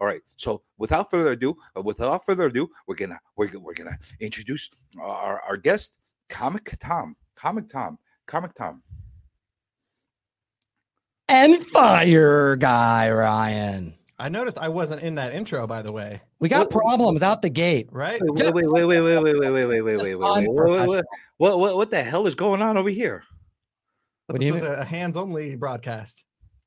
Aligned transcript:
All 0.00 0.06
right. 0.06 0.22
So 0.36 0.62
without 0.78 1.10
further 1.10 1.30
ado, 1.32 1.56
uh, 1.76 1.82
without 1.82 2.24
further 2.24 2.46
ado, 2.46 2.68
we're 2.86 2.94
gonna 2.96 3.18
we're, 3.36 3.48
go- 3.48 3.58
we're 3.60 3.74
gonna 3.74 3.98
introduce 4.20 4.70
our, 5.00 5.40
our 5.40 5.56
guest, 5.56 5.96
Comic 6.28 6.76
Tom. 6.80 7.16
Comic 7.34 7.68
Tom. 7.68 7.98
Comic 8.26 8.54
Tom. 8.54 8.82
And 11.28 11.58
fire 11.58 12.56
guy 12.56 13.10
Ryan. 13.10 13.94
I 14.18 14.28
noticed 14.30 14.58
I 14.58 14.68
wasn't 14.68 15.02
in 15.02 15.16
that 15.16 15.34
intro, 15.34 15.66
by 15.66 15.82
the 15.82 15.92
way. 15.92 16.22
We 16.38 16.48
got 16.48 16.70
problems 16.70 17.22
out 17.22 17.42
the 17.42 17.50
gate. 17.50 17.88
Right? 17.92 18.20
Wait, 18.22 18.38
Just- 18.38 18.54
wait, 18.54 18.70
wait, 18.70 18.84
wait, 18.84 19.00
wait, 19.00 19.18
wait, 19.18 19.38
wait, 19.38 19.50
wait, 19.50 19.66
wait, 19.66 19.82
wait, 19.82 19.92
Just 19.98 20.04
wait, 20.04 20.14
wait, 20.14 20.16
wait, 20.16 20.48
wait, 20.48 20.48
wait, 20.48 20.48
unprofessional. 20.48 21.02
What, 21.38 21.58
what, 21.58 21.76
what 21.76 21.90
the 21.90 22.02
hell 22.02 22.26
is 22.26 22.34
going 22.34 22.62
on 22.62 22.76
over 22.78 22.88
here? 22.88 23.24
What 24.26 24.34
this 24.34 24.40
do 24.40 24.46
you 24.46 24.52
was 24.54 24.62
mean? 24.62 24.72
a 24.72 24.84
hands-only 24.84 25.56
broadcast. 25.56 26.24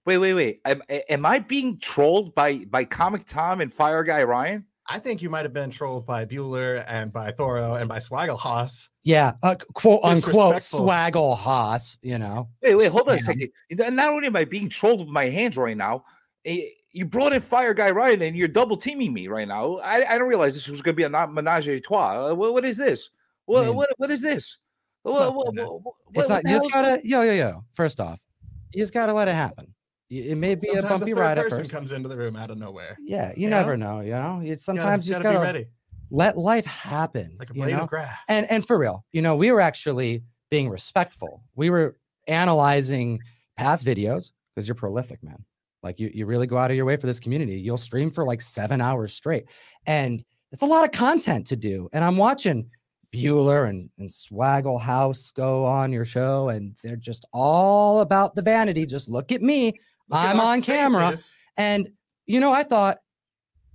Wait, 0.09 0.17
wait, 0.17 0.33
wait. 0.33 0.61
Am, 0.65 0.81
am 0.89 1.23
I 1.23 1.37
being 1.37 1.77
trolled 1.77 2.33
by 2.33 2.65
by 2.71 2.83
Comic 2.83 3.27
Tom 3.27 3.61
and 3.61 3.71
Fire 3.71 4.03
Guy 4.03 4.23
Ryan? 4.23 4.65
I 4.87 4.97
think 4.97 5.21
you 5.21 5.29
might 5.29 5.45
have 5.45 5.53
been 5.53 5.69
trolled 5.69 6.07
by 6.07 6.25
Bueller 6.25 6.83
and 6.87 7.13
by 7.13 7.31
Thoro 7.31 7.75
and 7.75 7.87
by 7.87 7.99
Swaggle 7.99 8.35
Haas. 8.35 8.89
Yeah, 9.03 9.33
uh, 9.43 9.53
quote 9.75 10.03
unquote 10.03 10.55
Disrespectful. 10.55 10.79
swaggle 10.79 11.37
Haas, 11.37 11.99
you 12.01 12.17
know. 12.17 12.49
Wait, 12.63 12.73
wait, 12.73 12.87
hold 12.87 13.07
on 13.07 13.17
a 13.17 13.19
second. 13.19 13.51
Not 13.69 14.09
only 14.09 14.25
am 14.25 14.35
I 14.35 14.45
being 14.45 14.67
trolled 14.67 15.01
with 15.01 15.09
my 15.09 15.25
hands 15.25 15.57
right 15.57 15.77
now, 15.77 16.05
eh, 16.43 16.69
you 16.91 17.05
brought 17.05 17.33
in 17.33 17.41
Fire 17.41 17.75
Guy 17.75 17.91
Ryan 17.91 18.23
and 18.23 18.35
you're 18.35 18.47
double 18.47 18.77
teaming 18.77 19.13
me 19.13 19.27
right 19.27 19.47
now. 19.47 19.75
I, 19.83 20.05
I 20.09 20.17
don't 20.17 20.27
realize 20.27 20.55
this 20.55 20.69
was 20.69 20.81
going 20.81 20.95
to 20.95 20.97
be 20.97 21.03
a 21.03 21.09
not 21.09 21.31
menage 21.31 21.67
a 21.67 21.79
trois. 21.79 22.31
Uh, 22.31 22.33
what, 22.33 22.53
what 22.53 22.65
is 22.65 22.77
this? 22.77 23.11
What, 23.45 23.65
Man. 23.65 23.75
what, 23.75 23.89
what 23.97 24.09
is 24.09 24.21
this? 24.21 24.57
not 25.05 25.13
What, 25.13 25.35
what, 25.35 25.55
so 25.55 25.71
what, 25.71 25.83
what, 25.83 25.93
It's 26.09 26.17
what 26.17 26.29
not 26.29 26.43
you 26.45 26.49
hell 26.49 26.63
just 26.63 26.73
gotta 26.73 26.99
yo 27.03 27.21
yo 27.21 27.33
yo. 27.33 27.63
First 27.73 27.99
off, 27.99 28.25
you 28.73 28.81
just 28.81 28.91
gotta 28.91 29.13
let 29.13 29.27
it 29.27 29.35
happen. 29.35 29.68
It 30.09 30.37
may 30.37 30.55
be 30.55 30.61
Sometimes 30.67 30.83
a 30.85 30.87
bumpy 30.87 31.13
third 31.13 31.19
ride 31.19 31.37
at 31.37 31.43
person 31.45 31.59
first. 31.59 31.71
comes 31.71 31.91
into 31.91 32.09
the 32.09 32.17
room 32.17 32.35
out 32.35 32.49
of 32.49 32.57
nowhere. 32.57 32.97
Yeah, 32.99 33.31
you 33.35 33.43
You 33.43 33.49
never 33.49 33.77
know? 33.77 33.97
know. 33.97 34.01
You 34.01 34.11
know, 34.13 34.39
you 34.41 34.49
You 34.49 34.55
sometimes 34.55 35.07
you 35.07 35.13
just 35.13 35.21
gotta 35.23 35.35
gotta 35.37 35.53
be 35.53 35.57
ready, 35.59 35.69
let 36.09 36.37
life 36.37 36.65
happen. 36.65 37.35
like 37.39 37.49
a 37.51 37.53
you 37.53 37.61
blade 37.61 37.75
know? 37.75 37.83
of 37.83 37.89
grass. 37.89 38.17
and 38.27 38.49
and 38.49 38.65
for 38.65 38.79
real 38.79 39.05
you 39.11 39.21
know 39.21 39.35
we 39.35 39.51
were 39.51 39.61
actually 39.61 40.23
being 40.49 40.67
respectful 40.69 41.43
we 41.55 41.69
were 41.69 41.97
analyzing 42.27 43.19
past 43.57 43.85
videos 43.85 44.31
because 44.55 44.67
you're 44.67 44.73
prolific 44.75 45.21
man 45.23 45.43
like 45.83 45.99
you, 45.99 46.09
you 46.13 46.25
really 46.25 46.47
go 46.47 46.57
out 46.57 46.71
of 46.71 46.77
your 46.77 46.85
way 46.85 46.95
for 46.97 47.05
this 47.05 47.19
community 47.19 47.59
you'll 47.59 47.77
stream 47.77 48.09
for 48.09 48.23
like 48.25 48.41
seven 48.41 48.81
hours 48.81 49.13
straight 49.13 49.45
and 49.85 50.23
it's 50.51 50.63
a 50.63 50.65
lot 50.65 50.83
of 50.83 50.91
content 50.91 51.45
to 51.45 51.55
do 51.55 51.87
and 51.93 52.03
i'm 52.03 52.17
watching 52.17 52.67
Bueller 53.13 53.67
and, 53.69 53.89
and 53.97 54.07
Swaggle 54.09 54.79
House 54.79 55.31
go 55.31 55.65
on 55.65 55.91
your 55.91 56.05
show, 56.05 56.49
and 56.49 56.75
they're 56.83 56.95
just 56.95 57.25
all 57.33 58.01
about 58.01 58.35
the 58.35 58.43
vanity. 58.43 58.85
Just 58.85 59.09
look 59.09 59.31
at 59.31 59.41
me. 59.41 59.73
Look 60.09 60.19
I'm 60.19 60.39
our 60.39 60.53
on 60.53 60.61
camera. 60.61 61.15
And, 61.57 61.89
you 62.25 62.39
know, 62.39 62.51
I 62.51 62.63
thought 62.63 62.97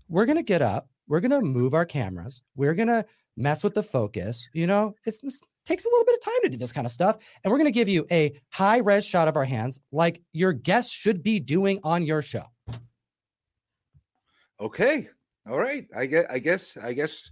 we're 0.09 0.27
going 0.27 0.37
to 0.37 0.43
get 0.43 0.63
up, 0.63 0.89
we're 1.07 1.21
going 1.21 1.31
to 1.31 1.41
move 1.41 1.75
our 1.75 1.87
cameras, 1.87 2.43
we're 2.57 2.75
going 2.75 2.89
to 2.89 3.05
mess 3.37 3.63
with 3.63 3.75
the 3.75 3.83
focus. 3.83 4.49
You 4.53 4.67
know, 4.67 4.95
it's, 5.07 5.21
this 5.21 5.41
takes 5.65 5.85
a 5.85 5.89
little 5.89 6.05
bit 6.05 6.15
of 6.15 6.25
time 6.25 6.41
to 6.43 6.49
do 6.51 6.57
this 6.57 6.73
kind 6.73 6.87
of 6.87 6.93
stuff. 6.93 7.19
And 7.43 7.51
we're 7.51 7.59
going 7.59 7.67
to 7.67 7.73
give 7.73 7.89
you 7.89 8.07
a 8.11 8.33
high 8.51 8.79
res 8.79 9.05
shot 9.05 9.29
of 9.29 9.37
our 9.37 9.45
hands 9.45 9.81
like 9.93 10.23
your 10.33 10.53
guests 10.53 10.93
should 10.93 11.23
be 11.23 11.41
doing 11.41 11.81
on 11.85 12.05
your 12.05 12.23
show. 12.23 12.45
Okay. 14.61 15.09
All 15.49 15.59
right. 15.59 15.87
I 15.95 16.07
guess. 16.07 16.27
I 16.31 16.39
guess. 16.39 16.77
I 16.77 16.93
guess. 16.93 17.31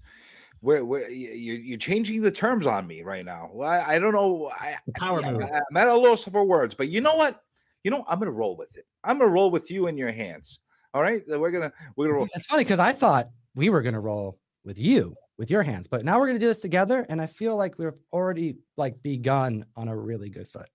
Where, 0.61 0.85
where 0.85 1.11
you 1.11 1.55
you're 1.55 1.77
changing 1.77 2.23
the 2.23 2.31
terms 2.31 2.69
on 2.69 2.87
me 2.87 3.03
right 3.03 3.25
now. 3.25 3.51
Well, 3.53 3.69
I, 3.69 3.95
I 3.95 3.99
don't 3.99 4.13
know. 4.13 4.49
I, 4.55 4.77
Power 4.95 5.21
yeah, 5.21 5.33
move. 5.33 5.43
I, 5.43 5.57
am 5.57 5.77
at 5.77 5.89
a 5.89 5.95
loss 5.97 6.23
for 6.23 6.45
words, 6.45 6.73
but 6.73 6.89
you 6.89 7.01
know 7.01 7.17
what? 7.17 7.43
You 7.85 7.91
know, 7.91 8.05
I'm 8.09 8.19
gonna 8.19 8.31
roll 8.31 8.57
with 8.57 8.77
it. 8.77 8.87
I'm 9.05 9.19
gonna 9.19 9.31
roll 9.31 9.51
with 9.51 9.71
you 9.71 9.87
in 9.89 9.97
your 9.97 10.13
hands. 10.13 10.61
All 10.95 11.03
right. 11.03 11.23
We're 11.27 11.51
gonna 11.51 11.73
we're 11.97 12.07
gonna 12.07 12.17
roll. 12.17 12.29
It's 12.35 12.47
funny 12.47 12.65
because 12.65 12.79
I 12.79 12.93
thought 12.93 13.29
we 13.55 13.69
were 13.69 13.83
going 13.83 13.95
to 13.95 14.01
roll 14.01 14.39
with 14.65 14.79
you 14.79 15.15
with 15.39 15.51
your 15.51 15.63
hands, 15.63 15.89
but 15.89 16.05
now 16.05 16.19
we're 16.19 16.27
going 16.27 16.37
to 16.39 16.41
do 16.41 16.47
this 16.47 16.61
together. 16.61 17.05
And 17.09 17.21
I 17.21 17.27
feel 17.27 17.57
like 17.57 17.79
we've 17.79 17.93
already 18.13 18.57
like 18.77 19.03
begun 19.03 19.67
on 19.77 19.89
a 19.89 19.97
really 19.97 20.31
good 20.31 20.49
foot 20.49 20.69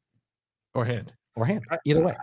Or 0.76 0.86
hand. 0.86 1.14
or 1.36 1.46
hand, 1.46 1.64
either 1.86 2.04
way. 2.04 2.16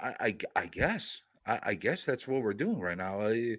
I 0.00 0.36
I 0.56 0.66
guess. 0.66 1.20
I, 1.46 1.60
I 1.62 1.74
guess 1.74 2.04
that's 2.04 2.26
what 2.26 2.42
we're 2.42 2.54
doing 2.54 2.80
right 2.80 2.96
now. 2.96 3.20
I, 3.20 3.56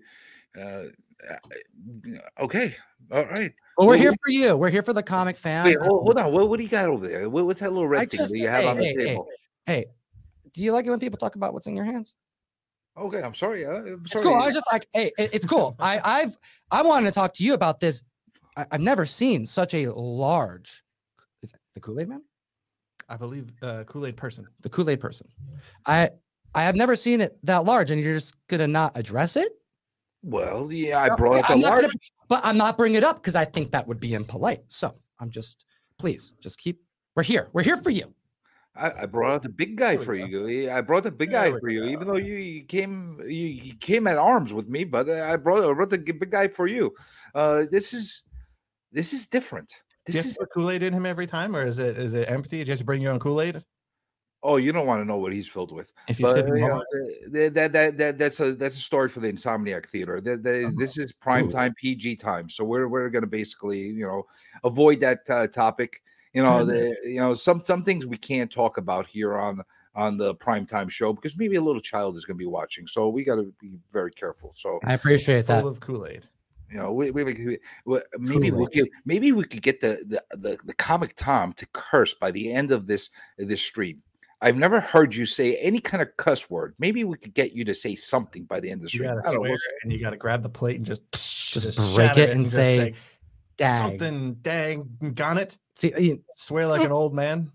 uh, 0.59 0.85
uh, 1.29 2.19
okay. 2.39 2.75
All 3.11 3.25
right. 3.25 3.53
Well, 3.77 3.87
we're 3.87 3.93
well, 3.93 3.99
here 3.99 4.11
for 4.11 4.31
you. 4.31 4.57
We're 4.57 4.69
here 4.69 4.83
for 4.83 4.93
the 4.93 5.03
comic 5.03 5.37
fan. 5.37 5.65
Wait, 5.65 5.77
hold, 5.79 6.03
hold 6.03 6.17
on. 6.17 6.31
What, 6.31 6.49
what 6.49 6.57
do 6.57 6.63
you 6.63 6.69
got 6.69 6.89
over 6.89 7.07
there? 7.07 7.29
What, 7.29 7.45
what's 7.45 7.59
that 7.59 7.71
little 7.71 7.87
red 7.87 8.01
I 8.01 8.05
thing 8.05 8.19
just- 8.19 8.31
that 8.31 8.39
you 8.39 8.47
have 8.47 8.63
hey, 8.63 8.69
on 8.69 8.77
the 8.77 8.83
hey, 8.83 8.95
hey, 8.97 9.05
table? 9.05 9.27
Hey, 9.65 9.85
do 10.55 10.63
you 10.63 10.71
like 10.71 10.85
it 10.85 10.89
when 10.89 10.99
people 10.99 11.17
talk 11.17 11.35
about 11.35 11.53
what's 11.53 11.67
in 11.67 11.75
your 11.75 11.85
hands? 11.85 12.13
Okay, 12.97 13.21
I'm 13.21 13.33
sorry. 13.33 13.65
uh, 13.65 13.71
I'm 13.79 14.01
It's 14.05 14.13
cool. 14.13 14.33
I 14.35 14.45
was 14.45 14.53
just 14.55 14.67
like, 14.71 14.87
hey, 14.93 15.11
it- 15.17 15.31
it's 15.33 15.45
cool. 15.45 15.75
I, 15.79 15.99
I've 16.03 16.35
I 16.71 16.81
wanted 16.81 17.07
to 17.07 17.11
talk 17.11 17.33
to 17.35 17.43
you 17.43 17.53
about 17.53 17.79
this. 17.79 18.01
I, 18.55 18.65
I've 18.71 18.81
never 18.81 19.05
seen 19.05 19.45
such 19.45 19.73
a 19.73 19.91
large. 19.93 20.81
Is 21.43 21.51
it 21.51 21.59
the 21.73 21.81
Kool 21.81 21.99
Aid 21.99 22.07
Man? 22.07 22.21
I 23.07 23.17
believe 23.17 23.51
uh, 23.61 23.83
Kool-Aid 23.83 24.17
person. 24.17 24.47
The 24.61 24.69
Kool 24.69 24.89
Aid 24.89 24.99
person. 24.99 25.27
I 25.85 26.09
I 26.55 26.63
have 26.63 26.75
never 26.75 26.95
seen 26.95 27.19
it 27.21 27.37
that 27.43 27.65
large, 27.65 27.91
and 27.91 28.01
you're 28.01 28.15
just 28.15 28.33
gonna 28.47 28.65
not 28.67 28.93
address 28.95 29.35
it. 29.35 29.51
Well, 30.23 30.71
yeah, 30.71 31.01
I 31.01 31.09
brought 31.15 31.39
up 31.43 31.49
I'm 31.51 31.59
the 31.59 31.67
not 31.67 31.75
gonna- 31.75 31.87
large. 31.87 32.11
but 32.29 32.41
I'm 32.45 32.57
not 32.57 32.77
bringing 32.77 32.95
it 32.97 33.03
up 33.03 33.17
because 33.17 33.35
I 33.35 33.45
think 33.45 33.71
that 33.71 33.85
would 33.87 33.99
be 33.99 34.13
impolite. 34.15 34.63
So 34.69 34.91
I'm 35.19 35.29
just, 35.29 35.65
please, 35.99 36.33
just 36.41 36.57
keep. 36.57 36.79
We're 37.15 37.23
here. 37.23 37.49
We're 37.53 37.61
here 37.63 37.77
for 37.77 37.89
you. 37.91 38.11
I, 38.75 39.03
I 39.03 39.05
brought 39.05 39.33
out 39.33 39.43
the 39.43 39.49
big 39.49 39.77
guy 39.77 39.97
for 39.97 40.15
you. 40.15 40.71
I 40.71 40.81
brought 40.81 41.03
the 41.03 41.11
big 41.11 41.31
There 41.31 41.51
guy 41.51 41.59
for 41.59 41.69
you, 41.69 41.83
go. 41.83 41.89
even 41.89 42.07
though 42.07 42.17
you, 42.17 42.35
you 42.35 42.63
came 42.65 43.21
you, 43.25 43.47
you 43.47 43.75
came 43.75 44.07
at 44.07 44.17
arms 44.17 44.53
with 44.53 44.67
me. 44.67 44.83
But 44.83 45.07
uh, 45.07 45.27
I 45.29 45.37
brought 45.37 45.63
I 45.63 45.73
brought 45.73 45.89
the 45.89 45.97
big 45.97 46.29
guy 46.29 46.47
for 46.47 46.67
you. 46.67 46.93
Uh, 47.33 47.65
this 47.71 47.93
is 47.93 48.23
this 48.91 49.13
is 49.13 49.27
different. 49.27 49.73
This 50.05 50.23
is 50.25 50.35
to 50.37 50.45
Kool-Aid 50.45 50.83
in 50.83 50.93
him 50.93 51.05
every 51.05 51.25
time, 51.25 51.55
or 51.55 51.65
is 51.65 51.79
it 51.79 51.97
is 51.97 52.13
it 52.13 52.29
empty? 52.29 52.63
Do 52.63 52.67
you 52.67 52.71
have 52.71 52.79
to 52.79 52.85
bring 52.85 53.01
your 53.01 53.11
own 53.11 53.19
Kool-Aid? 53.19 53.63
oh, 54.45 54.57
you 54.57 54.71
don't 54.71 54.85
want 54.85 55.01
to 55.01 55.05
know 55.05 55.17
what 55.17 55.33
he's 55.33 55.47
filled 55.47 55.71
with. 55.71 55.91
If 56.07 56.19
you 56.19 56.27
But 56.27 56.47
you 56.47 56.67
know, 56.67 56.83
that, 57.31 57.53
that 57.55 57.73
that 57.73 57.97
that 57.97 58.17
that's 58.17 58.39
a 58.39 58.53
that's 58.53 58.77
a 58.77 58.81
story 58.81 59.09
for 59.09 59.19
the 59.19 59.31
Insomniac 59.31 59.87
Theater. 59.87 60.21
That 60.21 60.45
Uh-huh. 60.45 60.71
this 60.77 60.97
is 60.97 61.11
prime 61.11 61.47
Ooh. 61.47 61.51
time 61.51 61.73
PG 61.75 62.17
time, 62.17 62.47
so 62.47 62.63
we're 62.63 62.87
we're 62.87 63.09
going 63.09 63.23
to 63.23 63.27
basically 63.27 63.79
you 63.79 64.05
know 64.05 64.23
avoid 64.63 64.99
that 65.01 65.21
uh, 65.29 65.47
topic. 65.47 66.01
You 66.35 66.43
know, 66.43 66.65
Mhm. 66.65 66.67
the, 66.67 67.09
you 67.09 67.19
know 67.19 67.33
some 67.33 67.61
some 67.61 67.81
things 67.83 68.05
we 68.05 68.17
can't 68.17 68.51
talk 68.51 68.77
about 68.77 69.07
here 69.07 69.37
on 69.37 69.61
on 69.95 70.17
the 70.17 70.35
prime 70.35 70.65
time 70.65 70.89
show 70.89 71.13
because 71.13 71.37
maybe 71.37 71.55
a 71.55 71.61
little 71.61 71.79
child 71.81 72.17
is 72.17 72.25
going 72.25 72.35
to 72.37 72.43
be 72.43 72.45
watching, 72.45 72.85
so 72.87 73.07
we 73.07 73.23
got 73.23 73.35
to 73.35 73.53
be 73.61 73.77
very 73.93 74.11
careful. 74.11 74.51
So 74.53 74.79
I 74.83 74.93
appreciate 74.93 75.45
full 75.45 75.55
that. 75.61 75.65
of 75.65 75.79
Kool-Aid. 75.79 76.27
you 76.69 76.77
know, 76.77 76.91
we, 76.91 77.11
we, 77.11 77.23
we, 77.23 77.57
we- 77.85 78.01
maybe 78.19 78.51
we 78.51 78.65
Kool-Aid. 78.65 78.73
could 78.73 78.89
maybe 79.05 79.31
we 79.31 79.45
could 79.45 79.61
get 79.61 79.79
the, 79.79 80.03
the 80.05 80.37
the 80.37 80.57
the 80.65 80.73
comic 80.73 81.15
Tom 81.15 81.53
to 81.53 81.65
curse 81.71 82.13
by 82.13 82.31
the 82.31 82.51
end 82.51 82.71
of 82.73 82.85
this 82.85 83.09
this 83.37 83.61
stream. 83.61 84.01
I've 84.41 84.57
never 84.57 84.81
heard 84.81 85.15
you 85.15 85.25
say 85.25 85.55
any 85.55 85.79
kind 85.79 86.03
of 86.03 86.09
cuss 86.17 86.49
word. 86.49 86.75
Maybe 86.77 87.05
we 87.05 87.15
could 87.17 87.33
get 87.33 87.53
you 87.53 87.63
to 87.63 87.73
say 87.73 87.95
something 87.95 88.43
by 88.43 88.59
the 88.59 88.69
end 88.69 88.79
of 88.79 88.83
the 88.83 88.89
stream. 88.89 89.03
You 89.09 89.15
gotta 89.15 89.29
I 89.29 89.31
don't 89.31 89.39
swear, 89.39 89.49
we'll- 89.51 89.59
and 89.83 89.93
you 89.93 89.99
gotta 90.01 90.17
grab 90.17 90.41
the 90.43 90.49
plate 90.49 90.75
and 90.75 90.85
just 90.85 91.09
Just 91.13 91.77
shatter 91.77 91.95
break 91.95 92.17
it 92.17 92.31
and 92.31 92.43
just 92.43 92.53
say, 92.55 92.93
Dang. 93.57 93.89
something. 93.89 94.33
Dang, 94.41 95.13
got 95.13 95.37
it. 95.37 95.57
See, 95.75 95.93
you- 95.97 96.23
Swear 96.35 96.67
like 96.67 96.83
an 96.83 96.91
old 96.91 97.13
man, 97.13 97.51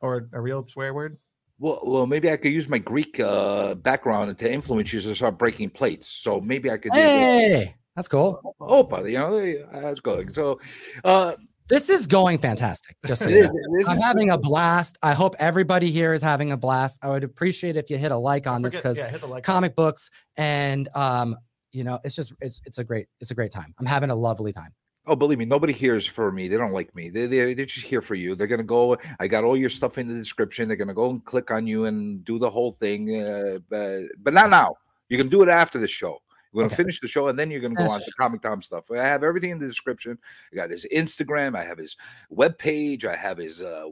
or 0.00 0.28
a 0.32 0.40
real 0.40 0.66
swear 0.68 0.94
word. 0.94 1.18
Well, 1.60 1.80
well, 1.82 2.06
maybe 2.06 2.30
I 2.30 2.36
could 2.36 2.52
use 2.52 2.68
my 2.68 2.78
Greek 2.78 3.18
uh, 3.18 3.74
background 3.74 4.36
to 4.38 4.52
influence 4.52 4.92
you 4.92 5.00
to 5.00 5.14
start 5.14 5.38
breaking 5.38 5.70
plates. 5.70 6.06
So 6.06 6.40
maybe 6.40 6.70
I 6.70 6.76
could. 6.76 6.92
do 6.92 6.98
hey, 7.00 7.74
that's 7.96 8.06
cool. 8.06 8.54
Oh, 8.60 8.84
buddy, 8.84 9.12
you 9.12 9.18
know, 9.18 9.66
that's 9.72 9.98
good. 10.00 10.34
So, 10.34 10.60
uh, 11.02 11.34
This 11.68 11.90
is 11.90 12.06
going 12.06 12.38
fantastic. 12.38 12.96
Just 13.04 13.22
so 13.22 13.28
you 13.28 13.42
know. 13.42 13.50
I'm 13.88 13.98
having 13.98 14.30
a 14.30 14.38
blast. 14.38 14.98
I 15.02 15.14
hope 15.14 15.34
everybody 15.40 15.90
here 15.90 16.14
is 16.14 16.22
having 16.22 16.52
a 16.52 16.56
blast. 16.56 17.00
I 17.02 17.08
would 17.08 17.24
appreciate 17.24 17.76
if 17.76 17.90
you 17.90 17.98
hit 17.98 18.12
a 18.12 18.16
like 18.16 18.46
on 18.46 18.62
this 18.62 18.76
because 18.76 18.96
yeah, 18.96 19.14
like 19.26 19.42
comic 19.42 19.74
books 19.74 20.10
and 20.36 20.88
um, 20.94 21.36
you 21.72 21.82
know, 21.82 21.98
it's 22.04 22.14
just 22.14 22.32
it's 22.40 22.62
it's 22.64 22.78
a 22.78 22.84
great 22.84 23.08
it's 23.20 23.32
a 23.32 23.34
great 23.34 23.50
time. 23.50 23.74
I'm 23.80 23.86
having 23.86 24.10
a 24.10 24.14
lovely 24.14 24.52
time. 24.52 24.72
Oh, 25.08 25.16
believe 25.16 25.38
me, 25.38 25.44
nobody 25.46 25.72
hears 25.72 26.06
for 26.06 26.30
me. 26.30 26.48
They 26.48 26.56
don't 26.56 26.72
like 26.72 26.94
me. 26.94 27.08
They 27.08 27.26
they 27.26 27.54
they're 27.54 27.66
just 27.66 27.86
here 27.86 28.02
for 28.02 28.14
you. 28.14 28.34
They're 28.34 28.46
gonna 28.46 28.62
go. 28.62 28.96
I 29.18 29.26
got 29.26 29.42
all 29.44 29.56
your 29.56 29.70
stuff 29.70 29.98
in 29.98 30.06
the 30.06 30.14
description. 30.14 30.68
They're 30.68 30.76
gonna 30.76 30.94
go 30.94 31.10
and 31.10 31.24
click 31.24 31.50
on 31.50 31.66
you 31.66 31.86
and 31.86 32.24
do 32.24 32.38
the 32.38 32.50
whole 32.50 32.72
thing. 32.72 33.14
Uh, 33.24 33.58
but 33.68 34.02
but 34.18 34.34
not 34.34 34.50
now. 34.50 34.74
You 35.08 35.16
can 35.18 35.28
do 35.28 35.42
it 35.42 35.48
after 35.48 35.78
the 35.78 35.88
show. 35.88 36.18
We're 36.52 36.62
gonna 36.62 36.66
Okay. 36.74 36.76
finish 36.82 37.00
the 37.00 37.08
show 37.08 37.28
and 37.28 37.38
then 37.38 37.50
you're 37.50 37.60
gonna 37.60 37.74
go 37.74 37.88
on 37.88 38.00
to 38.00 38.12
Comic 38.18 38.42
Tom 38.42 38.62
stuff. 38.62 38.90
I 38.90 38.96
have 38.98 39.22
everything 39.24 39.50
in 39.50 39.58
the 39.58 39.66
description. 39.66 40.18
I 40.52 40.56
got 40.56 40.70
his 40.70 40.86
Instagram. 40.94 41.56
I 41.56 41.64
have 41.64 41.78
his 41.78 41.96
webpage. 42.32 43.04
I 43.04 43.16
have 43.16 43.36
his 43.38 43.60
uh, 43.62 43.84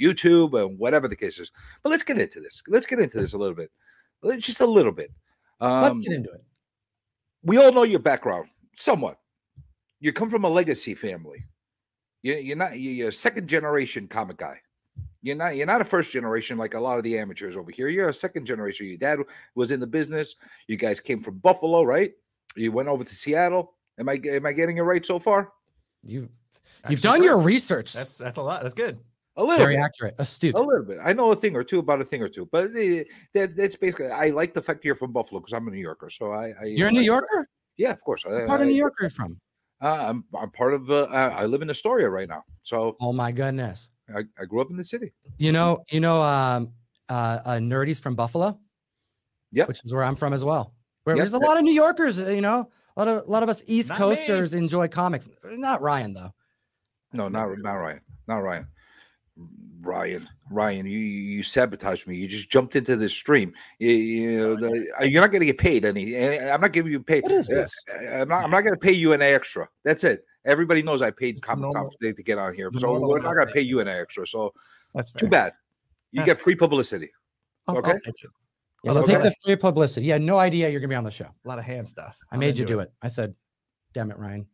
YouTube 0.00 0.60
and 0.60 0.78
whatever 0.78 1.08
the 1.08 1.16
case 1.16 1.38
is. 1.40 1.50
But 1.82 1.90
let's 1.90 2.02
get 2.04 2.18
into 2.18 2.40
this. 2.40 2.62
Let's 2.68 2.86
get 2.86 3.00
into 3.00 3.18
this 3.18 3.32
a 3.32 3.38
little 3.38 3.54
bit. 3.56 3.70
Just 4.38 4.60
a 4.60 4.66
little 4.66 4.92
bit. 4.92 5.10
Um, 5.60 5.82
Let's 5.82 5.98
get 6.06 6.16
into 6.16 6.30
it. 6.30 6.44
we 7.42 7.56
all 7.56 7.72
know 7.72 7.82
your 7.82 7.98
background 8.00 8.48
somewhat. 8.76 9.18
You 10.00 10.12
come 10.12 10.30
from 10.30 10.44
a 10.44 10.48
legacy 10.48 10.94
family. 10.94 11.44
You, 12.22 12.34
you're 12.34 12.56
not 12.56 12.78
you- 12.78 12.90
you're 12.90 13.08
a 13.08 13.12
second 13.12 13.48
generation 13.48 14.08
comic 14.08 14.36
guy. 14.38 14.60
You're 15.22 15.36
not 15.36 15.56
you're 15.56 15.66
not 15.66 15.80
a 15.80 15.84
first 15.84 16.12
generation 16.12 16.58
like 16.58 16.74
a 16.74 16.80
lot 16.80 16.98
of 16.98 17.04
the 17.04 17.18
amateurs 17.18 17.56
over 17.56 17.70
here. 17.70 17.88
You're 17.88 18.08
a 18.08 18.14
second 18.14 18.44
generation. 18.46 18.86
Your 18.86 18.96
dad 18.98 19.18
was 19.54 19.70
in 19.72 19.80
the 19.80 19.86
business. 19.86 20.34
You 20.68 20.76
guys 20.76 21.00
came 21.00 21.20
from 21.20 21.38
Buffalo, 21.38 21.82
right? 21.82 22.12
You 22.56 22.70
went 22.72 22.88
over 22.88 23.02
to 23.04 23.14
Seattle. 23.14 23.74
Am 23.98 24.08
I 24.08 24.20
am 24.26 24.46
I 24.46 24.52
getting 24.52 24.76
it 24.78 24.82
right 24.82 25.04
so 25.04 25.18
far? 25.18 25.52
You've 26.04 26.28
you've 26.88 27.00
done 27.02 27.22
your 27.22 27.38
research. 27.38 27.92
That's 27.92 28.16
that's 28.18 28.38
a 28.38 28.42
lot. 28.42 28.62
That's 28.62 28.74
good. 28.74 28.98
A 29.36 29.42
little 29.42 29.58
very 29.58 29.76
bit. 29.76 29.82
accurate, 29.82 30.14
astute. 30.18 30.54
A 30.56 30.60
little 30.60 30.84
bit. 30.84 30.98
I 31.02 31.12
know 31.12 31.30
a 31.30 31.36
thing 31.36 31.54
or 31.54 31.62
two 31.62 31.78
about 31.78 32.00
a 32.00 32.04
thing 32.04 32.22
or 32.22 32.28
two, 32.28 32.48
but 32.50 32.70
eh, 32.76 33.04
that, 33.34 33.54
that's 33.56 33.76
basically. 33.76 34.06
I 34.08 34.30
like 34.30 34.52
the 34.52 34.62
fact 34.62 34.84
you're 34.84 34.96
from 34.96 35.12
Buffalo 35.12 35.40
because 35.40 35.52
I'm 35.52 35.68
a 35.68 35.70
New 35.70 35.78
Yorker. 35.78 36.10
So 36.10 36.32
I. 36.32 36.54
I 36.60 36.64
You're 36.64 36.88
a 36.88 36.92
New 36.92 37.00
I- 37.00 37.04
Yorker. 37.04 37.46
Yeah, 37.76 37.92
of 37.92 38.02
course. 38.02 38.24
What 38.24 38.46
part 38.48 38.60
of 38.60 38.66
I- 38.66 38.70
New 38.70 38.76
York 38.76 38.94
are 39.00 39.04
you 39.04 39.10
from? 39.10 39.38
Uh, 39.80 40.06
I'm 40.08 40.24
I'm 40.34 40.50
part 40.50 40.74
of. 40.74 40.90
Uh, 40.90 41.06
I 41.10 41.46
live 41.46 41.62
in 41.62 41.70
Astoria 41.70 42.08
right 42.08 42.28
now, 42.28 42.44
so 42.62 42.96
Oh 43.00 43.12
my 43.12 43.30
goodness. 43.30 43.90
I, 44.14 44.20
I 44.40 44.44
grew 44.46 44.60
up 44.60 44.70
in 44.70 44.76
the 44.76 44.84
city. 44.84 45.12
You 45.36 45.52
know, 45.52 45.84
you 45.90 46.00
know, 46.00 46.22
um, 46.22 46.72
uh, 47.08 47.38
uh 47.44 47.50
nerdy's 47.58 48.00
from 48.00 48.14
Buffalo. 48.14 48.58
Yep. 49.52 49.68
Which 49.68 49.84
is 49.84 49.94
where 49.94 50.02
I'm 50.02 50.16
from 50.16 50.32
as 50.32 50.44
well. 50.44 50.74
Where 51.04 51.16
Yep. 51.16 51.22
there's 51.22 51.32
a 51.32 51.38
lot 51.38 51.56
of 51.56 51.64
New 51.64 51.72
Yorkers, 51.72 52.20
uh, 52.20 52.28
you 52.28 52.40
know, 52.40 52.68
a 52.96 53.00
lot 53.00 53.08
of 53.08 53.28
a 53.28 53.30
lot 53.30 53.42
of 53.42 53.48
us 53.48 53.62
East 53.66 53.90
Not 53.90 54.00
me. 54.00 54.16
Coasters 54.16 54.54
enjoy 54.54 54.88
comics. 54.88 55.28
Not 55.44 55.80
Ryan 55.80 56.12
though. 56.12 56.32
No, 57.12 57.28
not 57.28 57.48
not 57.58 57.74
Ryan. 57.74 58.00
Not 58.26 58.38
Ryan. 58.38 58.66
Ryan, 59.80 60.28
Ryan, 60.50 60.86
you 60.86 60.98
you 60.98 61.42
sabotaged 61.42 62.06
me. 62.06 62.16
You 62.16 62.26
just 62.26 62.50
jumped 62.50 62.74
into 62.74 62.96
this 62.96 63.12
stream. 63.12 63.52
You, 63.78 63.90
you 63.90 64.38
know, 64.38 64.56
the, 64.56 64.92
uh, 65.00 65.04
you're 65.04 65.20
not 65.20 65.30
going 65.30 65.40
to 65.40 65.46
get 65.46 65.58
paid 65.58 65.84
any. 65.84 66.14
eh, 66.14 66.52
I'm 66.52 66.60
not 66.60 66.72
giving 66.72 66.90
you 66.90 67.02
pay. 67.02 67.20
What 67.20 67.32
is 67.32 67.48
uh, 67.50 67.54
this? 67.54 67.72
I'm 68.10 68.28
not. 68.28 68.44
I'm 68.44 68.50
not 68.50 68.62
going 68.62 68.74
to 68.74 68.80
pay 68.80 68.92
you 68.92 69.12
an 69.12 69.22
extra. 69.22 69.68
That's 69.84 70.02
it. 70.04 70.24
Everybody 70.44 70.82
knows 70.82 71.02
I 71.02 71.10
paid 71.10 71.32
Just 71.34 71.44
Comic 71.44 71.72
Con 71.72 71.88
today 72.00 72.12
to 72.12 72.22
get 72.22 72.38
on 72.38 72.54
here, 72.54 72.70
so 72.72 72.80
normal 72.80 73.10
we're 73.10 73.20
not 73.20 73.34
going 73.34 73.46
to 73.46 73.52
pay 73.52 73.60
you 73.60 73.80
an 73.80 73.88
extra. 73.88 74.26
So 74.26 74.52
That's 74.94 75.12
too 75.12 75.28
bad. 75.28 75.52
You 76.12 76.22
Yeah. 76.22 76.26
get 76.26 76.40
free 76.40 76.54
publicity. 76.56 77.10
I'll- 77.66 77.76
I'll 77.76 77.80
Okay. 77.82 77.92
take 78.04 78.14
it. 78.24 78.30
Yeah, 78.84 78.94
they'll 78.94 79.02
take 79.04 79.22
the 79.22 79.34
free 79.44 79.56
publicity. 79.56 80.06
You 80.06 80.12
had 80.12 80.22
no 80.22 80.38
idea 80.38 80.70
you're 80.70 80.80
gonna 80.80 80.88
be 80.88 80.94
on 80.94 81.04
the 81.04 81.10
show. 81.10 81.26
A 81.44 81.48
lot 81.48 81.58
of 81.58 81.64
hand 81.64 81.88
stuff. 81.88 82.16
I 82.32 82.36
made 82.36 82.56
you 82.56 82.64
do 82.64 82.80
it. 82.80 82.90
I 83.02 83.08
said, 83.08 83.34
"Damn 83.92 84.10
it, 84.10 84.18
Ryan, 84.18 84.46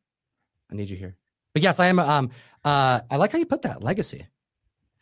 I 0.73 0.75
need 0.75 0.88
you 0.91 0.97
here." 0.97 1.17
But 1.53 1.62
yes, 1.62 1.79
I 1.79 1.87
am. 1.87 1.99
Um, 1.99 2.31
uh, 2.65 3.00
I 3.11 3.17
like 3.17 3.31
how 3.32 3.38
you 3.38 3.47
put 3.47 3.62
that 3.62 3.82
legacy. 3.85 4.27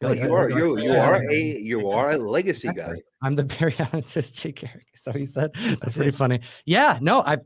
Like, 0.02 0.20
you 0.20 0.34
are 0.34 0.50
you 0.50 0.78
you 0.78 0.93
are 0.93 1.22
a 1.31 1.34
you 1.37 1.88
are 1.90 2.12
a 2.12 2.19
legacy 2.19 2.72
guy. 2.72 2.94
I'm 3.22 3.34
the 3.37 3.44
periodontalist, 3.56 4.34
Jake 4.34 4.62
Eric. 4.64 4.87
So 4.94 5.12
he 5.12 5.25
said 5.25 5.50
that's 5.81 5.94
pretty 5.94 6.10
funny. 6.10 6.40
Yeah, 6.66 6.99
no, 7.00 7.20
I. 7.22 7.38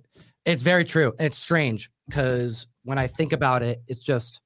It's 0.44 0.62
very 0.62 0.84
true. 0.84 1.12
It's 1.18 1.36
strange 1.38 1.90
because 2.08 2.66
when 2.84 2.98
I 2.98 3.06
think 3.08 3.32
about 3.32 3.62
it, 3.62 3.82
it's 3.88 3.98
just. 4.04 4.40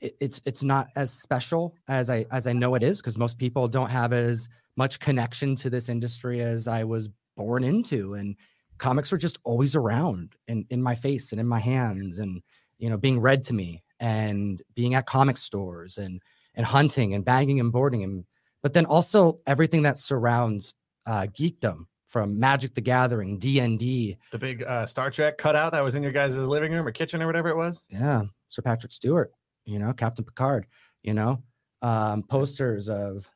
it- 0.00 0.16
it's 0.20 0.40
it's 0.46 0.62
not 0.62 0.86
as 0.96 1.10
special 1.12 1.74
as 1.88 2.08
I 2.08 2.24
as 2.30 2.46
I 2.46 2.52
know 2.52 2.74
it 2.76 2.82
is 2.84 2.98
because 3.00 3.18
most 3.18 3.38
people 3.38 3.66
don't 3.68 3.90
have 3.90 4.12
as 4.12 4.48
much 4.76 5.00
connection 5.00 5.56
to 5.56 5.68
this 5.68 5.88
industry 5.88 6.40
as 6.40 6.68
I 6.68 6.84
was 6.84 7.08
born 7.36 7.64
into, 7.64 8.14
and 8.14 8.36
comics 8.78 9.10
were 9.10 9.18
just 9.18 9.38
always 9.42 9.74
around 9.74 10.34
and 10.46 10.64
in 10.70 10.80
my 10.80 10.94
face 10.94 11.32
and 11.32 11.40
in 11.40 11.48
my 11.48 11.58
hands, 11.58 12.20
and 12.20 12.40
you 12.78 12.88
know 12.88 12.96
being 12.96 13.18
read 13.20 13.42
to 13.44 13.52
me 13.54 13.82
and 13.98 14.62
being 14.76 14.94
at 14.94 15.06
comic 15.06 15.36
stores 15.36 15.98
and 15.98 16.22
and 16.58 16.66
hunting 16.66 17.14
and 17.14 17.24
bagging 17.24 17.60
and 17.60 17.72
boarding 17.72 18.04
and 18.04 18.24
but 18.62 18.74
then 18.74 18.84
also 18.84 19.38
everything 19.46 19.82
that 19.82 19.96
surrounds 19.96 20.74
uh, 21.06 21.22
geekdom 21.22 21.86
from 22.04 22.38
Magic 22.40 22.74
the 22.74 22.80
Gathering, 22.80 23.38
D 23.38 23.60
and 23.60 23.78
D, 23.78 24.16
The 24.32 24.38
big 24.38 24.64
uh, 24.64 24.84
Star 24.86 25.10
Trek 25.10 25.38
cutout 25.38 25.72
that 25.72 25.84
was 25.84 25.94
in 25.94 26.02
your 26.02 26.10
guys' 26.10 26.36
living 26.36 26.72
room 26.72 26.86
or 26.86 26.90
kitchen 26.90 27.22
or 27.22 27.26
whatever 27.26 27.48
it 27.50 27.56
was. 27.56 27.86
yeah, 27.88 28.24
Sir 28.48 28.62
Patrick 28.62 28.92
Stewart, 28.92 29.30
you 29.64 29.78
know, 29.78 29.92
Captain 29.92 30.24
Picard, 30.24 30.66
you 31.02 31.14
know, 31.14 31.42
um, 31.82 32.22
posters 32.24 32.88
of, 32.88 33.30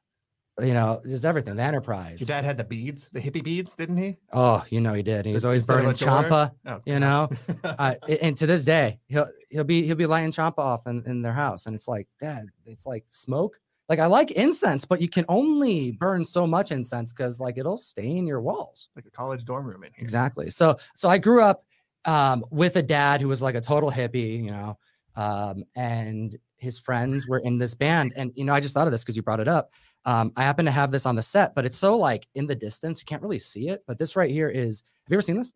you 0.62 0.75
know, 0.75 1.00
just 1.05 1.25
everything. 1.25 1.56
The 1.56 1.62
Enterprise. 1.62 2.20
Your 2.20 2.26
dad 2.26 2.44
had 2.44 2.56
the 2.56 2.64
beads, 2.64 3.09
the 3.12 3.20
hippie 3.20 3.43
beads, 3.43 3.75
didn't 3.75 3.97
he? 3.97 4.17
Oh, 4.32 4.64
you 4.70 4.81
know, 4.81 4.94
he 4.94 5.03
did. 5.03 5.26
He 5.26 5.32
was 5.32 5.44
always 5.44 5.67
burning 5.67 5.94
champa. 5.94 6.53
Oh, 6.67 6.81
You 6.87 6.99
know, 6.99 7.31
uh, 7.64 7.94
and 8.20 8.37
to 8.37 8.47
this 8.47 8.64
day, 8.64 8.99
he'll 9.09 9.29
he'll 9.50 9.64
be 9.64 9.85
he'll 9.85 9.97
be 9.97 10.06
lighting 10.06 10.32
champa 10.32 10.61
off 10.61 10.87
in, 10.87 11.03
in 11.06 11.23
their 11.23 11.32
house, 11.32 11.67
and 11.67 11.75
it's 11.75 11.88
like, 11.88 12.09
Dad, 12.20 12.47
it's 12.67 12.87
like 12.87 13.05
smoke. 13.09 13.59
Like 13.88 13.99
I 13.99 14.06
like 14.06 14.31
incense, 14.31 14.85
but 14.85 15.03
you 15.03 15.09
can 15.09 15.25
only 15.29 15.93
burn 15.93 16.25
so 16.25 16.47
much 16.47 16.73
incense 16.73 17.12
because 17.12 17.41
like 17.41 17.59
it'll 17.59 17.76
stain 17.79 18.26
your 18.26 18.41
walls. 18.41 18.88
like 18.97 19.06
a 19.06 19.11
college 19.11 19.44
dorm 19.44 19.67
room 19.67 19.82
in 19.85 19.91
here. 19.94 20.03
Exactly. 20.03 20.49
So 20.50 20.79
so 20.94 21.09
I 21.09 21.19
grew 21.19 21.43
up 21.43 21.64
um, 22.05 22.44
with 22.50 22.76
a 22.76 22.82
dad 22.82 23.20
who 23.20 23.29
was 23.29 23.43
like 23.43 23.55
a 23.55 23.61
total 23.61 23.91
hippie, 23.91 24.43
you 24.43 24.50
know, 24.50 24.79
um, 25.17 25.64
and 25.76 26.38
his 26.56 26.79
friends 26.79 27.26
were 27.26 27.41
in 27.41 27.59
this 27.59 27.75
band. 27.75 28.12
And 28.17 28.32
you 28.35 28.44
know, 28.44 28.55
I 28.55 28.61
just 28.61 28.73
thought 28.73 28.87
of 28.87 28.93
this 28.93 29.03
because 29.03 29.17
you 29.17 29.23
brought 29.23 29.41
it 29.41 29.49
up. 29.49 29.73
Um, 30.04 30.32
I 30.37 30.43
happen 30.43 30.64
to 30.64 30.70
have 30.72 30.90
this 30.90 31.06
on 31.06 31.14
the 31.14 31.22
set, 31.22 31.54
but 31.54 31.64
it's 31.64 31.76
so 31.76 31.96
like 31.96 32.26
in 32.34 32.46
the 32.46 32.54
distance, 32.54 33.00
you 33.00 33.06
can't 33.06 33.22
really 33.22 33.38
see 33.38 33.69
it. 33.69 33.82
But 33.87 33.99
this 33.99 34.16
right 34.16 34.31
here 34.31 34.49
is. 34.49 34.82
Have 35.04 35.12
you 35.12 35.16
ever 35.16 35.22
seen 35.22 35.37
this? 35.37 35.52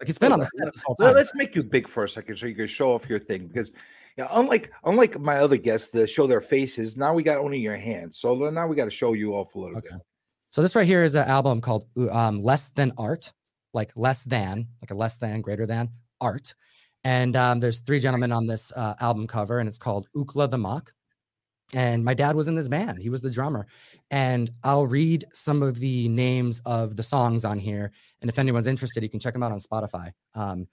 Like 0.00 0.08
it's 0.08 0.18
been 0.18 0.32
on 0.32 0.38
the 0.38 0.46
set 0.46 0.72
this 0.72 0.82
whole 0.82 0.96
Well, 0.98 1.08
time. 1.08 1.16
let's 1.16 1.34
make 1.34 1.54
you 1.54 1.62
big 1.62 1.86
for 1.86 2.04
a 2.04 2.08
second 2.08 2.36
so 2.36 2.46
you 2.46 2.54
can 2.54 2.66
show 2.66 2.94
off 2.94 3.08
your 3.08 3.18
thing 3.18 3.46
because 3.46 3.70
yeah, 4.16 4.28
unlike 4.30 4.72
unlike 4.84 5.20
my 5.20 5.36
other 5.36 5.58
guests 5.58 5.90
that 5.90 6.08
show 6.08 6.26
their 6.26 6.40
faces, 6.40 6.96
now 6.96 7.12
we 7.12 7.22
got 7.22 7.38
only 7.38 7.58
your 7.58 7.76
hands. 7.76 8.18
So 8.18 8.34
now 8.34 8.66
we 8.66 8.76
got 8.76 8.86
to 8.86 8.90
show 8.90 9.12
you 9.12 9.34
off 9.34 9.54
a 9.54 9.58
little 9.58 9.76
Okay. 9.76 9.88
bit. 9.90 10.00
So 10.50 10.62
this 10.62 10.74
right 10.74 10.86
here 10.86 11.04
is 11.04 11.14
an 11.14 11.28
album 11.28 11.60
called 11.60 11.86
um, 12.10 12.42
Less 12.42 12.70
Than 12.70 12.92
Art, 12.98 13.32
like 13.72 13.92
less 13.94 14.24
than, 14.24 14.66
like 14.82 14.90
a 14.90 14.94
less 14.94 15.16
than, 15.16 15.42
greater 15.42 15.66
than 15.66 15.90
art. 16.20 16.54
And 17.04 17.36
um, 17.36 17.60
there's 17.60 17.80
three 17.80 18.00
gentlemen 18.00 18.32
on 18.32 18.46
this 18.46 18.72
uh, 18.74 18.94
album 19.00 19.26
cover, 19.26 19.58
and 19.58 19.68
it's 19.68 19.78
called 19.78 20.08
Ukla 20.16 20.48
the 20.48 20.58
Mock. 20.58 20.92
And 21.74 22.04
my 22.04 22.14
dad 22.14 22.34
was 22.34 22.48
in 22.48 22.56
this 22.56 22.68
band; 22.68 22.98
he 22.98 23.10
was 23.10 23.20
the 23.20 23.30
drummer. 23.30 23.66
And 24.10 24.50
I'll 24.64 24.86
read 24.86 25.24
some 25.32 25.62
of 25.62 25.78
the 25.78 26.08
names 26.08 26.60
of 26.66 26.96
the 26.96 27.02
songs 27.02 27.44
on 27.44 27.58
here, 27.58 27.92
and 28.20 28.28
if 28.28 28.38
anyone's 28.38 28.66
interested, 28.66 29.02
you 29.02 29.08
can 29.08 29.20
check 29.20 29.32
them 29.32 29.42
out 29.42 29.52
on 29.52 29.58
Spotify. 29.58 30.12
Um, 30.34 30.66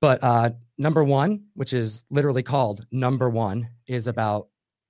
but 0.00 0.18
uh, 0.22 0.50
number 0.78 1.04
one, 1.04 1.44
which 1.54 1.72
is 1.72 2.02
literally 2.10 2.42
called 2.42 2.86
Number 2.90 3.30
One, 3.30 3.68
is 3.86 4.08
about 4.08 4.48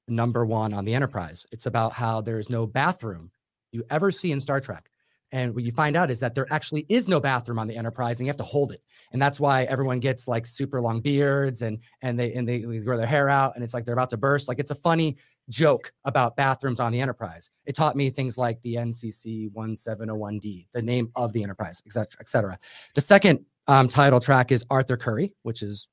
number 0.09 0.47
one 0.47 0.73
on 0.73 0.85
the 0.85 0.95
Enterprise. 0.95 1.45
It's 1.53 1.67
about 1.67 1.93
how 1.93 2.23
there 2.23 2.39
is 2.39 2.49
no 2.49 2.67
bathroom 2.67 3.31
you 3.73 3.85
ever 3.91 4.11
see 4.11 4.33
in 4.33 4.41
Star 4.41 4.61
Trek. 4.61 4.89
And 5.33 5.55
what 5.55 5.65
you 5.65 5.73
find 5.73 5.97
out 5.97 6.11
is 6.11 6.21
that 6.21 6.35
there 6.35 6.47
actually 6.51 6.85
is 6.91 7.09
no 7.09 7.19
bathroom 7.19 7.59
on 7.59 7.67
the 7.67 7.77
Enterprise, 7.77 8.19
and 8.19 8.27
you 8.27 8.31
have 8.31 8.37
to 8.37 8.45
hold 8.45 8.71
it. 8.71 8.81
And 9.13 9.21
that's 9.21 9.41
why 9.41 9.65
everyone 9.65 9.99
gets 9.99 10.29
like 10.29 10.47
super 10.47 10.81
long 10.81 11.01
beards 11.01 11.63
and 11.63 11.81
and 12.03 12.19
they 12.19 12.35
and 12.35 12.47
they 12.47 12.61
grow 12.61 12.99
their 12.99 13.07
hair 13.07 13.31
out, 13.31 13.55
and 13.55 13.65
it's 13.65 13.73
like 13.73 13.85
they're 13.85 13.95
about 13.95 14.11
to 14.11 14.19
burst. 14.19 14.47
Like 14.47 14.59
it's 14.59 14.71
a 14.71 14.75
funny 14.77 15.17
joke 15.49 15.93
about 16.05 16.37
bathrooms 16.37 16.81
on 16.81 16.93
the 16.93 17.01
Enterprise. 17.01 17.51
It 17.67 17.75
taught 17.75 17.97
me 17.97 18.11
things 18.11 18.39
like 18.39 18.61
the 18.63 18.77
NCC 18.77 19.51
1701D, 19.53 20.67
the 20.73 20.83
name 20.83 21.11
of 21.17 21.33
the 21.33 21.43
Enterprise, 21.43 21.83
et 21.87 21.93
cetera, 21.93 22.21
et 22.21 22.29
cetera. 22.29 22.59
The 22.95 23.01
second 23.01 23.45
um, 23.67 23.89
title 23.89 24.21
track 24.21 24.53
is 24.53 24.65
Arthur 24.71 24.97
Curry, 24.97 25.35
which 25.43 25.63
is 25.63 25.89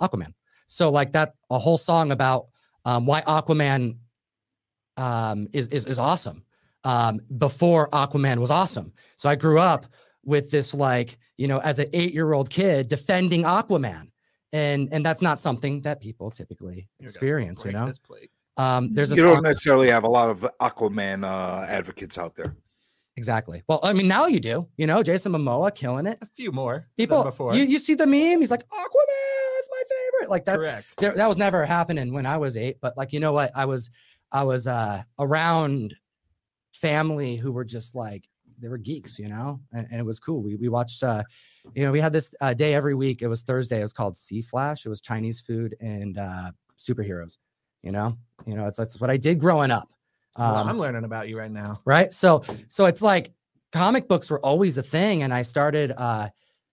Aquaman. 0.00 0.34
So 0.66 0.90
like 0.90 1.12
that, 1.12 1.34
a 1.50 1.58
whole 1.58 1.78
song 1.78 2.12
about 2.12 2.46
um, 2.84 3.06
why 3.06 3.22
Aquaman 3.22 3.96
um, 4.96 5.48
is, 5.52 5.66
is 5.68 5.86
is 5.86 5.98
awesome 5.98 6.44
um, 6.84 7.20
before 7.38 7.88
Aquaman 7.90 8.38
was 8.38 8.50
awesome. 8.50 8.92
So 9.16 9.28
I 9.28 9.34
grew 9.34 9.58
up 9.58 9.86
with 10.24 10.50
this 10.50 10.74
like 10.74 11.18
you 11.36 11.48
know 11.48 11.58
as 11.58 11.78
an 11.78 11.88
eight 11.92 12.14
year 12.14 12.32
old 12.32 12.50
kid 12.50 12.88
defending 12.88 13.42
Aquaman, 13.42 14.10
and 14.52 14.88
and 14.92 15.04
that's 15.04 15.22
not 15.22 15.38
something 15.38 15.80
that 15.82 16.00
people 16.00 16.30
typically 16.30 16.88
You're 16.98 17.08
experience. 17.08 17.64
You 17.64 17.72
know. 17.72 17.92
Um, 18.56 18.92
there's 18.94 19.12
a 19.12 19.16
You 19.16 19.22
don't 19.22 19.42
necessarily 19.42 19.88
have 19.90 20.04
a 20.04 20.08
lot 20.08 20.30
of 20.30 20.46
Aquaman 20.60 21.24
uh, 21.24 21.64
advocates 21.66 22.18
out 22.18 22.34
there. 22.36 22.54
exactly. 23.16 23.62
Well, 23.68 23.80
I 23.82 23.92
mean 23.92 24.08
now 24.08 24.26
you 24.26 24.40
do. 24.40 24.68
You 24.76 24.86
know, 24.86 25.02
Jason 25.02 25.32
Momoa 25.32 25.74
killing 25.74 26.06
it. 26.06 26.18
A 26.22 26.26
few 26.26 26.52
more 26.52 26.74
than 26.74 26.86
People, 26.96 27.22
before. 27.24 27.54
you 27.54 27.64
you 27.64 27.78
see 27.78 27.94
the 27.94 28.06
meme? 28.06 28.40
He's 28.40 28.50
like 28.50 28.64
Aquaman 28.68 29.60
is 29.60 29.68
my 29.70 29.82
favorite. 29.90 30.30
Like 30.30 30.44
that's 30.44 30.62
Correct. 30.62 30.96
there, 30.98 31.14
that 31.16 31.28
was 31.28 31.36
never 31.38 31.64
happening 31.66 32.12
when 32.12 32.26
I 32.26 32.36
was 32.36 32.56
eight. 32.56 32.76
But 32.80 32.96
like, 32.96 33.12
you 33.12 33.20
know 33.20 33.32
what? 33.32 33.50
I 33.56 33.64
was, 33.66 33.90
I 34.32 34.42
was 34.44 34.66
uh, 34.66 35.02
around 35.18 35.94
family 36.72 37.36
who 37.36 37.52
were 37.52 37.64
just 37.64 37.94
like 37.94 38.28
they 38.60 38.68
were 38.68 38.78
geeks, 38.78 39.18
you 39.18 39.28
know, 39.28 39.60
and, 39.72 39.86
and 39.90 40.00
it 40.00 40.04
was 40.04 40.18
cool. 40.20 40.42
We 40.42 40.56
we 40.56 40.68
watched, 40.68 41.02
uh, 41.02 41.22
you 41.74 41.84
know, 41.84 41.92
we 41.92 42.00
had 42.00 42.12
this 42.12 42.34
uh, 42.40 42.54
day 42.54 42.74
every 42.74 42.94
week. 42.94 43.22
It 43.22 43.28
was 43.28 43.42
Thursday. 43.42 43.78
It 43.80 43.82
was 43.82 43.92
called 43.92 44.16
Sea 44.16 44.42
Flash. 44.42 44.86
It 44.86 44.88
was 44.88 45.00
Chinese 45.00 45.40
food 45.40 45.74
and 45.80 46.18
uh, 46.18 46.52
superheroes. 46.76 47.38
You 47.84 47.92
know, 47.92 48.16
you 48.46 48.54
know, 48.56 48.66
it's 48.66 48.78
that's 48.78 49.00
what 49.00 49.10
I 49.10 49.16
did 49.16 49.38
growing 49.38 49.70
up. 49.70 49.88
Well, 50.38 50.56
Um, 50.56 50.68
I'm 50.68 50.78
learning 50.78 51.04
about 51.04 51.28
you 51.28 51.38
right 51.38 51.50
now. 51.50 51.78
right 51.84 52.12
so 52.12 52.42
so 52.68 52.86
it's 52.86 53.02
like 53.02 53.32
comic 53.72 54.08
books 54.08 54.30
were 54.30 54.40
always 54.40 54.78
a 54.78 54.82
thing 54.82 55.22
and 55.22 55.32
i 55.34 55.42
started 55.42 55.92
uh 55.96 56.28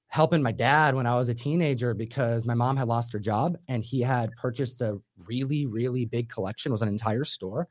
helping 0.07 0.41
my 0.41 0.51
dad 0.51 0.95
when 0.95 1.05
i 1.05 1.15
was 1.15 1.29
a 1.29 1.33
teenager 1.33 1.93
because 1.93 2.43
my 2.45 2.53
mom 2.55 2.75
had 2.77 2.87
lost 2.87 3.13
her 3.13 3.19
job 3.19 3.57
and 3.67 3.83
he 3.83 4.01
had 4.01 4.31
purchased 4.35 4.81
a 4.81 4.97
really 5.27 5.65
really 5.67 6.05
big 6.05 6.27
collection 6.29 6.71
it 6.71 6.73
was 6.73 6.81
an 6.81 6.87
entire 6.87 7.23
store 7.23 7.67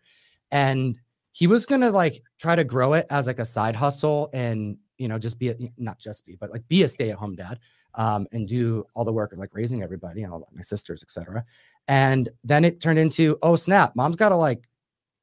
and 0.52 0.96
he 1.32 1.46
was 1.48 1.66
gonna 1.66 1.90
like 1.90 2.22
try 2.38 2.54
to 2.54 2.64
grow 2.64 2.92
it 2.94 3.06
as 3.10 3.26
like 3.26 3.38
a 3.40 3.44
side 3.44 3.74
hustle 3.76 4.30
and 4.32 4.76
you 4.98 5.08
know 5.08 5.18
just 5.18 5.38
be 5.40 5.48
a, 5.48 5.56
not 5.76 5.98
just 5.98 6.24
be 6.24 6.36
but 6.36 6.50
like 6.50 6.66
be 6.68 6.82
a 6.84 6.88
stay-at-home 6.88 7.34
dad 7.34 7.58
um, 7.96 8.26
and 8.32 8.46
do 8.46 8.84
all 8.94 9.04
the 9.04 9.12
work 9.12 9.32
of 9.32 9.38
like 9.40 9.50
raising 9.52 9.82
everybody 9.82 10.22
and 10.22 10.32
all 10.32 10.48
my 10.54 10.62
sisters 10.62 11.02
etc 11.02 11.44
and 11.90 12.28
then 12.44 12.64
it 12.64 12.80
turned 12.80 12.98
into 12.98 13.36
oh 13.42 13.56
snap 13.56 13.94
mom's 13.96 14.16
got 14.16 14.30
to 14.30 14.36
like 14.36 14.68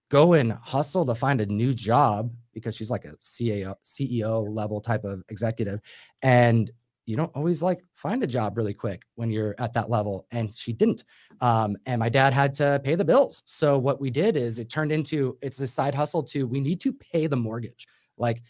go 0.09 0.33
and 0.33 0.51
hustle 0.51 1.05
to 1.05 1.15
find 1.15 1.41
a 1.41 1.45
new 1.45 1.73
job 1.73 2.31
because 2.53 2.75
she's 2.75 2.91
like 2.91 3.05
a 3.05 3.15
CEO 3.17 3.73
CEO 3.83 4.47
level 4.53 4.81
type 4.81 5.03
of 5.03 5.23
executive 5.29 5.79
and 6.21 6.71
you 7.07 7.15
don't 7.15 7.31
always 7.35 7.61
like 7.61 7.79
find 7.93 8.21
a 8.21 8.27
job 8.27 8.57
really 8.57 8.73
quick 8.73 9.03
when 9.15 9.31
you're 9.31 9.55
at 9.59 9.73
that 9.73 9.89
level. 9.89 10.27
And 10.31 10.53
she 10.53 10.73
didn't. 10.73 11.05
Um, 11.39 11.77
and 11.85 11.99
my 11.99 12.09
dad 12.09 12.33
had 12.33 12.53
to 12.55 12.81
pay 12.83 12.95
the 12.95 13.05
bills. 13.05 13.43
So 13.45 13.77
what 13.77 14.01
we 14.01 14.09
did 14.09 14.35
is 14.35 14.59
it 14.59 14.69
turned 14.69 14.91
into 14.91 15.37
it's 15.41 15.61
a 15.61 15.67
side 15.67 15.95
hustle 15.95 16.21
to 16.23 16.45
we 16.45 16.59
need 16.59 16.81
to 16.81 16.91
pay 16.91 17.25
the 17.27 17.37
mortgage. 17.37 17.87
Like 18.17 18.43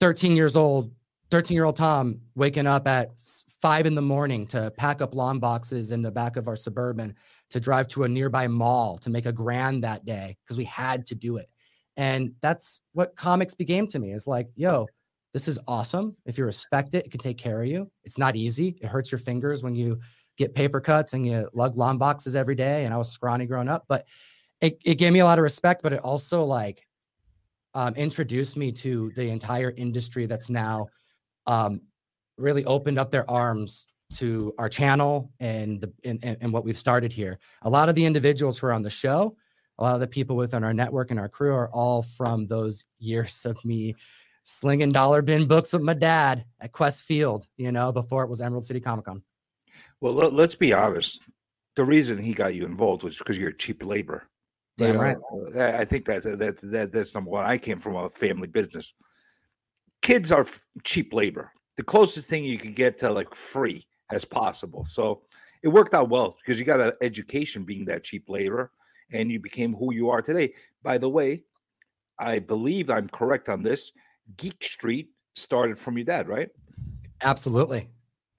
13 0.00 0.34
years 0.34 0.56
old, 0.56 0.90
13 1.30 1.54
year 1.54 1.64
old 1.64 1.76
Tom 1.76 2.20
waking 2.34 2.66
up 2.66 2.88
at 2.88 3.16
five 3.60 3.86
in 3.86 3.94
the 3.94 4.02
morning 4.02 4.46
to 4.46 4.72
pack 4.76 5.02
up 5.02 5.14
long 5.14 5.38
boxes 5.38 5.92
in 5.92 6.02
the 6.02 6.10
back 6.10 6.36
of 6.36 6.48
our 6.48 6.56
suburban 6.56 7.14
to 7.50 7.60
drive 7.60 7.86
to 7.88 8.04
a 8.04 8.08
nearby 8.08 8.48
mall 8.48 8.96
to 8.98 9.10
make 9.10 9.26
a 9.26 9.32
grand 9.32 9.84
that 9.84 10.04
day 10.04 10.36
because 10.42 10.56
we 10.56 10.64
had 10.64 11.04
to 11.06 11.14
do 11.14 11.36
it. 11.36 11.48
And 11.96 12.32
that's 12.40 12.80
what 12.92 13.16
comics 13.16 13.54
became 13.54 13.86
to 13.88 13.98
me 13.98 14.12
is 14.12 14.26
like, 14.26 14.48
yo, 14.56 14.86
this 15.34 15.46
is 15.46 15.58
awesome. 15.68 16.16
If 16.24 16.38
you 16.38 16.44
respect 16.44 16.94
it, 16.94 17.06
it 17.06 17.10
can 17.10 17.20
take 17.20 17.38
care 17.38 17.60
of 17.60 17.68
you. 17.68 17.90
It's 18.04 18.18
not 18.18 18.36
easy. 18.36 18.78
It 18.80 18.86
hurts 18.86 19.12
your 19.12 19.18
fingers 19.18 19.62
when 19.62 19.74
you 19.74 20.00
get 20.36 20.54
paper 20.54 20.80
cuts 20.80 21.12
and 21.12 21.26
you 21.26 21.48
lug 21.52 21.76
long 21.76 21.98
boxes 21.98 22.34
every 22.34 22.54
day. 22.54 22.84
And 22.84 22.94
I 22.94 22.96
was 22.96 23.10
scrawny 23.10 23.46
growing 23.46 23.68
up, 23.68 23.84
but 23.88 24.06
it, 24.60 24.80
it 24.84 24.94
gave 24.96 25.12
me 25.12 25.18
a 25.18 25.24
lot 25.24 25.38
of 25.38 25.42
respect, 25.42 25.82
but 25.82 25.92
it 25.92 26.00
also 26.00 26.44
like 26.44 26.86
um, 27.74 27.94
introduced 27.94 28.56
me 28.56 28.72
to 28.72 29.12
the 29.14 29.28
entire 29.28 29.72
industry 29.76 30.26
that's 30.26 30.50
now 30.50 30.88
um, 31.46 31.82
really 32.40 32.64
opened 32.64 32.98
up 32.98 33.10
their 33.10 33.28
arms 33.30 33.86
to 34.16 34.52
our 34.58 34.68
channel 34.68 35.30
and 35.40 35.80
the 35.80 35.92
and, 36.04 36.18
and 36.40 36.52
what 36.52 36.64
we've 36.64 36.78
started 36.78 37.12
here. 37.12 37.38
A 37.62 37.70
lot 37.70 37.88
of 37.88 37.94
the 37.94 38.04
individuals 38.04 38.58
who 38.58 38.66
are 38.66 38.72
on 38.72 38.82
the 38.82 38.90
show, 38.90 39.36
a 39.78 39.82
lot 39.84 39.94
of 39.94 40.00
the 40.00 40.06
people 40.06 40.36
within 40.36 40.64
our 40.64 40.74
network 40.74 41.10
and 41.10 41.20
our 41.20 41.28
crew 41.28 41.54
are 41.54 41.70
all 41.70 42.02
from 42.02 42.46
those 42.46 42.84
years 42.98 43.46
of 43.46 43.64
me 43.64 43.94
slinging 44.44 44.92
dollar 44.92 45.22
bin 45.22 45.46
books 45.46 45.72
with 45.72 45.82
my 45.82 45.94
dad 45.94 46.44
at 46.60 46.72
Qwest 46.72 47.02
Field, 47.02 47.46
you 47.56 47.72
know, 47.72 47.92
before 47.92 48.24
it 48.24 48.30
was 48.30 48.40
Emerald 48.40 48.64
City 48.64 48.80
Comic 48.80 49.04
Con. 49.04 49.22
Well, 50.00 50.14
let, 50.14 50.32
us 50.32 50.54
be 50.54 50.72
honest. 50.72 51.22
The 51.76 51.84
reason 51.84 52.18
he 52.18 52.34
got 52.34 52.54
you 52.54 52.64
involved 52.64 53.02
was 53.02 53.18
because 53.18 53.38
you're 53.38 53.52
cheap 53.52 53.84
labor. 53.84 54.28
Damn 54.76 54.98
right. 54.98 55.16
I 55.56 55.84
think 55.84 56.06
that, 56.06 56.22
that 56.22 56.58
that 56.62 56.92
that's 56.92 57.14
number 57.14 57.30
one. 57.30 57.44
I 57.44 57.58
came 57.58 57.78
from 57.78 57.96
a 57.96 58.08
family 58.08 58.48
business. 58.48 58.94
Kids 60.00 60.32
are 60.32 60.46
cheap 60.84 61.12
labor. 61.12 61.52
The 61.76 61.82
closest 61.82 62.28
thing 62.28 62.44
you 62.44 62.58
could 62.58 62.74
get 62.74 62.98
to 62.98 63.10
like 63.10 63.34
free 63.34 63.86
as 64.12 64.24
possible. 64.24 64.84
So 64.84 65.22
it 65.62 65.68
worked 65.68 65.94
out 65.94 66.08
well 66.08 66.36
because 66.38 66.58
you 66.58 66.64
got 66.64 66.80
an 66.80 66.92
education 67.00 67.64
being 67.64 67.84
that 67.86 68.04
cheap 68.04 68.28
labor 68.28 68.72
and 69.12 69.30
you 69.30 69.40
became 69.40 69.74
who 69.74 69.92
you 69.92 70.10
are 70.10 70.22
today. 70.22 70.54
By 70.82 70.98
the 70.98 71.08
way, 71.08 71.44
I 72.18 72.38
believe 72.38 72.90
I'm 72.90 73.08
correct 73.08 73.48
on 73.48 73.62
this. 73.62 73.92
Geek 74.36 74.62
Street 74.62 75.10
started 75.34 75.78
from 75.78 75.96
your 75.96 76.04
dad, 76.04 76.28
right? 76.28 76.50
Absolutely. 77.22 77.88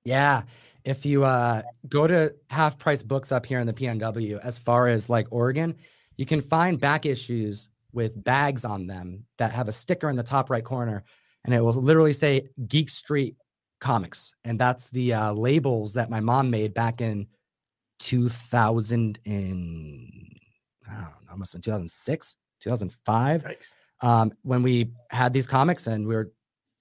Yeah. 0.04 0.44
If 0.84 1.06
you 1.06 1.24
uh, 1.24 1.62
go 1.88 2.08
to 2.08 2.34
half 2.50 2.80
price 2.80 3.04
books 3.04 3.32
up 3.32 3.46
here 3.46 3.60
in 3.60 3.68
the 3.68 3.74
PNW, 3.74 4.40
as 4.40 4.58
far 4.58 4.88
as 4.88 5.10
like 5.10 5.28
Oregon, 5.30 5.76
you 6.18 6.26
can 6.26 6.42
find 6.42 6.80
back 6.80 7.06
issues 7.06 7.70
with 7.94 8.24
bags 8.24 8.66
on 8.66 8.88
them 8.88 9.26
that 9.38 9.52
have 9.52 9.68
a 9.68 9.72
sticker 9.72 10.10
in 10.10 10.16
the 10.16 10.24
top 10.24 10.50
right 10.50 10.64
corner, 10.64 11.04
and 11.46 11.54
it 11.54 11.62
will 11.62 11.74
literally 11.74 12.14
say 12.14 12.48
Geek 12.68 12.90
Street 12.90 13.36
Comics, 13.80 14.34
and 14.44 14.60
that's 14.60 14.90
the 14.90 15.14
uh, 15.14 15.34
labels 15.34 15.94
that 15.94 16.10
my 16.10 16.20
mom 16.20 16.50
made 16.50 16.74
back 16.74 17.02
in 17.02 17.28
2000 18.00 19.20
and 19.26 20.40
I 20.90 20.94
don't 20.94 21.30
know, 21.30 21.38
must 21.38 21.54
have 21.54 21.62
been 21.62 21.72
2006, 21.74 22.36
2005. 22.62 23.44
Um, 24.02 24.32
when 24.42 24.64
we 24.64 24.92
had 25.12 25.32
these 25.34 25.46
comics 25.46 25.88
and 25.88 26.08
we 26.08 26.16
were 26.16 26.32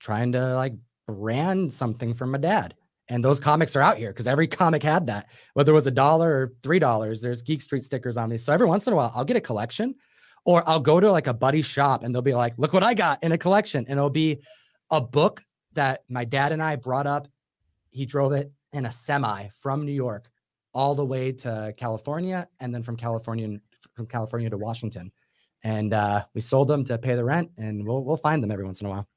trying 0.00 0.32
to 0.32 0.54
like 0.54 0.72
brand 1.06 1.72
something 1.72 2.14
from 2.14 2.30
my 2.30 2.38
dad. 2.38 2.74
And 3.08 3.24
those 3.24 3.40
comics 3.40 3.74
are 3.76 3.80
out 3.80 3.98
here 3.98 4.10
because 4.10 4.26
every 4.26 4.46
comic 4.46 4.82
had 4.82 5.06
that, 5.08 5.28
whether 5.54 5.72
it 5.72 5.74
was 5.74 5.86
a 5.86 5.92
dollar 5.92 6.30
or 6.30 6.52
three 6.62 6.78
dollars. 6.78 7.20
There's 7.20 7.42
Geek 7.42 7.60
Street 7.60 7.84
stickers 7.84 8.16
on 8.16 8.30
these. 8.30 8.44
So 8.44 8.52
every 8.52 8.66
once 8.66 8.86
in 8.86 8.92
a 8.92 8.96
while, 8.96 9.12
I'll 9.14 9.24
get 9.24 9.36
a 9.36 9.40
collection, 9.40 9.94
or 10.44 10.68
I'll 10.68 10.80
go 10.80 11.00
to 11.00 11.10
like 11.10 11.26
a 11.26 11.34
buddy 11.34 11.62
shop 11.62 12.02
and 12.02 12.14
they'll 12.14 12.22
be 12.22 12.34
like, 12.34 12.58
"Look 12.58 12.72
what 12.72 12.82
I 12.82 12.94
got 12.94 13.22
in 13.22 13.32
a 13.32 13.38
collection," 13.38 13.84
and 13.88 13.98
it'll 13.98 14.10
be 14.10 14.40
a 14.90 15.00
book 15.00 15.42
that 15.74 16.02
my 16.08 16.24
dad 16.24 16.52
and 16.52 16.62
I 16.62 16.76
brought 16.76 17.06
up. 17.06 17.28
He 17.90 18.06
drove 18.06 18.32
it 18.32 18.52
in 18.72 18.86
a 18.86 18.90
semi 18.90 19.48
from 19.56 19.84
New 19.84 19.92
York 19.92 20.30
all 20.72 20.94
the 20.94 21.04
way 21.04 21.32
to 21.32 21.74
California, 21.76 22.48
and 22.60 22.74
then 22.74 22.82
from 22.82 22.96
California 22.96 23.58
from 23.94 24.06
California 24.06 24.50
to 24.50 24.58
Washington. 24.58 25.10
And 25.62 25.92
uh, 25.92 26.24
we 26.34 26.40
sold 26.40 26.68
them 26.68 26.84
to 26.84 26.96
pay 26.96 27.14
the 27.14 27.24
rent, 27.24 27.50
and 27.58 27.86
we'll 27.86 28.04
we'll 28.04 28.16
find 28.16 28.42
them 28.42 28.50
every 28.50 28.64
once 28.64 28.80
in 28.80 28.86
a 28.86 28.90
while. 28.90 29.08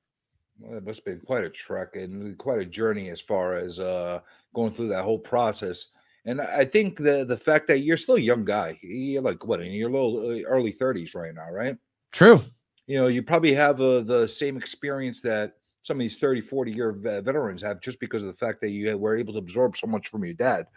Well, 0.59 0.77
it 0.77 0.85
must 0.85 0.99
have 0.99 1.05
been 1.05 1.25
quite 1.25 1.43
a 1.43 1.49
trek 1.49 1.95
and 1.95 2.37
quite 2.37 2.59
a 2.59 2.65
journey 2.65 3.09
as 3.09 3.19
far 3.19 3.57
as 3.57 3.79
uh, 3.79 4.19
going 4.53 4.71
through 4.71 4.89
that 4.89 5.03
whole 5.03 5.19
process. 5.19 5.87
And 6.25 6.39
I 6.39 6.63
think 6.65 6.97
the 6.97 7.25
the 7.25 7.37
fact 7.37 7.67
that 7.67 7.79
you're 7.79 7.97
still 7.97 8.15
a 8.15 8.21
young 8.21 8.45
guy, 8.45 8.79
you're 8.81 9.21
like 9.21 9.45
what 9.45 9.61
in 9.61 9.73
your 9.73 9.89
little 9.89 10.31
uh, 10.31 10.41
early 10.47 10.71
30s 10.71 11.15
right 11.15 11.33
now, 11.33 11.51
right? 11.51 11.75
True. 12.11 12.41
You 12.87 12.99
know, 12.99 13.07
you 13.07 13.23
probably 13.23 13.53
have 13.53 13.81
uh, 13.81 14.01
the 14.01 14.27
same 14.27 14.57
experience 14.57 15.21
that 15.21 15.53
some 15.83 15.97
of 15.97 15.99
these 15.99 16.17
30, 16.17 16.41
40 16.41 16.71
year 16.71 16.91
veterans 16.93 17.61
have 17.61 17.81
just 17.81 17.99
because 17.99 18.23
of 18.23 18.27
the 18.27 18.45
fact 18.45 18.61
that 18.61 18.69
you 18.69 18.97
were 18.97 19.17
able 19.17 19.33
to 19.33 19.39
absorb 19.39 19.75
so 19.75 19.87
much 19.87 20.07
from 20.07 20.23
your 20.23 20.33
dad. 20.33 20.67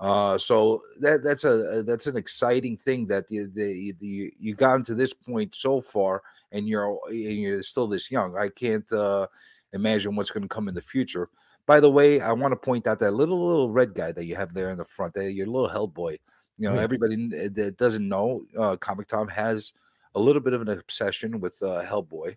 Uh, 0.00 0.38
so 0.38 0.80
that 0.98 1.22
that's 1.22 1.44
a 1.44 1.82
that's 1.82 2.06
an 2.06 2.16
exciting 2.16 2.76
thing 2.76 3.06
that 3.06 3.28
the, 3.28 3.40
the, 3.54 3.92
the 4.00 4.32
you 4.38 4.54
got 4.54 4.84
to 4.84 4.94
this 4.94 5.12
point 5.12 5.54
so 5.54 5.80
far, 5.80 6.22
and 6.52 6.66
you're 6.66 6.98
and 7.08 7.16
you're 7.16 7.62
still 7.62 7.86
this 7.86 8.10
young. 8.10 8.36
I 8.36 8.48
can't 8.48 8.90
uh, 8.92 9.26
imagine 9.74 10.16
what's 10.16 10.30
going 10.30 10.42
to 10.42 10.48
come 10.48 10.68
in 10.68 10.74
the 10.74 10.80
future. 10.80 11.28
By 11.70 11.78
the 11.78 11.88
way, 11.88 12.20
I 12.20 12.32
want 12.32 12.50
to 12.50 12.56
point 12.56 12.88
out 12.88 12.98
that 12.98 13.12
little 13.12 13.46
little 13.46 13.70
red 13.70 13.94
guy 13.94 14.10
that 14.10 14.24
you 14.24 14.34
have 14.34 14.54
there 14.54 14.70
in 14.70 14.78
the 14.78 14.84
front, 14.84 15.14
that 15.14 15.30
your 15.30 15.46
little 15.46 15.68
Hellboy. 15.68 16.18
You 16.58 16.68
know, 16.68 16.74
yeah. 16.74 16.80
everybody 16.80 17.28
that 17.28 17.76
doesn't 17.76 18.08
know, 18.08 18.42
uh, 18.58 18.76
Comic 18.76 19.06
Tom 19.06 19.28
has 19.28 19.72
a 20.16 20.18
little 20.18 20.42
bit 20.42 20.52
of 20.52 20.62
an 20.62 20.68
obsession 20.68 21.38
with 21.38 21.62
uh, 21.62 21.84
Hellboy. 21.84 22.34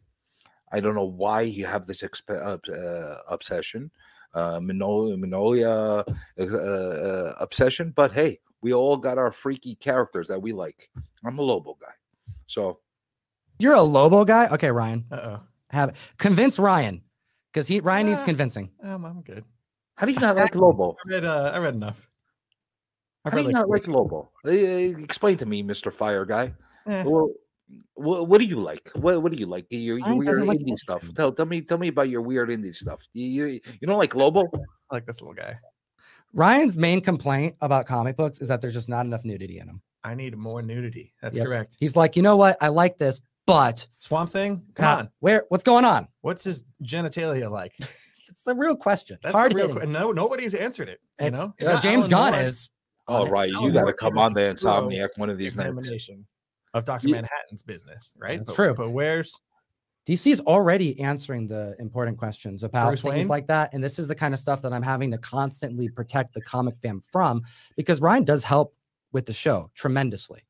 I 0.71 0.79
don't 0.81 0.93
know 0.93 1.05
why 1.05 1.41
you 1.41 1.65
have 1.65 1.87
this 1.87 2.03
exp- 2.03 2.29
uh, 2.29 3.17
obsession, 3.27 3.89
uh, 4.35 4.59
Mignola, 4.59 6.05
uh, 6.37 6.43
uh, 6.43 7.33
obsession. 7.39 7.91
But 7.95 8.11
hey, 8.11 8.39
we 8.61 8.71
all 8.71 8.97
got 8.97 9.17
our 9.17 9.31
freaky 9.31 9.73
characters 9.73 10.27
that 10.27 10.43
we 10.43 10.51
like. 10.51 10.91
I'm 11.25 11.39
a 11.39 11.41
Lobo 11.41 11.75
guy, 11.81 11.95
so 12.45 12.81
you're 13.57 13.73
a 13.73 13.81
Lobo 13.81 14.25
guy. 14.25 14.47
Okay, 14.49 14.69
Ryan. 14.69 15.05
Uh 15.11 15.21
oh. 15.23 15.39
Have 15.71 15.95
convince 16.19 16.59
Ryan 16.59 17.01
because 17.53 17.67
he 17.67 17.79
Ryan 17.79 18.07
needs 18.07 18.23
convincing. 18.23 18.71
Um, 18.81 19.05
I'm 19.05 19.21
good. 19.21 19.43
How 19.95 20.07
do 20.07 20.11
you 20.11 20.19
not 20.19 20.35
like 20.35 20.55
Lobo? 20.55 20.95
I 21.05 21.13
read. 21.13 21.25
Uh, 21.25 21.51
I 21.53 21.57
read 21.59 21.75
enough. 21.75 22.09
How 23.23 23.31
do 23.31 23.43
you 23.43 23.51
not 23.51 23.69
like 23.69 23.87
Lobo? 23.87 24.31
Uh, 24.45 24.49
explain 24.49 25.37
to 25.37 25.45
me, 25.45 25.61
Mister 25.61 25.91
Fire 25.91 26.25
Guy. 26.25 26.53
Eh. 26.87 27.03
Well, 27.03 27.29
what, 27.93 28.27
what 28.27 28.39
do 28.39 28.45
you 28.45 28.59
like? 28.59 28.89
What 28.95 29.21
what 29.21 29.31
do 29.31 29.37
you 29.37 29.45
like? 29.45 29.67
Your, 29.69 29.99
your 29.99 30.15
weird 30.15 30.45
like 30.45 30.59
indie 30.59 30.77
stuff. 30.77 31.07
Tell 31.13 31.31
tell 31.31 31.45
me 31.45 31.61
tell 31.61 31.77
me 31.77 31.89
about 31.89 32.09
your 32.09 32.21
weird 32.21 32.49
indie 32.49 32.75
stuff. 32.75 33.01
You 33.13 33.27
you, 33.27 33.59
you 33.79 33.87
don't 33.87 33.99
like 33.99 34.15
Lobo? 34.15 34.41
I 34.91 34.95
like 34.95 35.05
this 35.05 35.21
little 35.21 35.35
guy. 35.35 35.57
Ryan's 36.33 36.77
main 36.77 36.99
complaint 36.99 37.55
about 37.61 37.85
comic 37.85 38.17
books 38.17 38.41
is 38.41 38.47
that 38.47 38.59
there's 38.59 38.73
just 38.73 38.89
not 38.89 39.05
enough 39.05 39.23
nudity 39.23 39.59
in 39.59 39.67
them. 39.67 39.81
I 40.03 40.15
need 40.15 40.35
more 40.35 40.61
nudity. 40.63 41.13
That's 41.21 41.37
yep. 41.37 41.45
correct. 41.45 41.77
He's 41.79 41.95
like, 41.95 42.15
you 42.15 42.23
know 42.23 42.35
what? 42.35 42.57
I 42.59 42.69
like 42.69 42.97
this, 42.97 43.21
but 43.45 43.85
Swamp 43.97 44.29
Thing. 44.29 44.61
Come 44.75 44.85
uh, 44.85 44.97
on, 45.01 45.09
where? 45.19 45.45
What's 45.49 45.63
going 45.63 45.85
on? 45.85 46.07
What's 46.21 46.43
his 46.43 46.63
genitalia 46.83 47.49
like? 47.49 47.75
it's 48.29 48.43
the 48.45 48.55
real 48.55 48.75
question. 48.75 49.17
That's 49.21 49.35
Hard 49.35 49.51
the 49.51 49.67
real. 49.67 49.87
No, 49.87 50.11
nobody's 50.11 50.55
answered 50.55 50.89
it. 50.89 50.99
You 51.19 51.27
it's, 51.27 51.39
know, 51.39 51.53
uh, 51.65 51.79
James 51.79 52.07
Gunn 52.07 52.33
is. 52.33 52.69
All 53.07 53.27
right, 53.27 53.49
you 53.49 53.71
got 53.71 53.85
to 53.85 53.93
come 53.93 54.17
on 54.17 54.33
the 54.33 54.39
Insomniac 54.39 55.09
one 55.17 55.29
of 55.29 55.37
these 55.37 55.57
nights 55.57 56.09
of 56.73 56.85
Dr. 56.85 57.09
Yeah. 57.09 57.15
Manhattan's 57.15 57.61
business, 57.61 58.13
right? 58.17 58.37
That's 58.37 58.49
but, 58.49 58.55
true. 58.55 58.73
But 58.73 58.91
where's 58.91 59.39
DC 60.07 60.31
is 60.31 60.41
already 60.41 60.99
answering 60.99 61.47
the 61.47 61.75
important 61.79 62.17
questions 62.17 62.63
about 62.63 62.87
Bruce 62.87 63.01
things 63.01 63.13
Wayne? 63.13 63.27
like 63.27 63.47
that. 63.47 63.73
And 63.73 63.81
this 63.81 63.99
is 63.99 64.07
the 64.07 64.15
kind 64.15 64.33
of 64.33 64.39
stuff 64.39 64.61
that 64.63 64.73
I'm 64.73 64.83
having 64.83 65.11
to 65.11 65.17
constantly 65.17 65.87
protect 65.87 66.33
the 66.33 66.41
comic 66.41 66.75
fam 66.81 67.01
from 67.11 67.41
because 67.77 68.01
Ryan 68.01 68.25
does 68.25 68.43
help 68.43 68.75
with 69.13 69.25
the 69.25 69.33
show 69.33 69.71
tremendously. 69.75 70.43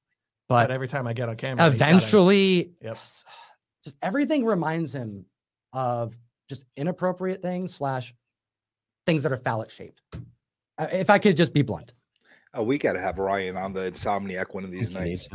But, 0.53 0.67
but 0.67 0.71
every 0.71 0.87
time 0.87 1.07
I 1.07 1.13
get 1.13 1.29
on 1.29 1.35
camera, 1.35 1.65
eventually, 1.65 2.73
yep. 2.79 2.97
just 3.83 3.97
everything 4.01 4.45
reminds 4.45 4.93
him 4.93 5.25
of 5.73 6.15
just 6.47 6.65
inappropriate 6.77 7.41
things 7.41 7.73
slash 7.73 8.13
things 9.07 9.23
that 9.23 9.31
are 9.31 9.37
phallic 9.37 9.71
shaped. 9.71 10.01
Uh, 10.77 10.87
if 10.91 11.09
I 11.09 11.17
could 11.17 11.35
just 11.35 11.53
be 11.53 11.63
blunt. 11.63 11.93
Oh, 12.53 12.61
we 12.61 12.77
got 12.77 12.93
to 12.93 13.01
have 13.01 13.17
Ryan 13.17 13.57
on 13.57 13.73
the 13.73 13.91
Insomniac 13.91 14.53
one 14.53 14.63
of 14.63 14.69
these 14.69 14.91
nights. 14.91 15.27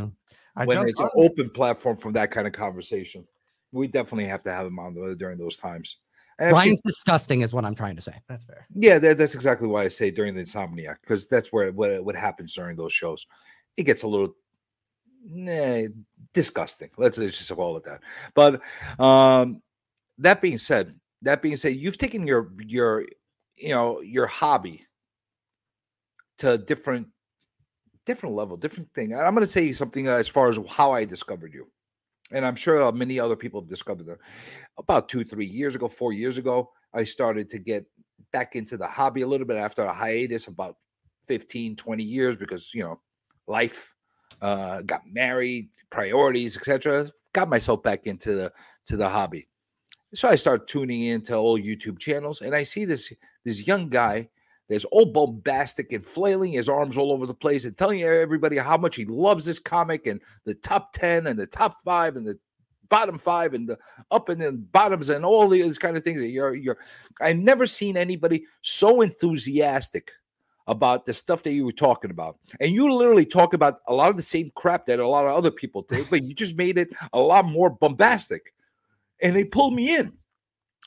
I 0.57 0.65
when 0.65 0.89
it's 0.89 1.01
an 1.01 1.09
open 1.17 1.51
platform 1.51 1.97
from 1.97 2.13
that 2.13 2.31
kind 2.31 2.47
of 2.47 2.53
conversation. 2.53 3.27
We 3.73 3.89
definitely 3.89 4.27
have 4.27 4.43
to 4.45 4.53
have 4.53 4.67
him 4.67 4.79
on 4.79 4.95
the, 4.95 5.15
during 5.15 5.37
those 5.37 5.57
times. 5.57 5.99
And 6.39 6.53
Ryan's 6.53 6.79
seen, 6.79 6.91
disgusting, 6.91 7.41
is 7.43 7.53
what 7.53 7.65
I'm 7.65 7.75
trying 7.75 7.97
to 7.97 8.03
say. 8.03 8.15
That's 8.29 8.45
fair. 8.45 8.67
Yeah, 8.75 8.99
that, 8.99 9.19
that's 9.19 9.35
exactly 9.35 9.67
why 9.67 9.83
I 9.83 9.89
say 9.89 10.11
during 10.11 10.35
the 10.35 10.43
insomniac 10.43 10.97
because 11.03 11.27
that's 11.27 11.53
where 11.53 11.71
what, 11.73 12.05
what 12.05 12.17
happens 12.17 12.55
during 12.55 12.77
those 12.77 12.93
shows. 12.93 13.27
It 13.77 13.83
gets 13.83 14.05
a 14.05 14.09
little 14.09 14.35
nah, 15.25 15.89
disgusting. 16.33 16.91
Let's, 16.97 17.17
just 17.17 17.55
call 17.55 17.77
it 17.77 17.85
that. 17.85 18.01
But 18.35 18.61
um, 19.01 19.63
that 20.19 20.41
being 20.41 20.59
said, 20.59 20.95
that 21.23 21.43
being 21.43 21.57
said, 21.57 21.77
you've 21.77 21.99
taken 21.99 22.27
your 22.27 22.53
your 22.59 23.05
you 23.57 23.71
know 23.71 24.01
your 24.01 24.27
hobby 24.27 24.87
to 26.39 26.53
a 26.53 26.59
different 26.59 27.09
different 28.07 28.35
level, 28.35 28.57
different 28.57 28.93
thing. 28.95 29.15
I'm 29.15 29.35
going 29.35 29.47
to 29.47 29.53
say 29.53 29.73
something 29.73 30.07
as 30.07 30.29
far 30.29 30.49
as 30.49 30.59
how 30.69 30.93
I 30.93 31.05
discovered 31.05 31.53
you, 31.53 31.67
and 32.33 32.47
I'm 32.47 32.57
sure 32.57 32.83
uh, 32.83 32.93
many 32.93 33.19
other 33.21 33.37
people 33.37 33.61
have 33.61 33.69
discovered. 33.69 34.19
About 34.79 35.09
two, 35.09 35.25
three 35.25 35.47
years 35.47 35.75
ago, 35.75 35.89
four 35.89 36.13
years 36.13 36.39
ago, 36.39 36.71
I 36.95 37.05
started 37.05 37.51
to 37.51 37.59
get 37.59 37.85
back 38.33 38.57
into 38.57 38.77
the 38.77 38.87
hobby 38.87 39.23
a 39.23 39.27
little 39.27 39.47
bit 39.47 39.57
after 39.57 39.85
a 39.85 39.93
hiatus 39.93 40.47
about 40.47 40.77
15, 41.27 41.77
20 41.77 42.03
years 42.03 42.37
because 42.37 42.73
you 42.75 42.83
know 42.83 43.01
life, 43.47 43.95
uh, 44.41 44.83
got 44.83 45.03
married, 45.07 45.69
priorities, 45.91 46.57
etc. 46.57 47.11
Got 47.33 47.49
myself 47.49 47.83
back 47.83 48.07
into 48.07 48.35
the 48.35 48.53
to 48.87 48.97
the 48.97 49.09
hobby. 49.09 49.49
So 50.15 50.29
I 50.29 50.37
start 50.37 50.69
tuning 50.69 51.03
into 51.03 51.35
old 51.35 51.61
YouTube 51.63 51.99
channels, 51.99 52.41
and 52.41 52.55
I 52.55 52.63
see 52.63 52.85
this 52.85 53.13
this 53.45 53.67
young 53.67 53.89
guy 53.89 54.29
that's 54.69 54.85
all 54.87 55.07
bombastic 55.07 55.93
and 55.93 56.05
flailing 56.05 56.53
his 56.53 56.69
arms 56.69 56.99
all 56.99 57.11
over 57.11 57.27
the 57.27 57.35
place 57.35 57.65
and 57.65 57.77
telling 57.77 58.03
everybody 58.03 58.59
how 58.59 58.77
much 58.77 58.97
he 58.97 59.07
loves 59.07 59.45
this 59.45 59.59
comic 59.59 60.07
and 60.07 60.21
the 60.45 60.55
top 60.55 60.93
10 60.93 61.27
and 61.27 61.39
the 61.39 61.47
top 61.47 61.83
five 61.83 62.17
and 62.17 62.27
the 62.27 62.39
bottom 62.91 63.19
five 63.19 63.55
and 63.55 63.69
the 63.69 63.79
up 64.11 64.29
and 64.29 64.41
then 64.41 64.67
bottoms 64.73 65.09
and 65.09 65.25
all 65.25 65.49
these 65.49 65.79
kind 65.79 65.97
of 65.97 66.05
things. 66.05 66.21
You're 66.23 66.55
you're 66.55 66.79
I've 67.21 67.39
never 67.39 67.67
seen 67.67 67.97
anybody 67.97 68.45
so 68.63 69.01
enthusiastic 69.01 70.11
about 70.69 71.07
the 71.07 71.15
stuff 71.15 71.43
that 71.43 71.53
you 71.53 71.65
were 71.65 71.73
talking 71.73 72.11
about. 72.11 72.39
And 72.61 72.73
you 72.73 72.93
literally 72.93 73.25
talk 73.25 73.55
about 73.55 73.81
a 73.89 73.95
lot 73.95 74.11
of 74.11 74.17
the 74.17 74.23
same 74.23 74.53
crap 74.55 74.87
that 74.87 75.01
a 75.01 75.09
lot 75.09 75.25
of 75.25 75.35
other 75.35 75.51
people 75.51 75.83
take, 75.83 76.09
but 76.11 76.23
you 76.23 76.35
just 76.35 76.57
made 76.57 76.79
it 76.79 76.91
a 77.13 77.19
lot 77.19 77.47
more 77.47 77.71
bombastic. 77.71 78.55
And 79.21 79.37
it 79.37 79.51
pulled 79.51 79.75
me 79.75 79.97
in. 79.97 80.13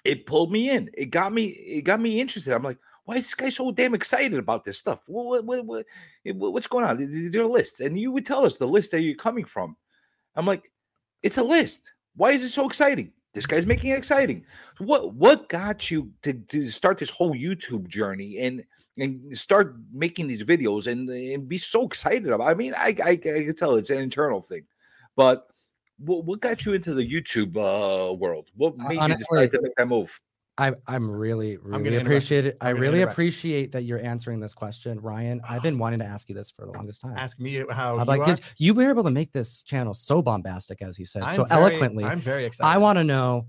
It 0.05 0.25
pulled 0.27 0.51
me 0.51 0.69
in. 0.69 0.89
It 0.93 1.07
got 1.07 1.33
me, 1.33 1.45
it 1.45 1.81
got 1.81 1.99
me 1.99 2.21
interested. 2.21 2.53
I'm 2.53 2.63
like, 2.63 2.77
why 3.05 3.15
is 3.15 3.23
this 3.25 3.33
guy 3.33 3.49
so 3.49 3.71
damn 3.71 3.95
excited 3.95 4.37
about 4.37 4.63
this 4.63 4.77
stuff? 4.77 5.01
What, 5.07 5.43
what, 5.43 5.65
what, 5.65 5.85
eh, 6.25 6.31
what's 6.31 6.67
going 6.67 6.85
on? 6.85 7.01
Is 7.01 7.31
there 7.31 7.41
a 7.41 7.47
list? 7.47 7.81
And 7.81 7.99
you 7.99 8.11
would 8.11 8.25
tell 8.25 8.45
us 8.45 8.57
the 8.57 8.67
list 8.67 8.91
that 8.91 9.01
you're 9.01 9.15
coming 9.15 9.45
from. 9.45 9.75
I'm 10.35 10.45
like, 10.45 10.71
it's 11.23 11.39
a 11.39 11.43
list. 11.43 11.91
Why 12.15 12.31
is 12.31 12.43
it 12.43 12.49
so 12.49 12.67
exciting? 12.67 13.11
This 13.33 13.45
guy's 13.45 13.65
making 13.65 13.91
it 13.91 13.97
exciting. 13.97 14.45
What 14.79 15.13
what 15.15 15.47
got 15.47 15.89
you 15.89 16.11
to, 16.23 16.33
to 16.33 16.65
start 16.67 16.97
this 16.97 17.09
whole 17.09 17.33
YouTube 17.33 17.87
journey 17.87 18.39
and 18.39 18.63
and 18.97 19.35
start 19.35 19.75
making 19.91 20.27
these 20.27 20.43
videos 20.43 20.87
and, 20.87 21.09
and 21.09 21.47
be 21.47 21.57
so 21.57 21.85
excited 21.85 22.29
about? 22.29 22.47
I 22.47 22.53
mean, 22.53 22.73
I, 22.75 22.95
I 23.03 23.11
I 23.11 23.17
can 23.17 23.55
tell 23.55 23.75
it's 23.75 23.89
an 23.89 24.01
internal 24.01 24.41
thing, 24.41 24.65
but 25.15 25.47
what, 25.97 26.25
what 26.25 26.41
got 26.41 26.65
you 26.65 26.73
into 26.73 26.93
the 26.93 27.07
YouTube 27.07 27.55
uh, 27.57 28.13
world? 28.13 28.49
What 28.55 28.77
made 28.77 28.97
Honestly, 28.97 29.39
you 29.39 29.45
decide 29.45 29.57
to 29.57 29.61
make 29.63 29.75
that 29.75 29.87
move? 29.87 30.19
I, 30.57 30.73
I'm 30.85 31.09
really, 31.09 31.57
really 31.57 31.95
I'm 31.95 32.01
appreciate 32.01 32.45
it. 32.45 32.57
I 32.61 32.69
really 32.69 33.01
appreciate 33.01 33.71
that 33.71 33.83
you're 33.83 34.03
answering 34.03 34.39
this 34.39 34.53
question, 34.53 34.99
Ryan. 34.99 35.41
I've 35.47 35.63
been 35.63 35.79
wanting 35.79 35.99
to 35.99 36.05
ask 36.05 36.29
you 36.29 36.35
this 36.35 36.51
for 36.51 36.65
the 36.65 36.73
longest 36.73 37.01
time. 37.01 37.15
Ask 37.17 37.39
me 37.39 37.63
how 37.71 37.97
I'm 37.97 38.05
like, 38.05 38.43
you 38.57 38.73
were 38.73 38.89
able 38.89 39.03
to 39.03 39.11
make 39.11 39.31
this 39.31 39.63
channel 39.63 39.93
so 39.93 40.21
bombastic, 40.21 40.81
as 40.81 40.97
he 40.97 41.05
said, 41.05 41.23
I'm 41.23 41.35
so 41.35 41.45
very, 41.45 41.61
eloquently. 41.61 42.03
I'm 42.03 42.19
very 42.19 42.45
excited. 42.45 42.69
I 42.69 42.77
want 42.77 42.97
to 42.97 43.03
know 43.03 43.47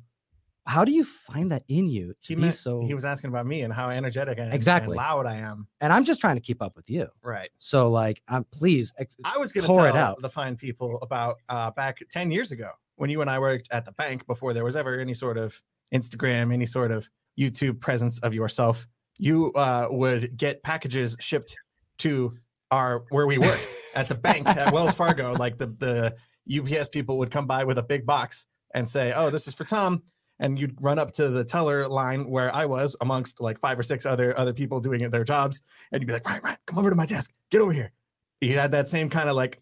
how 0.66 0.84
do 0.84 0.92
you 0.92 1.04
find 1.04 1.50
that 1.50 1.64
in 1.68 1.88
you 1.88 2.14
he, 2.20 2.36
meant, 2.36 2.54
so 2.54 2.80
he 2.82 2.94
was 2.94 3.04
asking 3.04 3.28
about 3.28 3.46
me 3.46 3.62
and 3.62 3.72
how 3.72 3.90
energetic 3.90 4.38
and, 4.38 4.52
exactly 4.54 4.92
and 4.92 4.96
loud 4.96 5.26
I 5.26 5.36
am. 5.36 5.66
And 5.80 5.92
I'm 5.92 6.04
just 6.04 6.20
trying 6.20 6.36
to 6.36 6.40
keep 6.40 6.62
up 6.62 6.76
with 6.76 6.88
you. 6.88 7.08
Right. 7.22 7.50
So 7.58 7.90
like 7.90 8.22
I'm 8.28 8.44
please 8.52 8.92
ex- 8.98 9.16
I 9.24 9.38
was 9.38 9.52
gonna 9.52 9.66
pour 9.66 9.88
it 9.88 9.96
out 9.96 10.22
the 10.22 10.30
fine 10.30 10.56
people 10.56 10.98
about 11.02 11.36
uh 11.48 11.70
back 11.72 11.98
10 12.10 12.30
years 12.30 12.52
ago 12.52 12.70
when 12.96 13.10
you 13.10 13.20
and 13.20 13.28
I 13.28 13.38
worked 13.38 13.68
at 13.72 13.84
the 13.84 13.92
bank 13.92 14.26
before 14.26 14.52
there 14.52 14.64
was 14.64 14.76
ever 14.76 15.00
any 15.00 15.14
sort 15.14 15.36
of 15.36 15.60
Instagram, 15.92 16.52
any 16.52 16.66
sort 16.66 16.90
of 16.90 17.08
YouTube 17.38 17.80
presence 17.80 18.18
of 18.20 18.34
yourself, 18.34 18.86
you 19.18 19.52
uh, 19.54 19.88
would 19.90 20.36
get 20.36 20.62
packages 20.62 21.16
shipped 21.20 21.56
to 21.98 22.34
our 22.70 23.04
where 23.10 23.26
we 23.26 23.38
worked 23.38 23.74
at 23.94 24.08
the 24.08 24.14
bank 24.14 24.46
at 24.48 24.72
Wells 24.74 24.94
Fargo. 24.94 25.32
Like 25.32 25.58
the 25.58 25.66
the 25.78 26.14
UPS 26.60 26.88
people 26.88 27.18
would 27.18 27.30
come 27.30 27.46
by 27.46 27.64
with 27.64 27.78
a 27.78 27.82
big 27.82 28.06
box 28.06 28.46
and 28.74 28.88
say, 28.88 29.12
"Oh, 29.14 29.30
this 29.30 29.46
is 29.46 29.54
for 29.54 29.64
Tom." 29.64 30.02
And 30.38 30.58
you'd 30.58 30.76
run 30.80 30.98
up 30.98 31.12
to 31.12 31.28
the 31.28 31.44
teller 31.44 31.86
line 31.86 32.28
where 32.28 32.52
I 32.54 32.66
was 32.66 32.96
amongst 33.00 33.40
like 33.40 33.60
five 33.60 33.78
or 33.78 33.82
six 33.82 34.06
other 34.06 34.36
other 34.38 34.52
people 34.52 34.80
doing 34.80 35.08
their 35.10 35.24
jobs, 35.24 35.62
and 35.92 36.00
you'd 36.00 36.06
be 36.06 36.12
like, 36.12 36.28
"Right, 36.28 36.42
right, 36.42 36.58
come 36.66 36.78
over 36.78 36.90
to 36.90 36.96
my 36.96 37.06
desk. 37.06 37.32
Get 37.50 37.60
over 37.60 37.72
here." 37.72 37.92
He 38.40 38.48
had 38.48 38.72
that 38.72 38.88
same 38.88 39.08
kind 39.08 39.28
of 39.28 39.36
like 39.36 39.60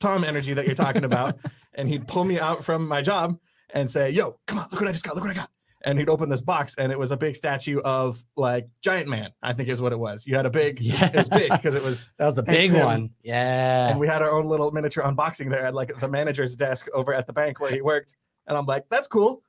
Tom 0.00 0.24
energy 0.24 0.52
that 0.52 0.66
you're 0.66 0.74
talking 0.74 1.04
about, 1.04 1.38
and 1.74 1.88
he'd 1.88 2.06
pull 2.06 2.24
me 2.24 2.38
out 2.38 2.62
from 2.64 2.86
my 2.86 3.00
job 3.00 3.38
and 3.70 3.90
say, 3.90 4.10
"Yo, 4.10 4.38
come 4.46 4.58
on, 4.58 4.68
look 4.70 4.80
what 4.80 4.88
I 4.88 4.92
just 4.92 5.04
got. 5.04 5.14
Look 5.14 5.24
what 5.24 5.30
I 5.30 5.34
got." 5.34 5.50
and 5.86 5.98
he'd 5.98 6.08
open 6.08 6.28
this 6.28 6.42
box 6.42 6.74
and 6.78 6.90
it 6.90 6.98
was 6.98 7.12
a 7.12 7.16
big 7.16 7.36
statue 7.36 7.78
of 7.80 8.22
like 8.36 8.68
giant 8.82 9.08
man 9.08 9.30
i 9.42 9.52
think 9.52 9.68
is 9.68 9.80
what 9.80 9.92
it 9.92 9.98
was 9.98 10.26
you 10.26 10.34
had 10.34 10.44
a 10.44 10.50
big 10.50 10.80
yeah 10.80 11.06
it 11.06 11.14
was 11.14 11.28
big 11.28 11.50
because 11.50 11.74
it 11.74 11.82
was 11.82 12.08
that 12.18 12.26
was 12.26 12.34
the 12.34 12.42
big 12.42 12.72
one 12.72 13.08
yeah 13.22 13.88
and 13.88 13.98
we 13.98 14.06
had 14.06 14.20
our 14.20 14.30
own 14.30 14.46
little 14.46 14.70
miniature 14.72 15.04
unboxing 15.04 15.48
there 15.48 15.64
at 15.64 15.74
like 15.74 15.98
the 16.00 16.08
manager's 16.08 16.54
desk 16.56 16.86
over 16.92 17.14
at 17.14 17.26
the 17.26 17.32
bank 17.32 17.60
where 17.60 17.70
he 17.70 17.80
worked 17.80 18.16
and 18.46 18.58
i'm 18.58 18.66
like 18.66 18.84
that's 18.90 19.06
cool 19.06 19.42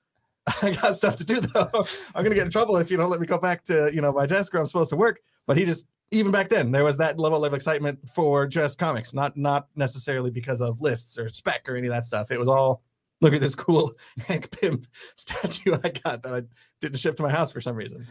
i 0.61 0.71
got 0.71 0.95
stuff 0.95 1.15
to 1.15 1.23
do 1.23 1.41
though 1.41 1.69
i'm 2.15 2.23
gonna 2.23 2.35
get 2.35 2.45
in 2.45 2.51
trouble 2.51 2.77
if 2.77 2.89
you 2.89 2.97
don't 2.97 3.09
let 3.09 3.19
me 3.19 3.27
go 3.27 3.37
back 3.37 3.63
to 3.63 3.89
you 3.93 4.01
know 4.01 4.11
my 4.11 4.25
desk 4.25 4.53
where 4.53 4.61
i'm 4.61 4.67
supposed 4.67 4.89
to 4.89 4.95
work 4.95 5.19
but 5.45 5.57
he 5.57 5.65
just 5.65 5.87
even 6.11 6.31
back 6.31 6.47
then 6.47 6.71
there 6.71 6.83
was 6.83 6.97
that 6.97 7.19
level 7.19 7.43
of 7.43 7.53
excitement 7.53 7.99
for 8.09 8.47
just 8.47 8.77
comics 8.77 9.13
not 9.13 9.35
not 9.35 9.67
necessarily 9.75 10.31
because 10.31 10.61
of 10.61 10.79
lists 10.81 11.19
or 11.19 11.27
spec 11.29 11.67
or 11.67 11.75
any 11.75 11.87
of 11.87 11.93
that 11.93 12.03
stuff 12.05 12.31
it 12.31 12.39
was 12.39 12.47
all 12.47 12.81
look 13.21 13.33
at 13.33 13.41
this 13.41 13.55
cool 13.55 13.93
Hank 14.27 14.49
Pym 14.51 14.81
statue 15.15 15.75
I 15.83 15.89
got 15.89 16.23
that 16.23 16.33
I 16.33 16.41
didn't 16.81 16.99
ship 16.99 17.15
to 17.17 17.23
my 17.23 17.31
house 17.31 17.51
for 17.51 17.61
some 17.61 17.75
reason. 17.75 18.05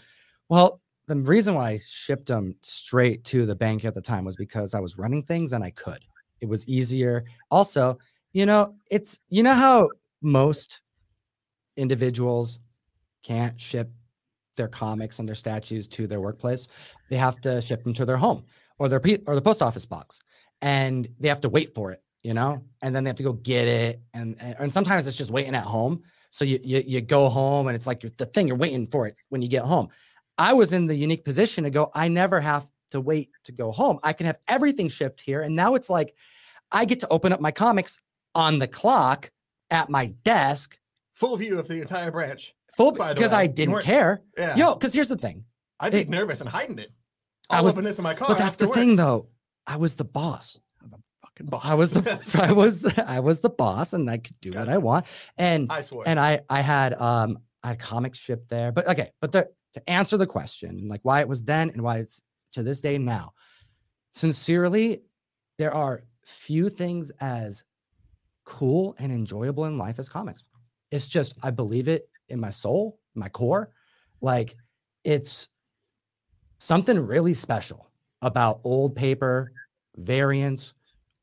Well, 0.48 0.80
the 1.06 1.16
reason 1.16 1.54
why 1.54 1.70
I 1.70 1.78
shipped 1.84 2.26
them 2.26 2.56
straight 2.62 3.24
to 3.24 3.46
the 3.46 3.54
bank 3.54 3.84
at 3.84 3.94
the 3.94 4.00
time 4.00 4.24
was 4.24 4.36
because 4.36 4.74
I 4.74 4.80
was 4.80 4.98
running 4.98 5.22
things 5.22 5.52
and 5.52 5.62
I 5.62 5.70
could. 5.70 6.04
It 6.40 6.48
was 6.48 6.66
easier. 6.68 7.24
Also, 7.50 7.98
you 8.32 8.46
know, 8.46 8.74
it's 8.90 9.18
you 9.28 9.42
know 9.42 9.54
how 9.54 9.90
most 10.22 10.82
individuals 11.76 12.58
can't 13.22 13.60
ship 13.60 13.90
their 14.56 14.68
comics 14.68 15.18
and 15.18 15.28
their 15.28 15.34
statues 15.34 15.86
to 15.88 16.06
their 16.06 16.20
workplace. 16.20 16.68
They 17.10 17.16
have 17.16 17.40
to 17.42 17.60
ship 17.60 17.84
them 17.84 17.94
to 17.94 18.04
their 18.04 18.16
home 18.16 18.44
or 18.78 18.88
their 18.88 19.02
or 19.26 19.34
the 19.34 19.42
post 19.42 19.62
office 19.62 19.86
box, 19.86 20.20
and 20.62 21.08
they 21.20 21.28
have 21.28 21.40
to 21.42 21.48
wait 21.48 21.74
for 21.74 21.92
it 21.92 22.02
you 22.26 22.34
know, 22.34 22.60
and 22.82 22.92
then 22.92 23.04
they 23.04 23.08
have 23.08 23.16
to 23.16 23.22
go 23.22 23.34
get 23.34 23.68
it. 23.68 24.00
And, 24.12 24.34
and, 24.40 24.72
sometimes 24.72 25.06
it's 25.06 25.16
just 25.16 25.30
waiting 25.30 25.54
at 25.54 25.62
home. 25.62 26.02
So 26.32 26.44
you, 26.44 26.58
you, 26.60 26.82
you 26.84 27.00
go 27.00 27.28
home 27.28 27.68
and 27.68 27.76
it's 27.76 27.86
like 27.86 28.00
the 28.00 28.26
thing 28.26 28.48
you're 28.48 28.56
waiting 28.56 28.88
for 28.88 29.06
it 29.06 29.14
when 29.28 29.42
you 29.42 29.48
get 29.48 29.62
home. 29.62 29.90
I 30.36 30.52
was 30.52 30.72
in 30.72 30.88
the 30.88 30.96
unique 30.96 31.24
position 31.24 31.62
to 31.62 31.70
go, 31.70 31.88
I 31.94 32.08
never 32.08 32.40
have 32.40 32.68
to 32.90 33.00
wait 33.00 33.30
to 33.44 33.52
go 33.52 33.70
home. 33.70 34.00
I 34.02 34.12
can 34.12 34.26
have 34.26 34.40
everything 34.48 34.88
shipped 34.88 35.20
here. 35.20 35.42
And 35.42 35.54
now 35.54 35.76
it's 35.76 35.88
like 35.88 36.16
I 36.72 36.84
get 36.84 36.98
to 37.00 37.08
open 37.10 37.32
up 37.32 37.40
my 37.40 37.52
comics 37.52 37.96
on 38.34 38.58
the 38.58 38.66
clock 38.66 39.30
at 39.70 39.88
my 39.88 40.06
desk. 40.24 40.76
Full 41.16 41.36
view 41.36 41.58
of 41.58 41.66
the 41.66 41.80
entire 41.80 42.10
branch. 42.10 42.54
Full 42.76 42.92
because 42.92 43.32
I 43.32 43.46
didn't 43.46 43.82
care. 43.82 44.22
Yeah. 44.36 44.54
Yo, 44.54 44.74
because 44.74 44.92
here's 44.92 45.08
the 45.08 45.16
thing. 45.16 45.44
I'd 45.80 45.92
be 45.92 46.04
nervous 46.04 46.40
and 46.40 46.48
hiding 46.48 46.78
it. 46.78 46.92
I'll 47.50 47.60
I 47.60 47.62
was, 47.62 47.74
open 47.74 47.84
this 47.84 47.98
in 47.98 48.02
my 48.02 48.14
car. 48.14 48.28
But 48.28 48.38
that's 48.38 48.56
the 48.56 48.66
work. 48.66 48.76
thing 48.76 48.96
though. 48.96 49.28
I 49.66 49.76
was 49.76 49.96
the 49.96 50.04
boss 50.04 50.58
The 50.82 50.98
fucking 51.22 51.46
boss. 51.46 51.64
I 51.64 51.74
was 51.74 51.90
the 51.90 52.40
I 52.42 52.52
was 52.52 52.80
the 52.80 53.04
I 53.08 53.20
was 53.20 53.40
the 53.40 53.50
boss 53.50 53.92
and 53.94 54.10
I 54.10 54.18
could 54.18 54.38
do 54.40 54.52
Got 54.52 54.60
what 54.60 54.68
it. 54.68 54.72
I 54.72 54.78
want. 54.78 55.06
And 55.38 55.72
I 55.72 55.80
swear. 55.80 56.06
And 56.06 56.20
I 56.20 56.40
I 56.50 56.60
had 56.60 56.92
um 57.00 57.38
I 57.62 57.68
had 57.68 57.78
comics 57.78 58.18
shipped 58.18 58.48
there. 58.48 58.70
But 58.72 58.86
okay, 58.88 59.10
but 59.20 59.32
the, 59.32 59.48
to 59.72 59.90
answer 59.90 60.16
the 60.16 60.26
question, 60.26 60.86
like 60.88 61.00
why 61.02 61.20
it 61.20 61.28
was 61.28 61.42
then 61.42 61.70
and 61.70 61.82
why 61.82 61.98
it's 61.98 62.22
to 62.52 62.62
this 62.62 62.80
day 62.80 62.98
now. 62.98 63.32
Sincerely, 64.12 65.02
there 65.58 65.72
are 65.74 66.04
few 66.24 66.68
things 66.68 67.10
as 67.20 67.64
cool 68.44 68.94
and 68.98 69.12
enjoyable 69.12 69.64
in 69.64 69.78
life 69.78 69.98
as 69.98 70.08
comics. 70.08 70.44
It's 70.90 71.08
just 71.08 71.38
I 71.42 71.50
believe 71.50 71.88
it 71.88 72.08
in 72.28 72.40
my 72.40 72.50
soul, 72.50 72.98
my 73.14 73.28
core. 73.28 73.70
Like 74.20 74.56
it's 75.04 75.48
something 76.58 76.98
really 76.98 77.34
special 77.34 77.90
about 78.22 78.60
old 78.64 78.96
paper, 78.96 79.52
variants, 79.96 80.74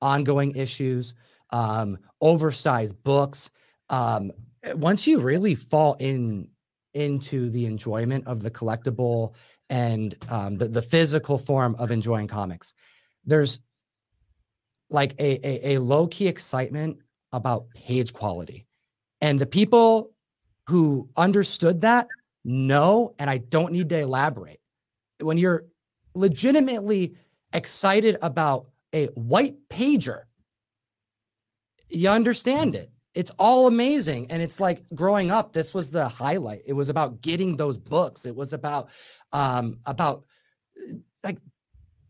ongoing 0.02 0.56
issues, 0.56 1.13
um, 1.49 1.97
oversized 2.21 3.02
books. 3.04 3.49
Um, 3.89 4.32
once 4.76 5.08
you 5.08 5.19
really 5.19 5.56
fall 5.56 5.95
in 5.99 6.49
into 6.93 7.49
the 7.49 7.65
enjoyment 7.65 8.28
of 8.28 8.43
the 8.43 8.52
collectible 8.52 9.34
and 9.69 10.15
um, 10.30 10.58
the, 10.58 10.67
the 10.67 10.82
physical 10.82 11.38
form 11.38 11.76
of 11.80 11.91
enjoying 11.91 12.28
comics, 12.28 12.73
there's 13.26 13.60
like 14.89 15.15
a, 15.19 15.47
a, 15.47 15.76
a 15.76 15.82
low 15.82 16.08
key 16.08 16.28
excitement 16.28 16.99
about 17.32 17.69
page 17.71 18.13
quality. 18.13 18.67
And 19.24 19.40
the 19.40 19.46
people 19.46 20.12
who 20.68 21.08
understood 21.16 21.80
that 21.82 22.10
know, 22.44 23.16
and 23.18 23.30
I 23.30 23.38
don't 23.38 23.72
need 23.72 23.88
to 23.88 24.00
elaborate. 24.00 24.60
When 25.22 25.38
you're 25.38 25.64
legitimately 26.14 27.16
excited 27.54 28.18
about 28.22 28.66
a 28.94 29.06
white 29.16 29.56
pager, 29.70 30.24
you 31.88 32.10
understand 32.10 32.76
it. 32.76 32.92
it's 33.16 33.32
all 33.40 33.68
amazing. 33.68 34.30
And 34.30 34.42
it's 34.42 34.60
like 34.60 34.84
growing 34.94 35.32
up, 35.32 35.54
this 35.54 35.74
was 35.74 35.90
the 35.90 36.10
highlight. 36.10 36.64
It 36.66 36.74
was 36.74 36.90
about 36.90 37.22
getting 37.22 37.56
those 37.56 37.78
books. 37.78 38.26
It 38.26 38.36
was 38.36 38.52
about 38.52 38.90
um 39.32 39.80
about 39.86 40.26
like 41.24 41.38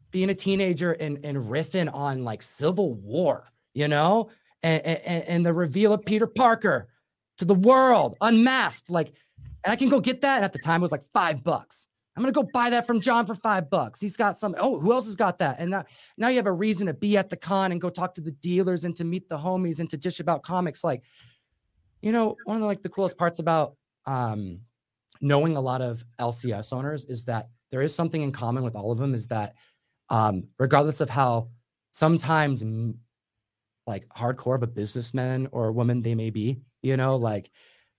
being 0.10 0.32
a 0.32 0.36
teenager 0.36 0.94
and, 0.94 1.24
and 1.24 1.38
riffing 1.38 1.94
on 1.94 2.24
like 2.24 2.42
Civil 2.42 2.96
War, 2.96 3.46
you 3.76 3.88
know, 3.88 4.32
and, 4.64 4.82
and, 4.84 5.24
and 5.26 5.46
the 5.46 5.54
reveal 5.54 5.94
of 5.94 6.06
Peter 6.06 6.26
Parker 6.26 6.88
to 7.44 7.48
the 7.48 7.60
world 7.60 8.16
unmasked. 8.22 8.90
Like, 8.90 9.14
and 9.64 9.72
I 9.72 9.76
can 9.76 9.90
go 9.90 10.00
get 10.00 10.22
that. 10.22 10.44
At 10.44 10.54
the 10.54 10.60
time, 10.60 10.82
it 10.82 10.84
was 10.84 10.92
like 10.92 11.04
five 11.14 11.44
bucks. 11.44 11.88
I'm 12.16 12.22
gonna 12.22 12.32
go 12.32 12.48
buy 12.54 12.70
that 12.70 12.86
from 12.86 13.02
John 13.02 13.26
for 13.26 13.34
five 13.34 13.70
bucks. 13.70 14.00
He's 14.00 14.16
got 14.16 14.38
some. 14.38 14.56
Oh, 14.60 14.80
who 14.80 14.94
else 14.94 15.06
has 15.06 15.16
got 15.16 15.40
that? 15.40 15.58
And 15.60 15.72
now, 15.72 15.86
now 16.18 16.28
you 16.28 16.36
have 16.36 16.46
a 16.46 16.52
reason 16.52 16.88
to 16.88 16.94
be 16.94 17.18
at 17.18 17.30
the 17.30 17.38
con 17.38 17.72
and 17.72 17.82
go 17.82 17.90
talk 17.90 18.14
to 18.16 18.22
the 18.22 18.32
dealers 18.32 18.86
and 18.86 18.96
to 18.98 19.04
meet 19.04 19.30
the 19.30 19.38
homies 19.38 19.80
and 19.80 19.90
to 19.90 19.98
dish 19.98 20.20
about 20.20 20.44
comics. 20.44 20.84
Like, 20.84 21.02
you 22.02 22.12
know, 22.12 22.36
one 22.46 22.58
of 22.58 22.62
the, 22.62 22.68
like 22.68 22.84
the 22.84 22.90
coolest 22.90 23.18
parts 23.18 23.40
about 23.40 23.76
um, 24.06 24.60
knowing 25.22 25.58
a 25.58 25.62
lot 25.62 25.82
of 25.82 26.04
LCS 26.20 26.72
owners 26.72 27.06
is 27.06 27.26
that 27.26 27.48
there 27.72 27.82
is 27.82 27.96
something 27.96 28.22
in 28.22 28.32
common 28.32 28.64
with 28.64 28.76
all 28.76 28.92
of 28.92 29.00
them. 29.00 29.16
Is 29.16 29.28
that 29.28 29.56
um, 30.10 30.48
regardless 30.60 31.02
of 31.02 31.10
how 31.10 31.50
sometimes 31.92 32.64
like 33.88 34.08
hardcore 34.10 34.56
of 34.56 34.64
a 34.64 34.68
businessman 34.68 35.48
or 35.52 35.68
a 35.68 35.74
woman 35.74 36.02
they 36.02 36.16
may 36.16 36.30
be, 36.30 36.62
you 36.82 36.98
know, 36.98 37.16
like 37.16 37.52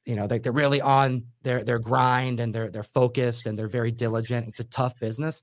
you 0.05 0.17
know, 0.17 0.27
like 0.27 0.43
they're 0.43 0.53
really 0.53 0.81
on 0.81 1.25
their 1.43 1.65
their 1.65 1.79
grind 1.79 2.41
and 2.41 2.55
they're 2.55 2.71
they're 2.71 2.83
focused 2.83 3.47
and 3.47 3.59
they're 3.59 3.69
very 3.69 3.91
diligent. 3.91 4.49
It's 4.49 4.61
a 4.61 4.65
tough 4.65 4.99
business. 5.01 5.41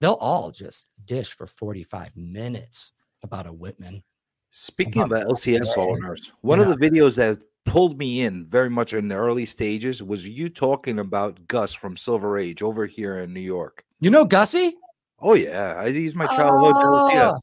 They'll 0.00 0.12
all 0.14 0.50
just 0.52 0.90
dish 1.04 1.32
for 1.32 1.46
45 1.48 2.16
minutes 2.16 2.92
about 3.24 3.48
a 3.48 3.52
Whitman. 3.52 4.04
Speaking 4.50 5.02
About 5.02 5.22
about 5.22 5.34
LCS 5.36 5.76
owners, 5.76 6.32
one 6.40 6.60
of 6.60 6.68
the 6.68 6.76
videos 6.76 7.16
that 7.16 7.38
pulled 7.66 7.98
me 7.98 8.22
in 8.22 8.46
very 8.46 8.70
much 8.70 8.92
in 8.94 9.08
the 9.08 9.14
early 9.14 9.44
stages 9.44 10.02
was 10.02 10.26
you 10.26 10.48
talking 10.48 10.98
about 11.00 11.46
Gus 11.48 11.74
from 11.74 11.96
Silver 11.96 12.38
Age 12.38 12.62
over 12.62 12.86
here 12.86 13.18
in 13.18 13.34
New 13.34 13.40
York. 13.40 13.84
You 14.00 14.10
know 14.10 14.24
Gussie? 14.24 14.76
Oh 15.20 15.34
yeah, 15.34 15.86
he's 15.88 16.14
my 16.14 16.26
childhood. 16.26 16.76
yeah. 17.12 17.32
Oh, 17.32 17.40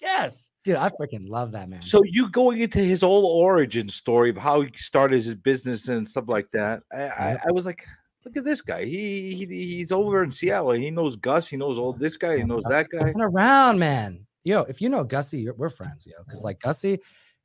Yes. 0.00 0.50
Dude, 0.68 0.76
I 0.76 0.90
freaking 0.90 1.30
love 1.30 1.52
that 1.52 1.70
man. 1.70 1.80
So 1.80 2.02
you 2.04 2.28
going 2.30 2.60
into 2.60 2.80
his 2.80 3.00
whole 3.00 3.24
origin 3.24 3.88
story 3.88 4.28
of 4.28 4.36
how 4.36 4.60
he 4.60 4.70
started 4.76 5.16
his 5.24 5.34
business 5.34 5.88
and 5.88 6.06
stuff 6.06 6.24
like 6.28 6.46
that. 6.52 6.82
I, 6.92 7.02
I, 7.04 7.38
I 7.48 7.52
was 7.52 7.64
like, 7.64 7.86
look 8.22 8.36
at 8.36 8.44
this 8.44 8.60
guy. 8.60 8.84
He, 8.84 9.32
he 9.34 9.46
he's 9.46 9.92
over 9.92 10.22
in 10.22 10.30
Seattle. 10.30 10.72
He 10.72 10.90
knows 10.90 11.16
Gus. 11.16 11.48
He 11.48 11.56
knows 11.56 11.78
all 11.78 11.94
this 11.94 12.18
guy. 12.18 12.36
He 12.36 12.42
knows 12.44 12.64
Gussie 12.64 12.86
that 12.92 13.14
guy. 13.14 13.14
around, 13.18 13.78
man. 13.78 14.26
Yo, 14.44 14.60
if 14.64 14.82
you 14.82 14.90
know 14.90 15.04
Gussie, 15.04 15.40
you're- 15.40 15.56
we're 15.56 15.70
friends, 15.70 16.06
yo. 16.06 16.12
Because 16.22 16.44
like 16.44 16.60
Gussie, 16.60 16.98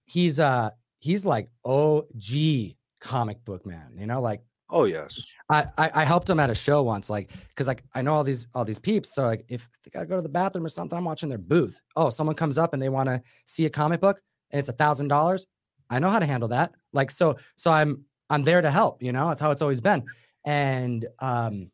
he's 0.03 0.37
uh 0.37 0.71
he's 0.99 1.23
like 1.25 1.49
OG 1.63 2.75
comic 2.99 3.45
book 3.45 3.65
man. 3.65 3.93
You 3.97 4.05
know, 4.05 4.19
like 4.21 4.41
Oh 4.73 4.85
yes. 4.85 5.21
I, 5.49 5.67
I 5.77 5.91
I 5.93 6.05
helped 6.05 6.27
him 6.27 6.39
at 6.39 6.49
a 6.49 6.55
show 6.55 6.81
once, 6.81 7.07
like 7.09 7.31
because 7.49 7.67
like 7.67 7.83
I 7.93 8.01
know 8.01 8.15
all 8.15 8.23
these 8.23 8.47
all 8.55 8.65
these 8.65 8.79
peeps. 8.79 9.13
So 9.13 9.23
like 9.25 9.45
if 9.47 9.69
they 9.83 9.91
gotta 9.91 10.07
go 10.07 10.15
to 10.15 10.21
the 10.21 10.29
bathroom 10.29 10.65
or 10.65 10.69
something, 10.69 10.97
I'm 10.97 11.05
watching 11.05 11.29
their 11.29 11.37
booth. 11.37 11.79
Oh, 11.95 12.09
someone 12.09 12.35
comes 12.35 12.57
up 12.57 12.73
and 12.73 12.81
they 12.81 12.89
want 12.89 13.07
to 13.07 13.21
see 13.45 13.65
a 13.67 13.69
comic 13.69 14.01
book 14.01 14.19
and 14.51 14.59
it's 14.59 14.69
a 14.69 14.73
thousand 14.73 15.09
dollars. 15.09 15.45
I 15.91 15.99
know 15.99 16.09
how 16.09 16.17
to 16.17 16.25
handle 16.25 16.49
that. 16.49 16.71
Like 16.91 17.11
so 17.11 17.37
so 17.55 17.71
I'm 17.71 18.03
I'm 18.31 18.43
there 18.43 18.61
to 18.61 18.71
help. 18.71 19.03
You 19.03 19.11
know, 19.11 19.29
it's 19.29 19.39
how 19.39 19.51
it's 19.51 19.61
always 19.61 19.79
been. 19.79 20.03
And 20.43 21.05
um, 21.19 21.69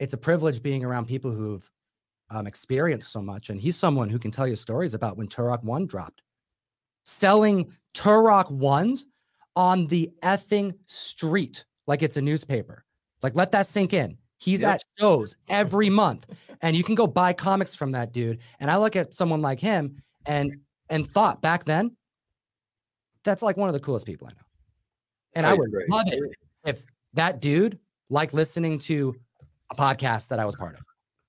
it's 0.00 0.14
a 0.14 0.18
privilege 0.18 0.62
being 0.62 0.84
around 0.84 1.06
people 1.06 1.30
who've 1.30 1.70
um, 2.30 2.46
experienced 2.48 3.12
so 3.12 3.22
much. 3.22 3.50
And 3.50 3.60
he's 3.60 3.76
someone 3.76 4.10
who 4.10 4.18
can 4.18 4.32
tell 4.32 4.48
you 4.48 4.56
stories 4.56 4.94
about 4.94 5.16
when 5.16 5.28
Turok 5.28 5.62
One 5.62 5.86
dropped, 5.86 6.22
selling 7.04 7.72
Turok 7.94 8.50
ones 8.50 9.04
on 9.54 9.86
the 9.86 10.10
effing 10.22 10.74
street 10.86 11.64
like 11.90 12.02
it's 12.02 12.16
a 12.16 12.22
newspaper. 12.22 12.84
Like, 13.20 13.34
let 13.34 13.50
that 13.52 13.66
sink 13.66 13.92
in. 13.92 14.16
He's 14.38 14.60
Yep. 14.62 14.74
at 14.76 14.82
shows 14.98 15.34
every 15.48 15.90
month, 15.90 16.26
and 16.62 16.74
you 16.76 16.84
can 16.84 16.94
go 16.94 17.06
buy 17.06 17.32
comics 17.32 17.74
from 17.74 17.90
that 17.90 18.12
dude. 18.12 18.38
And 18.60 18.70
I 18.70 18.76
look 18.78 18.94
at 18.96 19.12
someone 19.12 19.42
like 19.42 19.58
him 19.60 20.00
and 20.24 20.60
and 20.88 21.06
thought 21.06 21.42
back 21.42 21.64
then, 21.64 21.96
that's 23.24 23.42
like 23.42 23.56
one 23.56 23.68
of 23.68 23.74
the 23.74 23.80
coolest 23.80 24.06
people 24.06 24.28
I 24.28 24.30
know. 24.30 24.46
And 25.34 25.46
I, 25.46 25.50
I 25.50 25.54
would 25.54 25.68
agree. 25.68 25.84
love 25.90 26.06
it 26.06 26.22
if 26.64 26.84
that 27.14 27.40
dude 27.40 27.78
liked 28.08 28.32
listening 28.32 28.78
to 28.78 29.14
a 29.70 29.74
podcast 29.74 30.28
that 30.28 30.38
I 30.38 30.44
was 30.44 30.56
part 30.56 30.76
of. 30.76 30.82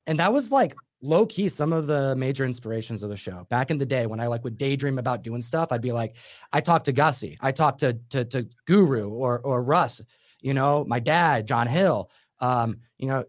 And 0.07 0.19
that 0.19 0.31
was 0.31 0.51
like 0.51 0.73
low 1.01 1.25
key 1.25 1.49
some 1.49 1.73
of 1.73 1.87
the 1.87 2.15
major 2.15 2.45
inspirations 2.45 3.03
of 3.03 3.09
the 3.09 3.15
show. 3.17 3.45
Back 3.49 3.71
in 3.71 3.77
the 3.77 3.85
day 3.85 4.05
when 4.05 4.19
I 4.19 4.27
like 4.27 4.43
would 4.43 4.57
daydream 4.57 4.99
about 4.99 5.23
doing 5.23 5.41
stuff, 5.41 5.71
I'd 5.71 5.81
be 5.81 5.91
like, 5.91 6.15
I 6.53 6.61
talked 6.61 6.85
to 6.85 6.91
Gussie, 6.93 7.37
I 7.41 7.51
talked 7.51 7.79
to 7.81 7.93
to, 8.11 8.23
to 8.25 8.47
Guru 8.65 9.09
or 9.09 9.39
or 9.39 9.61
Russ, 9.63 10.01
you 10.41 10.53
know, 10.53 10.83
my 10.87 10.99
dad, 10.99 11.47
John 11.47 11.67
Hill. 11.67 12.09
Um, 12.39 12.79
you 12.97 13.07
know, 13.07 13.23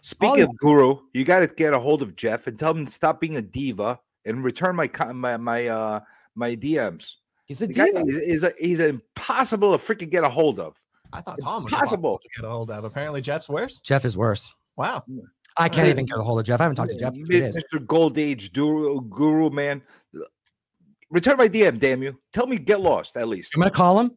Speaking 0.00 0.42
of 0.42 0.56
Guru, 0.58 0.98
you 1.12 1.24
got 1.24 1.40
to 1.40 1.48
get 1.48 1.74
a 1.74 1.78
hold 1.78 2.02
of 2.02 2.16
Jeff 2.16 2.46
and 2.46 2.58
tell 2.58 2.72
him 2.72 2.86
to 2.86 2.90
stop 2.92 3.20
being 3.20 3.36
a 3.36 3.42
diva 3.42 3.98
and 4.24 4.42
return 4.44 4.76
my 4.76 4.88
my 5.12 5.36
my 5.36 5.66
uh 5.66 6.00
my 6.34 6.54
DMs. 6.56 7.14
he's 7.46 7.60
a 7.62 7.66
The 7.66 7.72
diva. 7.74 7.98
is, 8.06 8.14
is 8.16 8.44
a, 8.44 8.52
he's 8.58 8.80
impossible 8.80 9.76
to 9.76 9.84
freaking 9.84 10.08
get 10.10 10.24
a 10.24 10.28
hold 10.28 10.60
of. 10.60 10.80
I 11.12 11.20
thought 11.20 11.36
It's 11.38 11.44
Tom 11.44 11.64
was 11.64 11.72
possible. 11.72 11.94
impossible 11.96 12.18
to 12.22 12.28
get 12.36 12.44
a 12.46 12.50
hold 12.50 12.70
of. 12.70 12.84
Apparently, 12.84 13.20
Jeff's 13.20 13.48
worse. 13.48 13.80
Jeff 13.80 14.04
is 14.04 14.16
worse. 14.16 14.54
Wow. 14.76 15.04
I 15.58 15.68
can't 15.68 15.88
even 15.88 16.06
get 16.06 16.16
a 16.18 16.22
hold 16.22 16.38
of 16.38 16.46
Jeff. 16.46 16.60
I 16.60 16.64
haven't 16.64 16.76
talked 16.76 16.90
to 16.92 16.98
Jeff 16.98 17.16
in 17.16 17.26
three 17.26 17.40
days. 17.40 17.56
Mr. 17.72 17.84
Gold 17.84 18.16
Age 18.18 18.52
Guru, 18.52 19.00
Guru 19.02 19.50
man. 19.50 19.82
Return 21.10 21.36
my 21.38 21.48
DM, 21.48 21.78
damn 21.80 22.02
you. 22.02 22.18
Tell 22.32 22.46
me 22.46 22.56
get 22.58 22.80
lost 22.80 23.16
at 23.16 23.26
least. 23.28 23.52
I'm 23.54 23.60
gonna 23.60 23.70
call 23.72 23.98
him. 23.98 24.16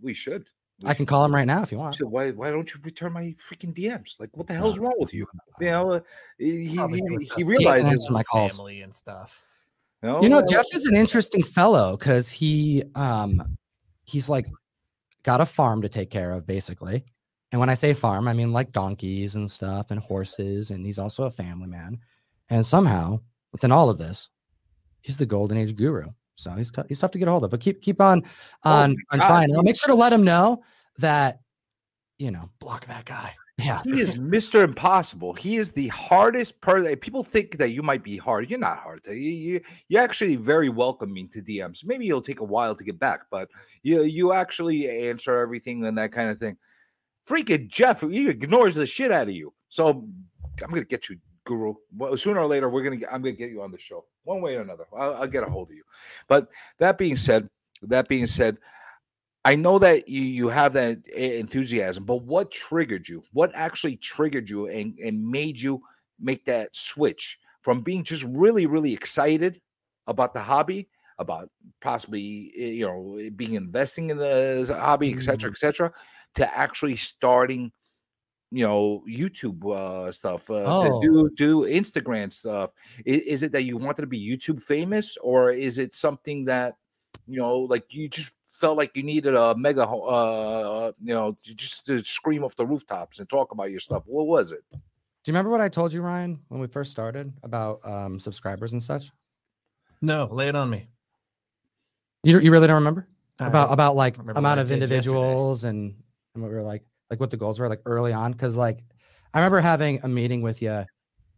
We 0.00 0.14
should. 0.14 0.46
We 0.80 0.88
I 0.88 0.94
can 0.94 1.06
call 1.06 1.24
him 1.24 1.34
right 1.34 1.46
now 1.46 1.62
if 1.62 1.70
you 1.70 1.78
want. 1.78 1.96
So 1.96 2.06
why 2.06 2.30
why 2.30 2.50
don't 2.50 2.72
you 2.72 2.80
return 2.82 3.12
my 3.12 3.34
freaking 3.38 3.74
DMs? 3.74 4.18
Like 4.18 4.36
what 4.36 4.46
the 4.46 4.54
hell's 4.54 4.78
wrong 4.78 4.94
with 4.98 5.14
you? 5.14 5.26
You 5.60 5.66
know, 5.66 5.90
uh, 5.92 6.00
he, 6.38 6.66
he, 6.66 6.76
doing 6.76 7.20
he 7.20 7.26
stuff. 7.26 7.38
He 7.38 7.44
realizes 7.44 8.10
my 8.10 8.22
calls. 8.24 8.52
Family 8.52 8.82
and 8.82 8.94
stuff. 8.94 9.42
no, 10.02 10.22
You 10.22 10.28
know, 10.28 10.42
Jeff 10.42 10.66
is 10.74 10.86
an 10.86 10.96
interesting 10.96 11.42
fellow 11.42 11.96
because 11.96 12.30
he 12.30 12.82
um 12.94 13.56
he's 14.04 14.28
like 14.28 14.46
got 15.22 15.40
a 15.40 15.46
farm 15.46 15.82
to 15.82 15.88
take 15.88 16.10
care 16.10 16.32
of, 16.32 16.46
basically. 16.46 17.04
And 17.52 17.60
when 17.60 17.70
I 17.70 17.74
say 17.74 17.92
farm, 17.92 18.28
I 18.28 18.32
mean 18.32 18.52
like 18.52 18.72
donkeys 18.72 19.36
and 19.36 19.50
stuff 19.50 19.90
and 19.90 20.00
horses, 20.00 20.70
and 20.70 20.84
he's 20.84 20.98
also 20.98 21.24
a 21.24 21.30
family 21.30 21.68
man. 21.68 21.98
And 22.48 22.64
somehow, 22.64 23.20
within 23.52 23.72
all 23.72 23.88
of 23.90 23.98
this, 23.98 24.30
he's 25.02 25.16
the 25.16 25.26
golden 25.26 25.58
age 25.58 25.76
guru. 25.76 26.08
So 26.42 26.50
he's 26.52 26.70
tough, 26.70 26.86
he's 26.88 26.98
tough 26.98 27.12
to 27.12 27.18
get 27.18 27.28
a 27.28 27.30
hold 27.30 27.44
of. 27.44 27.50
But 27.50 27.60
keep 27.60 27.82
keep 27.82 28.00
on 28.00 28.22
oh 28.64 28.70
on 28.70 28.96
my 29.10 29.18
on 29.18 29.26
trying. 29.26 29.44
And 29.50 29.56
I'll 29.56 29.62
make 29.62 29.76
sure 29.76 29.88
to 29.88 29.94
let 29.94 30.12
him 30.12 30.24
know 30.24 30.62
that, 30.98 31.40
you 32.18 32.30
know, 32.30 32.50
Block 32.58 32.86
that 32.86 33.04
guy. 33.04 33.34
yeah. 33.58 33.82
he 33.84 34.00
is 34.00 34.18
Mr. 34.18 34.64
Impossible. 34.64 35.34
He 35.34 35.56
is 35.56 35.72
the 35.72 35.88
hardest 35.88 36.60
person. 36.62 36.96
People 36.96 37.22
think 37.22 37.58
that 37.58 37.72
you 37.72 37.82
might 37.82 38.02
be 38.02 38.16
hard. 38.16 38.48
You're 38.48 38.58
not 38.58 38.78
hard. 38.78 39.02
You, 39.06 39.14
you, 39.14 39.60
you're 39.88 40.02
actually 40.02 40.36
very 40.36 40.70
welcoming 40.70 41.28
to 41.30 41.42
DMs. 41.42 41.84
Maybe 41.84 42.08
it'll 42.08 42.22
take 42.22 42.40
a 42.40 42.44
while 42.44 42.74
to 42.74 42.82
get 42.82 42.98
back, 42.98 43.22
but 43.30 43.48
you 43.82 44.02
you 44.02 44.32
actually 44.32 45.08
answer 45.08 45.38
everything 45.38 45.84
and 45.84 45.98
that 45.98 46.12
kind 46.12 46.30
of 46.30 46.38
thing. 46.38 46.56
Freaking 47.28 47.68
Jeff, 47.68 48.00
he 48.00 48.28
ignores 48.28 48.74
the 48.74 48.86
shit 48.86 49.12
out 49.12 49.28
of 49.28 49.34
you. 49.34 49.52
So 49.68 50.08
I'm 50.62 50.70
gonna 50.70 50.84
get 50.84 51.08
you, 51.08 51.18
Guru. 51.44 51.74
Well, 51.96 52.16
sooner 52.16 52.40
or 52.40 52.46
later, 52.46 52.68
we're 52.68 52.82
gonna 52.82 52.96
get. 52.96 53.12
I'm 53.12 53.22
gonna 53.22 53.32
get 53.32 53.50
you 53.50 53.62
on 53.62 53.72
the 53.72 53.78
show, 53.78 54.04
one 54.24 54.40
way 54.40 54.56
or 54.56 54.60
another. 54.60 54.84
I'll, 54.96 55.14
I'll 55.14 55.26
get 55.26 55.42
a 55.42 55.50
hold 55.50 55.70
of 55.70 55.76
you. 55.76 55.84
But 56.28 56.48
that 56.78 56.98
being 56.98 57.16
said, 57.16 57.48
that 57.82 58.08
being 58.08 58.26
said, 58.26 58.58
I 59.44 59.56
know 59.56 59.78
that 59.80 60.08
you 60.08 60.22
you 60.22 60.48
have 60.48 60.72
that 60.74 61.06
enthusiasm, 61.08 62.04
but 62.04 62.22
what 62.22 62.50
triggered 62.50 63.08
you? 63.08 63.24
What 63.32 63.50
actually 63.54 63.96
triggered 63.96 64.48
you 64.48 64.68
and 64.68 64.96
and 64.98 65.28
made 65.28 65.58
you 65.58 65.82
make 66.20 66.44
that 66.44 66.68
switch 66.72 67.38
from 67.62 67.80
being 67.80 68.04
just 68.04 68.22
really 68.24 68.66
really 68.66 68.92
excited 68.92 69.60
about 70.06 70.34
the 70.34 70.40
hobby, 70.40 70.88
about 71.18 71.50
possibly 71.80 72.52
eh, 72.56 72.66
you 72.66 72.86
know 72.86 73.30
being 73.34 73.54
investing 73.54 74.10
in 74.10 74.16
the 74.16 74.72
hobby, 74.78 75.12
etc., 75.12 75.24
cetera, 75.24 75.50
etc., 75.50 75.56
cetera, 75.56 75.92
to 76.36 76.56
actually 76.58 76.96
starting 76.96 77.72
you 78.52 78.66
know 78.66 79.02
YouTube 79.08 79.64
uh, 79.64 80.12
stuff, 80.12 80.50
uh, 80.50 80.62
Oh. 80.66 81.00
to 81.00 81.08
do 81.08 81.30
do 81.34 81.62
Instagram 81.62 82.30
stuff. 82.32 82.70
Is, 83.04 83.22
is 83.22 83.42
it 83.42 83.52
that 83.52 83.64
you 83.64 83.78
wanted 83.78 84.02
to 84.02 84.06
be 84.06 84.20
YouTube 84.20 84.62
famous, 84.62 85.16
or 85.16 85.50
is 85.50 85.78
it 85.78 85.94
something 85.94 86.44
that 86.44 86.76
you 87.26 87.38
know, 87.40 87.60
like 87.60 87.84
you 87.88 88.08
just 88.08 88.32
felt 88.48 88.76
like 88.76 88.94
you 88.94 89.02
needed 89.02 89.34
a 89.34 89.54
mega, 89.56 89.86
uh, 89.86 90.92
you 91.02 91.14
know, 91.14 91.36
to 91.42 91.54
just 91.54 91.86
to 91.86 92.04
scream 92.04 92.44
off 92.44 92.54
the 92.56 92.66
rooftops 92.66 93.18
and 93.18 93.28
talk 93.28 93.52
about 93.52 93.70
your 93.70 93.80
stuff? 93.80 94.02
What 94.06 94.26
was 94.26 94.52
it? 94.52 94.62
Do 94.70 94.76
you 95.30 95.32
remember 95.32 95.50
what 95.50 95.60
I 95.60 95.68
told 95.68 95.92
you, 95.92 96.02
Ryan, 96.02 96.40
when 96.48 96.60
we 96.60 96.66
first 96.66 96.90
started 96.90 97.32
about 97.42 97.80
um 97.88 98.18
subscribers 98.20 98.72
and 98.72 98.82
such? 98.82 99.10
No, 100.00 100.28
lay 100.30 100.48
it 100.48 100.56
on 100.56 100.68
me. 100.68 100.88
You 102.22 102.38
you 102.40 102.50
really 102.52 102.66
don't 102.66 102.76
remember? 102.76 103.08
I 103.38 103.46
about 103.46 103.72
about 103.72 103.96
like 103.96 104.18
amount 104.18 104.60
of 104.60 104.68
did 104.68 104.80
yesterday. 104.80 104.84
individuals 104.84 105.64
and, 105.64 105.94
and 106.34 106.42
what 106.42 106.50
we 106.50 106.56
were 106.56 106.62
like 106.62 106.82
like 107.12 107.20
what 107.20 107.30
the 107.30 107.36
goals 107.36 107.60
were 107.60 107.68
like 107.68 107.82
early 107.86 108.12
on 108.12 108.32
because 108.32 108.56
like 108.56 108.80
i 109.34 109.38
remember 109.38 109.60
having 109.60 110.00
a 110.02 110.08
meeting 110.08 110.42
with 110.42 110.60
you 110.60 110.84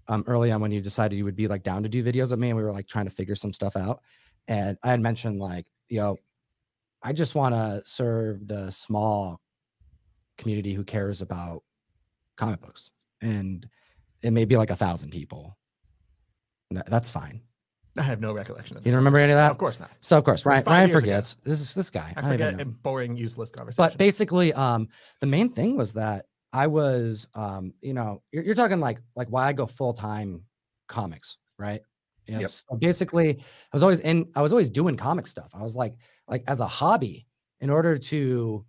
um 0.09 0.25
early 0.27 0.51
on 0.51 0.63
when 0.63 0.71
you 0.71 0.81
decided 0.81 1.17
you 1.17 1.25
would 1.25 1.37
be 1.37 1.49
like 1.49 1.63
down 1.63 1.83
to 1.83 1.89
do 1.91 2.03
videos 2.03 2.31
with 2.31 2.41
me 2.41 2.49
and 2.49 2.57
we 2.57 2.63
were 2.63 2.73
like 2.73 2.87
trying 2.87 3.05
to 3.05 3.11
figure 3.11 3.35
some 3.35 3.53
stuff 3.53 3.77
out 3.77 4.01
and 4.49 4.79
i 4.83 4.89
had 4.89 5.01
mentioned 5.01 5.39
like 5.39 5.67
yo 5.91 6.17
I 7.07 7.13
just 7.13 7.35
want 7.35 7.55
to 7.55 7.83
serve 7.85 8.49
the 8.49 8.71
small 8.71 9.39
community 10.39 10.73
who 10.73 10.85
cares 10.85 11.21
about 11.21 11.63
comic 12.37 12.63
books, 12.63 12.91
and 13.21 13.69
it 14.23 14.31
may 14.31 14.47
be 14.47 14.57
like 14.57 14.71
a 14.71 14.77
thousand 14.77 15.11
people. 15.11 15.59
That's 16.71 17.11
fine. 17.11 17.43
I 17.97 18.03
have 18.03 18.21
no 18.21 18.33
recollection 18.33 18.77
of 18.77 18.81
You 18.83 18.85
this 18.85 18.93
don't 18.93 18.99
remember 18.99 19.19
any 19.19 19.33
of 19.33 19.37
that? 19.37 19.51
Of 19.53 19.59
course 19.59 19.79
not. 19.79 19.91
So 20.01 20.19
of 20.19 20.25
course, 20.25 20.45
Ryan, 20.45 20.65
Ryan 20.65 20.89
years 20.89 20.97
ago. 20.97 21.01
forgets. 21.01 21.37
This 21.45 21.61
is 21.61 21.75
this 21.75 21.91
guy. 21.91 22.13
I 22.17 22.21
don't 22.23 22.31
forget 22.33 22.61
a 22.61 22.65
boring, 22.65 23.17
useless 23.17 23.51
conversation. 23.51 23.89
but 23.91 23.99
basically 23.99 24.53
um 24.53 24.89
the 25.21 25.27
main 25.27 25.49
thing 25.49 25.77
was 25.77 25.93
that 25.95 26.27
i 26.53 26.67
was 26.69 27.27
um 27.35 27.73
you 27.81 27.95
know 27.95 28.23
you're, 28.33 28.45
you're 28.45 28.55
talking 28.55 28.79
like 28.81 28.99
like 29.17 29.29
why 29.29 29.49
i 29.49 29.53
go 29.53 29.67
full-time 29.67 30.43
comics 30.89 31.39
right 31.59 31.81
you 32.27 32.35
know, 32.35 32.41
Yep. 32.43 32.51
so 32.51 32.77
basically 32.77 33.31
i 33.39 33.73
was 33.73 33.83
always 33.83 34.01
in 34.01 34.27
i 34.37 34.41
was 34.43 34.53
always 34.53 34.71
doing 34.71 34.97
comic 34.97 35.27
stuff 35.27 35.51
i 35.55 35.63
was 35.63 35.75
like 35.75 35.95
like 36.29 36.45
as 36.47 36.61
a 36.61 36.67
hobby 36.67 37.27
in 37.61 37.71
order 37.71 37.97
to 37.97 38.65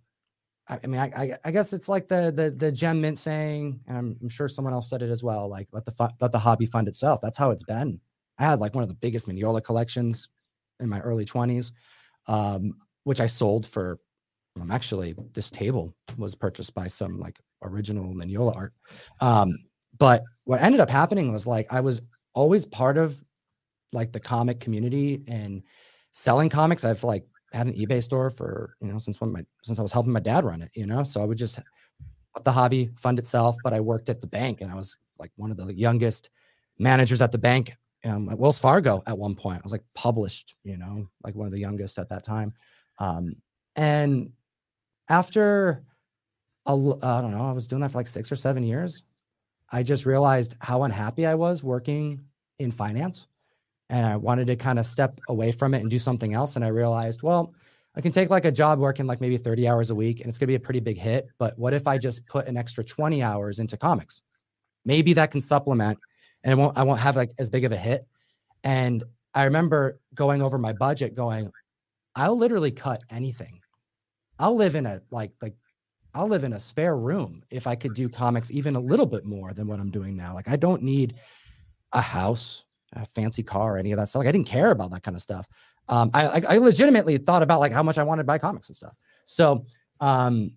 i, 0.68 0.78
I 0.82 0.86
mean 0.88 1.00
I, 1.00 1.06
I 1.16 1.38
i 1.44 1.50
guess 1.52 1.72
it's 1.72 1.88
like 1.88 2.08
the 2.08 2.32
the 2.34 2.50
the 2.50 2.72
gem 2.72 3.00
mint 3.00 3.18
saying 3.20 3.80
and 3.86 3.96
I'm, 3.96 4.16
I'm 4.22 4.28
sure 4.28 4.48
someone 4.48 4.74
else 4.74 4.90
said 4.90 5.02
it 5.02 5.10
as 5.10 5.22
well 5.22 5.48
like 5.48 5.68
let 5.72 5.84
the 5.84 5.92
fu- 5.92 6.08
let 6.20 6.32
the 6.32 6.38
hobby 6.40 6.66
fund 6.66 6.88
itself 6.88 7.20
that's 7.22 7.38
how 7.38 7.50
it's 7.52 7.64
been 7.64 8.00
i 8.38 8.44
had 8.44 8.60
like 8.60 8.74
one 8.74 8.82
of 8.82 8.88
the 8.88 8.94
biggest 8.94 9.28
mignola 9.28 9.62
collections 9.62 10.28
in 10.80 10.88
my 10.88 11.00
early 11.00 11.24
20s 11.24 11.72
um 12.26 12.74
which 13.04 13.20
i 13.20 13.26
sold 13.26 13.66
for 13.66 13.98
um, 14.60 14.70
actually 14.70 15.14
this 15.34 15.50
table 15.50 15.94
was 16.16 16.34
purchased 16.34 16.74
by 16.74 16.86
some 16.86 17.18
like 17.18 17.38
original 17.62 18.14
Mignola 18.14 18.56
art. 18.56 18.72
Um, 19.20 19.58
but 19.98 20.22
what 20.44 20.62
ended 20.62 20.80
up 20.80 20.90
happening 20.90 21.32
was 21.32 21.46
like 21.46 21.72
I 21.72 21.80
was 21.80 22.00
always 22.34 22.66
part 22.66 22.98
of 22.98 23.22
like 23.92 24.12
the 24.12 24.20
comic 24.20 24.60
community 24.60 25.22
and 25.26 25.62
selling 26.12 26.48
comics. 26.48 26.84
I've 26.84 27.04
like 27.04 27.26
had 27.52 27.66
an 27.66 27.74
eBay 27.74 28.02
store 28.02 28.30
for 28.30 28.76
you 28.80 28.92
know 28.92 28.98
since 28.98 29.20
when 29.20 29.32
my 29.32 29.44
since 29.62 29.78
I 29.78 29.82
was 29.82 29.92
helping 29.92 30.12
my 30.12 30.20
dad 30.20 30.44
run 30.44 30.62
it, 30.62 30.70
you 30.74 30.86
know. 30.86 31.02
So 31.02 31.22
I 31.22 31.24
would 31.24 31.38
just 31.38 31.58
let 32.34 32.44
the 32.44 32.52
hobby 32.52 32.90
fund 32.98 33.18
itself. 33.18 33.56
But 33.64 33.72
I 33.72 33.80
worked 33.80 34.08
at 34.08 34.20
the 34.20 34.26
bank 34.26 34.60
and 34.60 34.70
I 34.70 34.74
was 34.74 34.96
like 35.18 35.32
one 35.36 35.50
of 35.50 35.56
the 35.56 35.74
youngest 35.74 36.30
managers 36.78 37.22
at 37.22 37.32
the 37.32 37.38
bank 37.38 37.74
um, 38.04 38.28
at 38.28 38.38
Wells 38.38 38.58
Fargo 38.58 39.02
at 39.06 39.18
one 39.18 39.34
point. 39.34 39.58
I 39.58 39.62
was 39.64 39.72
like 39.72 39.84
published, 39.94 40.54
you 40.64 40.76
know, 40.76 41.08
like 41.24 41.34
one 41.34 41.46
of 41.46 41.52
the 41.52 41.60
youngest 41.60 41.98
at 41.98 42.08
that 42.10 42.22
time. 42.22 42.52
Um, 42.98 43.36
and 43.74 44.32
after 45.08 45.82
l- 46.66 46.98
I 47.02 47.20
don't 47.20 47.32
know, 47.32 47.42
I 47.42 47.52
was 47.52 47.68
doing 47.68 47.82
that 47.82 47.92
for 47.92 47.98
like 47.98 48.08
six 48.08 48.30
or 48.30 48.36
seven 48.36 48.62
years. 48.62 49.02
I 49.70 49.82
just 49.82 50.06
realized 50.06 50.54
how 50.60 50.84
unhappy 50.84 51.26
I 51.26 51.34
was 51.34 51.62
working 51.62 52.24
in 52.58 52.70
finance. 52.70 53.26
And 53.88 54.04
I 54.04 54.16
wanted 54.16 54.48
to 54.48 54.56
kind 54.56 54.78
of 54.78 54.86
step 54.86 55.12
away 55.28 55.52
from 55.52 55.72
it 55.74 55.80
and 55.80 55.90
do 55.90 55.98
something 55.98 56.34
else. 56.34 56.56
And 56.56 56.64
I 56.64 56.68
realized, 56.68 57.22
well, 57.22 57.54
I 57.94 58.00
can 58.00 58.12
take 58.12 58.30
like 58.30 58.44
a 58.44 58.52
job 58.52 58.78
working 58.78 59.06
like 59.06 59.20
maybe 59.20 59.38
30 59.38 59.68
hours 59.68 59.90
a 59.90 59.94
week 59.94 60.20
and 60.20 60.28
it's 60.28 60.38
going 60.38 60.46
to 60.46 60.50
be 60.50 60.56
a 60.56 60.60
pretty 60.60 60.80
big 60.80 60.98
hit. 60.98 61.28
But 61.38 61.58
what 61.58 61.72
if 61.72 61.86
I 61.86 61.96
just 61.96 62.26
put 62.26 62.46
an 62.46 62.56
extra 62.56 62.84
20 62.84 63.22
hours 63.22 63.58
into 63.58 63.76
comics? 63.76 64.22
Maybe 64.84 65.12
that 65.14 65.30
can 65.30 65.40
supplement 65.40 65.98
and 66.46 66.52
it 66.52 66.62
won't, 66.62 66.78
I 66.78 66.84
won't 66.84 67.00
have 67.00 67.16
like 67.16 67.32
as 67.38 67.50
big 67.50 67.64
of 67.64 67.72
a 67.72 67.76
hit. 67.76 68.06
And 68.62 69.02
I 69.34 69.44
remember 69.44 69.98
going 70.14 70.42
over 70.42 70.58
my 70.58 70.72
budget 70.72 71.14
going, 71.14 71.50
I'll 72.14 72.38
literally 72.38 72.70
cut 72.70 73.02
anything. 73.10 73.60
I'll 74.38 74.54
live 74.54 74.76
in 74.76 74.86
a 74.86 75.02
like, 75.10 75.32
like, 75.42 75.54
I'll 76.14 76.28
live 76.28 76.44
in 76.44 76.52
a 76.52 76.60
spare 76.60 76.96
room 76.96 77.42
if 77.50 77.66
I 77.66 77.74
could 77.74 77.94
do 77.94 78.08
comics 78.08 78.50
even 78.52 78.76
a 78.76 78.80
little 78.80 79.06
bit 79.06 79.24
more 79.24 79.52
than 79.52 79.66
what 79.66 79.80
I'm 79.80 79.90
doing 79.90 80.16
now. 80.16 80.34
Like, 80.34 80.48
I 80.48 80.54
don't 80.54 80.82
need 80.82 81.16
a 81.92 82.00
house, 82.00 82.64
a 82.92 83.04
fancy 83.04 83.42
car, 83.42 83.76
any 83.76 83.90
of 83.90 83.98
that 83.98 84.08
stuff. 84.08 84.20
Like, 84.20 84.28
I 84.28 84.32
didn't 84.32 84.46
care 84.46 84.70
about 84.70 84.92
that 84.92 85.02
kind 85.02 85.16
of 85.16 85.22
stuff. 85.22 85.48
Um, 85.88 86.10
I, 86.14 86.28
I, 86.28 86.42
I 86.50 86.58
legitimately 86.58 87.18
thought 87.18 87.42
about 87.42 87.58
like 87.58 87.72
how 87.72 87.82
much 87.82 87.98
I 87.98 88.04
wanted 88.04 88.22
to 88.22 88.26
buy 88.26 88.38
comics 88.38 88.68
and 88.68 88.76
stuff. 88.76 88.94
So, 89.26 89.66
um, 90.00 90.52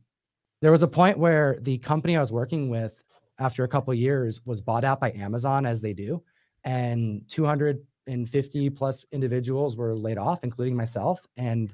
there 0.62 0.72
was 0.72 0.84
a 0.84 0.88
point 0.88 1.18
where 1.18 1.58
the 1.62 1.80
company 1.80 2.16
I 2.16 2.20
was 2.20 2.32
working 2.32 2.70
with 2.70 3.04
after 3.40 3.64
a 3.64 3.68
couple 3.68 3.94
years 3.94 4.42
was 4.46 4.62
bought 4.62 4.84
out 4.84 5.00
by 5.00 5.12
Amazon 5.14 5.66
as 5.66 5.82
they 5.82 5.94
do, 5.94 6.24
and 6.64 7.24
250 7.30 8.70
plus 8.72 9.06
individuals 9.12 9.78
were 9.78 9.96
laid 9.96 10.18
off, 10.18 10.44
including 10.44 10.76
myself. 10.76 11.26
And 11.38 11.74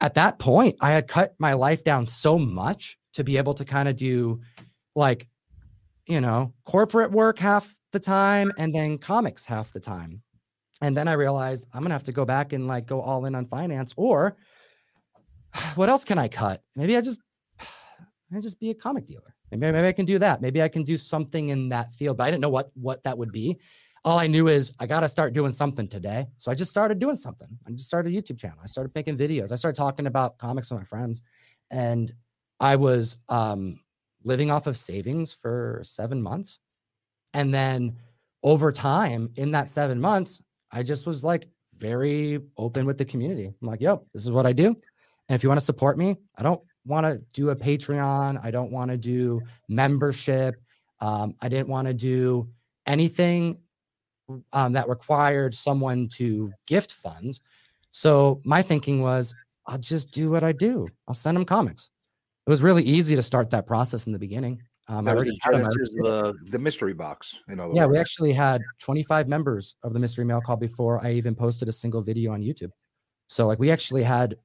at 0.00 0.14
that 0.14 0.38
point, 0.38 0.76
I 0.80 0.92
had 0.92 1.08
cut 1.08 1.34
my 1.38 1.54
life 1.54 1.84
down 1.84 2.06
so 2.06 2.38
much 2.38 2.98
to 3.14 3.24
be 3.24 3.36
able 3.38 3.54
to 3.54 3.64
kind 3.64 3.88
of 3.88 3.96
do 3.96 4.40
like, 4.94 5.26
you 6.06 6.20
know, 6.20 6.52
corporate 6.64 7.10
work 7.10 7.38
half 7.38 7.74
the 7.92 8.00
time 8.00 8.52
and 8.58 8.74
then 8.74 8.98
comics 8.98 9.44
half 9.46 9.72
the 9.72 9.80
time. 9.80 10.22
And 10.82 10.96
then 10.96 11.08
I 11.08 11.12
realized 11.12 11.66
I'm 11.72 11.82
gonna 11.82 11.94
have 11.94 12.02
to 12.04 12.12
go 12.12 12.24
back 12.24 12.52
and 12.52 12.66
like 12.66 12.86
go 12.86 13.00
all 13.00 13.24
in 13.24 13.34
on 13.34 13.46
finance, 13.46 13.94
or 13.96 14.36
what 15.74 15.88
else 15.88 16.04
can 16.04 16.18
I 16.18 16.28
cut? 16.28 16.62
Maybe 16.74 16.96
I 16.96 17.00
just 17.00 17.20
I 18.34 18.40
just 18.40 18.60
be 18.60 18.70
a 18.70 18.74
comic 18.74 19.06
dealer. 19.06 19.35
Maybe, 19.50 19.72
maybe 19.72 19.86
I 19.86 19.92
can 19.92 20.06
do 20.06 20.18
that. 20.18 20.40
Maybe 20.40 20.62
I 20.62 20.68
can 20.68 20.82
do 20.82 20.96
something 20.96 21.50
in 21.50 21.68
that 21.68 21.94
field. 21.94 22.16
But 22.16 22.24
I 22.24 22.30
didn't 22.30 22.42
know 22.42 22.48
what 22.48 22.70
what 22.74 23.02
that 23.04 23.16
would 23.16 23.32
be. 23.32 23.58
All 24.04 24.18
I 24.18 24.26
knew 24.26 24.48
is 24.48 24.72
I 24.78 24.86
got 24.86 25.00
to 25.00 25.08
start 25.08 25.32
doing 25.32 25.50
something 25.52 25.88
today. 25.88 26.26
So 26.38 26.52
I 26.52 26.54
just 26.54 26.70
started 26.70 27.00
doing 27.00 27.16
something. 27.16 27.48
I 27.66 27.72
just 27.72 27.86
started 27.86 28.12
a 28.12 28.16
YouTube 28.16 28.38
channel. 28.38 28.58
I 28.62 28.66
started 28.66 28.94
making 28.94 29.18
videos. 29.18 29.50
I 29.50 29.56
started 29.56 29.76
talking 29.76 30.06
about 30.06 30.38
comics 30.38 30.70
with 30.70 30.80
my 30.80 30.84
friends, 30.84 31.22
and 31.70 32.12
I 32.60 32.76
was 32.76 33.18
um, 33.28 33.80
living 34.22 34.50
off 34.50 34.66
of 34.66 34.76
savings 34.76 35.32
for 35.32 35.82
seven 35.84 36.22
months, 36.22 36.60
and 37.34 37.52
then 37.52 37.96
over 38.42 38.70
time 38.70 39.30
in 39.36 39.52
that 39.52 39.68
seven 39.68 40.00
months, 40.00 40.40
I 40.72 40.82
just 40.82 41.06
was 41.06 41.24
like 41.24 41.48
very 41.76 42.40
open 42.56 42.86
with 42.86 42.98
the 42.98 43.04
community. 43.04 43.46
I'm 43.46 43.68
like, 43.68 43.80
"Yo, 43.80 44.06
this 44.14 44.22
is 44.22 44.30
what 44.30 44.46
I 44.46 44.52
do, 44.52 44.68
and 45.28 45.34
if 45.34 45.42
you 45.42 45.48
want 45.48 45.60
to 45.60 45.66
support 45.66 45.98
me, 45.98 46.16
I 46.36 46.42
don't 46.42 46.60
want 46.86 47.06
to 47.06 47.20
do 47.32 47.50
a 47.50 47.56
Patreon. 47.56 48.42
I 48.42 48.50
don't 48.50 48.70
want 48.70 48.90
to 48.90 48.96
do 48.96 49.40
membership. 49.68 50.56
Um, 51.00 51.34
I 51.40 51.48
didn't 51.48 51.68
want 51.68 51.86
to 51.88 51.94
do 51.94 52.48
anything 52.86 53.58
um, 54.52 54.72
that 54.72 54.88
required 54.88 55.54
someone 55.54 56.08
to 56.14 56.52
gift 56.66 56.92
funds. 56.92 57.40
So 57.90 58.40
my 58.44 58.62
thinking 58.62 59.02
was, 59.02 59.34
I'll 59.66 59.78
just 59.78 60.12
do 60.12 60.30
what 60.30 60.44
I 60.44 60.52
do. 60.52 60.86
I'll 61.08 61.14
send 61.14 61.36
them 61.36 61.44
comics. 61.44 61.90
It 62.46 62.50
was 62.50 62.62
really 62.62 62.84
easy 62.84 63.16
to 63.16 63.22
start 63.22 63.50
that 63.50 63.66
process 63.66 64.06
in 64.06 64.12
the 64.12 64.18
beginning. 64.18 64.62
Um, 64.88 65.08
I 65.08 65.12
already 65.12 65.30
the 65.30 65.38
had 65.42 65.54
'em. 65.54 65.60
I 65.62 65.64
already- 65.64 65.94
the, 65.96 66.34
the 66.50 66.58
mystery 66.58 66.94
box. 66.94 67.36
In 67.48 67.58
other 67.58 67.74
yeah, 67.74 67.86
we 67.86 67.98
actually 67.98 68.32
had 68.32 68.62
25 68.78 69.26
members 69.26 69.74
of 69.82 69.92
the 69.92 69.98
mystery 69.98 70.24
mail 70.24 70.40
call 70.40 70.56
before 70.56 71.04
I 71.04 71.12
even 71.12 71.34
posted 71.34 71.68
a 71.68 71.72
single 71.72 72.02
video 72.02 72.32
on 72.32 72.42
YouTube. 72.42 72.70
So 73.28 73.48
like 73.48 73.58
we 73.58 73.72
actually 73.72 74.04
had 74.04 74.36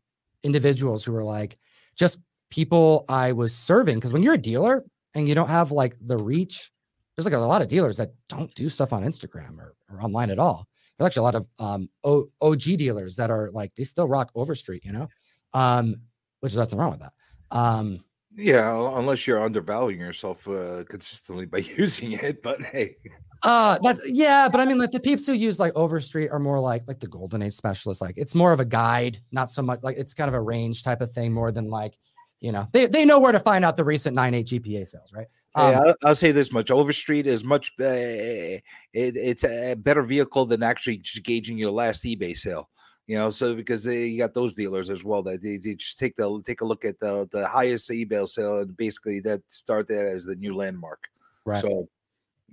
individuals 0.43 1.04
who 1.06 1.12
were 1.12 1.23
like 1.23 1.60
just 1.95 2.19
people 2.52 3.06
I 3.10 3.32
was 3.32 3.56
serving 3.56 3.96
because 3.96 4.14
when 4.14 4.22
you're 4.22 4.36
a 4.36 4.38
dealer 4.38 4.86
and 5.16 5.28
you 5.28 5.34
don't 5.36 5.50
have 5.50 5.72
like 5.72 5.96
the 6.00 6.18
reach, 6.18 6.72
there's 7.16 7.26
like 7.26 7.34
a 7.34 7.40
lot 7.40 7.64
of 7.64 7.68
dealers 7.68 7.98
that 7.98 8.12
don't 8.30 8.54
do 8.56 8.70
stuff 8.70 8.94
on 8.94 9.04
Instagram 9.04 9.58
or, 9.58 9.76
or 9.90 10.02
online 10.02 10.30
at 10.30 10.38
all. 10.40 10.68
There's 10.98 11.08
actually 11.08 11.22
a 11.22 11.24
lot 11.24 11.36
of 11.36 11.48
um, 11.60 11.90
o- 12.04 12.30
OG 12.42 12.62
dealers 12.78 13.16
that 13.16 13.32
are 13.32 13.50
like 13.52 13.74
they 13.76 13.84
still 13.84 14.08
rock 14.08 14.32
Overstreet, 14.36 14.86
you 14.86 14.92
know, 14.94 15.08
um, 15.54 15.96
which 16.42 16.52
is 16.52 16.58
nothing 16.58 16.78
wrong 16.78 16.92
with 16.92 17.00
that. 17.02 17.14
Um, 17.50 18.06
Yeah, 18.36 18.72
unless 18.98 19.28
you're 19.28 19.44
undervaluing 19.44 20.00
yourself 20.00 20.48
uh, 20.48 20.84
consistently 20.88 21.46
by 21.46 21.58
using 21.78 22.14
it. 22.14 22.42
But 22.44 22.62
hey, 22.62 22.96
Uh 23.44 23.80
that's 23.82 24.02
yeah, 24.08 24.48
but 24.50 24.62
I 24.62 24.66
mean 24.66 24.78
like 24.78 24.92
the 24.92 25.00
peeps 25.00 25.26
who 25.26 25.34
use 25.34 25.60
like 25.60 25.74
Overstreet 25.76 26.30
are 26.32 26.40
more 26.40 26.60
like 26.60 26.84
like 26.88 27.00
the 27.00 27.08
golden 27.08 27.42
age 27.42 27.54
specialist. 27.54 28.00
Like 28.02 28.14
it's 28.18 28.36
more 28.36 28.52
of 28.54 28.60
a 28.60 28.66
guide, 28.66 29.18
not 29.32 29.50
so 29.50 29.62
much 29.64 29.80
like 29.82 29.98
it's 29.98 30.14
kind 30.14 30.30
of 30.30 30.36
a 30.36 30.42
range 30.42 30.84
type 30.84 31.02
of 31.02 31.12
thing 31.12 31.34
more 31.34 31.52
than 31.52 31.70
like, 31.70 31.98
you 32.41 32.51
know, 32.51 32.67
they, 32.71 32.88
they 32.88 33.06
know 33.06 33.19
where 33.19 33.32
to 33.32 33.39
find 33.39 33.63
out 33.63 33.77
the 33.77 33.84
recent 33.84 34.17
9.8 34.17 34.62
GPA 34.62 34.88
sales, 34.88 35.13
right? 35.13 35.27
Hey, 35.56 35.73
Um, 35.73 35.82
I'll, 35.86 35.95
I'll 36.06 36.15
say 36.15 36.32
this 36.32 36.51
much: 36.51 36.71
Overstreet 36.71 37.27
is 37.27 37.43
much. 37.43 37.71
Uh, 37.80 37.86
it, 37.86 38.62
it's 38.93 39.43
a 39.43 39.75
better 39.75 40.01
vehicle 40.01 40.45
than 40.45 40.63
actually 40.63 40.97
just 40.97 41.23
gauging 41.23 41.58
your 41.58 41.71
last 41.71 42.04
eBay 42.04 42.36
sale. 42.36 42.69
You 43.08 43.17
know, 43.17 43.30
so 43.30 43.54
because 43.54 43.84
they, 43.84 44.06
you 44.08 44.17
got 44.17 44.34
those 44.34 44.54
dealers 44.54 44.89
as 44.89 45.04
well 45.04 45.21
that 45.23 45.41
they, 45.41 45.58
they 45.58 45.75
just 45.75 45.99
take 45.99 46.15
the 46.15 46.41
take 46.45 46.62
a 46.62 46.65
look 46.65 46.86
at 46.86 46.99
the 46.99 47.27
the 47.32 47.45
highest 47.47 47.89
eBay 47.89 48.27
sale 48.30 48.60
and 48.60 48.75
basically 48.77 49.19
that 49.21 49.41
start 49.49 49.89
that 49.89 50.08
as 50.08 50.23
the 50.23 50.36
new 50.36 50.56
landmark. 50.56 51.10
right. 51.43 51.62
So, 51.62 51.89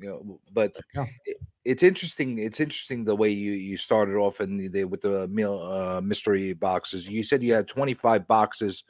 you 0.00 0.08
know, 0.08 0.40
but 0.52 0.76
Yeah. 0.94 1.06
it, 1.24 1.36
it's 1.64 1.82
interesting. 1.84 2.38
It's 2.38 2.58
interesting 2.58 3.04
the 3.04 3.14
way 3.14 3.30
you 3.30 3.52
you 3.52 3.76
started 3.76 4.16
off 4.16 4.40
in 4.40 4.56
the, 4.56 4.84
with 4.84 5.02
the 5.02 5.28
mail 5.28 5.60
uh, 5.60 6.00
mystery 6.00 6.52
boxes. 6.52 7.08
You 7.08 7.22
said 7.22 7.44
you 7.44 7.54
had 7.54 7.68
25 7.68 8.26
boxes 8.26 8.82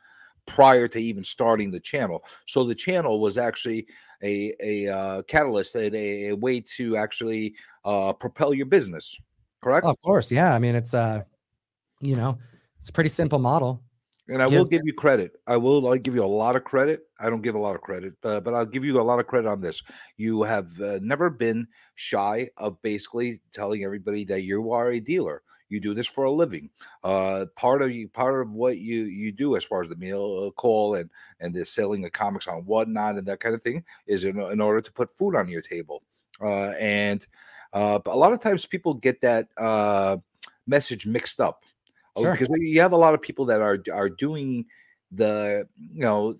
prior 0.49 0.89
to 0.89 0.99
even 0.99 1.23
starting 1.23 1.71
the 1.71 1.79
channel. 1.79 2.25
So 2.47 2.65
the 2.65 2.75
channel 2.75 3.21
was 3.21 3.39
actually 3.39 3.87
a 4.25 4.53
a 4.61 4.89
uh, 4.89 5.23
catalyst 5.23 5.77
and 5.77 5.95
a, 5.95 6.29
a 6.31 6.37
way 6.37 6.61
to 6.77 6.97
actually 6.97 7.55
uh, 7.85 8.13
propel 8.15 8.53
your 8.53 8.67
business. 8.67 9.15
Correct. 9.63 9.87
of 9.87 9.97
course. 10.03 10.33
Yeah. 10.33 10.55
I 10.55 10.59
mean, 10.59 10.75
it's 10.75 10.95
uh, 10.95 11.23
you 12.01 12.17
know, 12.17 12.39
it's 12.81 12.89
a 12.89 12.93
pretty 12.93 13.11
simple 13.11 13.39
model. 13.39 13.83
And 14.31 14.43
I 14.43 14.47
Yeah. 14.47 14.59
will 14.59 14.67
give 14.67 14.83
you 14.85 14.93
credit. 14.93 15.33
I 15.47 15.57
will 15.57 15.87
I'll 15.89 15.97
give 15.97 16.15
you 16.15 16.23
a 16.25 16.27
lot 16.27 16.55
of 16.55 16.65
credit. 16.65 17.01
I 17.19 17.31
don't 17.31 17.41
give 17.41 17.55
a 17.55 17.59
lot 17.59 17.75
of 17.77 17.81
credit, 17.81 18.15
uh, 18.25 18.41
but 18.41 18.55
I'll 18.55 18.67
give 18.67 18.85
you 18.85 19.01
a 19.01 19.03
lot 19.03 19.21
of 19.21 19.27
credit 19.27 19.49
on 19.49 19.61
this. 19.61 19.83
You 20.17 20.43
have 20.43 20.69
uh, 20.81 20.99
never 21.01 21.31
been 21.31 21.67
shy 21.95 22.51
of 22.59 22.81
basically 22.83 23.41
telling 23.53 23.85
everybody 23.85 24.25
that 24.27 24.43
you 24.43 24.73
are 24.73 24.91
a 24.93 25.01
dealer. 25.01 25.43
You 25.69 25.81
do 25.81 25.95
this 25.95 26.07
for 26.07 26.25
a 26.25 26.31
living. 26.31 26.71
Uh, 27.05 27.47
part 27.57 27.83
of 27.83 27.91
you, 27.91 28.09
part 28.09 28.41
of 28.41 28.53
what 28.53 28.79
you 28.79 29.05
you 29.05 29.33
do 29.33 29.57
as 29.57 29.65
far 29.65 29.83
as 29.83 29.89
the 29.89 29.97
mail 29.97 30.51
call 30.53 30.95
and 30.95 31.11
and 31.41 31.55
the 31.55 31.65
selling 31.65 32.05
of 32.05 32.13
comics 32.13 32.47
on 32.47 32.65
whatnot 32.65 33.17
and 33.17 33.27
that 33.27 33.41
kind 33.41 33.55
of 33.55 33.63
thing 33.63 33.85
is 34.07 34.25
in, 34.25 34.41
in 34.41 34.61
order 34.61 34.81
to 34.81 34.93
put 34.93 35.17
food 35.17 35.35
on 35.35 35.49
your 35.49 35.63
table. 35.63 36.03
Uh, 36.41 36.71
and 36.79 37.27
uh, 37.73 37.99
a 38.07 38.17
lot 38.17 38.33
of 38.33 38.41
times 38.41 38.65
people 38.65 38.95
get 38.95 39.21
that 39.21 39.49
uh, 39.57 40.17
message 40.67 41.07
mixed 41.07 41.41
up 41.41 41.65
uh, 42.17 42.21
Sure. 42.23 42.33
because 42.33 42.49
you 42.61 42.81
have 42.81 42.93
a 42.93 42.97
lot 42.97 43.15
of 43.15 43.23
people 43.23 43.45
that 43.47 43.61
are 43.61 43.79
are 43.93 44.09
doing 44.09 44.65
the 45.13 45.67
you 45.77 46.01
know 46.01 46.39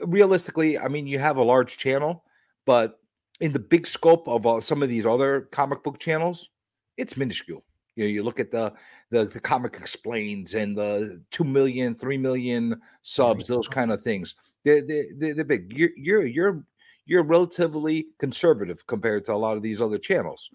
realistically. 0.00 0.78
I 0.78 0.88
mean, 0.88 1.06
you 1.06 1.18
have 1.18 1.36
a 1.36 1.42
large 1.42 1.76
channel, 1.76 2.24
but 2.66 3.00
in 3.40 3.52
the 3.52 3.58
big 3.58 3.86
scope 3.86 4.28
of 4.28 4.46
uh, 4.46 4.60
some 4.60 4.82
of 4.82 4.88
these 4.88 5.06
other 5.06 5.42
comic 5.52 5.82
book 5.82 5.98
channels, 5.98 6.50
it's 6.96 7.16
minuscule. 7.16 7.64
You 7.98 8.04
know, 8.04 8.10
you 8.10 8.22
look 8.22 8.38
at 8.38 8.52
the 8.52 8.72
the, 9.10 9.24
the 9.24 9.40
comic 9.40 9.74
explains 9.74 10.54
and 10.54 10.76
the 10.76 11.20
2 11.32 11.42
million 11.42 11.94
3 11.94 12.18
million 12.18 12.80
subs 13.02 13.46
those 13.46 13.66
kind 13.66 13.90
of 13.90 14.02
things. 14.02 14.34
They're, 14.64 14.82
they're, 14.82 15.06
they're 15.16 15.34
they're 15.34 15.44
big. 15.44 15.72
You're 15.76 15.90
you're 15.96 16.26
you're 16.26 16.64
you're 17.06 17.22
relatively 17.24 18.06
conservative 18.20 18.86
compared 18.86 19.24
to 19.24 19.32
a 19.32 19.34
lot 19.34 19.56
of 19.56 19.62
these 19.62 19.82
other 19.82 19.98
channels. 19.98 20.50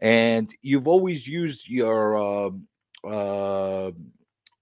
And 0.00 0.52
you've 0.62 0.88
always 0.88 1.28
used 1.28 1.68
your 1.68 2.16
um, 2.16 2.66
uh, 3.04 3.90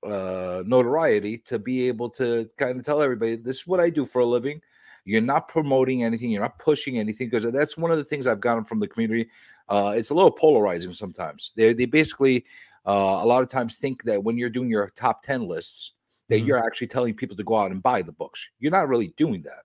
uh, 0.04 0.62
notoriety 0.66 1.38
to 1.38 1.58
be 1.58 1.88
able 1.88 2.10
to 2.10 2.50
kind 2.58 2.78
of 2.78 2.84
tell 2.84 3.00
everybody 3.00 3.36
this 3.36 3.60
is 3.60 3.66
what 3.66 3.80
I 3.80 3.88
do 3.88 4.04
for 4.04 4.20
a 4.20 4.26
living. 4.26 4.60
You're 5.04 5.20
not 5.22 5.48
promoting 5.48 6.02
anything, 6.02 6.30
you're 6.30 6.42
not 6.42 6.58
pushing 6.58 6.98
anything. 6.98 7.30
Because 7.30 7.50
that's 7.52 7.78
one 7.78 7.92
of 7.92 7.98
the 7.98 8.04
things 8.04 8.26
I've 8.26 8.40
gotten 8.40 8.64
from 8.64 8.80
the 8.80 8.88
community. 8.88 9.30
Uh, 9.68 9.94
it's 9.96 10.10
a 10.10 10.14
little 10.14 10.30
polarizing 10.30 10.92
sometimes. 10.92 11.52
They 11.56 11.72
they 11.72 11.86
basically 11.86 12.44
uh, 12.86 13.20
a 13.22 13.26
lot 13.26 13.42
of 13.42 13.48
times 13.48 13.78
think 13.78 14.02
that 14.04 14.22
when 14.22 14.38
you're 14.38 14.50
doing 14.50 14.70
your 14.70 14.90
top 14.90 15.22
ten 15.22 15.46
lists, 15.48 15.92
that 16.28 16.40
Mhm. 16.40 16.46
you're 16.46 16.64
actually 16.66 16.86
telling 16.88 17.14
people 17.14 17.36
to 17.36 17.44
go 17.44 17.56
out 17.56 17.70
and 17.72 17.82
buy 17.82 18.02
the 18.02 18.12
books. 18.12 18.48
You're 18.58 18.72
not 18.72 18.88
really 18.88 19.08
doing 19.16 19.42
that. 19.42 19.64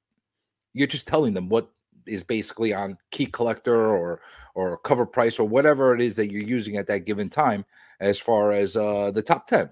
You're 0.73 0.87
just 0.87 1.07
telling 1.07 1.33
them 1.33 1.49
what 1.49 1.69
is 2.07 2.23
basically 2.23 2.73
on 2.73 2.97
key 3.11 3.27
collector 3.27 3.95
or 3.95 4.21
or 4.55 4.77
cover 4.79 5.05
price 5.05 5.39
or 5.39 5.47
whatever 5.47 5.93
it 5.95 6.01
is 6.01 6.15
that 6.17 6.31
you're 6.31 6.41
using 6.41 6.77
at 6.77 6.87
that 6.87 7.05
given 7.05 7.29
time 7.29 7.63
as 7.99 8.19
far 8.19 8.51
as 8.51 8.75
uh 8.75 9.11
the 9.11 9.21
top 9.21 9.47
10 9.47 9.69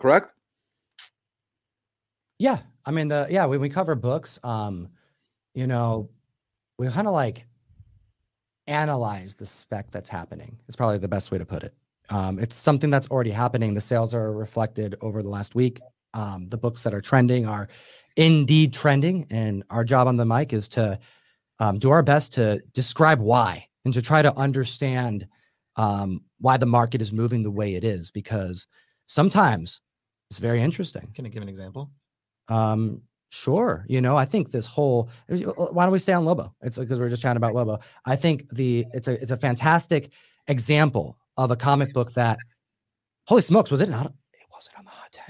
correct 0.00 0.32
Yeah, 2.38 2.58
I 2.84 2.90
mean 2.90 3.08
the 3.08 3.26
yeah 3.30 3.44
when 3.46 3.60
we 3.60 3.68
cover 3.68 3.94
books, 3.94 4.38
um, 4.42 4.88
you 5.54 5.66
know, 5.66 6.10
we 6.78 6.88
kind 6.88 7.06
of 7.06 7.12
like 7.14 7.46
analyze 8.66 9.34
the 9.34 9.46
spec 9.46 9.90
that's 9.90 10.08
happening. 10.08 10.58
It's 10.66 10.76
probably 10.76 10.98
the 10.98 11.08
best 11.08 11.30
way 11.30 11.38
to 11.38 11.46
put 11.46 11.62
it. 11.62 11.74
Um, 12.10 12.38
it's 12.38 12.54
something 12.54 12.90
that's 12.90 13.08
already 13.08 13.30
happening. 13.30 13.74
The 13.74 13.80
sales 13.80 14.14
are 14.14 14.32
reflected 14.32 14.96
over 15.00 15.22
the 15.22 15.30
last 15.30 15.54
week. 15.54 15.80
Um, 16.12 16.48
the 16.48 16.58
books 16.58 16.82
that 16.82 16.94
are 16.94 17.00
trending 17.00 17.46
are 17.46 17.68
indeed 18.16 18.72
trending, 18.72 19.26
and 19.30 19.64
our 19.70 19.84
job 19.84 20.06
on 20.06 20.16
the 20.16 20.24
mic 20.24 20.52
is 20.52 20.68
to 20.70 20.98
um, 21.58 21.78
do 21.78 21.90
our 21.90 22.02
best 22.02 22.34
to 22.34 22.60
describe 22.72 23.20
why 23.20 23.66
and 23.84 23.94
to 23.94 24.02
try 24.02 24.22
to 24.22 24.36
understand 24.38 25.26
um, 25.76 26.20
why 26.38 26.56
the 26.56 26.66
market 26.66 27.00
is 27.00 27.12
moving 27.12 27.42
the 27.42 27.50
way 27.50 27.74
it 27.74 27.84
is. 27.84 28.10
Because 28.10 28.66
sometimes 29.06 29.80
it's 30.30 30.38
very 30.38 30.60
interesting. 30.62 31.10
Can 31.14 31.26
I 31.26 31.30
give 31.30 31.42
an 31.42 31.48
example? 31.48 31.90
Um, 32.48 33.02
sure. 33.34 33.84
You 33.88 34.00
know, 34.00 34.16
I 34.16 34.24
think 34.24 34.50
this 34.50 34.66
whole 34.66 35.10
uh, 35.30 35.36
why 35.36 35.84
don't 35.84 35.92
we 35.92 35.98
stay 35.98 36.12
on 36.12 36.24
Lobo? 36.24 36.54
It's 36.62 36.78
because 36.78 37.00
we're 37.00 37.08
just 37.08 37.22
chatting 37.22 37.36
about 37.36 37.54
Lobo. 37.54 37.80
I 38.06 38.16
think 38.16 38.48
the 38.54 38.86
it's 38.94 39.08
a 39.08 39.20
it's 39.20 39.30
a 39.32 39.36
fantastic 39.36 40.10
example 40.48 41.18
of 41.36 41.50
a 41.50 41.56
comic 41.56 41.92
book 41.92 42.12
that 42.14 42.38
holy 43.26 43.42
smokes, 43.42 43.70
was 43.70 43.80
it 43.80 43.88
not 43.88 44.06
it 44.32 44.46
wasn't 44.52 44.78
on 44.78 44.84
the 44.84 44.90
hot 44.90 45.10
10. 45.12 45.24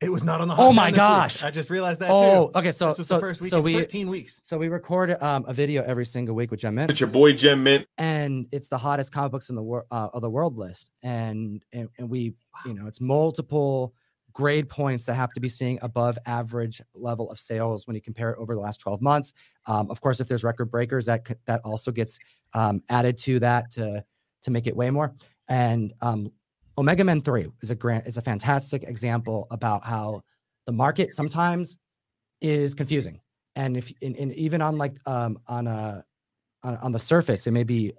It 0.00 0.10
was 0.10 0.24
not 0.24 0.40
on 0.40 0.48
the. 0.48 0.54
hot 0.54 0.62
Oh 0.68 0.72
my 0.72 0.90
10 0.90 0.92
this 0.92 0.94
week. 0.94 0.96
gosh. 0.98 1.42
I 1.44 1.50
just 1.50 1.70
realized 1.70 2.00
that 2.00 2.10
Oh, 2.10 2.46
too. 2.48 2.58
okay. 2.58 2.72
So 2.72 2.88
this 2.88 2.98
was 2.98 3.06
so 3.08 3.14
the 3.16 3.20
first 3.20 3.40
week 3.40 3.50
so 3.50 3.60
we 3.60 3.74
13 3.74 4.08
weeks. 4.08 4.40
so 4.42 4.56
we 4.58 4.68
record 4.68 5.10
um, 5.22 5.44
a 5.46 5.52
video 5.54 5.82
every 5.84 6.06
single 6.06 6.34
week 6.34 6.50
with 6.50 6.60
Gem 6.60 6.74
Mint, 6.76 6.90
It's 6.90 6.98
your 7.00 7.08
boy 7.10 7.34
Gem 7.34 7.62
Mint. 7.62 7.86
and 7.98 8.46
it's 8.52 8.68
the 8.68 8.78
hottest 8.78 9.12
comic 9.12 9.32
books 9.32 9.50
in 9.50 9.54
the 9.56 9.62
world 9.62 9.86
uh, 9.90 10.08
of 10.14 10.22
the 10.22 10.30
world 10.30 10.56
list, 10.56 10.90
and, 11.02 11.62
and 11.72 11.88
and 11.98 12.08
we 12.10 12.34
you 12.66 12.74
know 12.74 12.86
it's 12.86 13.00
multiple 13.00 13.94
grade 14.32 14.68
points 14.68 15.06
that 15.06 15.14
have 15.14 15.32
to 15.32 15.40
be 15.40 15.48
seeing 15.48 15.78
above 15.82 16.18
average 16.26 16.80
level 16.94 17.30
of 17.30 17.38
sales 17.38 17.86
when 17.86 17.94
you 17.94 18.02
compare 18.02 18.30
it 18.30 18.38
over 18.38 18.54
the 18.54 18.60
last 18.60 18.80
12 18.80 19.00
months. 19.00 19.32
Um, 19.66 19.90
of 19.90 20.00
course, 20.00 20.20
if 20.20 20.28
there's 20.28 20.44
record 20.44 20.70
breakers, 20.70 21.06
that 21.06 21.26
that 21.46 21.60
also 21.64 21.90
gets 21.90 22.18
um, 22.54 22.82
added 22.88 23.18
to 23.18 23.38
that 23.40 23.70
to 23.72 24.04
to 24.42 24.50
make 24.50 24.66
it 24.66 24.76
way 24.76 24.90
more. 24.90 25.14
And 25.48 25.92
um, 26.00 26.32
Omega 26.78 27.04
Men 27.04 27.20
Three 27.20 27.46
is 27.62 27.70
a 27.70 27.74
grant 27.74 28.06
is 28.06 28.16
a 28.16 28.22
fantastic 28.22 28.84
example 28.84 29.46
about 29.50 29.84
how 29.84 30.22
the 30.66 30.72
market 30.72 31.12
sometimes 31.12 31.76
is 32.40 32.74
confusing, 32.74 33.20
and 33.56 33.76
if 33.76 33.92
and, 34.02 34.16
and 34.16 34.32
even 34.34 34.62
on 34.62 34.78
like 34.78 34.96
um, 35.06 35.38
on 35.46 35.66
a 35.66 36.04
on, 36.62 36.76
on 36.76 36.92
the 36.92 36.98
surface, 36.98 37.46
it 37.46 37.52
may 37.52 37.64
be 37.64 37.92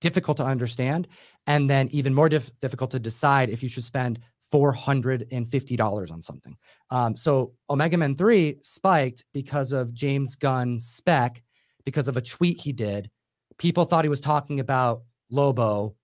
difficult 0.00 0.36
to 0.36 0.44
understand, 0.44 1.08
and 1.46 1.68
then 1.70 1.88
even 1.90 2.12
more 2.12 2.28
dif- 2.28 2.52
difficult 2.60 2.90
to 2.90 2.98
decide 2.98 3.48
if 3.48 3.62
you 3.62 3.68
should 3.70 3.84
spend 3.84 4.20
four 4.54 4.72
hundred 4.72 5.26
and 5.32 5.48
fifty 5.48 5.74
dollars 5.74 6.12
on 6.12 6.22
something. 6.22 6.56
Um, 6.88 7.16
so 7.16 7.54
Omega 7.68 7.98
Men 7.98 8.14
Three 8.14 8.60
spiked 8.62 9.24
because 9.32 9.72
of 9.72 9.92
James 9.92 10.36
Gunn 10.36 10.78
spec, 10.78 11.42
because 11.84 12.06
of 12.06 12.16
a 12.16 12.20
tweet 12.20 12.60
he 12.60 12.72
did. 12.72 13.10
People 13.58 13.84
thought 13.84 14.04
he 14.04 14.08
was 14.08 14.20
talking 14.20 14.60
about 14.60 15.02
Lobo, 15.28 15.96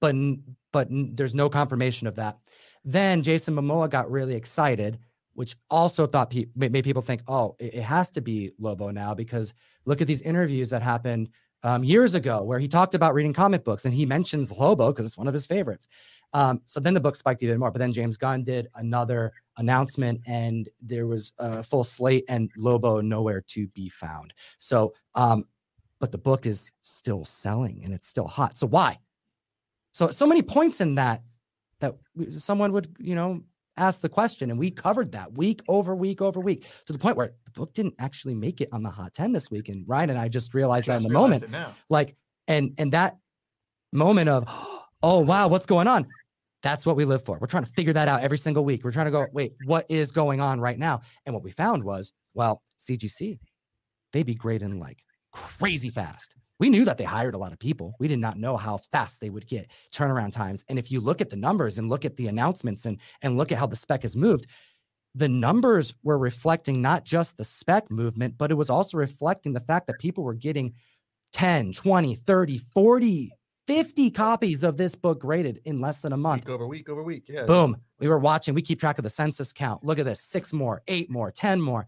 but 0.00 0.16
but 0.72 0.88
there's 0.90 1.32
no 1.32 1.48
confirmation 1.48 2.08
of 2.08 2.16
that. 2.16 2.38
Then 2.84 3.22
Jason 3.22 3.54
Momoa 3.54 3.88
got 3.88 4.10
really 4.10 4.34
excited, 4.34 4.98
which 5.34 5.54
also 5.70 6.08
thought 6.08 6.30
pe- 6.30 6.46
made 6.56 6.82
people 6.82 7.02
think, 7.02 7.22
oh, 7.28 7.54
it, 7.60 7.74
it 7.74 7.82
has 7.82 8.10
to 8.10 8.20
be 8.20 8.50
Lobo 8.58 8.90
now 8.90 9.14
because 9.14 9.54
look 9.84 10.00
at 10.00 10.08
these 10.08 10.22
interviews 10.22 10.70
that 10.70 10.82
happened 10.82 11.30
um, 11.62 11.84
years 11.84 12.14
ago 12.14 12.42
where 12.42 12.58
he 12.58 12.68
talked 12.68 12.94
about 12.94 13.14
reading 13.14 13.32
comic 13.32 13.64
books 13.64 13.84
and 13.84 13.94
he 13.94 14.06
mentions 14.06 14.50
Lobo 14.52 14.92
because 14.92 15.06
it's 15.06 15.18
one 15.18 15.28
of 15.28 15.34
his 15.34 15.46
favorites. 15.46 15.88
Um, 16.32 16.62
so 16.66 16.80
then 16.80 16.94
the 16.94 17.00
book 17.00 17.16
spiked 17.16 17.42
even 17.42 17.58
more. 17.58 17.70
But 17.70 17.80
then 17.80 17.92
James 17.92 18.16
Gunn 18.16 18.44
did 18.44 18.68
another 18.76 19.32
announcement 19.56 20.20
and 20.26 20.68
there 20.80 21.06
was 21.06 21.32
a 21.38 21.62
full 21.62 21.84
slate 21.84 22.24
and 22.28 22.50
Lobo 22.56 23.00
nowhere 23.00 23.42
to 23.48 23.66
be 23.68 23.88
found. 23.88 24.32
So, 24.58 24.94
um, 25.14 25.44
but 25.98 26.12
the 26.12 26.18
book 26.18 26.46
is 26.46 26.72
still 26.82 27.24
selling 27.24 27.82
and 27.84 27.92
it's 27.92 28.06
still 28.06 28.26
hot. 28.26 28.56
So 28.56 28.66
why? 28.66 28.98
So 29.92 30.10
so 30.10 30.26
many 30.26 30.40
points 30.40 30.80
in 30.80 30.94
that 30.94 31.22
that 31.80 31.96
someone 32.38 32.72
would 32.72 32.94
you 32.98 33.14
know 33.14 33.42
ask 33.80 34.00
the 34.00 34.08
question, 34.08 34.50
and 34.50 34.58
we 34.58 34.70
covered 34.70 35.12
that 35.12 35.32
week 35.32 35.62
over 35.68 35.94
week 35.96 36.20
over 36.20 36.40
week 36.40 36.66
to 36.86 36.92
the 36.92 36.98
point 36.98 37.16
where 37.16 37.32
the 37.44 37.50
book 37.52 37.72
didn't 37.72 37.94
actually 37.98 38.34
make 38.34 38.60
it 38.60 38.68
on 38.72 38.82
the 38.82 38.90
hot 38.90 39.12
ten 39.14 39.32
this 39.32 39.50
week. 39.50 39.68
And 39.68 39.84
Ryan 39.88 40.10
and 40.10 40.18
I 40.18 40.28
just 40.28 40.54
realized 40.54 40.86
that 40.88 40.98
in 40.98 41.02
the 41.02 41.10
moment, 41.12 41.44
like 41.88 42.16
and 42.46 42.74
and 42.78 42.92
that 42.92 43.18
moment 43.92 44.28
of 44.28 44.44
oh 45.02 45.20
wow 45.20 45.48
what's 45.48 45.66
going 45.66 45.88
on? 45.88 46.06
That's 46.62 46.84
what 46.84 46.94
we 46.96 47.06
live 47.06 47.24
for. 47.24 47.38
We're 47.40 47.46
trying 47.46 47.64
to 47.64 47.70
figure 47.70 47.94
that 47.94 48.06
out 48.06 48.20
every 48.20 48.38
single 48.38 48.64
week. 48.64 48.84
We're 48.84 48.92
trying 48.92 49.06
to 49.06 49.10
go 49.10 49.26
wait 49.32 49.54
what 49.64 49.86
is 49.88 50.12
going 50.12 50.40
on 50.40 50.60
right 50.60 50.78
now? 50.78 51.00
And 51.24 51.34
what 51.34 51.42
we 51.42 51.50
found 51.50 51.82
was 51.84 52.12
well 52.34 52.62
cgc 52.78 53.38
they 54.12 54.22
be 54.22 54.34
grading 54.34 54.78
like 54.78 55.02
crazy 55.32 55.90
fast 55.90 56.34
we 56.58 56.68
knew 56.68 56.84
that 56.84 56.98
they 56.98 57.04
hired 57.04 57.34
a 57.34 57.38
lot 57.38 57.52
of 57.52 57.58
people 57.58 57.94
we 57.98 58.08
did 58.08 58.18
not 58.18 58.38
know 58.38 58.56
how 58.56 58.76
fast 58.76 59.20
they 59.20 59.30
would 59.30 59.46
get 59.46 59.70
turnaround 59.92 60.32
times 60.32 60.64
and 60.68 60.78
if 60.78 60.90
you 60.90 61.00
look 61.00 61.20
at 61.20 61.30
the 61.30 61.36
numbers 61.36 61.78
and 61.78 61.88
look 61.88 62.04
at 62.04 62.16
the 62.16 62.26
announcements 62.26 62.84
and 62.86 62.98
and 63.22 63.36
look 63.36 63.52
at 63.52 63.58
how 63.58 63.66
the 63.66 63.76
spec 63.76 64.02
has 64.02 64.16
moved 64.16 64.46
the 65.14 65.28
numbers 65.28 65.94
were 66.02 66.18
reflecting 66.18 66.80
not 66.82 67.04
just 67.04 67.36
the 67.36 67.44
spec 67.44 67.90
movement 67.90 68.36
but 68.36 68.50
it 68.50 68.54
was 68.54 68.70
also 68.70 68.98
reflecting 68.98 69.52
the 69.52 69.60
fact 69.60 69.86
that 69.86 69.98
people 69.98 70.24
were 70.24 70.34
getting 70.34 70.74
10, 71.32 71.72
20, 71.72 72.14
30, 72.14 72.58
40, 72.58 73.32
50 73.66 74.10
copies 74.10 74.64
of 74.64 74.76
this 74.76 74.94
book 74.94 75.20
graded 75.20 75.60
in 75.64 75.80
less 75.80 76.00
than 76.00 76.12
a 76.12 76.16
month. 76.16 76.46
Week 76.46 76.54
over 76.54 76.66
week 76.66 76.88
over 76.88 77.02
week. 77.02 77.28
Yeah. 77.28 77.44
Boom. 77.44 77.76
We 77.98 78.08
were 78.08 78.18
watching, 78.18 78.54
we 78.54 78.62
keep 78.62 78.80
track 78.80 78.98
of 78.98 79.04
the 79.04 79.10
census 79.10 79.52
count. 79.52 79.84
Look 79.84 79.98
at 79.98 80.04
this 80.04 80.20
six 80.20 80.52
more, 80.52 80.82
eight 80.88 81.10
more, 81.10 81.30
10 81.30 81.60
more. 81.60 81.86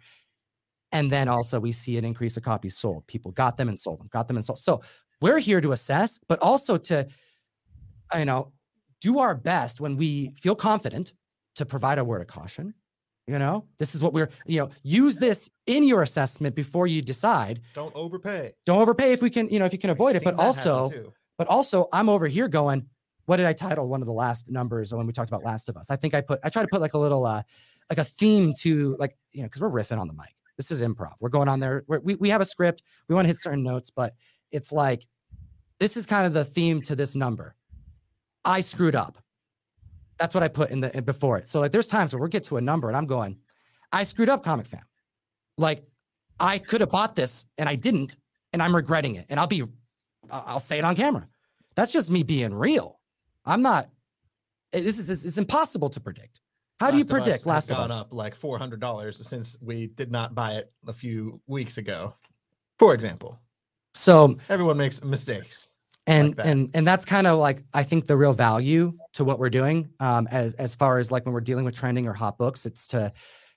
And 0.92 1.10
then 1.10 1.28
also 1.28 1.58
we 1.58 1.72
see 1.72 1.96
an 1.96 2.04
increase 2.04 2.36
of 2.36 2.42
copies 2.42 2.76
sold. 2.76 3.06
People 3.06 3.30
got 3.32 3.56
them 3.56 3.68
and 3.68 3.78
sold 3.78 4.00
them, 4.00 4.08
got 4.12 4.28
them 4.28 4.36
and 4.36 4.44
sold. 4.44 4.58
So 4.58 4.82
we're 5.20 5.38
here 5.38 5.60
to 5.60 5.72
assess, 5.72 6.18
but 6.28 6.38
also 6.40 6.76
to, 6.76 7.06
you 8.16 8.24
know, 8.24 8.52
do 9.00 9.18
our 9.18 9.34
best 9.34 9.80
when 9.80 9.96
we 9.96 10.32
feel 10.36 10.54
confident 10.54 11.12
to 11.56 11.66
provide 11.66 11.98
a 11.98 12.04
word 12.04 12.20
of 12.20 12.26
caution. 12.28 12.74
You 13.26 13.38
know, 13.38 13.64
this 13.78 13.94
is 13.94 14.02
what 14.02 14.12
we're, 14.12 14.30
you 14.46 14.60
know, 14.60 14.70
use 14.82 15.16
this 15.16 15.48
in 15.66 15.84
your 15.84 16.02
assessment 16.02 16.56
before 16.56 16.88
you 16.88 17.00
decide 17.00 17.60
Don't 17.72 17.94
overpay. 17.94 18.52
don't 18.66 18.80
overpay 18.80 19.12
if 19.12 19.22
we 19.22 19.30
can, 19.30 19.48
you 19.48 19.60
know, 19.60 19.64
if 19.64 19.72
you 19.72 19.78
can 19.78 19.90
avoid 19.90 20.16
it. 20.16 20.24
But 20.24 20.34
also, 20.34 20.90
but 21.38 21.46
also, 21.46 21.88
I'm 21.92 22.08
over 22.08 22.26
here 22.26 22.48
going, 22.48 22.84
what 23.26 23.36
did 23.36 23.46
I 23.46 23.52
title 23.52 23.86
one 23.86 24.02
of 24.02 24.06
the 24.06 24.12
last 24.12 24.50
numbers 24.50 24.92
when 24.92 25.06
we 25.06 25.12
talked 25.12 25.30
about 25.30 25.44
Last 25.44 25.68
of 25.68 25.76
Us? 25.76 25.88
I 25.88 25.96
think 25.96 26.14
I 26.14 26.20
put, 26.20 26.40
I 26.42 26.48
try 26.48 26.62
to 26.62 26.68
put 26.68 26.80
like 26.80 26.94
a 26.94 26.98
little, 26.98 27.24
uh, 27.24 27.42
like 27.88 27.98
a 27.98 28.04
theme 28.04 28.54
to 28.54 28.96
like, 28.98 29.16
you 29.30 29.42
know, 29.42 29.46
because 29.46 29.62
we're 29.62 29.70
riffing 29.70 30.00
on 30.00 30.08
the 30.08 30.14
mic. 30.14 30.34
This 30.62 30.70
is 30.70 30.80
improv. 30.80 31.14
We're 31.20 31.28
going 31.28 31.48
on 31.48 31.58
there. 31.58 31.82
We're, 31.88 31.98
we 31.98 32.14
we 32.14 32.28
have 32.28 32.40
a 32.40 32.44
script. 32.44 32.84
We 33.08 33.16
want 33.16 33.24
to 33.24 33.28
hit 33.28 33.38
certain 33.38 33.64
notes, 33.64 33.90
but 33.90 34.14
it's 34.52 34.70
like, 34.70 35.04
this 35.80 35.96
is 35.96 36.06
kind 36.06 36.24
of 36.24 36.34
the 36.34 36.44
theme 36.44 36.80
to 36.82 36.94
this 36.94 37.16
number. 37.16 37.56
I 38.44 38.60
screwed 38.60 38.94
up. 38.94 39.18
That's 40.18 40.34
what 40.34 40.44
I 40.44 40.48
put 40.48 40.70
in 40.70 40.78
the 40.78 40.96
in 40.96 41.02
before 41.02 41.36
it. 41.38 41.48
So 41.48 41.58
like 41.58 41.72
there's 41.72 41.88
times 41.88 42.12
where 42.12 42.20
we'll 42.20 42.28
get 42.28 42.44
to 42.44 42.58
a 42.58 42.60
number 42.60 42.86
and 42.86 42.96
I'm 42.96 43.06
going, 43.06 43.38
I 43.90 44.04
screwed 44.04 44.28
up, 44.28 44.44
comic 44.44 44.66
fam. 44.66 44.84
Like 45.58 45.84
I 46.38 46.58
could 46.58 46.80
have 46.80 46.90
bought 46.90 47.16
this 47.16 47.44
and 47.58 47.68
I 47.68 47.74
didn't, 47.74 48.16
and 48.52 48.62
I'm 48.62 48.76
regretting 48.76 49.16
it. 49.16 49.26
And 49.30 49.40
I'll 49.40 49.48
be, 49.48 49.64
I'll 50.30 50.60
say 50.60 50.78
it 50.78 50.84
on 50.84 50.94
camera. 50.94 51.26
That's 51.74 51.90
just 51.90 52.08
me 52.08 52.22
being 52.22 52.54
real. 52.54 53.00
I'm 53.44 53.62
not. 53.62 53.90
This 54.70 55.00
is 55.00 55.24
it's 55.26 55.38
impossible 55.38 55.88
to 55.88 55.98
predict. 55.98 56.40
How 56.82 56.90
do 56.90 56.96
you 56.98 57.04
Last 57.04 57.10
predict 57.10 57.46
Last 57.46 57.70
of 57.70 57.76
gone 57.76 57.90
Us? 57.92 58.00
up 58.00 58.08
like 58.12 58.34
four 58.34 58.58
hundred 58.58 58.80
dollars 58.80 59.26
since 59.26 59.56
we 59.60 59.86
did 59.86 60.10
not 60.10 60.34
buy 60.34 60.54
it 60.54 60.72
a 60.86 60.92
few 60.92 61.40
weeks 61.46 61.78
ago. 61.78 62.14
For 62.78 62.92
example, 62.94 63.38
So 63.94 64.36
everyone 64.48 64.76
makes 64.76 65.02
mistakes. 65.04 65.70
and 66.08 66.34
that. 66.34 66.46
and 66.46 66.70
and 66.74 66.84
that's 66.86 67.04
kind 67.04 67.26
of 67.28 67.38
like 67.38 67.62
I 67.72 67.84
think 67.84 68.06
the 68.06 68.16
real 68.16 68.32
value 68.32 68.92
to 69.12 69.24
what 69.24 69.38
we're 69.38 69.50
doing 69.50 69.90
um 70.00 70.26
as 70.30 70.54
as 70.54 70.74
far 70.74 70.98
as 70.98 71.10
like 71.12 71.24
when 71.24 71.32
we're 71.32 71.40
dealing 71.40 71.64
with 71.64 71.76
trending 71.76 72.08
or 72.08 72.12
hot 72.12 72.36
books 72.38 72.66
it's 72.66 72.88
to 72.88 73.12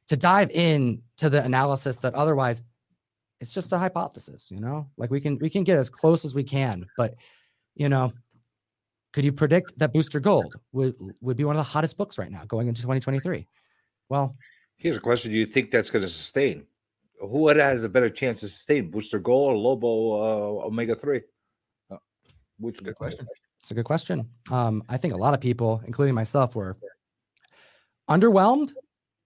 to 0.08 0.16
dive 0.16 0.52
in 0.52 1.02
to 1.18 1.30
the 1.30 1.44
analysis 1.44 1.98
that 1.98 2.14
otherwise 2.14 2.62
it's 3.42 3.54
just 3.54 3.74
a 3.74 3.78
hypothesis 3.80 4.52
you 4.52 4.60
know 4.60 4.88
like 4.98 5.10
we 5.10 5.20
can 5.20 5.40
we 5.40 5.50
can 5.50 5.64
get 5.64 5.80
as 5.80 5.90
close 5.90 6.24
as 6.24 6.36
we 6.36 6.44
can 6.44 6.86
but 6.98 7.16
you 7.76 7.90
know 7.90 8.14
could 9.16 9.24
you 9.24 9.32
predict 9.32 9.80
that 9.80 9.94
booster 9.94 10.20
gold 10.20 10.54
would 10.74 10.94
would 11.22 11.38
be 11.38 11.46
one 11.46 11.56
of 11.56 11.60
the 11.66 11.72
hottest 11.74 11.98
books 11.98 12.18
right 12.18 12.32
now 12.32 12.44
going 12.46 12.68
into 12.68 12.82
2023 12.82 13.48
well 14.10 14.36
Here's 14.78 14.98
a 14.98 15.00
question: 15.00 15.32
Do 15.32 15.38
you 15.38 15.46
think 15.46 15.72
that's 15.72 15.90
going 15.90 16.04
to 16.04 16.10
sustain? 16.10 16.66
Who 17.20 17.48
has 17.48 17.84
a 17.84 17.90
better 17.90 18.10
chance 18.10 18.42
to 18.42 18.48
sustain 18.48 18.92
Booster 18.92 19.20
Gold 19.20 19.54
or 19.54 19.58
Lobo 19.58 20.62
uh, 20.62 20.66
Omega 20.68 20.96
Three? 20.96 21.22
Uh, 21.90 21.98
which 22.60 22.84
Good 22.84 22.96
question. 22.96 23.26
It's 23.60 23.72
a 23.72 23.74
good 23.74 23.86
question. 23.86 24.30
Um, 24.52 24.84
I 24.90 24.98
think 24.98 25.14
a 25.14 25.18
lot 25.18 25.34
of 25.34 25.40
people, 25.40 25.82
including 25.86 26.14
myself, 26.14 26.56
were 26.56 26.78
underwhelmed, 28.10 28.74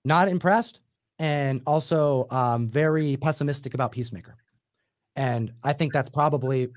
not 0.05 0.29
impressed, 0.29 0.81
and 1.17 1.61
also 1.65 2.27
um, 2.29 2.69
very 2.69 3.17
pessimistic 3.17 3.73
about 3.73 3.91
Peacemaker. 3.91 4.37
And 5.15 5.51
I 5.63 5.73
think 5.73 5.91
that's 5.91 6.09
probably 6.09 6.69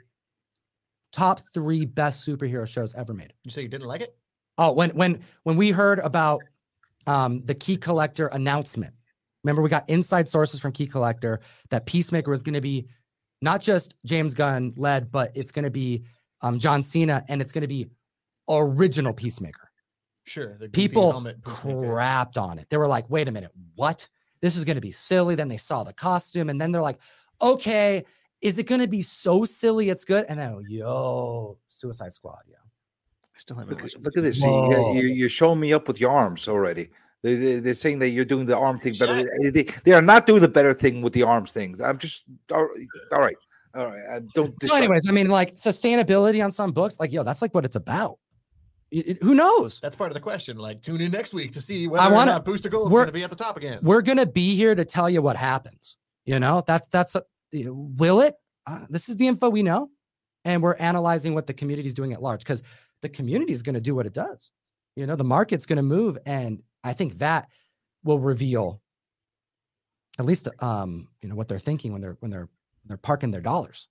top 1.12 1.40
three 1.54 1.84
best 1.84 2.26
superhero 2.26 2.66
shows 2.66 2.94
ever 2.94 3.14
made. 3.14 3.32
You 3.44 3.50
say 3.50 3.62
you 3.62 3.68
didn't 3.68 3.86
like 3.86 4.00
it? 4.00 4.16
Oh, 4.58 4.72
when 4.72 4.90
when 4.90 5.20
when 5.44 5.56
we 5.56 5.70
heard 5.70 5.98
about 6.00 6.42
um, 7.06 7.42
the 7.44 7.54
Key 7.54 7.76
Collector 7.76 8.28
announcement, 8.28 8.94
remember 9.44 9.62
we 9.62 9.68
got 9.68 9.88
inside 9.88 10.28
sources 10.28 10.60
from 10.60 10.72
Key 10.72 10.86
Collector 10.86 11.40
that 11.70 11.86
Peacemaker 11.86 12.30
was 12.30 12.42
going 12.42 12.54
to 12.54 12.60
be 12.60 12.86
not 13.40 13.60
just 13.60 13.94
James 14.04 14.34
Gunn 14.34 14.72
led, 14.76 15.10
but 15.10 15.32
it's 15.34 15.50
going 15.50 15.64
to 15.64 15.70
be 15.70 16.04
um, 16.42 16.58
John 16.58 16.82
Cena 16.82 17.24
and 17.28 17.40
it's 17.40 17.52
going 17.52 17.62
to 17.62 17.68
be 17.68 17.88
original 18.48 19.12
Peacemaker. 19.12 19.70
Sure. 20.24 20.56
People 20.72 21.12
crapped 21.42 22.36
on 22.36 22.58
it. 22.58 22.68
They 22.70 22.76
were 22.76 22.86
like, 22.86 23.08
"Wait 23.10 23.26
a 23.26 23.32
minute, 23.32 23.50
what? 23.74 24.06
This 24.40 24.56
is 24.56 24.64
going 24.64 24.76
to 24.76 24.80
be 24.80 24.92
silly." 24.92 25.34
Then 25.34 25.48
they 25.48 25.56
saw 25.56 25.82
the 25.82 25.92
costume, 25.92 26.48
and 26.48 26.60
then 26.60 26.70
they're 26.70 26.82
like, 26.82 27.00
"Okay, 27.40 28.04
is 28.43 28.59
it 28.59 28.66
going 28.66 28.80
to 28.80 28.88
be 28.88 29.03
so 29.03 29.45
silly 29.45 29.88
it's 29.90 30.05
good?" 30.05 30.26
And 30.28 30.38
then, 30.38 30.62
yo, 30.68 31.59
Suicide 31.68 32.12
Squad, 32.12 32.40
yeah. 32.49 32.57
I 33.34 33.38
still 33.38 33.57
haven't 33.57 33.76
Look, 33.76 33.84
at- 33.84 34.03
look 34.03 34.16
at 34.16 34.22
this. 34.22 34.38
You, 34.40 34.49
Whoa. 34.49 34.93
you, 34.95 35.03
you're 35.07 35.28
showing 35.30 35.59
me 35.61 35.72
up 35.72 35.88
with 35.88 36.01
your 36.01 36.11
arms 36.11 36.49
already. 36.49 36.90
They, 37.22 37.36
they, 37.36 37.57
they're 37.61 37.74
saying 37.74 38.01
that 38.01 38.09
you're 38.11 38.24
doing 38.24 38.47
the 38.47 38.57
arm 38.59 38.78
thing 38.78 38.95
better. 38.99 39.24
They, 39.40 39.51
they, 39.51 39.62
they 39.84 39.93
are 39.93 40.03
not 40.03 40.26
doing 40.26 40.40
the 40.43 40.49
better 40.49 40.74
thing 40.74 41.03
with 41.03 41.12
the 41.12 41.22
arms 41.22 41.53
things. 41.53 41.80
I'm 41.80 41.97
just 41.99 42.24
all 42.53 42.64
right. 42.64 42.86
All 43.12 43.20
right. 43.20 43.36
All 43.74 43.86
right. 43.86 44.03
I 44.16 44.20
don't. 44.34 44.55
So, 44.62 44.74
anyways, 44.74 45.09
I 45.09 45.12
mean, 45.12 45.28
like 45.28 45.55
sustainability 45.55 46.45
on 46.45 46.51
some 46.51 46.72
books, 46.72 46.99
like, 47.01 47.12
yo, 47.12 47.22
that's 47.22 47.40
like 47.40 47.55
what 47.55 47.64
it's 47.64 47.76
about. 47.76 48.18
It- 48.90 49.09
it- 49.09 49.22
who 49.22 49.34
knows? 49.34 49.80
That's 49.80 49.97
part 49.97 50.11
of 50.11 50.14
the 50.14 50.20
question. 50.20 50.59
Like, 50.59 50.82
tune 50.82 51.01
in 51.01 51.11
next 51.12 51.32
week 51.32 51.53
to 51.53 51.61
see 51.62 51.88
whether 51.88 52.03
I 52.05 52.09
wanna- 52.12 52.32
not 52.32 52.45
Booster 52.45 52.68
Gold 52.68 52.88
is 52.88 52.93
we're- 52.93 53.05
going 53.05 53.14
to 53.14 53.18
be 53.18 53.22
at 53.24 53.30
the 53.30 53.36
top 53.36 53.57
again. 53.57 53.78
We're 53.82 54.03
gonna 54.03 54.26
be 54.26 54.55
here 54.57 54.74
to 54.74 54.84
tell 54.84 55.09
you 55.09 55.22
what 55.22 55.36
happens. 55.36 55.97
You 56.26 56.38
know, 56.38 56.62
that's 56.66 56.88
that's 56.88 57.14
a, 57.14 57.22
will 57.53 58.20
it? 58.20 58.34
Uh, 58.66 58.86
this 58.88 59.09
is 59.09 59.16
the 59.16 59.26
info 59.26 59.50
we 59.50 59.62
know, 59.62 59.90
and 60.44 60.62
we're 60.62 60.76
analyzing 60.76 61.34
what 61.34 61.46
the 61.46 61.55
community 61.55 61.88
is 61.88 61.94
doing 61.94 62.12
at 62.12 62.22
large 62.22 62.40
because 62.40 62.62
the 63.03 63.09
community 63.09 63.53
is 63.53 63.62
going 63.62 63.74
to 63.74 63.80
do 63.80 63.94
what 63.94 64.07
it 64.07 64.12
does. 64.12 64.50
You 64.96 65.07
know, 65.07 65.16
the 65.16 65.24
market's 65.24 65.66
going 65.66 65.76
to 65.76 65.82
move, 65.82 66.18
and 66.26 66.62
I 66.84 66.92
think 66.92 67.18
that 67.18 67.48
will 68.05 68.18
reveal 68.18 68.80
at 70.18 70.26
least 70.26 70.48
um 70.59 71.09
you 71.22 71.28
know 71.28 71.34
what 71.34 71.48
they're 71.48 71.59
thinking 71.59 71.92
when 71.92 72.03
they're 72.03 72.16
when 72.20 72.30
they're 72.30 72.48
they're 72.84 72.96
parking 72.96 73.30
their 73.30 73.40
dollars. 73.40 73.88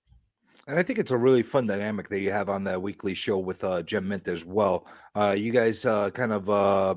And 0.66 0.78
I 0.78 0.82
think 0.82 0.98
it's 0.98 1.10
a 1.10 1.16
really 1.16 1.42
fun 1.42 1.66
dynamic 1.66 2.08
that 2.08 2.20
you 2.20 2.30
have 2.30 2.48
on 2.48 2.62
that 2.64 2.80
weekly 2.80 3.14
show 3.14 3.38
with 3.38 3.64
uh, 3.64 3.82
Gem 3.82 4.06
Mint 4.06 4.28
as 4.28 4.44
well. 4.44 4.86
Uh, 5.14 5.34
you 5.36 5.50
guys 5.50 5.84
uh, 5.84 6.10
kind 6.10 6.32
of 6.32 6.48
uh, 6.48 6.94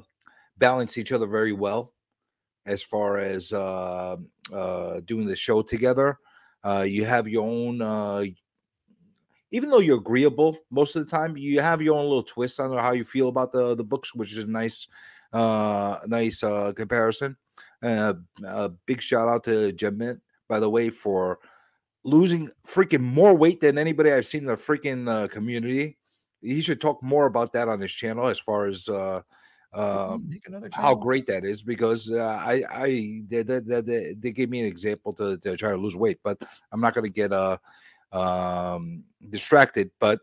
balance 0.58 1.00
each 1.00 1.12
other 1.12 1.26
very 1.26 1.52
well 1.52 1.94
as 2.68 2.84
far 2.84 3.18
as 3.18 3.52
uh, 3.54 4.18
uh, 4.54 5.00
doing 5.06 5.26
the 5.26 5.36
show 5.36 5.64
together. 5.64 6.20
Uh, 6.66 6.82
you 6.82 7.06
have 7.06 7.28
your 7.28 7.46
own, 7.46 7.80
uh, 7.80 8.26
even 9.52 9.70
though 9.70 9.80
you're 9.80 10.00
agreeable 10.00 10.58
most 10.72 10.96
of 10.96 11.06
the 11.06 11.10
time, 11.10 11.38
you 11.38 11.62
have 11.62 11.80
your 11.80 11.96
own 11.96 12.06
little 12.06 12.24
twist 12.24 12.60
on 12.60 12.76
how 12.76 12.92
you 12.92 13.04
feel 13.04 13.28
about 13.28 13.52
the 13.52 13.76
the 13.76 13.84
books, 13.84 14.16
which 14.16 14.32
is 14.32 14.40
a 14.40 14.48
nice, 14.48 14.88
uh, 15.32 16.00
nice 16.08 16.44
uh, 16.44 16.74
comparison. 16.74 17.38
Uh, 17.84 18.14
a 18.44 18.70
big 18.88 19.00
shout 19.00 19.30
out 19.30 19.44
to 19.44 19.72
Gem 19.74 20.00
Mint, 20.00 20.20
by 20.50 20.60
the 20.60 20.70
way, 20.70 20.90
for 20.90 21.38
losing 22.04 22.50
freaking 22.66 23.02
more 23.02 23.36
weight 23.36 23.62
than 23.62 23.78
anybody 23.78 24.12
I've 24.12 24.26
seen 24.26 24.42
in 24.42 24.48
the 24.48 24.56
freaking 24.56 25.08
uh, 25.08 25.28
community. 25.28 25.98
He 26.42 26.62
should 26.62 26.82
talk 26.82 27.02
more 27.04 27.28
about 27.28 27.54
that 27.54 27.68
on 27.68 27.80
his 27.80 27.92
channel 27.92 28.28
as 28.28 28.40
far 28.40 28.66
as 28.66 28.90
uh, 28.90 29.22
um, 29.76 30.30
how 30.72 30.96
great 30.96 31.28
that 31.28 31.44
is 31.44 31.62
because 31.62 32.10
uh, 32.10 32.18
I 32.44 32.64
I 32.72 32.88
they, 33.28 33.44
they, 33.44 33.60
they- 33.60 33.82
they, 33.82 34.16
they 34.18 34.32
gave 34.32 34.50
me 34.50 34.62
an 34.62 34.68
example 34.68 35.14
to, 35.14 35.38
to 35.38 35.58
try 35.58 35.72
to 35.72 35.78
lose 35.78 35.96
weight, 35.96 36.20
but 36.24 36.42
I'm 36.72 36.80
not 36.82 36.94
going 36.94 37.04
to 37.04 37.10
get 37.10 37.32
uh 37.34 37.58
um 38.12 39.04
distracted. 39.30 39.92
But 40.00 40.22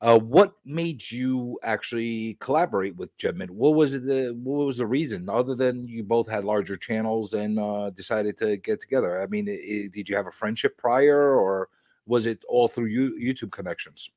uh, 0.00 0.18
what 0.18 0.52
made 0.64 1.10
you 1.10 1.58
actually 1.62 2.36
collaborate 2.40 2.94
with 2.96 3.16
Gem 3.16 3.38
Mint? 3.38 3.50
What 3.50 3.74
was? 3.74 3.92
The 4.00 4.30
what 4.42 4.66
was 4.66 4.76
the 4.76 4.86
reason 4.86 5.28
other 5.28 5.54
than 5.54 5.88
you 5.88 6.04
both 6.04 6.28
had 6.28 6.44
larger 6.44 6.76
channels 6.76 7.32
and 7.34 7.58
uh, 7.58 7.90
decided 7.90 8.36
to 8.38 8.56
get 8.58 8.80
together? 8.80 9.22
I 9.22 9.26
mean, 9.26 9.48
i- 9.48 9.52
i- 9.52 9.88
did 9.92 10.08
you 10.08 10.16
have 10.16 10.26
a 10.26 10.30
friendship 10.30 10.76
prior, 10.76 11.34
or 11.34 11.68
was 12.06 12.26
it 12.26 12.44
all 12.48 12.68
through 12.68 12.86
you, 12.86 13.12
YouTube 13.18 13.50
connections? 13.50 14.10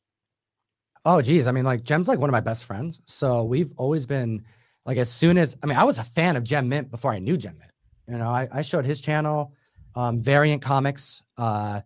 Oh, 1.05 1.21
geez. 1.21 1.47
I 1.47 1.51
mean, 1.53 1.63
like 1.63 1.84
Gem's 1.84 2.09
like 2.09 2.19
one 2.19 2.30
of 2.30 2.34
my 2.34 2.41
best 2.41 2.65
friends. 2.65 2.99
So 3.05 3.43
we've 3.43 3.71
always 3.78 4.05
been 4.05 4.43
like, 4.88 4.97
as 4.97 5.11
soon 5.11 5.38
as 5.38 5.55
I 5.61 5.67
mean, 5.67 5.77
I 5.77 5.83
was 5.83 5.99
a 5.99 6.03
fan 6.03 6.35
of 6.38 6.43
Gem 6.43 6.69
Mint 6.69 6.89
before 6.89 7.11
I 7.11 7.19
knew 7.19 7.38
Gem 7.38 7.57
Mint. 7.59 7.71
You 8.07 8.17
know, 8.17 8.29
I, 8.29 8.47
I 8.51 8.61
showed 8.61 8.85
his 8.85 9.01
channel, 9.01 9.53
um, 9.95 10.23
Variant 10.23 10.61
Comics, 10.61 11.21
uh, 11.38 11.81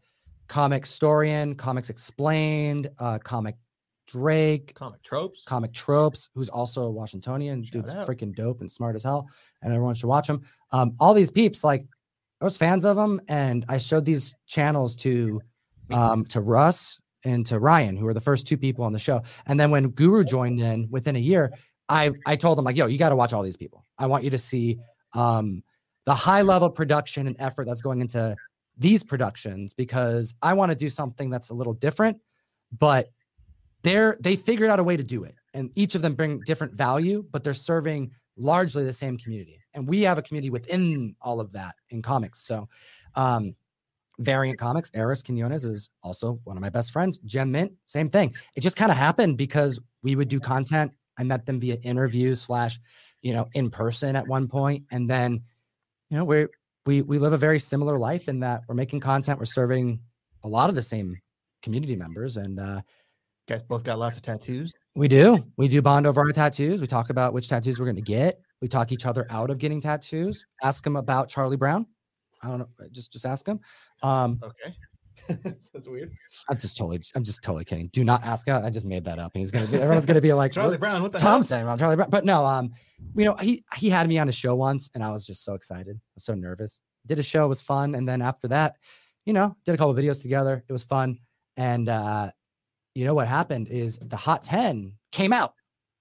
Comicstorian, 0.47 1.57
Comics 1.57 1.89
Explained, 1.89 2.89
uh, 2.99 3.17
Comic 3.17 3.55
Drake, 4.07 4.73
comic 4.75 5.01
tropes. 5.03 5.43
Comic 5.45 5.73
Tropes, 5.73 6.29
who's 6.35 6.49
also 6.49 6.83
a 6.83 6.91
Washingtonian. 6.91 7.63
Shout 7.63 7.71
Dude's 7.71 7.95
out. 7.95 8.07
freaking 8.07 8.35
dope 8.35 8.59
and 8.59 8.69
smart 8.69 8.95
as 8.95 9.03
hell. 9.03 9.29
And 9.61 9.73
everyone 9.73 9.95
should 9.95 10.07
watch 10.07 10.27
him. 10.27 10.41
Um, 10.71 10.95
all 10.99 11.13
these 11.13 11.31
peeps, 11.31 11.63
like, 11.63 11.85
I 12.41 12.43
was 12.43 12.57
fans 12.57 12.83
of 12.83 12.97
them. 12.97 13.21
And 13.29 13.63
I 13.69 13.77
showed 13.77 14.03
these 14.03 14.35
channels 14.47 14.95
to 14.97 15.41
um, 15.91 16.25
to 16.25 16.41
Russ 16.41 16.99
and 17.23 17.45
to 17.45 17.59
Ryan, 17.59 17.95
who 17.95 18.05
were 18.05 18.13
the 18.13 18.21
first 18.21 18.47
two 18.47 18.57
people 18.57 18.83
on 18.83 18.93
the 18.93 18.99
show. 18.99 19.21
And 19.45 19.59
then 19.59 19.71
when 19.71 19.89
Guru 19.89 20.23
joined 20.23 20.59
in 20.59 20.87
within 20.89 21.15
a 21.15 21.19
year, 21.19 21.53
I 21.91 22.11
I 22.25 22.35
told 22.37 22.57
him 22.57 22.65
like, 22.65 22.77
yo, 22.77 22.87
you 22.87 22.97
got 22.97 23.09
to 23.09 23.15
watch 23.15 23.33
all 23.33 23.43
these 23.43 23.57
people. 23.57 23.85
I 23.99 24.07
want 24.07 24.23
you 24.23 24.29
to 24.29 24.37
see 24.37 24.79
um, 25.13 25.61
the 26.05 26.15
high 26.15 26.41
level 26.41 26.69
production 26.69 27.27
and 27.27 27.35
effort 27.37 27.67
that's 27.67 27.81
going 27.81 27.99
into 27.99 28.35
these 28.77 29.03
productions 29.03 29.73
because 29.73 30.33
I 30.41 30.53
want 30.53 30.71
to 30.71 30.75
do 30.75 30.89
something 30.89 31.29
that's 31.29 31.49
a 31.49 31.53
little 31.53 31.73
different, 31.73 32.17
but 32.79 33.11
they're 33.83 34.17
they 34.21 34.37
figured 34.37 34.69
out 34.69 34.79
a 34.79 34.83
way 34.83 34.95
to 34.95 35.03
do 35.03 35.25
it, 35.25 35.35
and 35.53 35.69
each 35.75 35.93
of 35.93 36.01
them 36.01 36.15
bring 36.15 36.39
different 36.45 36.73
value, 36.73 37.25
but 37.29 37.43
they're 37.43 37.53
serving 37.53 38.11
largely 38.37 38.85
the 38.85 38.93
same 38.93 39.17
community, 39.17 39.59
and 39.73 39.87
we 39.87 40.01
have 40.03 40.17
a 40.17 40.21
community 40.21 40.49
within 40.49 41.15
all 41.21 41.39
of 41.39 41.51
that 41.51 41.75
in 41.89 42.01
comics. 42.01 42.39
So. 42.41 42.65
Um, 43.15 43.55
Variant 44.19 44.59
Comics, 44.59 44.91
Eris 44.93 45.23
Quinones 45.23 45.65
is 45.65 45.89
also 46.03 46.39
one 46.43 46.55
of 46.55 46.61
my 46.61 46.69
best 46.69 46.91
friends. 46.91 47.17
Gem 47.25 47.51
Mint, 47.51 47.71
same 47.87 48.07
thing. 48.07 48.35
It 48.55 48.61
just 48.61 48.77
kind 48.77 48.91
of 48.91 48.97
happened 48.97 49.35
because 49.35 49.79
we 50.03 50.15
would 50.15 50.27
do 50.27 50.39
content. 50.39 50.91
I 51.17 51.23
met 51.23 51.45
them 51.45 51.59
via 51.59 51.75
interview 51.75 52.35
slash, 52.35 52.79
you 53.21 53.33
know, 53.33 53.47
in 53.53 53.69
person 53.69 54.15
at 54.15 54.27
one 54.27 54.47
point, 54.47 54.85
and 54.91 55.09
then, 55.09 55.43
you 56.09 56.17
know, 56.17 56.25
we 56.25 56.47
we 56.85 57.01
we 57.01 57.19
live 57.19 57.33
a 57.33 57.37
very 57.37 57.59
similar 57.59 57.97
life 57.99 58.27
in 58.27 58.39
that 58.39 58.63
we're 58.67 58.75
making 58.75 58.99
content, 58.99 59.39
we're 59.39 59.45
serving 59.45 59.99
a 60.43 60.47
lot 60.47 60.69
of 60.69 60.75
the 60.75 60.81
same 60.81 61.17
community 61.61 61.95
members, 61.95 62.37
and 62.37 62.59
uh, 62.59 62.81
guys 63.47 63.61
both 63.63 63.83
got 63.83 63.99
lots 63.99 64.15
of 64.15 64.21
tattoos. 64.23 64.73
we 64.95 65.07
do 65.07 65.43
we 65.57 65.67
do 65.67 65.81
bond 65.81 66.07
over 66.07 66.21
our 66.21 66.31
tattoos. 66.31 66.81
We 66.81 66.87
talk 66.87 67.09
about 67.09 67.33
which 67.33 67.47
tattoos 67.49 67.79
we're 67.79 67.85
going 67.85 67.95
to 67.97 68.01
get. 68.01 68.41
We 68.61 68.67
talk 68.67 68.91
each 68.91 69.05
other 69.05 69.25
out 69.29 69.49
of 69.49 69.57
getting 69.57 69.81
tattoos. 69.81 70.45
Ask 70.63 70.83
them 70.83 70.95
about 70.95 71.29
Charlie 71.29 71.57
Brown. 71.57 71.85
I 72.43 72.47
don't 72.47 72.59
know. 72.59 72.69
Just 72.91 73.13
just 73.13 73.25
ask 73.25 73.45
them. 73.45 73.59
Um, 74.01 74.39
Okay. 74.43 74.75
That's 75.73 75.87
weird. 75.87 76.13
I'm 76.49 76.57
just 76.57 76.77
totally, 76.77 77.01
I'm 77.15 77.23
just 77.23 77.43
totally 77.43 77.65
kidding. 77.65 77.87
Do 77.87 78.03
not 78.03 78.23
ask 78.23 78.47
out. 78.47 78.63
I 78.63 78.69
just 78.69 78.85
made 78.85 79.03
that 79.05 79.19
up. 79.19 79.31
And 79.33 79.39
he's 79.41 79.51
gonna 79.51 79.67
be, 79.67 79.77
everyone's 79.77 80.05
gonna 80.05 80.21
be 80.21 80.33
like, 80.33 80.51
Charlie 80.51 80.77
Brown, 80.77 81.01
what 81.01 81.11
the 81.11 81.19
Tom 81.19 81.41
hell? 81.41 81.43
saying 81.43 81.63
about 81.63 81.79
Charlie 81.79 81.95
Brown. 81.95 82.09
But 82.09 82.25
no, 82.25 82.45
um, 82.45 82.71
you 83.15 83.25
know, 83.25 83.35
he 83.35 83.63
he 83.75 83.89
had 83.89 84.07
me 84.07 84.17
on 84.17 84.29
a 84.29 84.31
show 84.31 84.55
once, 84.55 84.89
and 84.93 85.03
I 85.03 85.11
was 85.11 85.25
just 85.25 85.43
so 85.43 85.53
excited. 85.53 85.95
I 85.95 86.13
was 86.15 86.23
so 86.23 86.33
nervous. 86.33 86.79
Did 87.05 87.19
a 87.19 87.23
show, 87.23 87.45
it 87.45 87.49
was 87.49 87.61
fun, 87.61 87.95
and 87.95 88.07
then 88.07 88.21
after 88.21 88.47
that, 88.49 88.75
you 89.25 89.33
know, 89.33 89.55
did 89.65 89.73
a 89.73 89.77
couple 89.77 89.93
videos 89.95 90.21
together. 90.21 90.63
It 90.67 90.71
was 90.71 90.83
fun, 90.83 91.19
and 91.57 91.89
uh, 91.89 92.31
you 92.93 93.05
know 93.05 93.13
what 93.13 93.27
happened 93.27 93.67
is 93.69 93.97
the 94.01 94.17
Hot 94.17 94.43
Ten 94.43 94.93
came 95.11 95.33
out. 95.33 95.53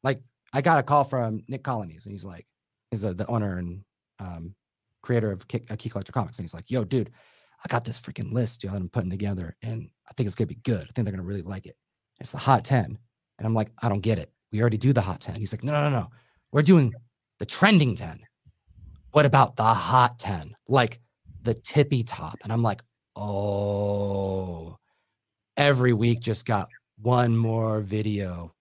Like 0.03 0.23
I 0.53 0.61
got 0.61 0.79
a 0.79 0.83
call 0.83 1.05
from 1.05 1.43
Nick 1.49 1.63
Colonies, 1.63 2.07
and 2.07 2.13
he's 2.13 2.25
like, 2.25 2.47
he's 2.91 3.05
uh, 3.05 3.13
the 3.13 3.27
owner 3.27 3.57
and 3.59 3.83
um, 4.19 4.55
creator 5.03 5.33
of 5.33 5.47
Key, 5.49 5.63
uh, 5.71 5.77
Key 5.77 5.89
Collector 5.89 6.13
Comics, 6.13 6.39
and 6.39 6.45
he's 6.45 6.55
like, 6.55 6.71
"Yo, 6.71 6.85
dude, 6.85 7.11
I 7.65 7.69
got 7.69 7.85
this 7.85 8.01
freaking 8.01 8.33
list, 8.33 8.65
yo, 8.65 8.71
that 8.71 8.77
I'm 8.77 8.89
putting 8.89 9.11
together, 9.11 9.57
and 9.63 9.91
I 10.09 10.13
think 10.15 10.27
it's 10.27 10.35
gonna 10.35 10.47
be 10.47 10.55
good. 10.57 10.83
I 10.83 10.89
think 10.95 11.05
they're 11.05 11.13
gonna 11.13 11.23
really 11.23 11.43
like 11.43 11.67
it. 11.67 11.77
It's 12.21 12.33
the 12.33 12.39
Hot 12.39 12.65
10. 12.65 12.99
And 13.39 13.47
I'm 13.47 13.55
like, 13.55 13.71
I 13.83 13.89
don't 13.89 14.01
get 14.01 14.19
it. 14.19 14.31
We 14.53 14.61
already 14.61 14.77
do 14.77 14.93
the 14.93 15.01
Hot 15.01 15.21
10. 15.21 15.37
He's 15.37 15.53
like, 15.53 15.65
no, 15.65 15.73
no, 15.73 15.89
no, 15.89 16.01
no. 16.01 16.11
We're 16.53 16.63
doing 16.63 16.93
the 17.39 17.47
trending 17.47 17.95
10. 17.95 18.21
What 19.13 19.27
about 19.27 19.57
the 19.57 19.65
Hot 19.65 20.19
10? 20.19 20.55
Like 20.69 21.01
the 21.43 21.55
tippy 21.55 22.03
top. 22.03 22.37
And 22.45 22.53
I'm 22.53 22.63
like, 22.63 22.83
oh, 23.17 24.77
every 25.57 25.93
week 25.93 26.21
just 26.21 26.47
got 26.47 26.69
one 27.01 27.37
more 27.37 27.81
video, 27.81 28.53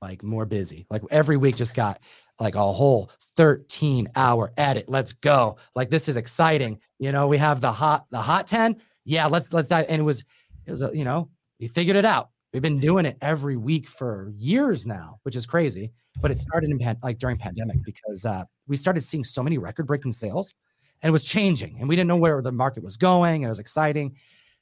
like 0.00 0.22
more 0.22 0.46
busy. 0.46 0.86
Like 0.90 1.02
every 1.10 1.36
week 1.36 1.56
just 1.56 1.74
got 1.74 2.00
like 2.40 2.54
a 2.54 2.72
whole 2.72 3.10
13 3.36 4.08
hour 4.16 4.52
edit. 4.56 4.88
Let's 4.88 5.12
go. 5.12 5.56
Like 5.74 5.90
this 5.90 6.08
is 6.08 6.16
exciting. 6.16 6.80
You 6.98 7.12
know, 7.12 7.26
we 7.28 7.38
have 7.38 7.60
the 7.60 7.72
hot, 7.72 8.06
the 8.10 8.20
hot 8.20 8.46
10. 8.46 8.76
Yeah, 9.04 9.26
let's 9.26 9.52
let's 9.52 9.68
dive. 9.68 9.86
And 9.88 10.00
it 10.00 10.04
was, 10.04 10.24
it 10.66 10.70
was 10.70 10.82
a, 10.82 10.90
you 10.92 11.04
know, 11.04 11.30
we 11.60 11.66
figured 11.68 11.96
it 11.96 12.04
out. 12.04 12.30
We've 12.52 12.62
been 12.62 12.80
doing 12.80 13.04
it 13.04 13.18
every 13.20 13.56
week 13.56 13.88
for 13.88 14.32
years 14.36 14.86
now, 14.86 15.18
which 15.22 15.36
is 15.36 15.46
crazy. 15.46 15.92
But 16.20 16.30
it 16.30 16.38
started 16.38 16.70
in 16.70 16.78
pan- 16.78 16.98
like 17.02 17.18
during 17.18 17.36
pandemic 17.36 17.84
because 17.84 18.24
uh, 18.24 18.44
we 18.66 18.76
started 18.76 19.02
seeing 19.02 19.22
so 19.22 19.42
many 19.42 19.58
record 19.58 19.86
breaking 19.86 20.12
sales, 20.12 20.54
and 21.02 21.10
it 21.10 21.12
was 21.12 21.24
changing, 21.24 21.76
and 21.78 21.88
we 21.88 21.94
didn't 21.94 22.08
know 22.08 22.16
where 22.16 22.42
the 22.42 22.50
market 22.50 22.82
was 22.82 22.96
going. 22.96 23.42
It 23.42 23.48
was 23.48 23.60
exciting, 23.60 24.16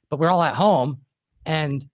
but 0.09 0.19
we're 0.19 0.29
all 0.29 0.43
at 0.43 0.53
home, 0.53 0.99
and 1.47 1.87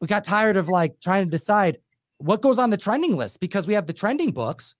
we 0.00 0.06
got 0.06 0.24
tired 0.24 0.56
of 0.56 0.68
like 0.68 1.00
trying 1.00 1.24
to 1.24 1.30
decide 1.30 1.78
what 2.20 2.42
goes 2.42 2.58
on 2.58 2.70
the 2.70 2.76
trending 2.76 3.16
list 3.16 3.40
because 3.40 3.66
we 3.66 3.74
have 3.74 3.86
the 3.86 3.92
trending 3.92 4.30
books. 4.30 4.74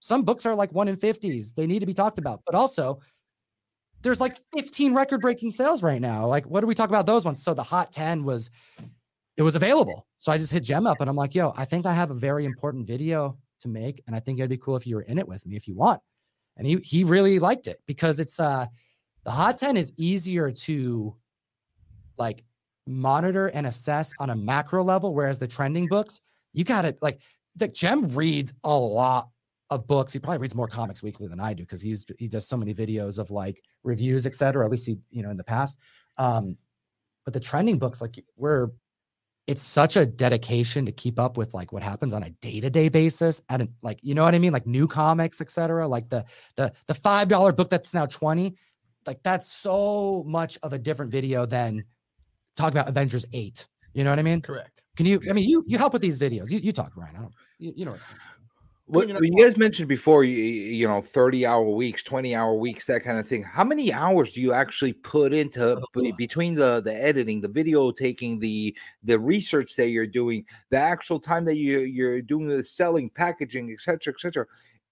Some 0.00 0.22
books 0.22 0.44
are 0.46 0.54
like 0.54 0.72
one 0.72 0.88
in 0.88 0.96
fifties; 0.96 1.52
they 1.52 1.66
need 1.66 1.80
to 1.80 1.86
be 1.86 1.94
talked 1.94 2.18
about, 2.18 2.42
but 2.44 2.54
also 2.54 3.00
there's 4.02 4.20
like 4.20 4.36
15 4.54 4.94
record 4.94 5.20
breaking 5.20 5.50
sales 5.50 5.82
right 5.82 6.00
now. 6.00 6.26
Like, 6.26 6.46
what 6.46 6.60
do 6.60 6.66
we 6.66 6.74
talk 6.74 6.88
about 6.88 7.06
those 7.06 7.24
ones? 7.24 7.42
So 7.42 7.54
the 7.54 7.62
hot 7.62 7.92
10 7.92 8.24
was 8.24 8.50
it 9.36 9.42
was 9.42 9.56
available. 9.56 10.06
So 10.18 10.32
I 10.32 10.38
just 10.38 10.52
hit 10.52 10.62
Gem 10.62 10.86
up 10.86 11.00
and 11.00 11.10
I'm 11.10 11.16
like, 11.16 11.34
yo, 11.34 11.52
I 11.56 11.64
think 11.64 11.86
I 11.86 11.92
have 11.92 12.10
a 12.10 12.14
very 12.14 12.44
important 12.44 12.86
video 12.86 13.36
to 13.60 13.68
make. 13.68 14.02
And 14.06 14.14
I 14.14 14.20
think 14.20 14.38
it'd 14.38 14.48
be 14.48 14.56
cool 14.56 14.76
if 14.76 14.86
you 14.86 14.96
were 14.96 15.02
in 15.02 15.18
it 15.18 15.28
with 15.28 15.44
me 15.44 15.56
if 15.56 15.68
you 15.68 15.74
want. 15.74 16.00
And 16.56 16.66
he 16.66 16.76
he 16.84 17.04
really 17.04 17.38
liked 17.38 17.66
it 17.66 17.78
because 17.86 18.18
it's 18.18 18.40
uh 18.40 18.66
the 19.24 19.30
hot 19.30 19.58
10 19.58 19.76
is 19.76 19.92
easier 19.96 20.52
to 20.52 21.16
like 22.16 22.44
monitor 22.86 23.48
and 23.48 23.66
assess 23.66 24.12
on 24.20 24.30
a 24.30 24.36
macro 24.36 24.84
level, 24.84 25.12
whereas 25.14 25.38
the 25.38 25.48
trending 25.48 25.88
books, 25.88 26.20
you 26.56 26.64
gotta 26.64 26.96
like 27.00 27.20
the 27.54 27.68
Gem 27.68 28.08
reads 28.08 28.52
a 28.64 28.74
lot 28.74 29.28
of 29.70 29.86
books. 29.86 30.12
He 30.12 30.18
probably 30.18 30.38
reads 30.38 30.54
more 30.54 30.66
comics 30.66 31.02
weekly 31.02 31.28
than 31.28 31.38
I 31.38 31.52
do 31.52 31.62
because 31.62 31.82
he's 31.82 32.06
he 32.18 32.28
does 32.28 32.48
so 32.48 32.56
many 32.56 32.74
videos 32.74 33.18
of 33.18 33.30
like 33.30 33.62
reviews, 33.84 34.26
etc. 34.26 34.64
At 34.64 34.70
least 34.70 34.86
he, 34.86 34.98
you 35.10 35.22
know, 35.22 35.30
in 35.30 35.36
the 35.36 35.44
past. 35.44 35.76
Um, 36.18 36.56
but 37.24 37.34
the 37.34 37.40
trending 37.40 37.78
books, 37.78 38.00
like 38.00 38.18
we're 38.36 38.68
it's 39.46 39.62
such 39.62 39.96
a 39.96 40.04
dedication 40.04 40.86
to 40.86 40.92
keep 40.92 41.20
up 41.20 41.36
with 41.36 41.54
like 41.54 41.72
what 41.72 41.82
happens 41.82 42.12
on 42.12 42.24
a 42.24 42.30
day-to-day 42.30 42.88
basis 42.88 43.40
and 43.48 43.68
like 43.82 44.00
you 44.02 44.14
know 44.14 44.24
what 44.24 44.34
I 44.34 44.38
mean? 44.38 44.52
Like 44.52 44.66
new 44.66 44.88
comics, 44.88 45.42
etc. 45.42 45.86
Like 45.86 46.08
the 46.08 46.24
the 46.56 46.72
the 46.86 46.94
five 46.94 47.28
dollar 47.28 47.52
book 47.52 47.68
that's 47.68 47.92
now 47.92 48.06
20, 48.06 48.56
like 49.06 49.22
that's 49.22 49.52
so 49.52 50.24
much 50.26 50.58
of 50.62 50.72
a 50.72 50.78
different 50.78 51.12
video 51.12 51.44
than 51.44 51.84
talk 52.56 52.72
about 52.72 52.88
Avengers 52.88 53.26
8. 53.32 53.66
You 53.96 54.04
know 54.04 54.10
what 54.10 54.18
I 54.18 54.22
mean? 54.22 54.42
Correct. 54.42 54.82
Can 54.96 55.06
you 55.06 55.20
I 55.30 55.32
mean 55.32 55.48
you 55.48 55.64
you 55.66 55.78
help 55.78 55.94
with 55.94 56.02
these 56.02 56.18
videos. 56.18 56.50
You 56.50 56.58
you 56.58 56.72
talk, 56.72 56.92
Ryan. 56.96 57.16
I 57.16 57.20
don't 57.20 57.34
you, 57.58 57.72
you 57.74 57.84
know 57.86 57.96
What, 58.88 59.08
you 59.08 59.14
know- 59.14 59.20
when 59.20 59.32
you 59.32 59.42
guys 59.44 59.56
mentioned 59.56 59.88
before, 59.88 60.22
you, 60.22 60.36
you 60.36 60.86
know, 60.86 61.00
30 61.00 61.46
hour 61.46 61.64
weeks, 61.68 62.02
20 62.04 62.34
hour 62.36 62.54
weeks, 62.54 62.86
that 62.86 63.02
kind 63.02 63.18
of 63.18 63.26
thing. 63.26 63.42
How 63.42 63.64
many 63.64 63.92
hours 63.92 64.32
do 64.32 64.40
you 64.42 64.52
actually 64.52 64.92
put 64.92 65.32
into 65.32 65.80
between 66.18 66.54
the 66.54 66.80
the 66.82 66.94
editing, 66.94 67.40
the 67.40 67.48
video 67.48 67.90
taking, 67.90 68.38
the 68.38 68.76
the 69.02 69.18
research 69.18 69.74
that 69.76 69.88
you're 69.88 70.06
doing, 70.06 70.44
the 70.70 70.76
actual 70.78 71.18
time 71.18 71.44
that 71.46 71.56
you 71.56 71.80
you're 71.80 72.22
doing 72.22 72.46
the 72.48 72.62
selling, 72.62 73.10
packaging, 73.10 73.72
etc., 73.72 73.98
cetera, 73.98 74.14
etc. 74.14 74.46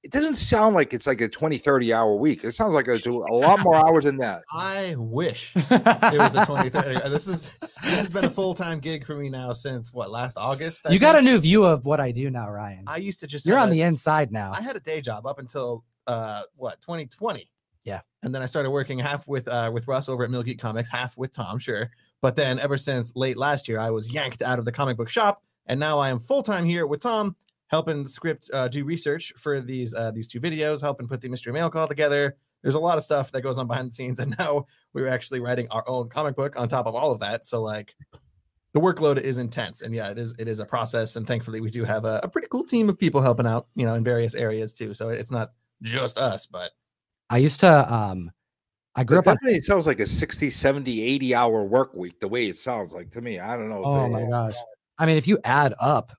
Cetera. 0.04 0.06
It 0.06 0.12
doesn't 0.12 0.34
sound 0.36 0.74
like 0.74 0.92
it's 0.94 1.06
like 1.06 1.20
a 1.20 1.28
20, 1.28 1.58
30 1.58 1.92
hour 1.92 2.14
week. 2.14 2.44
It 2.44 2.52
sounds 2.52 2.74
like 2.74 2.86
it's 2.88 3.06
a, 3.06 3.10
a 3.10 3.12
lot 3.12 3.60
more 3.60 3.74
hours 3.86 4.04
than 4.04 4.16
that. 4.18 4.42
I 4.52 4.94
wish 4.98 5.52
it 5.56 6.18
was 6.18 6.34
a 6.34 6.44
20 6.46 6.70
30. 6.70 6.96
uh, 6.96 7.08
This 7.08 7.26
is 7.28 7.50
this 7.82 7.94
has 7.98 8.10
been 8.10 8.24
a 8.24 8.30
full 8.30 8.54
time 8.54 8.78
gig 8.80 9.06
for 9.06 9.14
me 9.16 9.28
now 9.30 9.52
since 9.52 9.92
what 9.92 10.10
last 10.10 10.36
August. 10.36 10.86
I 10.86 10.92
you 10.92 10.98
got 10.98 11.16
a 11.16 11.22
new 11.22 11.38
view 11.38 11.64
of 11.64 11.84
what 11.86 12.00
I 12.00 12.10
do 12.12 12.30
now, 12.30 12.48
Ryan. 12.50 12.84
I 12.86 12.98
used 12.98 13.20
to 13.20 13.26
just 13.26 13.46
You're 13.46 13.58
on 13.58 13.68
a- 13.68 13.72
the 13.72 13.82
inside 13.82 14.30
now. 14.32 14.52
I 14.52 14.60
had 14.60 14.76
a 14.76 14.80
day 14.80 15.00
job 15.00 15.26
up 15.26 15.38
until 15.38 15.84
uh 16.06 16.42
what 16.56 16.80
2020. 16.82 17.48
Yeah. 17.84 18.00
And 18.22 18.34
then 18.34 18.40
I 18.42 18.46
started 18.46 18.70
working 18.70 18.98
half 18.98 19.26
with 19.28 19.46
uh 19.48 19.70
with 19.72 19.86
Russ 19.88 20.08
over 20.08 20.24
at 20.24 20.30
Mill 20.30 20.42
Geek 20.42 20.58
Comics, 20.58 20.90
half 20.90 21.16
with 21.16 21.32
Tom, 21.32 21.58
sure. 21.58 21.90
But 22.22 22.36
then 22.36 22.58
ever 22.58 22.78
since 22.78 23.12
late 23.14 23.36
last 23.36 23.68
year, 23.68 23.78
I 23.78 23.90
was 23.90 24.12
yanked 24.12 24.42
out 24.42 24.58
of 24.58 24.64
the 24.64 24.72
comic 24.72 24.96
book 24.96 25.10
shop, 25.10 25.42
and 25.66 25.78
now 25.78 25.98
I 25.98 26.08
am 26.08 26.18
full 26.18 26.42
time 26.42 26.64
here 26.64 26.86
with 26.86 27.02
Tom, 27.02 27.36
helping 27.74 28.06
script 28.06 28.50
uh, 28.52 28.68
do 28.68 28.84
research 28.84 29.32
for 29.36 29.60
these 29.60 29.94
uh 29.94 30.10
these 30.12 30.28
two 30.28 30.40
videos, 30.40 30.80
helping 30.80 31.08
put 31.08 31.20
the 31.20 31.28
mystery 31.28 31.52
mail 31.52 31.68
call 31.68 31.88
together. 31.88 32.36
There's 32.62 32.76
a 32.76 32.80
lot 32.80 32.96
of 32.96 33.02
stuff 33.04 33.30
that 33.32 33.42
goes 33.42 33.58
on 33.58 33.66
behind 33.66 33.90
the 33.90 33.94
scenes, 33.94 34.18
and 34.22 34.34
now 34.38 34.66
we're 34.92 35.08
actually 35.08 35.40
writing 35.40 35.66
our 35.70 35.84
own 35.88 36.08
comic 36.08 36.36
book 36.36 36.58
on 36.58 36.68
top 36.68 36.86
of 36.86 36.94
all 36.94 37.10
of 37.10 37.20
that. 37.20 37.44
So 37.46 37.62
like 37.62 37.94
the 38.74 38.80
workload 38.80 39.18
is 39.20 39.38
intense 39.38 39.82
and 39.82 39.94
yeah 39.94 40.08
it 40.10 40.18
is 40.18 40.34
it 40.38 40.48
is 40.48 40.58
a 40.58 40.64
process 40.66 41.14
and 41.14 41.26
thankfully 41.28 41.60
we 41.60 41.70
do 41.70 41.84
have 41.84 42.04
a, 42.04 42.18
a 42.24 42.28
pretty 42.28 42.48
cool 42.48 42.64
team 42.64 42.88
of 42.88 42.98
people 42.98 43.20
helping 43.20 43.46
out 43.46 43.68
you 43.76 43.86
know 43.86 43.94
in 43.94 44.02
various 44.02 44.34
areas 44.34 44.74
too 44.74 44.92
so 44.92 45.10
it's 45.10 45.30
not 45.30 45.52
just 45.80 46.18
us 46.18 46.44
but 46.46 46.72
I 47.30 47.36
used 47.38 47.60
to 47.60 47.94
um 47.94 48.32
I 48.96 49.04
grew 49.04 49.18
But 49.18 49.20
up 49.20 49.26
on 49.28 49.34
definitely 49.36 49.58
it 49.58 49.64
sounds 49.64 49.86
like 49.86 50.00
a 50.00 50.06
60, 50.06 50.50
70, 50.50 51.02
80 51.02 51.34
hour 51.36 51.62
work 51.64 51.94
week, 51.94 52.18
the 52.18 52.26
way 52.26 52.48
it 52.48 52.58
sounds 52.58 52.92
like 52.92 53.10
to 53.12 53.20
me. 53.20 53.38
I 53.38 53.56
don't 53.56 53.68
know. 53.68 53.82
Oh 53.84 54.06
it- 54.06 54.10
my 54.10 54.24
gosh. 54.24 54.56
I 54.98 55.06
mean, 55.06 55.16
if 55.16 55.26
you 55.28 55.38
add 55.44 55.74
up 55.80 56.12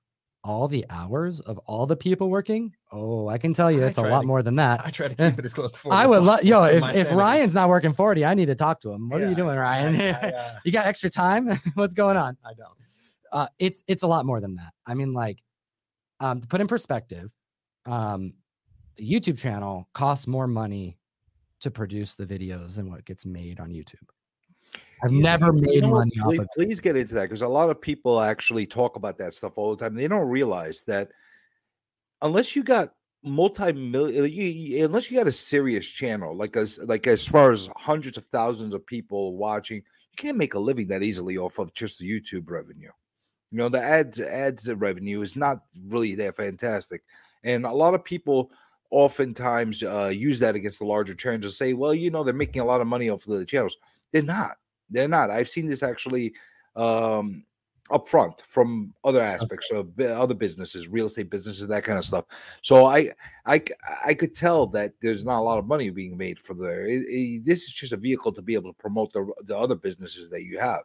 all 0.46 0.68
the 0.68 0.84
hours 0.90 1.40
of 1.40 1.58
all 1.66 1.86
the 1.86 1.96
people 1.96 2.30
working, 2.30 2.74
oh, 2.92 3.28
I 3.28 3.38
can 3.38 3.52
tell 3.52 3.70
you 3.70 3.82
it's 3.82 3.98
a 3.98 4.02
lot 4.02 4.20
to- 4.20 4.26
more 4.26 4.42
than 4.42 4.56
that. 4.56 4.80
i 4.84 4.90
try 4.90 5.08
to 5.08 5.14
keep 5.30 5.38
it 5.38 5.44
as 5.44 5.52
close 5.52 5.72
to 5.72 5.78
40 5.78 5.96
I 5.96 6.06
would 6.06 6.22
love 6.22 6.44
yo, 6.44 6.62
if, 6.64 6.84
if. 6.94 7.12
Ryan's 7.12 7.54
not 7.54 7.68
working 7.68 7.92
40, 7.92 8.24
I 8.24 8.34
need 8.34 8.46
to 8.46 8.54
talk 8.54 8.80
to 8.80 8.92
him. 8.92 9.08
What 9.08 9.22
are 9.22 9.28
you 9.28 9.34
doing, 9.34 9.58
I- 9.58 9.60
Ryan? 9.60 10.00
I, 10.00 10.10
uh, 10.30 10.58
you 10.64 10.72
got 10.72 10.86
extra 10.86 11.10
time? 11.10 11.48
What's 11.74 11.94
going 11.94 12.16
on? 12.16 12.36
I 12.44 12.54
don't 12.54 12.76
uh, 13.32 13.48
it's 13.58 13.82
it's 13.86 14.02
a 14.02 14.06
lot 14.06 14.26
more 14.26 14.40
than 14.40 14.56
that. 14.56 14.72
I 14.86 14.94
mean, 14.94 15.12
like, 15.12 15.42
um, 16.20 16.40
to 16.40 16.48
put 16.48 16.60
in 16.60 16.66
perspective, 16.66 17.30
um, 17.84 18.32
the 18.96 19.10
YouTube 19.10 19.38
channel 19.38 19.88
costs 19.92 20.26
more 20.26 20.46
money 20.46 20.98
to 21.60 21.70
produce 21.70 22.14
the 22.14 22.26
videos 22.26 22.76
than 22.76 22.90
what 22.90 23.04
gets 23.04 23.26
made 23.26 23.60
on 23.60 23.70
YouTube. 23.70 24.08
I've 25.02 25.12
never 25.12 25.52
made 25.52 25.84
money 25.84 26.12
off 26.20 26.26
please, 26.26 26.40
of 26.40 26.48
please 26.56 26.80
get 26.80 26.96
into 26.96 27.14
that 27.14 27.22
because 27.22 27.42
a 27.42 27.48
lot 27.48 27.70
of 27.70 27.80
people 27.80 28.20
actually 28.20 28.66
talk 28.66 28.96
about 28.96 29.18
that 29.18 29.34
stuff 29.34 29.58
all 29.58 29.74
the 29.74 29.82
time. 29.84 29.94
They 29.94 30.08
don't 30.08 30.28
realize 30.28 30.82
that 30.84 31.10
unless 32.22 32.56
you 32.56 32.62
got 32.62 32.94
multi-million, 33.22 34.24
you, 34.24 34.44
you- 34.44 34.84
unless 34.84 35.10
you 35.10 35.18
got 35.18 35.26
a 35.26 35.32
serious 35.32 35.86
channel, 35.88 36.34
like 36.34 36.56
as 36.56 36.78
like 36.78 37.06
as 37.06 37.26
far 37.26 37.52
as 37.52 37.68
hundreds 37.76 38.16
of 38.16 38.24
thousands 38.32 38.72
of 38.74 38.86
people 38.86 39.36
watching, 39.36 39.78
you 39.78 40.16
can't 40.16 40.38
make 40.38 40.54
a 40.54 40.58
living 40.58 40.88
that 40.88 41.02
easily 41.02 41.36
off 41.36 41.58
of 41.58 41.74
just 41.74 41.98
the 41.98 42.08
YouTube 42.10 42.48
revenue. 42.50 42.90
You 43.52 43.58
know, 43.58 43.68
the 43.68 43.82
ads 43.82 44.20
ads 44.20 44.72
revenue 44.72 45.20
is 45.20 45.36
not 45.36 45.60
really 45.86 46.14
that 46.16 46.36
fantastic, 46.36 47.02
and 47.44 47.64
a 47.66 47.72
lot 47.72 47.94
of 47.94 48.04
people 48.04 48.50
oftentimes 48.90 49.82
uh, 49.82 50.12
use 50.14 50.38
that 50.38 50.54
against 50.54 50.78
the 50.78 50.84
larger 50.84 51.14
channels 51.14 51.44
and 51.44 51.52
say, 51.52 51.72
well, 51.72 51.92
you 51.92 52.10
know, 52.10 52.22
they're 52.22 52.32
making 52.32 52.62
a 52.62 52.64
lot 52.64 52.80
of 52.80 52.86
money 52.86 53.10
off 53.10 53.24
the 53.24 53.44
channels. 53.44 53.76
They're 54.12 54.22
not. 54.22 54.56
They're 54.90 55.08
not. 55.08 55.30
I've 55.30 55.48
seen 55.48 55.66
this 55.66 55.82
actually 55.82 56.34
um, 56.76 57.44
up 57.90 58.08
front 58.08 58.40
from 58.42 58.92
other 59.04 59.22
aspects 59.22 59.70
of 59.70 59.98
other 60.00 60.34
businesses, 60.34 60.88
real 60.88 61.06
estate 61.06 61.30
businesses, 61.30 61.66
that 61.68 61.84
kind 61.84 61.98
of 61.98 62.04
stuff. 62.04 62.24
So 62.62 62.84
I, 62.86 63.10
I, 63.46 63.62
I 64.04 64.14
could 64.14 64.34
tell 64.34 64.66
that 64.68 64.92
there's 65.02 65.24
not 65.24 65.38
a 65.40 65.42
lot 65.42 65.58
of 65.58 65.66
money 65.66 65.90
being 65.90 66.16
made 66.16 66.38
for 66.38 66.54
there. 66.54 66.86
It- 66.86 67.06
it- 67.08 67.44
this 67.44 67.64
is 67.64 67.72
just 67.72 67.92
a 67.92 67.96
vehicle 67.96 68.32
to 68.32 68.42
be 68.42 68.54
able 68.54 68.72
to 68.72 68.78
promote 68.78 69.12
the 69.12 69.30
the 69.44 69.56
other 69.56 69.74
businesses 69.76 70.30
that 70.30 70.42
you 70.44 70.58
have. 70.58 70.82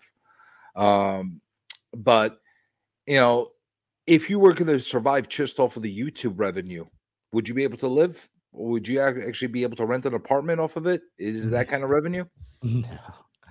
Um, 0.76 1.42
but 1.96 2.40
you 3.08 3.16
know, 3.16 3.50
if 4.08 4.30
you 4.30 4.40
were 4.40 4.54
going 4.54 4.68
to 4.68 4.80
survive 4.80 5.28
just 5.28 5.60
off 5.60 5.76
of 5.78 5.84
the 5.84 6.00
YouTube 6.00 6.34
revenue, 6.38 6.86
would 7.34 7.48
you 7.48 7.54
be 7.56 7.64
able 7.64 7.78
to 7.80 7.88
live? 7.88 8.28
Would 8.54 8.88
you 8.88 9.00
actually 9.00 9.48
be 9.48 9.64
able 9.64 9.78
to 9.78 9.86
rent 9.86 10.06
an 10.06 10.14
apartment 10.14 10.60
off 10.60 10.76
of 10.76 10.86
it? 10.86 11.02
Is 11.18 11.50
that 11.52 11.68
kind 11.68 11.84
of 11.84 11.90
revenue? 11.90 12.26
No, 12.64 13.00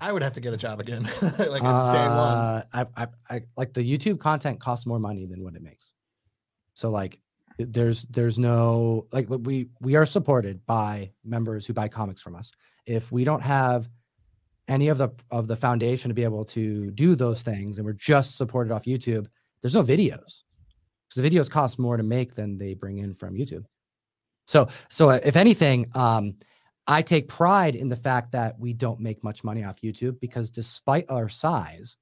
I 0.00 0.12
would 0.12 0.22
have 0.22 0.32
to 0.34 0.40
get 0.40 0.54
a 0.54 0.56
job 0.56 0.80
again, 0.80 1.02
like 1.22 1.62
uh, 1.62 1.92
day 1.92 2.08
one. 2.08 2.38
Uh, 2.38 2.62
I, 2.72 2.86
I, 2.96 3.06
I 3.28 3.42
like 3.56 3.72
the 3.72 3.82
YouTube 3.82 4.18
content 4.18 4.58
costs 4.58 4.86
more 4.86 4.98
money 4.98 5.26
than 5.26 5.42
what 5.42 5.54
it 5.54 5.62
makes. 5.62 5.92
So 6.74 6.90
like, 6.90 7.20
there's 7.58 8.04
there's 8.04 8.38
no 8.38 9.06
like 9.12 9.26
we 9.28 9.68
we 9.80 9.96
are 9.96 10.06
supported 10.06 10.64
by 10.64 11.12
members 11.24 11.66
who 11.66 11.74
buy 11.74 11.88
comics 11.88 12.22
from 12.22 12.34
us. 12.34 12.50
If 12.86 13.12
we 13.12 13.24
don't 13.24 13.42
have 13.42 13.88
any 14.68 14.88
of 14.88 14.96
the 14.96 15.10
of 15.30 15.46
the 15.46 15.56
foundation 15.56 16.08
to 16.08 16.14
be 16.14 16.24
able 16.24 16.44
to 16.46 16.90
do 16.92 17.14
those 17.14 17.42
things, 17.42 17.76
and 17.76 17.84
we're 17.84 17.92
just 17.92 18.38
supported 18.38 18.72
off 18.72 18.84
YouTube, 18.84 19.26
there's 19.60 19.74
no 19.74 19.82
videos 19.82 20.42
because 21.08 21.16
the 21.16 21.30
videos 21.30 21.50
cost 21.50 21.78
more 21.78 21.96
to 21.96 22.02
make 22.02 22.34
than 22.34 22.56
they 22.56 22.72
bring 22.72 22.98
in 22.98 23.14
from 23.14 23.34
YouTube. 23.34 23.64
So 24.46 24.68
so 24.88 25.10
if 25.10 25.36
anything, 25.36 25.90
um, 25.94 26.36
I 26.90 27.02
take 27.02 27.28
pride 27.28 27.76
in 27.76 27.88
the 27.88 27.94
fact 27.94 28.32
that 28.32 28.58
we 28.58 28.72
don't 28.72 28.98
make 28.98 29.22
much 29.22 29.44
money 29.44 29.62
off 29.62 29.80
YouTube 29.80 30.18
because 30.18 30.50
despite 30.50 31.08
our 31.08 31.28
size, 31.28 31.96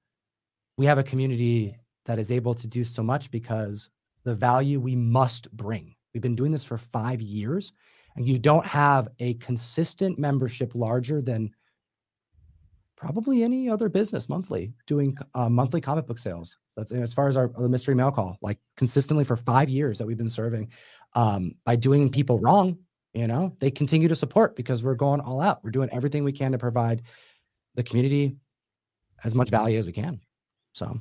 we 0.78 0.86
have 0.86 0.97
a 0.97 1.03
community 1.03 1.76
that 2.07 2.18
is 2.18 2.32
able 2.32 2.55
to 2.55 2.66
do 2.66 2.84
so 2.84 3.03
much 3.03 3.30
because 3.30 3.91
the 4.24 4.34
value 4.34 4.80
we 4.80 4.97
must 4.97 5.55
bring. 5.55 5.95
We've 6.14 6.22
been 6.22 6.34
doing 6.34 6.53
this 6.53 6.64
for 6.64 6.78
five 6.78 7.20
years, 7.20 7.70
and 8.16 8.26
you 8.26 8.39
don't 8.39 8.64
have 8.64 9.09
a 9.18 9.34
consistent 9.34 10.18
membership 10.18 10.74
larger 10.74 11.20
than 11.20 11.51
probably 12.97 13.43
any 13.43 13.68
other 13.68 13.91
business 13.91 14.26
monthly 14.26 14.72
doing 14.86 15.18
uh, 15.34 15.51
monthly 15.51 15.82
comic 15.82 16.07
book 16.07 16.18
sales. 16.18 16.57
That's 16.78 16.93
as 16.93 17.12
far 17.12 17.28
as 17.28 17.36
our 17.36 17.49
the 17.49 17.68
mystery 17.68 17.95
mail 17.95 18.11
call, 18.11 18.39
like 18.41 18.59
consistently 18.78 19.24
for 19.24 19.36
five 19.36 19.68
years 19.68 19.99
that 19.99 20.07
we've 20.07 20.16
been 20.16 20.30
serving 20.30 20.70
um, 21.12 21.57
by 21.66 21.76
doing 21.76 22.09
people 22.09 22.39
wrong 22.39 22.78
you 23.18 23.26
know 23.26 23.56
they 23.58 23.70
continue 23.70 24.08
to 24.08 24.16
support 24.16 24.56
because 24.56 24.82
we're 24.82 24.94
going 24.94 25.20
all 25.20 25.40
out. 25.40 25.62
We're 25.64 25.70
doing 25.70 25.88
everything 25.92 26.24
we 26.24 26.32
can 26.32 26.52
to 26.52 26.58
provide 26.58 27.02
the 27.74 27.82
community 27.82 28.36
as 29.24 29.34
much 29.34 29.50
value 29.50 29.78
as 29.78 29.86
we 29.86 29.92
can. 29.92 30.20
So 30.72 31.00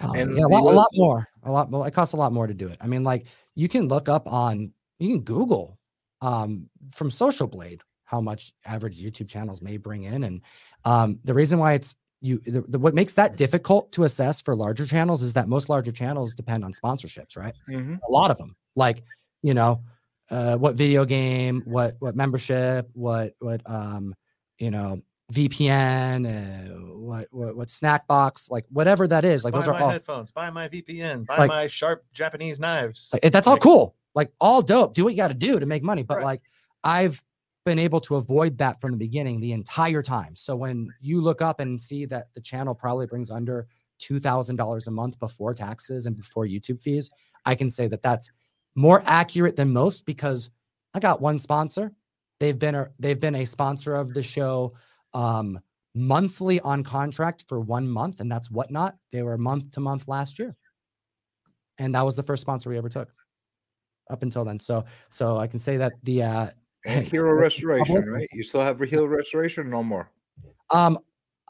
um, 0.00 0.14
and 0.14 0.36
yeah, 0.36 0.44
a, 0.44 0.48
lot, 0.48 0.60
a 0.60 0.76
lot 0.76 0.88
more 0.94 1.28
a 1.44 1.50
lot 1.50 1.70
more 1.70 1.86
it 1.86 1.92
costs 1.92 2.14
a 2.14 2.16
lot 2.16 2.32
more 2.32 2.46
to 2.46 2.54
do 2.54 2.68
it. 2.68 2.78
I 2.80 2.86
mean 2.86 3.04
like 3.04 3.26
you 3.54 3.68
can 3.68 3.88
look 3.88 4.08
up 4.08 4.30
on 4.30 4.72
you 4.98 5.08
can 5.10 5.20
google 5.20 5.78
um, 6.20 6.68
from 6.90 7.10
social 7.10 7.46
blade 7.46 7.82
how 8.04 8.20
much 8.20 8.52
average 8.66 9.02
youtube 9.02 9.28
channels 9.28 9.62
may 9.62 9.76
bring 9.76 10.04
in 10.04 10.24
and 10.24 10.42
um, 10.84 11.18
the 11.24 11.34
reason 11.34 11.58
why 11.58 11.72
it's 11.72 11.96
you 12.20 12.38
the, 12.38 12.62
the, 12.68 12.78
what 12.78 12.94
makes 12.94 13.14
that 13.14 13.36
difficult 13.36 13.92
to 13.92 14.04
assess 14.04 14.40
for 14.40 14.54
larger 14.54 14.86
channels 14.86 15.22
is 15.22 15.32
that 15.32 15.48
most 15.48 15.68
larger 15.68 15.92
channels 15.92 16.34
depend 16.34 16.64
on 16.64 16.72
sponsorships 16.72 17.36
right? 17.36 17.54
Mm-hmm. 17.68 17.96
a 18.06 18.10
lot 18.10 18.30
of 18.30 18.38
them 18.38 18.56
like 18.76 19.02
you 19.42 19.54
know 19.54 19.82
uh, 20.30 20.56
what 20.56 20.74
video 20.74 21.04
game, 21.04 21.62
what 21.64 21.94
what 21.98 22.16
membership, 22.16 22.88
what 22.94 23.34
what 23.38 23.60
um, 23.66 24.14
you 24.58 24.70
know, 24.70 25.02
VPN, 25.32 26.26
uh, 26.26 26.74
what 26.96 27.26
what 27.30 27.56
what 27.56 27.70
snack 27.70 28.06
box, 28.06 28.50
like 28.50 28.64
whatever 28.70 29.06
that 29.06 29.24
is. 29.24 29.44
Like 29.44 29.52
buy 29.52 29.60
those 29.60 29.68
are 29.68 29.74
all 29.74 29.90
headphones, 29.90 30.30
buy 30.30 30.50
my 30.50 30.68
VPN, 30.68 31.26
buy 31.26 31.38
like, 31.38 31.48
my 31.48 31.66
sharp 31.66 32.04
Japanese 32.12 32.58
knives. 32.58 33.10
Like, 33.12 33.32
that's 33.32 33.46
all 33.46 33.58
cool. 33.58 33.96
Like 34.14 34.32
all 34.40 34.62
dope. 34.62 34.94
Do 34.94 35.04
what 35.04 35.14
you 35.14 35.16
got 35.16 35.28
to 35.28 35.34
do 35.34 35.58
to 35.58 35.66
make 35.66 35.82
money. 35.82 36.02
But 36.02 36.16
right. 36.18 36.24
like 36.24 36.42
I've 36.84 37.22
been 37.64 37.78
able 37.78 38.00
to 38.00 38.16
avoid 38.16 38.58
that 38.58 38.80
from 38.80 38.90
the 38.90 38.96
beginning 38.96 39.40
the 39.40 39.52
entire 39.52 40.02
time. 40.02 40.36
So 40.36 40.54
when 40.54 40.90
you 41.00 41.20
look 41.20 41.40
up 41.40 41.60
and 41.60 41.80
see 41.80 42.04
that 42.06 42.28
the 42.34 42.40
channel 42.40 42.74
probably 42.74 43.06
brings 43.06 43.30
under 43.30 43.66
two 43.98 44.20
thousand 44.20 44.56
dollars 44.56 44.86
a 44.86 44.90
month 44.90 45.18
before 45.18 45.54
taxes 45.54 46.06
and 46.06 46.16
before 46.16 46.44
YouTube 46.46 46.82
fees, 46.82 47.10
I 47.44 47.54
can 47.54 47.70
say 47.70 47.88
that 47.88 48.02
that's 48.02 48.30
more 48.74 49.02
accurate 49.06 49.56
than 49.56 49.72
most 49.72 50.06
because 50.06 50.50
I 50.94 51.00
got 51.00 51.20
one 51.20 51.38
sponsor. 51.38 51.92
They've 52.40 52.58
been 52.58 52.74
a 52.74 52.88
they've 52.98 53.20
been 53.20 53.36
a 53.36 53.44
sponsor 53.44 53.94
of 53.94 54.12
the 54.12 54.22
show 54.22 54.74
um, 55.12 55.60
monthly 55.94 56.60
on 56.60 56.82
contract 56.82 57.44
for 57.48 57.60
one 57.60 57.88
month, 57.88 58.20
and 58.20 58.30
that's 58.30 58.50
whatnot. 58.50 58.96
They 59.12 59.22
were 59.22 59.38
month 59.38 59.72
to 59.72 59.80
month 59.80 60.08
last 60.08 60.38
year, 60.38 60.56
and 61.78 61.94
that 61.94 62.04
was 62.04 62.16
the 62.16 62.22
first 62.22 62.42
sponsor 62.42 62.70
we 62.70 62.78
ever 62.78 62.88
took 62.88 63.08
up 64.10 64.22
until 64.22 64.44
then. 64.44 64.60
So 64.60 64.84
so 65.10 65.38
I 65.38 65.46
can 65.46 65.58
say 65.58 65.76
that 65.76 65.92
the 66.02 66.22
uh, 66.22 66.50
Hero 66.84 67.32
Restoration, 67.32 68.04
right? 68.08 68.26
You 68.32 68.42
still 68.42 68.60
have 68.60 68.80
Hero 68.80 69.06
Restoration, 69.06 69.70
no 69.70 69.82
more. 69.82 70.10
Um, 70.70 70.98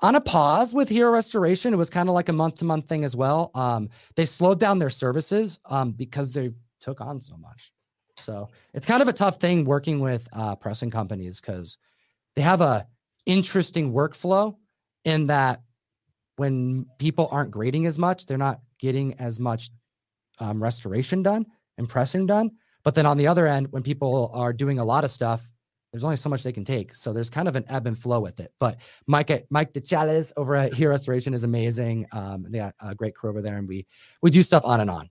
on 0.03 0.16
a 0.16 0.20
pause 0.20 0.75
with 0.75 0.89
Hero 0.89 1.11
Restoration, 1.11 1.72
it 1.72 1.77
was 1.77 1.89
kind 1.89 2.09
of 2.09 2.14
like 2.14 2.29
a 2.29 2.33
month 2.33 2.57
to 2.57 2.64
month 2.64 2.89
thing 2.89 3.05
as 3.05 3.16
well. 3.16 3.51
Um, 3.55 3.89
they 4.16 4.27
slowed 4.27 4.61
down 4.61 4.79
their 4.79 4.91
services 4.91 5.59
um, 5.66 5.93
because 5.93 6.33
they 6.33 6.51
took 6.85 7.01
on 7.01 7.20
so 7.20 7.37
much. 7.37 7.72
So 8.16 8.51
it's 8.72 8.87
kind 8.87 9.03
of 9.03 9.09
a 9.09 9.12
tough 9.12 9.41
thing 9.41 9.64
working 9.64 10.01
with 10.01 10.28
uh, 10.32 10.55
pressing 10.57 10.91
companies 10.91 11.41
because 11.41 11.78
they 12.37 12.43
have 12.43 12.61
a 12.61 12.87
interesting 13.26 13.93
workflow 13.93 14.57
in 15.05 15.26
that 15.28 15.62
when 16.37 16.87
people 16.99 17.28
aren't 17.30 17.51
grading 17.51 17.87
as 17.87 17.99
much, 17.99 18.26
they're 18.26 18.39
not 18.39 18.61
getting 18.78 19.14
as 19.14 19.41
much 19.41 19.70
um, 20.39 20.62
restoration 20.62 21.22
done 21.22 21.47
and 21.78 21.89
pressing 21.89 22.26
done. 22.26 22.51
But 22.82 22.95
then 22.95 23.07
on 23.07 23.16
the 23.16 23.26
other 23.26 23.47
end, 23.47 23.68
when 23.70 23.82
people 23.82 24.30
are 24.35 24.53
doing 24.53 24.78
a 24.78 24.85
lot 24.85 25.05
of 25.05 25.11
stuff, 25.11 25.51
there's 25.93 26.05
only 26.05 26.16
so 26.16 26.28
much 26.28 26.43
they 26.43 26.53
can 26.53 26.64
take. 26.64 26.95
So 26.95 27.12
there's 27.12 27.30
kind 27.30 27.47
of 27.47 27.55
an 27.55 27.64
ebb 27.68 27.87
and 27.87 27.97
flow 27.97 28.18
with 28.20 28.41
it. 28.41 28.53
But 28.59 28.78
Mike, 29.07 29.47
Mike 29.49 29.72
DeChales 29.72 30.32
over 30.37 30.57
at 30.57 30.74
Hero 30.74 30.91
Restoration 30.91 31.35
is 31.35 31.45
amazing. 31.45 32.07
Um, 32.11 32.47
they 32.49 32.59
got 32.59 32.74
a 32.80 32.97
great 32.97 33.14
crew 33.14 33.30
over 33.30 33.41
there, 33.41 33.59
and 33.59 33.68
we 33.68 33.87
we 34.20 34.30
do 34.30 34.43
stuff 34.43 34.64
on 34.64 34.80
and 34.80 34.91
on. 34.91 35.09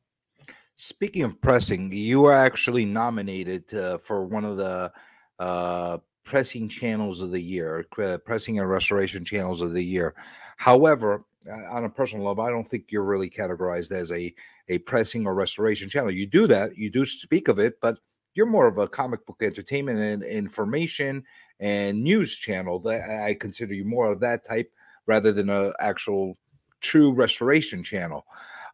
Speaking 0.75 1.23
of 1.23 1.39
pressing, 1.39 1.91
you 1.91 2.21
were 2.21 2.33
actually 2.33 2.85
nominated 2.85 3.71
uh, 3.73 3.99
for 3.99 4.25
one 4.25 4.43
of 4.43 4.57
the 4.57 4.91
uh, 5.39 5.97
pressing 6.23 6.67
channels 6.67 7.21
of 7.21 7.31
the 7.31 7.41
year, 7.41 7.85
uh, 8.01 8.17
pressing 8.17 8.59
and 8.59 8.69
restoration 8.69 9.23
channels 9.23 9.61
of 9.61 9.73
the 9.73 9.83
year. 9.83 10.15
However, 10.57 11.25
uh, 11.47 11.75
on 11.75 11.85
a 11.85 11.89
personal 11.89 12.25
level, 12.25 12.43
I 12.43 12.49
don't 12.49 12.67
think 12.67 12.85
you're 12.89 13.03
really 13.03 13.29
categorized 13.29 13.91
as 13.91 14.11
a 14.11 14.33
a 14.69 14.79
pressing 14.79 15.27
or 15.27 15.35
restoration 15.35 15.89
channel. 15.89 16.09
You 16.09 16.25
do 16.25 16.47
that, 16.47 16.77
you 16.77 16.89
do 16.89 17.05
speak 17.05 17.49
of 17.49 17.59
it, 17.59 17.79
but 17.81 17.99
you're 18.33 18.45
more 18.45 18.67
of 18.67 18.77
a 18.77 18.87
comic 18.87 19.25
book 19.25 19.41
entertainment 19.41 19.99
and 19.99 20.23
information 20.23 21.23
and 21.59 22.01
news 22.01 22.35
channel. 22.37 22.85
I 22.87 23.35
consider 23.39 23.73
you 23.73 23.85
more 23.85 24.11
of 24.11 24.21
that 24.21 24.45
type 24.45 24.71
rather 25.05 25.31
than 25.31 25.49
an 25.49 25.73
actual 25.79 26.37
true 26.81 27.13
restoration 27.13 27.83
channel. 27.83 28.25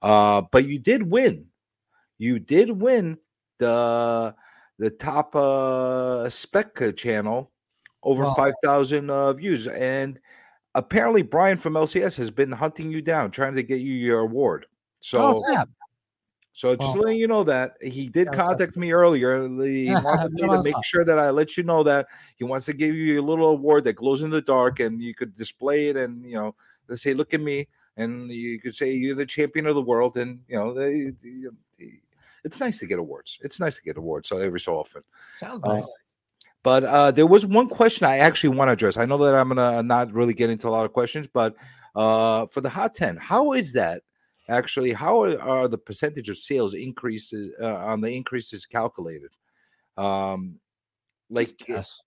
Uh, 0.01 0.41
but 0.51 0.65
you 0.65 0.79
did 0.79 1.03
win 1.03 1.48
you 2.19 2.37
did 2.37 2.69
win 2.69 3.17
the 3.57 4.35
the 4.77 4.89
top 4.91 5.35
uh 5.35 6.29
spec 6.29 6.95
channel 6.95 7.51
over 8.03 8.23
5000 8.35 9.09
uh, 9.09 9.33
views 9.33 9.67
and 9.67 10.19
apparently 10.75 11.21
brian 11.21 11.57
from 11.57 11.73
lcs 11.73 12.15
has 12.15 12.29
been 12.29 12.51
hunting 12.51 12.91
you 12.91 13.01
down 13.01 13.31
trying 13.31 13.55
to 13.55 13.63
get 13.63 13.81
you 13.81 13.93
your 13.93 14.19
award. 14.19 14.67
So 15.01 15.35
oh, 15.35 15.65
so 16.59 16.75
just 16.75 16.97
letting 16.97 17.17
you 17.17 17.27
know 17.27 17.45
that 17.45 17.77
he 17.81 18.09
did 18.09 18.33
contact 18.33 18.75
me 18.75 18.91
earlier. 18.91 19.47
He 19.47 19.93
wanted 19.93 20.33
me 20.33 20.41
to 20.41 20.61
make 20.61 20.75
sure 20.83 21.05
that 21.05 21.17
I 21.17 21.29
let 21.29 21.55
you 21.55 21.63
know 21.63 21.83
that 21.83 22.07
he 22.35 22.43
wants 22.43 22.65
to 22.65 22.73
give 22.73 22.93
you 22.95 23.21
a 23.21 23.23
little 23.23 23.47
award 23.51 23.85
that 23.85 23.93
glows 23.93 24.23
in 24.23 24.29
the 24.29 24.41
dark, 24.41 24.81
and 24.81 25.01
you 25.01 25.15
could 25.15 25.37
display 25.37 25.87
it, 25.87 25.95
and 25.95 26.25
you 26.25 26.35
know, 26.35 26.55
they 26.89 26.97
say, 26.97 27.13
"Look 27.13 27.33
at 27.33 27.39
me," 27.39 27.69
and 27.95 28.29
you 28.29 28.59
could 28.59 28.75
say, 28.75 28.91
"You're 28.91 29.15
the 29.15 29.25
champion 29.25 29.67
of 29.67 29.75
the 29.75 29.81
world," 29.81 30.17
and 30.17 30.41
you 30.49 30.57
know, 30.57 30.73
they, 30.73 31.13
it's 32.43 32.59
nice 32.59 32.79
to 32.79 32.85
get 32.85 32.99
awards. 32.99 33.37
It's 33.41 33.59
nice 33.59 33.75
to 33.77 33.81
get 33.81 33.97
awards 33.97 34.29
so 34.29 34.37
every 34.37 34.59
so 34.59 34.77
often. 34.77 35.03
Sounds 35.33 35.63
uh, 35.63 35.73
nice. 35.73 35.85
Uh, 35.85 36.09
but 36.63 36.83
uh, 36.83 37.11
there 37.11 37.27
was 37.27 37.45
one 37.45 37.69
question 37.69 38.05
I 38.05 38.17
actually 38.17 38.55
want 38.55 38.67
to 38.67 38.73
address. 38.73 38.97
I 38.97 39.05
know 39.05 39.17
that 39.17 39.33
I'm 39.33 39.49
gonna 39.49 39.81
not 39.81 40.13
really 40.13 40.33
get 40.33 40.49
into 40.49 40.67
a 40.67 40.71
lot 40.71 40.85
of 40.85 40.93
questions, 40.93 41.27
but 41.27 41.55
uh, 41.95 42.47
for 42.47 42.61
the 42.61 42.69
hot 42.69 42.93
ten, 42.93 43.15
how 43.15 43.53
is 43.53 43.73
that 43.73 44.03
actually? 44.49 44.91
How 44.91 45.23
are, 45.23 45.41
are 45.41 45.67
the 45.67 45.77
percentage 45.77 46.29
of 46.29 46.37
sales 46.37 46.73
increases 46.73 47.53
uh, 47.61 47.75
on 47.75 48.01
the 48.01 48.09
increases 48.09 48.65
calculated? 48.65 49.31
Um, 49.97 50.59
like 51.29 51.47
yes, 51.67 52.01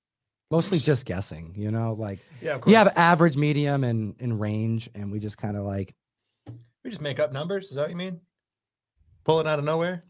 mostly 0.51 0.79
just 0.79 1.07
guessing. 1.07 1.55
You 1.57 1.71
know, 1.71 1.97
like 1.99 2.19
yeah, 2.43 2.59
you 2.67 2.77
have 2.77 2.93
average, 2.97 3.37
medium, 3.39 3.85
and 3.85 4.15
in 4.19 4.39
range, 4.39 4.91
and 4.95 5.11
we 5.11 5.19
just 5.19 5.39
kind 5.39 5.57
of 5.57 5.65
like 5.65 5.95
we 6.85 6.91
just 6.91 7.03
make 7.03 7.21
up 7.21 7.33
numbers. 7.33 7.71
Is 7.71 7.77
that 7.77 7.83
what 7.83 7.91
you 7.91 7.97
mean? 7.97 8.21
Pull 9.25 9.41
it 9.41 9.47
out 9.47 9.59
of 9.59 9.65
nowhere? 9.65 10.05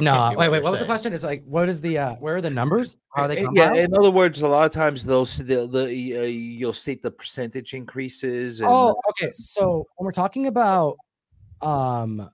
No, 0.00 0.34
wait, 0.36 0.48
wait. 0.48 0.62
What 0.62 0.72
was 0.72 0.80
the 0.80 0.86
question? 0.86 1.12
Is 1.12 1.24
like, 1.24 1.44
what 1.44 1.68
is 1.68 1.80
the 1.80 1.98
uh, 1.98 2.14
where 2.16 2.36
are 2.36 2.40
the 2.40 2.50
numbers? 2.50 2.96
How 3.14 3.22
are 3.22 3.28
they? 3.28 3.46
Yeah, 3.52 3.74
in 3.74 3.94
other 3.94 4.10
words, 4.10 4.42
a 4.42 4.48
lot 4.48 4.66
of 4.66 4.72
times 4.72 5.04
they'll 5.04 5.24
the, 5.24 5.68
the 5.70 6.18
uh, 6.18 6.22
you'll 6.22 6.72
state 6.72 7.02
the 7.02 7.10
percentage 7.10 7.74
increases. 7.74 8.60
And... 8.60 8.68
Oh, 8.70 8.96
okay. 9.10 9.30
So 9.32 9.86
when 9.96 10.04
we're 10.04 10.12
talking 10.12 10.46
about 10.46 10.96
um 11.60 12.28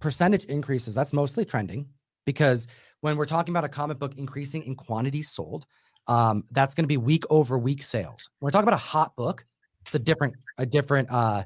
percentage 0.00 0.44
increases, 0.44 0.94
that's 0.94 1.12
mostly 1.12 1.44
trending 1.44 1.88
because 2.24 2.66
when 3.00 3.16
we're 3.16 3.26
talking 3.26 3.52
about 3.52 3.64
a 3.64 3.68
comic 3.68 3.98
book 3.98 4.16
increasing 4.16 4.64
in 4.64 4.74
quantities 4.74 5.30
sold, 5.30 5.66
um, 6.08 6.44
that's 6.50 6.74
going 6.74 6.84
to 6.84 6.88
be 6.88 6.96
week 6.96 7.24
over 7.30 7.58
week 7.58 7.82
sales. 7.82 8.30
When 8.38 8.48
we're 8.48 8.52
talking 8.52 8.68
about 8.68 8.74
a 8.74 8.84
hot 8.84 9.16
book, 9.16 9.44
it's 9.86 9.94
a 9.94 9.98
different 9.98 10.34
a 10.58 10.66
different 10.66 11.10
uh 11.10 11.44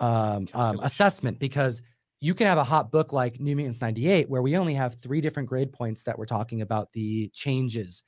um, 0.00 0.48
um 0.54 0.80
assessment 0.80 1.38
because 1.38 1.82
you 2.24 2.32
can 2.32 2.46
have 2.46 2.56
a 2.56 2.64
hot 2.64 2.90
book 2.90 3.12
like 3.12 3.38
New 3.38 3.54
Mutants 3.54 3.82
98, 3.82 4.30
where 4.30 4.40
we 4.40 4.56
only 4.56 4.72
have 4.72 4.94
three 4.94 5.20
different 5.20 5.46
grade 5.46 5.70
points 5.70 6.04
that 6.04 6.18
we're 6.18 6.24
talking 6.24 6.62
about 6.62 6.90
the 6.94 7.28
changes 7.34 8.02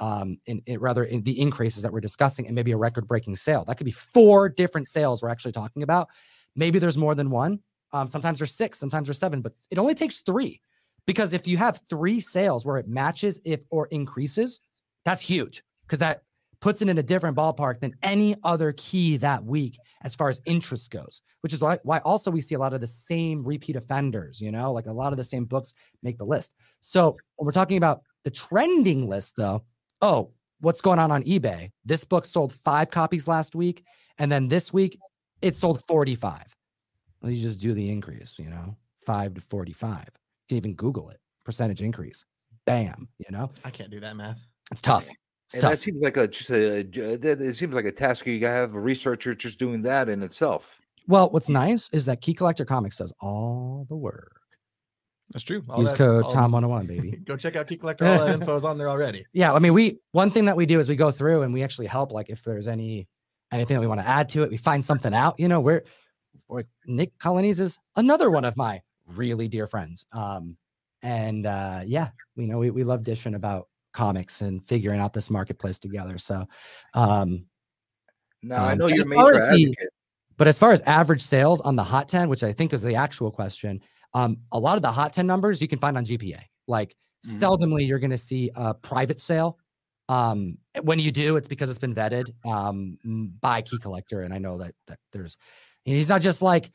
um, 0.00 0.38
in, 0.46 0.60
in 0.66 0.80
rather 0.80 1.04
in 1.04 1.22
the 1.22 1.40
increases 1.40 1.84
that 1.84 1.92
we're 1.92 2.00
discussing, 2.00 2.46
and 2.46 2.56
maybe 2.56 2.72
a 2.72 2.76
record-breaking 2.76 3.36
sale. 3.36 3.64
That 3.64 3.76
could 3.76 3.84
be 3.84 3.92
four 3.92 4.48
different 4.48 4.88
sales 4.88 5.22
we're 5.22 5.28
actually 5.28 5.52
talking 5.52 5.84
about. 5.84 6.08
Maybe 6.56 6.80
there's 6.80 6.98
more 6.98 7.14
than 7.14 7.30
one. 7.30 7.60
Um, 7.92 8.08
sometimes 8.08 8.38
there's 8.38 8.56
six, 8.56 8.76
sometimes 8.76 9.06
there's 9.06 9.20
seven, 9.20 9.40
but 9.40 9.52
it 9.70 9.78
only 9.78 9.94
takes 9.94 10.18
three 10.18 10.60
because 11.06 11.32
if 11.32 11.46
you 11.46 11.56
have 11.56 11.80
three 11.88 12.18
sales 12.18 12.66
where 12.66 12.78
it 12.78 12.88
matches 12.88 13.38
if 13.44 13.60
or 13.70 13.86
increases, 13.92 14.64
that's 15.04 15.22
huge 15.22 15.62
because 15.86 16.00
that 16.00 16.24
puts 16.60 16.82
it 16.82 16.88
in 16.88 16.98
a 16.98 17.02
different 17.02 17.36
ballpark 17.36 17.80
than 17.80 17.94
any 18.02 18.36
other 18.44 18.72
key 18.76 19.16
that 19.16 19.44
week 19.44 19.78
as 20.02 20.14
far 20.14 20.28
as 20.28 20.40
interest 20.44 20.90
goes, 20.90 21.22
which 21.40 21.52
is 21.52 21.60
why, 21.60 21.78
why 21.82 21.98
also 21.98 22.30
we 22.30 22.40
see 22.40 22.54
a 22.54 22.58
lot 22.58 22.74
of 22.74 22.80
the 22.80 22.86
same 22.86 23.42
repeat 23.44 23.76
offenders, 23.76 24.40
you 24.40 24.52
know, 24.52 24.72
like 24.72 24.86
a 24.86 24.92
lot 24.92 25.12
of 25.12 25.16
the 25.16 25.24
same 25.24 25.44
books 25.44 25.72
make 26.02 26.18
the 26.18 26.24
list. 26.24 26.52
So 26.80 27.16
when 27.36 27.46
we're 27.46 27.52
talking 27.52 27.78
about 27.78 28.02
the 28.24 28.30
trending 28.30 29.08
list, 29.08 29.34
though, 29.36 29.64
oh, 30.02 30.32
what's 30.60 30.80
going 30.80 30.98
on 30.98 31.10
on 31.10 31.22
eBay? 31.24 31.70
This 31.84 32.04
book 32.04 32.26
sold 32.26 32.52
five 32.52 32.90
copies 32.90 33.26
last 33.26 33.54
week. 33.54 33.84
And 34.18 34.30
then 34.30 34.48
this 34.48 34.72
week 34.72 34.98
it 35.40 35.56
sold 35.56 35.82
45. 35.88 36.44
Well, 37.22 37.32
you 37.32 37.40
just 37.40 37.60
do 37.60 37.72
the 37.74 37.90
increase, 37.90 38.38
you 38.38 38.50
know, 38.50 38.76
five 38.98 39.34
to 39.34 39.40
45. 39.40 40.00
You 40.00 40.08
can 40.48 40.56
even 40.58 40.74
Google 40.74 41.08
it, 41.10 41.18
percentage 41.44 41.82
increase. 41.82 42.24
Bam, 42.66 43.08
you 43.18 43.26
know, 43.30 43.50
I 43.64 43.70
can't 43.70 43.90
do 43.90 44.00
that 44.00 44.16
math. 44.16 44.46
it's 44.70 44.80
tough. 44.80 45.08
It's 45.50 45.54
and 45.56 45.62
tough. 45.62 45.72
that 45.72 45.80
seems 45.80 46.00
like 46.00 46.16
a 46.16 46.28
just 46.28 46.50
a, 46.50 46.78
a- 46.78 47.16
that- 47.16 47.40
it 47.40 47.56
seems 47.56 47.74
like 47.74 47.84
a 47.84 47.90
task 47.90 48.24
you 48.24 48.38
gotta 48.38 48.54
have 48.54 48.74
a 48.74 48.80
researcher 48.80 49.34
just 49.34 49.58
doing 49.58 49.82
that 49.82 50.08
in 50.08 50.22
itself. 50.22 50.80
Well, 51.08 51.28
what's 51.30 51.48
nice 51.48 51.88
is 51.92 52.04
that 52.04 52.20
Key 52.20 52.34
Collector 52.34 52.64
Comics 52.64 52.98
does 52.98 53.12
all 53.20 53.84
the 53.88 53.96
work. 53.96 54.40
That's 55.32 55.44
true. 55.44 55.64
All 55.68 55.80
Use 55.80 55.90
that- 55.90 55.98
code 55.98 56.22
all- 56.24 56.32
Tom101, 56.32 56.86
baby. 56.86 57.10
Go 57.24 57.36
check 57.36 57.56
out 57.56 57.66
Key 57.66 57.76
Collector. 57.78 58.04
All 58.06 58.18
that 58.26 58.34
info 58.34 58.54
is 58.54 58.64
on 58.64 58.78
there 58.78 58.88
already. 58.88 59.26
Yeah, 59.32 59.52
I 59.52 59.58
mean, 59.58 59.74
we 59.74 59.98
one 60.12 60.30
thing 60.30 60.44
that 60.44 60.56
we 60.56 60.66
do 60.66 60.78
is 60.78 60.88
we 60.88 60.94
go 60.96 61.10
through 61.10 61.42
and 61.42 61.52
we 61.52 61.64
actually 61.64 61.86
help. 61.88 62.12
Like 62.12 62.30
if 62.30 62.44
there's 62.44 62.68
any 62.68 63.08
anything 63.50 63.74
that 63.74 63.80
we 63.80 63.88
want 63.88 64.00
to 64.00 64.06
add 64.06 64.28
to 64.30 64.44
it, 64.44 64.50
we 64.50 64.56
find 64.56 64.84
something 64.84 65.12
out. 65.12 65.34
You 65.40 65.48
know, 65.48 65.58
we're, 65.58 65.82
we're 66.46 66.62
Nick 66.86 67.18
Colonies 67.18 67.58
is 67.58 67.76
another 67.96 68.30
one 68.30 68.44
of 68.44 68.56
my 68.56 68.80
really 69.08 69.48
dear 69.48 69.66
friends. 69.66 70.06
Um, 70.12 70.56
and 71.02 71.46
uh, 71.46 71.82
yeah, 71.86 72.10
we 72.36 72.46
know 72.46 72.58
we 72.58 72.70
we 72.70 72.84
love 72.84 73.02
dishing 73.02 73.34
about 73.34 73.66
comics 73.92 74.40
and 74.40 74.64
figuring 74.64 75.00
out 75.00 75.12
this 75.12 75.30
marketplace 75.30 75.78
together. 75.78 76.18
So, 76.18 76.44
um, 76.94 77.46
Now 78.42 78.64
I 78.64 78.72
Um, 78.72 78.78
know 78.78 78.86
you're 78.86 79.06
major 79.06 79.34
as 79.34 79.50
the- 79.50 79.76
But 80.38 80.48
as 80.48 80.58
far 80.58 80.72
as 80.72 80.80
average 80.82 81.20
sales 81.20 81.60
on 81.60 81.76
the 81.76 81.84
hot 81.84 82.08
10, 82.08 82.30
which 82.30 82.42
I 82.42 82.52
think 82.54 82.72
is 82.72 82.80
the 82.82 82.94
actual 82.94 83.30
question, 83.30 83.82
um, 84.14 84.38
a 84.52 84.58
lot 84.58 84.76
of 84.76 84.82
the 84.82 84.90
hot 84.90 85.12
10 85.12 85.26
numbers 85.26 85.60
you 85.60 85.68
can 85.68 85.78
find 85.78 85.98
on 85.98 86.06
GPA. 86.06 86.40
Like 86.66 86.96
Mhm. 87.26 87.38
seldomly 87.38 87.86
you're 87.86 87.98
going 87.98 88.10
to 88.12 88.16
see 88.18 88.50
a 88.54 88.72
private 88.72 89.20
sale. 89.20 89.58
Um, 90.08 90.56
when 90.82 90.98
you 90.98 91.12
do, 91.12 91.36
it's 91.36 91.46
because 91.48 91.68
it's 91.68 91.78
been 91.78 91.94
vetted 91.94 92.32
um, 92.46 92.96
by 93.42 93.60
Key 93.60 93.78
Collector. 93.78 94.22
And 94.22 94.32
I 94.32 94.38
know 94.38 94.56
that 94.56 94.74
that 94.86 94.98
there's, 95.12 95.36
and 95.84 95.94
he's 95.94 96.08
not 96.08 96.22
just 96.22 96.40
like 96.40 96.72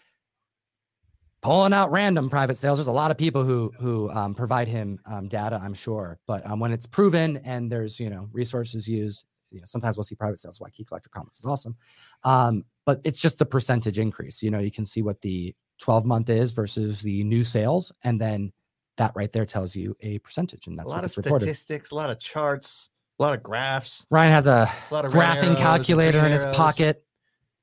pulling 1.45 1.73
out 1.73 1.91
random 1.91 2.27
private 2.27 2.57
sales. 2.57 2.79
There's 2.79 2.87
a 2.87 2.91
lot 2.91 3.11
of 3.11 3.17
people 3.17 3.43
who 3.43 3.71
who 3.79 4.09
um, 4.09 4.33
provide 4.33 4.67
him 4.67 4.99
um, 5.05 5.27
data, 5.27 5.61
I'm 5.63 5.75
sure. 5.75 6.17
But 6.25 6.43
um, 6.49 6.59
when 6.59 6.71
it's 6.71 6.87
proven 6.87 7.37
and 7.37 7.71
there's 7.71 7.99
you 7.99 8.09
know 8.09 8.27
resources 8.33 8.87
used, 8.87 9.25
you 9.51 9.59
know 9.59 9.65
sometimes 9.65 9.95
we'll 9.95 10.03
see 10.03 10.15
private 10.15 10.39
sales. 10.39 10.59
Why 10.59 10.71
Key 10.71 10.83
Collector 10.85 11.09
Comics 11.09 11.39
is 11.39 11.45
awesome. 11.45 11.75
Um, 12.23 12.65
but 12.85 12.99
it's 13.03 13.19
just 13.19 13.37
the 13.37 13.45
percentage 13.45 13.99
increase. 13.99 14.41
You 14.41 14.49
know, 14.49 14.59
you 14.59 14.71
can 14.71 14.85
see 14.85 15.03
what 15.03 15.21
the 15.21 15.55
12 15.79 16.05
month 16.05 16.29
is 16.29 16.51
versus 16.51 17.01
the 17.01 17.23
new 17.23 17.43
sales, 17.43 17.91
and 18.03 18.19
then 18.19 18.51
that 18.97 19.11
right 19.15 19.31
there 19.31 19.45
tells 19.45 19.75
you 19.75 19.95
a 20.01 20.17
percentage, 20.19 20.65
and 20.65 20.75
that's 20.75 20.87
a 20.87 20.95
lot 20.95 21.03
what 21.03 21.11
of 21.11 21.17
reported. 21.25 21.43
statistics, 21.45 21.91
a 21.91 21.95
lot 21.95 22.09
of 22.09 22.19
charts, 22.19 22.89
a 23.19 23.23
lot 23.23 23.35
of 23.35 23.43
graphs, 23.43 24.07
Ryan 24.09 24.31
has 24.31 24.47
a 24.47 24.71
a 24.89 24.93
lot 24.93 25.05
of 25.05 25.13
graphing 25.13 25.43
arrows 25.43 25.57
calculator 25.59 26.25
in 26.25 26.31
his 26.31 26.45
pocket, 26.47 27.05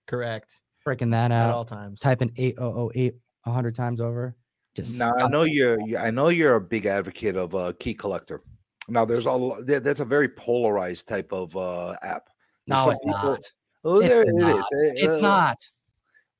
Correct. 0.06 0.60
breaking 0.84 1.10
that 1.10 1.32
out 1.32 1.48
At 1.48 1.54
all 1.54 1.64
times. 1.64 1.98
typing 1.98 2.32
8008 2.36 3.16
100 3.44 3.74
times 3.74 4.00
over. 4.00 4.36
Just 4.74 4.98
Now 4.98 5.12
I 5.18 5.28
know 5.28 5.42
you're 5.42 5.78
I 5.98 6.10
know 6.10 6.28
you're 6.28 6.54
a 6.54 6.60
big 6.60 6.86
advocate 6.86 7.36
of 7.36 7.54
uh, 7.54 7.72
Key 7.78 7.92
Collector. 7.94 8.42
Now 8.88 9.04
there's 9.04 9.26
a 9.26 9.56
there- 9.64 9.80
that's 9.80 10.00
a 10.00 10.04
very 10.04 10.28
polarized 10.28 11.08
type 11.08 11.30
of 11.32 11.54
uh, 11.56 11.94
app. 12.02 12.28
No, 12.66 12.88
it's 12.90 13.04
people- 13.04 13.18
not. 13.20 13.40
Oh, 13.84 14.00
It's 14.00 14.08
there 14.08 14.22
it 14.22 14.28
is. 14.28 14.34
not. 14.34 14.58
Eh, 14.60 14.92
It's 14.94 15.14
uh, 15.14 15.18
not. 15.18 15.56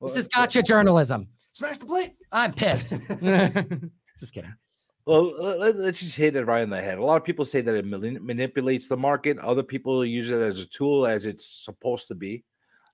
well, 0.01 0.09
This 0.09 0.17
is 0.17 0.29
gotcha 0.29 0.63
journalism. 0.63 1.29
Smash 1.53 1.77
the 1.79 1.87
plate. 1.87 2.13
I'm 2.31 2.53
pissed. 2.55 2.91
Just 4.19 4.33
kidding. 4.33 4.55
Well, 5.05 5.25
le- 5.25 5.57
let, 5.59 5.75
us 5.77 5.99
just 5.99 6.17
hit 6.17 6.37
it 6.37 6.45
right 6.45 6.63
in 6.63 6.71
the 6.71 6.81
head. 6.81 6.99
A 6.99 7.05
lot 7.05 7.17
of 7.17 7.25
people 7.25 7.45
say 7.45 7.61
that 7.61 7.75
it 7.75 7.85
manipulates 7.85 8.87
the 8.87 8.97
market. 8.97 9.37
Other 9.41 9.65
people 9.65 10.07
use 10.07 10.31
it 10.31 10.41
as 10.41 10.61
a 10.61 10.67
tool, 10.67 11.07
as 11.07 11.27
it's 11.27 11.65
supposed 11.65 12.07
to 12.09 12.15
be. 12.15 12.45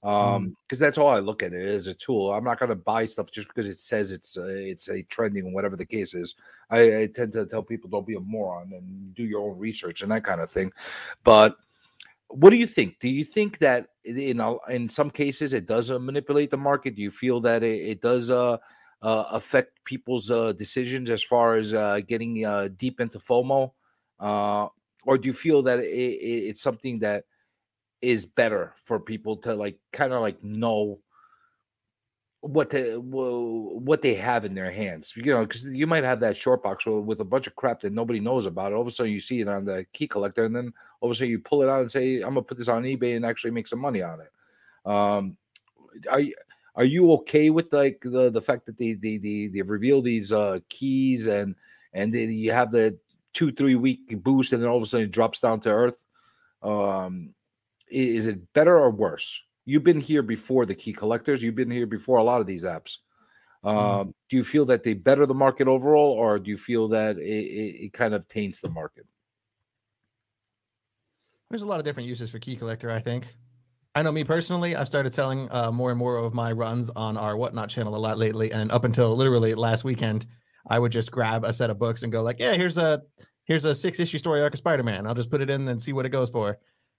Mm. 0.04 0.36
Um, 0.36 0.56
because 0.62 0.78
that's 0.78 0.98
all 0.98 1.08
I 1.08 1.18
look 1.18 1.42
at 1.42 1.52
it 1.52 1.66
as 1.66 1.86
a 1.88 1.94
tool. 1.94 2.32
I'm 2.32 2.44
not 2.44 2.58
going 2.58 2.68
to 2.68 2.76
buy 2.76 3.04
stuff 3.04 3.30
just 3.30 3.48
because 3.48 3.66
it 3.66 3.78
says 3.78 4.12
it's 4.12 4.36
uh, 4.36 4.46
it's 4.46 4.88
a 4.88 5.02
trending, 5.04 5.52
whatever 5.52 5.76
the 5.76 5.86
case 5.86 6.14
is. 6.14 6.34
I, 6.70 7.00
I 7.00 7.06
tend 7.06 7.32
to 7.32 7.46
tell 7.46 7.62
people 7.62 7.90
don't 7.90 8.06
be 8.06 8.14
a 8.14 8.20
moron 8.20 8.72
and 8.72 9.14
do 9.14 9.24
your 9.24 9.50
own 9.50 9.58
research 9.58 10.02
and 10.02 10.12
that 10.12 10.24
kind 10.24 10.40
of 10.40 10.50
thing. 10.50 10.72
But 11.24 11.56
what 12.28 12.50
do 12.50 12.56
you 12.56 12.66
think? 12.66 13.00
Do 13.00 13.08
you 13.08 13.24
think 13.24 13.58
that 13.58 13.88
in 14.04 14.40
in 14.68 14.88
some 14.88 15.10
cases 15.10 15.52
it 15.52 15.66
does 15.66 15.90
uh, 15.90 15.98
manipulate 15.98 16.50
the 16.50 16.56
market? 16.56 16.94
Do 16.94 17.02
you 17.02 17.10
feel 17.10 17.40
that 17.40 17.62
it, 17.62 17.82
it 17.88 18.00
does 18.00 18.30
uh, 18.30 18.58
uh, 19.02 19.24
affect 19.30 19.82
people's 19.84 20.30
uh, 20.30 20.52
decisions 20.52 21.10
as 21.10 21.22
far 21.22 21.56
as 21.56 21.74
uh, 21.74 22.00
getting 22.06 22.34
deep 22.76 23.00
into 23.00 23.18
FOMO, 23.18 23.72
uh, 24.20 24.68
or 25.04 25.18
do 25.18 25.26
you 25.26 25.32
feel 25.32 25.62
that 25.62 25.80
it, 25.80 25.84
it's 25.84 26.60
something 26.60 26.98
that 27.00 27.24
is 28.00 28.26
better 28.26 28.74
for 28.84 29.00
people 29.00 29.36
to 29.38 29.54
like 29.54 29.78
kind 29.92 30.12
of 30.12 30.20
like 30.20 30.42
know 30.42 31.00
what 32.40 32.70
to 32.70 33.00
what 33.00 34.00
they 34.00 34.14
have 34.14 34.44
in 34.44 34.54
their 34.54 34.70
hands? 34.70 35.12
You 35.16 35.34
know, 35.34 35.44
because 35.44 35.64
you 35.64 35.86
might 35.86 36.04
have 36.04 36.20
that 36.20 36.36
short 36.36 36.62
box 36.62 36.86
with 36.86 37.20
a 37.20 37.24
bunch 37.24 37.46
of 37.46 37.56
crap 37.56 37.80
that 37.80 37.92
nobody 37.92 38.20
knows 38.20 38.46
about. 38.46 38.72
All 38.72 38.82
of 38.82 38.86
a 38.86 38.90
sudden, 38.90 39.12
you 39.12 39.20
see 39.20 39.40
it 39.40 39.48
on 39.48 39.64
the 39.64 39.84
key 39.92 40.06
collector, 40.06 40.44
and 40.44 40.54
then 40.54 40.72
all 41.00 41.10
of 41.10 41.14
a 41.14 41.16
sudden 41.16 41.30
you 41.30 41.40
pull 41.40 41.62
it 41.62 41.68
out 41.68 41.80
and 41.80 41.90
say, 41.90 42.16
"I'm 42.16 42.30
gonna 42.30 42.42
put 42.42 42.58
this 42.58 42.68
on 42.68 42.84
eBay 42.84 43.16
and 43.16 43.26
actually 43.26 43.50
make 43.50 43.66
some 43.66 43.80
money 43.80 44.02
on 44.02 44.20
it." 44.20 44.30
Um, 44.88 45.36
are 46.10 46.20
you 46.20 46.34
are 46.76 46.84
you 46.84 47.12
okay 47.14 47.50
with 47.50 47.72
like 47.72 48.00
the 48.02 48.30
the 48.30 48.42
fact 48.42 48.66
that 48.66 48.78
they 48.78 48.92
they 48.92 49.16
they, 49.16 49.48
they 49.48 49.62
reveal 49.62 50.00
these 50.00 50.32
uh 50.32 50.60
keys 50.68 51.26
and 51.26 51.56
and 51.92 52.14
then 52.14 52.30
you 52.30 52.52
have 52.52 52.70
the 52.70 52.96
two 53.32 53.50
three 53.50 53.74
week 53.74 54.00
boost 54.22 54.52
and 54.52 54.62
then 54.62 54.68
all 54.68 54.76
of 54.76 54.82
a 54.82 54.86
sudden 54.86 55.06
it 55.06 55.12
drops 55.12 55.40
down 55.40 55.60
to 55.60 55.70
earth? 55.70 56.04
Um, 56.62 57.34
is 57.90 58.26
it 58.26 58.52
better 58.52 58.78
or 58.78 58.90
worse? 58.90 59.40
You've 59.64 59.84
been 59.84 60.00
here 60.00 60.22
before 60.22 60.66
the 60.66 60.74
key 60.74 60.92
collectors. 60.92 61.42
You've 61.42 61.54
been 61.54 61.70
here 61.70 61.86
before 61.86 62.18
a 62.18 62.22
lot 62.22 62.40
of 62.40 62.46
these 62.46 62.62
apps. 62.62 62.96
Um, 63.64 64.14
Do 64.30 64.36
you 64.36 64.44
feel 64.44 64.64
that 64.66 64.82
they 64.82 64.94
better 64.94 65.26
the 65.26 65.34
market 65.34 65.68
overall, 65.68 66.12
or 66.12 66.38
do 66.38 66.50
you 66.50 66.56
feel 66.56 66.88
that 66.88 67.18
it, 67.18 67.22
it, 67.22 67.84
it 67.84 67.92
kind 67.92 68.14
of 68.14 68.26
taints 68.28 68.60
the 68.60 68.70
market? 68.70 69.04
There's 71.50 71.62
a 71.62 71.66
lot 71.66 71.78
of 71.78 71.84
different 71.84 72.08
uses 72.08 72.30
for 72.30 72.38
Key 72.38 72.56
Collector, 72.56 72.90
I 72.90 73.00
think. 73.00 73.34
I 73.94 74.02
know 74.02 74.12
me 74.12 74.22
personally, 74.22 74.76
I've 74.76 74.86
started 74.86 75.12
selling 75.12 75.48
uh, 75.50 75.72
more 75.72 75.90
and 75.90 75.98
more 75.98 76.18
of 76.18 76.34
my 76.34 76.52
runs 76.52 76.88
on 76.90 77.16
our 77.16 77.36
Whatnot 77.36 77.68
channel 77.68 77.96
a 77.96 77.98
lot 77.98 78.16
lately. 78.16 78.52
And 78.52 78.70
up 78.70 78.84
until 78.84 79.16
literally 79.16 79.54
last 79.54 79.82
weekend, 79.82 80.26
I 80.68 80.78
would 80.78 80.92
just 80.92 81.10
grab 81.10 81.44
a 81.44 81.52
set 81.52 81.70
of 81.70 81.78
books 81.78 82.04
and 82.04 82.12
go 82.12 82.22
like, 82.22 82.38
yeah, 82.38 82.54
here's 82.54 82.78
a 82.78 83.02
here's 83.44 83.64
a 83.64 83.74
six 83.74 83.98
issue 83.98 84.18
story 84.18 84.42
arc 84.42 84.52
of 84.52 84.58
Spider-Man. 84.58 85.06
I'll 85.06 85.14
just 85.14 85.30
put 85.30 85.40
it 85.40 85.50
in 85.50 85.66
and 85.66 85.82
see 85.82 85.92
what 85.92 86.06
it 86.06 86.10
goes 86.10 86.30
for. 86.30 86.58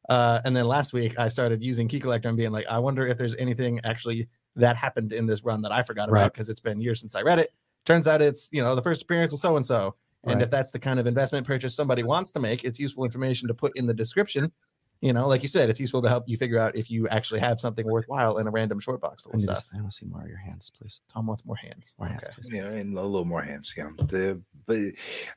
Uh, 0.10 0.42
and 0.44 0.56
then 0.56 0.66
last 0.68 0.92
week 0.92 1.18
I 1.20 1.28
started 1.28 1.64
using 1.64 1.88
Key 1.88 2.00
Collector 2.00 2.28
and 2.28 2.38
being 2.38 2.52
like, 2.52 2.66
I 2.68 2.80
wonder 2.80 3.08
if 3.08 3.18
there's 3.18 3.36
anything 3.36 3.80
actually 3.84 4.28
that 4.56 4.76
happened 4.76 5.14
in 5.14 5.26
this 5.28 5.44
run 5.44 5.62
that 5.62 5.72
I 5.72 5.84
forgot 5.84 6.10
about 6.10 6.34
because 6.34 6.50
it's 6.50 6.60
been 6.60 6.82
years 6.82 7.00
since 7.00 7.16
I 7.16 7.22
read 7.22 7.40
it. 7.40 7.54
Turns 7.86 8.08
out 8.08 8.22
it's 8.22 8.50
you 8.52 8.62
know 8.62 8.76
the 8.76 8.82
first 8.82 9.04
appearance 9.04 9.32
of 9.34 9.40
so 9.40 9.56
and 9.56 9.66
so. 9.66 9.96
And 10.26 10.42
if 10.42 10.50
that's 10.52 10.72
the 10.72 10.80
kind 10.80 11.00
of 11.00 11.08
investment 11.08 11.48
purchase 11.48 11.74
somebody 11.74 12.04
wants 12.04 12.32
to 12.34 12.40
make, 12.42 12.66
it's 12.66 12.78
useful 12.78 13.06
information 13.06 13.48
to 13.48 13.54
put 13.54 13.72
in 13.78 13.88
the 13.88 13.94
description. 13.94 14.52
You 15.00 15.14
know, 15.14 15.28
like 15.30 15.44
you 15.44 15.48
said, 15.48 15.70
it's 15.70 15.80
useful 15.80 16.02
to 16.02 16.10
help 16.10 16.26
you 16.28 16.36
figure 16.36 16.60
out 16.60 16.76
if 16.76 16.92
you 16.92 17.08
actually 17.08 17.40
have 17.40 17.58
something 17.58 17.86
worthwhile 17.88 18.38
in 18.40 18.46
a 18.48 18.52
random 18.52 18.82
short 18.82 19.00
box 19.00 19.22
full 19.24 19.32
I, 19.32 19.36
of 19.36 19.40
need 19.40 19.48
to, 19.48 19.56
stuff. 19.56 19.70
s- 19.72 19.78
I 19.78 19.80
want 19.80 19.92
to 19.92 19.96
see 19.98 20.06
more 20.08 20.22
of 20.24 20.28
your 20.28 20.38
hands, 20.40 20.70
please. 20.78 21.00
Tom 21.08 21.26
wants 21.26 21.46
more 21.46 21.56
hands. 21.56 21.96
More 21.98 22.10
hands, 22.10 22.24
Okay. 22.26 22.34
please. 22.36 22.50
Yeah, 22.52 22.68
and 22.68 22.98
a 22.98 23.02
little 23.02 23.24
more 23.24 23.42
hands. 23.42 23.74
Yeah. 23.78 23.92
The, 23.98 24.42
but 24.66 24.78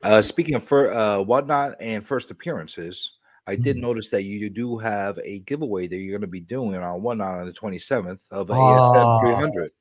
uh, 0.03 0.21
speaking 0.21 0.55
of 0.55 0.65
fir- 0.65 0.91
uh, 0.93 1.19
whatnot 1.21 1.75
and 1.79 2.05
first 2.05 2.29
appearances, 2.29 3.09
I 3.45 3.55
did 3.55 3.75
Mhm. 3.77 3.81
notice 3.81 4.09
that 4.11 4.23
you 4.23 4.49
do 4.49 4.77
have 4.77 5.19
a 5.23 5.39
giveaway 5.39 5.87
that 5.87 5.97
you're 5.97 6.11
going 6.17 6.21
to 6.21 6.27
be 6.27 6.39
doing 6.39 6.75
on 6.77 7.01
whatnot 7.01 7.39
on 7.39 7.45
the 7.45 7.51
27th 7.53 8.27
of 8.31 8.49
Oh. 8.49 8.53
ASM 8.53 9.25
300. 9.27 9.71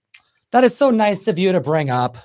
That 0.50 0.64
is 0.64 0.76
so 0.76 0.90
nice 0.90 1.28
of 1.28 1.38
you 1.38 1.52
to 1.52 1.60
bring 1.60 1.88
up. 1.90 2.16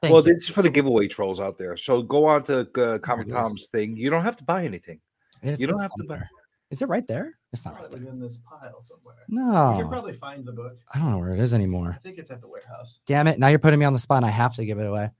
Thank 0.00 0.12
well, 0.14 0.26
you. 0.26 0.32
this 0.34 0.44
is 0.44 0.48
for 0.48 0.62
the 0.62 0.70
giveaway 0.70 1.08
trolls 1.08 1.40
out 1.40 1.58
there. 1.58 1.76
So 1.76 2.02
go 2.02 2.24
on 2.26 2.42
to 2.44 2.60
uh, 2.60 2.98
Comic 3.00 3.26
it 3.26 3.30
is. 3.30 3.34
Tom's 3.36 3.66
thing. 3.66 3.96
You 3.96 4.08
don't 4.10 4.22
have 4.22 4.36
to 4.36 4.44
buy 4.44 4.64
anything. 4.64 5.00
It's- 5.42 5.58
you 5.60 5.66
don't 5.66 5.80
it's 5.82 5.90
have 5.90 6.06
to 6.06 6.08
buy- 6.20 6.26
Is 6.70 6.80
it 6.82 6.88
right 6.88 7.06
there? 7.06 7.36
It's 7.52 7.64
not 7.64 7.72
right 7.74 7.80
Probably 7.82 8.00
there. 8.00 8.12
in 8.12 8.20
this 8.20 8.38
pile 8.48 8.80
somewhere. 8.80 9.16
No, 9.28 9.74
You 9.76 9.82
can 9.82 9.90
probably 9.90 10.12
find 10.12 10.44
the 10.46 10.52
book. 10.52 10.78
I 10.94 11.00
don't 11.00 11.10
know 11.10 11.18
where 11.18 11.34
it 11.34 11.40
is 11.40 11.52
anymore. 11.52 11.90
I 11.96 11.98
think 11.98 12.16
it's 12.18 12.30
at 12.30 12.40
the 12.40 12.46
warehouse. 12.48 13.00
Damn 13.06 13.26
it! 13.26 13.40
Now 13.40 13.48
you're 13.48 13.58
putting 13.58 13.80
me 13.80 13.84
on 13.86 13.92
the 13.92 13.98
spot. 13.98 14.18
and 14.18 14.26
I 14.26 14.30
have 14.30 14.54
to 14.54 14.64
give 14.64 14.78
it 14.78 14.86
away. 14.86 15.10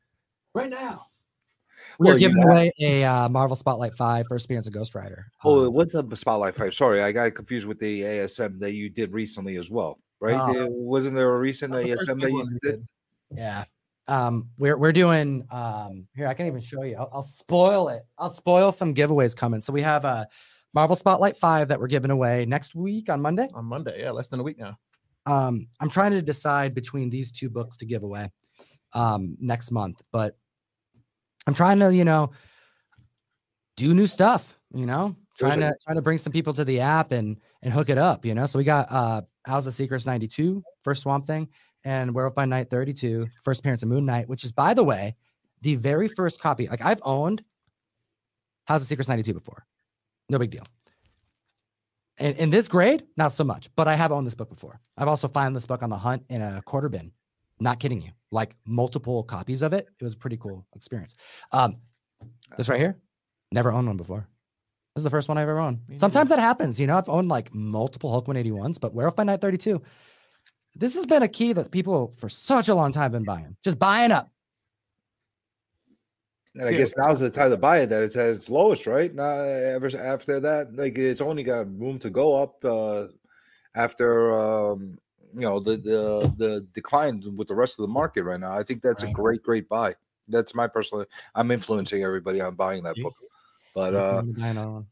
Right 0.55 0.71
now. 0.71 1.09
We're 2.01 2.07
Well, 2.07 2.15
you 2.19 2.29
giving 2.29 2.43
got- 2.43 2.51
away 2.53 2.73
a 2.81 3.05
uh, 3.05 3.29
Marvel 3.29 3.55
Spotlight 3.55 3.95
5 3.95 4.27
first 4.29 4.47
appearance 4.47 4.67
of 4.67 4.73
Ghost 4.73 4.95
Rider. 4.95 5.27
Oh, 5.45 5.67
Um, 5.67 5.75
what's 5.75 5.93
the 5.93 6.05
Spotlight 6.17 6.55
Five? 6.55 6.75
Sorry, 6.75 7.03
I 7.03 7.13
got 7.13 7.35
confused 7.35 7.67
with 7.67 7.79
the 7.79 8.01
ASM 8.03 8.59
that 8.61 8.73
you 8.73 8.89
did 8.89 9.13
recently 9.13 9.57
as 9.57 9.71
well, 9.71 9.99
right? 10.21 10.35
Oh. 10.41 10.53
There- 10.53 10.67
wasn't 10.71 11.15
there 11.15 11.31
a 11.35 11.39
recent 11.39 11.73
That 11.75 11.85
the 11.85 11.91
ASM 11.91 12.19
that 12.21 12.31
you 12.31 12.45
did? 12.45 12.61
did. 12.63 12.89
yeah. 13.37 13.65
Um, 14.09 14.49
we're 14.59 14.77
we're 14.77 14.91
doing 14.93 15.47
um 15.53 16.09
here. 16.17 16.27
I 16.27 16.35
can 16.35 16.47
even 16.47 16.61
show 16.61 16.83
you. 16.83 16.97
I'll, 16.97 17.11
I'll 17.13 17.23
spoil 17.23 17.91
it. 17.91 18.03
I'll 18.19 18.31
spoil 18.31 18.73
some 18.73 18.93
giveaways 18.93 19.37
coming. 19.37 19.61
So 19.61 19.73
we 19.73 19.83
have 19.83 20.05
a 20.05 20.27
Marvel 20.75 20.97
Spotlight 20.97 21.37
5 21.37 21.69
that 21.69 21.79
we're 21.79 21.87
giving 21.87 22.11
away 22.11 22.45
next 22.47 22.75
week 22.75 23.09
on 23.09 23.21
Monday. 23.21 23.49
on 23.55 23.67
Monday. 23.67 24.01
Yeah, 24.01 24.11
less 24.11 24.27
than 24.29 24.41
a 24.41 24.43
week 24.43 24.59
now. 24.59 24.77
um 25.27 25.69
i'm 25.81 25.91
trying 25.91 26.11
to 26.13 26.23
decide 26.23 26.75
between 26.75 27.11
these 27.11 27.31
two 27.31 27.51
books 27.51 27.77
to 27.77 27.85
give 27.85 28.03
away 28.05 28.31
um 28.95 29.37
next 29.39 29.71
month 29.71 30.01
but 30.13 30.37
i'm 31.51 31.55
trying 31.55 31.81
to 31.81 31.93
you 31.93 32.05
know 32.05 32.31
do 33.77 33.93
new 33.93 34.07
stuff 34.07 34.57
you 34.73 34.87
know 34.87 35.17
trying 35.37 35.59
to 35.59 35.75
trying 35.85 35.97
to 35.97 36.03
bring 36.03 36.17
some 36.17 36.33
people 36.33 36.53
to 36.53 36.65
the 36.65 36.79
app 36.79 37.11
and 37.11 37.39
and 37.63 37.73
hook 37.73 37.89
it 37.89 37.99
up 37.99 38.25
you 38.25 38.35
know 38.35 38.47
so 38.47 38.57
we 38.57 38.65
got 38.65 38.87
uh 38.91 39.21
house 39.47 39.67
of 39.67 39.75
secrets 39.75 40.07
92 40.07 40.63
first 40.85 41.03
swamp 41.03 41.27
thing 41.27 41.49
and 41.83 42.15
werewolf 42.15 42.37
by 42.37 42.45
night 42.45 42.71
32 42.71 43.27
first 43.43 43.61
appearance 43.61 43.83
of 43.83 43.89
moon 43.89 44.07
knight 44.07 44.29
which 44.29 44.45
is 44.45 44.53
by 44.53 44.73
the 44.73 44.85
way 44.85 45.17
the 45.63 45.75
very 45.75 46.07
first 46.07 46.41
copy 46.41 46.69
like 46.69 46.83
i've 46.83 47.03
owned 47.05 47.43
house 48.67 48.83
of 48.83 48.87
secrets 48.87 49.09
92 49.09 49.35
before 49.35 49.67
no 50.29 50.39
big 50.39 50.51
deal 50.51 50.65
in, 52.19 52.35
in 52.35 52.51
this 52.51 52.69
grade, 52.69 53.05
not 53.17 53.33
so 53.33 53.43
much, 53.43 53.71
but 53.77 53.89
I 53.89 53.95
have 53.95 54.13
owned 54.13 54.27
this 54.27 54.35
book 54.35 54.51
before. 54.51 54.79
I've 54.99 55.09
also 55.09 55.27
found 55.27 55.57
this 55.57 55.65
book 55.65 55.83
on 55.83 55.89
the 55.89 55.97
hunt 55.97 56.23
in 56.29 56.43
a 56.43 56.61
quarter 56.61 56.91
bin. 56.91 57.13
Not 57.61 57.79
kidding 57.79 58.01
you, 58.01 58.11
like 58.31 58.57
multiple 58.67 59.23
copies 59.23 59.63
of 59.63 59.73
it. 59.73 59.89
It 60.01 60.05
was 60.05 60.15
a 60.15 60.17
pretty 60.17 60.39
cool 60.39 60.67
experience. 60.75 61.15
Um, 61.53 61.77
this 62.57 62.69
right 62.69 62.81
here, 62.81 62.99
never 63.53 63.71
owned 63.71 63.87
one 63.87 63.97
before. 63.97 64.27
This 64.95 65.01
is 65.01 65.05
the 65.05 65.11
first 65.11 65.29
one 65.29 65.39
I've 65.39 65.49
ever 65.49 65.59
owned. 65.61 65.81
Me 65.89 65.99
Sometimes 65.99 66.31
that 66.31 66.39
happens, 66.39 66.81
you 66.81 66.87
know. 66.87 66.97
I've 66.97 67.09
owned 67.09 67.29
like 67.29 67.55
multiple 67.55 68.11
Hulk 68.11 68.27
181s, 68.27 68.81
but 68.81 68.95
Werewolf 68.95 69.15
by 69.15 69.25
Night 69.25 69.41
32. 69.41 69.81
This 70.75 70.95
has 70.95 71.05
been 71.07 71.23
a 71.23 71.29
key 71.29 71.53
that 71.53 71.71
people 71.71 72.15
for 72.17 72.29
such 72.29 72.69
a 72.69 72.75
long 72.75 72.93
time 72.93 73.13
been 73.13 73.25
buying, 73.25 73.57
just 73.63 73.79
buying 73.79 74.11
up. 74.11 74.31
And 76.55 76.67
I 76.67 76.71
Yeah. 76.71 76.79
guess 76.79 76.95
now's 76.97 77.21
the 77.21 77.31
time 77.31 77.51
to 77.51 77.57
buy 77.57 77.81
it. 77.81 77.89
That 77.91 78.03
it's 78.03 78.17
at 78.17 78.31
its 78.31 78.51
lowest, 78.51 78.87
right? 78.87 79.15
Now, 79.15 79.31
ever 79.41 79.89
after 79.97 80.41
that, 80.41 80.75
like 80.75 80.99
it's 80.99 81.21
only 81.21 81.45
got 81.45 81.67
room 81.79 81.99
to 82.01 82.11
go 82.11 82.43
up 82.43 82.65
uh, 82.65 83.07
after 83.75 84.33
um, 84.33 84.99
you 85.35 85.41
know 85.43 85.61
the 85.61 85.77
the 85.77 86.33
the 86.37 86.67
decline 86.73 87.23
with 87.37 87.49
the 87.49 87.55
rest 87.55 87.79
of 87.79 87.83
the 87.83 87.89
market 87.93 88.25
right 88.25 88.41
now. 88.41 88.53
I 88.53 88.63
think 88.63 88.83
that's 88.83 89.03
a 89.03 89.13
great, 89.13 89.43
great 89.43 89.69
buy. 89.69 89.95
That's 90.29 90.55
my 90.55 90.67
personal. 90.67 91.07
I'm 91.35 91.51
influencing 91.51 92.03
everybody 92.03 92.41
on 92.41 92.55
buying 92.55 92.83
that 92.85 92.97
See? 92.97 93.03
book, 93.03 93.15
but 93.75 93.95
uh, 93.95 94.21
going 94.23 94.35
to 94.35 94.41
buy 94.41 94.49
another 94.49 94.71
one. 94.71 94.87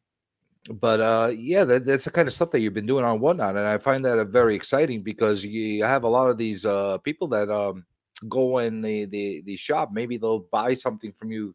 but 0.81 1.01
uh 1.01 1.33
yeah 1.35 1.65
that, 1.65 1.85
that's 1.85 2.05
the 2.05 2.11
kind 2.11 2.29
of 2.29 2.35
stuff 2.35 2.51
that 2.51 2.61
you've 2.61 2.75
been 2.75 2.87
doing 2.87 3.05
on 3.05 3.21
whatnot 3.21 3.57
and 3.57 3.67
i 3.67 3.79
find 3.79 4.05
that 4.05 4.27
very 4.29 4.55
exciting 4.55 5.03
because 5.03 5.45
you 5.45 5.83
have 5.83 6.05
a 6.05 6.09
lot 6.09 6.29
of 6.29 6.37
these 6.37 6.65
uh 6.65 6.99
people 6.99 7.29
that 7.29 7.49
um 7.51 7.85
go 8.29 8.59
in 8.59 8.81
the 8.83 9.05
the, 9.07 9.43
the 9.47 9.57
shop 9.57 9.91
maybe 9.93 10.17
they'll 10.17 10.47
buy 10.51 10.75
something 10.75 11.13
from 11.13 11.31
you 11.31 11.55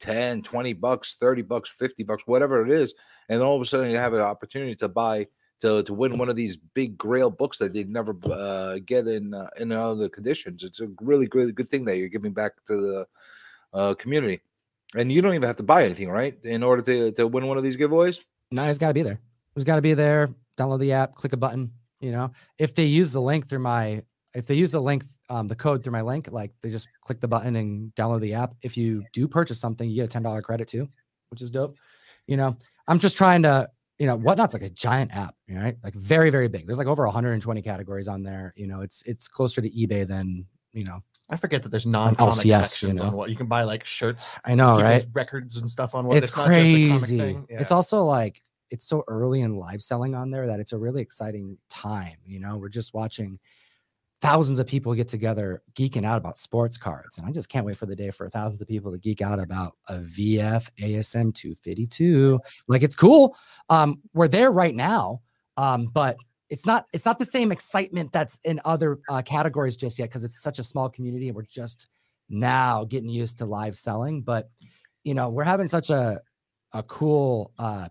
10 0.00 0.42
20 0.42 0.72
bucks 0.72 1.16
30 1.20 1.42
bucks 1.42 1.68
50 1.68 2.02
bucks 2.04 2.22
whatever 2.26 2.64
it 2.64 2.70
is 2.70 2.94
and 3.28 3.42
all 3.42 3.56
of 3.56 3.62
a 3.62 3.66
sudden 3.66 3.90
you 3.90 3.96
have 3.96 4.14
an 4.14 4.20
opportunity 4.20 4.74
to 4.74 4.88
buy 4.88 5.26
to, 5.64 5.82
to 5.82 5.94
win 5.94 6.18
one 6.18 6.28
of 6.28 6.36
these 6.36 6.56
big 6.56 6.96
grail 6.96 7.30
books 7.30 7.58
that 7.58 7.72
they'd 7.72 7.90
never 7.90 8.16
uh, 8.30 8.78
get 8.84 9.06
in 9.08 9.34
uh, 9.34 9.48
in 9.58 9.72
other 9.72 10.08
conditions 10.08 10.62
it's 10.62 10.80
a 10.80 10.88
really 11.00 11.28
really 11.34 11.52
good 11.52 11.68
thing 11.68 11.84
that 11.84 11.96
you're 11.96 12.08
giving 12.08 12.32
back 12.32 12.52
to 12.66 12.76
the 12.76 13.06
uh, 13.78 13.94
community 13.94 14.40
and 14.96 15.10
you 15.10 15.20
don't 15.20 15.34
even 15.34 15.46
have 15.46 15.56
to 15.56 15.62
buy 15.62 15.84
anything 15.84 16.08
right 16.08 16.38
in 16.44 16.62
order 16.62 16.82
to, 16.82 17.10
to 17.12 17.26
win 17.26 17.46
one 17.46 17.58
of 17.58 17.64
these 17.64 17.76
giveaways 17.76 18.20
No, 18.50 18.62
it's 18.64 18.78
got 18.78 18.88
to 18.88 18.94
be 18.94 19.02
there. 19.02 19.18
It's 19.56 19.64
got 19.64 19.76
to 19.76 19.82
be 19.82 19.94
there. 19.94 20.34
Download 20.56 20.78
the 20.78 20.92
app, 20.92 21.14
click 21.14 21.32
a 21.32 21.36
button. 21.36 21.72
You 22.00 22.12
know, 22.12 22.30
if 22.58 22.74
they 22.74 22.84
use 22.84 23.10
the 23.12 23.20
link 23.20 23.48
through 23.48 23.60
my, 23.60 24.02
if 24.34 24.46
they 24.46 24.54
use 24.54 24.70
the 24.70 24.80
link, 24.80 25.04
um, 25.30 25.48
the 25.48 25.56
code 25.56 25.82
through 25.82 25.92
my 25.92 26.02
link, 26.02 26.28
like 26.30 26.52
they 26.60 26.68
just 26.68 26.88
click 27.00 27.20
the 27.20 27.28
button 27.28 27.56
and 27.56 27.94
download 27.94 28.20
the 28.20 28.34
app. 28.34 28.54
If 28.62 28.76
you 28.76 29.02
do 29.12 29.26
purchase 29.26 29.58
something, 29.58 29.88
you 29.88 29.96
get 29.96 30.04
a 30.04 30.08
ten 30.08 30.22
dollar 30.22 30.42
credit 30.42 30.68
too, 30.68 30.86
which 31.30 31.42
is 31.42 31.50
dope. 31.50 31.76
You 32.26 32.36
know, 32.36 32.56
I'm 32.86 32.98
just 32.98 33.16
trying 33.16 33.42
to, 33.42 33.68
you 33.98 34.06
know, 34.06 34.16
whatnot's 34.16 34.54
like 34.54 34.62
a 34.62 34.70
giant 34.70 35.14
app, 35.16 35.34
right? 35.48 35.76
Like 35.84 35.94
very, 35.94 36.30
very 36.30 36.48
big. 36.48 36.66
There's 36.66 36.78
like 36.78 36.86
over 36.88 37.04
120 37.04 37.62
categories 37.62 38.08
on 38.08 38.22
there. 38.22 38.52
You 38.56 38.66
know, 38.66 38.80
it's 38.80 39.02
it's 39.06 39.28
closer 39.28 39.60
to 39.60 39.70
eBay 39.70 40.06
than 40.06 40.46
you 40.72 40.84
know. 40.84 41.02
I 41.30 41.36
forget 41.36 41.62
that 41.62 41.70
there's 41.70 41.86
non-comic 41.86 42.34
LCS, 42.34 42.44
you 42.44 42.52
sections 42.52 43.00
on 43.00 43.12
know. 43.12 43.16
what 43.16 43.30
you 43.30 43.36
can 43.36 43.46
buy, 43.46 43.62
like 43.62 43.84
shirts, 43.84 44.36
I 44.44 44.54
know, 44.54 44.80
right? 44.80 45.06
records 45.14 45.56
and 45.56 45.70
stuff 45.70 45.94
on 45.94 46.06
what. 46.06 46.18
it's 46.18 46.36
not 46.36 46.48
just 46.48 46.58
a 46.58 46.88
comic 46.88 47.00
crazy. 47.00 47.18
thing. 47.18 47.46
It's 47.48 47.72
also 47.72 48.04
like 48.04 48.42
it's 48.70 48.86
so 48.86 49.04
early 49.08 49.40
in 49.40 49.56
live 49.56 49.82
selling 49.82 50.14
on 50.14 50.30
there 50.30 50.46
that 50.48 50.60
it's 50.60 50.72
a 50.72 50.78
really 50.78 51.00
exciting 51.00 51.56
time. 51.70 52.16
You 52.26 52.40
know, 52.40 52.56
we're 52.56 52.68
just 52.68 52.92
watching 52.92 53.38
thousands 54.20 54.58
of 54.58 54.66
people 54.66 54.94
get 54.94 55.08
together 55.08 55.62
geeking 55.74 56.04
out 56.04 56.16
about 56.16 56.38
sports 56.38 56.78
cards. 56.78 57.18
And 57.18 57.26
I 57.26 57.30
just 57.30 57.48
can't 57.48 57.66
wait 57.66 57.76
for 57.76 57.86
the 57.86 57.96
day 57.96 58.10
for 58.10 58.28
thousands 58.30 58.62
of 58.62 58.68
people 58.68 58.90
to 58.92 58.98
geek 58.98 59.20
out 59.20 59.38
about 59.38 59.74
a 59.88 59.98
VF 59.98 60.68
ASM 60.78 61.34
252. 61.34 62.40
Like 62.66 62.82
it's 62.82 62.96
cool. 62.96 63.36
Um, 63.68 64.00
we're 64.14 64.28
there 64.28 64.50
right 64.50 64.74
now. 64.74 65.20
Um, 65.56 65.86
but 65.92 66.16
it's 66.50 66.66
not 66.66 66.86
it's 66.92 67.04
not 67.04 67.18
the 67.18 67.24
same 67.24 67.52
excitement 67.52 68.12
that's 68.12 68.38
in 68.44 68.60
other 68.64 68.98
uh, 69.08 69.22
categories 69.22 69.76
just 69.76 69.98
yet 69.98 70.08
because 70.08 70.24
it's 70.24 70.40
such 70.40 70.58
a 70.58 70.64
small 70.64 70.88
community 70.88 71.28
and 71.28 71.36
we're 71.36 71.42
just 71.42 71.86
now 72.28 72.84
getting 72.84 73.08
used 73.08 73.38
to 73.38 73.44
live 73.44 73.74
selling. 73.76 74.22
But 74.22 74.50
you 75.04 75.14
know, 75.14 75.28
we're 75.28 75.44
having 75.44 75.68
such 75.68 75.90
a 75.90 76.20
a 76.72 76.82
cool 76.84 77.52
uh 77.58 77.88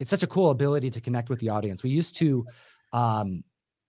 it's 0.00 0.10
such 0.10 0.22
a 0.22 0.26
cool 0.26 0.50
ability 0.50 0.90
to 0.90 1.00
connect 1.00 1.28
with 1.28 1.40
the 1.40 1.50
audience. 1.50 1.82
We 1.82 1.90
used 1.90 2.16
to 2.16 2.46
um 2.92 3.44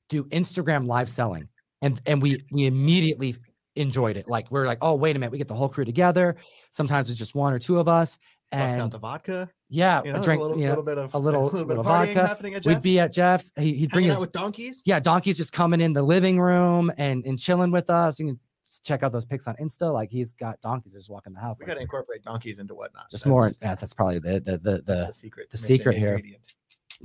do 0.10 0.26
Instagram 0.26 0.88
live 0.88 1.10
selling 1.10 1.50
and 1.86 2.02
and 2.06 2.22
we 2.22 2.44
we 2.52 2.66
immediately 2.66 3.36
enjoyed 3.76 4.18
it. 4.18 4.28
Like 4.28 4.50
we're 4.52 4.66
like, 4.68 4.80
oh 4.82 4.96
wait 4.96 5.16
a 5.16 5.20
minute, 5.20 5.32
we 5.32 5.38
get 5.38 5.48
the 5.48 5.54
whole 5.54 5.70
crew 5.70 5.86
together. 5.86 6.36
Sometimes 6.72 7.10
it's 7.10 7.20
just 7.20 7.36
one 7.36 7.54
or 7.54 7.60
two 7.60 7.78
of 7.80 7.88
us. 7.88 8.18
Bust 8.52 8.76
out 8.76 8.82
And 8.84 8.92
the 8.92 9.00
vodka. 9.00 9.50
yeah, 9.70 10.02
You 10.06 10.14
know, 10.14 10.24
drink, 10.24 10.40
a 10.40 10.44
little, 10.46 10.58
you 10.58 10.66
know, 10.66 10.72
little 10.72 10.84
bit 10.86 10.98
of 11.00 11.14
a 11.14 11.18
little- 11.18 11.50
bit 11.52 11.68
little 11.68 11.80
of 11.82 11.86
vodka. 11.88 12.28
happening 12.28 12.54
at 12.56 12.66
we'd 12.66 12.82
be 12.82 13.00
at 13.00 13.12
Jeff's. 13.12 13.52
He, 13.58 13.74
he'd 13.74 13.90
bring 13.92 14.04
hanging 14.06 14.12
his 14.16 14.22
with 14.22 14.32
donkeys. 14.32 14.82
yeah, 14.86 15.00
Donkey's 15.00 15.36
just 15.38 15.52
coming 15.52 15.82
in 15.82 15.94
the 15.94 16.04
living 16.04 16.40
room 16.40 16.92
and 16.98 17.26
and 17.26 17.38
chilling 17.40 17.72
with 17.72 17.90
us. 17.90 18.20
You 18.20 18.28
can 18.28 18.40
check 18.84 19.04
out 19.04 19.12
those 19.12 19.26
pics 19.26 19.48
on 19.48 19.56
Insta. 19.56 19.92
Like 19.92 20.10
he's 20.12 20.32
got 20.32 20.62
donkeys 20.62 20.94
just 20.94 21.10
walking 21.10 21.34
the 21.34 21.40
house. 21.40 21.58
We 21.60 21.64
like, 21.64 21.70
got 21.70 21.74
to 21.76 21.82
incorporate 21.82 22.24
donkeys 22.24 22.60
into 22.60 22.76
whatnot. 22.76 23.10
just 23.12 23.26
more. 23.26 23.50
That's- 23.50 23.60
Yeah, 23.62 23.76
that's 23.76 23.94
probably 23.94 24.20
the 24.20 24.40
the 24.40 24.58
the, 24.58 24.72
the 24.78 24.82
the 25.08 25.12
secret. 25.12 25.50
the 25.50 25.58
secret 25.58 25.98
here. 25.98 26.22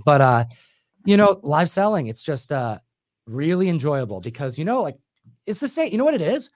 but 0.05 0.21
uh 0.21 0.45
you 1.05 1.17
know 1.17 1.41
live 1.43 1.69
selling 1.71 2.07
it's 2.09 2.23
just 2.23 2.53
uh 2.53 2.79
really 3.27 3.69
enjoyable 3.69 4.21
because 4.21 4.59
you 4.59 4.65
know 4.65 4.83
like 4.83 4.97
it's 5.47 5.61
the 5.61 5.69
same 5.69 5.93
you 5.93 5.99
know 5.99 6.05
what 6.05 6.15
it 6.15 6.23
is? 6.23 6.51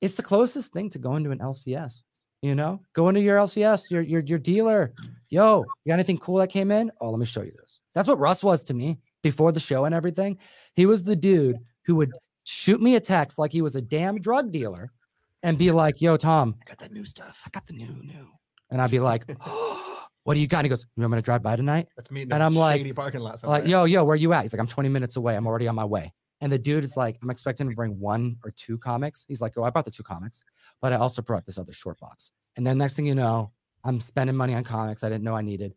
It's 0.00 0.14
the 0.14 0.22
closest 0.22 0.72
thing 0.72 0.90
to 0.90 0.98
going 0.98 1.24
to 1.24 1.30
an 1.30 1.38
lcs 1.38 2.02
you 2.42 2.54
know? 2.54 2.80
Go 2.94 3.08
into 3.08 3.20
your 3.20 3.38
lcs 3.38 3.90
your 3.90 4.02
your, 4.02 4.20
your 4.20 4.38
dealer 4.38 4.92
yo 5.28 5.64
you 5.84 5.90
got 5.90 5.94
anything 5.94 6.18
cool 6.18 6.38
that 6.38 6.50
came 6.50 6.70
in? 6.70 6.90
Oh 7.00 7.10
let 7.10 7.18
me 7.18 7.26
show 7.26 7.42
you 7.42 7.52
this. 7.60 7.80
That's 7.94 8.08
what 8.08 8.18
russ 8.18 8.42
was 8.42 8.64
to 8.64 8.74
me 8.74 8.98
before 9.22 9.52
the 9.52 9.60
show 9.60 9.84
and 9.84 9.94
everything. 9.94 10.38
He 10.74 10.86
was 10.86 11.04
the 11.04 11.16
dude 11.16 11.58
who 11.84 11.96
would 11.96 12.12
shoot 12.44 12.80
me 12.80 12.96
a 12.96 13.00
text 13.00 13.38
like 13.38 13.52
he 13.52 13.62
was 13.62 13.76
a 13.76 13.82
damn 13.82 14.20
drug 14.20 14.52
dealer 14.52 14.90
and 15.42 15.58
be 15.58 15.70
like 15.70 16.00
yo 16.00 16.16
tom 16.16 16.54
I 16.60 16.68
got 16.68 16.78
that 16.78 16.92
new 16.92 17.04
stuff. 17.04 17.42
i 17.46 17.50
got 17.50 17.66
the 17.66 17.72
new 17.72 18.02
new 18.02 18.28
and 18.70 18.80
i'd 18.80 18.90
be 18.90 18.98
like 18.98 19.24
oh, 19.46 19.89
what 20.24 20.34
do 20.34 20.40
you 20.40 20.46
got 20.46 20.58
and 20.58 20.66
he 20.66 20.68
goes 20.68 20.84
you 20.96 21.02
want 21.02 21.12
me 21.12 21.18
to 21.18 21.22
drive 21.22 21.42
by 21.42 21.56
tonight 21.56 21.88
Let's 21.96 22.10
meet 22.10 22.22
in 22.22 22.32
And 22.32 22.42
I'm 22.42 22.54
like- 22.54 22.78
shady 22.78 22.92
parking 22.92 23.20
lot. 23.20 23.42
like, 23.44 23.66
yo, 23.66 23.84
yo, 23.84 24.04
where 24.04 24.14
are 24.14 24.16
you 24.16 24.32
at? 24.32 24.42
He's 24.42 24.52
like, 24.52 24.60
I'm 24.60 24.66
20 24.66 24.88
minutes 24.88 25.16
away. 25.16 25.34
I'm 25.36 25.46
already 25.46 25.66
on 25.68 25.74
my 25.74 25.84
way. 25.84 26.12
And 26.42 26.50
the 26.50 26.58
dude 26.58 26.84
is 26.84 26.96
like, 26.96 27.16
I'm 27.22 27.30
expecting 27.30 27.68
to 27.68 27.74
bring 27.74 27.98
one 28.00 28.36
or 28.44 28.50
two 28.50 28.78
comics. 28.78 29.24
He's 29.28 29.40
like, 29.42 29.52
oh, 29.58 29.62
I 29.64 29.70
brought 29.70 29.84
the 29.84 29.90
two 29.90 30.02
comics, 30.02 30.42
but 30.80 30.92
I 30.92 30.96
also 30.96 31.20
brought 31.22 31.44
this 31.46 31.58
other 31.58 31.72
short 31.72 31.98
box. 32.00 32.32
And 32.56 32.66
then 32.66 32.78
next 32.78 32.94
thing 32.94 33.04
you 33.06 33.14
know, 33.14 33.52
I'm 33.84 34.00
spending 34.00 34.36
money 34.36 34.54
on 34.54 34.64
comics 34.64 35.04
I 35.04 35.08
didn't 35.08 35.24
know 35.24 35.34
I 35.36 35.42
needed, 35.42 35.74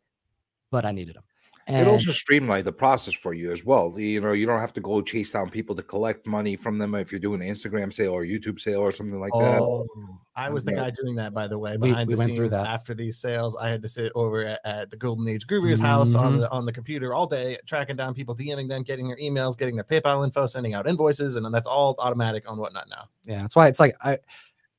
but 0.71 0.85
I 0.85 0.91
needed 0.91 1.15
them. 1.15 1.23
It 1.67 1.87
also 1.87 2.11
streamlined 2.11 2.65
the 2.65 2.71
process 2.73 3.13
for 3.13 3.33
you 3.33 3.51
as 3.51 3.63
well. 3.63 3.93
You 3.97 4.19
know, 4.21 4.31
you 4.33 4.45
don't 4.45 4.59
have 4.59 4.73
to 4.73 4.81
go 4.81 5.01
chase 5.01 5.31
down 5.31 5.49
people 5.49 5.75
to 5.75 5.83
collect 5.83 6.27
money 6.27 6.55
from 6.55 6.77
them 6.77 6.93
if 6.95 7.11
you're 7.11 7.19
doing 7.19 7.41
an 7.41 7.47
Instagram 7.47 7.93
sale 7.93 8.11
or 8.13 8.23
YouTube 8.25 8.59
sale 8.59 8.81
or 8.81 8.91
something 8.91 9.19
like 9.19 9.31
that. 9.33 9.61
oh, 9.61 9.87
I 10.35 10.49
was 10.49 10.65
the 10.65 10.73
guy 10.73 10.89
doing 10.91 11.15
that, 11.15 11.33
by 11.33 11.47
the 11.47 11.57
way. 11.57 11.77
We- 11.77 11.89
Behind 11.89 12.07
we 12.07 12.15
the 12.15 12.17
went 12.17 12.27
scenes, 12.29 12.37
through 12.39 12.49
that. 12.49 12.65
after 12.67 12.93
these 12.93 13.17
sales, 13.17 13.55
I 13.55 13.69
had 13.69 13.81
to 13.83 13.87
sit 13.87 14.11
over 14.15 14.43
at, 14.45 14.59
at 14.65 14.89
the 14.89 14.97
Golden 14.97 15.27
Age 15.27 15.45
Groover's 15.47 15.79
house 15.79 16.15
on 16.15 16.37
Mhm. 16.37 16.39
the 16.39 16.49
on 16.51 16.65
the 16.65 16.71
computer 16.73 17.13
all 17.13 17.27
day, 17.27 17.57
tracking 17.65 17.95
down 17.95 18.13
people, 18.13 18.35
DMing 18.35 18.67
them, 18.67 18.83
getting 18.83 19.07
their 19.07 19.17
emails, 19.17 19.57
getting 19.57 19.75
their 19.75 19.83
PayPal 19.85 20.23
info, 20.25 20.45
sending 20.47 20.73
out 20.73 20.87
invoices, 20.87 21.35
and 21.35 21.45
then 21.45 21.51
that's 21.51 21.67
all 21.67 21.95
automatic 21.99 22.49
on 22.49 22.57
whatnot 22.57 22.89
now. 22.89 23.05
yeah. 23.25 23.39
That's 23.39 23.55
why 23.55 23.67
it's 23.67 23.79
like, 23.79 23.95
I, 24.03 24.17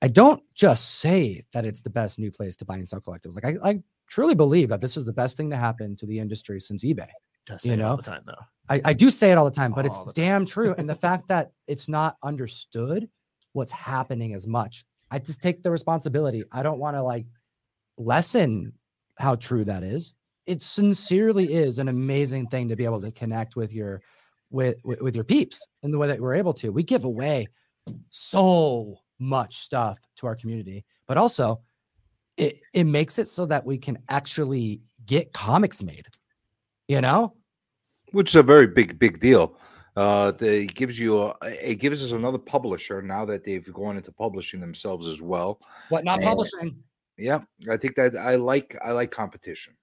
I 0.02 0.08
don't 0.08 0.42
just 0.54 0.96
say 0.98 1.44
that 1.52 1.64
it's 1.64 1.80
the 1.82 1.88
best 1.90 2.18
new 2.18 2.30
place 2.30 2.56
to 2.56 2.64
buy 2.66 2.76
and 2.76 2.86
sell 2.86 3.00
collectibles. 3.00 3.36
Like, 3.36 3.44
I, 3.46 3.70
I 3.70 3.82
truly 4.08 4.34
believe 4.34 4.68
that 4.68 4.80
this 4.80 4.96
is 4.96 5.04
the 5.04 5.12
best 5.12 5.36
thing 5.36 5.50
to 5.50 5.56
happen 5.56 5.96
to 5.96 6.06
the 6.06 6.18
industry 6.18 6.60
since 6.60 6.84
eBay. 6.84 7.08
You 7.62 7.72
it 7.72 7.80
all 7.80 7.90
know? 7.90 7.96
the 7.96 8.02
time 8.02 8.22
though. 8.24 8.34
I, 8.68 8.80
I 8.86 8.92
do 8.94 9.10
say 9.10 9.30
it 9.30 9.36
all 9.38 9.44
the 9.44 9.50
time, 9.50 9.72
but 9.72 9.84
it's 9.84 9.94
All 9.96 10.06
the 10.06 10.12
time. 10.12 10.24
damn 10.24 10.46
true. 10.46 10.74
And 10.78 10.88
the 10.88 10.94
fact 11.06 11.28
that 11.28 11.52
it's 11.66 11.88
not 11.88 12.16
understood 12.22 13.08
what's 13.52 13.72
happening 13.72 14.34
as 14.34 14.46
much, 14.46 14.84
I 15.10 15.18
just 15.18 15.42
take 15.42 15.62
the 15.62 15.70
responsibility. 15.70 16.44
I 16.50 16.62
don't 16.62 16.78
want 16.78 16.96
to 16.96 17.02
like 17.02 17.26
lessen 17.98 18.72
how 19.18 19.36
true 19.36 19.64
that 19.64 19.82
is. 19.82 20.14
It 20.46 20.62
sincerely 20.62 21.52
is 21.52 21.78
an 21.78 21.88
amazing 21.88 22.48
thing 22.48 22.68
to 22.68 22.76
be 22.76 22.84
able 22.84 23.00
to 23.02 23.10
connect 23.12 23.56
with 23.56 23.72
your 23.72 24.02
with 24.50 24.76
with, 24.84 25.00
with 25.02 25.14
your 25.14 25.24
peeps 25.24 25.66
in 25.82 25.90
the 25.90 25.98
way 25.98 26.08
that 26.08 26.20
we're 26.20 26.34
able 26.34 26.54
to. 26.54 26.70
We 26.70 26.82
give 26.82 27.04
away 27.04 27.46
so 28.10 28.96
much 29.18 29.58
stuff 29.58 29.98
to 30.16 30.26
our 30.26 30.36
community, 30.36 30.84
but 31.06 31.18
also 31.18 31.60
it 32.36 32.60
it 32.72 32.84
makes 32.84 33.18
it 33.18 33.28
so 33.28 33.46
that 33.46 33.64
we 33.64 33.78
can 33.78 33.98
actually 34.08 34.80
get 35.06 35.32
comics 35.32 35.82
made. 35.82 36.06
You 36.88 37.00
know, 37.00 37.34
which 38.12 38.30
is 38.30 38.36
a 38.36 38.42
very 38.42 38.66
big 38.66 38.98
big 38.98 39.20
deal. 39.20 39.58
Uh, 39.96 40.32
it 40.40 40.74
gives 40.74 40.98
you 40.98 41.20
a, 41.20 41.34
it 41.42 41.76
gives 41.76 42.02
us 42.02 42.10
another 42.10 42.38
publisher 42.38 43.00
now 43.00 43.24
that 43.24 43.44
they've 43.44 43.72
gone 43.72 43.96
into 43.96 44.10
publishing 44.10 44.60
themselves 44.60 45.06
as 45.06 45.22
well. 45.22 45.60
What 45.88 46.04
not 46.04 46.18
and, 46.18 46.26
publishing? 46.26 46.82
Yeah, 47.16 47.42
I 47.70 47.76
think 47.76 47.94
that 47.94 48.16
I 48.16 48.34
like 48.34 48.76
I 48.84 48.92
like 48.92 49.10
competition. 49.10 49.74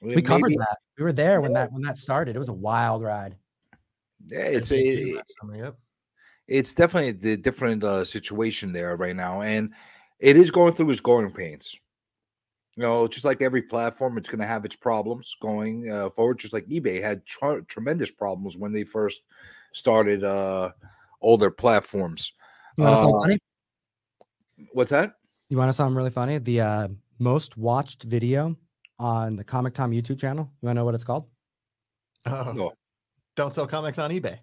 We 0.00 0.10
Maybe, 0.10 0.22
covered 0.22 0.52
that. 0.52 0.78
We 0.96 1.04
were 1.04 1.12
there 1.12 1.40
when 1.40 1.52
that 1.54 1.72
when 1.72 1.82
that 1.82 1.96
started. 1.96 2.36
It 2.36 2.38
was 2.38 2.50
a 2.50 2.54
wild 2.54 3.02
ride. 3.02 3.36
Yeah, 4.26 4.40
it's 4.40 4.70
a 4.70 5.20
it's 6.46 6.72
definitely 6.72 7.12
the 7.12 7.36
different 7.36 7.84
uh, 7.84 8.04
situation 8.04 8.72
there 8.72 8.96
right 8.96 9.16
now, 9.16 9.42
and 9.42 9.74
it 10.18 10.36
is 10.36 10.50
going 10.50 10.72
through 10.72 10.90
its 10.90 11.00
growing 11.00 11.30
pains. 11.30 11.76
You 12.78 12.84
know, 12.84 13.08
just 13.08 13.24
like 13.24 13.42
every 13.42 13.62
platform, 13.62 14.18
it's 14.18 14.28
going 14.28 14.38
to 14.38 14.46
have 14.46 14.64
its 14.64 14.76
problems 14.76 15.34
going 15.40 15.90
uh, 15.90 16.10
forward. 16.10 16.38
Just 16.38 16.52
like 16.52 16.64
eBay 16.68 17.02
had 17.02 17.26
tr- 17.26 17.58
tremendous 17.66 18.12
problems 18.12 18.56
when 18.56 18.72
they 18.72 18.84
first 18.84 19.24
started 19.72 20.22
uh, 20.22 20.70
all 21.18 21.36
their 21.36 21.50
platforms. 21.50 22.32
You 22.76 22.84
want 22.84 22.96
uh, 22.96 23.20
funny? 23.20 23.38
What's 24.72 24.92
that? 24.92 25.14
You 25.48 25.56
want 25.56 25.70
to 25.70 25.72
sound 25.72 25.96
really 25.96 26.10
funny? 26.10 26.38
The 26.38 26.60
uh, 26.60 26.88
most 27.18 27.56
watched 27.56 28.04
video 28.04 28.54
on 29.00 29.34
the 29.34 29.42
Comic 29.42 29.74
Tom 29.74 29.90
YouTube 29.90 30.20
channel. 30.20 30.48
You 30.62 30.66
want 30.66 30.76
to 30.76 30.80
know 30.80 30.84
what 30.84 30.94
it's 30.94 31.02
called? 31.02 31.26
Oh, 32.26 32.52
no. 32.54 32.74
don't 33.34 33.52
sell 33.52 33.66
comics 33.66 33.98
on 33.98 34.12
eBay. 34.12 34.38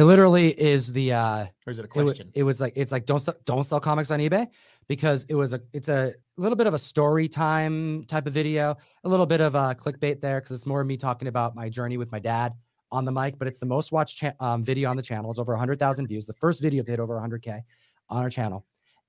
It 0.00 0.04
literally 0.04 0.58
is 0.58 0.94
the. 0.94 1.12
uh 1.12 1.46
Or 1.66 1.70
is 1.70 1.78
it 1.78 1.84
a 1.84 1.88
question? 1.88 2.30
It, 2.32 2.40
it 2.40 2.42
was 2.42 2.58
like 2.58 2.72
it's 2.74 2.90
like 2.90 3.04
don't 3.04 3.18
sell, 3.18 3.34
don't 3.44 3.64
sell 3.64 3.80
comics 3.80 4.10
on 4.10 4.18
eBay 4.18 4.46
because 4.88 5.26
it 5.28 5.34
was 5.34 5.52
a 5.52 5.60
it's 5.74 5.90
a 5.90 6.14
little 6.38 6.56
bit 6.56 6.66
of 6.66 6.72
a 6.72 6.78
story 6.78 7.28
time 7.28 8.04
type 8.04 8.26
of 8.26 8.32
video, 8.32 8.78
a 9.04 9.08
little 9.10 9.26
bit 9.26 9.42
of 9.42 9.54
a 9.54 9.76
clickbait 9.78 10.22
there 10.22 10.40
because 10.40 10.56
it's 10.56 10.64
more 10.64 10.80
of 10.80 10.86
me 10.86 10.96
talking 10.96 11.28
about 11.28 11.54
my 11.54 11.68
journey 11.68 11.98
with 11.98 12.10
my 12.12 12.18
dad 12.18 12.54
on 12.90 13.04
the 13.04 13.12
mic. 13.12 13.38
But 13.38 13.46
it's 13.46 13.58
the 13.58 13.66
most 13.66 13.92
watched 13.92 14.16
cha- 14.16 14.32
um, 14.40 14.64
video 14.64 14.88
on 14.88 14.96
the 14.96 15.02
channel. 15.02 15.30
It's 15.30 15.38
over 15.38 15.54
hundred 15.54 15.78
thousand 15.78 16.06
views. 16.06 16.24
The 16.24 16.32
first 16.32 16.62
video 16.62 16.82
to 16.82 16.90
hit 16.90 16.98
over 16.98 17.20
hundred 17.20 17.42
k 17.42 17.62
on 18.08 18.22
our 18.22 18.30
channel, 18.30 18.64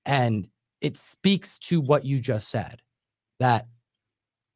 and 0.06 0.46
it 0.82 0.98
speaks 0.98 1.58
to 1.60 1.80
what 1.80 2.04
you 2.04 2.20
just 2.20 2.50
said 2.50 2.82
that 3.40 3.66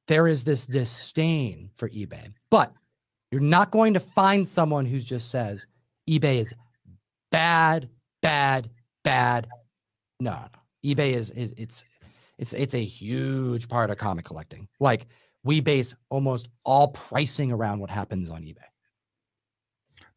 there 0.09 0.27
is 0.27 0.43
this 0.43 0.67
disdain 0.67 1.69
for 1.75 1.88
eBay, 1.91 2.33
but 2.49 2.73
you're 3.31 3.39
not 3.39 3.71
going 3.71 3.93
to 3.93 4.01
find 4.01 4.45
someone 4.45 4.86
who 4.86 4.99
just 4.99 5.31
says 5.31 5.65
eBay 6.10 6.39
is 6.39 6.53
bad, 7.32 7.89
bad, 8.22 8.70
bad. 9.03 9.47
No, 10.20 10.32
no. 10.32 10.93
eBay 10.93 11.14
is 11.14 11.32
is 11.32 11.53
it's 11.58 11.84
it's 12.38 12.53
it's 12.53 12.74
a 12.74 12.84
huge 12.84 13.68
part 13.68 13.89
of 13.89 13.97
comic 13.97 14.26
collecting. 14.26 14.68
Like 14.80 15.08
we 15.43 15.60
base 15.60 15.95
almost 16.10 16.49
all 16.66 16.89
pricing 16.89 17.51
around 17.51 17.80
what 17.80 17.89
happens 17.89 18.30
on 18.30 18.43
eBay. 18.43 18.58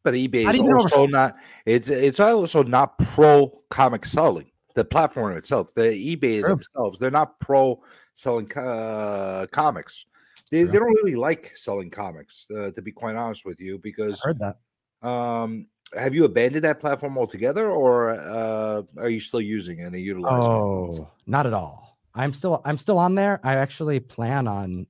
But 0.03 0.13
eBay 0.13 0.51
is 0.53 0.59
also 0.61 1.07
not 1.07 1.35
it's 1.65 1.89
it's 1.89 2.19
also 2.19 2.63
not 2.63 2.97
pro 2.99 3.61
comic 3.69 4.05
selling 4.05 4.49
the 4.75 4.85
platform 4.85 5.35
itself, 5.35 5.73
the 5.73 5.81
eBay 5.81 6.39
True. 6.39 6.49
themselves, 6.49 6.99
they're 6.99 7.11
not 7.11 7.39
pro 7.39 7.81
selling 8.13 8.51
uh, 8.55 9.45
comics. 9.51 10.05
They, 10.51 10.63
they 10.63 10.79
don't 10.79 10.95
really 11.03 11.15
like 11.15 11.51
selling 11.55 11.91
comics, 11.91 12.47
uh, 12.55 12.71
to 12.71 12.81
be 12.81 12.91
quite 12.91 13.15
honest 13.15 13.45
with 13.45 13.59
you, 13.59 13.77
because 13.77 14.21
I 14.23 14.29
heard 14.29 14.39
that. 14.39 15.07
Um, 15.07 15.67
have 15.97 16.13
you 16.13 16.25
abandoned 16.25 16.63
that 16.63 16.79
platform 16.79 17.17
altogether, 17.17 17.69
or 17.71 18.11
uh, 18.11 18.83
are 18.97 19.09
you 19.09 19.19
still 19.19 19.41
using 19.41 19.79
it 19.79 19.85
and 19.85 19.99
utilizing 19.99 20.51
oh, 20.51 20.91
it? 20.93 21.07
not 21.27 21.45
at 21.45 21.53
all. 21.53 21.97
I'm 22.13 22.33
still 22.33 22.61
I'm 22.65 22.77
still 22.77 22.97
on 22.97 23.15
there. 23.15 23.39
I 23.43 23.55
actually 23.55 23.99
plan 23.99 24.47
on 24.47 24.87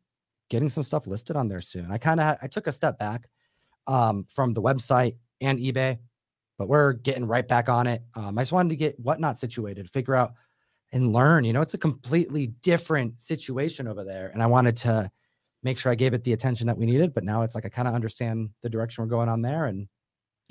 getting 0.50 0.70
some 0.70 0.84
stuff 0.84 1.08
listed 1.08 1.36
on 1.36 1.48
there 1.48 1.62
soon. 1.62 1.92
I 1.92 1.98
kind 1.98 2.20
of 2.20 2.38
I 2.42 2.48
took 2.48 2.68
a 2.68 2.72
step 2.72 2.98
back 2.98 3.30
um, 3.88 4.26
from 4.30 4.54
the 4.54 4.62
website 4.62 5.16
and 5.42 5.60
eBay 5.60 6.00
but 6.60 6.68
we're 6.68 6.94
getting 6.94 7.26
right 7.26 7.48
back 7.48 7.70
on 7.70 7.88
it. 7.88 8.04
Um, 8.16 8.38
I 8.38 8.42
just 8.42 8.52
wanted 8.52 8.70
to 8.70 8.76
get 8.76 9.00
whatnot 9.00 9.38
situated, 9.38 9.90
figure 9.90 10.16
out 10.16 10.34
and 10.92 11.14
learn. 11.14 11.46
You 11.46 11.54
know, 11.54 11.62
it's 11.62 11.74
a 11.74 11.80
completely 11.80 12.48
different 12.62 13.22
situation 13.22 13.88
over 13.88 14.04
there. 14.04 14.30
And 14.34 14.44
I 14.44 14.46
wanted 14.46 14.76
to 14.78 15.10
make 15.64 15.78
sure 15.78 15.90
I 15.90 15.96
gave 15.96 16.14
it 16.14 16.26
the 16.26 16.34
attention 16.34 16.68
that 16.68 16.78
we 16.78 16.86
needed. 16.86 17.14
But 17.14 17.24
now 17.24 17.44
it's 17.44 17.56
like 17.56 17.66
I 17.66 17.70
kind 17.70 17.88
of 17.88 17.94
understand 17.94 18.50
the 18.62 18.70
direction 18.70 19.04
we're 19.04 19.10
going 19.10 19.30
on 19.30 19.42
there. 19.42 19.66
And 19.66 19.88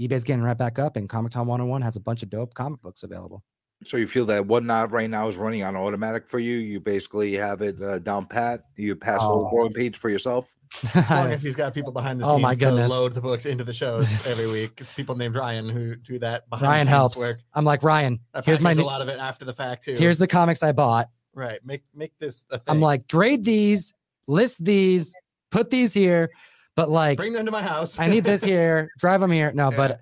eBay's 0.01 0.24
getting 0.24 0.42
right 0.42 0.57
back 0.57 0.78
up, 0.78 0.96
and 0.96 1.09
Comic 1.09 1.32
Tom 1.32 1.46
101 1.46 1.82
has 1.82 1.96
a 1.96 2.01
bunch 2.01 2.22
of 2.22 2.30
dope 2.30 2.55
comic 2.55 2.80
books 2.82 3.03
available. 3.03 3.42
So 3.84 3.96
you 3.96 4.07
feel 4.07 4.24
that 4.26 4.44
whatnot 4.44 4.90
right 4.90 5.09
now 5.09 5.28
is 5.28 5.36
running 5.36 5.62
on 5.62 5.76
automatic 5.76 6.28
for 6.28 6.40
you? 6.40 6.57
You 6.57 6.80
basically 6.80 7.34
have 7.34 7.62
it 7.62 7.80
uh, 7.80 8.01
down 8.01 8.26
pat. 8.26 8.64
You 8.76 8.96
pass 8.96 9.20
oh. 9.22 9.44
the 9.44 9.51
growing 9.51 9.72
page 9.72 9.96
for 9.99 10.09
yourself. 10.09 10.53
as 10.94 11.11
long 11.11 11.30
as 11.30 11.42
he's 11.44 11.55
got 11.55 11.74
people 11.74 11.92
behind 11.92 12.20
the 12.20 12.24
scenes 12.24 12.34
oh 12.34 12.38
my 12.40 12.55
goodness. 12.57 12.90
to 12.90 12.99
load 12.99 13.14
the 13.14 13.20
books 13.20 13.46
into 13.46 13.62
the 13.62 13.72
shows 13.72 14.11
every 14.26 14.49
week. 14.49 14.70
Because 14.70 14.90
people 14.90 15.14
named 15.14 15.36
Ryan 15.36 15.68
who 15.68 15.94
do 15.94 16.18
that 16.18 16.51
behind 16.51 16.68
Ryan 16.68 16.86
helps. 16.88 17.16
Work. 17.16 17.38
I'm 17.55 17.64
like 17.64 17.84
Ryan. 17.84 18.18
here's 18.44 18.61
my 18.61 18.72
a 18.72 18.74
lot 18.82 19.01
of 19.01 19.09
it 19.09 19.18
after 19.18 19.44
the 19.44 19.55
fact 19.55 19.84
too. 19.84 19.94
Here's 19.94 20.18
the 20.18 20.26
comics 20.26 20.62
I 20.62 20.72
bought. 20.72 21.09
Right. 21.32 21.64
Make 21.64 21.82
make 21.94 22.18
this 22.18 22.44
I'm 22.66 22.80
like 22.80 23.07
grade 23.07 23.44
these, 23.44 23.94
list 24.26 24.64
these, 24.64 25.14
put 25.53 25.70
these 25.70 25.94
here, 25.94 26.30
but 26.78 26.90
like 26.90 27.18
bring 27.18 27.32
them 27.32 27.44
to 27.44 27.50
my 27.50 27.60
house. 27.60 27.98
I 27.98 28.06
need 28.06 28.22
this 28.22 28.44
here. 28.44 28.92
Drive 29.00 29.20
them 29.20 29.32
here. 29.32 29.50
No, 29.52 29.68
yeah. 29.72 29.76
but 29.76 30.00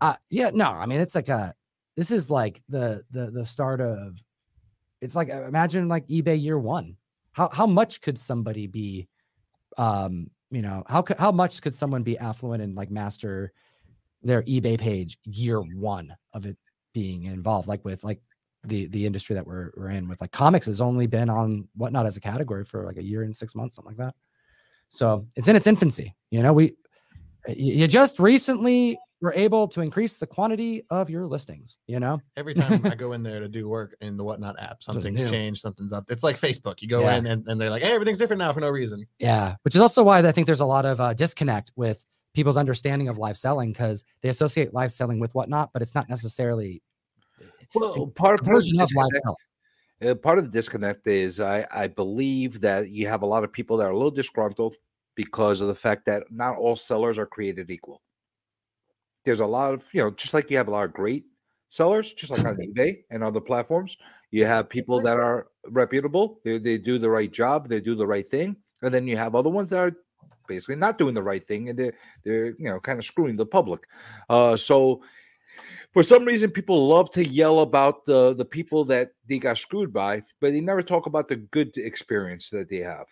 uh, 0.00 0.16
yeah, 0.28 0.50
no. 0.52 0.66
I 0.66 0.84
mean, 0.86 1.00
it's 1.00 1.14
like 1.14 1.28
a. 1.28 1.54
This 1.96 2.10
is 2.10 2.28
like 2.30 2.60
the 2.68 3.04
the 3.12 3.30
the 3.30 3.44
start 3.44 3.80
of. 3.80 4.20
It's 5.00 5.14
like 5.14 5.28
imagine 5.28 5.86
like 5.86 6.04
eBay 6.08 6.42
year 6.42 6.58
one. 6.58 6.96
How 7.30 7.48
how 7.50 7.64
much 7.64 8.00
could 8.00 8.18
somebody 8.18 8.66
be 8.66 9.06
um, 9.78 10.28
you 10.50 10.62
know, 10.62 10.82
how 10.88 11.04
how 11.16 11.30
much 11.30 11.62
could 11.62 11.74
someone 11.74 12.02
be 12.02 12.18
affluent 12.18 12.60
and 12.60 12.74
like 12.74 12.90
master 12.90 13.52
their 14.22 14.42
eBay 14.42 14.80
page 14.80 15.18
year 15.22 15.60
one 15.60 16.12
of 16.32 16.44
it 16.44 16.56
being 16.92 17.22
involved? 17.22 17.68
Like 17.68 17.84
with 17.84 18.02
like 18.02 18.20
the 18.64 18.88
the 18.88 19.06
industry 19.06 19.34
that 19.34 19.46
we're 19.46 19.70
we're 19.76 19.90
in 19.90 20.08
with 20.08 20.20
like 20.20 20.32
comics 20.32 20.66
has 20.66 20.80
only 20.80 21.06
been 21.06 21.30
on 21.30 21.68
whatnot 21.76 22.04
as 22.04 22.16
a 22.16 22.20
category 22.20 22.64
for 22.64 22.84
like 22.84 22.96
a 22.96 23.04
year 23.04 23.22
and 23.22 23.36
six 23.36 23.54
months, 23.54 23.76
something 23.76 23.96
like 23.96 23.98
that. 23.98 24.16
So 24.88 25.26
it's 25.36 25.48
in 25.48 25.56
its 25.56 25.66
infancy. 25.66 26.14
You 26.30 26.42
know, 26.42 26.52
we 26.52 26.76
you 27.48 27.86
just 27.86 28.18
recently 28.18 28.98
were 29.20 29.32
able 29.34 29.66
to 29.66 29.80
increase 29.80 30.16
the 30.16 30.26
quantity 30.26 30.84
of 30.90 31.08
your 31.08 31.26
listings. 31.26 31.76
You 31.86 32.00
know, 32.00 32.20
every 32.36 32.54
time 32.54 32.84
I 32.84 32.94
go 32.96 33.12
in 33.12 33.22
there 33.22 33.40
to 33.40 33.48
do 33.48 33.68
work 33.68 33.96
in 34.00 34.16
the 34.16 34.24
whatnot 34.24 34.60
app, 34.60 34.82
something's 34.82 35.28
changed, 35.30 35.60
something's 35.60 35.92
up. 35.92 36.10
It's 36.10 36.22
like 36.22 36.38
Facebook. 36.38 36.82
You 36.82 36.88
go 36.88 37.00
yeah. 37.00 37.16
in 37.16 37.26
and, 37.26 37.46
and 37.46 37.60
they're 37.60 37.70
like, 37.70 37.82
hey, 37.82 37.92
everything's 37.92 38.18
different 38.18 38.38
now 38.38 38.52
for 38.52 38.60
no 38.60 38.68
reason. 38.68 39.06
Yeah, 39.18 39.56
which 39.62 39.74
is 39.74 39.80
also 39.80 40.02
why 40.02 40.18
I 40.18 40.32
think 40.32 40.46
there's 40.46 40.60
a 40.60 40.66
lot 40.66 40.84
of 40.84 41.00
uh, 41.00 41.14
disconnect 41.14 41.72
with 41.76 42.04
people's 42.34 42.56
understanding 42.56 43.08
of 43.08 43.18
live 43.18 43.36
selling 43.36 43.72
because 43.72 44.04
they 44.22 44.28
associate 44.28 44.74
live 44.74 44.92
selling 44.92 45.18
with 45.18 45.34
whatnot, 45.34 45.70
but 45.72 45.82
it's 45.82 45.94
not 45.94 46.08
necessarily. 46.08 46.82
Well, 47.74 48.06
part, 48.08 48.42
part 48.44 48.58
of, 48.58 48.64
of 48.64 48.72
live 48.74 48.88
selling. 48.88 49.10
Uh, 50.04 50.14
part 50.14 50.38
of 50.38 50.44
the 50.44 50.50
disconnect 50.50 51.06
is 51.06 51.40
I, 51.40 51.66
I 51.72 51.86
believe 51.86 52.60
that 52.60 52.90
you 52.90 53.06
have 53.08 53.22
a 53.22 53.26
lot 53.26 53.44
of 53.44 53.52
people 53.52 53.76
that 53.78 53.88
are 53.88 53.92
a 53.92 53.96
little 53.96 54.10
disgruntled 54.10 54.76
because 55.14 55.60
of 55.60 55.68
the 55.68 55.74
fact 55.74 56.04
that 56.06 56.24
not 56.30 56.56
all 56.58 56.76
sellers 56.76 57.18
are 57.18 57.26
created 57.26 57.70
equal. 57.70 58.02
There's 59.24 59.40
a 59.40 59.46
lot 59.46 59.74
of 59.74 59.86
you 59.92 60.02
know 60.02 60.10
just 60.10 60.34
like 60.34 60.50
you 60.50 60.56
have 60.58 60.68
a 60.68 60.72
lot 60.72 60.84
of 60.84 60.92
great 60.92 61.24
sellers 61.68 62.12
just 62.12 62.30
like 62.30 62.44
on 62.44 62.56
ebay 62.56 62.98
and 63.10 63.24
other 63.24 63.40
platforms 63.40 63.96
you 64.30 64.46
have 64.46 64.68
people 64.68 65.00
that 65.00 65.16
are 65.16 65.48
reputable 65.66 66.38
they, 66.44 66.58
they 66.58 66.78
do 66.78 66.96
the 66.96 67.10
right 67.10 67.32
job 67.32 67.68
they 67.68 67.80
do 67.80 67.96
the 67.96 68.06
right 68.06 68.28
thing 68.30 68.54
and 68.82 68.94
then 68.94 69.08
you 69.08 69.16
have 69.16 69.34
other 69.34 69.50
ones 69.50 69.70
that 69.70 69.80
are 69.80 69.96
basically 70.46 70.76
not 70.76 70.98
doing 70.98 71.14
the 71.14 71.22
right 71.22 71.46
thing 71.46 71.68
and 71.68 71.78
they're 71.78 71.94
they're 72.24 72.46
you 72.58 72.68
know 72.68 72.80
kind 72.80 72.98
of 72.98 73.04
screwing 73.04 73.36
the 73.36 73.46
public. 73.46 73.82
Uh 74.28 74.56
so 74.56 75.02
for 75.96 76.02
some 76.02 76.26
reason 76.26 76.50
people 76.50 76.86
love 76.86 77.10
to 77.10 77.26
yell 77.26 77.60
about 77.60 78.04
the 78.04 78.34
the 78.34 78.44
people 78.44 78.84
that 78.84 79.12
they 79.26 79.38
got 79.38 79.56
screwed 79.56 79.94
by 79.94 80.22
but 80.40 80.52
they 80.52 80.60
never 80.60 80.82
talk 80.82 81.06
about 81.06 81.26
the 81.26 81.36
good 81.36 81.74
experience 81.78 82.50
that 82.50 82.68
they 82.68 82.76
have 82.76 83.06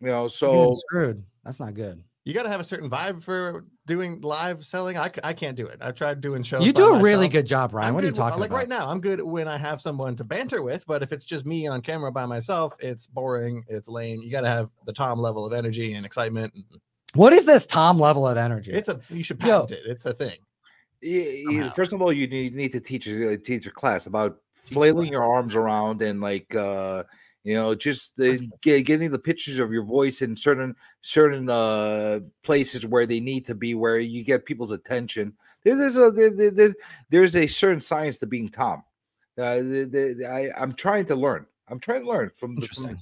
you 0.00 0.08
know 0.08 0.28
so 0.28 0.70
screwed 0.74 1.24
that's 1.44 1.58
not 1.58 1.72
good 1.72 2.04
you 2.26 2.34
got 2.34 2.44
to 2.44 2.50
have 2.50 2.60
a 2.60 2.64
certain 2.64 2.88
vibe 2.88 3.22
for 3.22 3.66
doing 3.86 4.22
live 4.22 4.64
selling. 4.64 4.96
I, 4.96 5.10
I 5.22 5.34
can't 5.34 5.58
do 5.58 5.66
it. 5.66 5.80
I've 5.82 5.94
tried 5.94 6.22
doing 6.22 6.42
shows. 6.42 6.64
You 6.64 6.72
do 6.72 6.84
a 6.84 6.86
myself. 6.92 7.02
really 7.02 7.28
good 7.28 7.46
job, 7.46 7.74
Ryan. 7.74 7.88
I'm 7.88 7.94
what 7.94 8.00
good, 8.00 8.06
are 8.06 8.08
you 8.08 8.14
talking 8.14 8.40
like 8.40 8.48
about? 8.48 8.56
Like 8.56 8.70
right 8.70 8.80
now, 8.80 8.88
I'm 8.90 9.02
good 9.02 9.20
when 9.20 9.46
I 9.46 9.58
have 9.58 9.78
someone 9.78 10.16
to 10.16 10.24
banter 10.24 10.62
with, 10.62 10.86
but 10.86 11.02
if 11.02 11.12
it's 11.12 11.26
just 11.26 11.44
me 11.44 11.66
on 11.66 11.82
camera 11.82 12.10
by 12.10 12.24
myself, 12.24 12.76
it's 12.80 13.06
boring. 13.06 13.62
It's 13.68 13.88
lame. 13.88 14.20
You 14.22 14.30
got 14.30 14.40
to 14.40 14.48
have 14.48 14.70
the 14.86 14.92
Tom 14.94 15.18
level 15.18 15.44
of 15.44 15.52
energy 15.52 15.92
and 15.92 16.06
excitement. 16.06 16.54
What 17.14 17.34
is 17.34 17.44
this 17.44 17.66
Tom 17.66 17.98
level 17.98 18.26
of 18.26 18.38
energy? 18.38 18.72
It's 18.72 18.88
a 18.88 18.98
you 19.10 19.22
should 19.22 19.38
patent 19.38 19.72
Yo. 19.72 19.76
it. 19.76 19.82
It's 19.84 20.06
a 20.06 20.14
thing. 20.14 20.38
Yeah, 21.04 21.70
first 21.72 21.92
of 21.92 22.00
all, 22.00 22.12
you 22.12 22.26
need, 22.26 22.54
need 22.54 22.72
to 22.72 22.80
teach 22.80 23.06
a 23.06 23.36
teach 23.36 23.66
a 23.66 23.70
class 23.70 24.06
about 24.06 24.38
flailing 24.54 25.12
your 25.12 25.22
arms 25.22 25.54
around 25.54 26.00
and 26.00 26.20
like 26.20 26.54
uh 26.54 27.04
You 27.44 27.56
know, 27.60 27.74
just 27.74 28.16
the 28.16 28.40
get, 28.62 28.86
getting 28.86 29.10
the 29.10 29.18
pictures 29.18 29.60
of 29.60 29.70
your 29.70 29.84
voice 29.84 30.22
in 30.22 30.34
certain 30.34 30.74
certain 31.02 31.50
uh 31.50 32.20
places 32.42 32.86
where 32.86 33.04
they 33.04 33.20
need 33.20 33.44
to 33.44 33.54
be, 33.54 33.74
where 33.74 33.98
you 34.00 34.24
get 34.24 34.46
people's 34.46 34.72
attention. 34.72 35.34
There's 35.62 35.98
a 35.98 36.10
there, 36.10 36.50
there, 36.50 36.74
there's 37.10 37.36
a 37.36 37.46
certain 37.46 37.80
science 37.80 38.16
to 38.18 38.26
being 38.26 38.48
Tom. 38.48 38.82
Uh, 39.36 39.56
the, 39.56 39.84
the, 40.16 40.26
I, 40.26 40.52
I'm 40.56 40.72
trying 40.72 41.04
to 41.06 41.16
learn. 41.16 41.44
I'm 41.68 41.80
trying 41.80 42.04
to 42.04 42.08
learn 42.08 42.30
from 42.30 42.56
the 42.56 42.66
from, 42.66 42.96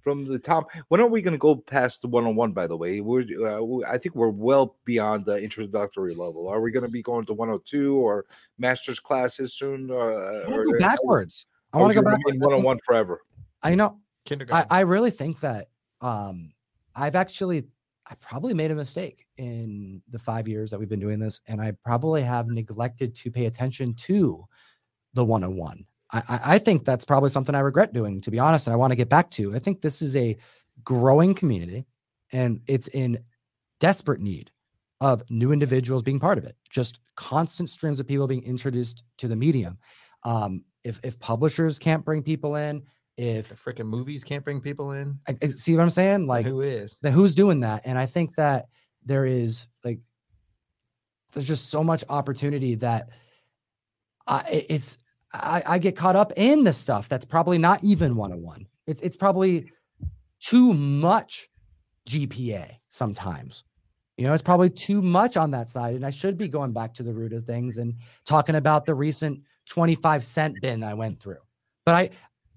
from 0.00 0.24
the 0.24 0.38
top. 0.38 0.70
When 0.88 1.00
are 1.00 1.06
we 1.06 1.22
going 1.22 1.32
to 1.32 1.38
go 1.38 1.56
past 1.56 2.02
the 2.02 2.08
one 2.08 2.26
on 2.26 2.36
one? 2.36 2.52
By 2.52 2.66
the 2.66 2.76
way, 2.76 3.00
we're 3.00 3.24
uh, 3.46 3.88
I 3.88 3.98
think 3.98 4.14
we're 4.14 4.28
well 4.28 4.76
beyond 4.84 5.24
the 5.24 5.36
introductory 5.36 6.14
level. 6.14 6.48
Are 6.48 6.60
we 6.60 6.70
going 6.70 6.84
to 6.84 6.90
be 6.90 7.02
going 7.02 7.26
to 7.26 7.32
102 7.32 7.96
or 7.96 8.24
master's 8.58 9.00
classes 9.00 9.54
soon? 9.54 9.90
Uh, 9.90 10.44
or 10.48 10.64
go 10.64 10.78
backwards. 10.78 11.46
I 11.72 11.78
want 11.78 11.90
to 11.90 11.94
go 11.94 12.02
back 12.02 12.18
one 12.24 12.52
on 12.52 12.62
one 12.62 12.78
forever. 12.84 13.22
I 13.62 13.74
know. 13.74 13.98
Kindergarten. 14.24 14.68
I, 14.70 14.78
I 14.78 14.80
really 14.82 15.10
think 15.10 15.40
that 15.40 15.68
um, 16.00 16.52
I've 16.94 17.16
actually 17.16 17.64
I 18.06 18.14
probably 18.16 18.52
made 18.52 18.70
a 18.70 18.74
mistake 18.74 19.26
in 19.38 20.02
the 20.10 20.18
five 20.18 20.48
years 20.48 20.70
that 20.70 20.78
we've 20.78 20.88
been 20.88 21.00
doing 21.00 21.18
this, 21.18 21.40
and 21.46 21.60
I 21.60 21.72
probably 21.84 22.22
have 22.22 22.48
neglected 22.48 23.14
to 23.16 23.30
pay 23.30 23.46
attention 23.46 23.94
to 23.94 24.44
the 25.14 25.24
one 25.24 25.44
on 25.44 25.56
one. 25.56 25.84
I, 26.12 26.40
I 26.44 26.58
think 26.58 26.84
that's 26.84 27.04
probably 27.04 27.30
something 27.30 27.54
I 27.54 27.60
regret 27.60 27.92
doing, 27.92 28.20
to 28.22 28.30
be 28.30 28.38
honest, 28.38 28.66
and 28.66 28.74
I 28.74 28.76
want 28.76 28.90
to 28.90 28.96
get 28.96 29.08
back 29.08 29.30
to. 29.32 29.54
I 29.54 29.58
think 29.58 29.80
this 29.80 30.02
is 30.02 30.14
a 30.14 30.36
growing 30.84 31.34
community 31.34 31.86
and 32.32 32.60
it's 32.66 32.88
in 32.88 33.18
desperate 33.80 34.20
need 34.20 34.50
of 35.00 35.28
new 35.30 35.52
individuals 35.52 36.02
being 36.02 36.20
part 36.20 36.38
of 36.38 36.44
it. 36.44 36.56
Just 36.70 37.00
constant 37.16 37.68
streams 37.68 38.00
of 38.00 38.06
people 38.06 38.26
being 38.26 38.44
introduced 38.44 39.04
to 39.18 39.28
the 39.28 39.36
medium. 39.36 39.78
Um, 40.24 40.64
if 40.84 41.00
if 41.02 41.18
publishers 41.18 41.78
can't 41.78 42.04
bring 42.04 42.22
people 42.22 42.56
in, 42.56 42.82
if 43.16 43.48
the 43.48 43.54
freaking 43.54 43.86
movies 43.86 44.24
can't 44.24 44.44
bring 44.44 44.60
people 44.60 44.92
in, 44.92 45.18
I, 45.28 45.36
I, 45.42 45.48
see 45.48 45.74
what 45.76 45.82
I'm 45.82 45.90
saying? 45.90 46.26
Like 46.26 46.46
who 46.46 46.60
is? 46.60 46.98
Then 47.02 47.12
who's 47.12 47.34
doing 47.34 47.60
that? 47.60 47.82
And 47.84 47.98
I 47.98 48.06
think 48.06 48.34
that 48.36 48.66
there 49.04 49.26
is 49.26 49.66
like 49.84 49.98
there's 51.32 51.48
just 51.48 51.70
so 51.70 51.82
much 51.82 52.04
opportunity 52.08 52.76
that 52.76 53.08
I, 54.26 54.64
it's 54.68 54.98
I, 55.34 55.62
I 55.66 55.78
get 55.78 55.96
caught 55.96 56.16
up 56.16 56.32
in 56.36 56.64
the 56.64 56.72
stuff 56.72 57.08
that's 57.08 57.24
probably 57.24 57.58
not 57.58 57.82
even 57.82 58.16
one 58.16 58.32
on 58.32 58.42
one. 58.42 58.66
It's 58.86 59.00
it's 59.00 59.16
probably 59.16 59.72
too 60.40 60.74
much 60.74 61.48
GPA 62.08 62.76
sometimes. 62.90 63.64
You 64.16 64.26
know, 64.26 64.34
it's 64.34 64.42
probably 64.42 64.70
too 64.70 65.00
much 65.00 65.36
on 65.36 65.50
that 65.52 65.70
side. 65.70 65.96
And 65.96 66.04
I 66.04 66.10
should 66.10 66.36
be 66.36 66.48
going 66.48 66.72
back 66.72 66.92
to 66.94 67.02
the 67.02 67.14
root 67.14 67.32
of 67.32 67.46
things 67.46 67.78
and 67.78 67.94
talking 68.26 68.56
about 68.56 68.84
the 68.84 68.94
recent 68.94 69.40
25 69.66 70.22
cent 70.22 70.60
bin 70.60 70.84
I 70.84 70.94
went 70.94 71.20
through. 71.20 71.38
But 71.86 71.94
I 71.94 72.10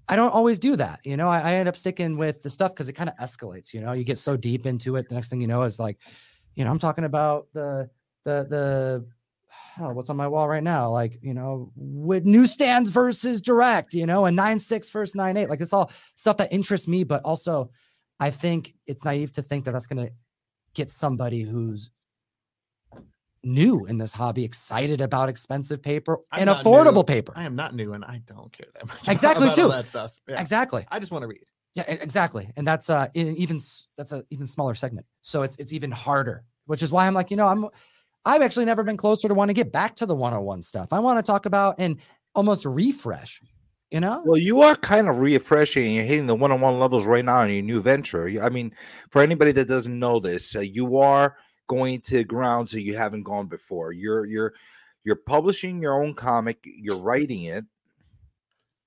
I 0.08 0.14
don't 0.14 0.32
always 0.32 0.58
do 0.58 0.76
that. 0.76 1.00
You 1.04 1.16
know, 1.16 1.28
I, 1.28 1.40
I 1.40 1.54
end 1.54 1.68
up 1.68 1.76
sticking 1.76 2.16
with 2.16 2.42
the 2.42 2.50
stuff 2.50 2.72
because 2.72 2.88
it 2.88 2.92
kind 2.92 3.10
of 3.10 3.16
escalates. 3.16 3.74
You 3.74 3.80
know, 3.80 3.92
you 3.92 4.04
get 4.04 4.18
so 4.18 4.36
deep 4.36 4.66
into 4.66 4.96
it. 4.96 5.08
The 5.08 5.14
next 5.14 5.30
thing 5.30 5.40
you 5.40 5.48
know 5.48 5.62
is 5.62 5.78
like, 5.78 5.98
you 6.54 6.64
know, 6.64 6.70
I'm 6.70 6.78
talking 6.78 7.04
about 7.04 7.48
the 7.52 7.90
the 8.24 8.46
the 8.48 9.06
oh, 9.80 9.92
what's 9.92 10.10
on 10.10 10.16
my 10.16 10.28
wall 10.28 10.48
right 10.48 10.62
now? 10.62 10.90
Like, 10.90 11.18
you 11.22 11.34
know, 11.34 11.72
with 11.76 12.24
newsstands 12.24 12.90
versus 12.90 13.40
direct, 13.40 13.94
you 13.94 14.06
know, 14.06 14.24
and 14.26 14.36
nine 14.36 14.58
six 14.58 14.90
versus 14.90 15.14
nine 15.14 15.36
eight. 15.36 15.48
Like, 15.48 15.60
it's 15.60 15.72
all 15.72 15.90
stuff 16.14 16.36
that 16.38 16.52
interests 16.52 16.88
me, 16.88 17.04
but 17.04 17.22
also 17.24 17.70
I 18.18 18.30
think 18.30 18.74
it's 18.86 19.04
naive 19.04 19.32
to 19.32 19.42
think 19.42 19.64
that 19.64 19.72
that's 19.72 19.86
going 19.86 20.06
to 20.06 20.12
get 20.74 20.90
somebody 20.90 21.42
who's 21.42 21.90
new 23.42 23.86
in 23.86 23.96
this 23.96 24.12
hobby 24.12 24.44
excited 24.44 25.00
about 25.00 25.28
expensive 25.28 25.80
paper 25.80 26.18
I'm 26.32 26.48
and 26.48 26.50
affordable 26.50 26.96
new. 26.96 27.04
paper. 27.04 27.32
I 27.36 27.44
am 27.44 27.54
not 27.54 27.74
new 27.74 27.92
and 27.92 28.04
I 28.04 28.20
don't 28.26 28.52
care 28.52 28.66
that 28.74 28.86
much. 28.86 29.08
Exactly 29.08 29.54
too. 29.54 29.68
that 29.68 29.86
stuff. 29.86 30.12
Yeah. 30.28 30.40
Exactly. 30.40 30.84
I 30.90 30.98
just 30.98 31.12
want 31.12 31.22
to 31.22 31.28
read. 31.28 31.40
Yeah, 31.74 31.84
exactly. 31.88 32.50
And 32.56 32.66
that's 32.66 32.90
uh 32.90 33.08
even 33.14 33.60
that's 33.96 34.12
a 34.12 34.24
even 34.30 34.46
smaller 34.46 34.74
segment. 34.74 35.06
So 35.20 35.42
it's 35.42 35.56
it's 35.56 35.72
even 35.72 35.92
harder, 35.92 36.44
which 36.64 36.82
is 36.82 36.90
why 36.90 37.06
I'm 37.06 37.14
like, 37.14 37.30
you 37.30 37.36
know, 37.36 37.46
I'm 37.46 37.68
I've 38.26 38.42
actually 38.42 38.64
never 38.64 38.82
been 38.82 38.96
closer 38.96 39.28
to 39.28 39.34
want 39.34 39.50
to 39.50 39.54
get 39.54 39.70
back 39.70 39.94
to 39.96 40.06
the 40.06 40.14
101 40.14 40.60
stuff. 40.62 40.92
I 40.92 40.98
want 40.98 41.18
to 41.18 41.22
talk 41.22 41.46
about 41.46 41.76
and 41.78 41.98
almost 42.34 42.66
refresh, 42.66 43.40
you 43.92 44.00
know? 44.00 44.20
Well, 44.26 44.36
you 44.36 44.62
are 44.62 44.74
kind 44.74 45.08
of 45.08 45.20
refreshing. 45.20 45.94
You're 45.94 46.04
hitting 46.04 46.26
the 46.26 46.34
one 46.34 46.50
on 46.50 46.60
one 46.60 46.80
levels 46.80 47.06
right 47.06 47.24
now 47.24 47.42
in 47.42 47.50
your 47.50 47.62
new 47.62 47.80
venture. 47.80 48.26
I 48.42 48.48
mean, 48.48 48.72
for 49.10 49.22
anybody 49.22 49.52
that 49.52 49.68
doesn't 49.68 49.96
know 49.96 50.18
this, 50.18 50.56
uh, 50.56 50.60
you 50.60 50.98
are 50.98 51.36
going 51.68 52.00
to 52.00 52.24
grounds 52.24 52.72
that 52.72 52.82
you 52.82 52.96
haven't 52.96 53.22
gone 53.22 53.46
before. 53.46 53.92
You're, 53.92 54.26
you're, 54.26 54.54
you're 55.04 55.16
publishing 55.16 55.80
your 55.80 56.02
own 56.02 56.14
comic, 56.14 56.58
you're 56.64 56.98
writing 56.98 57.44
it. 57.44 57.64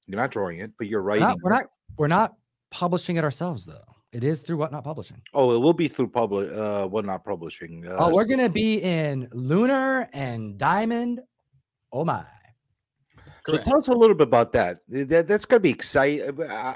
You're 0.05 0.19
not 0.19 0.31
drawing 0.31 0.59
it, 0.59 0.71
but 0.77 0.87
you're 0.87 1.01
writing. 1.01 1.23
We're 1.23 1.29
not, 1.29 1.37
we're 1.41 1.51
not, 1.51 1.65
we're 1.97 2.07
not 2.07 2.33
publishing 2.71 3.15
it 3.15 3.23
ourselves, 3.23 3.65
though. 3.65 3.95
It 4.11 4.23
is 4.23 4.41
through 4.41 4.57
Whatnot 4.57 4.83
Publishing. 4.83 5.21
Oh, 5.33 5.55
it 5.55 5.59
will 5.59 5.73
be 5.73 5.87
through 5.87 6.09
public 6.09 6.51
uh 6.51 6.87
Whatnot 6.87 7.23
Publishing. 7.23 7.85
Uh, 7.87 7.95
oh, 7.99 8.09
we're 8.13 8.25
gonna 8.25 8.49
be 8.49 8.81
in 8.81 9.29
Lunar 9.33 10.09
and 10.13 10.57
Diamond. 10.57 11.21
Oh 11.91 12.03
my. 12.03 12.25
Correct. 13.43 13.65
So 13.65 13.71
tell 13.71 13.77
us 13.77 13.87
a 13.87 13.93
little 13.93 14.15
bit 14.15 14.27
about 14.27 14.51
that. 14.53 14.79
that 14.87 15.27
that's 15.27 15.45
gonna 15.45 15.59
be 15.59 15.69
exciting, 15.69 16.41
uh, 16.41 16.75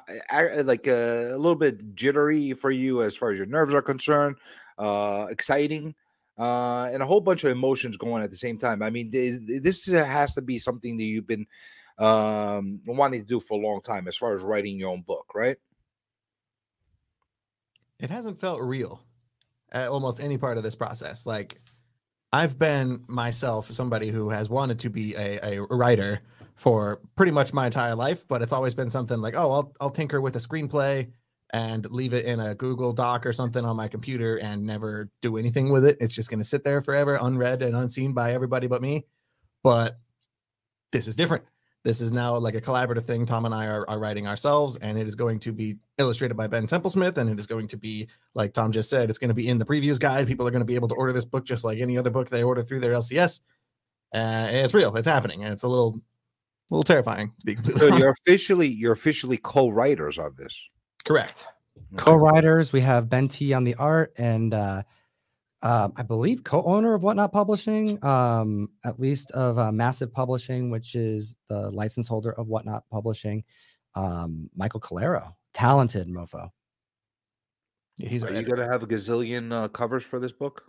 like 0.64 0.88
uh, 0.88 1.32
a 1.32 1.38
little 1.38 1.56
bit 1.56 1.96
jittery 1.96 2.54
for 2.54 2.70
you 2.72 3.02
as 3.02 3.16
far 3.16 3.32
as 3.32 3.38
your 3.38 3.48
nerves 3.48 3.74
are 3.74 3.82
concerned. 3.82 4.36
Uh, 4.78 5.28
exciting, 5.30 5.94
uh, 6.38 6.90
and 6.92 7.04
a 7.04 7.06
whole 7.06 7.22
bunch 7.22 7.44
of 7.44 7.52
emotions 7.52 7.98
going 7.98 8.24
at 8.24 8.32
the 8.32 8.38
same 8.38 8.58
time. 8.58 8.82
I 8.82 8.90
mean, 8.90 9.10
this 9.12 9.86
has 9.88 10.36
to 10.36 10.42
be 10.42 10.58
something 10.60 10.98
that 10.98 11.04
you've 11.04 11.28
been 11.28 11.48
um 11.98 12.80
wanting 12.88 13.22
to 13.22 13.28
do 13.28 13.40
for 13.40 13.60
a 13.60 13.62
long 13.62 13.82
time, 13.82 14.08
as 14.08 14.18
far 14.18 14.36
as 14.36 14.42
writing 14.42 14.80
your 14.80 14.90
own 14.90 15.02
book, 15.02 15.26
right? 15.36 15.58
It 18.04 18.12
hasn't 18.12 18.38
felt 18.38 18.62
real 18.62 19.02
at 19.72 19.88
almost 19.88 20.20
any 20.20 20.38
part 20.38 20.58
of 20.58 20.64
this 20.64 20.76
process. 20.76 21.26
Like 21.26 21.62
I've 22.34 22.60
been 22.60 23.06
myself 23.08 23.72
somebody 23.72 24.10
who 24.10 24.30
has 24.30 24.50
wanted 24.50 24.80
to 24.80 24.90
be 24.90 25.16
a, 25.16 25.40
a 25.42 25.62
writer 25.62 26.20
for 26.56 27.00
pretty 27.16 27.32
much 27.32 27.54
my 27.54 27.66
entire 27.66 27.96
life, 27.96 28.28
but 28.28 28.42
it's 28.42 28.52
always 28.52 28.74
been 28.74 28.90
something 28.90 29.22
like, 29.22 29.36
oh, 29.36 29.52
I'll 29.52 29.74
I'll 29.80 29.90
tinker 29.90 30.20
with 30.20 30.36
a 30.36 30.40
screenplay 30.40 31.08
and 31.54 31.90
leave 31.92 32.14
it 32.14 32.26
in 32.26 32.42
a 32.42 32.54
Google 32.54 32.92
Doc 32.92 33.26
or 33.26 33.32
something 33.32 33.64
on 33.64 33.78
my 33.78 33.88
computer 33.88 34.36
and 34.38 34.66
never 34.66 35.10
do 35.22 35.38
anything 35.38 35.72
with 35.72 35.86
it. 35.86 35.98
It's 36.02 36.14
just 36.14 36.30
going 36.30 36.42
to 36.42 36.48
sit 36.48 36.66
there 36.66 36.82
forever, 36.82 37.18
unread 37.22 37.62
and 37.62 37.76
unseen 37.76 38.14
by 38.14 38.34
everybody 38.34 38.68
but 38.68 38.82
me. 38.82 39.06
But 39.64 39.98
this 40.92 41.08
is 41.08 41.16
different. 41.16 41.46
This 41.84 42.00
is 42.00 42.14
now 42.14 42.38
like 42.38 42.56
a 42.56 42.62
collaborative 42.62 43.04
thing. 43.04 43.26
Tom 43.26 43.46
and 43.46 43.54
I 43.54 43.66
are, 43.66 43.88
are 43.90 44.00
writing 44.00 44.26
ourselves, 44.26 44.78
and 44.78 44.98
it 44.98 45.06
is 45.06 45.16
going 45.16 45.40
to 45.40 45.52
be 45.52 45.78
illustrated 45.98 46.36
by 46.36 46.48
Ben 46.48 46.66
Templesmith. 46.66 47.18
And 47.18 47.30
it 47.30 47.38
is 47.38 47.46
going 47.46 47.68
to 47.68 47.78
be, 47.78 48.08
like 48.36 48.54
Tom 48.54 48.72
just 48.72 48.90
said, 48.90 49.10
it's 49.10 49.20
going 49.20 49.30
to 49.30 49.34
be 49.34 49.50
in 49.50 49.58
the 49.58 49.66
previews 49.66 50.00
guide. 50.00 50.26
People 50.26 50.48
are 50.48 50.52
going 50.52 50.62
to 50.62 50.66
be 50.66 50.76
able 50.76 50.88
to 50.88 50.96
order 50.96 51.12
this 51.12 51.26
book 51.26 51.46
just 51.46 51.66
like 51.66 51.80
any 51.80 51.98
other 51.98 52.10
book 52.10 52.30
they 52.30 52.42
order 52.42 52.64
through 52.64 52.80
their 52.80 52.94
LCS. 52.94 53.42
Uh, 54.14 54.18
and 54.18 54.58
it's 54.58 54.74
real, 54.74 54.96
it's 54.96 55.08
happening, 55.08 55.44
and 55.44 55.52
it's 55.52 55.64
a 55.64 55.68
little, 55.68 56.00
a 56.72 56.74
little 56.74 56.84
terrifying 56.84 57.34
to 57.40 57.46
be 57.46 57.56
completely. 57.56 57.90
So 57.90 57.98
you're 57.98 58.12
officially 58.12 58.68
you're 58.68 58.94
officially 58.94 59.38
co-writers 59.38 60.18
on 60.18 60.36
this. 60.38 60.70
Correct. 61.04 61.48
Co-writers. 61.98 62.72
We 62.72 62.82
have 62.82 63.10
Ben 63.10 63.28
T 63.28 63.54
on 63.54 63.66
the 63.66 63.76
art 63.76 64.14
and 64.18 64.54
uh, 64.54 64.84
uh, 65.64 65.88
I 65.96 66.04
believe 66.04 66.44
co-owner 66.44 66.94
of 66.94 67.04
Whatnot 67.04 67.32
Publishing, 67.32 68.04
um, 68.04 68.68
at 68.84 69.00
least 69.00 69.32
of 69.32 69.58
uh, 69.58 69.72
Massive 69.72 70.12
Publishing, 70.12 70.70
which 70.70 70.94
is 70.94 71.38
the 71.48 71.72
license 71.72 72.08
holder 72.08 72.34
of 72.34 72.48
Whatnot 72.48 72.84
Publishing. 72.92 73.46
Um, 73.96 74.50
Michael 74.56 74.82
Calero, 74.82 75.34
talented 75.54 76.10
mofo. 76.10 76.50
Yeah, 77.98 78.10
he's. 78.10 78.24
Are 78.24 78.34
you 78.34 78.44
gonna 78.44 78.70
have 78.70 78.84
a 78.84 78.88
gazillion 78.88 79.54
uh, 79.54 79.70
covers 79.70 80.04
for 80.04 80.20
this 80.20 80.34
book? 80.34 80.66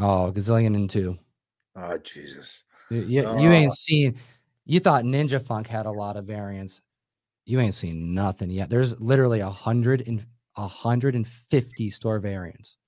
Oh, 0.00 0.32
gazillion 0.34 0.74
and 0.74 0.90
two. 0.90 1.16
Oh 1.76 1.96
Jesus! 1.98 2.64
You, 2.90 3.02
you, 3.02 3.40
you 3.40 3.52
ain't 3.52 3.72
seen. 3.72 4.16
You 4.64 4.80
thought 4.80 5.04
Ninja 5.04 5.40
Funk 5.40 5.68
had 5.68 5.86
a 5.86 5.92
lot 5.92 6.16
of 6.16 6.24
variants. 6.24 6.80
You 7.44 7.60
ain't 7.60 7.74
seen 7.74 8.14
nothing 8.14 8.50
yet. 8.50 8.68
There's 8.68 8.98
literally 8.98 9.40
a 9.40 9.50
hundred 9.50 10.08
and 10.08 10.26
a 10.56 10.66
hundred 10.66 11.14
and 11.14 11.28
fifty 11.28 11.88
store 11.88 12.18
variants. 12.18 12.78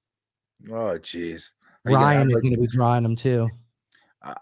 Oh, 0.70 0.98
jeez. 0.98 1.50
Ryan 1.84 2.30
is 2.30 2.40
going 2.40 2.54
to 2.54 2.60
be 2.60 2.66
drawing 2.66 3.02
them 3.02 3.16
too. 3.16 3.48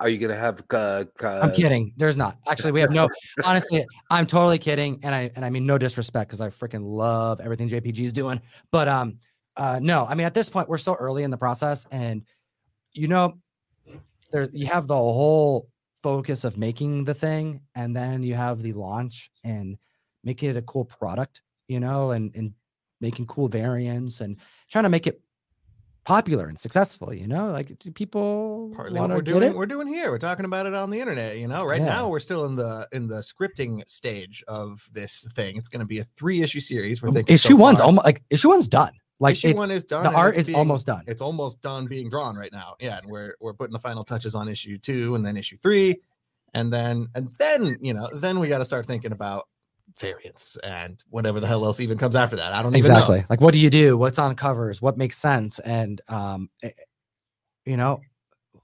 Are 0.01 0.09
you 0.09 0.19
gonna 0.19 0.37
have? 0.37 0.65
Uh, 0.71 1.05
uh, 1.23 1.41
I'm 1.43 1.53
kidding. 1.53 1.93
There's 1.97 2.17
not. 2.17 2.39
Actually, 2.49 2.73
we 2.73 2.81
have 2.81 2.91
no. 2.91 3.09
honestly, 3.45 3.85
I'm 4.11 4.27
totally 4.27 4.59
kidding, 4.59 5.01
and 5.03 5.15
I 5.15 5.31
and 5.37 5.45
I 5.45 5.51
mean 5.51 5.67
no 5.67 5.79
disrespect 5.79 6.31
because 6.31 6.41
I 6.41 6.49
freaking 6.49 6.83
love 6.85 7.41
everything 7.41 7.69
JPG's 7.69 8.13
doing. 8.13 8.41
But 8.71 8.89
um, 8.89 9.19
uh, 9.57 9.81
no, 9.83 10.07
I 10.07 10.15
mean 10.15 10.27
at 10.27 10.35
this 10.35 10.49
point 10.49 10.69
we're 10.69 10.79
so 10.79 10.95
early 10.95 11.23
in 11.23 11.31
the 11.31 11.37
process, 11.37 11.87
and 11.91 12.23
you 12.93 13.09
know, 13.09 13.39
there 14.33 14.49
you 14.53 14.67
have 14.67 14.87
the 14.87 14.95
whole 14.95 15.69
focus 16.03 16.45
of 16.45 16.57
making 16.57 17.05
the 17.05 17.15
thing, 17.15 17.61
and 17.75 17.95
then 17.95 18.23
you 18.23 18.35
have 18.35 18.63
the 18.63 18.73
launch 18.73 19.31
and 19.43 19.77
making 20.23 20.51
it 20.51 20.57
a 20.57 20.63
cool 20.63 20.85
product, 20.85 21.43
you 21.69 21.81
know, 21.81 22.13
and 22.13 22.35
and 22.35 22.55
making 23.01 23.27
cool 23.27 23.49
variants 23.49 24.21
and 24.21 24.37
trying 24.71 24.85
to 24.85 24.89
make 24.89 25.07
it 25.07 25.21
popular 26.05 26.47
and 26.49 26.59
successful. 26.59 27.13
You 27.15 27.27
know, 27.27 27.51
like 27.51 27.79
do 27.79 27.91
people 27.91 28.71
partly 28.75 29.01
what 29.01 29.11
we're 29.11 29.17
get 29.23 29.25
doing 29.33 29.43
it? 29.45 29.57
we're 29.57 29.67
doing 29.67 29.87
here 29.89 30.11
we're 30.11 30.19
talking 30.19 30.45
about 30.45 30.67
it 30.67 30.75
on 30.75 30.91
the 30.91 31.01
internet 31.01 31.39
you 31.39 31.49
know 31.49 31.65
right 31.65 31.81
Yeah. 31.81 31.87
now 31.87 32.09
we're 32.09 32.21
still 32.21 32.45
in 32.45 32.57
the 32.57 32.87
in 32.93 33.07
the 33.09 33.21
scripting 33.21 33.89
stage 33.89 34.45
of 34.49 34.89
this 34.93 35.27
thing 35.35 35.57
it's 35.57 35.69
going 35.69 35.81
to 35.81 35.87
be 35.87 35.99
a 36.01 36.05
three 36.05 36.43
issue 36.43 36.61
series 36.61 37.03
we're 37.03 37.09
um, 37.09 37.15
thinking 37.15 37.35
issue 37.35 37.49
so 37.51 37.57
one's 37.57 37.81
almost 37.81 38.05
like 38.05 38.23
issue 38.31 38.49
one's 38.49 38.69
done. 38.69 38.93
Like 39.21 39.35
issue 39.37 39.55
one 39.55 39.71
is 39.71 39.85
done 39.85 40.03
the 40.05 40.11
art 40.13 40.37
is 40.37 40.47
being- 40.47 40.57
almost 40.59 40.87
done. 40.87 41.05
it's 41.07 41.21
almost 41.23 41.61
done 41.63 41.87
being 41.87 42.11
drawn 42.11 42.37
right 42.37 42.53
now 42.53 42.75
yeah 42.81 42.99
and 42.99 43.07
we're 43.09 43.35
we're 43.41 43.55
putting 43.55 43.73
the 43.73 43.79
final 43.79 44.03
touches 44.03 44.35
on 44.35 44.49
issue 44.49 44.77
two 44.79 45.15
and 45.15 45.25
then 45.25 45.37
issue 45.37 45.57
three 45.57 45.97
and 46.53 46.73
then 46.73 47.07
and 47.15 47.29
then 47.39 47.77
you 47.81 47.95
know 47.95 48.09
then 48.15 48.39
we 48.41 48.49
got 48.49 48.59
to 48.59 48.65
start 48.65 48.85
thinking 48.87 49.13
about 49.13 49.49
variants 49.99 50.57
and 50.65 51.03
whatever 51.11 51.41
the 51.41 51.47
hell 51.47 51.65
else 51.65 51.81
even 51.81 51.97
comes 51.99 52.17
after 52.17 52.37
that. 52.37 52.53
I 52.53 52.63
don't 52.63 52.75
even 52.77 52.91
know. 52.91 52.99
Exactly. 52.99 53.25
Like 53.29 53.41
what 53.41 53.53
do 53.53 53.59
you 53.59 53.71
do? 53.71 53.97
What's 53.97 54.19
on 54.19 54.35
covers? 54.35 54.83
What 54.83 54.97
makes 54.97 55.17
sense? 55.17 55.59
And 55.61 56.01
um 56.09 56.51
eh, 56.63 56.71
you 57.65 57.77
know 57.77 58.01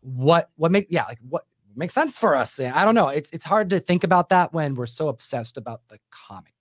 what 0.01 0.51
what 0.57 0.73
make 0.73 0.86
yeah 0.90 1.05
like 1.05 1.19
what 1.28 1.44
makes 1.77 1.94
sense 1.94 2.19
for 2.19 2.35
us? 2.35 2.59
Eh, 2.59 2.70
i 2.74 2.85
don't 2.85 2.94
know. 2.94 3.09
It's 3.09 3.31
it's 3.31 3.44
hard 3.44 3.70
to 3.70 3.81
think 3.81 4.05
about 4.05 4.28
that 4.31 4.52
when 4.52 4.74
we're 4.74 4.86
so 4.86 5.09
obsessed 5.09 5.57
about 5.57 5.82
the 5.89 5.98
comic. 6.11 6.52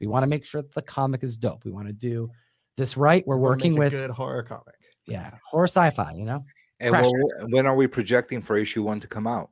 We 0.00 0.06
want 0.06 0.22
to 0.22 0.26
make 0.26 0.44
sure 0.44 0.62
that 0.62 0.74
the 0.74 0.82
comic 0.82 1.22
is 1.22 1.36
dope. 1.36 1.64
We 1.64 1.70
want 1.70 1.86
to 1.86 1.92
do 1.92 2.30
this 2.76 2.96
right. 2.96 3.26
We're 3.26 3.36
We'll 3.36 3.50
working 3.50 3.72
make 3.72 3.78
a 3.78 3.80
with 3.80 3.92
good 3.92 4.10
horror 4.10 4.42
comic. 4.42 4.76
Yeah 5.06 5.30
horror 5.44 5.68
sci-fi 5.68 6.12
you 6.12 6.24
know? 6.26 6.44
And 6.80 6.92
Pressure. 6.92 7.10
when, 7.10 7.50
when 7.50 7.66
are 7.66 7.74
we 7.74 7.86
projecting 7.86 8.40
for 8.40 8.56
issue 8.56 8.82
one 8.82 9.00
to 9.00 9.08
come 9.08 9.26
out? 9.26 9.50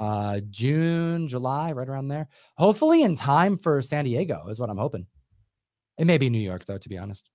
Uh 0.00 0.40
june 0.50 1.28
july 1.28 1.72
right 1.72 1.88
around 1.88 2.08
there 2.08 2.28
hopefully 2.56 3.02
in 3.02 3.14
time 3.14 3.56
for 3.56 3.80
san 3.82 4.04
diego 4.04 4.46
is 4.48 4.58
what 4.58 4.70
i'm 4.70 4.78
hoping 4.78 5.06
it 5.98 6.06
may 6.06 6.18
be 6.18 6.30
new 6.30 6.38
york 6.38 6.64
though 6.64 6.78
to 6.78 6.88
be 6.88 6.98
honest 6.98 7.28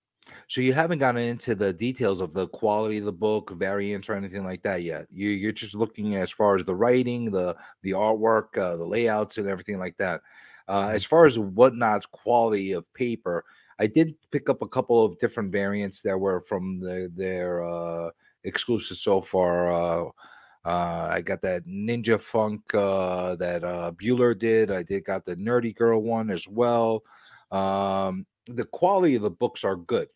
So 0.48 0.62
you 0.62 0.74
haven't 0.74 1.00
gotten 1.00 1.22
into 1.22 1.54
the 1.56 1.72
details 1.72 2.20
of 2.22 2.34
the 2.34 2.48
quality 2.48 2.98
of 2.98 3.06
the 3.06 3.12
book, 3.12 3.52
variants, 3.52 4.10
or 4.10 4.14
anything 4.16 4.44
like 4.44 4.64
that 4.64 4.82
yet. 4.84 5.08
You 5.12 5.30
you're 5.30 5.52
just 5.52 5.76
looking 5.76 6.16
as 6.16 6.32
far 6.32 6.56
as 6.56 6.66
the 6.66 6.76
writing, 6.76 7.32
the 7.32 7.56
the 7.84 7.92
artwork, 7.92 8.58
uh, 8.58 8.76
the 8.76 8.86
layouts, 8.86 9.38
and 9.38 9.48
everything 9.48 9.78
like 9.78 9.96
that. 9.98 10.22
Uh, 10.68 10.90
as 10.92 11.06
far 11.06 11.26
as 11.26 11.38
whatnot 11.38 12.10
quality 12.12 12.72
of 12.72 12.92
paper, 12.94 13.46
I 13.78 13.88
did 13.88 14.16
pick 14.32 14.50
up 14.50 14.62
a 14.62 14.68
couple 14.68 15.04
of 15.04 15.20
different 15.20 15.52
variants 15.52 16.02
that 16.02 16.18
were 16.18 16.42
from 16.42 16.80
the, 16.80 17.12
their 17.16 17.64
uh, 17.64 18.10
exclusive 18.44 18.98
so 18.98 19.22
far. 19.22 19.72
Uh, 19.72 20.10
uh, 20.66 21.08
I 21.12 21.22
got 21.22 21.42
that 21.42 21.66
Ninja 21.66 22.20
Funk 22.20 22.74
uh, 22.74 23.36
that 23.36 23.64
uh, 23.64 23.92
Bueller 23.92 24.38
did. 24.38 24.72
I 24.72 24.84
did 24.84 25.06
got 25.06 25.26
the 25.26 25.36
Nerdy 25.36 25.76
Girl 25.76 26.02
one 26.02 26.32
as 26.32 26.48
well. 26.48 27.04
Um, 27.52 28.26
the 28.48 28.66
quality 28.66 29.16
of 29.16 29.22
the 29.22 29.30
books 29.30 29.64
are 29.64 29.76
good. 29.76 30.08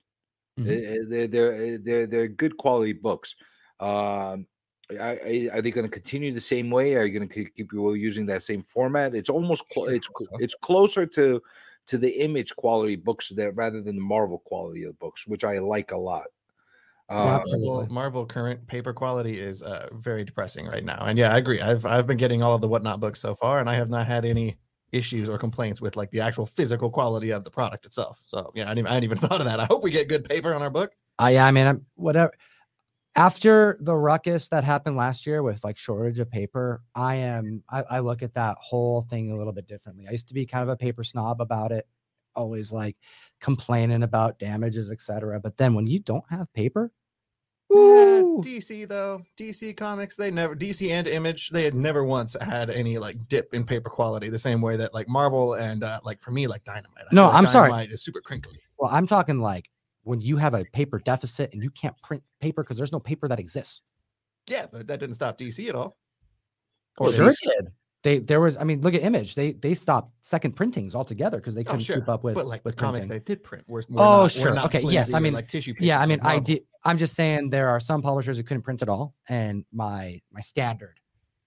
Mhm. 0.59 0.65
Uh, 0.65 1.05
They're 1.09 1.27
they're 1.27 1.77
they're 1.77 2.07
they're 2.07 2.27
good 2.27 2.57
quality 2.57 2.93
books. 2.93 3.35
Um, 3.79 4.47
I, 4.91 5.19
I, 5.23 5.49
are 5.53 5.61
they 5.61 5.69
going 5.71 5.85
to 5.85 5.91
continue 5.91 6.33
the 6.33 6.41
same 6.41 6.71
way? 6.71 6.95
Are 6.95 7.05
you 7.05 7.17
going 7.17 7.29
to 7.29 7.45
keep 7.45 7.71
you 7.71 7.93
using 7.93 8.25
that 8.25 8.41
same 8.41 8.63
format? 8.63 9.13
It's 9.13 9.29
almost 9.29 9.69
clo- 9.69 9.85
it's 9.85 10.07
hope 10.07 10.17
cl- 10.17 10.29
so. 10.31 10.43
it's 10.43 10.55
closer 10.55 11.05
to 11.05 11.41
to 11.87 11.97
the 11.97 12.09
image 12.21 12.55
quality 12.55 12.95
books 12.95 13.29
that 13.29 13.51
rather 13.55 13.81
than 13.81 13.95
the 13.95 14.01
Marvel 14.01 14.39
quality 14.45 14.83
of 14.83 14.89
the 14.89 14.97
books, 14.97 15.27
which 15.27 15.43
I 15.43 15.59
like 15.59 15.91
a 15.91 15.97
lot. 15.97 16.25
Uh, 17.09 17.27
absolutely. 17.27 17.67
Marvel, 17.67 17.93
Marvel 17.93 18.25
current 18.25 18.67
paper 18.67 18.93
quality 18.93 19.39
is 19.39 19.63
uh, 19.63 19.89
very 19.93 20.23
depressing 20.23 20.67
right 20.67 20.83
now. 20.83 21.05
And 21.05 21.17
yeah, 21.17 21.33
I 21.33 21.37
agree. 21.37 21.59
I've 21.59 21.85
I've 21.85 22.05
been 22.05 22.17
getting 22.17 22.43
all 22.43 22.53
of 22.53 22.61
the 22.61 22.67
whatnot 22.67 22.99
books 22.99 23.19
so 23.19 23.33
far, 23.33 23.59
and 23.59 23.69
I 23.69 23.75
have 23.75 23.89
not 23.89 24.05
had 24.05 24.25
any 24.25 24.57
issues 24.91 25.29
or 25.29 25.37
complaints 25.37 25.81
with 25.81 25.95
like 25.95 26.11
the 26.11 26.21
actual 26.21 26.45
physical 26.45 26.89
quality 26.89 27.31
of 27.31 27.43
the 27.43 27.51
product 27.51 27.85
itself. 27.85 28.21
So 28.25 28.51
yeah, 28.55 28.69
I 28.69 28.73
didn't, 28.73 28.87
I 28.87 28.93
hadn't 28.93 29.05
even 29.05 29.17
thought 29.27 29.41
of 29.41 29.45
that. 29.45 29.59
I 29.59 29.65
hope 29.65 29.83
we 29.83 29.91
get 29.91 30.07
good 30.07 30.23
paper 30.23 30.53
on 30.53 30.61
our 30.61 30.69
book. 30.69 30.91
I 31.17 31.31
yeah, 31.31 31.45
I 31.45 31.51
mean, 31.51 31.65
I'm 31.65 31.85
whatever. 31.95 32.31
After 33.15 33.77
the 33.81 33.95
ruckus 33.95 34.47
that 34.49 34.63
happened 34.63 34.95
last 34.95 35.25
year 35.25 35.41
with 35.41 35.63
like 35.63 35.77
shortage 35.77 36.19
of 36.19 36.29
paper, 36.29 36.83
I 36.93 37.15
am 37.15 37.63
I, 37.69 37.83
I 37.89 37.99
look 37.99 38.21
at 38.21 38.35
that 38.35 38.57
whole 38.61 39.01
thing 39.01 39.31
a 39.31 39.35
little 39.35 39.51
bit 39.51 39.67
differently. 39.67 40.05
I 40.07 40.11
used 40.11 40.27
to 40.27 40.33
be 40.35 40.45
kind 40.45 40.61
of 40.61 40.69
a 40.69 40.77
paper 40.77 41.03
snob 41.03 41.41
about 41.41 41.71
it, 41.71 41.87
always 42.35 42.71
like 42.71 42.95
complaining 43.41 44.03
about 44.03 44.37
damages, 44.37 44.91
etc. 44.91 45.39
But 45.39 45.57
then 45.57 45.73
when 45.73 45.87
you 45.87 45.99
don't 45.99 46.23
have 46.29 46.53
paper, 46.53 46.91
Ooh, 47.75 48.41
DC 48.43 48.87
though, 48.87 49.21
DC 49.37 49.77
Comics, 49.77 50.15
they 50.15 50.31
never 50.31 50.55
DC 50.55 50.89
and 50.89 51.07
Image, 51.07 51.49
they 51.51 51.63
had 51.63 51.75
never 51.75 52.03
once 52.03 52.35
had 52.41 52.69
any 52.69 52.97
like 52.97 53.27
dip 53.27 53.53
in 53.53 53.63
paper 53.63 53.89
quality 53.89 54.29
the 54.29 54.39
same 54.39 54.61
way 54.61 54.75
that 54.77 54.93
like 54.93 55.07
Marvel 55.07 55.53
and 55.53 55.83
uh, 55.83 55.99
like 56.03 56.19
for 56.19 56.31
me 56.31 56.47
like 56.47 56.63
Dynamite. 56.63 57.05
I 57.11 57.13
No, 57.15 57.25
like 57.25 57.33
I'm 57.35 57.45
sorry. 57.47 57.69
Dynamite 57.69 57.91
Is 57.91 58.03
super 58.03 58.21
crinkly. 58.21 58.57
well, 58.79 58.89
I'm 58.91 59.05
talking 59.07 59.39
like 59.39 59.69
when 60.03 60.19
you 60.21 60.37
have 60.37 60.53
a 60.55 60.63
paper 60.73 60.97
deficit 60.99 61.51
and 61.53 61.61
you 61.61 61.69
can't 61.69 61.95
print 62.01 62.23
paper 62.39 62.63
because 62.63 62.77
there's 62.77 62.91
no 62.91 62.99
paper 62.99 63.27
that 63.27 63.39
exists. 63.39 63.81
Yeah, 64.49 64.65
but 64.71 64.87
that 64.87 64.99
didn't 64.99 65.15
stop 65.15 65.37
DC 65.37 65.69
at 65.69 65.75
all. 65.75 65.97
Or 66.97 67.13
sure, 67.13 67.29
DC. 67.29 67.35
did. 67.43 67.67
They 68.01 68.17
there 68.19 68.39
was 68.39 68.55
I 68.57 68.63
mean, 68.63 68.81
look 68.81 68.93
at 68.95 69.03
Image. 69.03 69.35
They 69.35 69.51
they 69.51 69.73
stopped 69.75 70.13
second 70.21 70.55
printings 70.55 70.95
altogether 70.95 71.37
because 71.37 71.53
they 71.53 71.61
Oh, 71.61 71.65
couldn't 71.65 71.81
sure. 71.81 71.97
keep 71.99 72.09
up 72.09 72.23
with 72.23 72.33
but 72.33 72.47
like 72.47 72.63
with 72.65 72.75
the 72.77 72.81
comics 72.81 73.05
printing. 73.05 73.23
they 73.25 73.33
did 73.35 73.43
print. 73.43 73.65
We're, 73.67 73.81
Oh, 73.97 74.23
we're 74.23 74.29
sure. 74.29 74.53
not 74.55 74.65
Okay, 74.73 74.81
yes, 74.81 75.13
I 75.13 75.19
mean- 75.19 75.33
like 75.33 75.47
tissue. 75.49 75.73
yeah 75.79 75.99
i 75.99 76.05
mean 76.05 76.19
i 76.23 76.39
did 76.39 76.63
i'm 76.83 76.97
just 76.97 77.15
saying 77.15 77.49
there 77.49 77.69
are 77.69 77.79
some 77.79 78.01
publishers 78.01 78.37
who 78.37 78.43
couldn't 78.43 78.63
print 78.63 78.81
at 78.81 78.89
all 78.89 79.15
and 79.29 79.65
my 79.71 80.19
my 80.31 80.41
standard 80.41 80.99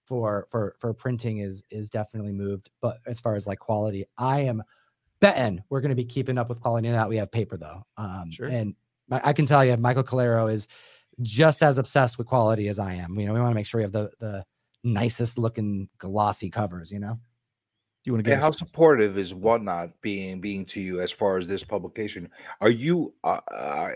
for 0.05 0.45
for 0.49 0.75
for 0.79 0.93
printing 0.93 1.37
is 1.39 1.63
is 1.71 1.89
definitely 1.89 2.31
moved 2.31 2.69
but 2.81 2.97
as 3.07 3.19
far 3.19 3.35
as 3.35 3.47
like 3.47 3.59
quality 3.59 4.05
i 4.17 4.39
am 4.41 4.61
betting 5.19 5.63
we're 5.69 5.79
going 5.81 5.89
to 5.89 5.95
be 5.95 6.03
keeping 6.05 6.37
up 6.37 6.49
with 6.49 6.59
quality 6.59 6.89
now 6.89 6.97
that 6.97 7.09
we 7.09 7.15
have 7.17 7.31
paper 7.31 7.55
though. 7.57 7.81
Um 7.97 8.29
Sure. 8.31 8.47
and 8.47 8.75
I 9.09 9.21
I 9.29 9.33
can 9.33 9.45
tell 9.45 9.63
you 9.63 9.77
michael 9.77 10.03
calero 10.03 10.51
is 10.51 10.67
just 11.21 11.63
as 11.63 11.77
obsessed 11.77 12.17
with 12.17 12.27
quality 12.27 12.67
as 12.67 12.79
i 12.79 12.93
am. 12.93 13.17
You 13.17 13.27
know 13.27 13.33
we 13.33 13.39
want 13.39 13.51
to 13.51 13.55
make 13.55 13.65
sure 13.65 13.79
we 13.79 13.83
have 13.83 13.93
the 13.93 14.11
the 14.19 14.43
nicest 14.83 15.37
looking 15.37 15.87
glossy 15.97 16.49
covers 16.49 16.91
you 16.91 16.99
know 16.99 17.17
You 18.05 18.11
want 18.11 18.25
to 18.25 18.31
and 18.31 18.39
get 18.39 18.43
how 18.43 18.51
supportive 18.51 19.17
is 19.17 19.33
whatnot 19.33 19.89
being 20.01 20.41
being 20.41 20.65
to 20.65 20.81
you 20.81 20.99
as 20.99 21.11
far 21.11 21.37
as 21.37 21.47
this 21.47 21.63
publication? 21.63 22.29
Are 22.59 22.69
you 22.69 23.13
uh, 23.23 23.39
uh, 23.49 23.91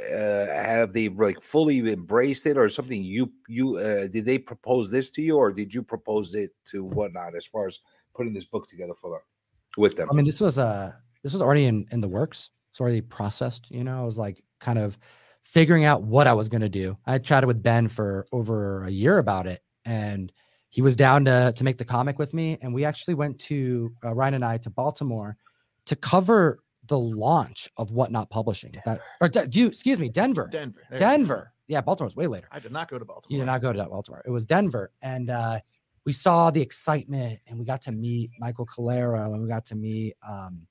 have 0.48 0.94
they 0.94 1.10
like 1.10 1.42
fully 1.42 1.80
embraced 1.92 2.46
it, 2.46 2.58
or 2.58 2.70
something 2.70 3.04
you 3.04 3.34
you 3.50 3.78
uh, 3.78 4.08
did 4.08 4.26
they 4.26 4.38
propose 4.38 4.90
this 4.90 5.10
to 5.12 5.22
you, 5.22 5.36
or 5.36 5.52
did 5.52 5.74
you 5.74 5.84
propose 5.84 6.36
it 6.36 6.52
to 6.68 6.86
whatnot 6.86 7.36
as 7.36 7.46
far 7.46 7.68
as 7.68 7.80
putting 8.16 8.34
this 8.34 8.46
book 8.46 8.70
together 8.70 8.94
for 9.02 9.10
them 9.12 9.20
with 9.76 9.98
them? 9.98 10.08
I 10.10 10.14
mean, 10.14 10.26
this 10.26 10.40
was 10.40 10.58
uh 10.58 10.94
this 11.22 11.34
was 11.34 11.42
already 11.42 11.66
in 11.66 11.86
in 11.92 12.00
the 12.00 12.08
works. 12.08 12.52
It's 12.72 12.80
already 12.80 13.02
processed. 13.02 13.70
You 13.70 13.84
know, 13.84 14.00
I 14.00 14.06
was 14.06 14.18
like 14.18 14.42
kind 14.62 14.80
of 14.80 14.98
figuring 15.44 15.84
out 15.84 16.04
what 16.04 16.28
I 16.28 16.34
was 16.34 16.48
gonna 16.48 16.70
do. 16.70 16.98
I 17.06 17.18
chatted 17.18 17.48
with 17.48 17.62
Ben 17.62 17.90
for 17.90 18.26
over 18.32 18.86
a 18.86 18.90
year 18.90 19.18
about 19.18 19.48
it, 19.48 19.64
and 19.84 20.32
he 20.70 20.82
was 20.82 20.96
down 20.96 21.26
to 21.26 21.54
to 21.56 21.64
make 21.64 21.78
the 21.78 21.86
comic 21.86 22.20
with 22.20 22.34
me. 22.34 22.58
And 22.62 22.74
we 22.74 22.86
actually 22.86 23.14
went 23.14 23.40
to 23.42 23.94
uh, 24.04 24.14
Ryan 24.14 24.36
and 24.36 24.46
I 24.46 24.58
to 24.58 24.70
Baltimore 24.70 25.38
to 25.86 25.96
cover 25.96 26.60
the 26.88 27.00
launch 27.00 27.70
of 27.78 27.92
Whatnot 27.92 28.30
Publishing. 28.30 28.74
That 28.86 29.02
or 29.22 29.30
De- 29.30 29.48
you 29.52 29.68
excuse 29.68 30.00
me, 30.00 30.10
Denver, 30.10 30.48
Denver. 30.52 30.82
There. 30.90 31.00
Denver. 31.00 31.54
Yeah, 31.68 31.82
Baltimore's 31.82 32.16
way 32.16 32.28
later. 32.28 32.48
I 32.52 32.60
did 32.60 32.72
not 32.72 32.90
go 32.90 32.98
to 32.98 33.04
Baltimore. 33.04 33.36
You 33.36 33.40
did 33.40 33.46
not 33.46 33.62
go 33.62 33.74
to 33.74 33.84
Baltimore. 33.84 34.24
It 34.26 34.30
was 34.30 34.46
Denver, 34.46 34.92
and 35.02 35.30
uh, 35.30 35.60
we 36.06 36.14
saw 36.14 36.50
the 36.50 36.62
excitement, 36.62 37.40
and 37.48 37.60
we 37.60 37.66
got 37.66 37.82
to 37.82 37.92
meet 37.92 38.32
Michael 38.40 38.66
Calero, 38.66 39.34
and 39.34 39.42
we 39.42 39.50
got 39.50 39.66
to 39.66 39.76
meet 39.76 40.16
um, 40.26 40.66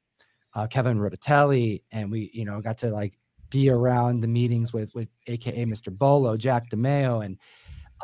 uh, 0.54 0.66
Kevin 0.66 0.98
Rodatelli, 0.98 1.82
and 1.92 2.10
we, 2.10 2.30
you 2.32 2.46
know, 2.46 2.62
got 2.62 2.78
to 2.78 2.88
like 2.88 3.18
be 3.50 3.68
around 3.68 4.20
the 4.20 4.28
meetings 4.28 4.72
with 4.72 4.94
with 4.94 5.08
AKA 5.26 5.66
Mr. 5.66 5.96
Bolo, 5.96 6.36
Jack 6.38 6.70
DeMeo, 6.70 7.24
and 7.24 7.38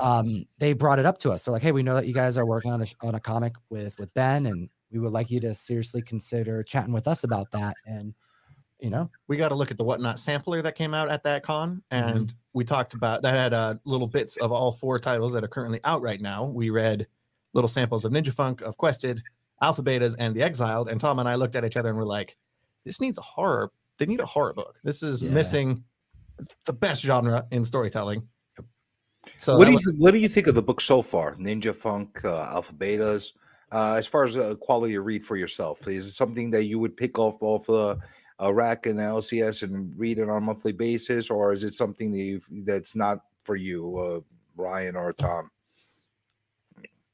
um, 0.01 0.47
they 0.59 0.73
brought 0.73 0.99
it 0.99 1.07
up 1.07 1.19
to 1.19 1.31
us. 1.31 1.43
They're 1.43 1.53
like, 1.53 1.63
"Hey, 1.63 1.73
we 1.73 1.83
know 1.83 1.95
that 1.95 2.07
you 2.07 2.15
guys 2.15 2.39
are 2.39 2.47
working 2.47 2.73
on 2.73 2.83
a 2.83 2.87
on 3.03 3.15
a 3.15 3.21
comic 3.21 3.55
with 3.71 3.99
with 3.99 4.13
Ben, 4.15 4.47
and 4.47 4.69
we 4.91 4.99
would 4.99 5.13
like 5.13 5.31
you 5.31 5.41
to 5.41 5.55
seriously 5.55 6.03
consider 6.03 6.63
chatting 6.63 6.93
with 6.93 7.07
us 7.09 7.25
about 7.25 7.51
that." 7.53 7.75
And 7.87 8.15
you 8.81 8.91
know, 8.91 9.09
we 9.29 9.37
got 9.37 9.51
to 9.51 9.55
look 9.55 9.71
at 9.71 9.79
the 9.79 9.85
whatnot 9.85 10.19
sampler 10.19 10.61
that 10.63 10.75
came 10.75 10.93
out 10.95 11.09
at 11.11 11.23
that 11.25 11.43
con 11.45 11.83
Mm-hmm. 11.93 12.09
and 12.19 12.35
we 12.53 12.65
talked 12.65 12.95
about 12.95 13.23
that 13.23 13.33
had 13.35 13.53
uh, 13.55 13.75
little 13.85 14.09
bits 14.09 14.37
of 14.39 14.51
all 14.51 14.73
four 14.73 14.99
titles 14.99 15.33
that 15.35 15.45
are 15.45 15.49
currently 15.49 15.79
out 15.85 16.03
right 16.03 16.21
now 16.21 16.45
we 16.45 16.69
read 16.71 17.07
little 17.55 17.69
samples 17.69 18.05
of 18.05 18.11
ninja 18.13 18.33
funk 18.33 18.61
of 18.61 18.77
quested 18.77 19.21
alpha 19.63 19.83
betas 19.85 20.17
and 20.19 20.35
the 20.35 20.43
exiled 20.43 20.89
and 20.89 21.01
tom 21.01 21.19
and 21.21 21.29
i 21.29 21.35
looked 21.37 21.55
at 21.55 21.65
each 21.65 21.77
other 21.77 21.89
and 21.91 21.97
were 21.97 22.05
like 22.05 22.37
this 22.85 23.01
needs 23.01 23.19
a 23.19 23.23
horror 23.23 23.71
they 23.99 24.05
need 24.07 24.19
a 24.21 24.27
horror 24.27 24.53
book 24.53 24.79
this 24.83 25.03
is 25.05 25.23
Yeah. 25.23 25.31
missing 25.31 25.85
the 26.67 26.73
best 26.73 27.03
genre 27.03 27.47
in 27.53 27.65
storytelling 27.65 28.27
so 29.37 29.57
what 29.57 29.65
do 29.65 29.71
you 29.71 29.77
was- 29.77 29.95
what 29.97 30.11
do 30.13 30.19
you 30.19 30.29
think 30.29 30.47
of 30.47 30.55
the 30.55 30.63
book 30.63 30.81
so 30.81 31.03
far? 31.03 31.35
Ninja 31.37 31.75
Funk, 31.75 32.25
uh, 32.25 32.43
Alpha 32.45 32.73
Betas. 32.73 33.33
Uh, 33.71 33.95
as 33.95 34.07
far 34.07 34.25
as 34.25 34.37
uh, 34.37 34.55
quality 34.57 34.97
of 34.97 35.07
read 35.07 35.25
for 35.25 35.37
yourself, 35.37 35.89
is 35.89 36.07
it 36.07 36.13
something 36.13 36.51
that 36.51 36.65
you 36.65 36.79
would 36.79 36.97
pick 36.97 37.19
off 37.19 37.37
off 37.41 37.67
the 37.67 37.99
a 38.39 38.53
rack 38.53 38.87
in 38.87 38.97
the 38.97 39.03
LCS 39.03 39.63
and 39.63 39.97
read 39.97 40.19
it 40.19 40.29
on 40.29 40.37
a 40.37 40.41
monthly 40.41 40.73
basis, 40.73 41.31
or 41.31 41.53
is 41.53 41.65
it 41.65 41.75
something 41.75 42.11
that 42.11 42.19
you 42.19 42.41
that's 42.65 42.95
not 42.95 43.21
for 43.45 43.57
you, 43.57 43.97
uh, 43.99 44.21
Ryan 44.57 44.97
or 44.97 45.13
Tom? 45.13 45.51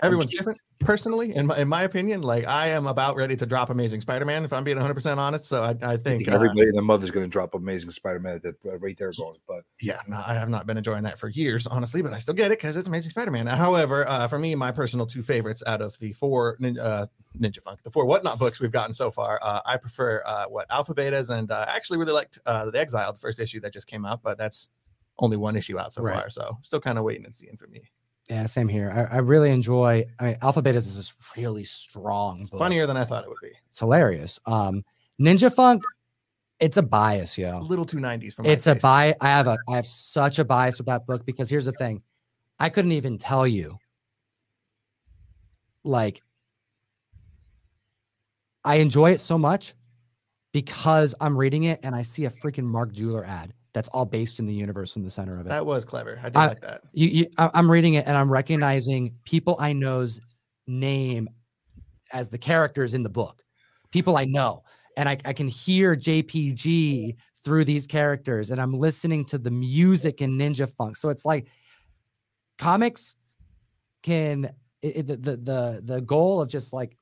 everyone's 0.01 0.31
different 0.31 0.61
personally, 0.81 1.35
in 1.35 1.47
my, 1.47 1.57
in 1.59 1.69
my 1.69 1.83
opinion, 1.83 2.23
like 2.23 2.47
I 2.47 2.69
am 2.69 2.87
about 2.87 3.17
ready 3.17 3.37
to 3.37 3.47
drop 3.47 3.71
Amazing 3.71 4.01
Spider-Man. 4.01 4.45
If 4.45 4.53
I'm 4.53 4.65
being 4.65 4.77
100 4.77 4.95
percent 4.95 5.19
honest, 5.21 5.45
so 5.47 5.63
I, 5.63 5.75
I 5.83 5.97
think 5.97 6.29
uh, 6.29 6.33
everybody 6.33 6.63
and 6.69 6.75
their 6.75 6.83
mother's 6.83 7.11
going 7.11 7.25
to 7.27 7.31
drop 7.31 7.55
Amazing 7.55 7.91
Spider-Man 7.91 8.41
that 8.43 8.55
uh, 8.67 8.79
right 8.79 8.97
there 8.99 9.13
going. 9.17 9.37
But 9.47 9.65
yeah, 9.81 10.01
no, 10.07 10.23
I 10.25 10.35
have 10.35 10.49
not 10.49 10.67
been 10.67 10.77
enjoying 10.77 11.03
that 11.05 11.19
for 11.19 11.29
years, 11.29 11.67
honestly, 11.67 12.03
but 12.03 12.13
I 12.13 12.19
still 12.19 12.35
get 12.35 12.51
it 12.51 12.59
because 12.59 12.77
it's 12.77 12.89
Amazing 12.89 13.11
Spider-Man. 13.11 13.47
However, 13.47 14.09
uh, 14.09 14.29
for 14.29 14.39
me, 14.39 14.55
my 14.55 14.71
personal 14.73 15.07
two 15.07 15.23
favorites 15.23 15.63
out 15.67 15.81
of 15.83 15.99
the 15.99 16.13
four 16.13 16.57
uh, 16.63 17.07
Ninja 17.39 17.63
Funk, 17.63 17.81
the 17.83 17.91
four 17.91 18.05
Whatnot 18.07 18.39
books 18.39 18.61
we've 18.61 18.73
gotten 18.73 18.95
so 18.95 19.11
far, 19.11 19.39
uh, 19.43 19.61
I 19.65 19.77
prefer 19.77 20.23
uh, 20.25 20.47
what 20.47 20.67
Alpha 20.71 20.95
Betas, 20.95 21.31
and 21.31 21.51
uh, 21.51 21.67
I 21.69 21.77
actually 21.77 21.99
really 21.99 22.13
liked 22.13 22.39
uh, 22.47 22.71
the 22.71 22.79
Exiled 22.79 23.19
first 23.19 23.41
issue 23.41 23.61
that 23.61 23.73
just 23.73 23.87
came 23.87 24.05
out, 24.05 24.23
but 24.23 24.39
that's 24.39 24.69
only 25.19 25.37
one 25.37 25.57
issue 25.57 25.79
out 25.79 25.93
so 25.93 26.03
Right. 26.03 26.15
far, 26.15 26.31
so 26.31 26.59
still 26.63 26.81
kind 26.81 26.97
of 26.97 27.05
waiting 27.05 27.25
and 27.25 27.35
seeing 27.35 27.57
for 27.57 27.67
me. 27.67 27.83
Yeah, 28.29 28.45
same 28.47 28.69
here. 28.69 29.09
I, 29.11 29.17
I 29.17 29.19
really 29.19 29.51
enjoy. 29.51 30.07
I 30.19 30.25
mean, 30.25 30.37
Alpha 30.43 30.61
Betas 30.63 30.77
is 30.77 30.97
this 30.97 31.15
really 31.37 31.65
strong. 31.65 32.47
book. 32.51 32.59
Funnier 32.59 32.87
than 32.87 32.97
I 32.97 33.05
thought 33.05 33.25
it 33.25 33.29
would 33.31 33.39
be. 33.43 33.53
It's 33.69 33.79
hilarious. 33.79 34.39
Um, 34.45 34.85
Ninja 35.21 35.53
Funk, 35.53 35.83
it's 36.61 36.77
a 36.77 36.83
bias, 36.83 37.39
yo. 37.39 37.59
A 37.59 37.61
little 37.61 37.87
too 37.87 37.97
90s 37.97 38.35
for 38.35 38.43
my 38.43 38.51
It's 38.51 38.67
a 38.67 38.75
bias. 38.75 39.17
I 39.21 39.29
have 39.29 39.47
a 39.47 39.57
I 39.69 39.77
have 39.77 39.87
such 39.87 40.39
a 40.39 40.45
bias 40.45 40.77
with 40.79 40.87
that 40.89 41.07
book 41.07 41.25
because 41.25 41.49
here's 41.49 41.65
the 41.65 41.73
thing, 41.73 42.03
I 42.59 42.69
couldn't 42.69 42.93
even 42.93 43.17
tell 43.17 43.47
you. 43.47 43.79
Like, 45.85 46.23
I 48.65 48.77
enjoy 48.77 49.13
it 49.13 49.21
so 49.21 49.39
much 49.39 49.75
because 50.53 51.15
I'm 51.21 51.37
reading 51.37 51.65
it 51.65 51.81
and 51.83 51.95
I 51.95 52.03
see 52.03 52.27
a 52.27 52.31
freaking 52.31 52.65
Mark 52.65 52.93
Jeweler 52.93 53.25
ad 53.25 53.55
that's 53.73 53.89
all 53.89 54.05
based 54.05 54.39
in 54.39 54.47
the 54.47 54.55
universe 54.55 54.97
in 54.97 55.03
the 55.03 55.11
center 55.11 55.35
of 55.39 55.47
it. 55.47 55.49
That 55.51 55.67
was 55.67 55.85
clever. 55.85 56.19
I 56.23 56.29
did 56.31 56.37
I- 56.37 56.47
like 56.49 56.61
that. 56.63 56.83
you, 56.93 57.09
you 57.09 57.27
I'm 57.39 57.71
reading 57.71 57.95
it 57.95 58.07
and 58.07 58.17
I'm 58.17 58.31
recognizing 58.31 59.15
people 59.25 59.57
I 59.61 59.73
know's 59.73 60.21
name 60.67 61.29
as 62.13 62.31
the 62.31 62.39
characters 62.39 62.95
in 62.95 63.03
the 63.03 63.09
book, 63.11 63.43
people 63.91 64.17
I 64.17 64.25
know, 64.25 64.63
and 64.97 65.09
I, 65.09 65.19
I 65.25 65.33
can 65.33 65.49
hear 65.49 65.95
JPG 65.95 67.17
through 67.45 67.65
these 67.65 67.87
characters, 67.87 68.51
and 68.51 68.61
I'm 68.61 68.73
listening 68.73 69.25
to 69.27 69.39
the 69.39 69.51
music 69.51 70.21
in 70.21 70.37
Ninja 70.39 70.71
Funk. 70.77 70.97
So 70.97 71.09
it's 71.11 71.25
like 71.25 71.49
comics 72.59 73.15
can 74.03 74.51
it- 74.83 75.07
the, 75.07 75.17
the 75.17 75.37
the 75.37 75.81
the 75.85 76.01
goal 76.01 76.41
of 76.41 76.49
just 76.49 76.73
like 76.73 76.97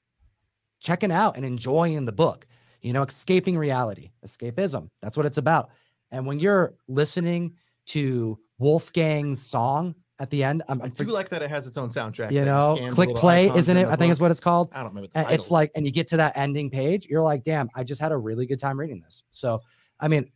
checking 0.81 1.13
out 1.13 1.37
and 1.37 1.45
enjoying 1.45 2.05
the 2.05 2.13
book, 2.13 2.47
you 2.83 2.93
know, 2.93 3.03
escaping 3.03 3.57
reality, 3.57 4.11
escapism. 4.27 4.89
That's 5.03 5.17
what 5.17 5.27
it's 5.27 5.39
about. 5.39 5.71
And 6.11 6.27
when 6.27 6.39
you're 6.39 6.75
listening 6.89 7.55
to 7.87 8.39
Wolfgang's 8.61 9.43
song 9.43 9.95
at 10.19 10.31
the 10.31 10.43
end, 10.43 10.63
I'm, 10.69 10.81
I 10.83 10.89
do 10.89 11.05
for- 11.05 11.11
like 11.11 11.29
that 11.31 11.43
it 11.43 11.51
has 11.51 11.67
its 11.67 11.77
own 11.77 11.91
soundtrack. 11.91 12.33
you 12.33 12.45
know, 12.45 12.91
click 12.93 13.15
play, 13.15 13.49
isn't 13.55 13.77
it? 13.77 13.87
I 13.87 13.97
think 13.97 14.11
it's 14.11 14.21
what 14.21 14.31
it's 14.31 14.41
called. 14.41 14.71
I 14.73 14.79
don't 14.79 14.89
remember 14.89 15.09
the 15.13 15.19
And 15.19 15.31
it's 15.31 15.51
like, 15.51 15.71
and 15.75 15.85
you 15.85 15.93
get 15.93 16.07
to 16.09 16.17
that 16.19 16.37
ending 16.37 16.71
page, 16.71 17.07
you're 17.07 17.23
like, 17.23 17.45
damn, 17.45 17.69
I 17.75 17.85
just 17.85 18.01
had 18.01 18.13
a 18.13 18.17
really 18.17 18.47
good 18.47 18.59
time 18.59 18.79
reading 18.79 19.01
this. 19.01 19.25
So, 19.31 19.61
I 20.01 20.09
mean, 20.09 20.31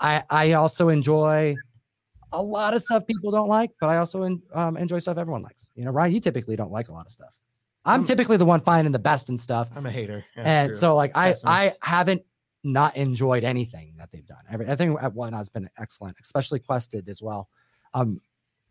I 0.00 0.22
I 0.30 0.52
also 0.52 0.88
enjoy 0.88 1.54
a 2.32 2.42
lot 2.42 2.74
of 2.74 2.82
stuff 2.82 3.06
people 3.06 3.30
don't 3.30 3.48
like, 3.48 3.70
but 3.80 3.90
I 3.90 3.98
also 3.98 4.22
en- 4.22 4.42
um, 4.54 4.76
enjoy 4.76 4.98
stuff 4.98 5.18
everyone 5.18 5.42
likes. 5.42 5.68
You 5.74 5.84
know, 5.84 5.90
Ryan, 5.90 6.12
you 6.12 6.20
typically 6.20 6.56
don't 6.56 6.72
like 6.72 6.88
a 6.88 6.92
lot 6.92 7.06
of 7.06 7.12
stuff. 7.12 7.38
I'm 7.84 8.00
I'm- 8.00 8.04
typically 8.06 8.36
the 8.36 8.44
one 8.44 8.60
finding 8.60 8.92
the 8.92 8.98
best 8.98 9.28
in 9.28 9.38
stuff, 9.38 9.68
I'm 9.74 9.86
a 9.86 9.90
hater. 9.90 10.24
That's 10.36 10.46
and 10.48 10.68
true. 10.70 10.78
so 10.78 10.96
like 10.96 11.12
I 11.14 11.34
I 11.44 11.72
haven't 11.82 12.22
not 12.62 12.96
enjoyed 12.96 13.44
anything 13.44 13.94
that 13.98 14.10
they've 14.12 14.26
done. 14.26 14.44
Every, 14.50 14.66
everything 14.66 14.96
at 15.00 15.14
Whatnot's 15.14 15.48
been 15.48 15.68
excellent, 15.78 16.16
especially 16.20 16.58
Quested 16.58 17.08
as 17.08 17.22
well. 17.22 17.48
Um, 17.94 18.20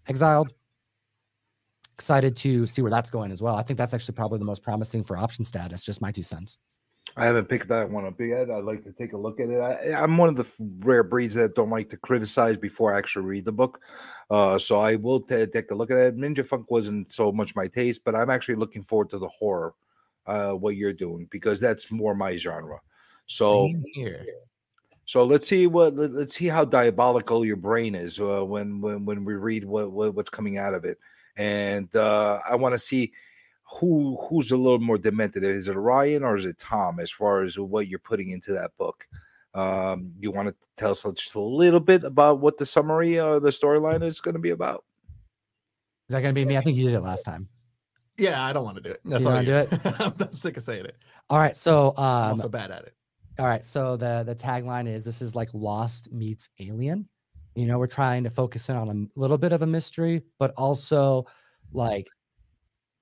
Exiled. 0.07 0.53
Excited 1.95 2.35
to 2.37 2.65
see 2.65 2.81
where 2.81 2.91
that's 2.91 3.09
going 3.09 3.31
as 3.31 3.41
well. 3.41 3.55
I 3.55 3.63
think 3.63 3.77
that's 3.77 3.93
actually 3.93 4.15
probably 4.15 4.39
the 4.39 4.45
most 4.45 4.63
promising 4.63 5.03
for 5.03 5.17
option 5.17 5.43
status. 5.43 5.83
Just 5.83 6.01
my 6.01 6.11
two 6.11 6.23
cents. 6.23 6.57
I 7.17 7.25
haven't 7.25 7.49
picked 7.49 7.67
that 7.69 7.89
one 7.89 8.05
up 8.05 8.19
yet. 8.19 8.49
I'd 8.49 8.63
like 8.63 8.83
to 8.83 8.93
take 8.93 9.13
a 9.13 9.17
look 9.17 9.39
at 9.39 9.49
it. 9.49 9.59
I, 9.59 10.01
I'm 10.01 10.17
one 10.17 10.29
of 10.29 10.35
the 10.35 10.47
rare 10.79 11.03
breeds 11.03 11.35
that 11.35 11.55
don't 11.55 11.69
like 11.69 11.89
to 11.89 11.97
criticize 11.97 12.55
before 12.55 12.93
I 12.93 12.97
actually 12.97 13.25
read 13.25 13.45
the 13.45 13.51
book. 13.51 13.81
Uh, 14.29 14.57
so 14.57 14.79
I 14.79 14.95
will 14.95 15.21
ta- 15.21 15.47
take 15.51 15.71
a 15.71 15.75
look 15.75 15.91
at 15.91 15.97
it. 15.97 16.17
Ninja 16.17 16.45
Funk 16.45 16.69
wasn't 16.69 17.11
so 17.11 17.31
much 17.31 17.55
my 17.55 17.67
taste, 17.67 18.03
but 18.05 18.15
I'm 18.15 18.29
actually 18.29 18.55
looking 18.55 18.83
forward 18.83 19.09
to 19.09 19.17
the 19.17 19.27
horror, 19.27 19.73
uh, 20.27 20.51
what 20.51 20.75
you're 20.75 20.93
doing, 20.93 21.27
because 21.31 21.59
that's 21.59 21.91
more 21.91 22.15
my 22.15 22.37
genre. 22.37 22.79
So 23.29 23.67
Same 23.67 23.83
here. 23.93 24.25
so 25.05 25.23
let's 25.23 25.47
see 25.47 25.67
what 25.67 25.95
let- 25.95 26.11
let's 26.11 26.35
see 26.35 26.47
how 26.47 26.65
diabolical 26.65 27.45
your 27.45 27.57
brain 27.57 27.93
is 27.93 28.19
uh, 28.19 28.43
when 28.43 28.81
when 28.81 29.05
when 29.05 29.23
we 29.23 29.35
read 29.35 29.63
what, 29.65 29.91
what 29.91 30.15
what's 30.15 30.31
coming 30.31 30.57
out 30.57 30.73
of 30.73 30.83
it, 30.83 30.97
and 31.37 31.95
uh, 31.95 32.39
I 32.49 32.55
want 32.55 32.73
to 32.73 32.79
see 32.79 33.13
who 33.79 34.17
who's 34.27 34.49
a 34.49 34.57
little 34.57 34.79
more 34.79 34.97
demented. 34.97 35.43
Is 35.43 35.67
it 35.67 35.73
Ryan 35.73 36.23
or 36.23 36.35
is 36.35 36.45
it 36.45 36.57
Tom? 36.57 36.99
As 36.99 37.11
far 37.11 37.43
as 37.43 37.57
what 37.57 37.87
you're 37.87 37.99
putting 37.99 38.31
into 38.31 38.51
that 38.53 38.75
book, 38.77 39.07
um, 39.53 40.11
you 40.19 40.31
want 40.31 40.49
to 40.49 40.55
tell 40.75 40.89
us 40.91 41.03
just 41.03 41.35
a 41.35 41.39
little 41.39 41.79
bit 41.79 42.03
about 42.03 42.39
what 42.39 42.57
the 42.57 42.65
summary 42.65 43.19
or 43.19 43.39
the 43.39 43.49
storyline 43.49 44.03
is 44.03 44.19
going 44.21 44.33
to 44.33 44.41
be 44.41 44.49
about? 44.49 44.85
Is 46.09 46.13
that 46.13 46.21
going 46.21 46.33
to 46.33 46.41
be 46.41 46.45
me? 46.45 46.57
I 46.57 46.61
think 46.61 46.77
you 46.77 46.85
did 46.85 46.95
it 46.95 47.01
last 47.01 47.25
time. 47.25 47.47
Yeah, 48.17 48.43
I 48.43 48.51
don't 48.53 48.65
want 48.65 48.77
to 48.77 48.81
do 48.83 48.89
it. 48.89 49.01
That's 49.05 49.21
You 49.23 49.29
all 49.29 49.35
wanna 49.35 49.45
you. 49.45 49.67
do 49.67 49.79
I'm, 49.99 50.13
I'm 50.19 50.35
sick 50.35 50.57
of 50.57 50.63
saying 50.63 50.85
it. 50.85 50.97
All 51.29 51.37
right. 51.37 51.55
So, 51.55 51.93
I'm 51.95 52.37
so 52.37 52.49
bad 52.49 52.71
at 52.71 52.83
it. 52.85 52.93
All 53.39 53.47
right. 53.47 53.63
So 53.63 53.95
the 53.95 54.23
the 54.25 54.35
tagline 54.35 54.87
is 54.87 55.03
this 55.03 55.21
is 55.21 55.33
like 55.33 55.49
Lost 55.53 56.11
meets 56.11 56.49
Alien. 56.59 57.07
You 57.55 57.65
know, 57.65 57.79
we're 57.79 57.87
trying 57.87 58.23
to 58.25 58.29
focus 58.29 58.69
in 58.69 58.75
on 58.75 58.89
a 58.89 59.19
little 59.19 59.37
bit 59.37 59.53
of 59.53 59.61
a 59.61 59.65
mystery, 59.65 60.23
but 60.37 60.53
also 60.57 61.25
like 61.71 62.07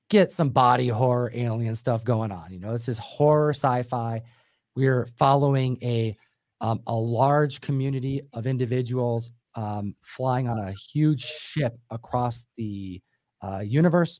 get 0.10 0.32
some 0.32 0.50
body 0.50 0.88
horror 0.88 1.32
alien 1.34 1.76
stuff 1.76 2.06
going 2.06 2.32
on. 2.32 2.54
You 2.54 2.60
know, 2.60 2.72
this 2.72 2.88
is 2.88 2.98
horror 2.98 3.52
sci-fi. 3.52 4.22
We're 4.76 5.06
following 5.18 5.78
a 5.82 6.16
um, 6.62 6.82
a 6.88 6.96
large 6.96 7.62
community 7.62 8.22
of 8.34 8.48
individuals 8.48 9.32
um, 9.56 9.96
flying 10.02 10.48
on 10.48 10.60
a 10.60 10.72
huge 10.72 11.26
ship 11.26 11.78
across 11.90 12.46
the 12.58 13.02
uh, 13.42 13.60
universe 13.60 14.20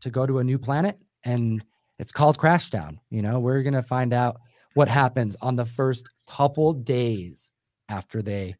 to 0.00 0.10
go 0.10 0.26
to 0.26 0.40
a 0.40 0.44
new 0.44 0.58
planet, 0.58 0.98
and 1.24 1.64
it's 2.00 2.12
called 2.12 2.36
Crashdown. 2.36 2.98
You 3.10 3.22
know, 3.22 3.38
we're 3.38 3.62
gonna 3.62 3.82
find 3.82 4.12
out 4.12 4.40
what 4.74 4.88
happens 4.88 5.36
on 5.40 5.56
the 5.56 5.66
first 5.66 6.08
couple 6.26 6.72
days 6.72 7.50
after 7.88 8.22
they 8.22 8.56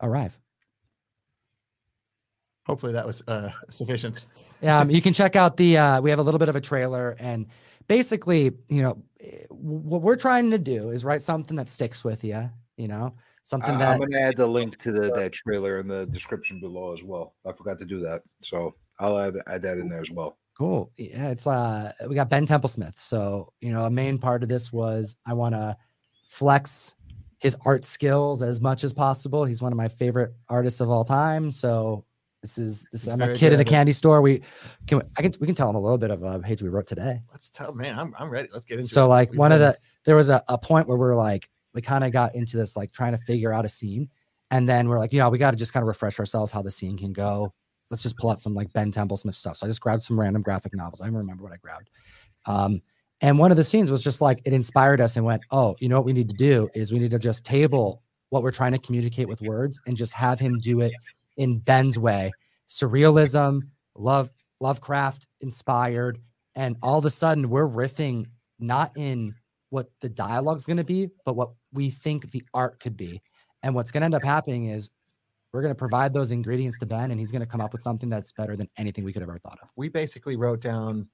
arrive. 0.00 0.38
Hopefully 2.66 2.92
that 2.92 3.06
was 3.06 3.22
uh, 3.26 3.50
sufficient. 3.70 4.26
um, 4.62 4.90
you 4.90 5.02
can 5.02 5.12
check 5.20 5.36
out 5.36 5.56
the 5.56 5.76
uh, 5.76 6.00
we 6.00 6.10
have 6.10 6.18
a 6.18 6.22
little 6.22 6.38
bit 6.38 6.48
of 6.48 6.56
a 6.56 6.60
trailer 6.60 7.16
and 7.18 7.46
basically 7.88 8.52
you 8.68 8.82
know 8.82 9.02
what 9.48 10.02
we're 10.02 10.16
trying 10.16 10.50
to 10.50 10.58
do 10.58 10.90
is 10.90 11.04
write 11.04 11.22
something 11.22 11.56
that 11.56 11.68
sticks 11.68 12.04
with 12.04 12.22
you 12.22 12.48
you 12.76 12.86
know 12.86 13.12
something 13.42 13.76
that 13.78 13.88
I'm 13.88 13.98
going 13.98 14.12
to 14.12 14.20
add 14.20 14.36
the 14.36 14.46
link 14.46 14.78
to 14.78 14.92
the 14.92 15.12
that 15.12 15.32
trailer 15.32 15.78
in 15.78 15.88
the 15.88 16.06
description 16.06 16.60
below 16.60 16.92
as 16.92 17.02
well. 17.02 17.34
I 17.46 17.52
forgot 17.52 17.78
to 17.80 17.84
do 17.84 17.98
that, 18.00 18.22
so 18.40 18.74
I'll 19.00 19.18
add, 19.18 19.34
add 19.46 19.62
that 19.62 19.78
in 19.78 19.88
there 19.88 20.00
as 20.00 20.10
well. 20.10 20.38
Cool. 20.56 20.92
Yeah 20.96 21.28
it's 21.28 21.46
uh 21.46 21.92
we 22.08 22.14
got 22.14 22.28
ben 22.28 22.46
templesmith. 22.46 22.98
So 22.98 23.52
you 23.60 23.72
know 23.72 23.84
a 23.84 23.90
main 23.90 24.18
part 24.18 24.42
of 24.42 24.48
this 24.48 24.72
was 24.72 25.16
i 25.26 25.32
want 25.32 25.54
to 25.54 25.76
flex 26.28 27.04
his 27.38 27.56
art 27.66 27.84
skills 27.84 28.42
as 28.42 28.60
much 28.60 28.84
as 28.84 28.92
possible. 28.92 29.44
He's 29.44 29.60
one 29.60 29.72
of 29.72 29.76
my 29.76 29.88
favorite 29.88 30.32
artists 30.48 30.80
of 30.80 30.88
all 30.88 31.04
time. 31.04 31.50
So 31.50 32.04
this 32.40 32.56
is 32.58 32.86
this 32.92 33.04
He's 33.04 33.12
i'm 33.12 33.20
a 33.20 33.34
kid 33.34 33.52
in 33.52 33.60
a 33.60 33.64
candy 33.64 33.92
store. 33.92 34.20
We 34.22 34.42
can 34.86 35.02
i 35.16 35.22
can 35.22 35.32
we 35.40 35.46
can 35.46 35.54
tell 35.54 35.68
him 35.68 35.76
a 35.76 35.80
little 35.80 35.98
bit 35.98 36.10
of 36.10 36.22
a 36.22 36.38
page 36.40 36.62
we 36.62 36.68
wrote 36.68 36.86
today. 36.86 37.20
Let's 37.30 37.50
tell 37.50 37.74
man, 37.74 37.98
I'm, 37.98 38.14
I'm 38.18 38.30
ready. 38.30 38.48
Let's 38.52 38.64
get 38.64 38.78
into 38.78 38.90
it. 38.90 38.94
So 38.94 39.08
like 39.08 39.30
We've 39.30 39.38
one 39.38 39.52
of 39.52 39.60
the 39.60 39.76
there 40.04 40.16
was 40.16 40.30
a, 40.30 40.42
a 40.48 40.58
point 40.58 40.88
where 40.88 40.96
we 40.96 41.06
are 41.06 41.14
like 41.14 41.48
we 41.74 41.82
kind 41.82 42.04
of 42.04 42.12
got 42.12 42.34
into 42.34 42.56
this 42.56 42.76
like 42.76 42.92
trying 42.92 43.12
to 43.12 43.18
figure 43.18 43.52
out 43.52 43.64
a 43.64 43.68
scene, 43.68 44.08
and 44.50 44.68
then 44.68 44.88
we're 44.88 44.98
like, 44.98 45.12
yeah, 45.12 45.28
we 45.28 45.38
got 45.38 45.52
to 45.52 45.56
just 45.56 45.72
kind 45.72 45.82
of 45.82 45.88
refresh 45.88 46.18
ourselves 46.18 46.52
how 46.52 46.62
the 46.62 46.70
scene 46.70 46.98
can 46.98 47.12
go. 47.12 47.54
Let's 47.92 48.02
just 48.02 48.16
pull 48.16 48.30
out 48.30 48.40
some 48.40 48.54
like 48.54 48.72
Ben 48.72 48.90
Templesmith 48.90 49.36
stuff. 49.36 49.58
So 49.58 49.66
I 49.66 49.70
just 49.70 49.80
grabbed 49.80 50.02
some 50.02 50.18
random 50.18 50.42
graphic 50.42 50.74
novels. 50.74 51.00
I 51.00 51.04
don't 51.04 51.14
remember 51.14 51.44
what 51.44 51.52
I 51.52 51.58
grabbed. 51.58 51.90
Um, 52.46 52.82
and 53.20 53.38
one 53.38 53.52
of 53.52 53.56
the 53.56 53.62
scenes 53.62 53.90
was 53.90 54.02
just 54.02 54.20
like 54.20 54.42
it 54.44 54.52
inspired 54.52 55.00
us 55.00 55.16
and 55.16 55.24
went, 55.24 55.42
oh, 55.52 55.76
you 55.78 55.88
know 55.88 55.96
what 55.96 56.04
we 56.04 56.12
need 56.12 56.28
to 56.28 56.34
do 56.34 56.68
is 56.74 56.90
we 56.90 56.98
need 56.98 57.12
to 57.12 57.18
just 57.20 57.44
table 57.44 58.02
what 58.30 58.42
we're 58.42 58.50
trying 58.50 58.72
to 58.72 58.78
communicate 58.78 59.28
with 59.28 59.42
words 59.42 59.78
and 59.86 59.96
just 59.96 60.12
have 60.14 60.40
him 60.40 60.58
do 60.58 60.80
it 60.80 60.92
in 61.36 61.58
Ben's 61.58 61.98
way, 61.98 62.32
surrealism, 62.68 63.60
love, 63.94 64.30
Lovecraft 64.60 65.26
inspired, 65.40 66.18
and 66.54 66.76
all 66.82 66.98
of 66.98 67.04
a 67.04 67.10
sudden 67.10 67.50
we're 67.50 67.68
riffing 67.68 68.26
not 68.58 68.90
in 68.96 69.34
what 69.70 69.90
the 70.00 70.08
dialogue's 70.08 70.66
going 70.66 70.76
to 70.76 70.84
be, 70.84 71.08
but 71.24 71.34
what 71.34 71.50
we 71.72 71.90
think 71.90 72.30
the 72.30 72.42
art 72.54 72.80
could 72.80 72.96
be. 72.96 73.20
And 73.62 73.74
what's 73.74 73.90
going 73.90 74.00
to 74.02 74.06
end 74.06 74.14
up 74.14 74.24
happening 74.24 74.66
is 74.66 74.90
we're 75.52 75.62
going 75.62 75.74
to 75.74 75.78
provide 75.78 76.12
those 76.14 76.30
ingredients 76.30 76.78
to 76.78 76.86
Ben, 76.86 77.10
and 77.10 77.20
he's 77.20 77.30
going 77.30 77.40
to 77.40 77.46
come 77.46 77.60
up 77.60 77.72
with 77.72 77.82
something 77.82 78.08
that's 78.08 78.32
better 78.32 78.56
than 78.56 78.68
anything 78.78 79.04
we 79.04 79.12
could 79.12 79.22
have 79.22 79.28
ever 79.28 79.38
thought 79.38 79.58
of. 79.62 79.68
we 79.76 79.88
basically 79.88 80.36
wrote 80.36 80.60
down 80.60 81.08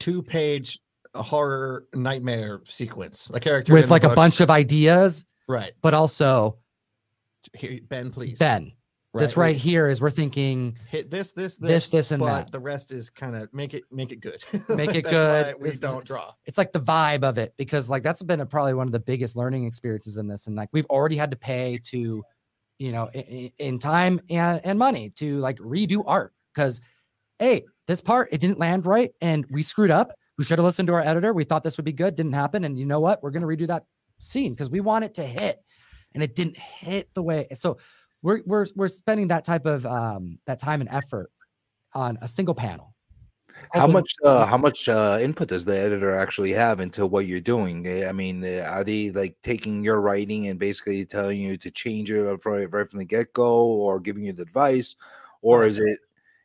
two 0.00 0.22
page 0.22 0.78
horror 1.14 1.86
nightmare 1.94 2.60
sequence. 2.64 3.30
A 3.34 3.40
character 3.40 3.72
With 3.72 3.90
like 3.90 4.04
a 4.04 4.14
bunch 4.14 4.40
of 4.40 4.50
ideas, 4.50 5.24
right. 5.48 5.72
but 5.82 5.94
also 5.94 6.58
Here, 7.54 7.80
Ben, 7.88 8.10
please. 8.10 8.38
Ben. 8.38 8.72
This 9.14 9.34
We 9.36 9.40
right 9.40 9.56
here 9.56 9.88
is 9.88 10.00
we're 10.02 10.10
thinking 10.10 10.76
hit 10.86 11.10
this, 11.10 11.32
this, 11.32 11.56
this, 11.56 11.68
this, 11.68 11.88
this, 11.88 12.10
and 12.12 12.20
but 12.20 12.26
that. 12.44 12.52
the 12.52 12.60
rest 12.60 12.92
is 12.92 13.08
kind 13.10 13.34
of 13.34 13.52
make 13.54 13.72
it 13.74 13.82
make 13.90 14.12
it 14.12 14.20
good. 14.20 14.44
Make 14.68 14.94
it 14.94 15.02
good. 15.04 15.56
We 15.58 15.68
It's- 15.70 15.80
don't 15.80 16.04
draw. 16.04 16.32
it's 16.44 16.58
like 16.58 16.72
the 16.72 16.80
vibe 16.80 17.24
of 17.24 17.38
it 17.38 17.54
because 17.56 17.88
like 17.88 18.02
that's 18.04 18.22
been 18.22 18.40
a, 18.40 18.46
probably 18.46 18.74
one 18.74 18.86
of 18.86 18.92
the 18.92 19.00
biggest 19.00 19.34
learning 19.34 19.64
experiences 19.64 20.18
in 20.18 20.28
this 20.28 20.46
and 20.46 20.54
like 20.54 20.68
we've 20.72 20.86
already 20.86 21.16
had 21.16 21.30
to 21.30 21.36
pay 21.38 21.80
to 21.84 22.22
you 22.78 22.92
know 22.92 23.10
in, 23.12 23.50
in 23.58 23.78
time 23.78 24.20
and, 24.30 24.60
and 24.64 24.78
money 24.78 25.10
to 25.16 25.38
like 25.38 25.58
redo 25.58 26.02
art. 26.06 26.32
Because 26.54 26.80
hey 27.38 27.64
this 27.86 28.00
part 28.00 28.28
it 28.32 28.40
didn't 28.40 28.58
land 28.58 28.86
right 28.86 29.10
and 29.20 29.44
we 29.50 29.62
screwed 29.62 29.90
up. 29.90 30.12
We 30.36 30.44
should 30.44 30.58
have 30.58 30.64
listened 30.64 30.86
to 30.88 30.94
our 30.94 31.00
editor. 31.00 31.32
We 31.32 31.44
thought 31.44 31.64
this 31.64 31.76
would 31.76 31.84
be 31.84 31.92
good. 31.92 32.14
Didn't 32.14 32.32
happen. 32.32 32.64
And 32.64 32.78
you 32.78 32.86
know 32.86 33.00
what? 33.00 33.22
We're 33.22 33.32
to 33.32 33.46
redo 33.46 33.66
that 33.66 33.84
scene 34.18 34.52
because 34.52 34.70
we 34.70 34.80
want 34.80 35.04
it 35.04 35.14
to 35.14 35.24
hit. 35.24 35.58
And 36.14 36.22
it 36.22 36.34
didn't 36.34 36.56
hit 36.56 37.12
the 37.14 37.22
way 37.22 37.48
so 37.54 37.78
we're 38.22 38.40
we're, 38.46 38.66
we're 38.74 38.88
spending 38.88 39.28
that 39.28 39.44
type 39.44 39.66
of 39.66 39.84
um 39.86 40.38
that 40.46 40.58
time 40.58 40.80
and 40.80 40.90
effort 40.90 41.30
on 41.94 42.18
a 42.22 42.28
single 42.28 42.54
panel 42.54 42.94
How 43.74 43.86
much 43.86 44.14
uh, 44.24 44.46
how 44.46 44.56
much 44.56 44.88
uh, 44.88 45.18
input 45.20 45.48
does 45.48 45.64
the 45.64 45.76
editor 45.78 46.14
actually 46.14 46.52
have 46.52 46.80
into 46.80 47.06
what 47.06 47.26
you're 47.26 47.40
doing? 47.40 47.86
Eh, 47.86 48.08
I 48.08 48.12
mean, 48.12 48.42
uh, 48.44 48.62
are 48.70 48.84
they 48.84 49.10
like 49.10 49.36
taking 49.42 49.84
your 49.84 50.00
writing 50.00 50.46
and 50.48 50.58
basically 50.58 51.04
telling 51.04 51.38
you 51.40 51.56
to 51.58 51.70
change 51.70 52.10
it 52.10 52.22
right, 52.22 52.72
right 52.72 52.90
from 52.90 52.98
the 52.98 53.04
get 53.04 53.32
go, 53.34 53.64
or 53.66 54.00
giving 54.00 54.24
you 54.24 54.32
the 54.32 54.42
advice, 54.42 54.96
or 55.42 55.66
is 55.66 55.78
it, 55.80 55.98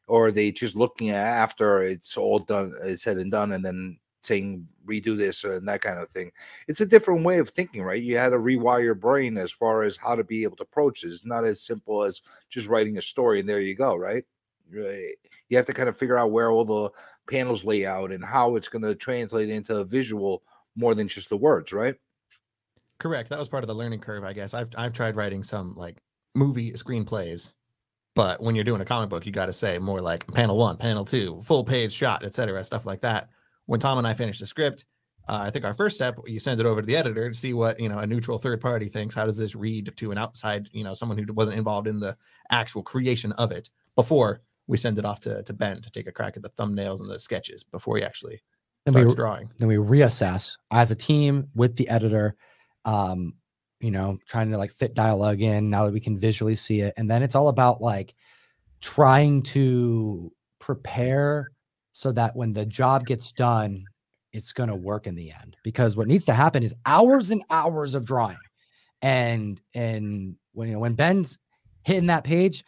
or 0.08 0.28
are 0.28 0.32
they 0.32 0.52
just 0.52 0.76
looking 0.76 1.10
at 1.10 1.16
after 1.26 1.84
it's 1.84 2.18
all 2.18 2.40
done, 2.40 2.74
it's 2.84 3.04
said 3.04 3.18
and 3.18 3.32
done, 3.32 3.54
and 3.54 3.64
then 3.66 4.00
saying 4.22 4.68
redo 4.86 5.18
this 5.18 5.44
and 5.46 5.68
that 5.68 5.82
kind 5.82 6.00
of 6.00 6.10
thing? 6.10 6.32
It's 6.68 6.82
a 6.82 6.86
different 6.86 7.24
way 7.26 7.40
of 7.40 7.50
thinking, 7.50 7.84
right? 7.84 8.02
You 8.02 8.18
had 8.18 8.30
to 8.30 8.38
rewire 8.38 8.84
your 8.84 8.96
brain 8.96 9.38
as 9.38 9.52
far 9.52 9.84
as 9.84 9.98
how 9.98 10.16
to 10.16 10.24
be 10.24 10.44
able 10.44 10.58
to 10.58 10.64
approach 10.64 11.02
this. 11.04 11.14
It's 11.14 11.26
not 11.26 11.46
as 11.46 11.62
simple 11.62 12.04
as 12.04 12.22
just 12.50 12.68
writing 12.68 12.98
a 12.98 13.02
story 13.02 13.40
and 13.40 13.48
there 13.50 13.62
you 13.62 13.76
go, 13.76 13.96
right? 13.96 14.26
Right. 14.72 15.16
You 15.54 15.58
have 15.58 15.68
to 15.68 15.74
kind 15.74 15.88
of 15.88 15.96
figure 15.96 16.18
out 16.18 16.32
where 16.32 16.50
all 16.50 16.66
the 16.66 16.90
panels 17.30 17.64
lay 17.64 17.86
out 17.86 18.12
and 18.12 18.26
how 18.26 18.56
it's 18.56 18.68
going 18.68 18.82
to 18.82 18.96
translate 18.96 19.52
into 19.52 19.78
a 19.78 19.86
visual 19.86 20.42
more 20.76 20.96
than 20.96 21.08
just 21.08 21.30
the 21.30 21.38
words, 21.38 21.72
right? 21.72 21.94
Correct. 22.98 23.30
That 23.30 23.38
was 23.38 23.48
part 23.48 23.64
of 23.64 23.68
the 23.68 23.76
learning 23.76 24.00
curve, 24.00 24.24
I 24.24 24.34
guess. 24.34 24.56
I've 24.56 24.70
I've 24.76 24.94
tried 24.94 25.16
writing 25.16 25.44
some 25.44 25.76
like 25.76 26.02
movie 26.34 26.72
screenplays, 26.72 27.54
but 28.16 28.42
when 28.42 28.56
you're 28.56 28.64
doing 28.64 28.82
a 28.82 28.86
comic 28.86 29.12
book, 29.12 29.28
you 29.28 29.32
got 29.32 29.46
to 29.46 29.54
say 29.54 29.78
more 29.78 30.02
like 30.02 30.26
panel 30.34 30.58
one, 30.58 30.78
panel 30.78 31.06
two, 31.06 31.40
full 31.42 31.64
page 31.64 31.94
shot, 31.94 32.26
etc., 32.26 32.64
stuff 32.64 32.88
like 32.88 33.02
that. 33.02 33.30
When 33.68 33.80
Tom 33.80 34.00
and 34.00 34.08
I 34.08 34.16
finished 34.16 34.40
the 34.40 34.48
script, 34.48 34.86
uh, 35.30 35.42
I 35.44 35.52
think 35.52 35.66
our 35.66 35.76
first 35.76 35.98
step, 35.98 36.18
you 36.26 36.40
send 36.40 36.60
it 36.62 36.66
over 36.66 36.82
to 36.82 36.88
the 36.88 36.96
editor 36.96 37.30
to 37.30 37.38
see 37.38 37.54
what 37.54 37.80
you 37.80 37.90
know 37.90 38.00
a 38.00 38.08
neutral 38.08 38.40
third 38.40 38.60
party 38.60 38.90
thinks. 38.90 39.14
How 39.14 39.28
does 39.28 39.38
this 39.38 39.54
read 39.54 39.96
to 39.98 40.12
an 40.12 40.18
outside, 40.18 40.68
you 40.72 40.84
know, 40.84 40.96
someone 40.96 41.20
who 41.20 41.32
wasn't 41.32 41.58
involved 41.58 41.88
in 41.88 42.00
the 42.00 42.18
actual 42.50 42.82
creation 42.82 43.34
of 43.34 43.52
it 43.52 43.70
before 43.96 44.42
we 44.68 44.78
send 44.78 44.98
it 44.98 45.06
off 45.06 45.20
to, 45.22 45.44
to 45.44 45.54
Ben 45.54 45.82
to 45.82 45.92
take 45.92 46.08
a 46.08 46.12
crack 46.12 46.38
at 46.38 46.44
the 46.44 46.50
thumbnails 46.50 47.02
and 47.02 47.10
the 47.10 47.20
sketches 47.20 47.64
before 47.64 47.98
he 47.98 48.04
actually 48.04 48.42
we 48.86 48.92
starts 48.92 49.16
drawing. 49.16 49.50
then 49.58 49.68
we 49.68 49.76
reassess 49.76 50.58
as 50.72 50.92
a 50.92 50.96
team 50.96 51.48
with 51.56 51.76
the 51.78 51.88
editor 51.88 52.36
um 52.86 53.34
you 53.80 53.92
know 53.92 54.18
trying 54.28 54.52
to 54.52 54.58
like 54.58 54.72
fit 54.72 54.94
dialogue 54.94 55.42
in 55.42 55.70
now 55.70 55.86
that 55.86 55.94
we 55.94 56.00
can 56.00 56.18
visually 56.18 56.56
see 56.56 56.82
it. 56.82 56.94
And 56.98 57.10
then 57.10 57.24
it's 57.24 57.36
all 57.36 57.48
about 57.48 57.82
like 57.82 58.14
trying 58.82 59.42
to 59.44 60.32
prepare 60.60 61.50
so 61.92 62.12
that 62.12 62.36
when 62.36 62.54
the 62.54 62.66
job 62.66 63.06
gets 63.06 63.32
done 63.32 63.86
it's 64.34 64.52
going 64.52 64.70
to 64.70 64.76
work 64.76 65.06
in 65.06 65.16
the 65.16 65.32
end. 65.32 65.56
Because 65.64 65.96
what 65.96 66.08
needs 66.08 66.26
to 66.26 66.34
happen 66.34 66.64
is 66.64 66.74
hours 66.86 67.30
and 67.30 67.44
hours 67.50 67.96
of 67.96 68.04
drawing. 68.06 68.38
And 69.02 69.62
and 69.74 70.36
when 70.54 70.70
you 70.70 70.74
know 70.74 70.80
when 70.80 70.96
ben's 70.96 71.38
hitting 71.84 72.08
that 72.08 72.24
page 72.24 72.64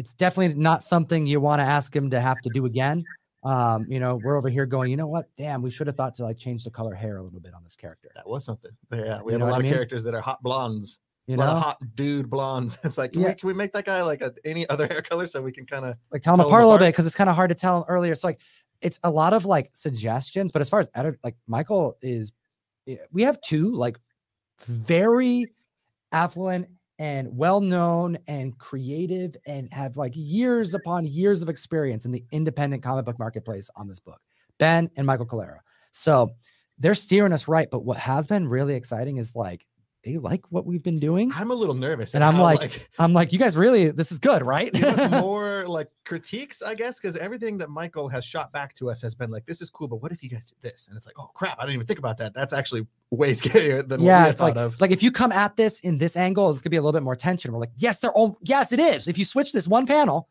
it's 0.00 0.14
definitely 0.14 0.60
not 0.60 0.82
something 0.82 1.26
you 1.26 1.40
want 1.40 1.60
to 1.60 1.64
ask 1.64 1.94
him 1.94 2.10
to 2.10 2.20
have 2.20 2.40
to 2.42 2.50
do 2.50 2.64
again 2.64 3.04
um, 3.42 3.86
you 3.88 4.00
know, 4.00 4.16
we're 4.16 4.36
over 4.36 4.48
here 4.48 4.66
going, 4.66 4.90
you 4.90 4.96
know 4.96 5.06
what? 5.06 5.30
Damn, 5.36 5.62
we 5.62 5.70
should 5.70 5.86
have 5.86 5.96
thought 5.96 6.14
to 6.16 6.24
like 6.24 6.36
change 6.36 6.64
the 6.64 6.70
color 6.70 6.94
hair 6.94 7.16
a 7.16 7.22
little 7.22 7.40
bit 7.40 7.54
on 7.54 7.64
this 7.64 7.74
character. 7.74 8.10
That 8.14 8.28
was 8.28 8.44
something. 8.44 8.70
Yeah, 8.92 9.22
we 9.22 9.32
You 9.32 9.38
have 9.38 9.48
a 9.48 9.50
lot 9.50 9.62
I 9.62 9.66
of 9.66 9.72
characters 9.72 10.04
that 10.04 10.14
are 10.14 10.20
hot 10.20 10.42
blondes. 10.42 11.00
You 11.26 11.36
a 11.36 11.38
lot 11.38 11.46
know, 11.46 11.52
of 11.52 11.62
hot 11.62 11.78
dude 11.94 12.28
blondes. 12.28 12.76
It's 12.84 12.98
like, 12.98 13.12
can, 13.12 13.22
Yeah. 13.22 13.28
we, 13.28 13.34
can 13.34 13.46
we 13.46 13.54
make 13.54 13.72
that 13.72 13.86
guy 13.86 14.02
like 14.02 14.20
a, 14.20 14.34
any 14.44 14.68
other 14.68 14.86
hair 14.90 15.00
color 15.00 15.26
so 15.26 15.40
we 15.40 15.52
can 15.52 15.64
kind 15.64 15.86
of 15.86 15.96
like 16.12 16.22
tell 16.22 16.34
him 16.34 16.40
apart 16.40 16.64
a 16.64 16.66
little 16.66 16.78
bit 16.78 16.92
because 16.92 17.06
it's 17.06 17.14
kind 17.14 17.30
of 17.30 17.36
hard 17.36 17.48
to 17.48 17.54
tell 17.54 17.80
them 17.80 17.84
earlier. 17.88 18.14
So 18.14 18.28
like, 18.28 18.40
it's 18.82 18.98
a 19.04 19.10
lot 19.10 19.32
of 19.32 19.46
like 19.46 19.70
suggestions, 19.72 20.52
but 20.52 20.60
as 20.60 20.68
far 20.68 20.80
as 20.80 20.88
edit, 20.94 21.18
like 21.24 21.36
Michael 21.46 21.96
is, 22.02 22.32
eh, 22.88 22.96
we 23.10 23.22
have 23.22 23.40
two 23.40 23.74
like 23.74 23.98
very 24.66 25.52
affluent 26.12 26.68
and 27.00 27.34
well 27.34 27.62
known 27.62 28.18
and 28.28 28.56
creative 28.58 29.34
and 29.46 29.72
have 29.72 29.96
like 29.96 30.12
years 30.14 30.74
upon 30.74 31.06
years 31.06 31.40
of 31.40 31.48
experience 31.48 32.04
in 32.04 32.12
the 32.12 32.22
independent 32.30 32.82
comic 32.82 33.06
book 33.06 33.18
marketplace 33.18 33.70
on 33.74 33.88
this 33.88 33.98
book. 33.98 34.20
Ben 34.58 34.90
and 34.96 35.06
Michael 35.06 35.26
Calero. 35.26 35.60
So 35.92 36.30
they're 36.78 36.94
steering 36.94 37.32
us 37.32 37.48
right. 37.48 37.68
But 37.70 37.86
what 37.86 37.96
has 37.96 38.26
been 38.26 38.46
really 38.46 38.74
exciting 38.74 39.16
is 39.16 39.34
like 39.34 39.66
they 40.02 40.16
like 40.16 40.50
what 40.50 40.64
we've 40.64 40.82
been 40.82 40.98
doing. 40.98 41.30
I'm 41.34 41.50
a 41.50 41.54
little 41.54 41.74
nervous. 41.74 42.14
And 42.14 42.24
I'm 42.24 42.36
how, 42.36 42.42
like, 42.42 42.88
I'm 42.98 43.12
like, 43.12 43.32
you 43.34 43.38
guys 43.38 43.54
really, 43.56 43.90
this 43.90 44.10
is 44.10 44.18
good, 44.18 44.42
right? 44.42 44.72
more 45.10 45.64
like 45.66 45.88
critiques, 46.06 46.62
I 46.62 46.74
guess, 46.74 46.98
because 46.98 47.16
everything 47.16 47.58
that 47.58 47.68
Michael 47.68 48.08
has 48.08 48.24
shot 48.24 48.50
back 48.50 48.74
to 48.76 48.90
us 48.90 49.02
has 49.02 49.14
been 49.14 49.30
like, 49.30 49.44
this 49.44 49.60
is 49.60 49.68
cool, 49.68 49.88
but 49.88 49.96
what 49.96 50.10
if 50.10 50.22
you 50.22 50.30
guys 50.30 50.46
did 50.46 50.56
this? 50.62 50.88
And 50.88 50.96
it's 50.96 51.04
like, 51.06 51.16
oh 51.18 51.30
crap, 51.34 51.58
I 51.58 51.62
didn't 51.64 51.74
even 51.74 51.86
think 51.86 51.98
about 51.98 52.16
that. 52.18 52.32
That's 52.32 52.52
actually 52.54 52.86
way 53.10 53.32
scarier 53.34 53.86
than 53.86 54.00
yeah, 54.02 54.20
what 54.20 54.24
we 54.24 54.30
it's 54.30 54.40
like 54.40 54.54
thought 54.54 54.64
of. 54.64 54.80
like 54.80 54.90
if 54.90 55.02
you 55.02 55.12
come 55.12 55.32
at 55.32 55.56
this 55.56 55.80
in 55.80 55.98
this 55.98 56.16
angle, 56.16 56.50
it's 56.50 56.62
gonna 56.62 56.70
be 56.70 56.76
a 56.78 56.82
little 56.82 56.98
bit 56.98 57.02
more 57.04 57.16
tension. 57.16 57.52
We're 57.52 57.58
like, 57.60 57.72
yes, 57.76 57.98
they're 58.00 58.12
all 58.12 58.38
yes, 58.42 58.72
it 58.72 58.80
is. 58.80 59.06
If 59.06 59.18
you 59.18 59.26
switch 59.26 59.52
this 59.52 59.68
one 59.68 59.86
panel, 59.86 60.28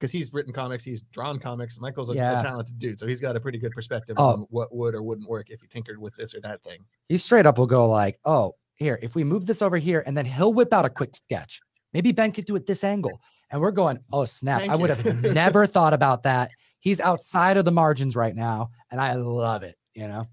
Because 0.00 0.10
he's 0.10 0.32
written 0.32 0.52
comics, 0.52 0.82
he's 0.82 1.02
drawn 1.12 1.38
comics. 1.38 1.78
Michael's 1.78 2.10
a, 2.10 2.14
a 2.14 2.42
talented 2.42 2.76
dude, 2.78 2.98
so 2.98 3.06
he's 3.06 3.20
got 3.20 3.36
a 3.36 3.40
pretty 3.40 3.58
good 3.58 3.70
perspective 3.70 4.16
Oh. 4.18 4.32
on 4.32 4.46
what 4.50 4.74
would 4.74 4.96
or 4.96 5.02
wouldn't 5.04 5.28
work 5.28 5.48
if 5.50 5.60
he 5.60 5.68
tinkered 5.68 5.96
with 5.98 6.16
this 6.16 6.34
or 6.34 6.40
that 6.40 6.60
thing. 6.64 6.80
he 7.08 7.16
straight 7.16 7.46
up 7.46 7.56
will 7.58 7.66
go 7.68 7.88
like, 7.88 8.18
oh, 8.24 8.56
here, 8.82 8.98
if 9.02 9.14
we 9.14 9.24
move 9.24 9.46
this 9.46 9.62
over 9.62 9.78
here, 9.78 10.02
and 10.06 10.16
then 10.16 10.26
he'll 10.26 10.52
whip 10.52 10.72
out 10.72 10.84
a 10.84 10.90
quick 10.90 11.16
sketch. 11.16 11.60
Maybe 11.92 12.12
Ben 12.12 12.32
could 12.32 12.44
do 12.44 12.56
it 12.56 12.66
this 12.66 12.84
angle. 12.84 13.20
And 13.50 13.60
we're 13.60 13.70
going, 13.70 13.98
oh 14.12 14.24
snap. 14.24 14.60
Thank 14.60 14.72
I 14.72 14.76
would 14.76 14.90
have 14.90 15.22
never 15.34 15.66
thought 15.66 15.94
about 15.94 16.22
that. 16.24 16.50
He's 16.80 17.00
outside 17.00 17.56
of 17.56 17.64
the 17.64 17.70
margins 17.70 18.16
right 18.16 18.34
now, 18.34 18.70
and 18.90 19.00
I 19.00 19.14
love 19.14 19.62
it, 19.62 19.76
you 19.94 20.08
know. 20.08 20.26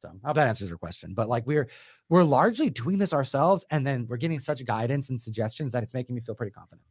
So 0.00 0.08
I 0.08 0.26
hope 0.26 0.36
that 0.36 0.46
answers 0.46 0.68
your 0.68 0.78
question. 0.78 1.14
But 1.14 1.28
like 1.28 1.46
we're 1.46 1.68
we're 2.08 2.24
largely 2.24 2.70
doing 2.70 2.96
this 2.98 3.12
ourselves, 3.12 3.64
and 3.70 3.86
then 3.86 4.06
we're 4.08 4.16
getting 4.16 4.38
such 4.38 4.64
guidance 4.64 5.10
and 5.10 5.20
suggestions 5.20 5.72
that 5.72 5.82
it's 5.82 5.94
making 5.94 6.14
me 6.14 6.20
feel 6.20 6.34
pretty 6.34 6.52
confident. 6.52 6.86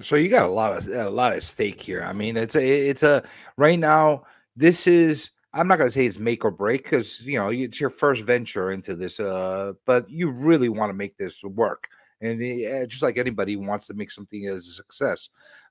So 0.00 0.16
you 0.16 0.28
got 0.28 0.44
a 0.44 0.52
lot 0.52 0.76
of 0.76 0.88
a 0.88 1.10
lot 1.10 1.34
of 1.34 1.42
stake 1.42 1.80
here. 1.80 2.02
I 2.02 2.12
mean, 2.12 2.36
it's 2.36 2.56
a 2.56 2.88
it's 2.88 3.02
a 3.02 3.22
right 3.56 3.78
now. 3.78 4.24
This 4.56 4.86
is 4.86 5.30
I'm 5.52 5.66
not 5.68 5.78
gonna 5.78 5.90
say 5.90 6.06
it's 6.06 6.18
make 6.18 6.44
or 6.44 6.50
break 6.50 6.84
because 6.84 7.20
you 7.22 7.38
know 7.38 7.48
it's 7.48 7.80
your 7.80 7.90
first 7.90 8.22
venture 8.22 8.70
into 8.70 8.94
this. 8.94 9.18
Uh, 9.20 9.72
but 9.86 10.08
you 10.08 10.30
really 10.30 10.68
want 10.68 10.90
to 10.90 10.94
make 10.94 11.16
this 11.16 11.42
work, 11.42 11.88
and 12.20 12.40
uh, 12.40 12.86
just 12.86 13.02
like 13.02 13.18
anybody 13.18 13.56
wants 13.56 13.86
to 13.88 13.94
make 13.94 14.10
something 14.10 14.46
as 14.46 14.66
a 14.68 14.72
success. 14.72 15.28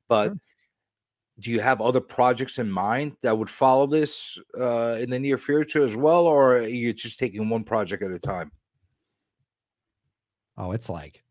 But 0.10 0.26
Sure. 0.30 0.39
do 1.39 1.51
you 1.51 1.60
have 1.61 1.80
other 1.80 2.01
projects 2.01 2.60
in 2.60 2.69
mind 2.69 3.15
that 3.22 3.38
would 3.38 3.49
follow 3.49 3.88
this 3.88 4.38
uh, 4.60 4.97
in 4.99 5.10
the 5.10 5.19
near 5.19 5.38
future 5.38 5.85
as 5.85 5.95
well, 5.95 6.26
or 6.27 6.57
are 6.57 6.68
you 6.68 6.91
just 6.93 7.18
taking 7.19 7.47
one 7.49 7.64
project 7.64 8.03
at 8.03 8.11
a 8.11 8.19
time? 8.19 8.51
Oh, 10.57 10.73
it's 10.73 10.89
like 10.89 11.23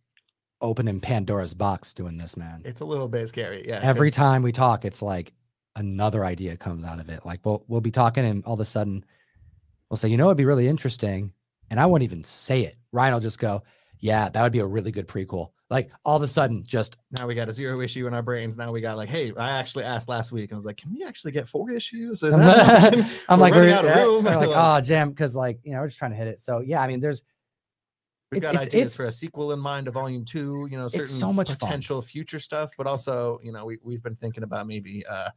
opening 0.63 1.01
Pandora's 1.01 1.53
box 1.55 1.93
doing 1.93 2.17
this, 2.17 2.37
man. 2.37 2.63
It's 2.65 2.81
a 2.81 2.85
little 2.85 3.09
bit 3.09 3.29
scary. 3.29 3.67
Yeah. 3.69 3.81
Every 3.83 4.11
'cause- 4.11 4.17
time 4.17 4.43
we 4.43 4.53
talk, 4.53 4.85
it's 4.87 5.03
like 5.03 5.35
another 5.79 6.25
idea 6.25 6.57
comes 6.57 6.85
out 6.85 7.01
of 7.01 7.09
it. 7.09 7.25
Like 7.25 7.41
we'll 7.45 7.65
we'll 7.69 7.81
be 7.81 7.91
talking 7.91 8.25
and 8.25 8.45
all 8.45 8.55
of 8.55 8.61
a 8.61 8.65
sudden 8.65 9.05
we'll 9.91 9.97
say, 9.97 10.09
you 10.09 10.17
know, 10.17 10.27
it'd 10.27 10.37
be 10.37 10.45
really 10.45 10.69
interesting. 10.69 11.33
And 11.71 11.79
I 11.79 11.87
won't 11.87 12.03
even 12.03 12.25
say 12.25 12.63
it. 12.63 12.77
Ryan 12.93 13.15
will 13.15 13.21
just 13.21 13.39
go, 13.39 13.63
Yeah, 14.01 14.29
that 14.29 14.43
would 14.43 14.53
be 14.53 14.59
a 14.61 14.67
really 14.67 14.91
good 14.91 15.07
prequel. 15.09 15.51
Like 15.71 15.91
all 16.05 16.17
of 16.17 16.23
a 16.23 16.27
sudden, 16.29 16.65
just 16.67 16.97
now 17.11 17.27
we 17.27 17.35
got 17.35 17.49
a 17.51 17.53
zero 17.53 17.83
issue 17.83 18.07
in 18.07 18.15
our 18.15 18.23
brains. 18.23 18.57
Now 18.57 18.73
we 18.73 18.81
got 18.81 18.97
like, 18.97 19.11
hey, 19.11 19.35
I 19.37 19.59
actually 19.59 19.85
asked 19.85 20.09
last 20.09 20.33
week. 20.33 20.51
I 20.51 20.55
was 20.55 20.65
like, 20.65 20.79
can 20.79 20.91
we 20.95 21.05
actually 21.05 21.33
get 21.33 21.47
four 21.47 21.71
issues? 21.71 22.23
Is 22.23 22.35
that? 22.37 22.95
I'm 23.29 23.39
We're 23.39 23.47
like, 23.51 23.55
we're, 23.55 23.71
out 23.75 23.85
of 23.85 23.97
room. 23.97 24.25
we're 24.25 24.37
like, 24.37 24.49
oh, 24.55 24.81
jam, 24.81 25.11
because 25.11 25.37
like 25.37 25.59
you 25.65 25.73
know, 25.73 25.81
we're 25.81 25.89
just 25.89 25.99
trying 25.99 26.13
to 26.13 26.17
hit 26.17 26.27
it. 26.27 26.41
So 26.41 26.61
yeah, 26.61 26.81
I 26.81 26.87
mean, 26.89 27.01
there's 27.01 27.23
We've 28.31 28.39
It's- 28.43 28.53
got 28.53 28.63
it's- 28.63 28.75
ideas 28.75 28.93
it's- 28.93 28.97
for 28.97 29.05
a 29.07 29.13
sequel 29.13 29.53
in 29.53 29.59
mind 29.59 29.87
to 29.87 29.91
volume 29.91 30.25
two, 30.25 30.69
you 30.71 30.77
know, 30.79 30.87
certain 30.89 31.09
so 31.09 31.33
much 31.33 31.49
fun. 31.49 31.57
potential 31.59 32.03
future 32.03 32.39
stuff, 32.41 32.73
but 32.77 32.87
also, 32.87 33.39
you 33.43 33.53
know, 33.53 33.65
we, 33.65 33.79
we've 33.83 34.03
been 34.03 34.17
thinking 34.17 34.43
about 34.43 34.67
maybe 34.67 35.03
uh, 35.07 35.31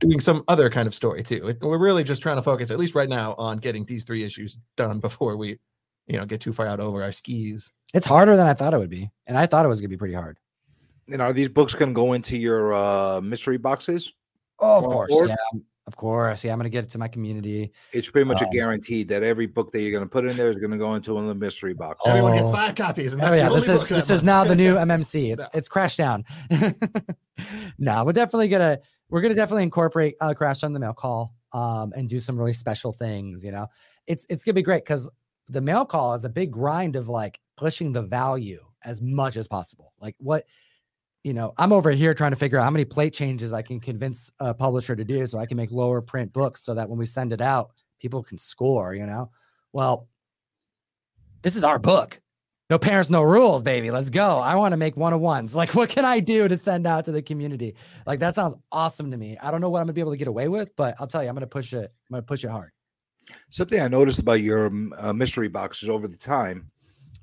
doing 0.00 0.20
some 0.20 0.42
other 0.48 0.68
kind 0.70 0.86
of 0.86 0.94
story 0.94 1.22
too. 1.22 1.54
We're 1.60 1.78
really 1.78 2.04
just 2.04 2.22
trying 2.22 2.36
to 2.36 2.42
focus, 2.42 2.70
at 2.70 2.78
least 2.78 2.94
right 2.94 3.08
now, 3.08 3.34
on 3.38 3.58
getting 3.58 3.84
these 3.84 4.04
three 4.04 4.24
issues 4.24 4.58
done 4.76 4.98
before 5.00 5.36
we, 5.36 5.58
you 6.06 6.18
know, 6.18 6.24
get 6.24 6.40
too 6.40 6.52
far 6.52 6.66
out 6.66 6.80
over 6.80 7.02
our 7.02 7.12
skis. 7.12 7.72
it's 7.94 8.06
harder 8.06 8.36
than 8.36 8.46
I 8.46 8.54
thought 8.54 8.72
it 8.74 8.78
would 8.78 8.90
be, 8.90 9.10
and 9.26 9.36
I 9.38 9.46
thought 9.46 9.64
it 9.64 9.68
was 9.68 9.80
gonna 9.80 9.88
be 9.90 9.96
pretty 9.96 10.14
hard. 10.14 10.38
And 11.12 11.20
are 11.20 11.32
these 11.32 11.48
books 11.48 11.74
going 11.74 11.90
to 11.90 11.94
go 11.94 12.12
into 12.12 12.36
your 12.36 12.72
uh, 12.72 13.20
mystery 13.20 13.58
boxes? 13.58 14.12
Oh, 14.60 14.78
of 14.78 14.84
course, 14.84 15.10
forward? 15.10 15.30
yeah. 15.30 15.60
Of 15.88 15.96
course. 15.96 16.44
Yeah, 16.44 16.52
I'm 16.52 16.58
gonna 16.60 16.68
get 16.68 16.84
it 16.84 16.90
to 16.90 16.98
my 16.98 17.08
community. 17.08 17.72
It's 17.92 18.08
pretty 18.08 18.26
much 18.28 18.40
Um, 18.42 18.48
a 18.48 18.52
guarantee 18.52 19.02
that 19.04 19.24
every 19.24 19.46
book 19.46 19.72
that 19.72 19.80
you're 19.82 19.90
going 19.90 20.04
to 20.04 20.08
put 20.08 20.24
in 20.24 20.36
there 20.36 20.50
is 20.50 20.56
going 20.56 20.70
to 20.70 20.76
go 20.78 20.94
into 20.94 21.14
one 21.14 21.24
of 21.24 21.28
the 21.28 21.34
mystery 21.34 21.74
boxes. 21.74 22.06
Everyone 22.06 22.36
gets 22.36 22.48
Oh. 22.48 22.52
five 22.52 22.76
copies. 22.76 23.12
And 23.12 23.22
Oh 23.22 23.24
that's 23.30 23.36
yeah, 23.42 23.48
the 23.48 23.54
this 23.56 23.64
only 23.68 23.74
is 23.74 23.80
book 23.80 23.88
this 23.88 24.06
that 24.06 24.14
is 24.14 24.22
month. 24.24 24.26
now 24.26 24.44
the 24.44 24.54
new 24.62 24.74
MMC. 24.76 25.32
It's 25.32 25.42
No. 25.42 25.48
it's 25.52 25.68
Crash 25.68 25.96
Down. 25.96 26.24
no, 27.78 28.04
we're 28.04 28.12
definitely 28.12 28.48
gonna 28.48 28.78
we're 29.10 29.20
gonna 29.20 29.34
definitely 29.34 29.64
incorporate 29.64 30.16
uh, 30.20 30.34
Crash 30.34 30.62
on 30.62 30.72
the 30.72 30.80
mail 30.80 30.92
call 30.92 31.34
um, 31.52 31.92
and 31.96 32.08
do 32.08 32.20
some 32.20 32.38
really 32.38 32.52
special 32.52 32.92
things. 32.92 33.44
You 33.44 33.52
know, 33.52 33.66
it's 34.06 34.24
it's 34.28 34.44
gonna 34.44 34.54
be 34.54 34.62
great 34.62 34.84
because 34.84 35.10
the 35.48 35.60
mail 35.60 35.84
call 35.84 36.14
is 36.14 36.24
a 36.24 36.28
big 36.28 36.52
grind 36.52 36.96
of 36.96 37.08
like 37.08 37.40
pushing 37.56 37.92
the 37.92 38.02
value 38.02 38.64
as 38.84 39.02
much 39.02 39.36
as 39.36 39.46
possible. 39.48 39.92
Like 40.00 40.14
what 40.18 40.44
you 41.22 41.34
know, 41.34 41.52
I'm 41.58 41.72
over 41.72 41.90
here 41.90 42.14
trying 42.14 42.30
to 42.30 42.36
figure 42.36 42.58
out 42.58 42.64
how 42.64 42.70
many 42.70 42.86
plate 42.86 43.12
changes 43.12 43.52
I 43.52 43.60
can 43.60 43.78
convince 43.78 44.30
a 44.38 44.54
publisher 44.54 44.96
to 44.96 45.04
do 45.04 45.26
so 45.26 45.38
I 45.38 45.44
can 45.44 45.58
make 45.58 45.70
lower 45.70 46.00
print 46.00 46.32
books 46.32 46.62
so 46.62 46.72
that 46.74 46.88
when 46.88 46.98
we 46.98 47.04
send 47.04 47.34
it 47.34 47.42
out, 47.42 47.72
people 47.98 48.22
can 48.22 48.38
score. 48.38 48.94
You 48.94 49.06
know, 49.06 49.30
well, 49.72 50.08
this 51.42 51.56
is 51.56 51.64
our 51.64 51.78
book. 51.78 52.20
No 52.70 52.78
parents, 52.78 53.10
no 53.10 53.22
rules, 53.22 53.64
baby. 53.64 53.90
Let's 53.90 54.10
go. 54.10 54.38
I 54.38 54.54
want 54.54 54.72
to 54.72 54.76
make 54.76 54.96
one 54.96 55.12
of 55.12 55.20
ones. 55.20 55.56
Like, 55.56 55.74
what 55.74 55.88
can 55.88 56.04
I 56.04 56.20
do 56.20 56.46
to 56.46 56.56
send 56.56 56.86
out 56.86 57.04
to 57.06 57.12
the 57.12 57.20
community? 57.20 57.74
Like, 58.06 58.20
that 58.20 58.36
sounds 58.36 58.54
awesome 58.70 59.10
to 59.10 59.16
me. 59.16 59.36
I 59.42 59.50
don't 59.50 59.60
know 59.60 59.68
what 59.68 59.80
I'm 59.80 59.86
gonna 59.86 59.92
be 59.92 60.00
able 60.00 60.12
to 60.12 60.16
get 60.16 60.28
away 60.28 60.46
with, 60.46 60.74
but 60.76 60.94
I'll 61.00 61.08
tell 61.08 61.20
you, 61.20 61.28
I'm 61.28 61.34
gonna 61.34 61.48
push 61.48 61.72
it. 61.72 61.92
I'm 62.08 62.14
gonna 62.14 62.22
push 62.22 62.44
it 62.44 62.50
hard. 62.50 62.70
Something 63.50 63.80
I 63.80 63.88
noticed 63.88 64.20
about 64.20 64.40
your 64.40 64.66
um, 64.66 64.94
uh, 64.96 65.12
mystery 65.12 65.48
boxes 65.48 65.88
over 65.88 66.06
the 66.06 66.16
time, 66.16 66.70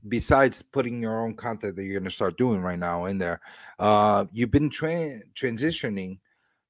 besides 0.10 0.62
putting 0.62 1.02
your 1.02 1.24
own 1.24 1.34
content 1.34 1.78
that 1.78 1.84
you're 1.84 2.02
to 2.02 2.12
start 2.12 2.38
doing 2.38 2.62
right 2.62 2.78
now 2.78 3.06
in 3.06 3.18
there, 3.18 3.40
uh, 3.80 4.26
you've 4.34 4.52
been 4.52 4.70
tra- 4.70 5.22
transitioning 5.34 6.20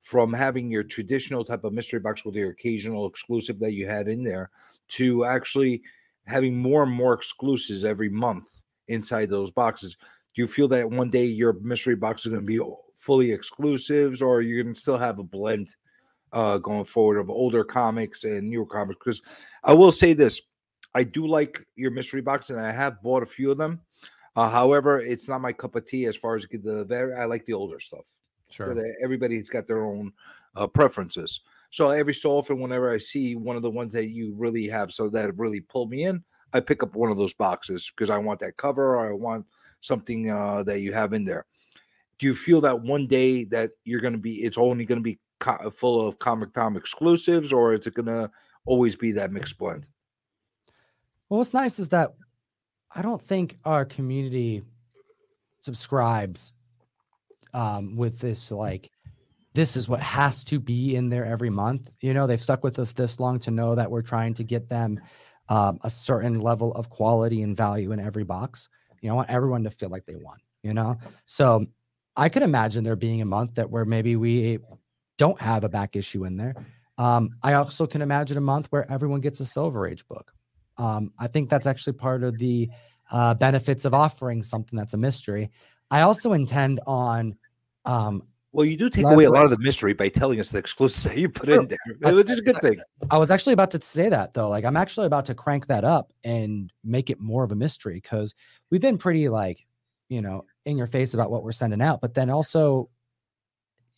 from 0.02 0.32
having 0.32 0.70
your 0.70 0.84
traditional 0.84 1.44
type 1.44 1.64
of 1.64 1.74
mystery 1.74 2.00
box 2.00 2.24
with 2.24 2.36
your 2.36 2.52
occasional 2.52 3.08
exclusive 3.08 3.60
that 3.60 3.74
you 3.74 3.88
had 3.88 4.08
in 4.08 4.24
there 4.24 4.52
to 4.90 5.26
actually 5.26 5.82
having 6.28 6.56
more 6.56 6.84
and 6.84 6.92
more 6.92 7.14
exclusives 7.14 7.84
every 7.84 8.10
month 8.10 8.57
inside 8.88 9.30
those 9.30 9.52
boxes. 9.52 9.98
Do 10.36 10.42
you 10.42 10.48
feel 10.48 10.68
that 10.70 10.90
one 10.90 11.10
day 11.10 11.26
your 11.26 11.54
mystery 11.54 11.96
box 11.96 12.26
is 12.26 12.32
going 12.32 12.42
to 12.42 12.46
be 12.46 12.60
fully 12.96 13.32
exclusives, 13.32 14.22
or 14.22 14.42
you're 14.42 14.64
going 14.64 14.76
to 14.76 14.80
still 14.80 14.98
have 14.98 15.20
a 15.20 15.24
blend 15.24 15.76
uh, 16.34 16.58
going 16.58 16.86
forward 16.86 17.18
of 17.18 17.30
older 17.30 17.64
comics 17.64 18.24
and 18.24 18.50
newer 18.50 18.66
comics? 18.66 19.00
Because 19.04 19.22
I 19.64 19.74
will 19.74 19.92
say 19.92 20.14
this: 20.14 20.42
I 20.94 21.04
do 21.04 21.28
like 21.28 21.66
your 21.76 21.92
mystery 21.92 22.22
box, 22.22 22.50
and 22.50 22.60
I 22.60 22.72
have 22.72 23.02
bought 23.02 23.24
a 23.24 23.28
few 23.28 23.52
of 23.52 23.58
them. 23.58 23.82
Uh, 24.36 24.50
however, 24.50 25.00
it's 25.00 25.28
not 25.28 25.42
my 25.42 25.52
cup 25.52 25.76
of 25.76 25.86
tea 25.86 26.06
as 26.06 26.16
far 26.16 26.36
as 26.36 26.46
the 26.52 26.86
very. 26.86 27.16
I 27.16 27.26
like 27.26 27.46
the 27.46 27.54
older 27.54 27.80
stuff. 27.80 28.06
So 28.50 28.82
everybody's 29.04 29.50
got 29.50 29.68
their 29.68 29.84
own 29.84 30.14
uh, 30.56 30.68
preferences. 30.68 31.42
So 31.70 31.90
every 31.90 32.14
so 32.14 32.32
often, 32.38 32.62
whenever 32.62 32.94
I 32.94 32.98
see 32.98 33.36
one 33.36 33.56
of 33.56 33.62
the 33.62 33.70
ones 33.70 33.92
that 33.94 34.10
you 34.10 34.34
really 34.38 34.68
have, 34.68 34.92
so 34.92 35.10
that 35.10 35.38
really 35.38 35.60
pulled 35.60 35.90
me 35.90 36.06
in, 36.06 36.24
I 36.54 36.60
pick 36.60 36.84
up 36.84 36.96
one 36.96 37.12
of 37.12 37.18
those 37.18 37.34
boxes 37.34 37.92
because 37.96 38.10
I 38.10 38.18
want 38.18 38.40
that 38.40 38.58
cover 38.58 38.96
or 38.96 39.10
I 39.10 39.14
want 39.14 39.46
something 39.82 40.30
uh, 40.30 40.64
that 40.64 40.82
you 40.82 40.94
have 40.94 41.14
in 41.14 41.24
there. 41.24 41.46
Do 42.20 42.26
you 42.26 42.34
feel 42.34 42.62
that 42.62 42.82
one 42.82 43.08
day 43.08 43.44
that 43.46 43.72
you're 43.84 44.02
going 44.02 44.14
to 44.14 44.20
be, 44.20 44.44
it's 44.44 44.58
only 44.58 44.86
going 44.86 45.00
to 45.00 45.04
be 45.04 45.20
co- 45.40 45.70
full 45.70 46.08
of 46.08 46.20
Comic 46.20 46.54
Tom 46.54 46.76
exclusives, 46.76 47.54
or 47.54 47.74
is 47.74 47.86
it 47.86 47.94
going 47.94 48.08
to 48.08 48.32
always 48.66 48.96
be 48.96 49.12
that 49.14 49.32
mixed 49.32 49.58
blend? 49.58 49.88
Well, 51.30 51.40
what's 51.40 51.54
nice 51.54 51.80
is 51.80 51.90
that 51.90 52.14
I 52.92 53.02
don't 53.02 53.22
think 53.22 53.58
our 53.66 53.86
community 53.86 54.64
subscribes 55.60 56.54
um, 57.54 57.96
with 57.96 58.20
this 58.20 58.52
like 58.52 58.90
this 59.54 59.76
is 59.76 59.90
what 59.90 60.00
has 60.00 60.44
to 60.46 60.60
be 60.60 60.96
in 60.96 61.10
there 61.10 61.26
every 61.26 61.50
month. 61.50 61.90
You 62.02 62.14
know, 62.14 62.28
they've 62.28 62.42
stuck 62.42 62.64
with 62.64 62.78
us 62.78 62.94
this 62.94 63.20
long 63.20 63.40
to 63.40 63.52
know 63.52 63.74
that 63.76 63.90
we're 63.90 64.04
trying 64.04 64.36
to 64.36 64.44
get 64.44 64.70
them 64.70 65.00
um, 65.50 65.80
a 65.84 65.90
certain 65.90 66.40
level 66.40 66.74
of 66.74 66.90
quality 66.90 67.42
and 67.42 67.56
value 67.56 67.92
in 67.92 68.00
every 68.00 68.24
box. 68.24 68.70
You 69.02 69.10
know, 69.10 69.14
I 69.14 69.18
want 69.18 69.30
everyone 69.30 69.64
to 69.64 69.70
feel 69.70 69.90
like 69.90 70.06
they 70.06 70.16
won. 70.16 70.38
You 70.64 70.74
know, 70.74 70.98
so 71.26 71.66
I 72.16 72.30
could 72.30 72.44
imagine 72.44 72.84
there 72.84 72.96
being 72.96 73.22
a 73.22 73.26
month 73.26 73.56
that 73.56 73.70
where 73.70 73.86
maybe 73.86 74.16
we 74.16 74.60
don't 75.18 75.40
have 75.40 75.64
a 75.64 75.70
back 75.70 75.96
issue 75.96 76.26
in 76.26 76.36
there. 76.36 76.56
Um, 76.98 77.30
I 77.44 77.54
also 77.54 77.86
can 77.88 78.02
imagine 78.02 78.38
a 78.38 78.42
month 78.42 78.68
where 78.72 78.92
everyone 78.92 79.22
gets 79.22 79.40
a 79.40 79.46
Silver 79.46 79.88
Age 79.88 80.08
book. 80.08 80.34
Um, 80.78 81.14
I 81.20 81.28
think 81.28 81.50
that's 81.50 81.68
actually 81.68 81.94
part 81.94 82.24
of 82.24 82.38
the 82.38 82.70
uh, 83.12 83.34
benefits 83.36 83.86
of 83.86 83.94
offering 83.94 84.44
something 84.44 84.78
that's 84.78 84.94
a 84.94 84.98
mystery. 84.98 85.52
I 85.90 86.02
also 86.02 86.34
intend 86.34 86.80
on. 86.86 87.38
Um, 87.86 88.24
Well, 88.54 88.66
you 88.66 88.78
do 88.78 88.90
take 88.90 89.06
away 89.06 89.26
a 89.26 89.32
lot 89.32 89.44
of 89.44 89.52
the 89.52 89.60
mystery 89.60 89.94
by 89.94 90.10
telling 90.10 90.40
us 90.40 90.52
the 90.52 90.58
exclusives 90.58 91.04
that 91.04 91.18
you 91.18 91.30
put 91.30 91.50
in 91.50 91.68
there, 91.68 91.78
which 92.14 92.30
is 92.30 92.40
a 92.40 92.42
good 92.42 92.60
thing. 92.62 92.80
I 93.12 93.18
was 93.18 93.30
actually 93.30 93.54
about 93.54 93.72
to 93.72 93.82
say 93.82 94.10
that 94.10 94.34
though. 94.34 94.50
Like, 94.50 94.66
I'm 94.66 94.78
actually 94.78 95.06
about 95.06 95.26
to 95.26 95.36
crank 95.36 95.68
that 95.68 95.84
up 95.84 96.12
and 96.24 96.72
make 96.84 97.10
it 97.10 97.20
more 97.20 97.44
of 97.44 97.52
a 97.52 97.56
mystery 97.56 97.96
because 97.96 98.34
we've 98.72 98.82
been 98.82 98.98
pretty 98.98 99.30
like, 99.30 99.66
you 100.10 100.22
know, 100.22 100.46
in 100.66 100.78
your 100.78 100.88
face 100.88 101.14
about 101.14 101.30
what 101.30 101.44
we're 101.44 101.52
sending 101.52 101.82
out, 101.82 102.02
but 102.02 102.14
then 102.14 102.30
also 102.30 102.90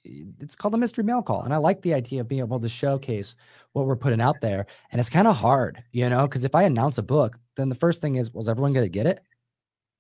it's 0.04 0.56
called 0.56 0.74
a 0.74 0.78
mystery 0.78 1.04
mail 1.04 1.22
call. 1.22 1.44
And 1.44 1.54
I 1.54 1.58
like 1.58 1.82
the 1.82 1.94
idea 1.94 2.22
of 2.22 2.28
being 2.28 2.42
able 2.42 2.60
to 2.60 2.70
showcase 2.70 3.36
what 3.74 3.86
we're 3.86 3.96
putting 3.96 4.22
out 4.22 4.42
there. 4.42 4.66
And 4.92 5.00
it's 5.00 5.10
kind 5.10 5.28
of 5.28 5.36
hard, 5.36 5.84
you 5.92 6.10
know, 6.10 6.28
because 6.28 6.44
if 6.44 6.56
I 6.56 6.64
announce 6.64 6.98
a 6.98 7.04
book, 7.04 7.38
then 7.56 7.70
the 7.70 7.76
first 7.76 8.02
thing 8.02 8.16
is, 8.16 8.34
was 8.34 8.50
everyone 8.50 8.74
going 8.74 8.86
to 8.86 8.90
get 8.90 9.06
it? 9.06 9.20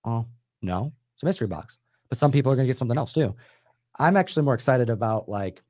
Oh, 0.05 0.25
no, 0.61 0.91
it's 1.13 1.23
a 1.23 1.25
mystery 1.25 1.47
box. 1.47 1.77
But 2.07 2.17
some 2.17 2.31
people 2.31 2.51
are 2.51 2.55
going 2.55 2.65
to 2.65 2.69
get 2.69 2.77
something 2.77 2.97
else 2.97 3.13
too. 3.13 3.35
I'm 3.99 4.17
actually 4.17 4.43
more 4.43 4.53
excited 4.53 4.89
about 4.89 5.29
like 5.29 5.61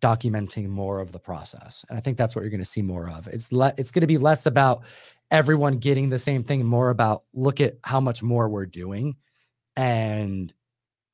documenting 0.00 0.68
more 0.68 1.00
of 1.00 1.12
the 1.12 1.18
process. 1.18 1.84
And 1.88 1.98
I 1.98 2.00
think 2.00 2.16
that's 2.16 2.34
what 2.34 2.42
you're 2.42 2.50
going 2.50 2.60
to 2.60 2.66
see 2.66 2.82
more 2.82 3.10
of. 3.10 3.28
It's 3.28 3.52
le- 3.52 3.74
it's 3.76 3.90
going 3.90 4.02
to 4.02 4.06
be 4.06 4.18
less 4.18 4.46
about 4.46 4.84
everyone 5.30 5.78
getting 5.78 6.08
the 6.08 6.18
same 6.18 6.42
thing, 6.42 6.64
more 6.64 6.90
about 6.90 7.24
look 7.34 7.60
at 7.60 7.74
how 7.84 8.00
much 8.00 8.22
more 8.22 8.48
we're 8.48 8.66
doing 8.66 9.16
and 9.76 10.52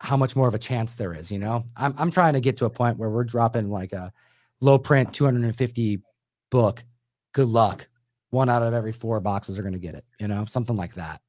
how 0.00 0.16
much 0.16 0.36
more 0.36 0.48
of 0.48 0.54
a 0.54 0.58
chance 0.58 0.94
there 0.94 1.12
is, 1.14 1.32
you 1.32 1.38
know? 1.38 1.64
I'm 1.76 1.94
I'm 1.96 2.10
trying 2.10 2.34
to 2.34 2.40
get 2.40 2.58
to 2.58 2.66
a 2.66 2.70
point 2.70 2.98
where 2.98 3.10
we're 3.10 3.24
dropping 3.24 3.70
like 3.70 3.92
a 3.92 4.12
low 4.60 4.78
print 4.78 5.12
250 5.12 6.00
book. 6.50 6.84
Good 7.32 7.48
luck. 7.48 7.88
One 8.30 8.50
out 8.50 8.62
of 8.62 8.74
every 8.74 8.92
four 8.92 9.20
boxes 9.20 9.58
are 9.58 9.62
going 9.62 9.72
to 9.72 9.78
get 9.78 9.94
it, 9.94 10.04
you 10.18 10.28
know? 10.28 10.44
Something 10.44 10.76
like 10.76 10.94
that. 10.94 11.20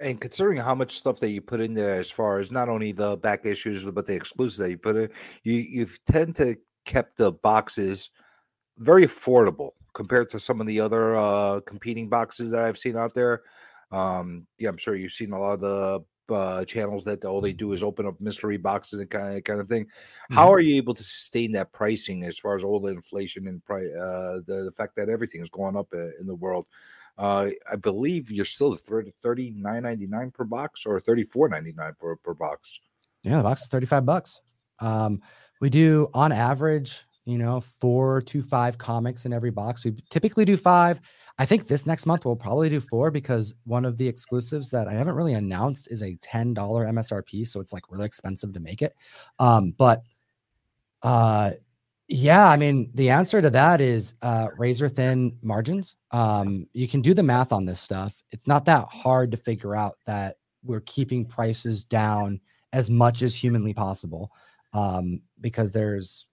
And 0.00 0.20
considering 0.20 0.58
how 0.58 0.74
much 0.74 0.92
stuff 0.92 1.20
that 1.20 1.30
you 1.30 1.40
put 1.40 1.60
in 1.60 1.72
there, 1.72 1.98
as 1.98 2.10
far 2.10 2.40
as 2.40 2.50
not 2.50 2.68
only 2.68 2.92
the 2.92 3.16
back 3.16 3.46
issues 3.46 3.84
but 3.84 4.06
the 4.06 4.14
exclusives 4.14 4.58
that 4.58 4.70
you 4.70 4.78
put 4.78 4.96
in, 4.96 5.08
you 5.44 5.54
you've 5.54 5.98
tend 6.04 6.34
to 6.36 6.56
kept 6.84 7.16
the 7.16 7.32
boxes 7.32 8.10
very 8.78 9.04
affordable 9.04 9.70
compared 9.92 10.28
to 10.30 10.38
some 10.38 10.60
of 10.60 10.66
the 10.66 10.80
other 10.80 11.16
uh, 11.16 11.60
competing 11.60 12.08
boxes 12.08 12.50
that 12.50 12.60
I've 12.60 12.78
seen 12.78 12.96
out 12.96 13.14
there. 13.14 13.42
Um, 13.92 14.46
yeah, 14.58 14.68
I'm 14.68 14.76
sure 14.76 14.96
you've 14.96 15.12
seen 15.12 15.32
a 15.32 15.38
lot 15.38 15.52
of 15.52 15.60
the 15.60 16.04
uh, 16.34 16.64
channels 16.64 17.04
that 17.04 17.24
all 17.24 17.40
they 17.40 17.52
do 17.52 17.72
is 17.72 17.82
open 17.82 18.06
up 18.06 18.20
mystery 18.20 18.56
boxes 18.56 19.00
and 19.00 19.10
kind 19.10 19.36
of 19.36 19.44
kind 19.44 19.60
of 19.60 19.68
thing. 19.68 19.86
How 20.30 20.52
are 20.52 20.60
you 20.60 20.76
able 20.76 20.94
to 20.94 21.02
sustain 21.02 21.52
that 21.52 21.72
pricing 21.72 22.24
as 22.24 22.38
far 22.38 22.56
as 22.56 22.64
all 22.64 22.80
the 22.80 22.92
inflation 22.92 23.46
and 23.46 23.64
price, 23.64 23.90
uh, 23.94 24.40
the, 24.46 24.64
the 24.64 24.72
fact 24.76 24.96
that 24.96 25.08
everything 25.08 25.42
is 25.42 25.50
going 25.50 25.76
up 25.76 25.88
uh, 25.94 26.16
in 26.18 26.26
the 26.26 26.34
world? 26.34 26.66
Uh, 27.16 27.50
I 27.70 27.76
believe 27.76 28.30
you're 28.30 28.44
still 28.44 28.74
at 28.74 28.80
thirty 28.80 29.50
nine 29.56 29.82
ninety 29.84 30.06
nine 30.06 30.30
per 30.30 30.44
box 30.44 30.84
or 30.84 30.98
thirty 31.00 31.24
four 31.24 31.48
ninety 31.48 31.72
nine 31.72 31.92
per 31.98 32.16
per 32.16 32.34
box. 32.34 32.80
Yeah, 33.24 33.38
the 33.38 33.42
box 33.42 33.62
is 33.62 33.68
35 33.68 34.04
bucks. 34.04 34.40
Um, 34.80 35.20
we 35.60 35.70
do 35.70 36.08
on 36.12 36.30
average, 36.30 37.06
you 37.24 37.38
know, 37.38 37.60
four 37.60 38.20
to 38.22 38.42
five 38.42 38.76
comics 38.76 39.24
in 39.24 39.32
every 39.32 39.50
box. 39.50 39.84
We 39.84 39.96
typically 40.10 40.44
do 40.44 40.58
five. 40.58 41.00
I 41.38 41.46
think 41.46 41.66
this 41.66 41.86
next 41.86 42.06
month 42.06 42.26
we'll 42.26 42.36
probably 42.36 42.68
do 42.68 42.80
four 42.80 43.10
because 43.10 43.54
one 43.64 43.84
of 43.84 43.96
the 43.96 44.06
exclusives 44.06 44.70
that 44.70 44.86
I 44.88 44.92
haven't 44.92 45.14
really 45.14 45.32
announced 45.32 45.88
is 45.90 46.02
a 46.02 46.16
$10 46.16 46.54
MSRP. 46.54 47.48
So 47.48 47.60
it's 47.60 47.72
like 47.72 47.90
really 47.90 48.04
expensive 48.04 48.52
to 48.52 48.60
make 48.60 48.82
it. 48.82 48.94
Um, 49.38 49.74
but 49.76 50.02
uh 51.02 51.52
yeah, 52.08 52.48
I 52.48 52.56
mean, 52.56 52.90
the 52.94 53.10
answer 53.10 53.40
to 53.40 53.50
that 53.50 53.80
is 53.80 54.14
uh, 54.20 54.48
razor 54.58 54.88
thin 54.88 55.38
margins. 55.42 55.96
Um, 56.10 56.66
you 56.72 56.86
can 56.86 57.00
do 57.00 57.14
the 57.14 57.22
math 57.22 57.50
on 57.52 57.64
this 57.64 57.80
stuff. 57.80 58.22
It's 58.30 58.46
not 58.46 58.66
that 58.66 58.86
hard 58.88 59.30
to 59.30 59.36
figure 59.36 59.74
out 59.74 59.96
that 60.06 60.36
we're 60.62 60.80
keeping 60.80 61.24
prices 61.24 61.84
down 61.84 62.40
as 62.72 62.90
much 62.90 63.22
as 63.22 63.34
humanly 63.34 63.72
possible 63.72 64.30
um, 64.74 65.22
because 65.40 65.72
there's 65.72 66.26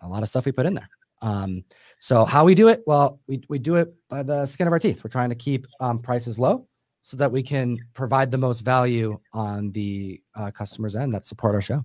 a 0.00 0.08
lot 0.08 0.22
of 0.22 0.28
stuff 0.28 0.46
we 0.46 0.52
put 0.52 0.66
in 0.66 0.74
there. 0.74 0.88
Um, 1.22 1.64
so 1.98 2.24
how 2.24 2.44
we 2.44 2.54
do 2.54 2.68
it? 2.68 2.82
Well, 2.86 3.20
we, 3.26 3.42
we 3.48 3.58
do 3.58 3.76
it 3.76 3.92
by 4.08 4.22
the 4.22 4.46
skin 4.46 4.66
of 4.66 4.72
our 4.72 4.78
teeth. 4.78 5.04
We're 5.04 5.10
trying 5.10 5.28
to 5.28 5.34
keep 5.34 5.66
um, 5.80 5.98
prices 5.98 6.38
low 6.38 6.66
so 7.02 7.16
that 7.18 7.30
we 7.30 7.42
can 7.42 7.78
provide 7.92 8.30
the 8.30 8.38
most 8.38 8.60
value 8.60 9.18
on 9.34 9.70
the 9.72 10.20
uh, 10.34 10.50
customers 10.50 10.96
end 10.96 11.12
that 11.12 11.26
support 11.26 11.54
our 11.54 11.60
show. 11.60 11.84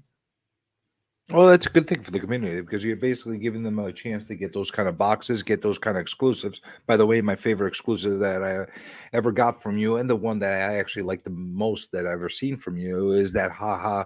Well, 1.31 1.47
that's 1.47 1.65
a 1.65 1.69
good 1.71 1.87
thing 1.87 2.01
for 2.03 2.11
the 2.11 2.19
community 2.19 2.61
because 2.61 2.83
you're 2.83 2.95
basically 2.95 3.39
giving 3.39 3.63
them 3.63 3.79
a 3.79 3.91
chance 3.91 4.27
to 4.27 4.35
get 4.35 4.53
those 4.53 4.69
kind 4.69 4.87
of 4.87 4.95
boxes, 4.95 5.41
get 5.41 5.59
those 5.61 5.79
kind 5.79 5.97
of 5.97 6.01
exclusives. 6.01 6.61
By 6.85 6.97
the 6.97 7.05
way, 7.07 7.19
my 7.21 7.35
favorite 7.35 7.69
exclusive 7.69 8.19
that 8.19 8.43
I 8.43 8.65
ever 9.11 9.31
got 9.31 9.59
from 9.61 9.75
you, 9.75 9.97
and 9.97 10.07
the 10.07 10.15
one 10.15 10.37
that 10.39 10.69
I 10.69 10.77
actually 10.77 11.01
like 11.01 11.23
the 11.23 11.31
most 11.31 11.91
that 11.93 12.05
I've 12.05 12.13
ever 12.13 12.29
seen 12.29 12.57
from 12.57 12.77
you, 12.77 13.11
is 13.13 13.33
that 13.33 13.51
haha 13.51 14.03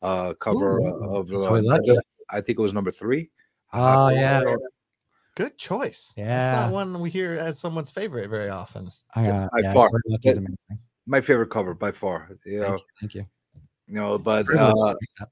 uh, 0.00 0.32
cover 0.40 0.80
Ooh, 0.80 1.14
of 1.14 1.28
so 1.28 1.54
uh, 1.56 1.60
lucky. 1.62 1.88
Zelda. 1.88 2.00
I 2.30 2.40
think 2.40 2.58
it 2.58 2.62
was 2.62 2.72
number 2.72 2.90
three. 2.90 3.28
Oh 3.74 4.08
yeah, 4.08 4.42
Good 5.34 5.58
choice. 5.58 6.12
Yeah, 6.16 6.22
It's 6.24 6.54
Yeah. 6.56 6.62
not 6.62 6.72
one 6.72 7.00
we 7.00 7.10
hear 7.10 7.34
as 7.34 7.58
someone's 7.58 7.90
favorite 7.90 8.30
very 8.30 8.48
often. 8.48 8.90
I, 9.14 9.26
uh, 9.28 9.48
by 9.52 9.60
yeah, 9.60 9.72
far. 9.74 9.88
Sword 9.90 10.02
Lucky 10.06 10.28
is 10.30 10.36
That- 10.36 10.78
My 11.06 11.20
favorite 11.20 11.50
cover 11.50 11.74
by 11.74 11.90
far. 11.90 12.30
You 12.46 12.60
know, 12.60 12.66
Thank 12.68 12.80
you. 12.80 12.86
Thank 13.00 13.14
you. 13.14 13.26
you 13.88 13.94
know, 13.94 14.18
but 14.18 14.46
uh, 14.48 14.72
make 14.74 14.74
that. 14.74 14.96
y- 15.20 15.26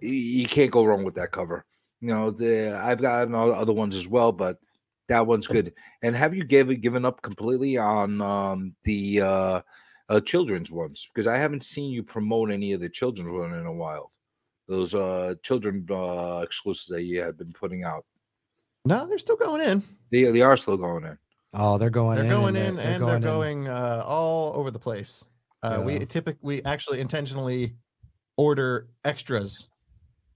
you 0.00 0.46
can't 0.46 0.70
go 0.70 0.84
wrong 0.84 1.04
with 1.04 1.14
that 1.16 1.32
cover. 1.32 1.64
You 2.00 2.08
know, 2.08 2.30
the 2.30 2.78
I've 2.82 3.00
gotten 3.00 3.34
all 3.34 3.48
the 3.48 3.54
other 3.54 3.72
ones 3.72 3.96
as 3.96 4.08
well, 4.08 4.32
but 4.32 4.58
that 5.08 5.26
one's 5.26 5.46
good. 5.46 5.72
And 6.02 6.14
have 6.16 6.34
you 6.34 6.44
given 6.44 6.80
given 6.80 7.04
up 7.04 7.22
completely 7.22 7.76
on 7.78 8.20
um, 8.20 8.74
the 8.84 9.20
uh, 9.20 9.60
uh, 10.08 10.20
children's 10.20 10.70
ones? 10.70 11.08
Because 11.12 11.26
I 11.26 11.36
haven't 11.38 11.62
seen 11.62 11.90
you 11.90 12.02
promote 12.02 12.50
any 12.50 12.72
of 12.72 12.80
the 12.80 12.88
children's 12.88 13.30
one 13.32 13.54
in 13.54 13.66
a 13.66 13.72
while. 13.72 14.12
Those 14.68 14.94
uh, 14.94 15.34
children 15.42 15.86
uh, 15.90 16.40
exclusives 16.42 16.86
that 16.88 17.02
you 17.04 17.20
had 17.20 17.36
been 17.36 17.52
putting 17.52 17.84
out, 17.84 18.04
No, 18.86 19.06
they're 19.06 19.18
still 19.18 19.36
going 19.36 19.62
in. 19.62 19.82
they 20.10 20.24
they 20.24 20.40
are 20.40 20.56
still 20.56 20.76
going 20.78 21.04
in. 21.04 21.18
Oh, 21.52 21.78
they're 21.78 21.90
going 21.90 22.16
They're 22.16 22.24
in. 22.24 22.30
going 22.30 22.56
in 22.56 22.76
they're 22.76 22.84
and 22.94 23.06
they're 23.06 23.16
in. 23.16 23.22
going 23.22 23.68
uh, 23.68 24.02
all 24.06 24.54
over 24.58 24.70
the 24.70 24.78
place. 24.78 25.24
Uh, 25.62 25.80
We 25.84 25.98
typically 26.04 26.38
we 26.42 26.62
actually 26.64 27.00
intentionally 27.00 27.74
order 28.36 28.88
extras 29.04 29.68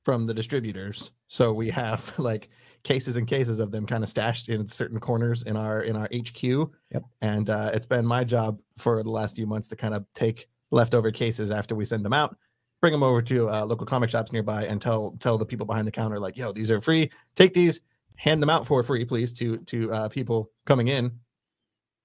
from 0.08 0.24
the 0.24 0.32
distributors, 0.32 1.10
so 1.26 1.52
we 1.52 1.68
have 1.68 2.14
like 2.18 2.48
cases 2.82 3.16
and 3.16 3.28
cases 3.28 3.58
of 3.58 3.70
them 3.70 3.84
kind 3.84 4.02
of 4.02 4.08
stashed 4.08 4.48
in 4.48 4.66
certain 4.66 4.98
corners 4.98 5.42
in 5.42 5.54
our 5.54 5.82
in 5.82 5.96
our 5.96 6.08
HQ. 6.14 6.42
Yep. 6.42 7.02
And 7.20 7.50
uh, 7.50 7.72
it's 7.74 7.84
been 7.84 8.06
my 8.06 8.24
job 8.24 8.58
for 8.78 9.02
the 9.02 9.10
last 9.10 9.36
few 9.36 9.46
months 9.46 9.68
to 9.68 9.76
kind 9.76 9.92
of 9.92 10.06
take 10.14 10.48
leftover 10.70 11.10
cases 11.10 11.50
after 11.50 11.74
we 11.74 11.84
send 11.84 12.06
them 12.06 12.14
out, 12.14 12.38
bring 12.80 12.92
them 12.92 13.02
over 13.02 13.20
to 13.20 13.50
uh, 13.50 13.66
local 13.66 13.84
comic 13.84 14.08
shops 14.08 14.32
nearby, 14.32 14.64
and 14.64 14.80
tell 14.80 15.14
tell 15.20 15.36
the 15.36 15.44
people 15.44 15.66
behind 15.66 15.86
the 15.86 15.92
counter 15.92 16.18
like, 16.18 16.38
"Yo, 16.38 16.52
these 16.52 16.70
are 16.70 16.80
free. 16.80 17.10
Take 17.34 17.52
these." 17.52 17.82
hand 18.16 18.42
them 18.42 18.50
out 18.50 18.66
for 18.66 18.82
free, 18.82 19.04
please, 19.04 19.32
to 19.32 19.58
to 19.58 19.92
uh, 19.92 20.08
people 20.08 20.50
coming 20.66 20.88
in. 20.88 21.12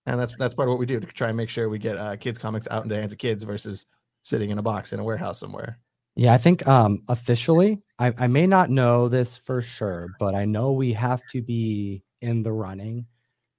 And 0.06 0.20
that's 0.20 0.36
that's 0.38 0.54
part 0.54 0.68
of 0.68 0.72
what 0.74 0.80
we 0.80 0.86
do 0.86 1.00
to 1.00 1.08
try 1.08 1.30
and 1.30 1.38
make 1.38 1.50
sure 1.50 1.70
we 1.70 1.80
get 1.80 1.98
uh, 1.98 2.16
kids 2.18 2.38
comics 2.38 2.68
out 2.70 2.84
into 2.84 2.94
the 2.94 3.00
hands 3.02 3.14
of 3.14 3.20
kids 3.20 3.44
versus 3.44 3.88
sitting 4.22 4.52
in 4.52 4.60
a 4.60 4.62
box 4.62 4.94
in 4.94 5.00
a 5.00 5.04
warehouse 5.04 5.40
somewhere. 5.40 5.80
Yeah, 6.16 6.34
I 6.34 6.38
think 6.38 6.68
um 6.68 7.04
officially, 7.08 7.82
I, 7.98 8.14
I 8.18 8.28
may 8.28 8.46
not 8.46 8.70
know 8.70 9.10
this 9.10 9.36
for 9.36 9.62
sure, 9.62 10.10
but 10.20 10.36
I 10.36 10.46
know 10.46 10.72
we 10.74 10.94
have 10.94 11.26
to 11.28 11.42
be 11.42 12.04
in 12.22 12.44
the 12.44 12.52
running 12.52 13.08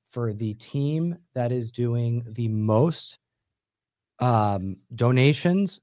for 0.08 0.32
the 0.32 0.54
team 0.54 1.16
that 1.34 1.50
is 1.50 1.72
doing 1.72 2.24
the 2.28 2.48
most 2.48 3.18
um 4.20 4.76
donations 4.94 5.80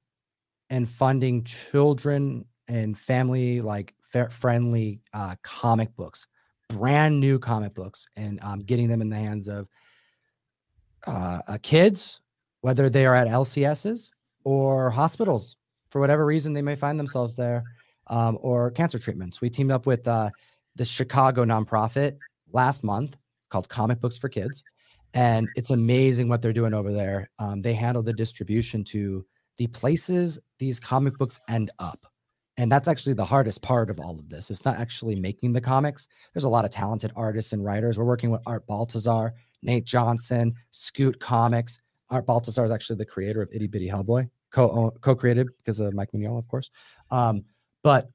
and 0.70 0.90
funding 0.90 1.44
children 1.44 2.46
and 2.70 2.98
family 2.98 3.62
like 3.62 3.94
friendly 4.30 5.02
uh 5.14 5.36
comic 5.44 5.96
books, 5.98 6.28
brand 6.70 7.20
new 7.20 7.38
comic 7.40 7.74
books, 7.74 8.08
and 8.16 8.40
um, 8.44 8.60
getting 8.62 8.88
them 8.88 9.02
in 9.02 9.10
the 9.10 9.18
hands 9.18 9.50
of 9.50 9.68
uh, 11.08 11.40
uh 11.48 11.58
kids, 11.62 12.22
whether 12.62 12.90
they 12.90 13.06
are 13.06 13.16
at 13.16 13.28
LCSs 13.28 14.12
or 14.46 14.90
hospitals 14.90 15.58
for 15.92 16.02
whatever 16.02 16.26
reason 16.26 16.54
they 16.54 16.64
may 16.64 16.76
find 16.76 17.00
themselves 17.00 17.36
there, 17.36 17.64
um, 18.08 18.38
or 18.42 18.72
cancer 18.72 18.98
treatments. 18.98 19.42
We 19.42 19.50
teamed 19.50 19.72
up 19.72 19.86
with 19.86 20.08
uh, 20.08 20.32
the 20.76 20.86
Chicago 20.86 21.46
nonprofit 21.46 22.18
last 22.52 22.84
month 22.84 23.16
called 23.50 23.70
Comic 23.70 24.02
Books 24.02 24.18
for 24.18 24.30
Kids, 24.30 24.64
and 25.14 25.48
it's 25.56 25.70
amazing 25.70 26.30
what 26.30 26.42
they're 26.42 26.54
doing 26.54 26.74
over 26.74 26.92
there. 26.92 27.30
Um, 27.38 27.62
they 27.62 27.74
handle 27.74 28.02
the 28.02 28.14
distribution 28.14 28.84
to 28.86 29.24
the 29.58 29.68
places 29.68 30.40
these 30.60 30.80
comic 30.80 31.18
books 31.18 31.40
end 31.48 31.70
up. 31.80 32.08
And 32.58 32.72
that's 32.72 32.88
actually 32.88 33.14
the 33.14 33.26
hardest 33.26 33.62
part 33.62 33.90
of 33.90 34.00
all 34.00 34.20
of 34.20 34.30
this. 34.30 34.50
It's 34.50 34.66
not 34.66 34.78
actually 34.78 35.16
making 35.16 35.54
the 35.54 35.62
comics. 35.62 36.08
There's 36.34 36.44
a 36.44 36.50
lot 36.50 36.66
of 36.66 36.72
talented 36.72 37.12
artists 37.16 37.54
and 37.54 37.64
writers. 37.64 37.98
We're 37.98 38.06
working 38.06 38.30
with 38.30 38.42
Art 38.46 38.68
Baltazar, 38.68 39.34
Nate 39.64 39.86
Johnson, 39.86 40.54
Scout 40.72 41.20
Comics. 41.20 41.80
Art 42.10 42.26
Baltazar 42.26 42.66
is 42.66 42.72
actually 42.72 42.98
the 42.98 43.06
creator 43.06 43.42
of 43.42 43.50
Itty 43.54 43.68
Bitty 43.68 43.88
Hellboy, 43.88 44.30
co 44.52 44.92
co-created 45.02 45.48
because 45.58 45.80
of 45.80 45.94
Mike 45.94 46.12
Mignola, 46.14 46.40
of 46.40 46.48
course. 46.48 46.70
Um, 47.10 47.44
but 47.84 48.10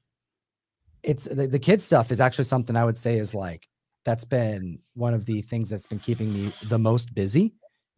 it's 1.03 1.25
the, 1.25 1.47
the 1.47 1.59
kids 1.59 1.83
stuff 1.83 2.11
is 2.11 2.19
actually 2.19 2.45
something 2.45 2.75
I 2.75 2.85
would 2.85 2.97
say 2.97 3.17
is 3.17 3.33
like 3.33 3.67
that's 4.05 4.25
been 4.25 4.79
one 4.93 5.13
of 5.13 5.25
the 5.25 5.41
things 5.41 5.69
that's 5.69 5.87
been 5.87 5.99
keeping 5.99 6.33
me 6.33 6.51
the 6.69 6.79
most 6.79 7.13
busy 7.13 7.53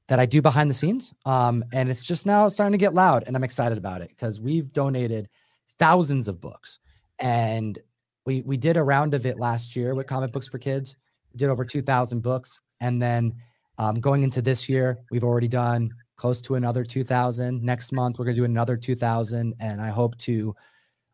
that 0.08 0.20
I 0.20 0.26
do 0.26 0.42
behind 0.42 0.70
the 0.70 0.74
scenes. 0.74 1.14
Um, 1.26 1.64
and 1.72 1.90
it's 1.90 2.04
just 2.04 2.26
now 2.26 2.48
starting 2.48 2.72
to 2.72 2.80
get 2.80 2.96
loud, 2.96 3.24
and 3.28 3.36
I'm 3.36 3.44
excited 3.44 3.78
about 3.78 4.02
it 4.02 4.10
because 4.10 4.42
we've 4.42 4.72
donated 4.74 5.30
thousands 5.78 6.28
of 6.28 6.42
books, 6.42 6.80
and 7.20 7.78
we 8.26 8.42
we 8.42 8.58
did 8.58 8.78
a 8.78 8.84
round 8.84 9.14
of 9.14 9.26
it 9.26 9.40
last 9.40 9.76
year 9.76 9.96
with 9.96 10.08
Comic 10.08 10.32
Books 10.32 10.48
for 10.48 10.58
Kids. 10.58 10.96
Did 11.36 11.50
over 11.50 11.64
2,000 11.64 12.22
books, 12.22 12.60
and 12.82 13.00
then 13.00 13.36
um, 13.78 14.00
going 14.00 14.24
into 14.24 14.42
this 14.42 14.68
year, 14.68 14.98
we've 15.12 15.24
already 15.24 15.48
done 15.48 15.92
close 16.20 16.42
to 16.42 16.56
another 16.56 16.84
2,000. 16.84 17.64
Next 17.64 17.92
month, 17.94 18.20
we're 18.20 18.26
going 18.26 18.36
to 18.36 18.42
do 18.42 18.46
another 18.46 18.76
2,000, 18.78 19.56
and 19.60 19.82
I 19.82 19.88
hope 19.90 20.18
to 20.20 20.54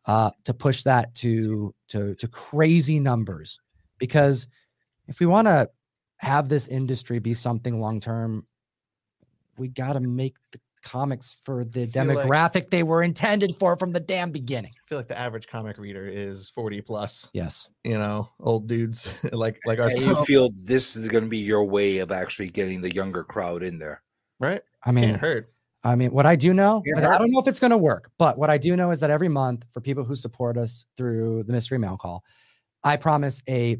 uh, 0.06 0.30
to 0.44 0.52
push 0.54 0.82
that 0.82 1.14
to 1.16 1.74
to 1.88 2.14
to 2.16 2.28
crazy 2.28 3.00
numbers 3.00 3.58
because 3.98 4.46
if 5.08 5.18
we 5.20 5.26
want 5.26 5.46
to 5.48 5.68
have 6.18 6.48
this 6.48 6.68
industry 6.68 7.18
be 7.18 7.34
something 7.34 7.80
long 7.80 8.00
term, 8.00 8.46
we 9.58 9.68
got 9.68 9.94
to 9.94 10.00
make 10.00 10.36
the 10.52 10.60
comics 10.82 11.40
for 11.44 11.64
the 11.64 11.86
feel 11.86 12.04
like- 12.04 12.18
demographic 12.18 12.70
they 12.70 12.84
were 12.84 13.02
intended 13.02 13.54
for 13.56 13.76
from 13.76 13.90
the 13.92 13.98
damn 14.00 14.30
beginning. 14.30 14.70
I 14.84 14.88
feel 14.88 14.98
like 14.98 15.08
the 15.08 15.18
average 15.18 15.48
comic 15.48 15.78
reader 15.78 16.06
is 16.06 16.48
40 16.50 16.80
plus, 16.82 17.28
Yes. 17.34 17.68
you 17.82 17.98
know, 17.98 18.28
old 18.38 18.68
dudes 18.68 19.12
like 19.32 19.58
like 19.66 19.80
And 19.80 19.98
you 19.98 20.14
feel 20.24 20.50
this 20.54 20.94
is 20.94 21.08
going 21.08 21.24
to 21.24 21.30
be 21.30 21.38
your 21.38 21.64
way 21.64 21.98
of 21.98 22.12
actually 22.12 22.50
getting 22.50 22.80
the 22.80 22.94
younger 22.94 23.24
crowd 23.24 23.64
in 23.64 23.78
there. 23.78 24.02
right? 24.38 24.62
I 24.86 24.92
mean, 24.92 25.10
Can't 25.10 25.20
hurt. 25.20 25.52
I 25.84 25.94
mean, 25.94 26.10
what 26.10 26.26
I 26.26 26.34
do 26.34 26.52
know, 26.52 26.82
is 26.84 27.04
I 27.04 27.18
don't 27.18 27.30
know 27.30 27.38
if 27.38 27.46
it's 27.46 27.60
going 27.60 27.70
to 27.70 27.78
work, 27.78 28.10
but 28.18 28.38
what 28.38 28.50
I 28.50 28.58
do 28.58 28.74
know 28.76 28.90
is 28.90 28.98
that 29.00 29.10
every 29.10 29.28
month 29.28 29.64
for 29.72 29.80
people 29.80 30.02
who 30.02 30.16
support 30.16 30.56
us 30.56 30.84
through 30.96 31.44
the 31.44 31.52
mystery 31.52 31.78
mail 31.78 31.96
call, 31.96 32.24
I 32.82 32.96
promise 32.96 33.42
a 33.48 33.78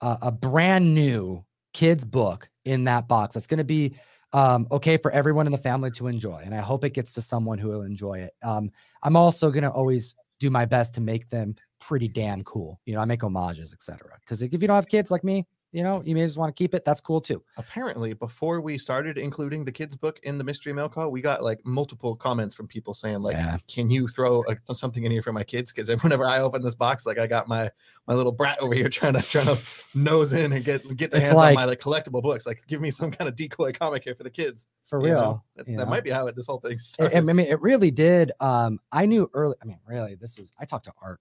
a, 0.00 0.18
a 0.22 0.30
brand 0.30 0.94
new 0.94 1.44
kids 1.72 2.04
book 2.04 2.48
in 2.64 2.84
that 2.84 3.08
box. 3.08 3.34
That's 3.34 3.46
going 3.46 3.58
to 3.58 3.64
be 3.64 3.96
um, 4.32 4.68
okay 4.70 4.96
for 4.96 5.10
everyone 5.10 5.46
in 5.46 5.52
the 5.52 5.58
family 5.58 5.90
to 5.92 6.06
enjoy, 6.06 6.42
and 6.44 6.54
I 6.54 6.60
hope 6.60 6.84
it 6.84 6.90
gets 6.90 7.12
to 7.14 7.22
someone 7.22 7.58
who 7.58 7.68
will 7.68 7.82
enjoy 7.82 8.20
it. 8.20 8.34
Um, 8.42 8.70
I'm 9.02 9.16
also 9.16 9.50
going 9.50 9.64
to 9.64 9.70
always 9.70 10.14
do 10.38 10.50
my 10.50 10.64
best 10.64 10.94
to 10.94 11.00
make 11.00 11.30
them 11.30 11.54
pretty 11.80 12.08
damn 12.08 12.44
cool. 12.44 12.80
You 12.86 12.94
know, 12.94 13.00
I 13.00 13.04
make 13.06 13.22
homages, 13.22 13.72
etc. 13.72 14.18
Because 14.20 14.42
if 14.42 14.60
you 14.60 14.68
don't 14.68 14.76
have 14.76 14.88
kids 14.88 15.10
like 15.10 15.24
me, 15.24 15.46
you 15.74 15.82
know, 15.82 16.00
you 16.06 16.14
may 16.14 16.22
just 16.24 16.38
want 16.38 16.54
to 16.54 16.58
keep 16.62 16.72
it. 16.72 16.84
That's 16.84 17.00
cool 17.00 17.20
too. 17.20 17.42
Apparently, 17.56 18.12
before 18.12 18.60
we 18.60 18.78
started 18.78 19.18
including 19.18 19.64
the 19.64 19.72
kids' 19.72 19.96
book 19.96 20.20
in 20.22 20.38
the 20.38 20.44
mystery 20.44 20.72
mail 20.72 20.88
call, 20.88 21.10
we 21.10 21.20
got 21.20 21.42
like 21.42 21.58
multiple 21.66 22.14
comments 22.14 22.54
from 22.54 22.68
people 22.68 22.94
saying, 22.94 23.22
like, 23.22 23.34
Yeah. 23.34 23.58
can 23.66 23.90
you 23.90 24.06
throw 24.06 24.44
a, 24.48 24.74
something 24.74 25.02
in 25.02 25.10
here 25.10 25.20
for 25.20 25.32
my 25.32 25.42
kids? 25.42 25.72
Because 25.72 25.90
whenever 26.04 26.24
I 26.24 26.38
open 26.38 26.62
this 26.62 26.76
box, 26.76 27.06
like 27.06 27.18
I 27.18 27.26
got 27.26 27.48
my 27.48 27.72
my 28.06 28.14
little 28.14 28.30
brat 28.30 28.58
over 28.60 28.72
here 28.72 28.88
trying 28.88 29.14
to 29.14 29.22
trying 29.22 29.46
to 29.46 29.58
nose 29.96 30.32
in 30.32 30.52
and 30.52 30.64
get 30.64 30.96
get 30.96 31.10
their 31.10 31.18
It's 31.20 31.30
hands 31.30 31.38
like- 31.38 31.48
on 31.48 31.54
my 31.56 31.64
like 31.64 31.80
collectible 31.80 32.22
books. 32.22 32.46
Like, 32.46 32.64
give 32.68 32.80
me 32.80 32.92
some 32.92 33.10
kind 33.10 33.28
of 33.28 33.34
decoy 33.34 33.72
comic 33.72 34.04
here 34.04 34.14
for 34.14 34.22
the 34.22 34.30
kids. 34.30 34.68
For 34.84 35.00
you 35.00 35.06
real. 35.06 35.44
That 35.56 35.66
know? 35.66 35.86
might 35.86 36.04
be 36.04 36.10
how 36.10 36.28
it, 36.28 36.36
this 36.36 36.46
whole 36.46 36.60
thing 36.60 36.72
It- 36.74 36.80
started. 36.82 37.16
I 37.16 37.20
mean, 37.20 37.40
it 37.40 37.60
really 37.60 37.90
did. 37.90 38.30
Um, 38.38 38.78
I 38.92 39.06
knew 39.06 39.28
early. 39.34 39.56
I 39.60 39.64
mean, 39.64 39.80
really, 39.88 40.14
this 40.14 40.38
is. 40.38 40.52
I 40.60 40.66
talked 40.66 40.84
to 40.84 40.92
Art 41.02 41.20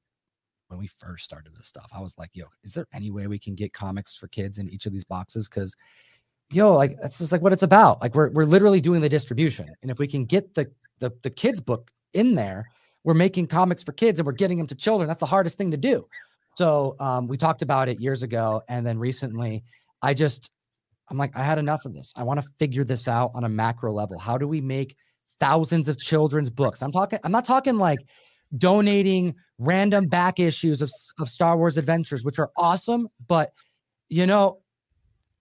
when 0.73 0.81
we 0.81 0.87
first 0.87 1.23
started 1.23 1.55
this 1.55 1.67
stuff. 1.67 1.91
I 1.95 2.01
was 2.01 2.17
like, 2.17 2.31
"Yo, 2.33 2.45
is 2.63 2.73
there 2.73 2.87
any 2.93 3.11
way 3.11 3.27
we 3.27 3.39
can 3.39 3.55
get 3.55 3.73
comics 3.73 4.15
for 4.15 4.27
kids 4.27 4.57
in 4.57 4.69
each 4.69 4.85
of 4.85 4.91
these 4.91 5.03
boxes?" 5.03 5.47
Because, 5.47 5.75
yo, 6.51 6.73
like 6.73 6.97
that's 7.01 7.19
just 7.19 7.31
like 7.31 7.41
what 7.41 7.53
it's 7.53 7.63
about. 7.63 8.01
Like 8.01 8.15
we're 8.15 8.29
we're 8.31 8.45
literally 8.45 8.81
doing 8.81 9.01
the 9.01 9.09
distribution, 9.09 9.67
and 9.81 9.91
if 9.91 9.99
we 9.99 10.07
can 10.07 10.25
get 10.25 10.53
the 10.55 10.69
the 10.99 11.11
the 11.21 11.29
kids 11.29 11.61
book 11.61 11.91
in 12.13 12.35
there, 12.35 12.65
we're 13.03 13.13
making 13.13 13.47
comics 13.47 13.83
for 13.83 13.91
kids, 13.93 14.19
and 14.19 14.25
we're 14.25 14.33
getting 14.33 14.57
them 14.57 14.67
to 14.67 14.75
children. 14.75 15.07
That's 15.07 15.19
the 15.19 15.25
hardest 15.25 15.57
thing 15.57 15.71
to 15.71 15.77
do. 15.77 16.07
So 16.55 16.95
um, 16.99 17.27
we 17.27 17.37
talked 17.37 17.61
about 17.61 17.89
it 17.89 17.99
years 17.99 18.23
ago, 18.23 18.61
and 18.67 18.85
then 18.85 18.99
recently, 18.99 19.63
I 20.01 20.13
just 20.13 20.49
I'm 21.09 21.17
like, 21.17 21.35
I 21.35 21.43
had 21.43 21.57
enough 21.59 21.85
of 21.85 21.93
this. 21.93 22.13
I 22.15 22.23
want 22.23 22.41
to 22.41 22.47
figure 22.59 22.83
this 22.83 23.07
out 23.07 23.31
on 23.35 23.43
a 23.43 23.49
macro 23.49 23.91
level. 23.91 24.17
How 24.17 24.37
do 24.37 24.47
we 24.47 24.61
make 24.61 24.95
thousands 25.39 25.87
of 25.87 25.99
children's 25.99 26.49
books? 26.49 26.81
I'm 26.81 26.91
talking, 26.91 27.19
I'm 27.23 27.31
not 27.31 27.45
talking 27.45 27.77
like 27.77 27.99
donating 28.57 29.35
random 29.57 30.07
back 30.07 30.39
issues 30.39 30.81
of, 30.81 30.91
of 31.19 31.29
Star 31.29 31.57
Wars 31.57 31.77
Adventures, 31.77 32.23
which 32.23 32.39
are 32.39 32.51
awesome, 32.57 33.07
but 33.27 33.51
you 34.09 34.25
know, 34.25 34.59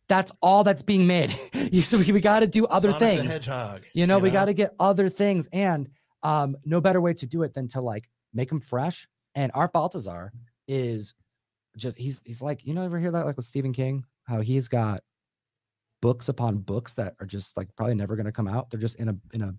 that's 0.08 0.32
all 0.42 0.64
that's 0.64 0.82
being 0.82 1.06
made. 1.06 1.34
So 1.82 1.96
we, 1.96 2.12
we 2.12 2.20
got 2.20 2.40
to 2.40 2.46
do 2.46 2.66
other 2.66 2.90
Sonic 2.90 2.98
things. 2.98 3.32
Hedgehog. 3.32 3.82
You 3.94 4.06
know, 4.06 4.18
we 4.18 4.28
got 4.28 4.44
to 4.44 4.52
get 4.52 4.74
other 4.78 5.08
things, 5.08 5.48
and 5.54 5.88
um, 6.22 6.54
no 6.66 6.82
better 6.82 7.00
way 7.00 7.14
to 7.14 7.24
do 7.24 7.44
it 7.44 7.54
than 7.54 7.66
to 7.68 7.80
like 7.80 8.10
make 8.34 8.50
them 8.50 8.60
fresh. 8.60 9.08
And 9.34 9.50
Art 9.54 9.72
Baltazar 9.72 10.32
is 10.68 11.14
just 11.78 11.96
he's 11.96 12.20
he's 12.26 12.42
like 12.42 12.66
you 12.66 12.74
know 12.74 12.82
ever 12.82 12.98
hear 12.98 13.10
that 13.10 13.24
like 13.24 13.38
with 13.38 13.46
Stephen 13.46 13.72
King 13.72 14.04
how 14.24 14.42
he's 14.42 14.68
got 14.68 15.00
books 16.02 16.28
upon 16.28 16.58
books 16.58 16.92
that 16.94 17.14
are 17.20 17.26
just 17.26 17.56
like 17.56 17.74
probably 17.74 17.94
never 17.94 18.16
going 18.16 18.26
to 18.26 18.32
come 18.32 18.48
out. 18.48 18.68
They're 18.70 18.80
just 18.80 18.96
in 18.96 19.08
a 19.08 19.16
in 19.32 19.40
a 19.42 19.54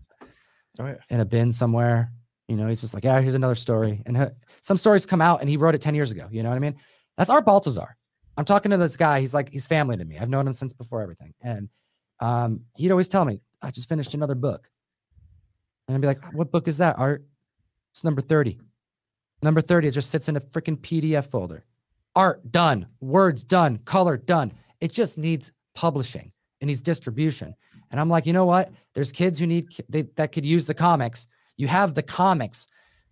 Oh, 0.80 0.86
yeah. 0.88 0.96
in 1.10 1.20
a 1.20 1.26
bin 1.26 1.52
somewhere. 1.52 2.12
You 2.48 2.56
know, 2.58 2.68
he's 2.68 2.82
just 2.82 2.94
like, 2.94 3.04
yeah, 3.04 3.20
here's 3.22 3.36
another 3.36 3.56
story. 3.56 4.02
And 4.06 4.32
some 4.62 4.78
stories 4.78 5.06
come 5.06 5.22
out, 5.22 5.42
and 5.42 5.50
he 5.50 5.58
wrote 5.58 5.76
it 5.76 5.82
ten 5.82 5.96
years 5.96 6.12
ago. 6.12 6.28
You 6.32 6.44
know 6.44 6.50
what 6.50 6.56
I 6.56 6.60
mean? 6.60 6.76
That's 7.18 7.30
Art 7.30 7.46
Baltazar. 7.46 7.96
I'm 8.38 8.46
talking 8.46 8.72
to 8.72 8.78
this 8.78 8.98
guy. 8.98 9.20
He's 9.22 9.34
like, 9.34 9.50
he's 9.50 9.66
family 9.66 9.98
to 9.98 10.06
me. 10.06 10.18
I've 10.18 10.30
known 10.30 10.48
him 10.48 10.54
since 10.54 10.74
before 10.74 11.02
everything. 11.02 11.34
And 11.42 11.70
um, 12.20 12.62
he'd 12.76 12.92
always 12.92 13.08
tell 13.08 13.26
me, 13.26 13.42
I 13.62 13.72
just 13.72 13.88
finished 13.88 14.14
another 14.14 14.36
book. 14.36 14.70
And 15.88 15.96
I'd 15.96 16.02
be 16.02 16.08
like, 16.08 16.34
what 16.34 16.52
book 16.52 16.68
is 16.68 16.78
that, 16.78 16.98
Art? 16.98 17.24
It's 17.92 18.04
number 18.04 18.22
30. 18.22 18.60
Number 19.44 19.62
30, 19.62 19.90
it 19.90 19.92
just 19.92 20.10
sits 20.10 20.30
in 20.30 20.38
a 20.38 20.42
freaking 20.42 20.78
PDF 20.78 21.30
folder. 21.30 21.66
Art 22.16 22.52
done, 22.52 22.88
words 23.02 23.44
done, 23.44 23.78
color 23.86 24.18
done. 24.18 24.54
It 24.82 24.92
just 24.92 25.18
needs 25.18 25.52
publishing. 25.76 26.32
It 26.62 26.68
needs 26.68 26.82
distribution. 26.82 27.54
And 27.92 28.00
I'm 28.00 28.10
like, 28.10 28.26
you 28.26 28.34
know 28.34 28.46
what? 28.46 28.72
There's 28.96 29.12
kids 29.12 29.38
who 29.38 29.46
need 29.46 29.68
they, 29.90 30.04
that 30.16 30.32
could 30.32 30.46
use 30.46 30.66
the 30.66 30.74
comics. 30.74 31.28
You 31.58 31.68
have 31.68 31.94
the 31.94 32.04
comics. 32.04 32.68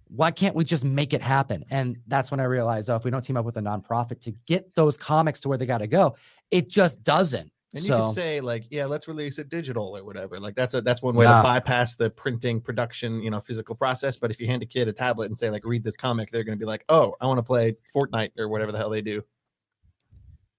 Why 0.08 0.32
can't 0.32 0.56
we 0.56 0.66
just 0.66 0.84
make 0.84 1.14
it 1.14 1.22
happen? 1.22 1.64
And 1.70 1.98
that's 2.08 2.32
when 2.32 2.40
I 2.40 2.44
realized, 2.44 2.90
oh, 2.90 2.96
if 2.96 3.06
we 3.06 3.12
don't 3.12 3.22
team 3.22 3.38
up 3.38 3.46
with 3.46 3.56
a 3.58 3.62
nonprofit 3.62 4.20
to 4.22 4.32
get 4.46 4.76
those 4.76 4.98
comics 4.98 5.40
to 5.42 5.50
where 5.50 5.58
they 5.58 5.66
got 5.66 5.78
to 5.78 5.88
go, 5.88 6.16
it 6.52 6.68
just 6.70 7.02
doesn't. 7.04 7.50
And 7.74 7.84
you 7.86 7.90
can 7.92 8.12
say 8.12 8.42
like, 8.42 8.66
yeah, 8.70 8.86
let's 8.86 9.08
release 9.08 9.40
it 9.40 9.48
digital 9.48 9.96
or 9.96 10.04
whatever. 10.04 10.38
Like 10.38 10.56
that's 10.56 10.74
a 10.74 10.82
that's 10.82 11.02
one 11.02 11.16
way 11.16 11.24
Yeah. 11.24 11.38
to 11.38 11.44
bypass 11.44 11.96
the 11.96 12.10
printing, 12.10 12.60
production, 12.60 13.24
you 13.24 13.30
know, 13.30 13.40
physical 13.40 13.76
process. 13.76 14.18
But 14.18 14.30
if 14.30 14.42
you 14.42 14.48
hand 14.48 14.62
a 14.62 14.66
kid 14.66 14.90
a 14.90 14.92
tablet 14.92 15.28
and 15.28 15.38
say 15.38 15.50
like, 15.50 15.64
read 15.64 15.82
this 15.82 15.96
comic, 15.96 16.30
they're 16.32 16.44
going 16.44 16.58
to 16.58 16.60
be 16.62 16.68
like, 16.68 16.84
oh, 16.90 17.16
I 17.22 17.28
want 17.28 17.38
to 17.38 17.44
play 17.44 17.78
Fortnite 17.96 18.32
or 18.38 18.50
whatever 18.50 18.74
the 18.74 18.78
hell 18.78 18.90
they 18.90 19.02
do. 19.02 19.24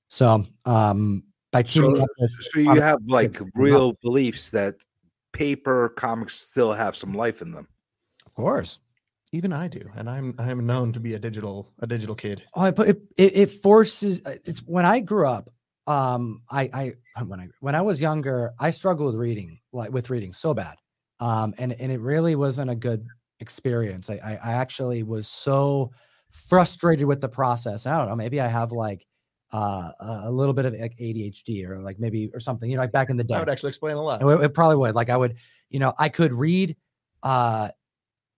so 0.09 0.45
um, 0.65 1.23
by 1.51 1.63
teaming 1.63 1.97
So- 1.97 2.03
up 2.05 2.09
with, 2.19 2.31
So 2.41 2.61
you 2.61 2.67
comic 2.67 2.83
have 2.83 2.99
like 3.07 3.35
real 3.57 3.93
beliefs 4.03 4.49
that 4.51 4.77
paper 5.33 5.91
comics 5.91 6.41
still 6.41 6.73
have 6.73 6.97
some 6.97 7.13
life 7.13 7.43
in 7.43 7.53
them. 7.53 7.69
Of 8.37 8.43
course, 8.45 8.79
Even 9.33 9.53
I 9.53 9.69
do, 9.69 9.89
and 9.97 10.09
I'm 10.11 10.35
I'm 10.39 10.65
known 10.67 10.93
to 10.93 11.01
be 11.01 11.15
a 11.15 11.19
digital 11.19 11.73
a 11.81 11.87
digital 11.87 12.15
kid. 12.15 12.43
Oh, 12.55 12.71
but 12.73 12.89
it, 12.89 13.03
it, 13.17 13.37
it 13.37 13.51
forces. 13.51 14.21
uh, 14.27 14.37
It's 14.45 14.61
when 14.61 14.85
I 14.85 15.01
grew 15.01 15.27
up. 15.29 15.49
Um, 15.87 16.43
I 16.51 16.63
I 16.73 17.23
when 17.25 17.41
I 17.41 17.49
when 17.61 17.75
I 17.75 17.83
was 17.83 18.01
younger, 18.01 18.53
I 18.59 18.71
struggled 18.71 19.07
with 19.13 19.21
reading, 19.21 19.59
like 19.73 19.91
with 19.93 20.11
reading 20.11 20.33
so 20.33 20.55
bad. 20.55 20.77
Um, 21.21 21.55
and 21.59 21.73
and 21.81 21.91
it 21.93 22.01
really 22.01 22.37
wasn't 22.37 22.71
a 22.71 22.75
good 22.75 23.07
experience. 23.41 24.11
I 24.11 24.15
I, 24.23 24.33
I 24.51 24.53
actually 24.55 25.03
was 25.03 25.29
so 25.29 25.93
frustrated 26.31 27.07
with 27.07 27.21
the 27.21 27.29
process. 27.29 27.87
I 27.87 27.97
don't 27.99 28.09
know. 28.09 28.17
Maybe 28.17 28.41
I 28.41 28.49
have 28.49 28.73
like 28.73 29.07
uh 29.53 29.93
a 30.01 30.21
a 30.25 30.31
little 30.31 30.55
bit 30.55 30.65
of 30.67 30.73
like 30.75 30.95
ADHD 30.99 31.67
or 31.69 31.79
like 31.81 31.99
maybe 31.99 32.31
or 32.35 32.41
something. 32.41 32.71
You 32.71 32.77
know, 32.77 32.83
like 32.83 32.93
back 32.93 33.11
in 33.11 33.17
the 33.17 33.25
day. 33.25 33.35
That 33.35 33.41
would 33.41 33.49
actually 33.51 33.69
explain 33.69 33.97
a 33.97 34.03
lot. 34.03 34.23
It, 34.23 34.45
it 34.45 34.55
probably 34.55 34.77
would. 34.77 34.95
Like 34.95 35.11
I 35.11 35.17
would, 35.17 35.37
you 35.71 35.79
know, 35.79 35.93
I 35.99 36.09
could 36.09 36.33
read 36.33 36.77
uh 37.23 37.69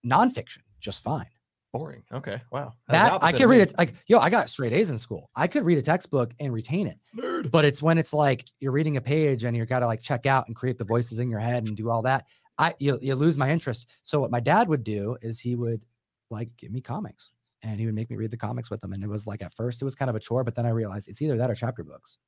nonfiction 0.04 0.58
just 0.80 1.02
fine. 1.02 1.26
Boring. 1.72 2.04
Okay. 2.12 2.40
Wow. 2.52 2.74
That 2.88 3.20
I 3.20 3.32
could 3.32 3.46
read 3.46 3.60
it 3.62 3.76
like 3.76 3.94
yo, 4.06 4.18
I 4.20 4.30
got 4.30 4.48
straight 4.48 4.72
A's 4.72 4.90
in 4.90 4.98
school. 4.98 5.28
I 5.34 5.48
could 5.48 5.64
read 5.64 5.76
a 5.78 5.82
textbook 5.82 6.32
and 6.38 6.52
retain 6.52 6.86
it. 6.86 7.00
Nerd. 7.16 7.50
But 7.50 7.64
it's 7.64 7.82
when 7.82 7.98
it's 7.98 8.12
like 8.12 8.44
you're 8.60 8.70
reading 8.70 8.96
a 8.96 9.00
page 9.00 9.42
and 9.42 9.56
you 9.56 9.66
got 9.66 9.80
to 9.80 9.86
like 9.86 10.00
check 10.00 10.24
out 10.26 10.46
and 10.46 10.54
create 10.54 10.78
the 10.78 10.84
voices 10.84 11.18
in 11.18 11.28
your 11.28 11.40
head 11.40 11.66
and 11.66 11.76
do 11.76 11.90
all 11.90 12.02
that. 12.02 12.26
I 12.58 12.74
you, 12.78 12.96
you 13.02 13.16
lose 13.16 13.36
my 13.36 13.50
interest. 13.50 13.90
So 14.02 14.20
what 14.20 14.30
my 14.30 14.38
dad 14.38 14.68
would 14.68 14.84
do 14.84 15.16
is 15.20 15.40
he 15.40 15.56
would 15.56 15.84
like 16.30 16.56
give 16.56 16.70
me 16.70 16.80
comics 16.80 17.32
and 17.62 17.80
he 17.80 17.86
would 17.86 17.94
make 17.96 18.08
me 18.08 18.16
read 18.16 18.30
the 18.30 18.36
comics 18.36 18.70
with 18.70 18.84
him. 18.84 18.92
And 18.92 19.02
it 19.02 19.08
was 19.08 19.26
like 19.26 19.42
at 19.42 19.52
first 19.52 19.82
it 19.82 19.84
was 19.84 19.96
kind 19.96 20.08
of 20.08 20.14
a 20.14 20.20
chore, 20.20 20.44
but 20.44 20.54
then 20.54 20.66
I 20.66 20.70
realized 20.70 21.08
it's 21.08 21.22
either 21.22 21.36
that 21.38 21.50
or 21.50 21.56
chapter 21.56 21.82
books. 21.82 22.18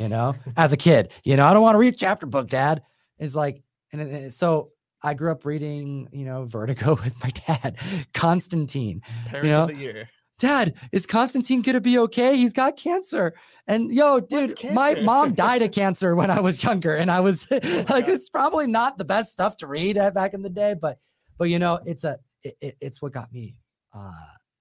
You 0.00 0.08
know, 0.08 0.34
as 0.56 0.72
a 0.72 0.76
kid, 0.76 1.12
you 1.22 1.36
know, 1.36 1.46
I 1.46 1.52
don't 1.52 1.62
want 1.62 1.76
to 1.76 1.78
read 1.78 1.96
chapter 1.96 2.26
book, 2.26 2.48
Dad. 2.48 2.82
It's 3.20 3.36
like, 3.36 3.62
and 3.92 4.00
it- 4.00 4.32
so 4.32 4.70
I 5.02 5.14
grew 5.14 5.32
up 5.32 5.44
reading, 5.44 6.08
you 6.12 6.24
know, 6.24 6.44
Vertigo 6.44 6.94
with 7.04 7.22
my 7.22 7.30
dad, 7.30 7.76
Constantine. 8.14 9.02
Parent 9.26 9.48
know, 9.48 9.62
of 9.64 9.68
the 9.68 9.76
year. 9.76 10.08
Dad, 10.38 10.74
is 10.90 11.06
Constantine 11.06 11.62
gonna 11.62 11.80
be 11.80 11.98
okay? 11.98 12.36
He's 12.36 12.52
got 12.52 12.76
cancer. 12.76 13.32
And 13.68 13.92
yo, 13.92 14.18
dude, 14.18 14.56
my 14.74 14.94
mom 14.96 15.34
died 15.34 15.62
of 15.62 15.70
cancer 15.72 16.16
when 16.16 16.30
I 16.30 16.40
was 16.40 16.62
younger, 16.62 16.96
and 16.96 17.10
I 17.10 17.20
was 17.20 17.48
like, 17.50 17.62
God. 17.62 18.08
it's 18.08 18.28
probably 18.28 18.66
not 18.66 18.98
the 18.98 19.04
best 19.04 19.30
stuff 19.32 19.56
to 19.58 19.66
read 19.68 19.96
back 20.14 20.34
in 20.34 20.42
the 20.42 20.50
day, 20.50 20.74
but 20.74 20.98
but 21.38 21.48
you 21.48 21.58
know, 21.58 21.78
it's 21.84 22.04
a 22.04 22.18
it, 22.42 22.54
it- 22.60 22.76
it's 22.80 23.00
what 23.02 23.12
got 23.12 23.32
me 23.32 23.54
uh 23.94 24.10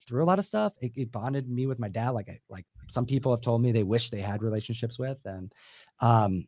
through 0.07 0.23
a 0.23 0.25
lot 0.25 0.39
of 0.39 0.45
stuff. 0.45 0.73
It, 0.81 0.91
it 0.95 1.11
bonded 1.11 1.49
me 1.49 1.65
with 1.67 1.79
my 1.79 1.87
dad. 1.87 2.11
Like 2.11 2.29
I 2.29 2.39
like 2.49 2.65
some 2.89 3.05
people 3.05 3.31
have 3.31 3.41
told 3.41 3.61
me 3.61 3.71
they 3.71 3.83
wish 3.83 4.09
they 4.11 4.21
had 4.21 4.43
relationships 4.43 4.99
with, 4.99 5.17
and 5.25 5.51
um 5.99 6.45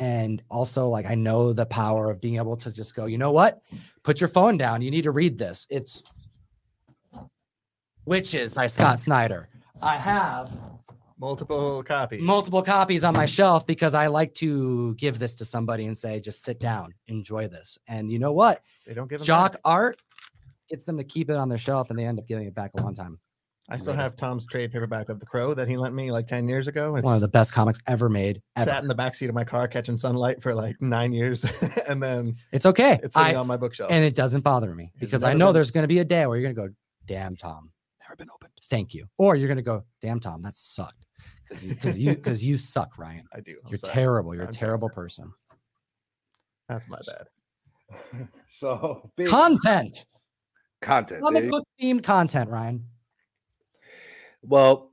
and 0.00 0.42
also 0.50 0.88
like 0.88 1.06
I 1.06 1.14
know 1.14 1.52
the 1.52 1.66
power 1.66 2.10
of 2.10 2.20
being 2.20 2.36
able 2.36 2.56
to 2.56 2.72
just 2.72 2.96
go, 2.96 3.04
you 3.06 3.18
know 3.18 3.30
what? 3.30 3.62
Put 4.02 4.20
your 4.20 4.28
phone 4.28 4.56
down. 4.56 4.82
You 4.82 4.90
need 4.90 5.02
to 5.02 5.10
read 5.12 5.38
this. 5.38 5.66
It's 5.70 6.02
Wytches 8.08 8.54
by 8.54 8.66
Scott 8.66 8.98
Snyder. 8.98 9.48
I 9.82 9.96
have 9.96 10.50
Multiple 11.18 11.82
copies. 11.82 12.22
multiple 12.22 12.62
copies 12.62 13.04
on 13.04 13.12
my 13.12 13.26
shelf 13.26 13.66
because 13.66 13.94
I 13.94 14.06
like 14.06 14.32
to 14.36 14.94
give 14.94 15.18
this 15.18 15.34
to 15.34 15.44
somebody 15.44 15.84
and 15.84 15.96
say, 15.96 16.18
just 16.18 16.42
sit 16.42 16.58
down, 16.58 16.94
enjoy 17.08 17.46
this. 17.46 17.78
And 17.86 18.10
you 18.10 18.18
know 18.18 18.32
what? 18.32 18.62
They 18.86 18.94
don't 18.94 19.08
give 19.08 19.22
Jock 19.22 19.52
back. 19.52 19.60
art 19.66 20.02
gets 20.70 20.86
them 20.86 20.96
to 20.96 21.04
keep 21.04 21.28
it 21.28 21.36
on 21.36 21.50
their 21.50 21.58
shelf 21.58 21.90
and 21.90 21.98
they 21.98 22.06
end 22.06 22.18
up 22.18 22.26
giving 22.26 22.46
it 22.46 22.54
back 22.54 22.70
a 22.74 22.80
long 22.80 22.94
time. 22.94 23.18
I 23.70 23.76
still 23.76 23.94
have 23.94 24.16
Tom's 24.16 24.46
trade 24.46 24.72
paperback 24.72 25.08
of 25.08 25.20
The 25.20 25.26
Crow 25.26 25.54
that 25.54 25.68
he 25.68 25.76
lent 25.76 25.94
me 25.94 26.10
like 26.10 26.26
10 26.26 26.48
years 26.48 26.66
ago. 26.66 26.96
It's 26.96 27.04
One 27.04 27.14
of 27.14 27.20
the 27.20 27.28
best 27.28 27.52
comics 27.54 27.80
ever 27.86 28.08
made. 28.08 28.42
Ever. 28.56 28.68
sat 28.70 28.82
in 28.82 28.88
the 28.88 28.94
backseat 28.94 29.28
of 29.28 29.34
my 29.34 29.44
car 29.44 29.68
catching 29.68 29.96
sunlight 29.96 30.42
for 30.42 30.54
like 30.54 30.76
nine 30.80 31.12
years. 31.12 31.44
and 31.88 32.02
then 32.02 32.36
It's 32.52 32.66
okay. 32.66 32.98
it's 33.02 33.14
sitting 33.14 33.36
I, 33.36 33.38
on 33.38 33.46
my 33.46 33.56
bookshelf. 33.56 33.90
and 33.92 34.04
it 34.04 34.14
doesn't 34.14 34.40
bother 34.42 34.74
me 34.74 34.92
because 34.98 35.22
I 35.24 35.34
know 35.34 35.46
been- 35.46 35.54
there's 35.54 35.70
going 35.70 35.84
to 35.84 35.88
be 35.88 36.00
a 36.00 36.04
day 36.04 36.26
where 36.26 36.36
you're 36.38 36.52
going 36.52 36.68
to 36.68 36.72
go, 36.72 36.74
damn, 37.06 37.36
Tom, 37.36 37.70
never 38.02 38.16
been 38.16 38.28
opened. 38.34 38.52
thank 38.64 38.92
you. 38.94 39.06
Or 39.18 39.36
you're 39.36 39.48
going 39.48 39.56
to 39.56 39.62
go, 39.62 39.84
damn, 40.00 40.18
Tom, 40.20 40.40
that 40.42 40.54
sucked. 40.56 41.06
Because 41.62 41.98
you, 41.98 42.14
because 42.14 42.44
you 42.44 42.56
suck, 42.56 42.98
Ryan. 42.98 43.24
I 43.34 43.40
do. 43.40 43.56
I'm 43.64 43.70
You're 43.70 43.78
sorry. 43.78 43.92
terrible. 43.94 44.34
You're 44.34 44.44
a 44.44 44.46
I'm 44.48 44.52
terrible 44.52 44.88
terrible. 44.88 45.02
person. 45.02 45.32
That's 46.68 46.88
my 46.88 46.98
bad. 47.06 48.28
So 48.48 49.10
big 49.16 49.28
Content. 49.28 50.06
content. 50.80 51.22
Comic 51.22 51.50
book 51.50 51.64
themed 51.80 52.02
content, 52.04 52.48
Ryan. 52.50 52.84
Well, 54.42 54.90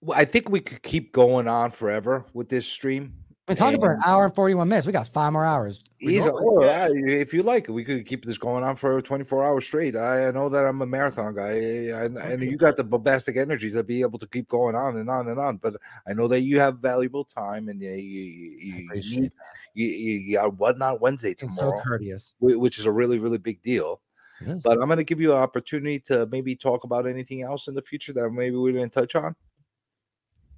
well, 0.00 0.18
I 0.18 0.24
think 0.24 0.48
we 0.48 0.60
could 0.60 0.82
keep 0.82 1.12
going 1.12 1.48
on 1.48 1.70
forever 1.70 2.24
with 2.32 2.48
this 2.48 2.66
stream. 2.66 3.14
We've 3.48 3.56
been 3.56 3.56
talking 3.56 3.80
for 3.80 3.92
an 3.92 4.00
hour 4.06 4.24
and 4.24 4.34
41 4.34 4.68
minutes. 4.68 4.86
We 4.86 4.92
got 4.92 5.08
five 5.08 5.32
more 5.32 5.44
hours. 5.44 5.82
Easy, 6.00 6.28
going, 6.28 6.44
or, 6.44 6.64
yeah. 6.64 6.84
uh, 6.84 6.90
if 6.92 7.34
you 7.34 7.42
like, 7.42 7.66
we 7.66 7.82
could 7.82 8.06
keep 8.06 8.24
this 8.24 8.38
going 8.38 8.62
on 8.62 8.76
for 8.76 9.02
24 9.02 9.44
hours 9.44 9.64
straight. 9.64 9.96
I, 9.96 10.28
I 10.28 10.30
know 10.30 10.48
that 10.48 10.64
I'm 10.64 10.80
a 10.80 10.86
marathon 10.86 11.34
guy, 11.34 11.50
and, 11.50 12.16
and 12.18 12.40
you 12.40 12.56
got 12.56 12.76
the 12.76 12.84
bombastic 12.84 13.36
energy 13.36 13.70
to 13.72 13.82
be 13.82 14.00
able 14.00 14.20
to 14.20 14.28
keep 14.28 14.48
going 14.48 14.76
on 14.76 14.96
and 14.96 15.10
on 15.10 15.28
and 15.28 15.40
on. 15.40 15.56
But 15.56 15.74
I 16.06 16.12
know 16.12 16.28
that 16.28 16.42
you 16.42 16.60
have 16.60 16.78
valuable 16.78 17.24
time, 17.24 17.68
and 17.68 17.80
you, 17.80 17.90
you, 17.90 18.56
you, 18.60 18.88
I 18.92 18.94
you, 18.94 19.30
you, 19.74 19.86
you 19.86 20.32
got 20.34 20.56
what 20.56 20.78
not 20.78 21.00
Wednesday 21.00 21.32
It's 21.32 21.42
so 21.42 21.48
tomorrow, 21.48 21.80
courteous. 21.82 22.34
which 22.38 22.78
is 22.78 22.86
a 22.86 22.92
really 22.92 23.18
really 23.18 23.38
big 23.38 23.60
deal. 23.62 24.00
Is. 24.46 24.62
But 24.62 24.80
I'm 24.80 24.86
going 24.86 24.98
to 24.98 25.04
give 25.04 25.20
you 25.20 25.32
an 25.32 25.38
opportunity 25.38 25.98
to 26.00 26.26
maybe 26.30 26.54
talk 26.56 26.84
about 26.84 27.06
anything 27.06 27.42
else 27.42 27.68
in 27.68 27.74
the 27.74 27.82
future 27.82 28.12
that 28.14 28.30
maybe 28.30 28.56
we 28.56 28.72
didn't 28.72 28.92
touch 28.92 29.14
on. 29.14 29.34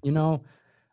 you 0.05 0.13
know, 0.13 0.45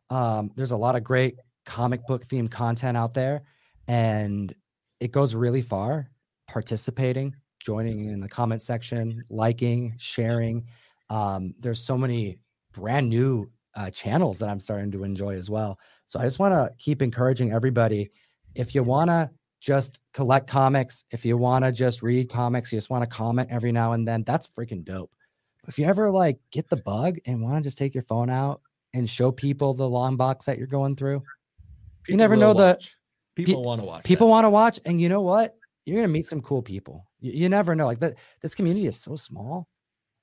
um, 0.10 0.52
there's 0.56 0.72
a 0.72 0.78
lot 0.78 0.96
of 0.96 1.04
great 1.04 1.36
comic 1.66 2.06
book 2.08 2.26
themed 2.26 2.50
content 2.50 2.98
out 2.98 3.14
there, 3.14 3.44
and 3.88 4.54
it 5.00 5.12
goes 5.12 5.36
really 5.36 5.62
far. 5.62 6.10
Participating, 6.48 7.36
joining 7.60 8.06
in 8.06 8.20
the 8.20 8.28
comment 8.28 8.62
section, 8.62 9.24
liking, 9.30 9.96
sharing. 9.98 10.66
Um, 11.10 11.54
there's 11.60 11.82
so 11.82 11.98
many 11.98 12.40
brand 12.74 13.10
new 13.10 13.50
uh, 13.76 13.90
channels 13.90 14.40
that 14.40 14.50
I'm 14.50 14.60
starting 14.60 14.92
to 14.92 15.04
enjoy 15.04 15.36
as 15.36 15.50
well. 15.50 15.80
So 16.08 16.20
I 16.20 16.24
just 16.24 16.40
want 16.40 16.54
to 16.54 16.72
keep 16.78 17.02
encouraging 17.02 17.54
everybody. 17.54 18.12
If 18.56 18.76
you 18.76 18.84
want 18.84 19.10
to 19.10 19.30
just 19.62 20.00
collect 20.14 20.48
comics, 20.48 21.06
if 21.12 21.24
you 21.24 21.38
want 21.38 21.64
to 21.64 21.72
just 21.72 22.02
read 22.02 22.30
comics, 22.30 22.74
you 22.74 22.78
just 22.78 22.90
want 22.90 23.04
to 23.04 23.16
comment 23.16 23.48
every 23.52 23.72
now 23.72 23.94
and 23.94 24.06
then, 24.08 24.24
that's 24.24 24.48
freaking 24.48 24.84
dope. 24.84 25.12
If 25.68 25.78
you 25.78 25.86
ever 25.86 26.10
like 26.10 26.40
get 26.52 26.68
the 26.68 26.78
bug 26.78 27.18
and 27.26 27.42
want 27.42 27.58
to 27.58 27.62
just 27.62 27.78
take 27.78 27.94
your 27.94 28.04
phone 28.04 28.30
out 28.30 28.62
and 28.94 29.10
show 29.10 29.32
people 29.32 29.74
the 29.74 29.88
long 29.88 30.18
box 30.18 30.46
that 30.46 30.58
you're 30.58 30.68
going 30.68 30.96
through. 30.96 31.24
People 32.04 32.18
never 32.18 32.34
will 32.36 32.42
know 32.42 32.54
the- 32.54 32.64
watch. 32.64 32.98
people 33.36 33.64
want 33.64 33.82
to 33.82 33.88
watch. 33.88 34.04
People 34.04 34.28
want 34.28 34.46
to 34.46 34.50
watch, 34.50 34.80
and 34.86 35.00
you 35.00 35.08
know 35.10 35.22
what? 35.22 35.56
You're 35.86 35.98
gonna 36.02 36.08
meet 36.12 36.28
some 36.28 36.42
cool 36.42 36.62
people. 36.62 37.06
You, 37.20 37.32
you 37.32 37.50
never 37.50 37.76
know. 37.76 37.86
Like 37.86 38.00
that, 38.00 38.16
this 38.42 38.56
community 38.56 38.88
is 38.88 38.98
so 39.00 39.16
small, 39.16 39.68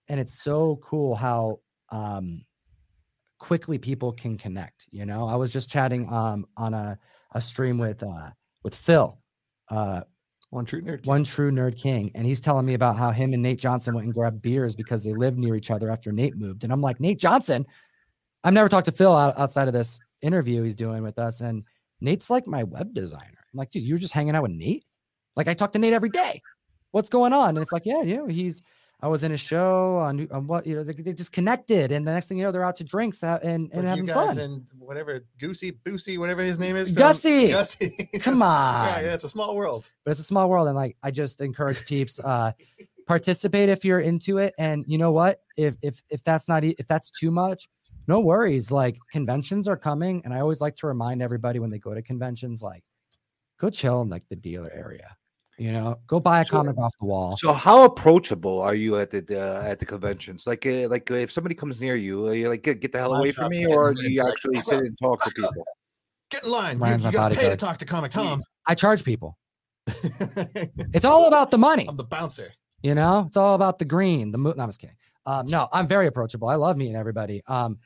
and 0.08 0.20
it's 0.20 0.42
so 0.42 0.80
cool 0.82 1.14
how 1.14 1.60
um 1.90 2.44
quickly 3.38 3.78
people 3.78 4.12
can 4.12 4.36
connect. 4.36 4.86
You 4.90 5.06
know, 5.06 5.26
I 5.26 5.36
was 5.36 5.52
just 5.52 5.70
chatting 5.70 6.12
um 6.12 6.46
on 6.56 6.74
a 6.74 6.98
a 7.32 7.40
stream 7.40 7.78
with 7.78 8.02
uh 8.02 8.30
with 8.62 8.74
Phil, 8.74 9.18
uh 9.70 10.02
One 10.50 10.64
true 10.64 10.80
nerd. 10.82 11.06
one 11.06 11.24
true 11.24 11.50
nerd 11.50 11.76
king, 11.78 12.10
and 12.14 12.26
he's 12.26 12.40
telling 12.40 12.66
me 12.66 12.74
about 12.74 12.96
how 12.96 13.10
him 13.10 13.32
and 13.34 13.42
Nate 13.42 13.58
Johnson 13.58 13.94
went 13.94 14.06
and 14.06 14.14
grabbed 14.14 14.42
beers 14.42 14.74
because 14.74 15.04
they 15.04 15.12
lived 15.12 15.38
near 15.38 15.54
each 15.54 15.70
other 15.70 15.90
after 15.90 16.10
Nate 16.12 16.36
moved. 16.36 16.64
And 16.64 16.72
I'm 16.72 16.80
like, 16.80 17.00
Nate 17.00 17.18
Johnson, 17.18 17.66
I've 18.44 18.54
never 18.54 18.68
talked 18.68 18.86
to 18.86 18.92
Phil 18.92 19.14
outside 19.14 19.68
of 19.68 19.74
this 19.74 20.00
interview 20.22 20.62
he's 20.62 20.76
doing 20.76 21.02
with 21.02 21.18
us, 21.18 21.40
and 21.40 21.64
Nate's 22.00 22.30
like 22.30 22.46
my 22.46 22.64
web 22.64 22.94
designer. 22.94 23.44
I'm 23.52 23.58
like, 23.58 23.70
dude, 23.70 23.82
you 23.82 23.94
were 23.94 23.98
just 23.98 24.14
hanging 24.14 24.34
out 24.34 24.42
with 24.42 24.52
Nate. 24.52 24.84
Like 25.36 25.48
I 25.48 25.54
talk 25.54 25.72
to 25.72 25.78
Nate 25.78 25.92
every 25.92 26.10
day. 26.10 26.40
What's 26.92 27.08
going 27.08 27.32
on? 27.32 27.50
And 27.50 27.58
it's 27.58 27.72
like, 27.72 27.84
yeah, 27.84 28.02
yeah, 28.02 28.26
he's 28.28 28.62
I 29.00 29.06
was 29.06 29.22
in 29.22 29.30
a 29.30 29.36
show 29.36 29.96
on, 29.98 30.26
on 30.32 30.48
what 30.48 30.66
you 30.66 30.74
know 30.74 30.82
they, 30.82 30.92
they 30.92 31.12
just 31.12 31.30
connected, 31.30 31.92
and 31.92 32.06
the 32.06 32.12
next 32.12 32.26
thing 32.26 32.38
you 32.38 32.44
know 32.44 32.50
they're 32.50 32.64
out 32.64 32.76
to 32.76 32.84
drinks 32.84 33.22
and, 33.22 33.42
and 33.44 33.72
like 33.72 33.82
you 33.82 33.82
having 33.82 34.06
guys 34.06 34.28
fun. 34.28 34.38
and 34.38 34.66
whatever 34.76 35.20
Goosey, 35.38 35.72
Boosie, 35.84 36.18
whatever 36.18 36.42
his 36.42 36.58
name 36.58 36.74
is. 36.74 36.90
Gussie! 36.90 37.48
Gussie. 37.48 38.10
Come 38.18 38.42
on, 38.42 38.86
yeah, 38.88 39.00
yeah, 39.00 39.14
it's 39.14 39.22
a 39.22 39.28
small 39.28 39.54
world. 39.54 39.88
but 40.04 40.10
it's 40.10 40.20
a 40.20 40.24
small 40.24 40.50
world, 40.50 40.66
and 40.66 40.76
like 40.76 40.96
I 41.02 41.12
just 41.12 41.40
encourage 41.40 41.86
peeps, 41.86 42.18
uh, 42.18 42.52
participate 43.06 43.68
if 43.68 43.84
you're 43.84 44.00
into 44.00 44.38
it, 44.38 44.52
and 44.58 44.84
you 44.88 44.98
know 44.98 45.12
what, 45.12 45.42
if 45.56 45.76
if 45.80 46.02
if 46.10 46.24
that's 46.24 46.48
not 46.48 46.64
if 46.64 46.86
that's 46.88 47.12
too 47.12 47.30
much, 47.30 47.68
no 48.08 48.18
worries. 48.18 48.72
Like 48.72 48.98
conventions 49.12 49.68
are 49.68 49.76
coming, 49.76 50.22
and 50.24 50.34
I 50.34 50.40
always 50.40 50.60
like 50.60 50.74
to 50.76 50.88
remind 50.88 51.22
everybody 51.22 51.60
when 51.60 51.70
they 51.70 51.78
go 51.78 51.94
to 51.94 52.02
conventions, 52.02 52.62
like 52.62 52.82
go 53.60 53.70
chill 53.70 54.00
in 54.02 54.08
like 54.08 54.24
the 54.28 54.36
dealer 54.36 54.72
area. 54.74 55.16
You 55.58 55.72
know, 55.72 55.98
go 56.06 56.20
buy 56.20 56.40
a 56.42 56.44
So- 56.44 56.52
comic 56.52 56.78
off 56.78 56.94
the 57.00 57.06
wall. 57.06 57.36
So 57.36 57.52
how 57.52 57.82
approachable 57.84 58.60
are 58.60 58.74
you 58.74 58.96
at 58.96 59.10
the 59.10 59.24
uh, 59.28 59.62
at 59.62 59.80
the 59.80 59.86
conventions? 59.86 60.46
Like 60.46 60.64
uh, 60.64 60.88
like 60.88 61.10
uh, 61.10 61.14
if 61.14 61.32
somebody 61.32 61.56
comes 61.56 61.80
near 61.80 61.96
you, 61.96 62.28
are 62.28 62.34
you 62.34 62.48
like 62.48 62.62
get, 62.62 62.80
get 62.80 62.92
the 62.92 62.98
hell 62.98 63.14
away 63.14 63.32
from 63.32 63.48
me, 63.50 63.66
or 63.66 63.92
do 63.92 64.08
you 64.08 64.24
actually 64.26 64.56
"What's 64.56 64.68
sit 64.68 64.78
and 64.80 64.96
talk 64.98 65.22
to 65.24 65.30
people? 65.30 65.64
Get 66.30 66.44
in 66.44 66.50
line. 66.50 66.76
You, 66.76 66.82
Ryan's 66.84 67.02
you 67.04 67.08
my 67.08 67.12
gotta 67.12 67.34
pay 67.36 67.48
to 67.48 67.56
talk 67.56 67.78
to 67.78 67.86
Comic 67.86 68.10
Tom. 68.10 68.44
I 68.66 68.74
charge 68.74 69.02
people. 69.02 69.38
It's 70.94 71.04
all 71.04 71.26
about 71.26 71.50
the 71.50 71.58
money. 71.58 71.86
I'm 71.88 71.96
the 71.96 72.04
bouncer. 72.04 72.52
You 72.82 72.94
know, 72.94 73.24
it's 73.26 73.36
all 73.36 73.54
about 73.54 73.78
the 73.78 73.84
green, 73.84 74.30
the 74.30 74.38
moon. 74.38 74.54
No, 74.56 74.62
I'm 74.62 74.68
just 74.68 74.78
kidding. 74.80 74.94
Um, 75.26 75.46
no, 75.46 75.68
I'm 75.72 75.88
very 75.88 76.06
approachable. 76.06 76.48
I 76.48 76.54
love 76.54 76.76
meeting 76.76 76.96
everybody. 76.96 77.42
Um, 77.46 77.78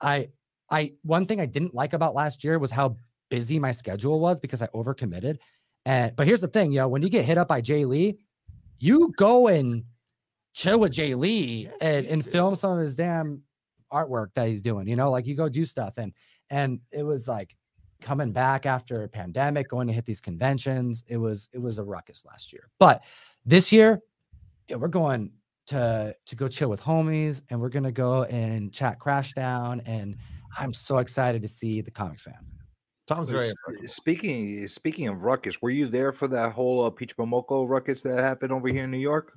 I, 0.00 0.28
I, 0.70 0.92
one 1.02 1.24
thing 1.26 1.40
I 1.40 1.46
didn't 1.46 1.74
like 1.74 1.92
about 1.92 2.14
last 2.14 2.44
year 2.44 2.58
was 2.58 2.70
how 2.70 2.96
busy 3.30 3.58
my 3.58 3.72
schedule 3.72 4.20
was 4.20 4.40
because 4.40 4.60
I 4.60 4.66
overcommitted. 4.68 5.38
And, 5.86 6.14
but 6.16 6.26
here's 6.26 6.40
the 6.40 6.48
thing, 6.48 6.72
yo, 6.72 6.88
when 6.88 7.02
you 7.02 7.08
get 7.08 7.24
hit 7.24 7.38
up 7.38 7.48
by 7.48 7.60
Jae 7.60 7.86
Lee, 7.86 8.18
you 8.78 9.12
go 9.16 9.48
and 9.48 9.84
chill 10.52 10.78
with 10.78 10.92
Jae 10.92 11.16
Lee 11.16 11.68
and, 11.80 12.06
and 12.06 12.24
film 12.24 12.54
some 12.56 12.72
of 12.72 12.78
his 12.78 12.96
damn 12.96 13.42
artwork 13.92 14.28
that 14.34 14.48
he's 14.48 14.62
doing, 14.62 14.88
you 14.88 14.96
know, 14.96 15.10
like 15.10 15.26
you 15.26 15.34
go 15.34 15.48
do 15.48 15.64
stuff. 15.64 15.98
And, 15.98 16.12
and 16.50 16.80
it 16.90 17.02
was 17.02 17.28
like 17.28 17.56
coming 18.00 18.32
back 18.32 18.66
after 18.66 19.02
a 19.02 19.08
pandemic, 19.08 19.68
going 19.68 19.86
to 19.86 19.92
hit 19.92 20.06
these 20.06 20.20
conventions. 20.20 21.04
It 21.06 21.18
was, 21.18 21.48
it 21.52 21.58
was 21.58 21.78
a 21.78 21.84
ruckus 21.84 22.24
last 22.24 22.52
year, 22.52 22.68
but 22.78 23.02
this 23.44 23.70
year, 23.70 24.00
yeah, 24.68 24.76
we're 24.76 24.88
going 24.88 25.32
to 25.66 26.14
to 26.26 26.36
go 26.36 26.48
chill 26.48 26.68
with 26.68 26.82
homies 26.82 27.40
and 27.48 27.60
we're 27.60 27.68
gonna 27.68 27.92
go 27.92 28.24
and 28.24 28.72
chat 28.72 28.98
crash 28.98 29.32
down 29.32 29.80
and 29.86 30.16
i'm 30.58 30.74
so 30.74 30.98
excited 30.98 31.40
to 31.42 31.48
see 31.48 31.80
the 31.80 31.90
comic 31.90 32.18
fan 32.18 32.34
Tom's 33.06 33.30
very. 33.30 33.44
S- 33.46 33.54
Speaking 33.94 34.66
speaking 34.68 35.08
of 35.08 35.22
ruckus, 35.22 35.60
were 35.60 35.70
you 35.70 35.86
there 35.86 36.12
for 36.12 36.28
that 36.28 36.52
whole 36.52 36.84
uh, 36.84 36.90
Peach 36.90 37.16
Momoko 37.16 37.68
ruckus 37.68 38.02
that 38.02 38.22
happened 38.22 38.52
over 38.52 38.68
here 38.68 38.84
in 38.84 38.90
New 38.90 38.98
York? 38.98 39.32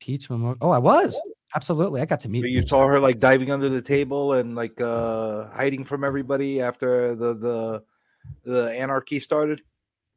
peach 0.00 0.28
Momo- 0.28 0.56
oh 0.60 0.70
i 0.70 0.78
was 0.78 1.18
absolutely 1.54 2.00
i 2.00 2.04
got 2.04 2.20
to 2.20 2.28
meet 2.28 2.42
So 2.42 2.48
you 2.48 2.60
Peach. 2.60 2.68
saw 2.68 2.86
her 2.86 3.00
like 3.00 3.18
diving 3.20 3.50
under 3.50 3.68
the 3.68 3.80
table 3.80 4.34
and 4.34 4.54
like 4.54 4.78
uh 4.80 5.46
hiding 5.50 5.84
from 5.84 6.04
everybody 6.04 6.60
after 6.60 7.14
the 7.14 7.34
the 7.34 7.82
the 8.44 8.72
anarchy 8.72 9.20
started. 9.20 9.62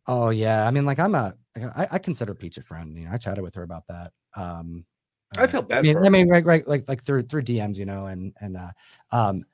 oh 0.07 0.29
yeah 0.29 0.67
i 0.67 0.71
mean 0.71 0.85
like 0.85 0.99
i'm 0.99 1.15
a 1.15 1.33
i, 1.75 1.87
I 1.91 1.99
consider 1.99 2.33
peach 2.33 2.57
a 2.57 2.61
friend 2.63 2.97
you 2.97 3.05
know 3.05 3.11
i 3.13 3.17
chatted 3.17 3.43
with 3.43 3.55
her 3.55 3.63
about 3.63 3.83
that 3.87 4.11
um 4.35 4.85
I 5.37 5.43
uh, 5.43 5.47
felt 5.47 5.65
I 5.65 5.75
bad 5.75 5.83
mean, 5.83 5.95
for 5.97 6.05
I 6.05 6.09
mean, 6.09 6.29
right, 6.29 6.45
right, 6.45 6.67
like 6.67 6.87
like 6.87 7.03
through 7.03 7.23
through 7.23 7.43
DMs, 7.43 7.77
you 7.77 7.85
know, 7.85 8.05
and 8.07 8.33
and 8.39 8.55
uh, 8.57 8.71
um, 9.11 9.45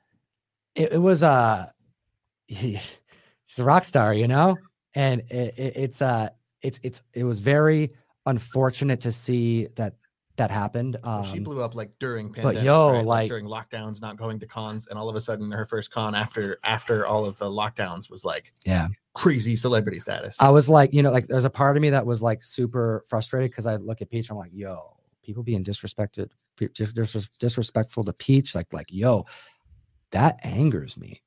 it, 0.76 0.92
it 0.92 0.98
was 0.98 1.22
uh, 1.24 1.66
he, 2.46 2.78
she's 3.44 3.58
a 3.58 3.64
rock 3.64 3.84
star, 3.84 4.14
you 4.14 4.28
know, 4.28 4.56
and 4.94 5.20
it, 5.30 5.54
it, 5.56 5.72
it's 5.76 6.02
uh, 6.02 6.28
it's 6.62 6.80
it's 6.82 7.02
it 7.14 7.24
was 7.24 7.40
very 7.40 7.92
unfortunate 8.26 9.00
to 9.00 9.12
see 9.12 9.66
that 9.76 9.94
that 10.36 10.50
happened. 10.50 10.96
Um, 11.04 11.24
she 11.24 11.38
blew 11.38 11.62
up 11.62 11.74
like 11.74 11.92
during 12.00 12.28
but 12.28 12.42
pandemic, 12.42 12.64
yo, 12.64 12.90
right? 12.90 13.06
like- 13.06 13.28
during 13.28 13.46
lockdowns, 13.46 14.00
not 14.00 14.16
going 14.16 14.40
to 14.40 14.46
cons, 14.46 14.86
and 14.88 14.98
all 14.98 15.08
of 15.08 15.16
a 15.16 15.20
sudden 15.20 15.50
her 15.52 15.64
first 15.64 15.90
con 15.90 16.14
after 16.14 16.58
after 16.64 17.06
all 17.06 17.24
of 17.24 17.38
the 17.38 17.48
lockdowns 17.48 18.10
was 18.10 18.24
like 18.24 18.52
yeah, 18.64 18.88
crazy 19.14 19.56
celebrity 19.56 19.98
status. 19.98 20.36
I 20.40 20.50
was 20.50 20.68
like, 20.68 20.92
you 20.92 21.02
know, 21.02 21.10
like 21.10 21.26
there's 21.26 21.44
a 21.44 21.50
part 21.50 21.76
of 21.76 21.82
me 21.82 21.90
that 21.90 22.04
was 22.04 22.20
like 22.22 22.42
super 22.42 23.04
frustrated 23.08 23.50
because 23.50 23.66
I 23.66 23.76
look 23.76 24.02
at 24.02 24.10
Peach, 24.10 24.30
I'm 24.30 24.36
like, 24.36 24.50
yo, 24.52 24.96
people 25.22 25.42
being 25.42 25.64
disrespected, 25.64 26.30
dis- 26.58 26.92
dis- 26.92 27.28
disrespectful 27.38 28.04
to 28.04 28.12
Peach, 28.12 28.54
like, 28.54 28.72
like, 28.72 28.86
yo, 28.90 29.26
that 30.10 30.38
angers 30.42 30.96
me. 30.96 31.22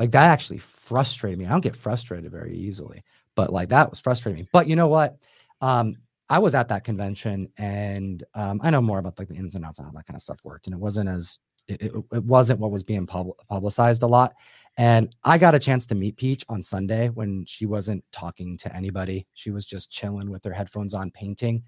Like 0.00 0.12
that 0.12 0.30
actually 0.30 0.58
frustrated 0.58 1.38
me. 1.38 1.44
I 1.44 1.50
don't 1.50 1.60
get 1.60 1.76
frustrated 1.76 2.32
very 2.32 2.56
easily, 2.56 3.04
but 3.36 3.52
like 3.52 3.68
that 3.68 3.90
was 3.90 4.00
frustrating 4.00 4.40
me. 4.40 4.48
But 4.50 4.66
you 4.66 4.74
know 4.74 4.88
what? 4.88 5.18
Um, 5.60 5.94
I 6.30 6.38
was 6.38 6.54
at 6.54 6.68
that 6.68 6.84
convention 6.84 7.52
and 7.58 8.24
um, 8.34 8.60
I 8.64 8.70
know 8.70 8.80
more 8.80 8.98
about 8.98 9.18
like 9.18 9.28
the 9.28 9.36
ins 9.36 9.56
and 9.56 9.64
outs 9.64 9.78
and 9.78 9.86
how 9.86 9.92
that 9.92 10.06
kind 10.06 10.16
of 10.16 10.22
stuff 10.22 10.40
worked. 10.42 10.66
And 10.66 10.74
it 10.74 10.80
wasn't 10.80 11.10
as 11.10 11.38
it, 11.68 11.82
it, 11.82 11.92
it 12.12 12.24
wasn't 12.24 12.60
what 12.60 12.70
was 12.70 12.82
being 12.82 13.06
pub- 13.06 13.36
publicized 13.50 14.02
a 14.02 14.06
lot. 14.06 14.32
And 14.78 15.14
I 15.24 15.36
got 15.36 15.54
a 15.54 15.58
chance 15.58 15.84
to 15.86 15.94
meet 15.94 16.16
Peach 16.16 16.46
on 16.48 16.62
Sunday 16.62 17.10
when 17.10 17.44
she 17.46 17.66
wasn't 17.66 18.02
talking 18.10 18.56
to 18.56 18.74
anybody. 18.74 19.26
She 19.34 19.50
was 19.50 19.66
just 19.66 19.90
chilling 19.90 20.30
with 20.30 20.42
her 20.44 20.52
headphones 20.52 20.94
on, 20.94 21.10
painting. 21.10 21.62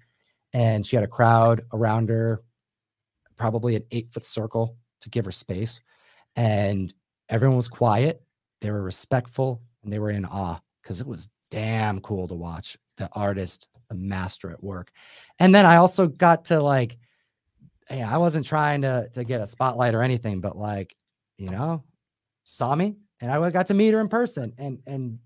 And 0.53 0.87
she 0.87 0.95
had 0.95 1.05
a 1.05 1.07
crowd 1.07 1.61
around 1.71 2.09
her, 2.09 2.41
probably 3.35 3.75
an 3.75 3.83
eight 3.91 4.09
foot 4.11 4.25
circle 4.25 4.75
to 5.01 5.09
give 5.11 5.25
her 5.25 5.31
space. 5.31 5.81
And 6.35 6.91
everyone 7.29 7.57
was 7.57 7.67
quiet. 7.67 8.21
They 8.61 8.71
were 8.71 8.81
respectful 8.81 9.61
and 9.83 9.91
they 9.91 9.99
were 9.99 10.11
in 10.11 10.25
awe 10.25 10.59
because 10.81 11.01
it 11.01 11.07
was 11.07 11.29
damn 11.51 11.99
cool 12.01 12.27
to 12.27 12.35
watch 12.35 12.77
the 12.97 13.09
artist, 13.13 13.67
the 13.89 13.95
master 13.95 14.51
at 14.51 14.63
work. 14.63 14.91
And 15.39 15.53
then 15.53 15.65
I 15.65 15.77
also 15.77 16.07
got 16.07 16.45
to 16.45 16.61
like, 16.61 16.97
hey, 17.87 18.01
I 18.01 18.17
wasn't 18.17 18.45
trying 18.45 18.81
to 18.83 19.09
to 19.13 19.23
get 19.23 19.41
a 19.41 19.47
spotlight 19.47 19.95
or 19.95 20.01
anything, 20.01 20.41
but 20.41 20.57
like, 20.57 20.95
you 21.37 21.49
know, 21.49 21.83
saw 22.43 22.73
me 22.75 22.95
and 23.19 23.31
I 23.31 23.49
got 23.49 23.67
to 23.67 23.73
meet 23.73 23.93
her 23.93 24.01
in 24.01 24.07
person. 24.09 24.53
And 24.57 24.79
and 24.85 25.19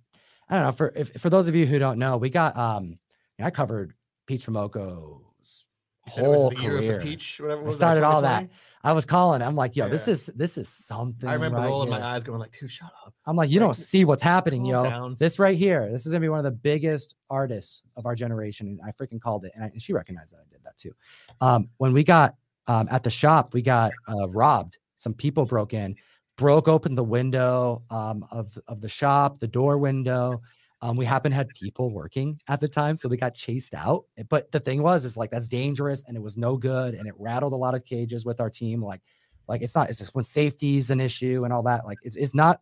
I 0.49 0.55
don't 0.55 0.63
know 0.63 0.71
for 0.71 0.93
if 0.95 1.11
for 1.13 1.29
those 1.29 1.47
of 1.47 1.55
you 1.55 1.65
who 1.65 1.79
don't 1.79 1.99
know, 1.99 2.17
we 2.17 2.29
got 2.29 2.57
um 2.57 2.99
I 3.39 3.51
covered 3.51 3.93
Peach 4.25 4.47
Moko's 4.47 5.65
You 6.05 6.11
said 6.11 6.25
it 6.25 6.29
was 6.29 6.41
whole 6.41 6.51
career. 6.51 6.77
of 6.95 6.99
the 7.01 7.05
peach, 7.05 7.39
whatever. 7.39 7.67
I 7.67 7.71
started 7.71 8.03
all 8.03 8.21
that. 8.21 8.49
2020? 8.87 8.91
I 8.91 8.93
was 8.93 9.05
calling. 9.05 9.41
I'm 9.41 9.55
like, 9.55 9.75
yo, 9.75 9.89
this 9.89 10.07
is 10.07 10.27
this 10.35 10.57
is 10.57 10.69
something. 10.69 11.27
I 11.27 11.33
remember 11.33 11.57
right 11.57 11.67
rolling 11.67 11.89
here. 11.89 11.99
my 11.99 12.05
eyes, 12.05 12.23
going 12.23 12.39
like, 12.39 12.57
"Dude, 12.57 12.71
shut 12.71 12.91
up." 13.05 13.13
I'm 13.25 13.35
like, 13.35 13.49
you 13.49 13.59
like, 13.59 13.67
don't 13.67 13.73
see 13.73 14.05
what's 14.05 14.21
happening, 14.21 14.65
yo. 14.65 14.83
down. 14.83 15.15
This 15.19 15.39
right 15.39 15.57
here, 15.57 15.89
this 15.91 16.05
is 16.05 16.11
gonna 16.11 16.21
be 16.21 16.29
one 16.29 16.39
of 16.39 16.45
the 16.45 16.51
biggest 16.51 17.15
artists 17.29 17.83
of 17.95 18.05
our 18.05 18.15
generation, 18.15 18.67
and 18.67 18.79
I 18.85 18.91
freaking 18.91 19.21
called 19.21 19.45
it. 19.45 19.51
And, 19.55 19.63
I, 19.63 19.67
and 19.67 19.81
she 19.81 19.93
recognized 19.93 20.33
that 20.33 20.39
I 20.39 20.49
did 20.49 20.59
that 20.63 20.77
too. 20.77 20.93
Um, 21.41 21.69
when 21.77 21.93
we 21.93 22.03
got 22.03 22.35
um, 22.67 22.87
at 22.91 23.03
the 23.03 23.09
shop, 23.09 23.53
we 23.53 23.61
got 23.61 23.91
uh, 24.07 24.27
robbed. 24.29 24.77
Some 24.95 25.13
people 25.13 25.45
broke 25.45 25.73
in, 25.73 25.95
broke 26.37 26.67
open 26.67 26.95
the 26.95 27.03
window 27.03 27.83
um, 27.89 28.25
of 28.31 28.57
of 28.67 28.81
the 28.81 28.89
shop, 28.89 29.39
the 29.39 29.47
door 29.47 29.77
window. 29.77 30.41
Um, 30.81 30.95
we 30.95 31.05
happened 31.05 31.33
to 31.33 31.37
had 31.37 31.49
people 31.49 31.89
working 31.89 32.39
at 32.47 32.59
the 32.59 32.67
time, 32.67 32.97
so 32.97 33.07
they 33.07 33.17
got 33.17 33.33
chased 33.33 33.73
out. 33.73 34.05
But 34.29 34.51
the 34.51 34.59
thing 34.59 34.83
was, 34.83 35.05
is 35.05 35.17
like 35.17 35.31
that's 35.31 35.47
dangerous, 35.47 36.03
and 36.07 36.15
it 36.15 36.21
was 36.21 36.37
no 36.37 36.55
good, 36.55 36.93
and 36.93 37.07
it 37.07 37.15
rattled 37.17 37.53
a 37.53 37.55
lot 37.55 37.73
of 37.73 37.83
cages 37.83 38.25
with 38.25 38.39
our 38.39 38.49
team. 38.49 38.81
Like, 38.81 39.01
like 39.47 39.61
it's 39.61 39.73
not. 39.73 39.89
It's 39.89 39.99
just 39.99 40.13
when 40.13 40.23
safety 40.23 40.77
is 40.77 40.91
an 40.91 41.01
issue 41.01 41.43
and 41.45 41.51
all 41.53 41.63
that. 41.63 41.85
Like, 41.85 41.97
it's 42.03 42.15
it's 42.15 42.35
not. 42.35 42.61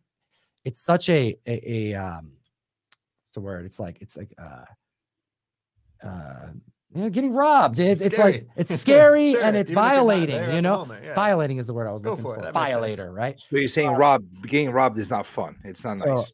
It's 0.64 0.80
such 0.80 1.10
a 1.10 1.36
a, 1.46 1.92
a 1.92 1.94
um, 1.96 2.32
what's 3.26 3.34
the 3.34 3.42
word? 3.42 3.66
It's 3.66 3.80
like 3.80 3.98
it's 4.00 4.16
like 4.16 4.34
uh, 4.38 4.66
uh, 6.08 6.48
you 6.94 7.02
know, 7.02 7.10
getting 7.10 7.34
robbed. 7.34 7.80
It, 7.80 8.02
it's 8.02 8.18
like 8.18 8.48
it's 8.56 8.74
scary 8.80 9.32
Sure, 9.32 9.44
and 9.44 9.58
it's 9.58 9.72
even 9.72 9.84
you're 9.84 9.90
violating. 9.90 10.54
You 10.54 10.62
know, 10.62 10.78
moment, 10.78 11.04
yeah. 11.04 11.16
violating 11.16 11.58
is 11.58 11.68
the 11.68 11.74
word 11.74 11.88
I 11.88 11.92
was 11.92 12.02
Go 12.02 12.12
looking 12.12 12.24
for 12.24 12.36
for. 12.36 12.40
it, 12.40 12.44
that 12.44 12.54
sense. 12.54 12.74
Violator, 12.74 13.12
right? 13.12 13.38
So 13.40 13.58
you're 13.58 13.68
saying 13.68 13.92
rob 13.92 14.24
getting 14.44 14.72
robbed 14.72 14.98
is 14.98 15.10
not 15.10 15.26
fun. 15.26 15.58
It's 15.66 15.84
not 15.84 15.98
nice. 15.98 16.08
So- 16.08 16.26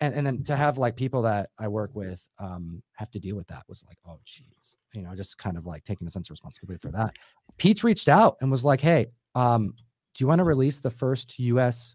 and 0.00 0.14
and 0.14 0.26
then 0.26 0.42
to 0.44 0.56
have 0.56 0.78
like 0.78 0.96
people 0.96 1.22
that 1.22 1.50
I 1.58 1.68
work 1.68 1.90
with 1.94 2.26
um 2.38 2.82
have 2.94 3.10
to 3.12 3.18
deal 3.20 3.36
with 3.36 3.46
that 3.48 3.64
was 3.68 3.84
like, 3.86 3.98
oh 4.08 4.18
geez, 4.24 4.76
you 4.92 5.02
know, 5.02 5.14
just 5.14 5.38
kind 5.38 5.56
of 5.56 5.66
like 5.66 5.84
taking 5.84 6.06
a 6.06 6.10
sense 6.10 6.28
of 6.28 6.32
responsibility 6.32 6.80
for 6.80 6.92
that. 6.92 7.14
Peach 7.58 7.84
reached 7.84 8.08
out 8.08 8.36
and 8.40 8.50
was 8.50 8.64
like, 8.64 8.80
hey, 8.80 9.06
um, 9.34 9.74
do 10.14 10.22
you 10.22 10.26
want 10.26 10.38
to 10.38 10.44
release 10.44 10.80
the 10.80 10.90
first 10.90 11.38
US 11.38 11.94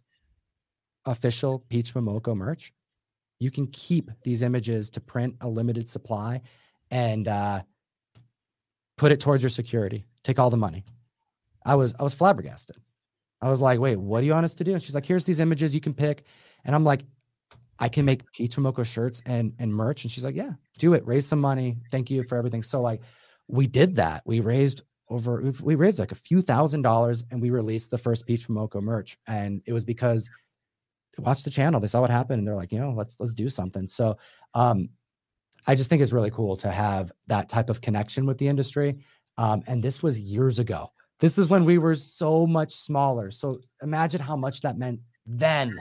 official 1.05 1.65
Peach 1.69 1.93
Momoko 1.93 2.35
merch? 2.35 2.73
You 3.39 3.51
can 3.51 3.67
keep 3.67 4.09
these 4.23 4.41
images 4.41 4.89
to 4.91 5.01
print 5.01 5.35
a 5.41 5.47
limited 5.47 5.89
supply 5.89 6.41
and 6.91 7.27
uh 7.27 7.61
put 8.97 9.11
it 9.11 9.19
towards 9.19 9.43
your 9.43 9.49
security. 9.49 10.05
Take 10.23 10.39
all 10.39 10.49
the 10.49 10.57
money. 10.57 10.83
I 11.65 11.75
was 11.75 11.95
I 11.99 12.03
was 12.03 12.13
flabbergasted. 12.13 12.77
I 13.41 13.49
was 13.49 13.61
like, 13.61 13.79
wait, 13.79 13.97
what 13.97 14.21
do 14.21 14.27
you 14.27 14.33
want 14.33 14.45
us 14.45 14.53
to 14.55 14.63
do? 14.63 14.73
And 14.73 14.81
she's 14.81 14.95
like, 14.95 15.05
here's 15.05 15.25
these 15.25 15.39
images 15.39 15.75
you 15.75 15.81
can 15.81 15.93
pick. 15.93 16.23
And 16.63 16.73
I'm 16.73 16.83
like, 16.83 17.03
I 17.79 17.89
can 17.89 18.05
make 18.05 18.23
Momoko 18.33 18.85
shirts 18.85 19.21
and 19.25 19.53
and 19.59 19.73
merch. 19.73 20.03
And 20.03 20.11
she's 20.11 20.23
like, 20.23 20.35
yeah, 20.35 20.51
do 20.77 20.93
it. 20.93 21.05
Raise 21.05 21.25
some 21.25 21.41
money. 21.41 21.77
Thank 21.91 22.09
you 22.09 22.23
for 22.23 22.37
everything. 22.37 22.63
So 22.63 22.81
like, 22.81 23.01
we 23.47 23.67
did 23.67 23.95
that. 23.95 24.23
We 24.25 24.39
raised 24.39 24.83
over 25.09 25.41
we- 25.61 25.75
raised 25.75 25.99
like 25.99 26.11
a 26.11 26.15
few 26.15 26.41
thousand 26.41 26.81
dollars 26.81 27.23
and 27.31 27.41
we 27.41 27.49
released 27.49 27.91
the 27.91 27.97
first 27.97 28.25
Peach 28.25 28.47
Momoko 28.47 28.81
merch. 28.81 29.17
And 29.27 29.61
it 29.65 29.73
was 29.73 29.85
because 29.85 30.29
they 31.15 31.23
watched 31.23 31.45
the 31.45 31.51
channel, 31.51 31.79
they 31.79 31.87
saw 31.87 32.01
what 32.01 32.09
happened, 32.09 32.39
and 32.39 32.47
they're 32.47 32.55
like, 32.55 32.71
you 32.71 32.79
know, 32.79 32.91
let's 32.91 33.17
let's 33.19 33.33
do 33.33 33.49
something. 33.49 33.87
So 33.87 34.17
um, 34.53 34.89
I 35.67 35.75
just 35.75 35.89
think 35.89 36.01
it's 36.01 36.13
really 36.13 36.31
cool 36.31 36.55
to 36.57 36.71
have 36.71 37.11
that 37.27 37.49
type 37.49 37.69
of 37.69 37.81
connection 37.81 38.25
with 38.25 38.37
the 38.37 38.47
industry. 38.47 38.99
Um, 39.37 39.63
and 39.67 39.83
this 39.83 40.01
was 40.01 40.19
years 40.19 40.59
ago. 40.59 40.91
This 41.19 41.37
is 41.37 41.49
when 41.49 41.65
we 41.65 41.77
were 41.77 41.95
so 41.95 42.45
much 42.45 42.73
smaller. 42.73 43.31
So 43.31 43.59
imagine 43.81 44.21
how 44.21 44.35
much 44.35 44.61
that 44.61 44.77
meant 44.77 44.99
then, 45.25 45.77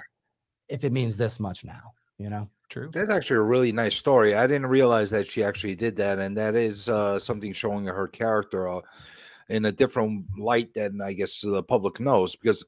if 0.68 0.84
it 0.84 0.92
means 0.92 1.16
this 1.16 1.40
much 1.40 1.64
now. 1.64 1.92
You 2.18 2.30
know. 2.30 2.48
True. 2.68 2.90
That's 2.92 3.10
actually 3.10 3.36
a 3.36 3.42
really 3.42 3.72
nice 3.72 3.94
story. 3.94 4.34
I 4.34 4.46
didn't 4.46 4.66
realize 4.66 5.10
that 5.10 5.26
she 5.26 5.44
actually 5.44 5.74
did 5.74 5.96
that, 5.96 6.18
and 6.18 6.36
that 6.36 6.54
is 6.54 6.88
uh, 6.88 7.18
something 7.18 7.52
showing 7.52 7.84
her 7.84 8.08
character 8.08 8.68
uh, 8.68 8.80
in 9.48 9.66
a 9.66 9.72
different 9.72 10.26
light 10.38 10.74
than 10.74 11.00
I 11.00 11.12
guess 11.12 11.40
the 11.40 11.62
public 11.62 12.00
knows. 12.00 12.34
Because 12.36 12.64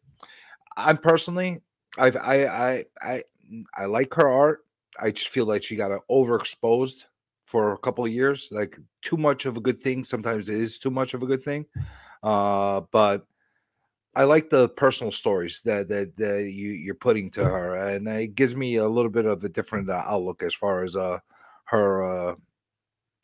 I'm 0.76 0.98
personally, 0.98 1.60
I've 1.98 2.16
I 2.16 2.44
I 2.46 2.84
I 3.02 3.22
I 3.76 3.84
like 3.86 4.14
her 4.14 4.28
art. 4.28 4.64
I 5.00 5.10
just 5.10 5.28
feel 5.28 5.46
like 5.46 5.62
she 5.62 5.76
got 5.76 5.92
uh, 5.92 6.00
overexposed 6.10 7.04
for 7.46 7.72
a 7.72 7.78
couple 7.78 8.04
of 8.04 8.12
years. 8.12 8.48
Like 8.50 8.78
too 9.02 9.16
much 9.16 9.46
of 9.46 9.56
a 9.56 9.60
good 9.60 9.82
thing. 9.82 10.04
Sometimes 10.04 10.48
it 10.48 10.60
is 10.60 10.78
too 10.78 10.90
much 10.90 11.14
of 11.14 11.22
a 11.22 11.26
good 11.26 11.42
thing. 11.42 11.66
Uh, 12.22 12.82
but 12.90 13.26
I 14.16 14.24
like 14.24 14.48
the 14.48 14.70
personal 14.70 15.12
stories 15.12 15.60
that 15.66 15.88
that, 15.90 16.16
that 16.16 16.50
you 16.50 16.70
you're 16.70 16.94
putting 16.94 17.30
to 17.32 17.44
her, 17.44 17.76
and 17.76 18.08
it 18.08 18.34
gives 18.34 18.56
me 18.56 18.76
a 18.76 18.88
little 18.88 19.10
bit 19.10 19.26
of 19.26 19.44
a 19.44 19.48
different 19.50 19.90
uh, 19.90 20.02
outlook 20.06 20.42
as 20.42 20.54
far 20.54 20.84
as 20.84 20.96
uh 20.96 21.18
her 21.64 22.02
uh 22.02 22.34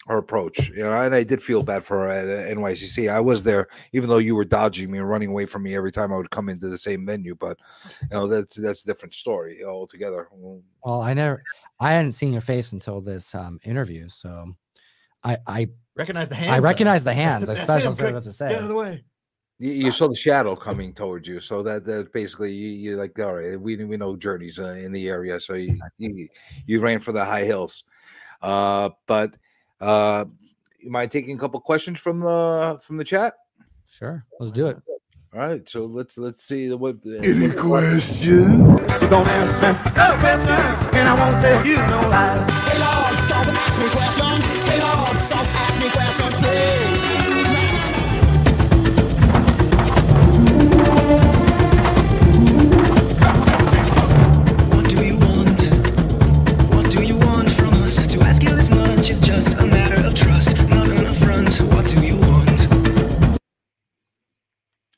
her 0.06 0.18
approach. 0.18 0.68
You 0.68 0.84
know, 0.84 0.92
and 0.92 1.14
I 1.14 1.24
did 1.24 1.42
feel 1.42 1.62
bad 1.62 1.82
for 1.82 2.00
her 2.00 2.08
at 2.08 2.26
uh, 2.26 2.54
NYCC. 2.54 3.10
I 3.10 3.20
was 3.20 3.42
there, 3.42 3.68
even 3.94 4.10
though 4.10 4.18
you 4.18 4.36
were 4.36 4.44
dodging 4.44 4.90
me 4.90 4.98
and 4.98 5.08
running 5.08 5.30
away 5.30 5.46
from 5.46 5.62
me 5.62 5.74
every 5.74 5.92
time 5.92 6.12
I 6.12 6.16
would 6.18 6.30
come 6.30 6.50
into 6.50 6.68
the 6.68 6.76
same 6.76 7.06
venue. 7.06 7.36
But 7.36 7.58
you 8.02 8.08
know, 8.10 8.26
that's 8.26 8.56
that's 8.56 8.82
a 8.82 8.86
different 8.86 9.14
story 9.14 9.64
altogether. 9.64 10.28
Well, 10.84 11.00
I 11.00 11.14
never, 11.14 11.42
I 11.80 11.92
hadn't 11.92 12.12
seen 12.12 12.32
your 12.32 12.42
face 12.42 12.72
until 12.72 13.00
this 13.00 13.34
um 13.34 13.58
interview, 13.64 14.08
so 14.08 14.44
I 15.24 15.38
I 15.46 15.68
recognize 15.96 16.28
the 16.28 16.34
hands. 16.34 16.52
I 16.52 16.60
though. 16.60 16.64
recognize 16.64 17.04
the 17.04 17.14
hands. 17.24 17.48
I 17.48 17.54
That's 17.54 17.64
special 17.64 17.92
him, 17.92 17.94
said 17.94 18.02
quick, 18.02 18.14
what 18.14 18.24
to 18.24 18.32
say. 18.32 18.48
Get 18.48 18.58
out 18.58 18.62
of 18.64 18.68
the 18.68 18.74
way. 18.74 19.04
You, 19.62 19.70
you 19.70 19.92
saw 19.92 20.08
the 20.08 20.16
shadow 20.16 20.56
coming 20.56 20.92
towards 20.92 21.28
you, 21.28 21.38
so 21.38 21.62
that 21.62 21.84
that 21.84 22.12
basically 22.12 22.52
you 22.52 22.70
you 22.70 22.96
like 22.96 23.16
all 23.20 23.34
right. 23.34 23.60
We 23.60 23.76
we 23.76 23.96
know 23.96 24.16
journeys 24.16 24.58
uh, 24.58 24.72
in 24.84 24.90
the 24.90 25.08
area, 25.08 25.38
so 25.38 25.54
you, 25.54 25.70
you 25.98 26.28
you 26.66 26.80
ran 26.80 26.98
for 26.98 27.12
the 27.12 27.24
high 27.24 27.44
hills. 27.44 27.84
Uh, 28.42 28.90
but 29.06 29.36
uh, 29.80 30.24
you 30.80 30.90
mind 30.90 31.12
taking 31.12 31.36
a 31.36 31.38
couple 31.38 31.60
questions 31.60 32.00
from 32.00 32.18
the 32.18 32.80
from 32.82 32.96
the 32.96 33.04
chat? 33.04 33.34
Sure, 33.88 34.26
let's 34.40 34.50
do 34.50 34.66
it. 34.66 34.82
All 35.32 35.38
right, 35.38 35.62
so 35.68 35.84
let's 35.86 36.18
let's 36.18 36.42
see 36.42 36.66
the- 36.66 36.76
what. 36.76 36.96
Any 37.06 37.46
what- 37.46 37.56
question? 37.56 38.66
Don't 39.14 39.28
answer 39.28 39.72
no 39.94 40.18
questions, 40.18 40.90
and 40.92 41.06
I 41.08 41.14
won't 41.14 41.40
tell 41.40 41.64
you 41.64 41.76
no 41.76 42.00
lies. 42.10 42.50
Hey 42.66 42.78
Lord, 42.82 43.14
don't 43.30 43.54
ask 43.62 43.78
me 43.78 43.88
questions. 43.94 44.44
Hey 44.66 44.80
Lord, 44.82 45.14
don't 45.30 45.50
ask 45.54 45.80
me 45.80 45.88
questions, 45.88 46.36
please. 46.42 46.71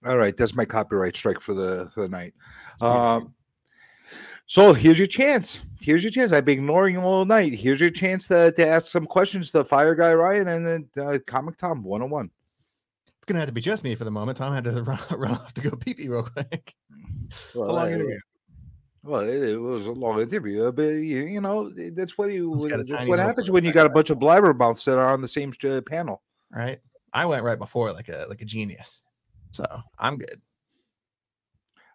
All 0.04 0.18
right, 0.18 0.36
that's 0.36 0.54
my 0.54 0.64
copyright 0.64 1.16
strike 1.16 1.40
for 1.40 1.54
the 1.54 1.90
for 1.94 2.02
the 2.02 2.08
night. 2.08 2.34
Um, 2.82 3.34
so 4.46 4.74
here's 4.74 4.98
your 4.98 5.06
chance. 5.06 5.60
Here's 5.80 6.02
your 6.02 6.10
chance. 6.10 6.32
I've 6.32 6.44
been 6.44 6.58
ignoring 6.58 6.96
you 6.96 7.00
all 7.00 7.24
night. 7.24 7.54
Here's 7.54 7.80
your 7.80 7.90
chance 7.90 8.28
to, 8.28 8.52
to 8.52 8.66
ask 8.66 8.86
some 8.88 9.06
questions 9.06 9.50
to 9.50 9.58
the 9.58 9.64
Fire 9.64 9.94
Guy 9.94 10.12
Ryan 10.12 10.48
and 10.48 10.66
then 10.66 10.88
uh, 11.04 11.18
Comic 11.26 11.56
Tom 11.56 11.82
101. 11.82 12.30
It's 13.06 13.26
gonna 13.26 13.40
have 13.40 13.48
to 13.48 13.52
be 13.52 13.62
just 13.62 13.82
me 13.84 13.94
for 13.94 14.04
the 14.04 14.10
moment. 14.10 14.38
Tom 14.38 14.52
had 14.52 14.64
to 14.64 14.82
run, 14.82 14.98
run 15.10 15.32
off 15.32 15.54
to 15.54 15.62
go 15.62 15.70
pee 15.70 15.94
pee 15.94 16.08
real 16.08 16.24
quick. 16.24 16.74
It's 17.26 17.54
a 17.54 17.60
long 17.60 17.88
I- 17.88 17.92
interview. 17.92 18.18
Well, 19.02 19.20
it, 19.20 19.42
it 19.50 19.56
was 19.58 19.84
a 19.84 19.92
long 19.92 20.18
interview, 20.18 20.64
uh, 20.64 20.70
but 20.70 20.82
you, 20.82 21.24
you 21.26 21.40
know 21.42 21.70
that's 21.92 22.16
what 22.16 22.32
you 22.32 22.54
It's 22.54 22.64
got 22.64 22.80
a 22.80 22.84
what, 22.84 22.88
tiny 22.88 23.10
what 23.10 23.18
happens 23.18 23.50
when 23.50 23.62
you 23.62 23.70
got 23.70 23.84
a 23.84 23.90
bunch 23.90 24.08
of 24.08 24.18
blabbermouths 24.18 24.84
that 24.86 24.96
are 24.96 25.12
on 25.12 25.20
the 25.20 25.28
same 25.28 25.52
uh, 25.62 25.82
panel. 25.82 26.22
Right. 26.50 26.80
I 27.12 27.26
went 27.26 27.44
right 27.44 27.58
before 27.58 27.92
like 27.92 28.08
a 28.08 28.24
like 28.30 28.40
a 28.40 28.46
genius. 28.46 29.02
So 29.54 29.64
I'm 30.00 30.18
good. 30.18 30.40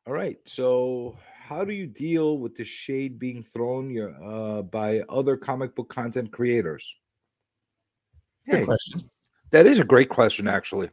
All 0.08 0.14
right. 0.14 0.38
So, 0.46 1.18
how 1.46 1.66
do 1.66 1.74
you 1.74 1.88
deal 1.88 2.38
with 2.38 2.56
the 2.56 2.64
shade 2.64 3.20
being 3.20 3.44
thrown 3.44 3.92
your 3.92 4.16
uh, 4.24 4.62
by 4.62 5.02
other 5.10 5.36
comic 5.36 5.76
book 5.76 5.90
content 5.90 6.32
creators? 6.32 6.90
Good 8.50 8.60
Hey, 8.60 8.66
question. 8.66 9.02
that 9.52 9.66
is 9.66 9.80
a 9.80 9.84
great 9.84 10.08
question, 10.08 10.48
actually. 10.48 10.90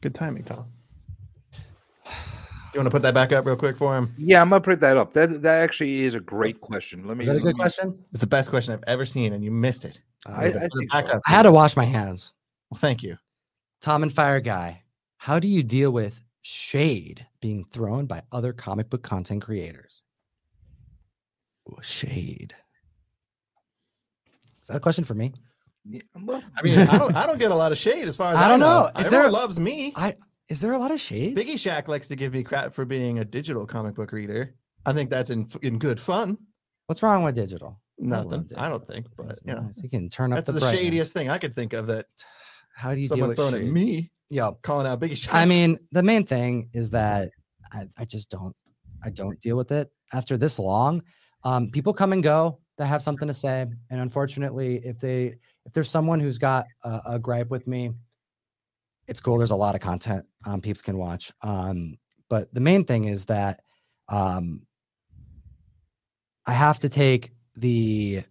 Good 0.00 0.14
timing, 0.14 0.44
Tom. 0.44 0.66
You 2.06 2.80
want 2.80 2.86
to 2.86 2.90
put 2.90 3.02
that 3.02 3.14
back 3.14 3.32
up 3.32 3.44
real 3.44 3.56
quick 3.56 3.76
for 3.76 3.96
him? 3.96 4.14
Yeah, 4.16 4.40
I'm 4.40 4.50
gonna 4.50 4.60
put 4.60 4.78
that 4.80 4.96
up. 4.96 5.14
That 5.14 5.42
that 5.42 5.62
actually 5.64 6.02
is 6.02 6.14
a 6.14 6.20
great 6.20 6.60
question. 6.60 7.08
Let 7.08 7.16
me. 7.16 7.24
Is 7.24 7.28
that 7.28 7.36
a 7.38 7.40
good 7.40 7.56
me- 7.56 7.60
question? 7.60 8.04
It's 8.12 8.20
the 8.20 8.28
best 8.28 8.50
question 8.50 8.72
I've 8.72 8.84
ever 8.86 9.04
seen, 9.04 9.32
and 9.32 9.42
you 9.42 9.50
missed 9.50 9.84
it. 9.84 10.00
I, 10.26 10.46
I 10.46 10.52
Put 10.52 10.62
it 10.84 10.92
so. 10.92 11.20
I 11.26 11.30
had 11.32 11.42
to 11.42 11.50
wash 11.50 11.76
my 11.76 11.84
hands. 11.84 12.34
Well, 12.70 12.78
thank 12.78 13.02
you. 13.02 13.16
Tom 13.80 14.02
and 14.02 14.12
Fire 14.12 14.40
Guy, 14.40 14.82
how 15.18 15.38
do 15.38 15.48
you 15.48 15.62
deal 15.62 15.90
with 15.90 16.20
shade 16.42 17.26
being 17.40 17.64
thrown 17.72 18.06
by 18.06 18.22
other 18.32 18.52
comic 18.52 18.90
book 18.90 19.02
content 19.02 19.42
creators? 19.42 20.02
Ooh, 21.68 21.78
shade. 21.82 22.54
Is 24.62 24.68
that 24.68 24.76
a 24.76 24.80
question 24.80 25.04
for 25.04 25.14
me? 25.14 25.32
Yeah, 25.88 26.00
well, 26.20 26.42
I 26.56 26.62
mean, 26.62 26.78
I 26.80 26.98
don't, 26.98 27.14
I 27.16 27.26
don't 27.26 27.38
get 27.38 27.52
a 27.52 27.54
lot 27.54 27.70
of 27.72 27.78
shade 27.78 28.08
as 28.08 28.16
far 28.16 28.32
as 28.32 28.38
I 28.38 28.46
I, 28.46 28.48
don't 28.48 28.60
know. 28.60 28.66
know. 28.94 29.00
Is 29.00 29.06
Everyone 29.06 29.22
there- 29.22 29.30
loves 29.32 29.58
me. 29.60 29.92
I 29.96 30.14
is 30.48 30.60
there 30.60 30.72
a 30.72 30.78
lot 30.78 30.92
of 30.92 31.00
shade? 31.00 31.36
Biggie 31.36 31.58
Shack 31.58 31.88
likes 31.88 32.06
to 32.06 32.14
give 32.14 32.32
me 32.32 32.44
crap 32.44 32.72
for 32.72 32.84
being 32.84 33.18
a 33.18 33.24
digital 33.24 33.66
comic 33.66 33.96
book 33.96 34.12
reader. 34.12 34.54
I 34.84 34.92
think 34.92 35.10
that's 35.10 35.30
in 35.30 35.48
in 35.62 35.78
good 35.78 35.98
fun. 35.98 36.38
What's 36.86 37.02
wrong 37.02 37.24
with 37.24 37.34
digital? 37.34 37.80
I 38.00 38.06
love 38.08 38.30
Nothing. 38.30 38.56
I 38.56 38.68
don't 38.68 38.86
think, 38.86 39.06
but 39.16 39.38
you 39.44 39.54
know, 39.54 39.62
nice. 39.62 39.80
you 39.82 39.88
can 39.88 40.08
turn 40.08 40.32
up 40.32 40.36
that's 40.38 40.46
the, 40.46 40.52
the, 40.52 40.60
brightness. 40.60 40.80
shadiest 40.80 41.12
thing 41.12 41.30
I 41.30 41.38
could 41.38 41.54
think 41.54 41.72
of 41.72 41.88
that 41.88 42.06
How 42.76 42.94
do 42.94 43.00
you 43.00 43.08
deal 43.08 43.16
someone's 43.16 43.28
with 43.30 43.38
throwing 43.38 43.54
shade? 43.54 43.68
at 43.68 43.72
me, 43.72 44.10
Yo, 44.28 44.58
calling 44.62 44.86
out 44.86 45.00
Biggie 45.00 45.16
Shack. 45.16 45.34
I 45.34 45.46
mean, 45.46 45.78
the 45.92 46.02
main 46.02 46.26
thing 46.26 46.68
is 46.74 46.90
that 46.90 47.30
I, 47.72 47.86
I 47.96 48.04
just 48.04 48.30
don't 48.30 48.54
I 49.02 49.08
don't 49.08 49.40
deal 49.40 49.56
with 49.56 49.72
it 49.72 49.90
after 50.12 50.36
this 50.36 50.58
long. 50.58 51.02
Um, 51.42 51.70
people 51.70 51.94
come 51.94 52.12
and 52.12 52.22
go 52.22 52.58
that 52.76 52.86
have 52.86 53.02
something 53.02 53.28
to 53.28 53.34
say, 53.34 53.64
and 53.90 54.00
unfortunately, 54.00 54.82
if 54.84 54.98
they 54.98 55.36
if 55.64 55.72
there's 55.72 55.88
someone 55.88 56.20
who's 56.20 56.36
got 56.36 56.66
a, 56.84 57.00
a 57.06 57.18
gripe 57.18 57.48
with 57.48 57.66
me, 57.66 57.92
it's 59.08 59.20
cool. 59.20 59.38
There's 59.38 59.52
a 59.52 59.56
lot 59.56 59.74
of 59.74 59.80
content 59.80 60.26
um, 60.44 60.60
peeps 60.60 60.82
can 60.82 60.98
watch. 60.98 61.32
Um, 61.40 61.96
but 62.28 62.52
the 62.52 62.60
main 62.60 62.84
thing 62.84 63.06
is 63.06 63.24
that 63.26 63.60
um, 64.10 64.66
I 66.44 66.52
have 66.52 66.80
to 66.80 66.90
take 66.90 67.30
the 67.54 68.22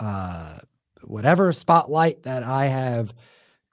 uh, 0.00 0.58
whatever 1.02 1.52
spotlight 1.52 2.22
that 2.22 2.42
I 2.44 2.66
have 2.66 3.12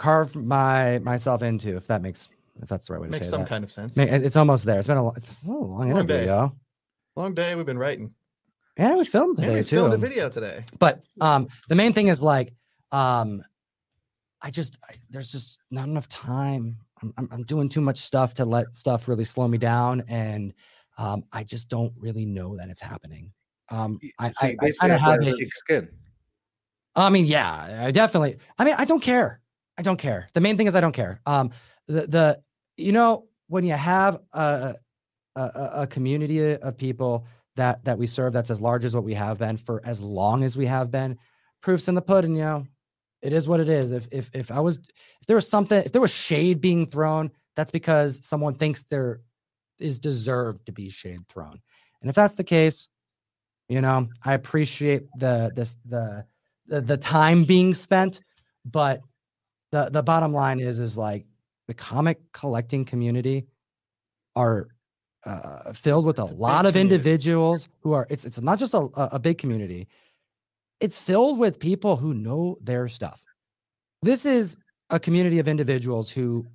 carved 0.01 0.35
my 0.35 0.97
myself 0.99 1.43
into, 1.43 1.77
if 1.77 1.85
that 1.85 2.01
makes 2.01 2.27
if 2.59 2.67
that's 2.67 2.87
the 2.87 2.93
right 2.93 3.01
way 3.01 3.07
to 3.07 3.11
makes 3.11 3.27
say 3.27 3.31
some 3.31 3.41
that. 3.41 3.49
kind 3.49 3.63
of 3.63 3.71
sense. 3.71 3.95
It's 3.97 4.35
almost 4.35 4.65
there. 4.65 4.79
It's 4.79 4.87
been 4.87 4.97
a, 4.97 5.03
lo- 5.03 5.13
it's 5.15 5.27
been 5.27 5.51
a 5.51 5.57
long 5.57 5.69
Long 5.77 5.89
interview, 5.91 6.07
day. 6.07 6.25
yo. 6.25 6.51
Long 7.15 7.35
day. 7.35 7.53
We've 7.53 7.65
been 7.67 7.77
writing. 7.77 8.11
Yeah, 8.79 8.95
we 8.95 9.05
filmed 9.05 9.37
And 9.37 9.45
today 9.47 9.55
we 9.59 9.63
filmed 9.63 9.93
a 9.93 9.97
video 9.97 10.27
today. 10.27 10.65
But 10.79 11.03
um, 11.19 11.47
the 11.69 11.75
main 11.75 11.93
thing 11.93 12.07
is 12.07 12.21
like, 12.21 12.53
um, 12.91 13.43
I 14.41 14.49
just 14.49 14.79
I, 14.89 14.95
there's 15.11 15.31
just 15.31 15.59
not 15.69 15.87
enough 15.87 16.07
time. 16.07 16.77
I'm, 17.03 17.13
I'm 17.17 17.29
I'm 17.31 17.43
doing 17.43 17.69
too 17.69 17.81
much 17.81 17.99
stuff 17.99 18.33
to 18.35 18.45
let 18.45 18.73
stuff 18.73 19.07
really 19.07 19.23
slow 19.23 19.47
me 19.47 19.59
down, 19.59 20.03
and 20.07 20.51
um, 20.97 21.23
I 21.31 21.43
just 21.43 21.69
don't 21.69 21.93
really 21.99 22.25
know 22.25 22.57
that 22.57 22.69
it's 22.69 22.81
happening. 22.81 23.31
Um, 23.69 23.99
I, 24.17 24.29
so 24.31 24.33
I, 24.41 24.47
you 24.47 24.57
I 24.59 24.65
basically 24.65 24.89
kind 24.89 24.93
of 24.93 25.01
have 25.01 25.11
have 25.11 25.21
a, 25.21 25.25
have 25.25 25.37
thick 25.37 25.53
skin. 25.55 25.89
I 26.95 27.09
mean, 27.09 27.25
yeah, 27.25 27.85
I 27.85 27.91
definitely. 27.91 28.37
I 28.57 28.65
mean, 28.65 28.75
I 28.79 28.85
don't 28.85 28.99
care. 29.01 29.41
I 29.77 29.81
don't 29.81 29.97
care. 29.97 30.27
The 30.33 30.41
main 30.41 30.57
thing 30.57 30.67
is 30.67 30.75
I 30.75 30.81
don't 30.81 30.91
care. 30.91 31.21
Um, 31.25 31.51
the 31.87 32.07
the 32.07 32.41
you 32.77 32.91
know 32.91 33.27
when 33.47 33.63
you 33.65 33.73
have 33.73 34.19
a 34.33 34.75
a, 35.35 35.69
a 35.75 35.87
community 35.87 36.55
of 36.55 36.77
people 36.77 37.25
that 37.55 37.83
that 37.85 37.97
we 37.97 38.07
serve 38.07 38.33
that's 38.33 38.49
as 38.49 38.61
large 38.61 38.85
as 38.85 38.95
what 38.95 39.03
we 39.03 39.13
have 39.13 39.37
been 39.37 39.57
for 39.57 39.81
as 39.85 40.01
long 40.01 40.43
as 40.43 40.57
we 40.57 40.65
have 40.65 40.91
been, 40.91 41.17
proofs 41.61 41.87
in 41.87 41.95
the 41.95 42.01
pudding. 42.01 42.35
You 42.35 42.43
know, 42.43 42.67
it 43.21 43.33
is 43.33 43.47
what 43.47 43.59
it 43.59 43.69
is. 43.69 43.91
If 43.91 44.07
if 44.11 44.29
if 44.33 44.51
I 44.51 44.59
was 44.59 44.77
if 44.77 45.27
there 45.27 45.35
was 45.35 45.47
something 45.47 45.83
if 45.83 45.91
there 45.91 46.01
was 46.01 46.11
shade 46.13 46.61
being 46.61 46.85
thrown, 46.85 47.31
that's 47.55 47.71
because 47.71 48.19
someone 48.23 48.55
thinks 48.55 48.83
there 48.83 49.21
is 49.79 49.99
deserved 49.99 50.65
to 50.67 50.71
be 50.71 50.89
shade 50.89 51.27
thrown, 51.27 51.59
and 52.01 52.09
if 52.09 52.15
that's 52.15 52.35
the 52.35 52.43
case, 52.43 52.87
you 53.67 53.81
know, 53.81 54.09
I 54.23 54.33
appreciate 54.33 55.03
the 55.17 55.51
this 55.55 55.75
the 55.85 56.25
the, 56.67 56.81
the 56.81 56.97
time 56.97 57.45
being 57.45 57.73
spent 57.73 58.21
but 58.65 59.01
the 59.71 59.89
the 59.89 60.03
bottom 60.03 60.33
line 60.33 60.59
is 60.59 60.79
is 60.79 60.97
like 60.97 61.25
the 61.67 61.73
comic 61.73 62.19
collecting 62.31 62.85
community 62.85 63.47
are 64.35 64.67
uh, 65.25 65.71
filled 65.73 66.05
with 66.05 66.19
a, 66.19 66.23
a 66.23 66.25
lot 66.25 66.65
of 66.65 66.73
community. 66.73 66.95
individuals 66.95 67.67
who 67.81 67.93
are 67.93 68.07
it's 68.09 68.25
it's 68.25 68.41
not 68.41 68.59
just 68.59 68.73
a, 68.73 68.89
a 68.95 69.19
big 69.19 69.37
community 69.37 69.87
it's 70.79 70.97
filled 70.97 71.37
with 71.37 71.59
people 71.59 71.95
who 71.95 72.13
know 72.13 72.57
their 72.61 72.87
stuff 72.87 73.23
this 74.01 74.25
is 74.25 74.57
a 74.89 74.99
community 74.99 75.39
of 75.39 75.47
individuals 75.47 76.09
who 76.09 76.45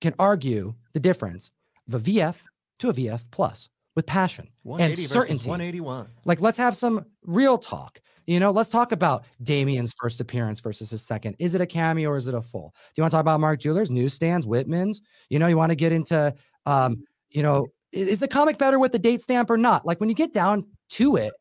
can 0.00 0.14
argue 0.18 0.74
the 0.92 1.00
difference 1.00 1.50
of 1.88 1.94
a 1.94 2.00
VF 2.00 2.36
to 2.78 2.88
a 2.88 2.92
VF 2.92 3.22
plus 3.30 3.68
with 3.94 4.06
passion. 4.06 4.48
180 4.62 5.02
versus 5.02 5.12
certainty. 5.12 5.48
181. 5.48 6.08
Like, 6.24 6.40
let's 6.40 6.58
have 6.58 6.76
some 6.76 7.06
real 7.24 7.58
talk. 7.58 8.00
You 8.26 8.40
know, 8.40 8.50
let's 8.50 8.70
talk 8.70 8.92
about 8.92 9.24
Damian's 9.42 9.94
first 9.98 10.20
appearance 10.20 10.60
versus 10.60 10.90
his 10.90 11.02
second. 11.02 11.36
Is 11.38 11.54
it 11.54 11.60
a 11.60 11.66
cameo 11.66 12.10
or 12.10 12.16
is 12.16 12.28
it 12.28 12.34
a 12.34 12.42
full? 12.42 12.74
Do 12.74 12.92
you 13.00 13.02
want 13.02 13.10
to 13.10 13.16
talk 13.16 13.22
about 13.22 13.40
Mark 13.40 13.60
Jewelers, 13.60 13.90
newsstands, 13.90 14.46
Whitman's? 14.46 15.02
You 15.28 15.38
know, 15.38 15.46
you 15.46 15.56
want 15.56 15.70
to 15.70 15.76
get 15.76 15.92
into, 15.92 16.34
um, 16.66 17.04
you 17.30 17.42
know, 17.42 17.66
is 17.92 18.20
the 18.20 18.28
comic 18.28 18.58
better 18.58 18.78
with 18.78 18.92
the 18.92 18.98
date 18.98 19.22
stamp 19.22 19.50
or 19.50 19.58
not? 19.58 19.84
Like 19.84 20.00
when 20.00 20.08
you 20.08 20.14
get 20.14 20.32
down 20.32 20.66
to 20.90 21.16
it, 21.16 21.32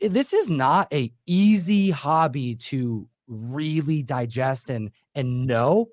this 0.00 0.32
is 0.32 0.50
not 0.50 0.92
a 0.92 1.12
easy 1.26 1.90
hobby 1.90 2.56
to 2.56 3.08
really 3.28 4.02
digest 4.02 4.70
and 4.70 4.90
and 5.14 5.46
know 5.46 5.86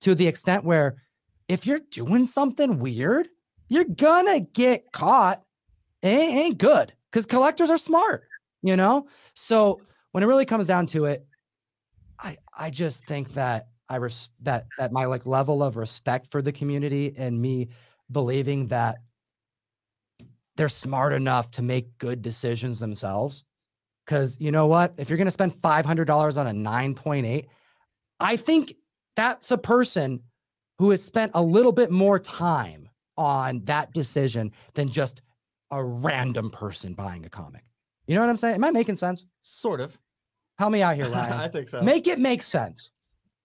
to 0.00 0.14
the 0.14 0.26
extent 0.26 0.64
where 0.64 1.02
if 1.48 1.66
you're 1.66 1.80
doing 1.90 2.26
something 2.26 2.78
weird, 2.78 3.28
you're 3.68 3.84
gonna 3.84 4.40
get 4.40 4.92
caught. 4.92 5.42
It 6.02 6.08
ain't, 6.08 6.32
ain't 6.32 6.58
good 6.58 6.92
because 7.10 7.26
collectors 7.26 7.70
are 7.70 7.78
smart, 7.78 8.22
you 8.62 8.76
know. 8.76 9.06
So 9.34 9.80
when 10.12 10.22
it 10.22 10.26
really 10.26 10.46
comes 10.46 10.66
down 10.66 10.86
to 10.88 11.06
it, 11.06 11.26
I 12.18 12.36
I 12.56 12.70
just 12.70 13.06
think 13.06 13.32
that 13.34 13.68
I 13.88 13.96
res- 13.96 14.30
that 14.42 14.66
that 14.78 14.92
my 14.92 15.06
like 15.06 15.26
level 15.26 15.62
of 15.62 15.76
respect 15.76 16.30
for 16.30 16.42
the 16.42 16.52
community 16.52 17.14
and 17.16 17.40
me 17.40 17.68
believing 18.10 18.68
that 18.68 18.98
they're 20.56 20.68
smart 20.68 21.12
enough 21.12 21.50
to 21.52 21.62
make 21.62 21.96
good 21.98 22.22
decisions 22.22 22.80
themselves. 22.80 23.44
Because 24.04 24.36
you 24.40 24.50
know 24.50 24.66
what? 24.66 24.94
If 24.98 25.08
you're 25.08 25.16
going 25.16 25.26
to 25.26 25.30
spend 25.30 25.54
$500 25.54 26.38
on 26.38 26.46
a 26.46 26.50
9.8, 26.50 27.46
I 28.18 28.36
think 28.36 28.74
that's 29.16 29.50
a 29.50 29.58
person 29.58 30.20
who 30.78 30.90
has 30.90 31.02
spent 31.02 31.32
a 31.34 31.42
little 31.42 31.72
bit 31.72 31.90
more 31.90 32.18
time 32.18 32.88
on 33.16 33.64
that 33.64 33.92
decision 33.92 34.52
than 34.74 34.90
just 34.90 35.22
a 35.70 35.82
random 35.82 36.50
person 36.50 36.94
buying 36.94 37.24
a 37.24 37.30
comic. 37.30 37.64
You 38.10 38.16
know 38.16 38.22
what 38.22 38.30
I'm 38.30 38.36
saying? 38.38 38.56
Am 38.56 38.64
I 38.64 38.72
making 38.72 38.96
sense? 38.96 39.24
Sort 39.42 39.80
of. 39.80 39.96
Help 40.58 40.72
me 40.72 40.82
out 40.82 40.96
here, 40.96 41.08
Ryan. 41.10 41.32
I 41.32 41.46
think 41.46 41.68
so. 41.68 41.80
Make 41.80 42.08
it 42.08 42.18
make 42.18 42.42
sense. 42.42 42.90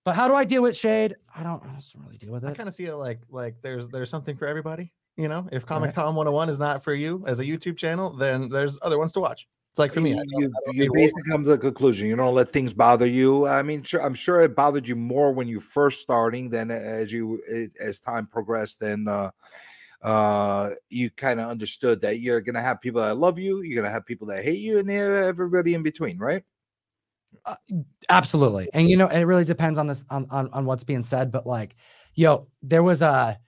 But 0.04 0.16
how 0.16 0.28
do 0.28 0.34
I 0.34 0.44
deal 0.44 0.64
with 0.64 0.76
shade? 0.76 1.16
I 1.36 1.44
don't, 1.44 1.62
I 1.64 1.68
don't 1.68 1.86
really 2.04 2.18
deal 2.18 2.32
with 2.34 2.44
it. 2.44 2.48
I 2.48 2.54
kind 2.56 2.68
of 2.68 2.74
see 2.74 2.86
it 2.86 2.96
like 2.96 3.20
like 3.30 3.58
there's 3.62 3.90
there's 3.90 4.10
something 4.10 4.36
for 4.36 4.48
everybody. 4.48 4.92
You 5.18 5.28
know, 5.28 5.48
if 5.52 5.68
Comic 5.68 5.90
Right. 5.90 5.94
Tom 5.96 6.16
101 6.16 6.50
is 6.50 6.58
not 6.58 6.84
for 6.84 6.96
you 6.96 7.24
as 7.28 7.40
a 7.40 7.44
YouTube 7.44 7.78
channel, 7.78 8.10
then 8.12 8.50
there's 8.50 8.80
other 8.82 8.98
ones 8.98 9.14
to 9.14 9.20
watch. 9.20 9.48
It's 9.70 9.78
like 9.78 9.94
for 9.94 10.02
me, 10.02 10.14
I 10.14 10.16
don't- 10.16 10.26
you, 10.30 10.46
I 10.48 10.50
don't 10.66 10.76
you 10.78 10.82
need 10.82 10.88
to 10.88 10.94
basically 10.94 11.24
come 11.30 11.44
to 11.44 11.50
the 11.52 11.58
conclusion 11.60 12.08
you 12.08 12.16
don't 12.16 12.34
let 12.34 12.50
things 12.50 12.74
bother 12.74 13.06
you. 13.06 13.46
I 13.46 13.62
mean, 13.62 13.84
sure, 13.84 14.02
I'm 14.02 14.16
sure 14.16 14.42
it 14.42 14.56
bothered 14.56 14.88
you 14.88 14.96
more 14.96 15.32
when 15.32 15.48
you 15.48 15.60
first 15.60 16.02
starting 16.02 16.50
than 16.50 16.72
as 16.72 17.14
you 17.14 17.70
as 17.80 18.00
time 18.00 18.26
progressed. 18.26 18.80
Then 18.80 19.08
uh, 19.08 19.30
uh, 20.06 20.70
you 20.92 21.10
kind 21.10 21.40
of 21.40 21.50
understood 21.50 22.00
that 22.00 22.20
you're 22.20 22.40
gonna 22.40 22.62
have 22.62 22.80
people 22.80 23.02
that 23.02 23.18
love 23.18 23.40
you, 23.40 23.62
you're 23.62 23.82
gonna 23.82 23.92
have 23.92 24.06
people 24.06 24.28
that 24.28 24.44
hate 24.44 24.60
you, 24.60 24.78
and 24.78 24.90
everybody 24.90 25.74
in 25.74 25.82
between, 25.82 26.20
right? 26.20 26.44
Absolutely. 28.10 28.70
And 28.76 28.88
you 28.88 28.98
know, 28.98 29.08
it 29.08 29.24
really 29.24 29.46
depends 29.46 29.80
on 29.80 29.88
this 29.88 30.06
on, 30.12 30.28
on 30.30 30.50
on 30.54 30.66
what's 30.66 30.84
being 30.84 31.02
said, 31.02 31.32
but 31.32 31.48
like, 31.48 31.76
yo, 32.14 32.48
there 32.62 32.84
was 32.84 33.02
a 33.02 33.40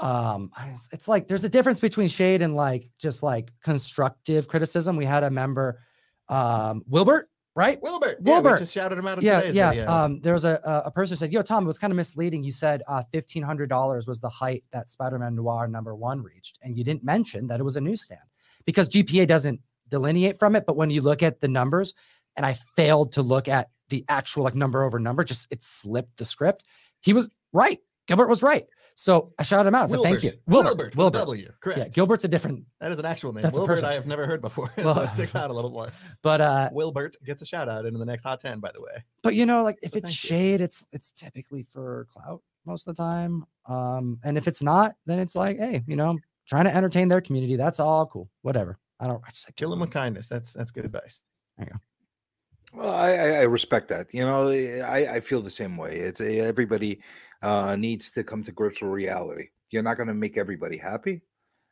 um 0.00 0.50
it's 0.92 1.06
like 1.06 1.28
there's 1.28 1.44
a 1.44 1.48
difference 1.48 1.78
between 1.78 2.08
shade 2.08 2.42
and 2.42 2.56
like 2.56 2.88
just 2.98 3.22
like 3.22 3.52
constructive 3.62 4.48
criticism. 4.48 4.96
We 4.96 5.04
had 5.04 5.22
a 5.22 5.30
member 5.30 5.80
um 6.28 6.82
Wilbert, 6.88 7.30
right? 7.60 7.82
Wilbert, 7.82 8.16
yeah, 8.22 8.32
Wilbert. 8.40 8.58
just 8.58 8.72
shouted 8.72 8.98
him 8.98 9.06
out. 9.06 9.22
Yeah, 9.22 9.40
today's 9.40 9.54
yeah. 9.54 9.70
video. 9.70 9.90
Um, 9.90 10.20
there 10.22 10.32
was 10.32 10.44
a 10.46 10.60
a- 10.64 10.90
person 10.90 11.12
who 11.14 11.18
said, 11.18 11.30
"Yo, 11.30 11.42
Tom, 11.42 11.64
it 11.64 11.66
was 11.66 11.78
kind 11.78 11.92
of 11.92 11.96
misleading. 11.96 12.42
You 12.42 12.52
said 12.52 12.82
uh, 12.88 13.02
fifteen 13.12 13.42
hundred 13.42 13.68
dollars 13.68 14.06
was 14.06 14.18
the 14.18 14.30
height 14.30 14.64
that 14.72 14.88
Spider-Man 14.88 15.34
Noir 15.34 15.68
number 15.68 15.94
one 15.94 16.22
reached, 16.22 16.58
and 16.62 16.76
you 16.76 16.84
didn't 16.84 17.04
mention 17.04 17.46
that 17.48 17.60
it 17.60 17.62
was 17.62 17.76
a 17.76 17.80
newsstand 17.80 18.22
because 18.64 18.88
GPA 18.88 19.26
doesn't 19.28 19.60
delineate 19.88 20.38
from 20.38 20.56
it. 20.56 20.64
But 20.66 20.76
when 20.76 20.90
you 20.90 21.02
look 21.02 21.22
at 21.22 21.40
the 21.42 21.48
numbers, 21.48 21.92
and 22.36 22.46
I 22.46 22.54
failed 22.76 23.12
to 23.12 23.22
look 23.22 23.46
at 23.46 23.68
the 23.90 24.04
actual 24.08 24.44
like 24.44 24.54
number 24.54 24.82
over 24.82 24.98
number, 24.98 25.22
just 25.22 25.46
it 25.50 25.62
slipped 25.62 26.16
the 26.16 26.24
script. 26.24 26.64
He 27.00 27.12
was 27.12 27.28
right. 27.52 27.78
Gilbert 28.06 28.28
was 28.28 28.42
right. 28.42 28.64
So 29.00 29.30
I 29.38 29.44
shouted 29.44 29.66
him 29.66 29.74
out. 29.74 29.88
So 29.88 30.02
thank 30.02 30.22
you, 30.22 30.32
Wilbert. 30.46 30.76
Wilbert. 30.76 30.76
Wilbert. 30.76 30.96
with 30.96 30.98
a 30.98 31.00
Wilbert. 31.00 31.18
W. 31.20 31.52
Correct. 31.60 31.78
Yeah, 31.78 31.88
Gilbert's 31.88 32.24
a 32.24 32.28
different, 32.28 32.66
That 32.82 32.92
is 32.92 32.98
an 32.98 33.06
actual 33.06 33.32
name. 33.32 33.40
That's 33.44 33.56
a 33.56 33.60
Wilbert, 33.60 33.76
person. 33.76 33.88
I 33.88 33.94
have 33.94 34.06
never 34.06 34.26
heard 34.26 34.42
before. 34.42 34.70
so 34.78 34.90
it 35.00 35.08
sticks 35.08 35.34
out 35.34 35.48
a 35.48 35.54
little 35.54 35.70
more. 35.70 35.90
but 36.22 36.42
uh, 36.42 36.68
Wilbert 36.70 37.16
gets 37.24 37.40
a 37.40 37.46
shout 37.46 37.66
out 37.66 37.86
into 37.86 37.98
the 37.98 38.04
next 38.04 38.24
hot 38.24 38.40
10, 38.40 38.60
by 38.60 38.70
the 38.74 38.82
way. 38.82 39.02
but 39.22 39.34
you 39.34 39.46
know 39.46 39.62
like 39.62 39.78
if 39.80 39.92
So 39.92 39.98
it's 40.00 40.10
thank 40.10 40.24
you. 40.24 40.28
shade 40.28 40.60
it's 40.60 40.84
it's 40.92 41.12
typically 41.12 41.62
for 41.62 42.08
clout 42.12 42.42
most 42.66 42.86
of 42.86 42.94
the 42.94 43.02
time 43.02 43.46
um 43.66 44.18
and 44.22 44.36
if 44.36 44.46
it's 44.46 44.62
not 44.62 44.94
then 45.06 45.18
it's 45.18 45.34
like 45.34 45.58
hey 45.58 45.82
you 45.86 45.96
know 45.96 46.18
trying 46.46 46.64
to 46.64 46.76
entertain 46.76 47.08
their 47.08 47.22
community 47.22 47.56
that's 47.56 47.80
all 47.80 48.04
cool 48.04 48.28
whatever 48.42 48.78
i 49.00 49.06
don't 49.06 49.22
I 49.26 49.30
just 49.30 49.48
like, 49.48 49.56
Kill 49.56 49.72
him 49.72 49.80
with 49.80 49.90
kindness. 49.90 50.28
That's 50.28 50.52
that's 50.52 50.70
good 50.70 50.84
advice. 50.84 51.22
Well, 52.72 52.90
I, 52.94 53.10
I 53.12 53.28
I 53.38 53.42
respect 53.42 53.88
that. 53.88 54.12
You 54.12 54.24
know, 54.26 54.48
I, 54.48 55.16
I 55.16 55.20
feel 55.20 55.40
the 55.42 55.50
same 55.50 55.76
way. 55.76 55.96
It's 55.96 56.20
everybody 56.20 57.00
uh, 57.42 57.76
needs 57.76 58.10
to 58.12 58.24
come 58.24 58.42
to 58.44 58.52
grips 58.52 58.80
with 58.82 58.90
reality. 58.90 59.48
You're 59.70 59.82
not 59.82 59.96
going 59.96 60.08
to 60.08 60.14
make 60.14 60.36
everybody 60.36 60.76
happy, 60.76 61.22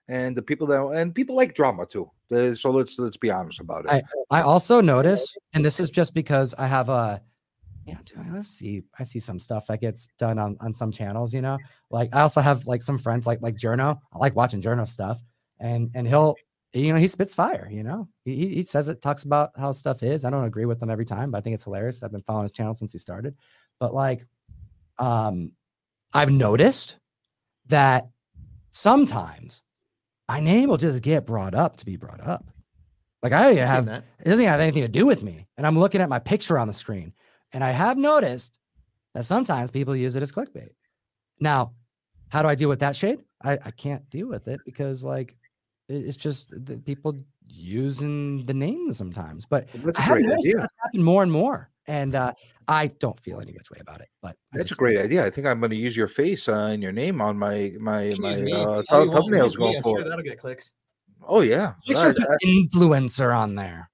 and 0.09 0.37
the 0.37 0.43
people 0.43 0.67
that 0.69 0.83
and 0.83 1.15
people 1.15 1.37
like 1.37 1.55
drama 1.55 1.87
too. 1.87 2.11
So 2.31 2.71
let's 2.71 2.99
let's 2.99 3.17
be 3.17 3.31
honest 3.31 3.61
about 3.61 3.87
it. 3.87 3.91
I- 3.91 4.03
i 4.31 4.43
also 4.43 4.83
notice 4.83 5.35
and 5.55 5.65
this 5.65 5.81
is 5.81 5.89
just 5.89 6.13
because 6.13 6.55
i 6.59 6.67
have 6.67 6.91
a 6.91 7.23
you 7.87 7.95
know 7.95 8.39
i 8.39 8.43
see 8.43 8.83
i 8.99 9.03
see 9.03 9.19
some 9.19 9.39
stuff 9.39 9.67
that 9.69 9.81
gets 9.81 10.09
done 10.19 10.39
on 10.39 10.57
on 10.61 10.75
some 10.75 10.93
channels 10.93 11.33
you 11.33 11.41
know 11.41 11.57
like 11.91 12.11
i 12.15 12.21
also 12.21 12.43
have 12.43 12.67
like 12.67 12.83
some 12.83 12.99
friends 12.99 13.27
like 13.27 13.41
like 13.41 13.57
journo 13.57 13.99
i 14.13 14.19
like 14.19 14.37
watching 14.37 14.61
journo 14.61 14.87
stuff 14.87 15.23
and 15.59 15.91
and 15.95 16.07
he'll 16.07 16.35
you 16.75 16.93
know 16.93 16.99
he 16.99 17.07
spits 17.09 17.35
fire 17.35 17.67
you 17.73 17.83
know 17.83 18.07
he 18.27 18.49
he 18.49 18.63
says 18.63 18.89
it 18.89 19.01
talks 19.01 19.23
about 19.23 19.51
how 19.57 19.73
stuff 19.73 20.03
is 20.03 20.27
i 20.27 20.31
don't 20.31 20.45
agree 20.45 20.67
with 20.67 20.83
him 20.83 20.91
every 20.91 21.07
time 21.07 21.31
but 21.31 21.39
i 21.39 21.41
think 21.41 21.55
it's 21.55 21.65
hilarious 21.65 22.03
i've 22.03 22.13
been 22.13 22.23
following 22.23 22.45
his 22.45 22.53
channel 22.53 22.75
since 22.75 22.93
he 22.93 22.99
started 22.99 23.35
but 23.81 23.95
like 23.95 24.27
um 24.99 25.51
i've 26.15 26.31
noticed 26.31 26.97
that 27.67 28.09
sometimes 28.71 29.63
my 30.29 30.41
name 30.41 30.69
will 30.69 30.77
just 30.77 31.03
get 31.03 31.27
brought 31.27 31.55
up 31.55 31.77
to 31.77 31.85
be 31.87 31.97
brought 31.97 32.21
up 32.27 32.45
like 33.23 33.33
i 33.33 33.51
I've 33.63 33.87
that. 33.87 34.05
it 34.21 34.29
doesn't 34.29 34.45
have 34.45 34.61
anything 34.61 34.83
to 34.83 34.89
do 34.89 35.05
with 35.05 35.25
me. 35.25 35.45
And 35.57 35.67
I'm 35.67 35.77
looking 35.77 36.01
at 36.01 36.09
my 36.09 36.21
picture 36.21 36.57
on 36.57 36.69
the 36.69 36.73
screen. 36.73 37.13
And 37.53 37.65
I 37.65 37.73
have 37.73 37.99
noticed 37.99 38.61
that 39.15 39.25
sometimes 39.25 39.73
people 39.73 39.97
use 39.97 40.15
it 40.15 40.23
as 40.23 40.31
clickbait. 40.31 40.69
Now, 41.41 41.73
how 42.29 42.43
do 42.43 42.49
I 42.49 42.55
deal 42.55 42.69
with 42.69 42.79
that 42.79 42.95
shade? 42.95 43.19
I, 43.43 43.55
I 43.65 43.71
can't 43.73 44.09
deal 44.11 44.29
with 44.29 44.47
it 44.47 44.61
because 44.65 45.03
like 45.03 45.35
it- 45.89 46.07
it's 46.07 46.17
just 46.17 46.51
the 46.65 46.79
people 46.79 47.19
using 47.49 48.45
the 48.45 48.55
name 48.55 48.93
sometimes. 48.93 49.47
But 49.47 49.67
That's 49.75 49.99
I 49.99 50.03
a 50.03 50.05
have 50.05 50.13
great 50.19 50.27
noticed 50.27 50.47
idea. 50.47 50.57
that's 50.61 50.75
happened 50.85 51.05
more 51.05 51.25
and 51.25 51.33
more. 51.33 51.71
And 51.89 52.15
uh, 52.15 52.33
I 52.69 52.89
don't 52.89 53.19
feel 53.19 53.41
any 53.41 53.53
which 53.53 53.71
way 53.71 53.79
about 53.81 54.01
it. 54.01 54.09
But 54.23 54.37
I 54.53 54.59
That's 54.59 54.67
a 54.67 54.69
just- 54.69 54.79
great 54.79 54.99
idea. 54.99 55.25
I 55.25 55.31
think 55.31 55.47
I'm 55.47 55.59
going 55.59 55.71
to 55.71 55.77
use 55.77 55.97
your 55.97 56.07
face 56.09 56.49
uh, 56.49 56.69
and 56.73 56.83
your 56.83 56.93
name 56.93 57.21
on 57.21 57.39
my 57.39 57.73
my 57.81 58.15
my 58.19 58.35
uh, 58.35 58.65
all 58.67 58.83
thumb- 58.83 59.05
you 59.05 59.11
want, 59.11 59.27
thumbnails 59.27 59.57
going 59.57 59.77
I'm 59.77 59.83
forward. 59.83 60.01
Sure 60.03 60.09
that'll 60.11 60.25
get 60.25 60.39
clicks. 60.39 60.71
Oh 61.27 61.41
yeah. 61.41 61.73
Make 61.89 61.97
sure 61.97 62.11
I- 62.11 62.13
to 62.13 62.21
put 62.27 62.39
influencer 62.47 63.37
on 63.37 63.55
there. 63.55 63.91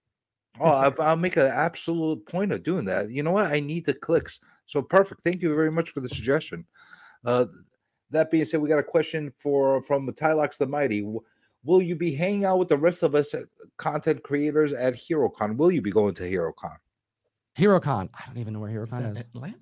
Oh, 0.61 0.67
I- 0.71 1.03
I'll 1.03 1.17
make 1.17 1.37
an 1.37 1.47
absolute 1.47 2.25
point 2.27 2.53
of 2.53 2.63
doing 2.63 2.85
that. 2.85 3.11
You 3.11 3.23
know 3.23 3.33
what? 3.33 3.47
I 3.47 3.61
need 3.61 3.87
the 3.87 3.95
clicks. 3.95 4.41
So 4.67 4.83
perfect. 4.83 5.23
Thank 5.23 5.41
you 5.43 5.55
very 5.55 5.71
much 5.71 5.91
for 5.91 6.01
the 6.01 6.09
suggestion. 6.09 6.65
Uh, 7.25 7.47
that 8.11 8.31
being 8.31 8.45
said, 8.45 8.61
we 8.61 8.69
got 8.69 8.79
a 8.79 8.83
question 8.83 9.33
for 9.39 9.83
from 9.83 10.07
Tylox 10.13 10.59
the 10.59 10.67
Mighty. 10.67 11.07
Will 11.65 11.81
you 11.81 11.97
be 11.97 12.15
hanging 12.15 12.45
out 12.45 12.59
with 12.59 12.69
the 12.69 12.77
rest 12.77 13.03
of 13.03 13.15
us 13.15 13.33
uh, 13.35 13.43
content 13.79 14.23
creators 14.23 14.73
at 14.73 14.95
HeroCon? 14.95 15.57
Will 15.57 15.73
you 15.73 15.81
be 15.81 15.91
going 15.91 16.13
to 16.15 16.23
HeroCon, 16.31 16.77
HeroCon. 17.59 18.09
I 18.15 18.27
don't 18.27 18.39
even 18.39 18.53
know 18.55 18.61
where 18.61 18.71
HeroCon 18.71 18.85
is. 19.11 19.15
that 19.15 19.17
is. 19.17 19.21
Atlanta? 19.35 19.59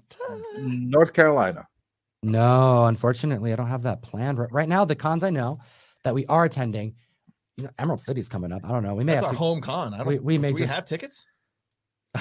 North 0.58 1.12
Carolina? 1.12 1.66
No, 2.22 2.86
unfortunately, 2.86 3.52
I 3.52 3.56
don't 3.56 3.66
have 3.68 3.82
that 3.82 4.02
planned. 4.02 4.38
Right, 4.38 4.52
right 4.52 4.68
now, 4.68 4.84
the 4.84 4.94
cons 4.94 5.24
I 5.24 5.30
know 5.30 5.58
that 6.04 6.14
we 6.14 6.24
are 6.26 6.44
attending, 6.44 6.94
you 7.56 7.64
know, 7.64 7.70
Emerald 7.78 8.00
City's 8.00 8.28
coming 8.28 8.52
up. 8.52 8.64
I 8.64 8.68
don't 8.68 8.82
know. 8.82 8.94
We 8.94 9.04
may 9.04 9.12
That's 9.12 9.24
our 9.24 9.28
have 9.30 9.36
to 9.36 9.38
home 9.38 9.60
con. 9.60 9.92
I 9.94 9.98
don't. 9.98 10.06
we- 10.06 10.18
we 10.20 10.38
may 10.38 10.48
do 10.48 10.54
we 10.54 10.62
have 10.66 10.84
tickets? 10.84 11.26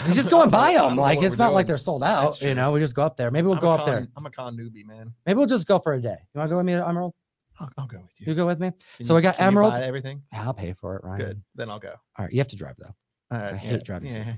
we 0.07 0.13
just 0.13 0.29
go 0.29 0.41
and 0.41 0.51
buy 0.51 0.73
them. 0.73 0.95
Like 0.97 1.21
it's 1.21 1.37
we're 1.37 1.43
not 1.45 1.53
like 1.53 1.67
they're 1.67 1.77
sold 1.77 2.01
out. 2.03 2.41
You 2.41 2.55
know, 2.55 2.71
we 2.71 2.79
just 2.79 2.95
go 2.95 3.03
up 3.03 3.17
there. 3.17 3.29
Maybe 3.29 3.45
we'll 3.47 3.55
I'm 3.57 3.61
go 3.61 3.71
a 3.71 3.75
up 3.75 3.85
there. 3.85 4.07
I'm 4.15 4.25
a 4.25 4.31
con 4.31 4.57
newbie, 4.57 4.85
man. 4.85 5.13
Maybe 5.25 5.37
we'll 5.37 5.47
just 5.47 5.67
go 5.67 5.79
for 5.79 5.93
a 5.93 6.01
day. 6.01 6.17
You 6.33 6.39
want 6.39 6.47
to 6.49 6.53
go 6.53 6.57
with 6.57 6.65
me 6.65 6.73
to 6.73 6.87
Emerald? 6.87 7.13
I'll, 7.59 7.69
I'll 7.77 7.87
go 7.87 7.99
with 7.99 8.11
you. 8.19 8.27
You 8.27 8.33
go 8.35 8.45
with 8.47 8.59
me? 8.59 8.71
Can 8.97 9.05
so 9.05 9.13
you- 9.13 9.17
we 9.17 9.21
got 9.21 9.35
can 9.35 9.43
you 9.43 9.47
Emerald. 9.49 9.73
buy 9.73 9.83
everything. 9.83 10.23
I'll 10.33 10.53
pay 10.53 10.73
for 10.73 10.95
it, 10.95 11.03
Ryan. 11.03 11.19
Good. 11.19 11.41
Then 11.55 11.69
I'll 11.69 11.79
go. 11.79 11.89
All 12.17 12.25
right, 12.25 12.31
you 12.31 12.39
have 12.39 12.47
to 12.49 12.55
drive 12.55 12.75
though. 12.79 12.95
All 13.31 13.41
I 13.43 13.55
hate 13.55 13.71
yeah, 13.73 13.77
driving 13.79 14.09
Yeah, 14.11 14.23
city. 14.25 14.37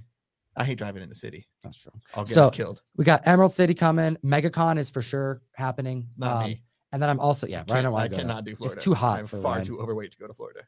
I 0.55 0.63
hate 0.63 0.77
driving 0.77 1.01
in 1.03 1.09
the 1.09 1.15
city. 1.15 1.45
That's 1.63 1.77
true. 1.77 1.91
I'll 2.15 2.23
get 2.25 2.33
So- 2.33 2.43
us 2.43 2.51
killed. 2.51 2.81
We 2.95 3.05
got 3.05 3.21
Emerald 3.27 3.51
City 3.53 3.73
coming. 3.73 4.17
MegaCon 4.23 4.77
is 4.77 4.89
for 4.89 5.01
sure 5.01 5.41
happening. 5.53 6.09
Not 6.17 6.37
Um, 6.37 6.43
me. 6.49 6.63
And 6.91 7.01
then 7.01 7.09
I'm 7.09 7.19
also 7.19 7.47
yeah, 7.47 7.63
Ryan. 7.67 7.87
I, 7.87 7.89
want 7.89 8.03
I 8.03 8.07
there. 8.07 8.19
cannot 8.19 8.45
do 8.45 8.55
Florida. 8.55 8.75
It's 8.75 8.83
too 8.83 8.93
hot 8.93 9.19
I'm 9.19 9.25
far 9.27 9.41
Ryan. 9.41 9.65
too 9.65 9.79
overweight 9.79 10.11
to 10.11 10.17
go 10.19 10.27
to 10.27 10.33
Florida. 10.33 10.61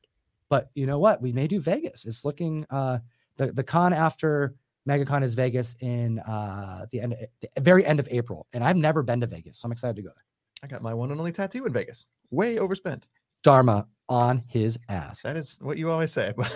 But 0.49 0.71
you 0.73 0.87
know 0.87 0.97
what? 0.97 1.21
We 1.21 1.31
may 1.31 1.47
do 1.47 1.59
Vegas. 1.59 2.05
It's 2.05 2.25
looking 2.25 2.65
uh 2.71 2.99
the 3.37 3.51
the 3.51 3.63
con 3.63 3.93
after 3.93 4.55
MegaCon 4.87 5.23
is 5.23 5.33
Vegas 5.33 5.75
in 5.81 6.19
uh, 6.19 6.85
the 6.91 7.01
end, 7.01 7.15
the 7.41 7.49
very 7.61 7.83
end 7.85 7.99
of 7.99 8.07
April, 8.11 8.45
and 8.53 8.63
I've 8.63 8.75
never 8.77 9.01
been 9.01 9.19
to 9.21 9.25
Vegas, 9.27 9.57
so 9.57 9.65
I'm 9.65 9.71
excited 9.71 9.95
to 9.95 10.03
go 10.03 10.09
there. 10.09 10.23
I 10.61 10.67
got 10.67 10.83
my 10.83 10.93
one 10.93 11.09
and 11.09 11.19
only 11.19 11.31
tattoo 11.31 11.65
in 11.65 11.73
Vegas. 11.73 12.07
Way 12.29 12.59
overspent. 12.59 13.07
Dharma 13.45 13.87
on 14.09 14.43
his 14.49 14.77
ass. 14.89 15.21
That 15.21 15.37
is 15.37 15.57
what 15.61 15.77
you 15.77 15.89
always 15.91 16.11
say. 16.11 16.33
but- 16.35 16.51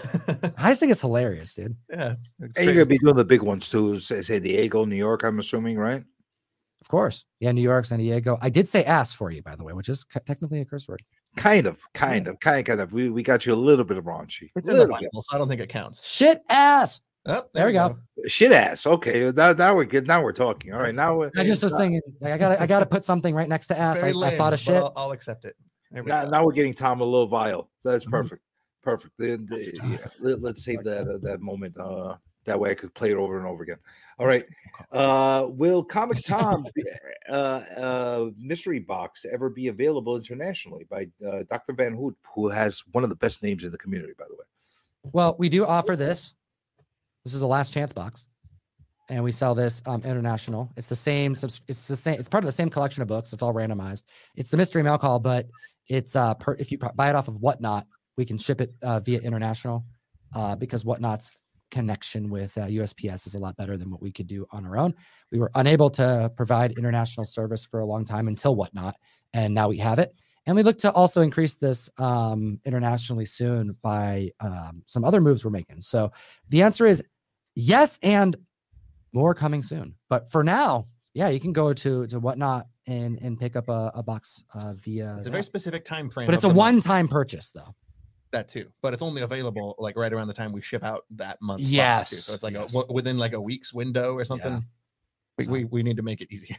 I 0.58 0.70
just 0.70 0.80
think 0.80 0.92
it's 0.92 1.02
hilarious, 1.02 1.54
dude. 1.54 1.76
yeah, 1.90 2.12
it's, 2.14 2.34
it's 2.40 2.56
And 2.58 2.66
you're 2.66 2.74
gonna 2.74 2.86
be 2.86 2.98
doing 2.98 3.16
the 3.16 3.24
big 3.26 3.42
ones 3.44 3.70
too. 3.70 4.00
Say, 4.00 4.22
say 4.22 4.40
Diego, 4.40 4.86
New 4.86 4.96
York. 4.96 5.24
I'm 5.24 5.40
assuming, 5.40 5.78
right? 5.78 6.04
Of 6.82 6.88
course, 6.88 7.26
yeah, 7.40 7.52
New 7.52 7.62
York, 7.62 7.86
San 7.86 8.00
Diego. 8.00 8.38
I 8.42 8.50
did 8.50 8.68
say 8.68 8.84
ass 8.86 9.14
for 9.14 9.30
you, 9.32 9.42
by 9.44 9.56
the 9.56 9.64
way, 9.64 9.74
which 9.74 9.90
is 9.90 10.06
c- 10.12 10.20
technically 10.26 10.62
a 10.62 10.66
curse 10.66 10.88
word. 10.88 11.02
Kind 11.36 11.68
of, 11.68 11.80
kind 11.94 12.26
of, 12.28 12.40
kind, 12.40 12.66
kind 12.66 12.80
of. 12.82 12.94
We 12.94 13.10
we 13.10 13.22
got 13.22 13.46
you 13.46 13.54
a 13.54 13.56
little 13.56 13.86
bit 13.86 13.98
of 13.98 14.06
raunchy. 14.06 14.50
it's 14.56 14.68
in 14.70 14.76
the 14.76 14.82
Little 14.82 14.98
bit. 15.00 15.12
Bible, 15.12 15.22
so 15.22 15.36
I 15.36 15.38
don't 15.38 15.48
think 15.48 15.62
it 15.62 15.70
counts. 15.70 16.04
Shit 16.06 16.42
ass. 16.50 17.02
Oh, 17.26 17.44
There 17.54 17.66
we 17.68 17.74
go. 17.74 17.98
Shit 18.28 18.52
ass. 18.54 18.88
Okay, 18.88 19.30
now, 19.36 19.52
now 19.54 19.76
we're 19.76 19.84
good. 19.86 20.08
Now 20.08 20.24
we're 20.24 20.32
talking. 20.34 20.72
All 20.74 20.80
right, 20.80 20.96
That's- 20.96 20.98
now 20.98 21.18
we're 21.18 21.32
I 21.38 21.44
just 21.44 21.62
was 21.62 21.74
thinking, 21.78 22.02
like, 22.22 22.34
I 22.34 22.38
gotta, 22.38 22.62
I 22.62 22.66
gotta 22.66 22.86
put 22.86 23.04
something 23.04 23.36
right 23.36 23.48
next 23.50 23.68
to 23.68 23.78
ass. 23.78 23.98
I, 23.98 24.12
Very 24.14 24.24
I 24.24 24.38
thought 24.38 24.54
of 24.54 24.60
shit. 24.60 24.76
I'll, 24.78 24.94
I'll 24.96 25.12
accept 25.12 25.46
it. 25.46 25.56
There 25.92 26.04
we 26.04 26.10
now, 26.10 26.26
go. 26.26 26.30
now 26.30 26.46
we're 26.46 26.54
getting 26.54 26.74
Tom 26.74 27.02
a 27.02 27.04
little 27.04 27.28
vile. 27.28 27.70
That's 27.84 28.06
perfect. 28.06 28.42
Perfect. 28.84 29.14
The- 29.18 29.38
the- 29.38 29.80
yeah, 29.84 29.98
let, 30.20 30.44
us 30.44 30.64
save 30.64 30.84
that 30.84 31.08
uh, 31.08 31.18
that 31.22 31.42
moment. 31.42 31.78
Uh, 31.78 32.16
that 32.46 32.60
way 32.60 32.72
I 32.72 32.74
could 32.74 32.94
play 32.94 33.12
it 33.12 33.18
over 33.18 33.38
and 33.38 33.46
over 33.46 33.64
again. 33.64 33.78
All 34.18 34.26
right. 34.26 34.46
Uh, 34.92 35.48
will 35.50 35.84
Comic 35.84 36.24
Tom 36.26 36.66
uh, 37.30 37.32
uh, 37.32 38.30
mystery 38.38 38.80
box 38.80 39.26
ever 39.32 39.50
be 39.50 39.68
available 39.68 40.16
internationally 40.16 40.86
by 40.90 41.08
uh, 41.26 41.44
Dr. 41.50 41.74
Van 41.74 41.94
Hoot, 41.94 42.18
who 42.34 42.50
has 42.50 42.84
one 42.92 43.04
of 43.04 43.10
the 43.10 43.16
best 43.16 43.44
names 43.44 43.64
in 43.64 43.72
the 43.72 43.78
community, 43.78 44.14
by 44.18 44.26
the 44.28 44.36
way? 44.36 44.46
Well, 45.04 45.36
we 45.38 45.48
do 45.50 45.66
offer 45.66 45.96
this. 45.96 46.34
This 47.24 47.34
is 47.34 47.40
the 47.40 47.48
last 47.48 47.74
chance 47.74 47.94
box, 47.94 48.26
and 49.10 49.24
we 49.24 49.32
sell 49.32 49.54
this 49.54 49.82
um, 49.86 50.02
international. 50.04 50.72
It's 50.78 50.88
the 50.88 50.96
same. 50.96 51.34
It's 51.34 51.88
the 51.88 51.96
same. 51.96 52.18
It's 52.20 52.30
part 52.30 52.44
of 52.44 52.48
the 52.48 52.54
same 52.54 52.70
collection 52.70 53.02
of 53.02 53.08
books. 53.08 53.34
It's 53.34 53.44
all 53.44 53.54
randomized. 53.54 54.04
It's 54.36 54.50
the 54.50 54.58
mystery 54.58 54.84
mail 54.84 54.98
call, 54.98 55.20
but 55.20 55.48
it's 55.90 56.16
uh, 56.16 56.36
per, 56.36 56.56
if 56.60 56.72
you 56.72 56.78
buy 56.78 57.10
it 57.10 57.16
off 57.16 57.28
of 57.28 57.38
Whatnot, 57.38 57.86
we 58.18 58.26
can 58.26 58.38
ship 58.38 58.62
it 58.62 58.74
uh, 58.82 59.00
via 59.00 59.20
international 59.20 59.86
uh, 60.36 60.56
because 60.56 60.86
Whatnot's 60.86 61.32
connection 61.72 62.30
with 62.30 62.58
uh, 62.58 62.62
USPS 62.62 63.28
is 63.28 63.36
a 63.36 63.40
lot 63.40 63.56
better 63.58 63.78
than 63.78 63.92
what 63.92 64.02
we 64.02 64.12
could 64.12 64.28
do 64.28 64.46
on 64.52 64.66
our 64.66 64.78
own. 64.78 64.94
We 65.32 65.40
were 65.40 65.52
unable 65.56 65.90
to 65.92 66.32
provide 66.36 66.78
international 66.78 67.26
service 67.26 67.66
for 67.66 67.80
a 67.80 67.86
long 67.86 68.06
time 68.06 68.28
until 68.28 68.56
Whatnot, 68.56 68.96
and 69.34 69.54
now 69.54 69.68
we 69.68 69.78
have 69.78 70.00
it. 70.00 70.14
And 70.46 70.56
we 70.56 70.64
look 70.64 70.78
to 70.80 70.92
also 70.94 71.22
increase 71.22 71.56
this 71.56 71.90
um, 71.98 72.60
internationally 72.66 73.26
soon 73.26 73.76
by 73.82 74.32
um, 74.40 74.82
some 74.86 75.04
other 75.04 75.22
moves 75.22 75.46
we're 75.46 75.52
making. 75.52 75.82
So 75.82 76.12
the 76.50 76.64
answer 76.64 76.86
is 76.86 77.04
yes, 77.56 78.00
and 78.02 78.36
more 79.14 79.34
coming 79.34 79.64
soon. 79.64 79.96
But 80.10 80.32
for 80.32 80.44
now, 80.44 80.88
yeah, 81.14 81.30
you 81.30 81.40
can 81.40 81.54
go 81.54 81.74
to 81.74 82.08
to 82.08 82.20
whatnot 82.20 82.68
and 82.90 83.18
and 83.22 83.40
pick 83.40 83.56
up 83.56 83.70
a, 83.70 83.92
a 83.96 84.04
box 84.04 84.44
uh, 84.54 84.74
via. 84.74 85.16
It's 85.18 85.22
a 85.22 85.24
that. 85.26 85.32
very 85.32 85.44
specific 85.44 85.86
time 85.86 86.10
frame. 86.10 86.26
but 86.28 86.36
it's 86.36 86.44
a 86.44 86.48
of 86.48 86.54
the 86.54 86.60
month, 86.60 86.86
one-time 86.86 87.08
purchase 87.08 87.52
though. 87.52 87.76
that 88.32 88.48
too, 88.48 88.68
but 88.82 88.94
it's 88.94 89.02
only 89.02 89.22
available 89.22 89.76
like 89.80 89.96
right 89.96 90.12
around 90.14 90.28
the 90.28 90.34
time 90.34 90.52
we 90.52 90.62
ship 90.62 90.84
out 90.84 91.06
that 91.12 91.42
month. 91.42 91.62
Yes, 91.62 92.10
so 92.26 92.34
it's 92.34 92.44
like 92.44 92.54
yes. 92.54 92.74
a, 92.74 92.78
w- 92.78 92.94
within 92.94 93.18
like 93.18 93.34
a 93.34 93.42
week's 93.42 93.74
window 93.74 94.14
or 94.16 94.26
something. 94.26 94.66
We, 95.38 95.44
So- 95.46 95.52
we 95.52 95.64
we 95.66 95.84
need 95.84 95.98
to 95.98 96.04
make 96.04 96.22
it 96.22 96.28
easier. 96.32 96.58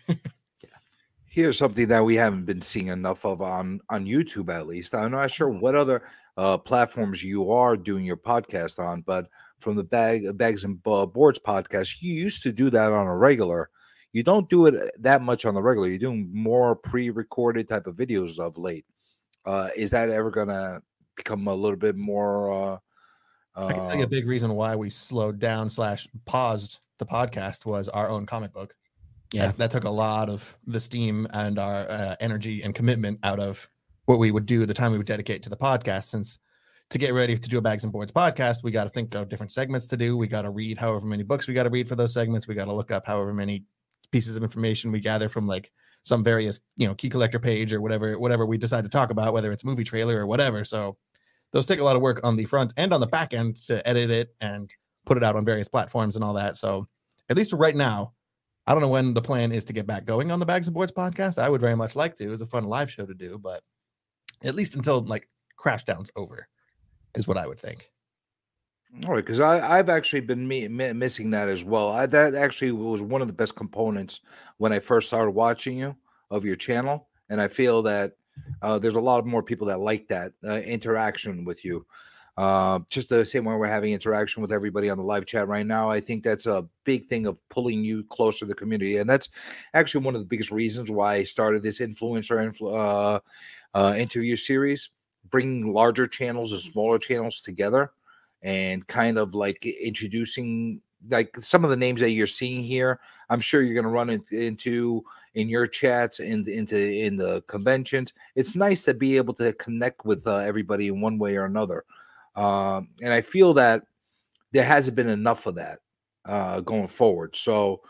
Here's 1.27 1.59
something 1.59 1.87
that 1.89 2.05
we 2.05 2.17
haven't 2.17 2.45
been 2.45 2.61
seeing 2.61 2.89
enough 2.89 3.25
of 3.25 3.41
on 3.41 3.81
on 3.89 4.05
YouTube, 4.05 4.53
at 4.53 4.67
least. 4.67 4.95
I'm 4.95 5.13
not 5.13 5.31
sure 5.31 5.49
what 5.49 5.77
other 5.77 6.03
uh, 6.37 6.59
platforms 6.59 7.23
you 7.23 7.53
are 7.53 7.77
doing 7.77 8.05
your 8.05 8.17
podcast 8.17 8.81
on, 8.81 9.03
but 9.03 9.29
from 9.61 9.77
the 9.77 9.85
bag 9.85 10.37
bags 10.37 10.65
and 10.65 10.83
boards 10.83 11.39
podcast, 11.39 12.03
you 12.03 12.15
used 12.15 12.43
to 12.43 12.53
do 12.53 12.69
that 12.71 12.91
on 12.91 13.07
a 13.07 13.17
regular. 13.17 13.71
You 14.13 14.23
don't 14.23 14.49
do 14.49 14.67
it 14.67 14.75
uh, 14.75 14.89
that 14.99 15.23
much 15.23 15.45
on 15.45 15.55
the 15.55 15.63
regular. 15.63 15.89
You're 15.89 15.99
doing 15.99 16.31
more 16.33 16.75
pre-recorded 16.75 17.69
type 17.69 17.87
of 17.87 17.97
videos 17.97 18.39
of 18.39 18.59
late. 18.59 18.85
Uh, 19.45 19.69
is 19.77 19.91
that 19.93 20.11
ever 20.11 20.31
gonna 20.31 20.83
become 21.17 21.47
a 21.49 21.55
little 21.55 21.77
bit 21.77 21.97
more? 21.97 22.53
Uh, 22.53 22.79
I 23.57 23.73
can 23.73 23.85
tell 23.85 23.97
you 23.97 24.03
a 24.03 24.07
uh, 24.07 24.09
big 24.09 24.27
reason 24.27 24.55
why 24.55 24.77
we 24.77 24.91
slowed 24.91 25.39
down 25.39 25.69
slash 25.69 26.09
paused 26.25 26.79
the 26.99 27.07
podcast 27.07 27.67
was 27.67 27.89
our 27.89 28.09
own 28.09 28.27
comic 28.27 28.53
book. 28.53 28.75
Yeah. 29.33 29.47
that, 29.47 29.59
that 29.59 29.71
took 29.71 29.85
a 29.85 29.91
lot 29.91 30.29
of 30.29 30.59
the 30.67 30.81
steam 30.81 31.27
and 31.33 31.59
our 31.59 31.89
uh, 31.89 32.17
energy 32.21 32.63
and 32.63 32.75
commitment 32.75 33.21
out 33.23 33.39
of 33.39 33.69
what 34.07 34.19
we 34.19 34.33
would 34.33 34.47
do 34.47 34.67
the 34.67 34.75
time 34.75 34.91
we 34.91 34.99
would 34.99 35.07
dedicate 35.07 35.43
to 35.45 35.49
the 35.49 35.57
podcast 35.57 36.05
since 36.05 36.39
to 36.91 36.99
get 36.99 37.15
ready 37.15 37.39
to 37.39 37.49
do 37.49 37.59
a 37.59 37.61
bags 37.61 37.85
and 37.85 37.93
boards 37.93 38.11
podcast 38.11 38.65
we 38.65 38.73
got 38.73 38.83
to 38.85 38.91
think 38.91 39.15
of 39.15 39.29
different 39.29 39.53
segments 39.53 39.87
to 39.87 39.97
do 39.97 40.17
we 40.17 40.27
got 40.27 40.43
to 40.43 40.51
read 40.51 40.77
however 40.77 41.07
many 41.07 41.23
books 41.23 41.47
we 41.47 41.55
got 41.55 41.63
to 41.63 41.71
read 41.71 41.89
for 41.89 41.95
those 41.95 42.13
segments 42.13 42.49
we 42.49 42.57
got 42.57 42.65
to 42.65 42.73
look 42.73 42.91
up 42.91 43.07
however 43.07 43.33
many 43.33 43.63
pieces 44.11 44.37
of 44.37 44.43
information 44.43 44.93
we 44.93 45.01
gather 45.01 45.29
from 45.29 45.47
like 45.47 45.71
some 46.03 46.25
various 46.25 46.61
you 46.77 46.87
know 46.87 46.95
key 46.95 47.09
collector 47.09 47.39
page 47.39 47.73
or 47.73 47.81
whatever 47.81 48.19
whatever 48.19 48.47
we 48.47 48.59
decide 48.59 48.85
to 48.85 48.91
talk 48.91 49.11
about 49.11 49.33
whether 49.33 49.53
it's 49.53 49.65
movie 49.65 49.85
trailer 49.85 50.19
or 50.19 50.27
whatever 50.27 50.65
so 50.65 50.97
those 51.53 51.67
take 51.67 51.81
a 51.81 51.85
lot 51.85 51.97
of 51.97 52.03
work 52.03 52.21
on 52.25 52.37
the 52.37 52.45
front 52.45 52.73
and 52.77 52.93
on 52.93 53.01
the 53.01 53.07
back 53.07 53.35
end 53.35 53.57
to 53.57 53.87
edit 53.87 54.11
it 54.11 54.35
and 54.41 54.71
put 55.05 55.17
it 55.17 55.25
out 55.25 55.37
on 55.37 55.45
various 55.45 55.69
platforms 55.69 56.17
and 56.17 56.25
all 56.25 56.35
that 56.35 56.57
so 56.57 56.87
at 57.29 57.37
least 57.37 57.53
right 57.53 57.77
now 57.77 58.13
I 58.67 58.73
don't 58.73 58.83
know 58.83 58.89
when 58.89 59.15
the 59.15 59.23
plan 59.23 59.51
is 59.51 59.65
to 59.65 59.73
get 59.73 59.87
back 59.87 60.05
going 60.05 60.31
on 60.31 60.39
the 60.39 60.47
Bags 60.47 60.69
and 60.69 60.75
Boards 60.75 60.93
podcast. 60.93 61.39
I 61.39 61.49
would 61.49 61.61
very 61.61 61.75
much 61.75 61.97
like 61.97 62.15
to. 62.17 62.25
It 62.25 62.31
was 62.31 62.41
a 62.41 62.47
fun 62.47 62.65
live 62.65 62.89
show 62.89 63.05
to 63.05 63.15
do, 63.15 63.37
but 63.37 63.63
at 64.45 64.55
least 64.55 64.77
until 64.77 65.01
like 65.01 65.29
Crashdown's 65.59 66.11
over, 66.15 66.47
is 67.17 67.27
what 67.27 67.37
I 67.37 67.49
would 67.49 67.59
think. 67.59 67.91
All 69.07 69.15
right, 69.15 69.25
because 69.25 69.41
I've 69.41 69.89
actually 69.89 70.21
been 70.21 70.47
mi- 70.47 70.69
mi- 70.69 70.93
missing 70.93 71.31
that 71.31 71.49
as 71.49 71.63
well. 71.63 71.91
I, 71.91 72.07
that 72.07 72.35
actually 72.35 72.73
was 72.73 73.01
one 73.01 73.21
of 73.21 73.29
the 73.29 73.33
best 73.33 73.55
components 73.55 74.21
when 74.59 74.73
I 74.73 74.81
first 74.81 75.09
started 75.09 75.31
watching 75.31 75.79
you 75.79 75.97
of 76.31 76.45
your 76.45 76.57
channel, 76.57 77.09
and 77.29 77.41
I 77.41 77.47
feel 77.47 77.83
that 77.83 78.15
uh, 78.63 78.79
there's 78.79 78.97
a 78.97 79.01
lot 79.01 79.21
of 79.21 79.27
more 79.27 79.45
people 79.45 79.69
that 79.69 79.81
like 79.81 80.09
that 80.09 80.33
uh, 80.45 80.57
interaction 80.57 81.45
with 81.45 81.65
you. 81.65 81.87
Uh, 82.37 82.81
just 82.91 83.09
the 83.09 83.25
same 83.25 83.45
way 83.45 83.55
we're 83.55 83.67
having 83.67 83.93
interaction 83.93 84.43
with 84.43 84.53
everybody 84.53 84.91
on 84.91 84.99
the 84.99 85.05
live 85.05 85.25
chat 85.25 85.47
right 85.47 85.67
now. 85.67 85.89
I 85.91 86.01
think 86.01 86.25
that's 86.25 86.47
a 86.47 86.67
big 86.85 87.05
thing 87.07 87.27
of 87.27 87.39
pulling 87.49 87.85
you 87.85 88.05
closer 88.05 88.41
to 88.41 88.47
the 88.47 88.55
community, 88.55 88.97
and 88.97 89.09
that's 89.09 89.29
actually 89.73 90.05
one 90.05 90.17
of 90.17 90.21
the 90.21 90.27
biggest 90.27 90.51
reasons 90.51 90.91
why 90.91 91.15
I 91.15 91.25
started 91.25 91.63
this 91.63 91.81
influencer 91.81 92.51
influ- 92.51 92.75
uh, 92.75 93.21
uh, 93.75 93.95
interview 93.97 94.35
series, 94.35 94.91
bringing 95.31 95.73
larger 95.73 96.09
channels 96.09 96.51
and 96.51 96.61
smaller 96.61 96.99
channels 96.99 97.41
together 97.41 97.93
and 98.43 98.87
kind 98.87 99.19
of 99.19 99.35
like 99.35 99.65
introducing 99.67 100.81
like 101.09 101.35
some 101.39 101.65
of 101.65 101.71
the 101.71 101.77
names 101.77 102.01
that 102.01 102.11
you're 102.11 102.27
seeing 102.27 102.63
here 102.63 103.01
i'm 103.31 103.41
sure 103.41 103.63
you're 103.63 103.75
going 103.75 103.85
to 103.85 103.91
run 103.91 104.11
in- 104.11 104.25
into 104.31 105.03
in 105.35 105.49
your 105.49 105.67
chats 105.67 106.19
and 106.19 106.49
into 106.49 106.77
in 106.77 107.17
the 107.17 107.41
conventions. 107.43 108.13
It's 108.35 108.57
nice 108.57 108.85
to 108.85 108.95
be 108.95 109.17
able 109.17 109.35
to 109.35 109.53
connect 109.55 110.05
with 110.05 110.27
uh, 110.27 110.39
everybody 110.39 110.89
in 110.89 111.01
one 111.01 111.19
way 111.19 111.37
or 111.37 111.45
another 111.45 111.85
um, 112.37 112.89
and 113.03 113.13
i 113.13 113.21
feel 113.21 113.55
that 113.55 113.83
there 114.53 114.65
hasn't 114.65 114.97
been 114.97 115.09
enough 115.09 115.47
of 115.47 115.55
that 115.57 115.79
uh, 116.25 116.61
going 116.61 116.89
forward. 116.89 117.35
So 117.37 117.83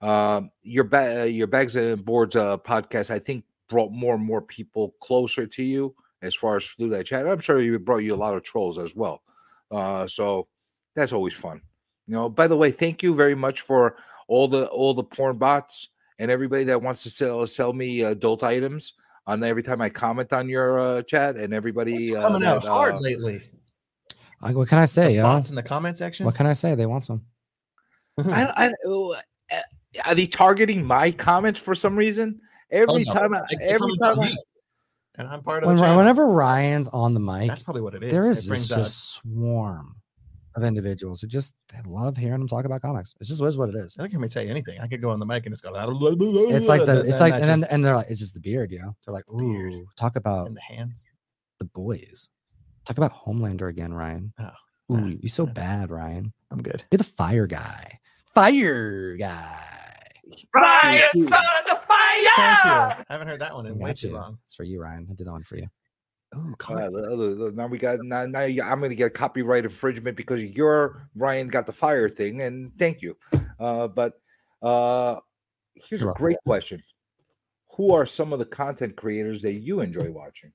um, 0.00 0.50
your 0.62 0.84
ba- 0.84 1.30
your 1.30 1.46
bags 1.46 1.76
and 1.76 2.04
boards 2.04 2.36
uh, 2.36 2.58
podcast 2.58 3.10
i 3.10 3.18
think 3.18 3.44
brought 3.68 3.92
more 3.92 4.14
and 4.14 4.24
more 4.24 4.42
people 4.42 4.94
closer 5.00 5.46
to 5.46 5.62
you 5.62 5.94
as 6.22 6.34
far 6.34 6.56
as 6.56 6.66
through 6.66 6.90
that 6.90 7.06
chat. 7.06 7.26
I'm 7.26 7.40
sure 7.40 7.60
you 7.60 7.78
brought 7.78 7.98
you 7.98 8.14
a 8.14 8.16
lot 8.16 8.34
of 8.34 8.42
trolls 8.42 8.78
as 8.78 8.94
well 8.94 9.22
uh, 9.70 10.06
so 10.06 10.46
that's 10.94 11.12
always 11.12 11.34
fun. 11.34 11.60
You 12.06 12.14
know, 12.14 12.28
by 12.28 12.48
the 12.48 12.56
way, 12.56 12.70
thank 12.70 13.02
you 13.02 13.14
very 13.14 13.34
much 13.34 13.62
for 13.62 13.96
all 14.28 14.48
the 14.48 14.66
all 14.66 14.94
the 14.94 15.04
porn 15.04 15.36
bots 15.38 15.88
and 16.18 16.30
everybody 16.30 16.64
that 16.64 16.80
wants 16.80 17.02
to 17.02 17.10
sell 17.10 17.46
sell 17.46 17.72
me 17.72 18.02
adult 18.02 18.42
items 18.42 18.94
on 19.26 19.42
every 19.42 19.62
time 19.62 19.80
I 19.80 19.88
comment 19.88 20.32
on 20.32 20.48
your 20.48 20.78
uh, 20.78 21.02
chat 21.02 21.36
and 21.36 21.54
everybody 21.54 22.14
uh, 22.14 22.22
Coming 22.22 22.46
out 22.46 22.62
that, 22.62 22.68
hard 22.68 22.94
uh, 22.96 22.98
lately. 23.00 23.42
I, 24.42 24.52
what 24.52 24.68
can 24.68 24.78
I 24.78 24.84
say, 24.84 25.16
yo? 25.16 25.22
Bots 25.22 25.48
in 25.48 25.56
the 25.56 25.62
comment 25.62 25.96
section. 25.96 26.26
What 26.26 26.34
can 26.34 26.46
I 26.46 26.52
say? 26.52 26.74
They 26.74 26.86
want 26.86 27.04
some. 27.04 27.22
I, 28.26 28.44
I, 28.44 28.88
uh, 28.88 29.60
are 30.06 30.14
they 30.14 30.26
targeting 30.26 30.84
my 30.84 31.10
comments 31.10 31.58
for 31.58 31.74
some 31.74 31.96
reason? 31.96 32.40
Every 32.70 33.06
Oh, 33.06 33.12
no. 33.12 33.12
time, 33.12 33.34
I, 33.34 33.40
They- 33.50 33.56
they 33.56 33.64
every 33.72 33.96
time, 33.96 34.20
I, 34.20 34.26
me, 34.26 34.38
and 35.16 35.28
I'm 35.28 35.42
part 35.42 35.64
of 35.64 35.68
When, 35.68 35.96
whenever 35.96 36.26
Ryan's 36.26 36.88
on 36.88 37.14
the 37.14 37.20
mic, 37.20 37.48
That's 37.48 37.62
probably 37.62 37.82
what 37.82 37.94
it 37.94 38.02
is. 38.02 38.12
There 38.12 38.30
is 38.30 38.38
it 38.38 38.40
is 38.40 38.48
brings 38.48 38.68
just, 38.68 38.80
a 38.80 39.20
swarm 39.20 39.96
of 40.56 40.62
individuals 40.62 41.20
who 41.20 41.26
just 41.26 41.52
they 41.72 41.78
love 41.86 42.16
hearing 42.16 42.38
them 42.38 42.48
talk 42.48 42.64
about 42.64 42.82
comics. 42.82 43.14
It's 43.20 43.28
just 43.28 43.42
is 43.42 43.58
what 43.58 43.68
it 43.68 43.74
is. 43.74 43.96
I 43.98 44.02
can't 44.02 44.12
hear 44.12 44.20
me 44.20 44.28
say 44.28 44.48
anything. 44.48 44.80
I 44.80 44.86
could 44.86 45.00
go 45.00 45.10
on 45.10 45.18
the 45.18 45.26
mic 45.26 45.46
and 45.46 45.52
just 45.52 45.62
go. 45.62 45.70
It's 45.74 46.68
like 46.68 46.86
the 46.86 47.00
it's 47.08 47.20
like 47.20 47.34
and 47.34 47.44
then 47.44 47.64
and 47.64 47.84
they're 47.84 47.96
like 47.96 48.08
it's 48.08 48.20
just 48.20 48.34
the 48.34 48.40
beard, 48.40 48.70
yo. 48.70 48.94
They're 49.04 49.14
like, 49.14 49.24
the 49.26 49.36
beard. 49.36 49.74
talk 49.96 50.16
about 50.16 50.48
in 50.48 50.54
the 50.54 50.60
hands. 50.60 51.04
the 51.58 51.64
boys. 51.66 52.28
Talk 52.84 52.98
about 52.98 53.14
Homelander 53.14 53.68
again, 53.70 53.94
Ryan. 53.94 54.32
Oh, 54.38 54.50
Ooh, 54.92 54.96
nah, 55.00 55.06
you're 55.20 55.28
so 55.28 55.46
nah. 55.46 55.52
bad, 55.52 55.90
Ryan. 55.90 56.32
I'm 56.50 56.62
good. 56.62 56.84
You're 56.90 56.98
the 56.98 57.04
fire 57.04 57.46
guy. 57.46 57.98
Fire 58.34 59.16
guy. 59.16 59.83
Brian 60.52 61.00
started 61.16 61.64
the 61.66 61.74
Thank 62.36 62.60
fire! 62.62 62.96
you. 62.98 63.04
Haven't 63.08 63.28
heard 63.28 63.40
that 63.40 63.54
one 63.54 63.66
in 63.66 63.78
way 63.78 63.90
got 63.90 63.96
too 63.96 64.12
long. 64.12 64.38
It's 64.44 64.54
for 64.54 64.64
you, 64.64 64.80
Ryan. 64.82 65.06
I 65.10 65.14
did 65.14 65.26
that 65.26 65.32
one 65.32 65.42
for 65.42 65.56
you. 65.56 65.66
Ooh, 66.36 66.52
Uh, 66.52 66.56
comic- 66.56 66.92
the- 66.92 67.16
the- 67.16 67.34
the- 67.46 67.52
now 67.52 67.66
we 67.66 67.78
got 67.78 68.00
now, 68.02 68.24
now 68.26 68.40
I'm 68.40 68.78
going 68.80 68.90
to 68.90 68.96
get 68.96 69.06
a 69.06 69.10
copyright 69.10 69.64
infringement 69.64 70.16
because 70.16 70.42
your 70.42 71.08
Ryan 71.14 71.48
got 71.48 71.66
the 71.66 71.72
fire 71.72 72.08
thing, 72.08 72.40
and 72.42 72.72
thank 72.78 73.02
you. 73.02 73.16
Uh, 73.60 73.86
but 73.88 74.14
uh, 74.62 75.20
here's 75.74 76.00
You're 76.00 76.08
a 76.10 76.12
welcome. 76.12 76.22
great 76.24 76.36
question: 76.46 76.82
Who 77.76 77.92
are 77.92 78.06
some 78.06 78.32
of 78.32 78.38
the 78.38 78.46
content 78.46 78.96
creators 78.96 79.42
that 79.42 79.52
you 79.52 79.80
enjoy 79.80 80.10
watching, 80.10 80.52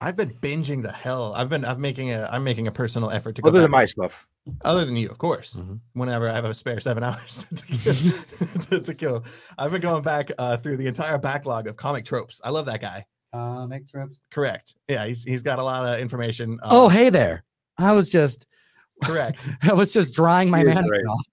I've 0.00 0.14
been 0.16 0.30
binging 0.30 0.82
the 0.84 0.92
hell. 0.92 1.34
I've 1.34 1.48
been 1.48 1.64
I'm 1.64 1.80
making 1.80 2.10
a 2.12 2.28
I'm 2.30 2.44
making 2.44 2.66
a 2.68 2.72
personal 2.72 3.10
effort 3.10 3.34
to 3.36 3.42
go 3.42 3.48
other 3.48 3.60
than 3.60 3.70
my 3.72 3.84
stuff? 3.84 4.27
Other 4.62 4.84
than 4.84 4.96
you, 4.96 5.08
of 5.08 5.18
course. 5.18 5.54
Mhm. 5.54 5.80
Whenever 5.94 6.28
I 6.28 6.34
have 6.34 6.44
a 6.44 6.54
spare 6.54 6.80
seven 6.80 7.02
hours 7.08 7.44
to 7.54 7.64
kill, 7.66 7.94
to, 8.70 8.80
to 8.80 8.94
kill. 8.94 9.24
I've 9.58 9.70
been 9.72 9.80
going 9.80 10.02
back 10.02 10.30
uh, 10.38 10.56
through 10.56 10.76
the 10.78 10.86
entire 10.86 11.18
backlog 11.18 11.66
of 11.66 11.76
comic 11.76 12.04
tropes. 12.04 12.40
I 12.44 12.50
love 12.50 12.66
that 12.66 12.80
guy. 12.80 13.06
Comic 13.32 13.88
trips. 13.88 14.20
Correct. 14.30 14.74
Yeah, 14.88 15.06
he's 15.06 15.22
he's 15.24 15.42
got 15.42 15.58
a 15.58 15.62
lot 15.62 15.86
of 15.94 16.00
information. 16.00 16.58
Oh, 16.62 16.86
um, 16.86 16.92
hey 16.92 17.10
there. 17.10 17.44
I 17.78 17.92
was 17.92 18.08
just 18.08 18.46
correct. 19.04 19.46
I 19.62 19.74
was 19.74 19.92
just 19.92 20.14
drying 20.14 20.50
my 20.50 20.62
You're 20.62 20.74
man 20.74 20.86
great. 20.86 21.04
off. 21.06 21.26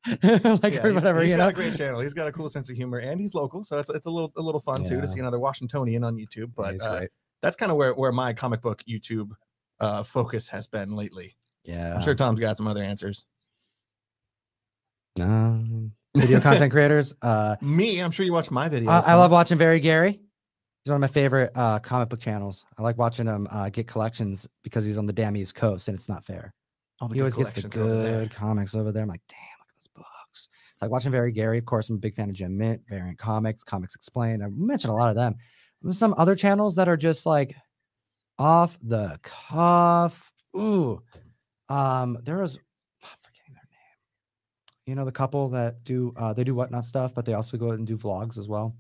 like 0.63 0.73
Yeah, 0.73 0.83
or 0.85 0.89
he's- 0.89 0.93
whatever, 0.93 1.21
he's 1.21 1.31
you 1.31 1.37
got 1.37 1.43
know. 1.43 1.49
a 1.49 1.53
great 1.53 1.73
channel. 1.75 1.99
He's 2.01 2.13
got 2.13 2.27
a 2.27 2.31
cool 2.31 2.49
sense 2.49 2.69
of 2.69 2.75
humor, 2.75 2.99
and 2.99 3.19
he's 3.19 3.33
local, 3.33 3.63
so 3.63 3.79
it's 3.79 3.89
it's 3.89 4.05
a 4.05 4.09
little 4.11 4.31
a 4.37 4.41
little 4.41 4.61
fun 4.61 4.83
too 4.83 4.99
to 5.01 5.07
see 5.07 5.19
another 5.19 5.39
Washingtonian 5.39 6.03
on 6.03 6.15
YouTube. 6.15 6.35
Yeah, 6.37 6.45
But 6.55 6.71
he's 6.73 6.83
uh, 6.83 6.97
great. 6.97 7.09
that's 7.41 7.55
kind 7.55 7.71
of 7.71 7.77
where 7.77 7.93
where 7.93 8.11
my 8.11 8.33
comic 8.33 8.61
book 8.61 8.83
YouTube 8.87 9.31
uh, 9.79 10.03
focus 10.03 10.49
has 10.49 10.67
been 10.67 10.91
lately. 10.91 11.35
Yeah. 11.65 11.95
I'm 11.95 12.01
sure 12.01 12.15
Tom's 12.15 12.39
got 12.39 12.57
some 12.57 12.67
other 12.67 12.81
answers. 12.83 13.25
Um, 15.19 15.91
video 16.15 16.39
content 16.39 16.71
creators. 16.71 17.13
Uh, 17.21 17.55
Me, 17.61 17.99
I'm 17.99 18.11
sure 18.11 18.25
you 18.25 18.33
watch 18.33 18.51
my 18.51 18.69
videos. 18.69 18.89
I, 19.05 19.11
I 19.11 19.13
love 19.15 19.31
watching 19.31 19.57
Very 19.57 19.79
Gary. 19.79 20.11
He's 20.11 20.91
one 20.91 20.95
of 20.95 21.01
my 21.01 21.07
favorite 21.07 21.51
uh, 21.55 21.79
comic 21.79 22.09
book 22.09 22.19
channels. 22.19 22.63
I 22.77 22.83
like 22.83 22.97
watching 22.97 23.25
him 23.25 23.47
uh, 23.49 23.69
get 23.69 23.87
collections 23.87 24.47
because 24.63 24.85
he's 24.85 24.97
on 24.97 25.05
the 25.07 25.13
damn 25.13 25.35
East 25.35 25.55
Coast 25.55 25.87
and 25.87 25.97
it's 25.97 26.07
not 26.07 26.23
fair. 26.25 26.53
all 27.01 27.07
the 27.07 27.15
he 27.15 27.19
good 27.19 27.33
always 27.33 27.35
gets 27.35 27.51
the 27.53 27.61
collections 27.69 27.85
over 28.05 28.19
good 28.19 28.31
comics 28.31 28.75
over 28.75 28.91
there. 28.91 29.03
I'm 29.03 29.09
like, 29.09 29.21
damn, 29.27 29.39
look 29.59 29.69
at 29.69 29.75
those 29.81 29.87
books. 29.95 30.49
It's 30.73 30.81
like 30.81 30.91
watching 30.91 31.11
Very 31.11 31.31
Gary. 31.31 31.57
Of 31.57 31.65
course, 31.65 31.89
I'm 31.89 31.95
a 31.95 31.99
big 31.99 32.13
fan 32.13 32.29
of 32.29 32.35
Gem 32.35 32.55
Mint, 32.55 32.81
Variant 32.87 33.17
Comics, 33.17 33.63
Comics 33.63 33.95
Explained. 33.95 34.43
I 34.43 34.47
mentioned 34.49 34.91
a 34.91 34.95
lot 34.95 35.09
of 35.09 35.15
them. 35.15 35.35
There's 35.81 35.97
some 35.97 36.13
other 36.17 36.35
channels 36.35 36.75
that 36.75 36.87
are 36.87 36.97
just 36.97 37.25
like 37.25 37.55
off 38.37 38.77
the 38.83 39.19
cuff. 39.23 40.31
Ooh. 40.55 41.01
Um, 41.69 42.17
there 42.23 42.37
was 42.37 42.57
I'm 43.03 43.09
forgetting 43.21 43.53
their 43.53 43.63
name. 43.69 44.85
You 44.85 44.95
know, 44.95 45.05
the 45.05 45.11
couple 45.11 45.49
that 45.49 45.83
do 45.83 46.13
uh 46.17 46.33
they 46.33 46.43
do 46.43 46.55
whatnot 46.55 46.85
stuff, 46.85 47.13
but 47.13 47.25
they 47.25 47.33
also 47.33 47.57
go 47.57 47.71
out 47.71 47.77
and 47.79 47.87
do 47.87 47.97
vlogs 47.97 48.37
as 48.37 48.47
well. 48.47 48.75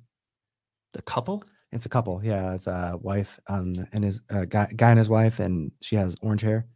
The 0.93 1.01
couple. 1.01 1.43
It's 1.71 1.85
a 1.85 1.89
couple, 1.89 2.21
yeah. 2.23 2.53
It's 2.53 2.67
a 2.67 2.97
wife 3.01 3.39
um 3.47 3.73
and 3.91 4.03
his 4.03 4.21
uh, 4.29 4.45
guy, 4.45 4.67
guy 4.75 4.91
and 4.91 4.99
his 4.99 5.09
wife, 5.09 5.39
and 5.39 5.71
she 5.81 5.95
has 5.95 6.15
orange 6.21 6.41
hair. 6.41 6.67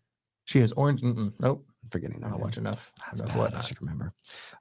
She 0.46 0.60
has 0.60 0.72
orange. 0.74 1.02
Mm-mm, 1.02 1.32
nope. 1.40 1.66
I'm 1.84 1.90
forgetting 1.92 2.18
I 2.18 2.22
don't 2.24 2.32
name. 2.32 2.42
watch 2.42 2.58
enough. 2.58 2.92
That's 3.06 3.22
enough 3.22 3.36
bad. 3.36 3.54
I 3.56 3.62
should 3.62 3.80
remember. 3.82 4.14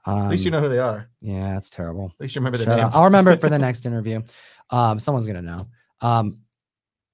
At 0.06 0.28
least 0.28 0.44
you 0.44 0.50
Um, 0.50 0.52
know 0.52 0.60
who 0.60 0.68
they 0.68 0.78
are. 0.78 1.08
Yeah, 1.22 1.56
it's 1.56 1.70
terrible. 1.70 2.12
At 2.14 2.20
least 2.20 2.34
you 2.36 2.40
remember 2.40 2.58
their 2.58 2.66
Shut 2.66 2.76
names. 2.78 2.94
I'll 2.94 3.04
remember 3.04 3.30
it 3.32 3.40
for 3.40 3.48
the 3.48 3.58
next 3.66 3.86
interview. 3.86 4.20
Um, 4.70 4.98
someone's 4.98 5.26
gonna 5.26 5.42
know. 5.42 5.66
Um, 6.02 6.38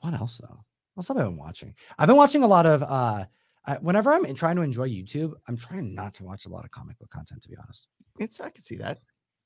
what 0.00 0.12
else 0.12 0.38
though? 0.38 0.48
What 0.94 0.98
else 1.02 1.08
have 1.08 1.16
I 1.16 1.22
been 1.22 1.36
watching? 1.36 1.74
I've 1.98 2.08
been 2.08 2.16
watching 2.16 2.42
a 2.42 2.46
lot 2.48 2.66
of. 2.66 2.82
Uh, 2.82 3.24
I, 3.66 3.74
whenever 3.76 4.12
I'm 4.12 4.24
in- 4.24 4.34
trying 4.34 4.56
to 4.56 4.62
enjoy 4.62 4.88
YouTube, 4.88 5.32
I'm 5.48 5.56
trying 5.56 5.94
not 5.94 6.14
to 6.14 6.24
watch 6.24 6.46
a 6.46 6.48
lot 6.50 6.64
of 6.64 6.70
comic 6.70 6.98
book 6.98 7.10
content. 7.10 7.42
To 7.42 7.48
be 7.48 7.56
honest, 7.56 7.88
It's 8.18 8.40
I 8.40 8.50
can 8.50 8.62
see 8.62 8.76
that. 8.76 8.98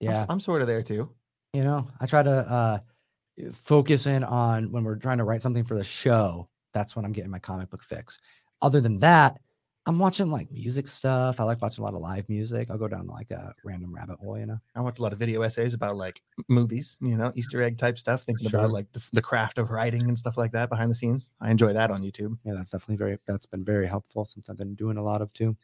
I'm, 0.03 0.09
yeah, 0.09 0.21
s- 0.23 0.27
I'm 0.29 0.41
sort 0.41 0.61
of 0.61 0.67
there 0.69 0.83
too. 0.83 1.11
you 1.53 1.63
know, 1.63 1.89
I 2.01 2.07
try 2.07 2.23
to 2.23 2.31
uh, 2.31 2.79
focus 3.53 4.07
in 4.07 4.25
on 4.25 4.71
when 4.73 4.85
we're 4.85 4.97
trying 4.97 5.19
to 5.19 5.25
write 5.25 5.43
something 5.43 5.65
for 5.65 5.75
the 5.77 5.85
show. 5.85 6.49
That's 6.75 6.95
when 6.97 7.05
I'm 7.05 7.13
getting 7.13 7.31
my 7.31 7.39
comic 7.39 7.71
book 7.71 7.83
fix. 7.83 8.19
Other 8.61 8.81
than 8.81 8.99
that, 8.99 9.39
I'm 9.89 9.99
watching 9.99 10.31
like 10.31 10.53
music 10.53 10.87
stuff. 10.87 11.41
I 11.41 11.45
like 11.45 11.63
watching 11.63 11.83
a 11.83 11.87
lot 11.87 11.95
of 11.95 12.03
live 12.03 12.29
music. 12.29 12.71
I'll 12.71 12.77
go 12.77 12.89
down 12.89 13.07
like 13.07 13.31
a 13.31 13.55
random 13.65 13.95
rabbit 13.95 14.19
hole, 14.21 14.39
you 14.39 14.45
know. 14.45 14.59
I 14.75 14.83
watch 14.83 14.99
a 14.99 15.03
lot 15.03 15.15
of 15.15 15.19
video 15.19 15.41
essays 15.41 15.73
about 15.73 15.97
like 15.97 16.21
movies, 16.47 16.99
you 17.01 17.17
know, 17.17 17.33
Easter 17.37 17.63
egg 17.63 17.79
type 17.79 17.97
stuff, 17.99 18.23
thinking 18.23 18.51
Sure. 18.51 18.61
about 18.61 18.71
like 18.73 18.93
the, 18.93 19.03
the 19.15 19.23
craft 19.23 19.57
of 19.57 19.71
writing 19.71 20.03
and 20.09 20.19
stuff 20.19 20.37
like 20.37 20.53
that 20.53 20.69
behind 20.69 20.91
the 20.91 20.95
scenes. 20.95 21.31
I 21.41 21.51
enjoy 21.51 21.73
that 21.73 21.91
on 21.91 22.03
YouTube. 22.03 22.37
yeah, 22.45 22.53
that's 22.55 22.71
definitely 22.73 22.97
very 22.99 23.19
that's 23.27 23.47
been 23.47 23.65
very 23.65 23.87
helpful 23.87 24.27
since 24.27 24.51
I've 24.51 24.59
been 24.59 24.75
doing 24.75 24.99
a 24.99 25.03
lot 25.03 25.23
of 25.23 25.33
too. 25.33 25.57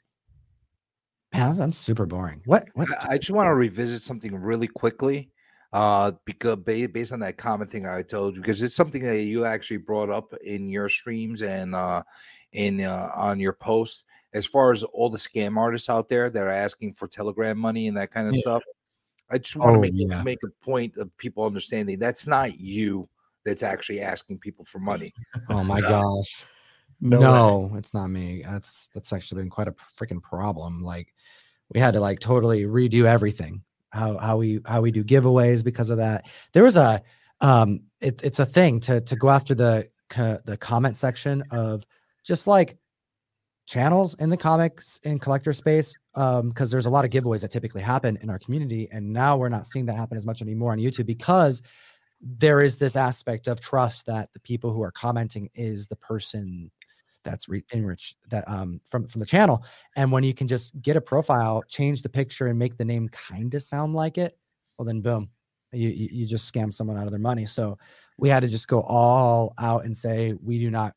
Man, 1.34 1.40
that's- 1.42 1.60
I'm 1.60 1.72
super 1.72 2.06
boring. 2.06 2.40
What 2.46 2.66
what 2.72 2.88
I, 3.04 3.14
I 3.14 3.18
just 3.18 3.30
want 3.30 3.48
to 3.48 3.54
revisit 3.54 4.02
something 4.02 4.34
really 4.34 4.68
quickly, 4.68 5.30
uh, 5.74 6.12
because 6.24 6.56
based 6.64 7.12
on 7.12 7.20
that 7.20 7.36
comment 7.36 7.70
thing 7.70 7.86
I 7.86 8.00
told 8.00 8.36
you, 8.36 8.40
because 8.40 8.62
it's 8.62 8.74
something 8.74 9.02
that 9.04 9.20
you 9.22 9.44
actually 9.44 9.78
brought 9.78 10.08
up 10.08 10.32
in 10.42 10.66
your 10.70 10.88
streams 10.88 11.42
and 11.42 11.74
uh, 11.74 12.02
in 12.52 12.80
uh, 12.80 13.10
on 13.16 13.40
your 13.40 13.52
post, 13.52 14.04
as 14.34 14.44
far 14.44 14.72
as 14.72 14.82
all 14.82 15.08
the 15.08 15.18
scam 15.18 15.56
artists 15.56 15.88
out 15.88 16.08
there 16.08 16.28
that 16.28 16.42
are 16.42 16.50
asking 16.50 16.92
for 16.94 17.08
Telegram 17.08 17.56
money 17.56 17.88
and 17.88 17.96
that 17.96 18.10
kind 18.10 18.28
of 18.28 18.34
Yeah. 18.34 18.40
stuff. 18.40 18.62
I 19.30 19.38
just 19.38 19.56
want 19.56 19.70
to 19.72 19.78
Oh, 19.78 19.80
make 19.80 19.92
yeah. 19.94 20.22
make 20.22 20.38
a 20.44 20.64
point 20.64 20.96
of 20.98 21.16
people 21.16 21.44
understanding 21.44 21.98
that's 21.98 22.26
not 22.26 22.60
you 22.60 23.08
that's 23.44 23.62
actually 23.62 24.00
asking 24.00 24.38
people 24.38 24.64
for 24.64 24.78
money. 24.80 25.12
oh 25.50 25.64
my 25.64 25.80
gosh. 25.80 26.44
No, 27.00 27.20
No, 27.20 27.74
it's 27.76 27.92
not 27.94 28.08
me. 28.08 28.42
That's 28.46 28.88
that's 28.94 29.12
actually 29.12 29.42
been 29.42 29.50
quite 29.50 29.68
a 29.68 29.72
freaking 29.72 30.22
problem. 30.22 30.82
Like 30.82 31.12
we 31.72 31.80
had 31.80 31.94
to 31.94 32.00
like 32.00 32.18
totally 32.20 32.62
redo 32.64 33.04
everything. 33.04 33.62
How 33.90 34.18
how 34.18 34.36
we 34.36 34.60
how 34.66 34.80
we 34.80 34.90
do 34.90 35.04
giveaways 35.04 35.62
because 35.64 35.90
of 35.90 35.98
that. 35.98 36.26
There 36.52 36.62
was 36.62 36.76
a 36.76 37.02
um 37.40 37.80
it's 38.00 38.22
it's 38.22 38.38
a 38.38 38.46
thing 38.46 38.80
to 38.80 39.00
to 39.02 39.16
go 39.16 39.30
after 39.30 39.54
the 39.54 39.88
co- 40.08 40.40
the 40.44 40.56
comment 40.56 40.96
section 40.96 41.42
of 41.50 41.84
just 42.24 42.46
like 42.46 42.78
channels 43.66 44.14
in 44.14 44.30
the 44.30 44.36
comics 44.36 45.00
and 45.04 45.20
collector 45.20 45.52
space 45.52 45.96
um 46.14 46.50
because 46.50 46.70
there's 46.70 46.86
a 46.86 46.90
lot 46.90 47.04
of 47.04 47.10
giveaways 47.10 47.40
that 47.40 47.50
typically 47.50 47.80
happen 47.80 48.18
in 48.20 48.28
our 48.28 48.38
community 48.38 48.88
and 48.92 49.10
now 49.10 49.36
we're 49.36 49.48
not 49.48 49.66
seeing 49.66 49.86
that 49.86 49.96
happen 49.96 50.18
as 50.18 50.26
much 50.26 50.42
anymore 50.42 50.72
on 50.72 50.78
YouTube 50.78 51.06
because 51.06 51.62
there 52.20 52.60
is 52.60 52.76
this 52.78 52.96
aspect 52.96 53.48
of 53.48 53.60
trust 53.60 54.06
that 54.06 54.32
the 54.32 54.40
people 54.40 54.72
who 54.72 54.82
are 54.82 54.90
commenting 54.90 55.48
is 55.54 55.86
the 55.86 55.96
person 55.96 56.70
that's 57.22 57.48
re- 57.48 57.64
enriched 57.72 58.16
that 58.28 58.46
um 58.48 58.80
from 58.84 59.08
from 59.08 59.18
the 59.18 59.26
channel. 59.26 59.64
And 59.96 60.12
when 60.12 60.24
you 60.24 60.34
can 60.34 60.46
just 60.46 60.80
get 60.82 60.96
a 60.96 61.00
profile 61.00 61.62
change 61.68 62.02
the 62.02 62.08
picture 62.08 62.48
and 62.48 62.58
make 62.58 62.76
the 62.76 62.84
name 62.84 63.08
kind 63.08 63.54
of 63.54 63.62
sound 63.62 63.94
like 63.94 64.18
it 64.18 64.36
well 64.78 64.84
then 64.86 65.00
boom 65.00 65.30
you 65.72 65.88
you 65.88 66.26
just 66.26 66.52
scam 66.52 66.72
someone 66.72 66.96
out 66.96 67.04
of 67.04 67.10
their 67.10 67.18
money. 67.18 67.46
So 67.46 67.76
we 68.18 68.28
had 68.28 68.40
to 68.40 68.48
just 68.48 68.68
go 68.68 68.82
all 68.82 69.54
out 69.58 69.84
and 69.84 69.96
say 69.96 70.34
we 70.42 70.58
do 70.58 70.70
not 70.70 70.94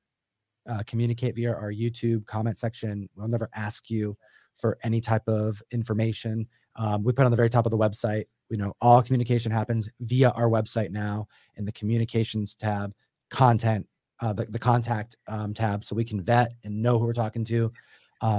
uh, 0.68 0.84
communicate 0.86 1.36
via 1.36 1.52
our 1.52 1.72
youtube 1.72 2.26
comment 2.26 2.58
section 2.58 3.08
we'll 3.16 3.28
never 3.28 3.50
ask 3.56 3.90
you 3.90 4.18
for 4.58 4.78
any 4.84 5.00
type 5.00 5.28
of 5.28 5.62
information 5.72 6.48
um, 6.76 7.04
we 7.04 7.14
put 7.14 7.26
on 7.26 7.32
the 7.32 7.38
very 7.38 7.50
top 7.50 7.66
of 7.66 7.72
the 7.72 7.78
website 7.78 8.26
you 8.50 8.58
know 8.58 8.74
all 8.82 9.02
communication 9.02 9.52
happens 9.52 9.90
via 10.02 10.30
our 10.32 10.50
website 10.50 10.92
now 10.92 11.28
in 11.56 11.66
the 11.66 11.72
communications 11.72 12.56
tab 12.56 12.94
content 13.30 13.86
uh, 14.22 14.34
the, 14.34 14.46
the 14.46 14.60
contact 14.60 15.16
um, 15.28 15.54
tab 15.54 15.84
so 15.84 15.96
we 15.96 16.04
can 16.04 16.22
vet 16.22 16.54
and 16.64 16.82
know 16.82 16.98
who 16.98 17.06
we're 17.06 17.14
talking 17.14 17.44
to 17.44 17.72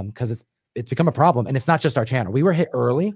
because 0.03 0.31
it's 0.31 0.43
it's 0.75 0.89
become 0.89 1.07
a 1.07 1.11
problem 1.11 1.47
and 1.47 1.55
it's 1.57 1.67
not 1.67 1.81
just 1.81 1.97
our 1.97 2.05
channel 2.05 2.31
we 2.31 2.43
were 2.43 2.53
hit 2.53 2.69
early 2.73 3.13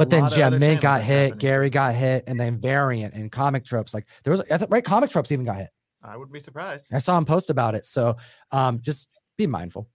but 0.00 0.10
A 0.14 0.30
then 0.30 0.58
Mint 0.58 0.80
got 0.80 1.02
hit, 1.02 1.14
happening. 1.14 1.38
Gary 1.40 1.68
got 1.68 1.94
hit, 1.94 2.24
and 2.26 2.40
then 2.40 2.58
Variant 2.58 3.12
and 3.12 3.30
Comic 3.30 3.66
Tropes. 3.66 3.92
Like 3.92 4.06
there 4.24 4.30
was, 4.30 4.42
right? 4.70 4.82
Comic 4.82 5.10
Tropes 5.10 5.30
even 5.30 5.44
got 5.44 5.58
hit. 5.58 5.68
I 6.02 6.16
wouldn't 6.16 6.32
be 6.32 6.40
surprised. 6.40 6.92
I 6.92 6.98
saw 6.98 7.16
him 7.18 7.24
post 7.24 7.50
about 7.50 7.74
it. 7.74 7.84
So 7.84 8.16
um, 8.52 8.80
just 8.80 9.08
be 9.36 9.46
mindful. 9.46 9.88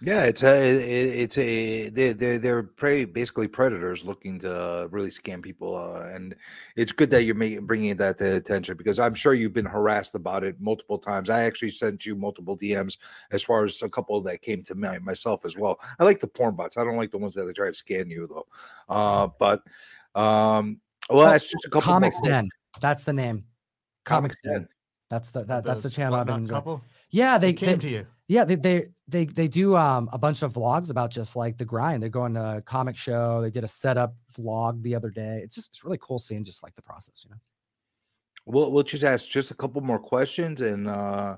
Yeah, 0.00 0.22
it's 0.24 0.42
a 0.42 0.70
it- 0.80 1.20
it's 1.20 1.36
a 1.36 1.90
they 1.90 2.14
they 2.14 2.38
they're 2.38 2.62
pretty 2.62 3.04
basically 3.04 3.46
predators 3.46 4.04
looking 4.06 4.38
to 4.40 4.88
really 4.90 5.10
scam 5.10 5.42
people, 5.42 5.76
uh, 5.76 6.06
and 6.08 6.34
it's 6.76 6.92
good 6.92 7.10
that 7.10 7.24
you're 7.24 7.34
making 7.34 7.66
bringing 7.66 7.94
that 7.98 8.16
to 8.16 8.36
attention 8.36 8.78
because 8.78 8.98
I'm 8.98 9.12
sure 9.12 9.34
you've 9.34 9.52
been 9.52 9.66
harassed 9.66 10.14
about 10.14 10.44
it 10.44 10.58
multiple 10.58 10.96
times. 10.98 11.28
I 11.28 11.42
actually 11.42 11.72
sent 11.72 12.06
you 12.06 12.16
multiple 12.16 12.56
DMs 12.56 12.96
as 13.32 13.42
far 13.42 13.66
as 13.66 13.82
a 13.82 13.90
couple 13.90 14.18
that 14.22 14.40
came 14.40 14.62
to 14.62 14.74
me 14.74 14.98
myself 15.00 15.44
as 15.44 15.58
well. 15.58 15.78
I 15.98 16.04
like 16.04 16.20
the 16.20 16.26
porn 16.26 16.54
bots. 16.56 16.78
I 16.78 16.84
don't 16.84 16.96
like 16.96 17.10
the 17.10 17.18
ones 17.18 17.34
that 17.34 17.44
they 17.44 17.52
try 17.52 17.68
to 17.68 17.74
scan 17.74 18.08
you 18.08 18.26
though. 18.26 18.46
Uh, 18.88 19.28
but 19.38 19.62
um, 20.14 20.80
well, 21.10 21.26
that's 21.28 21.50
just 21.50 21.66
a 21.66 21.68
couple. 21.68 21.92
Comics 21.92 22.16
quick- 22.18 22.30
Den. 22.30 22.48
That's 22.80 23.04
the 23.04 23.12
name. 23.12 23.44
Comics 24.06 24.38
Den. 24.42 24.52
Den. 24.54 24.68
That's 25.12 25.30
the 25.30 25.44
that, 25.44 25.62
that's 25.62 25.82
the 25.82 25.90
channel 25.90 26.14
I've 26.14 26.26
been 26.26 26.36
enjoying. 26.36 26.56
couple. 26.62 26.82
Yeah, 27.10 27.36
they, 27.36 27.48
They 27.48 27.52
came 27.52 27.76
they 27.76 27.82
to 27.82 27.88
you. 27.96 28.06
yeah 28.28 28.44
they, 28.46 28.54
they 28.54 28.88
they 29.06 29.24
they 29.26 29.46
do 29.46 29.76
um 29.76 30.08
a 30.10 30.16
bunch 30.16 30.40
of 30.42 30.54
vlogs 30.54 30.90
about 30.90 31.10
just 31.10 31.36
like 31.36 31.58
the 31.58 31.66
grind. 31.66 32.02
They're 32.02 32.08
going 32.22 32.32
to 32.34 32.46
a 32.56 32.62
comic 32.62 32.96
show. 32.96 33.42
They 33.42 33.50
did 33.50 33.62
a 33.62 33.68
setup 33.68 34.14
vlog 34.36 34.82
the 34.82 34.94
other 34.94 35.10
day. 35.10 35.34
It's 35.44 35.54
just 35.54 35.68
it's 35.68 35.84
really 35.84 35.98
cool 36.00 36.18
seeing 36.18 36.44
just 36.44 36.62
like 36.62 36.74
the 36.76 36.82
process, 36.90 37.24
you 37.24 37.30
know. 37.30 37.36
We'll 38.46 38.72
we'll 38.72 38.84
just 38.84 39.04
ask 39.04 39.28
just 39.28 39.50
a 39.50 39.54
couple 39.54 39.82
more 39.82 39.98
questions, 39.98 40.62
and 40.62 40.88
uh, 40.88 41.36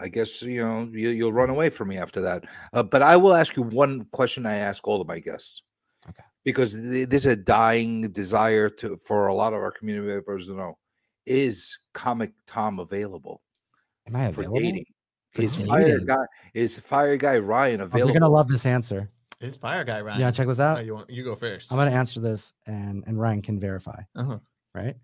I 0.00 0.08
guess 0.08 0.42
you 0.42 0.60
know 0.64 0.88
you, 0.92 1.10
you'll 1.10 1.32
run 1.32 1.48
away 1.50 1.70
from 1.70 1.86
me 1.90 1.98
after 1.98 2.20
that. 2.22 2.44
Uh, 2.72 2.82
but 2.82 3.02
I 3.02 3.16
will 3.16 3.34
ask 3.34 3.56
you 3.56 3.62
one 3.62 4.06
question. 4.10 4.44
I 4.46 4.56
ask 4.56 4.86
all 4.88 5.00
of 5.00 5.06
my 5.06 5.20
guests, 5.20 5.62
Okay. 6.08 6.24
because 6.44 6.74
th- 6.74 7.08
is 7.14 7.26
a 7.26 7.36
dying 7.36 8.10
desire 8.10 8.68
to 8.80 8.96
for 8.96 9.28
a 9.28 9.34
lot 9.34 9.52
of 9.54 9.60
our 9.60 9.70
community 9.70 10.08
members 10.08 10.46
to 10.48 10.54
know: 10.54 10.76
is 11.26 11.76
Comic 11.94 12.32
Tom 12.46 12.78
available 12.78 13.42
Am 14.06 14.16
I 14.16 14.30
for 14.32 14.40
available? 14.40 14.60
dating? 14.60 14.84
Is 15.38 15.54
Canadian. 15.54 15.76
fire 15.76 15.98
guy 16.00 16.24
is 16.54 16.78
fire 16.78 17.16
guy 17.16 17.38
Ryan 17.38 17.80
Oh, 17.80 17.84
available? 17.84 18.12
You're 18.12 18.20
gonna 18.20 18.32
love 18.32 18.48
this 18.48 18.66
answer. 18.66 19.10
It's 19.40 19.56
fire 19.56 19.82
guy 19.84 20.00
Ryan. 20.00 20.20
Yeah, 20.20 20.30
check 20.30 20.46
this 20.46 20.60
Oh, 20.60 20.64
out. 20.64 20.84
you 20.84 20.94
want 20.94 21.08
you 21.10 21.24
go 21.24 21.34
first. 21.34 21.72
I'm 21.72 21.78
gonna 21.78 21.90
answer 21.90 22.20
this, 22.20 22.52
and 22.66 23.02
and 23.06 23.18
Ryan 23.20 23.40
can 23.42 23.58
verify. 23.58 24.00
Uh-huh. 24.14 24.38
Right? 24.74 24.96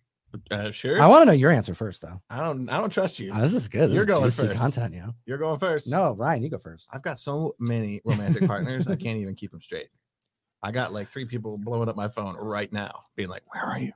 Uh, 0.50 0.70
sure. 0.70 1.00
I 1.00 1.06
want 1.06 1.22
to 1.22 1.26
know 1.26 1.32
your 1.32 1.50
answer 1.50 1.74
first, 1.74 2.02
though. 2.02 2.20
I 2.28 2.40
don't. 2.40 2.68
I 2.68 2.76
don't 2.78 2.90
trust 2.92 3.18
you. 3.18 3.32
Oh, 3.34 3.40
this 3.40 3.54
is 3.54 3.66
good. 3.66 3.88
This 3.88 3.94
You're 3.94 4.02
is 4.02 4.06
going 4.06 4.22
juicy 4.24 4.46
first. 4.48 4.58
content, 4.60 4.92
you 4.92 5.00
know. 5.00 5.14
You're 5.24 5.38
going 5.38 5.58
first. 5.58 5.90
No, 5.90 6.12
Ryan, 6.12 6.42
you 6.42 6.50
go 6.50 6.58
first. 6.58 6.86
I've 6.92 7.00
got 7.02 7.18
so 7.18 7.54
many 7.58 8.02
romantic 8.04 8.46
partners. 8.46 8.86
I 8.88 8.96
can't 8.96 9.18
even 9.18 9.34
keep 9.34 9.50
them 9.52 9.62
straight. 9.62 9.88
I 10.62 10.70
got 10.70 10.92
like 10.92 11.08
three 11.08 11.24
people 11.24 11.56
blowing 11.56 11.88
up 11.88 11.96
my 11.96 12.08
phone 12.08 12.36
right 12.36 12.70
now, 12.70 13.00
being 13.16 13.30
like, 13.30 13.42
"Where 13.54 13.64
are 13.64 13.78
you? 13.78 13.92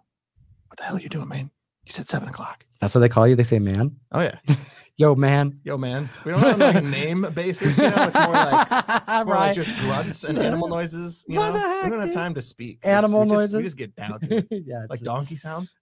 What 0.68 0.78
the 0.78 0.84
hell 0.84 0.96
are 0.96 1.00
you 1.00 1.10
doing, 1.10 1.28
man? 1.28 1.50
You 1.84 1.92
said 1.92 2.06
seven 2.08 2.28
o'clock." 2.28 2.64
That's 2.80 2.94
what 2.94 3.00
they 3.00 3.08
call 3.08 3.26
you. 3.28 3.36
They 3.36 3.42
say, 3.44 3.58
"Man, 3.58 3.96
Oh 4.12 4.20
yeah, 4.20 4.38
yo, 4.96 5.14
man." 5.14 5.60
yo, 5.64 5.76
man. 5.78 6.08
We 6.24 6.32
don't 6.32 6.40
have 6.40 6.58
like 6.58 6.76
a 6.76 6.80
name 6.80 7.22
basis. 7.34 7.76
You 7.78 7.90
know, 7.90 8.04
it's 8.04 8.14
more 8.14 8.32
like 8.32 8.66
it's 8.70 9.08
more 9.26 9.34
like 9.36 9.54
just 9.54 9.78
grunts 9.80 10.24
and 10.24 10.38
animal 10.38 10.68
noises. 10.68 11.24
You 11.28 11.38
What 11.38 11.54
know, 11.54 11.60
the 11.60 11.80
we 11.84 11.90
don't 11.90 12.06
have 12.06 12.14
time 12.14 12.34
to 12.34 12.42
speak. 12.42 12.78
Animal 12.82 13.20
we 13.22 13.26
just- 13.26 13.34
noises? 13.34 13.54
We 13.56 13.62
just 13.62 13.76
get 13.76 13.94
down 13.96 14.20
to 14.20 14.36
it. 14.50 14.64
yeah, 14.66 14.80
like 14.88 14.98
just- 14.98 15.04
donkey 15.04 15.36
sounds. 15.36 15.76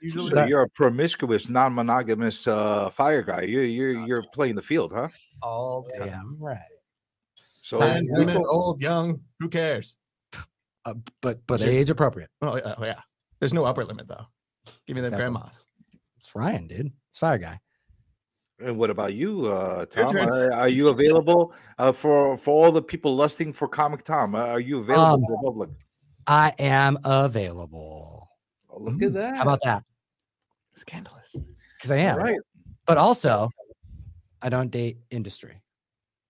Usually, 0.00 0.30
So 0.30 0.44
you're 0.44 0.60
a 0.62 0.68
promiscuous, 0.68 1.48
non-monogamous 1.48 2.46
uh, 2.46 2.90
fire 2.90 3.22
guy. 3.22 3.42
You're 3.42 3.64
you're 3.64 4.06
you're 4.06 4.22
playing 4.34 4.54
the 4.56 4.62
field, 4.62 4.92
huh? 4.94 5.08
all 5.42 5.82
the 5.82 5.98
time. 5.98 6.08
Damn 6.08 6.36
right. 6.38 6.58
So 7.62 7.78
Men, 7.78 8.04
women, 8.10 8.36
people- 8.36 8.50
old, 8.50 8.82
young, 8.82 9.20
who 9.40 9.48
cares? 9.48 9.96
Uh, 10.84 10.94
but 11.22 11.46
but 11.46 11.60
Sure. 11.60 11.70
age 11.70 11.88
appropriate. 11.88 12.28
Oh 12.42 12.56
yeah, 12.56 12.74
oh, 12.76 12.84
yeah. 12.84 13.00
There's 13.40 13.54
no 13.54 13.64
upper 13.64 13.84
limit 13.84 14.06
though. 14.08 14.26
Give 14.86 14.94
me 14.96 15.00
them 15.02 15.12
Exactly. 15.12 15.16
grandmas. 15.18 15.62
It's 16.18 16.34
Ryan, 16.34 16.66
dude. 16.66 16.92
It's 17.10 17.18
fire 17.18 17.38
guy. 17.38 17.60
And 18.60 18.78
what 18.78 18.88
about 18.90 19.14
you, 19.14 19.46
uh, 19.46 19.84
Tom? 19.86 20.16
Uh, 20.16 20.50
are 20.54 20.68
you 20.68 20.88
available 20.88 21.52
uh, 21.78 21.92
for 21.92 22.36
for 22.36 22.66
all 22.66 22.72
the 22.72 22.80
people 22.82 23.14
lusting 23.16 23.52
for 23.52 23.66
Comic 23.68 24.04
Tom? 24.04 24.34
Uh, 24.34 24.46
are 24.46 24.60
you 24.60 24.78
available 24.78 25.14
Um, 25.14 25.20
to 25.20 25.26
the 25.28 25.40
public? 25.44 25.70
I 26.26 26.52
am 26.58 26.98
available. 27.04 28.28
Oh, 28.70 28.78
look 28.80 29.02
at 29.02 29.12
that! 29.14 29.36
How 29.36 29.42
about 29.42 29.60
that? 29.64 29.82
Scandalous. 30.74 31.36
Because 31.76 31.90
I 31.90 31.96
am. 31.98 32.18
All 32.18 32.24
right. 32.24 32.38
But 32.86 32.96
also, 32.98 33.50
I 34.40 34.48
don't 34.48 34.70
date 34.70 34.98
industry. 35.10 35.60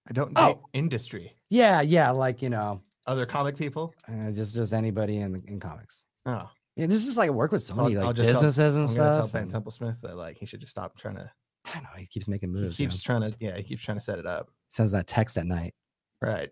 I 0.09 0.13
don't 0.13 0.33
Oh. 0.37 0.49
date 0.55 0.59
industry. 0.73 1.37
Yeah, 1.51 1.81
yeah, 1.83 2.11
like 2.11 2.43
you 2.43 2.49
know, 2.49 2.81
Other 3.07 3.27
comic 3.27 3.57
people. 3.57 3.95
uh, 4.09 4.31
just 4.33 4.55
just 4.55 4.73
anybody 4.73 5.19
in 5.19 5.43
in 5.47 5.61
comics. 5.61 6.03
Oh, 6.27 6.49
Yeah, 6.77 6.87
this 6.87 7.07
is 7.07 7.17
like 7.17 7.31
work 7.31 7.53
with 7.53 7.63
so 7.63 7.75
So 7.75 7.81
I'll- 7.81 7.89
many 7.89 8.01
I'll 8.01 8.07
like 8.09 8.17
just 8.17 8.31
tell- 8.31 8.43
businesses 8.43 8.75
and 8.77 8.89
I'm 8.89 8.95
gonna 8.97 9.09
tell 9.19 9.29
stuff. 9.29 9.33
Ben 9.33 9.43
and- 9.43 9.53
Templesmith 9.53 10.01
that 10.03 10.17
like 10.17 10.37
he 10.39 10.47
should 10.47 10.61
just 10.61 10.73
stop 10.73 10.97
trying 10.97 11.17
to. 11.17 11.31
I 11.75 11.81
know 11.81 11.89
he 11.97 12.07
keeps 12.07 12.29
making 12.29 12.51
He 12.51 12.61
moves. 12.61 12.79
you 12.79 12.87
know. 12.87 12.91
keeps 12.91 13.03
trying 13.03 13.21
to. 13.23 13.35
Yeah, 13.39 13.57
he 13.57 13.63
keeps 13.63 13.83
trying 13.85 13.97
to 13.99 14.05
set 14.05 14.19
it 14.19 14.27
up. 14.27 14.51
Sends 14.69 14.93
that 14.93 15.07
text 15.07 15.39
at 15.39 15.47
night. 15.47 15.75
Right. 16.21 16.51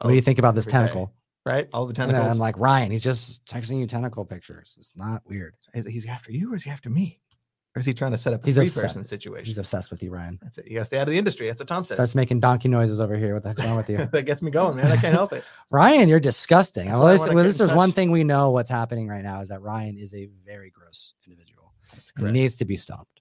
What 0.00 0.08
do 0.10 0.14
you 0.14 0.20
oh, 0.20 0.24
think 0.24 0.38
about 0.38 0.54
this 0.54 0.66
every 0.66 0.72
day. 0.72 0.78
tentacle? 0.92 1.14
Right. 1.46 1.68
All 1.72 1.86
the 1.86 1.90
And 1.90 1.96
tentacles. 1.96 2.26
I'm 2.32 2.38
like 2.38 2.58
Ryan. 2.58 2.90
He's 2.90 3.02
just 3.02 3.44
texting 3.46 3.78
you 3.80 3.86
tentacle 3.86 4.24
pictures. 4.24 4.74
It's 4.78 4.96
not 4.96 5.22
weird. 5.26 5.54
is 5.74 5.86
he's 5.86 6.06
after 6.06 6.30
you 6.32 6.52
or 6.52 6.56
is 6.56 6.64
he 6.64 6.70
after 6.70 6.90
me? 6.90 7.20
Or 7.74 7.80
is 7.80 7.86
he 7.86 7.94
trying 7.94 8.10
to 8.10 8.18
set 8.18 8.34
up 8.34 8.42
a 8.42 8.46
He's 8.46 8.56
three 8.56 8.66
upset. 8.66 8.82
person 8.82 9.04
situation? 9.04 9.46
He's 9.46 9.56
obsessed 9.56 9.90
with 9.90 10.02
you, 10.02 10.10
Ryan. 10.10 10.38
That's 10.42 10.58
it. 10.58 10.66
You 10.66 10.74
gotta 10.74 10.84
stay 10.84 10.98
out 10.98 11.08
of 11.08 11.12
the 11.12 11.16
industry. 11.16 11.46
That's 11.46 11.58
what 11.58 11.68
Tom 11.68 11.84
says. 11.84 11.96
Starts 11.96 12.14
making 12.14 12.40
donkey 12.40 12.68
noises 12.68 13.00
over 13.00 13.16
here. 13.16 13.32
What 13.32 13.44
the 13.44 13.48
heck's 13.50 13.64
wrong 13.64 13.76
with 13.76 13.88
you? 13.88 13.96
that 14.12 14.26
gets 14.26 14.42
me 14.42 14.50
going, 14.50 14.76
man. 14.76 14.92
I 14.92 14.96
can't 14.96 15.14
help 15.14 15.32
it. 15.32 15.42
Ryan, 15.70 16.06
you're 16.08 16.20
disgusting. 16.20 16.88
That's 16.88 16.98
Well, 16.98 17.08
this, 17.12 17.34
well, 17.34 17.44
this 17.44 17.60
in 17.60 17.66
is 17.66 17.72
one 17.72 17.92
thing 17.92 18.10
we 18.10 18.24
know 18.24 18.50
what's 18.50 18.68
happening 18.68 19.08
right 19.08 19.22
now 19.22 19.40
is 19.40 19.48
that 19.48 19.62
Ryan 19.62 19.96
is 19.96 20.12
a 20.12 20.28
very 20.44 20.68
gross 20.68 21.14
individual. 21.26 21.72
That's 21.94 22.12
and 22.16 22.26
He 22.26 22.32
needs 22.32 22.56
to 22.58 22.66
be 22.66 22.76
stopped. 22.76 23.20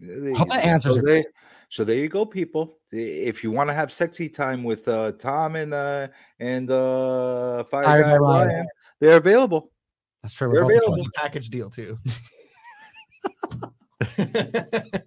There 0.00 0.34
Hope 0.34 0.50
that 0.50 0.64
answers 0.64 0.94
so 0.94 0.96
your 0.96 1.06
there, 1.06 1.24
so 1.70 1.84
there 1.84 1.96
you 1.96 2.08
go, 2.08 2.26
people. 2.26 2.78
If 2.90 3.42
you 3.42 3.50
want 3.50 3.68
to 3.68 3.74
have 3.74 3.90
sexy 3.90 4.28
time 4.28 4.64
with 4.64 4.86
uh, 4.88 5.12
Tom 5.12 5.56
and 5.56 5.72
uh, 5.72 6.08
and 6.38 6.70
uh, 6.70 7.64
Fire, 7.64 7.84
Fire 7.84 8.02
Guy 8.02 8.10
Guy 8.10 8.16
Ryan. 8.16 8.48
Ryan, 8.48 8.66
they're 9.00 9.16
available. 9.16 9.70
That's 10.22 10.34
true. 10.34 10.52
They're 10.52 10.64
We're 10.64 10.76
available. 10.76 10.96
It's 10.96 11.06
a 11.06 11.20
package 11.20 11.48
deal 11.48 11.70
too. 11.70 11.98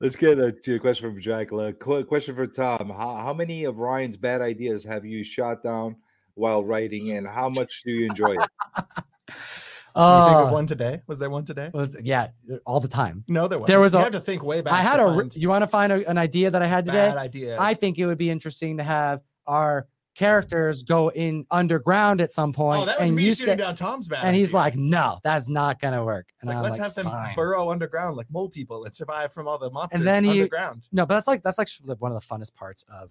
Let's 0.00 0.16
get 0.16 0.38
a, 0.38 0.52
to 0.52 0.74
a 0.74 0.78
question 0.78 1.10
from 1.12 1.20
Jack. 1.20 1.52
Uh, 1.52 1.72
qu- 1.72 2.04
question 2.04 2.34
for 2.34 2.46
Tom: 2.46 2.90
how, 2.90 3.16
how 3.16 3.32
many 3.32 3.64
of 3.64 3.78
Ryan's 3.78 4.16
bad 4.16 4.40
ideas 4.42 4.84
have 4.84 5.04
you 5.04 5.24
shot 5.24 5.62
down 5.62 5.96
while 6.34 6.64
writing, 6.64 7.12
and 7.12 7.26
how 7.26 7.48
much 7.48 7.82
do 7.84 7.92
you 7.92 8.06
enjoy 8.06 8.32
it? 8.34 8.40
you 8.76 8.82
think 8.96 9.96
Uh, 9.96 10.44
of 10.46 10.52
one 10.52 10.66
today? 10.66 11.00
Was 11.06 11.18
there 11.20 11.30
one 11.30 11.44
today? 11.44 11.70
was 11.72 11.96
yeah, 12.02 12.28
all 12.66 12.80
the 12.80 12.88
time. 12.88 13.24
No, 13.28 13.46
there 13.48 13.58
was. 13.60 13.66
There 13.68 13.80
was 13.80 13.92
You 13.94 14.00
a- 14.00 14.02
have 14.02 14.12
to 14.12 14.20
think 14.20 14.42
way 14.42 14.60
back. 14.60 14.72
I 14.74 14.82
had 14.82 15.00
a. 15.00 15.04
find 15.14 15.36
You 15.36 15.48
want 15.48 15.62
to 15.62 15.68
find 15.68 15.92
a, 15.92 16.06
an 16.10 16.18
idea 16.18 16.50
that 16.50 16.60
I 16.60 16.66
had 16.66 16.84
today? 16.84 16.98
bad 17.08 17.16
idea. 17.16 17.56
I 17.58 17.74
think 17.74 17.98
it 17.98 18.06
would 18.06 18.18
be 18.18 18.28
interesting 18.30 18.76
to 18.78 18.82
have 18.82 19.20
our 19.46 19.86
characters 20.14 20.82
go 20.82 21.10
in 21.10 21.46
underground 21.50 22.20
at 22.20 22.32
some 22.32 22.52
point, 22.52 22.82
oh, 22.82 22.84
that 22.86 22.98
was 22.98 23.06
and 23.08 23.16
me 23.16 23.24
you 23.24 23.30
shooting 23.34 23.46
say, 23.52 23.56
down 23.56 23.74
Tom's 23.74 24.08
bad. 24.08 24.24
and 24.24 24.36
he's 24.36 24.48
idea. 24.48 24.56
like, 24.56 24.76
"No, 24.76 25.18
that's 25.24 25.48
not 25.48 25.80
gonna 25.80 26.04
work." 26.04 26.28
And 26.40 26.48
like, 26.48 26.56
I'm 26.56 26.62
let's 26.62 26.78
like, 26.78 26.82
have 26.82 26.94
them 26.94 27.06
"Fine." 27.06 27.34
burrow 27.34 27.70
underground 27.70 28.16
like 28.16 28.26
mole 28.30 28.48
people 28.48 28.84
and 28.84 28.94
survive 28.94 29.32
from 29.32 29.48
all 29.48 29.58
the 29.58 29.70
monsters 29.70 29.98
and 30.00 30.06
then 30.08 30.24
he- 30.24 30.30
underground. 30.42 30.86
No, 30.92 31.04
but 31.06 31.14
that's 31.14 31.26
like 31.26 31.42
that's 31.42 31.58
like 31.58 31.68
one 31.98 32.12
of 32.12 32.20
the 32.20 32.26
funnest 32.26 32.54
parts 32.54 32.84
of 32.92 33.10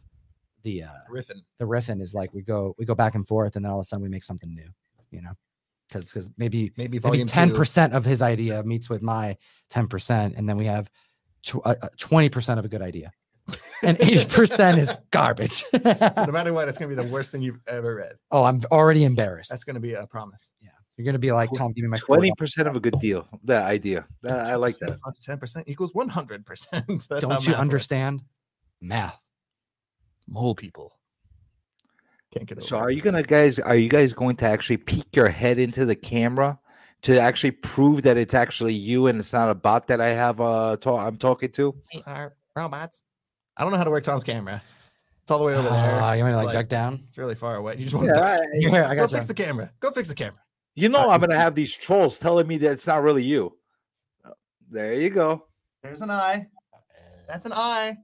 the 0.63 0.83
uh 0.83 0.87
Riffin. 1.11 1.41
the 1.59 1.65
riffing 1.65 2.01
is 2.01 2.13
like 2.13 2.33
we 2.33 2.41
go 2.41 2.73
we 2.77 2.85
go 2.85 2.95
back 2.95 3.15
and 3.15 3.27
forth, 3.27 3.55
and 3.55 3.65
then 3.65 3.71
all 3.71 3.79
of 3.79 3.83
a 3.83 3.85
sudden 3.85 4.01
we 4.03 4.09
make 4.09 4.23
something 4.23 4.53
new, 4.53 4.69
you 5.11 5.21
know, 5.21 5.33
because 5.89 6.05
because 6.11 6.29
maybe 6.37 6.71
Maybe 6.77 6.99
maybe 7.03 7.25
ten 7.25 7.53
percent 7.53 7.93
of 7.93 8.05
his 8.05 8.21
idea 8.21 8.63
meets 8.63 8.89
with 8.89 9.01
my 9.01 9.35
ten 9.69 9.87
percent, 9.87 10.35
and 10.37 10.47
then 10.47 10.55
we 10.55 10.65
have 10.65 10.89
uh, 11.65 11.75
twenty 11.97 12.29
percent 12.29 12.59
of 12.59 12.65
a 12.65 12.69
good 12.69 12.81
idea, 12.81 13.11
and 13.83 13.97
eighty 14.01 14.25
percent 14.25 14.79
is 14.79 14.95
garbage. 15.11 15.63
So 15.73 16.25
no 16.25 16.31
matter 16.31 16.53
what, 16.53 16.67
it's 16.69 16.77
gonna 16.77 16.89
be 16.89 16.95
the 16.95 17.03
worst 17.11 17.31
thing 17.31 17.41
you've 17.41 17.59
ever 17.67 17.95
read. 17.95 18.13
oh, 18.31 18.43
I'm 18.43 18.61
already 18.71 19.03
embarrassed. 19.03 19.49
That's 19.49 19.63
gonna 19.63 19.79
be 19.79 19.93
a 19.93 20.07
promise. 20.07 20.53
Yeah. 20.61 20.69
You're 20.97 21.05
gonna 21.05 21.19
be 21.19 21.31
like 21.31 21.49
Tom, 21.57 21.73
give 21.73 21.83
me 21.83 21.89
my 21.89 21.97
20% 21.97 22.67
of 22.67 22.75
a 22.75 22.79
good 22.79 22.99
deal. 22.99 23.27
That 23.45 23.65
idea. 23.65 24.05
That- 24.21 24.47
I 24.47 24.55
like 24.55 24.77
that. 24.79 24.99
Plus 25.01 25.19
ten 25.19 25.37
percent 25.39 25.67
equals 25.67 25.93
one 25.93 26.07
hundred 26.09 26.45
percent. 26.45 26.85
Don't 27.19 27.45
you 27.47 27.53
understand 27.55 28.21
math? 28.81 29.19
Mole 30.27 30.55
people. 30.55 30.97
Can't 32.33 32.45
get 32.47 32.57
over. 32.59 32.65
So 32.67 32.77
are 32.77 32.89
you 32.91 33.01
gonna 33.01 33.23
guys 33.23 33.59
are 33.59 33.75
you 33.75 33.89
guys 33.89 34.13
going 34.13 34.35
to 34.37 34.45
actually 34.45 34.77
peek 34.77 35.15
your 35.15 35.29
head 35.29 35.57
into 35.59 35.85
the 35.85 35.95
camera 35.95 36.59
to 37.03 37.19
actually 37.19 37.51
prove 37.51 38.03
that 38.03 38.15
it's 38.15 38.33
actually 38.33 38.73
you 38.73 39.07
and 39.07 39.19
it's 39.19 39.33
not 39.33 39.49
a 39.49 39.55
bot 39.55 39.87
that 39.87 39.99
I 39.99 40.09
have 40.13 40.39
uh 40.39 40.77
ta- 40.77 41.05
I'm 41.05 41.17
talking 41.17 41.51
to? 41.53 41.75
We 41.93 42.03
are 42.05 42.33
robots. 42.55 43.03
I 43.57 43.63
don't 43.63 43.71
know 43.71 43.77
how 43.77 43.83
to 43.83 43.91
work 43.91 44.03
Tom's 44.03 44.23
camera. 44.23 44.61
It's 45.21 45.31
all 45.31 45.37
the 45.39 45.45
way 45.45 45.53
over 45.55 45.69
there. 45.69 46.01
Oh, 46.01 46.11
you 46.13 46.23
want 46.23 46.33
to 46.33 46.39
It's 46.39 46.45
like, 46.47 46.53
duck 46.53 46.67
down? 46.67 47.03
It's 47.07 47.17
really 47.17 47.35
far 47.35 47.55
away. 47.55 47.75
You 47.77 47.83
just 47.85 47.95
want 47.95 48.07
Yeah, 48.07 48.13
to 48.13 48.23
I- 48.23 48.39
Here, 48.59 48.83
I 48.83 48.95
go 48.95 49.01
got 49.03 49.11
fix 49.11 49.25
the 49.27 49.33
camera. 49.33 49.71
Go 49.79 49.91
fix 49.91 50.07
the 50.09 50.15
camera. 50.15 50.39
you 50.75 50.89
know 50.89 51.09
Uh, 51.09 51.13
I'm 51.13 51.19
gonna 51.21 51.39
have 51.39 51.55
these 51.55 51.73
trolls 51.75 52.17
telling 52.19 52.47
me 52.47 52.57
that 52.57 52.71
it's 52.71 52.87
not 52.87 53.03
really 53.03 53.23
you. 53.23 53.55
Uh, 54.25 54.31
There 54.69 54.95
you 54.95 55.09
go. 55.09 55.45
There's 55.81 56.01
an 56.01 56.11
eye. 56.11 56.47
That's 57.27 57.45
an 57.45 57.53
eye. 57.53 57.97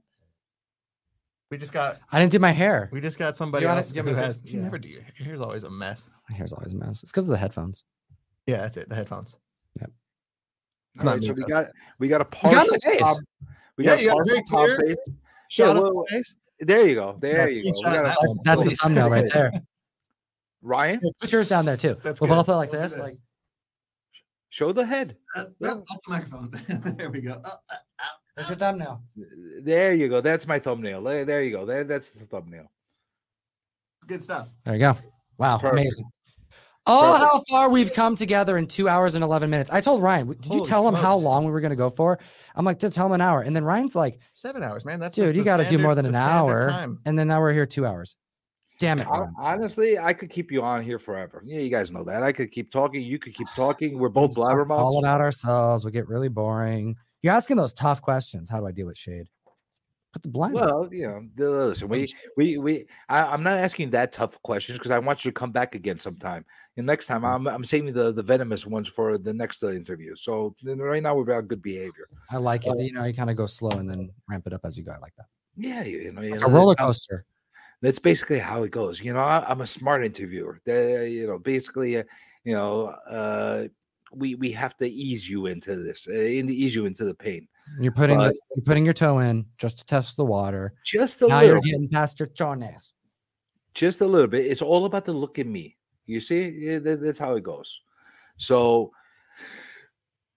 We 1.50 1.58
just 1.58 1.72
got 1.72 1.98
I 2.12 2.20
didn't 2.20 2.32
do 2.32 2.38
my 2.38 2.52
hair. 2.52 2.88
we 2.92 3.00
just 3.00 3.18
got 3.18 3.36
somebody 3.36 3.66
wanna- 3.66 3.78
else 3.80 3.92
you 3.92 4.02
who 4.02 4.14
has 4.14 4.38
fix- 4.38 4.50
you 4.50 4.58
yeah. 4.58 4.64
never 4.64 4.78
do 4.78 4.88
your 4.88 5.02
hair. 5.02 5.12
Here's 5.16 5.40
always 5.40 5.64
a 5.64 5.70
mess. 5.70 6.06
My 6.30 6.36
hair's 6.36 6.52
always 6.52 6.72
a 6.72 6.76
mess. 6.76 7.02
It's 7.02 7.10
because 7.10 7.24
of 7.24 7.30
the 7.30 7.36
headphones. 7.38 7.84
Yeah, 8.46 8.58
that's 8.58 8.76
it. 8.76 8.88
The 8.88 8.94
headphones. 8.94 9.36
All 10.98 11.04
not 11.04 11.14
right, 11.16 11.24
so 11.24 11.32
we 11.34 11.44
got 11.44 11.66
we 11.98 12.08
got 12.08 12.20
a 12.20 12.24
got 12.24 12.30
partial 12.32 12.64
my 12.70 12.78
face. 12.82 12.98
top- 12.98 13.16
we 13.76 13.84
Yeah, 13.84 13.90
got 13.90 13.98
a 13.98 14.02
you 14.02 14.08
got 14.08 14.14
partial 14.16 14.30
very 14.32 14.42
top 14.42 14.50
clear 14.50 14.80
face. 14.80 15.14
Shot 15.50 15.64
Yeah, 15.64 15.70
of 15.70 15.82
well, 15.82 16.04
the 16.04 16.06
face. 16.10 16.36
There 16.60 16.86
you 16.86 16.94
go. 16.94 17.16
There 17.20 17.50
Yeah, 17.50 17.56
you 17.56 17.72
go. 17.72 17.78
We 17.78 17.82
got 17.82 18.04
a- 18.04 18.16
That's 18.22 18.38
that's 18.44 18.62
the 18.64 18.74
thumbnail 18.76 19.10
right 19.10 19.28
there. 19.34 19.50
Ryan, 20.62 21.00
Put 21.20 21.32
yours 21.32 21.48
down 21.48 21.64
there 21.64 21.76
too. 21.76 21.96
That's 22.04 22.20
we'll 22.20 22.28
good. 22.28 22.36
both 22.36 22.46
put 22.46 22.56
like 22.56 22.70
We'll 22.72 22.82
this. 22.82 22.96
Like 22.96 23.14
show 24.50 24.72
the 24.72 24.86
head. 24.86 25.16
Uh, 25.34 25.46
Yeah. 25.58 25.70
off 25.72 25.86
the 26.06 26.10
microphone. 26.12 26.94
there 26.98 27.10
we 27.10 27.20
go. 27.22 27.32
Uh, 27.32 27.50
uh, 27.70 27.76
there's 28.36 28.48
your 28.48 28.58
thumbnail. 28.58 29.02
There 29.62 29.92
you 29.94 30.08
go. 30.08 30.20
That's 30.20 30.46
my 30.46 30.58
thumbnail. 30.60 31.02
There, 31.02 31.24
there 31.24 31.42
you 31.42 31.50
go. 31.50 31.64
There, 31.66 31.82
that's 31.84 32.10
the 32.10 32.26
thumbnail. 32.26 32.70
good 34.06 34.22
stuff. 34.22 34.48
There 34.64 34.74
you 34.74 34.80
go. 34.80 34.94
Wow, 35.38 35.58
Perfect. 35.58 35.80
amazing. 35.80 36.04
Oh, 36.86 37.16
how 37.16 37.42
far 37.48 37.70
we've 37.70 37.92
come 37.92 38.16
together 38.16 38.56
in 38.56 38.66
two 38.66 38.88
hours 38.88 39.14
and 39.14 39.22
eleven 39.22 39.50
minutes. 39.50 39.70
I 39.70 39.80
told 39.80 40.02
Ryan, 40.02 40.28
did 40.28 40.46
you 40.46 40.52
Holy 40.58 40.68
tell 40.68 40.88
him 40.88 40.94
how 40.94 41.14
long 41.16 41.44
we 41.44 41.50
were 41.52 41.60
going 41.60 41.70
to 41.70 41.76
go 41.76 41.90
for? 41.90 42.18
I'm 42.56 42.64
like, 42.64 42.78
to 42.80 42.90
tell 42.90 43.06
him 43.06 43.12
an 43.12 43.20
hour, 43.20 43.42
and 43.42 43.54
then 43.54 43.64
Ryan's 43.64 43.94
like, 43.94 44.18
Seven 44.32 44.62
hours, 44.62 44.84
man. 44.84 44.98
That's 44.98 45.14
dude, 45.14 45.26
like 45.26 45.36
you 45.36 45.44
got 45.44 45.58
to 45.58 45.68
do 45.68 45.78
more 45.78 45.94
than 45.94 46.06
an 46.06 46.14
hour, 46.14 46.70
Time. 46.70 46.98
and 47.04 47.18
then 47.18 47.28
now 47.28 47.40
we're 47.40 47.52
here 47.52 47.66
two 47.66 47.86
hours. 47.86 48.16
Damn 48.80 48.98
it, 48.98 49.06
Hon- 49.06 49.20
Ryan. 49.20 49.34
Honestly, 49.38 49.98
I 49.98 50.14
could 50.14 50.30
keep 50.30 50.50
you 50.50 50.62
on 50.62 50.82
here 50.82 50.98
forever. 50.98 51.42
Yeah, 51.44 51.58
you 51.60 51.68
guys 51.68 51.90
know 51.90 52.02
that. 52.04 52.22
I 52.22 52.32
could 52.32 52.50
keep 52.50 52.72
talking. 52.72 53.02
You 53.02 53.18
could 53.18 53.34
keep 53.34 53.48
talking. 53.54 53.98
We're 53.98 54.08
both 54.08 54.36
Let's 54.38 54.48
talk 54.48 54.70
all 54.70 54.94
blabbermouths. 54.94 54.98
about 55.00 55.20
ourselves. 55.20 55.84
We 55.84 55.90
get 55.90 56.08
really 56.08 56.28
boring. 56.28 56.96
You're 57.22 57.34
asking 57.34 57.58
those 57.58 57.74
tough 57.74 58.00
questions. 58.00 58.48
How 58.48 58.58
do 58.60 58.66
I 58.66 58.72
deal 58.72 58.86
with 58.86 58.96
shade? 58.96 59.26
Put 60.12 60.22
the 60.22 60.28
blinds. 60.28 60.60
up. 60.60 60.66
Well, 60.66 60.88
you 60.92 61.06
know, 61.06 61.50
listen, 61.50 61.88
we 61.88 62.12
we 62.36 62.58
we. 62.58 62.84
I, 63.08 63.22
I'm 63.22 63.44
not 63.44 63.58
asking 63.58 63.90
that 63.90 64.12
tough 64.12 64.42
questions 64.42 64.76
because 64.76 64.90
I 64.90 64.98
want 64.98 65.24
you 65.24 65.30
to 65.30 65.34
come 65.34 65.52
back 65.52 65.76
again 65.76 66.00
sometime. 66.00 66.44
And 66.76 66.84
next 66.84 67.06
time, 67.06 67.24
I'm 67.24 67.46
I'm 67.46 67.62
saving 67.64 67.92
the 67.92 68.10
the 68.12 68.22
venomous 68.22 68.66
ones 68.66 68.88
for 68.88 69.18
the 69.18 69.32
next 69.32 69.62
uh, 69.62 69.70
interview. 69.70 70.16
So 70.16 70.56
right 70.64 71.02
now 71.02 71.14
we're 71.14 71.22
about 71.22 71.46
good 71.46 71.62
behavior. 71.62 72.08
I 72.30 72.38
like 72.38 72.66
it. 72.66 72.76
You 72.78 72.92
know, 72.92 73.04
you 73.04 73.14
kind 73.14 73.30
of 73.30 73.36
go 73.36 73.46
slow 73.46 73.70
and 73.70 73.88
then 73.88 74.10
ramp 74.28 74.46
it 74.48 74.52
up 74.52 74.62
as 74.64 74.76
you 74.76 74.82
go. 74.82 74.92
I 74.92 74.98
like 74.98 75.14
that. 75.16 75.26
Yeah, 75.56 75.84
you, 75.84 75.98
you 75.98 76.12
know, 76.12 76.22
you 76.22 76.32
Like 76.32 76.40
know, 76.40 76.46
a 76.48 76.50
roller 76.50 76.74
how- 76.76 76.86
coaster. 76.86 77.24
That's 77.82 77.98
basically 77.98 78.38
how 78.40 78.62
it 78.64 78.70
goes. 78.72 79.00
You 79.00 79.14
know, 79.14 79.20
I, 79.20 79.42
I'm 79.48 79.62
a 79.62 79.66
smart 79.66 80.04
interviewer. 80.04 80.60
The, 80.66 81.08
you 81.10 81.26
know, 81.26 81.38
basically, 81.38 81.96
uh, 81.96 82.02
you 82.44 82.52
know, 82.54 82.88
uh, 83.08 83.68
we 84.12 84.34
we 84.34 84.52
have 84.52 84.76
to 84.78 84.86
ease 84.90 85.30
you 85.30 85.46
into 85.46 85.76
this, 85.76 86.06
uh, 86.06 86.12
ease 86.12 86.74
you 86.74 86.84
into 86.84 87.04
the 87.06 87.14
pain, 87.14 87.48
You're 87.78 87.92
putting 87.92 88.18
But- 88.18 88.32
the, 88.32 88.40
you're 88.56 88.64
putting 88.64 88.84
your 88.84 88.94
toe 88.94 89.18
in 89.20 89.46
just 89.58 89.78
to 89.78 89.84
test 89.84 90.16
the 90.16 90.24
water. 90.24 90.72
just 90.84 91.22
a 91.22 91.28
now 91.28 91.40
little. 91.40 91.54
you're 91.54 91.60
getting 91.60 91.88
past 91.88 92.18
your 92.18 92.28
chones. 92.28 92.94
just 93.74 94.00
a 94.00 94.06
little 94.06 94.26
bit. 94.26 94.46
It's 94.46 94.62
all 94.62 94.84
about 94.86 95.04
the 95.04 95.12
look 95.12 95.38
at 95.38 95.46
me. 95.46 95.76
You 96.06 96.20
see, 96.20 96.78
that's 96.78 97.18
how 97.18 97.36
it 97.36 97.42
goes. 97.44 97.80
So 98.36 98.90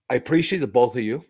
I 0.10 0.15
appreciate 0.15 0.60
the 0.60 0.68
both 0.68 0.95
of 0.95 1.01
you. 1.03 1.26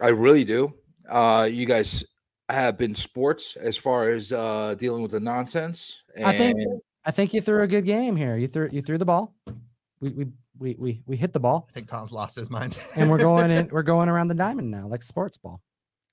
I 0.00 0.08
really 0.08 0.44
do. 0.44 0.74
Uh, 1.08 1.48
you 1.50 1.64
guys 1.64 2.04
have 2.50 2.76
been 2.76 2.94
sports 2.94 3.56
as 3.56 3.76
far 3.76 4.10
as 4.10 4.32
uh, 4.32 4.74
dealing 4.78 5.02
with 5.02 5.12
the 5.12 5.20
nonsense. 5.20 5.96
And 6.14 6.26
I 6.26 6.36
think 6.36 6.58
I 7.06 7.10
think 7.12 7.32
you 7.32 7.40
threw 7.40 7.62
a 7.62 7.66
good 7.66 7.86
game 7.86 8.16
here. 8.16 8.36
You 8.36 8.48
threw 8.48 8.68
you 8.70 8.82
threw 8.82 8.98
the 8.98 9.04
ball. 9.06 9.34
We 10.00 10.10
we 10.10 10.26
we 10.58 10.74
we, 10.78 11.02
we 11.06 11.16
hit 11.16 11.32
the 11.32 11.40
ball 11.40 11.66
I 11.70 11.72
think 11.72 11.88
Tom's 11.88 12.12
lost 12.12 12.36
his 12.36 12.50
mind. 12.50 12.78
and 12.96 13.10
we're 13.10 13.18
going 13.18 13.50
in 13.50 13.68
we're 13.68 13.82
going 13.94 14.08
around 14.08 14.28
the 14.28 14.34
diamond 14.34 14.70
now 14.70 14.86
like 14.86 15.02
sports 15.02 15.36
ball. 15.38 15.60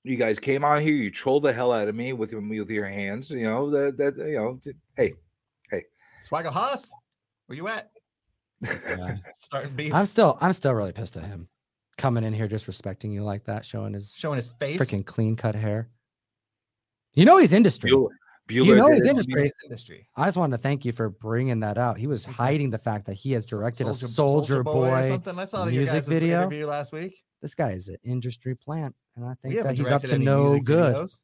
you 0.02 0.16
guys 0.16 0.38
came 0.38 0.64
on 0.64 0.80
here. 0.82 0.94
You 0.94 1.10
trolled 1.10 1.42
the 1.44 1.52
hell 1.52 1.72
out 1.72 1.88
of 1.88 1.94
me 1.94 2.12
with 2.12 2.32
your 2.32 2.40
with 2.40 2.70
your 2.70 2.86
hands. 2.88 3.30
You 3.30 3.44
know 3.44 3.70
that 3.70 3.96
that 3.98 4.16
you 4.18 4.36
know. 4.36 4.58
t- 4.62 4.72
Hey, 4.96 5.12
Swaggle 6.30 6.52
Haas, 6.52 6.90
where 7.46 7.56
you 7.56 7.68
at? 7.68 7.90
Yeah. 8.62 9.16
Starting 9.38 9.74
beef, 9.74 9.92
I'm 9.92 10.06
still 10.06 10.38
I'm 10.40 10.52
still 10.54 10.72
really 10.72 10.92
pissed 10.92 11.16
at 11.16 11.24
him 11.24 11.48
coming 11.98 12.24
in 12.24 12.32
here 12.32 12.48
disrespecting 12.48 13.12
you 13.12 13.22
like 13.22 13.44
that, 13.44 13.64
showing 13.64 13.92
his 13.92 14.14
showing 14.16 14.36
his 14.36 14.48
face. 14.60 14.80
freaking 14.80 15.04
clean 15.04 15.36
cut 15.36 15.54
hair. 15.54 15.90
You 17.12 17.24
know 17.26 17.36
he's 17.36 17.52
industry. 17.52 17.90
Bueller, 17.90 18.08
You 18.48 18.74
know 18.74 18.88
did 18.88 18.94
he's 18.94 19.04
it. 19.04 19.10
industry. 19.10 19.42
His 19.44 19.56
industry. 19.64 20.06
I 20.16 20.26
just 20.26 20.36
wanted 20.36 20.56
to 20.58 20.62
thank 20.62 20.84
you 20.84 20.92
for 20.92 21.08
bringing 21.08 21.60
that 21.60 21.78
out. 21.78 21.98
He 21.98 22.06
was 22.06 22.24
Okay. 22.24 22.32
hiding 22.32 22.70
the 22.70 22.78
fact 22.78 23.06
that 23.06 23.14
he 23.14 23.32
has 23.32 23.46
directed 23.46 23.86
Soulja- 23.86 24.02
a 24.04 24.08
Soldier, 24.08 24.58
or 24.60 24.64
Boy. 24.64 25.08
something. 25.08 25.38
I 25.38 25.44
saw 25.44 25.64
the 25.64 25.70
music 25.70 25.94
guys' 25.94 26.06
video. 26.08 26.38
interview 26.40 26.66
last 26.66 26.92
week. 26.92 27.22
This 27.40 27.54
guy 27.54 27.70
is 27.72 27.88
an 27.88 27.96
industry 28.04 28.54
plant, 28.54 28.94
and 29.16 29.24
I 29.24 29.34
think 29.42 29.54
that 29.62 29.76
he's 29.78 29.90
up 29.90 30.02
to 30.02 30.18
no 30.18 30.58
good. 30.60 30.94
videos. 30.94 31.20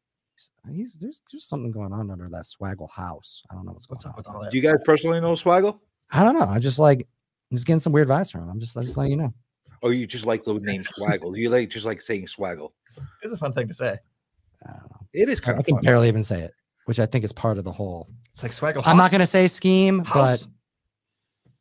He's 0.72 0.96
uh, 0.96 0.98
there's 1.02 1.20
there's 1.30 1.44
something 1.44 1.70
going 1.70 1.92
on 1.92 2.10
under 2.10 2.28
that 2.30 2.44
swaggle 2.46 2.88
house. 2.90 3.42
I 3.50 3.54
don't 3.54 3.66
know 3.66 3.72
what's 3.72 3.84
going 3.86 3.96
What's 3.96 4.06
on. 4.06 4.14
with 4.16 4.26
all 4.26 4.40
that? 4.42 4.50
Do 4.50 4.56
you 4.56 4.62
guys 4.62 4.76
personally 4.86 5.20
know 5.20 5.32
Swaggle? 5.34 5.78
I 6.10 6.24
don't 6.24 6.38
know. 6.38 6.46
I 6.46 6.58
just 6.58 6.78
like 6.78 7.06
I'm 7.50 7.56
just 7.56 7.66
getting 7.66 7.80
some 7.80 7.92
weird 7.92 8.08
vibes 8.08 8.32
from 8.32 8.44
him. 8.44 8.48
I'm 8.50 8.60
just 8.60 8.74
I'm 8.76 8.84
just 8.84 8.96
letting 8.96 9.12
you 9.12 9.18
know. 9.18 9.34
Or 9.82 9.92
you 9.92 10.06
just 10.06 10.24
like 10.24 10.44
the 10.44 10.54
name 10.54 10.82
Swaggle? 10.84 11.36
You 11.36 11.50
like 11.50 11.68
just 11.68 11.84
like 11.84 12.00
saying 12.00 12.26
Swaggle? 12.26 12.72
It's 13.22 13.32
a 13.34 13.36
fun 13.36 13.52
thing 13.52 13.68
to 13.68 13.74
say. 13.74 13.98
I 14.66 14.72
don't 14.72 14.90
know. 14.90 15.06
It 15.12 15.28
is 15.28 15.40
I 15.40 15.44
kind 15.44 15.58
of 15.58 15.66
can 15.66 15.76
fun. 15.76 15.82
barely 15.84 16.08
even 16.08 16.22
say 16.22 16.40
it, 16.42 16.54
which 16.90 16.98
I 16.98 17.06
think 17.06 17.24
is 17.24 17.32
part 17.32 17.56
of 17.56 17.62
the 17.62 17.70
whole. 17.70 18.08
It's 18.32 18.42
like 18.42 18.50
Swaggle. 18.50 18.82
I'm 18.84 18.96
not 18.96 19.12
gonna 19.12 19.24
say 19.24 19.46
scheme, 19.46 20.00
House. 20.04 20.48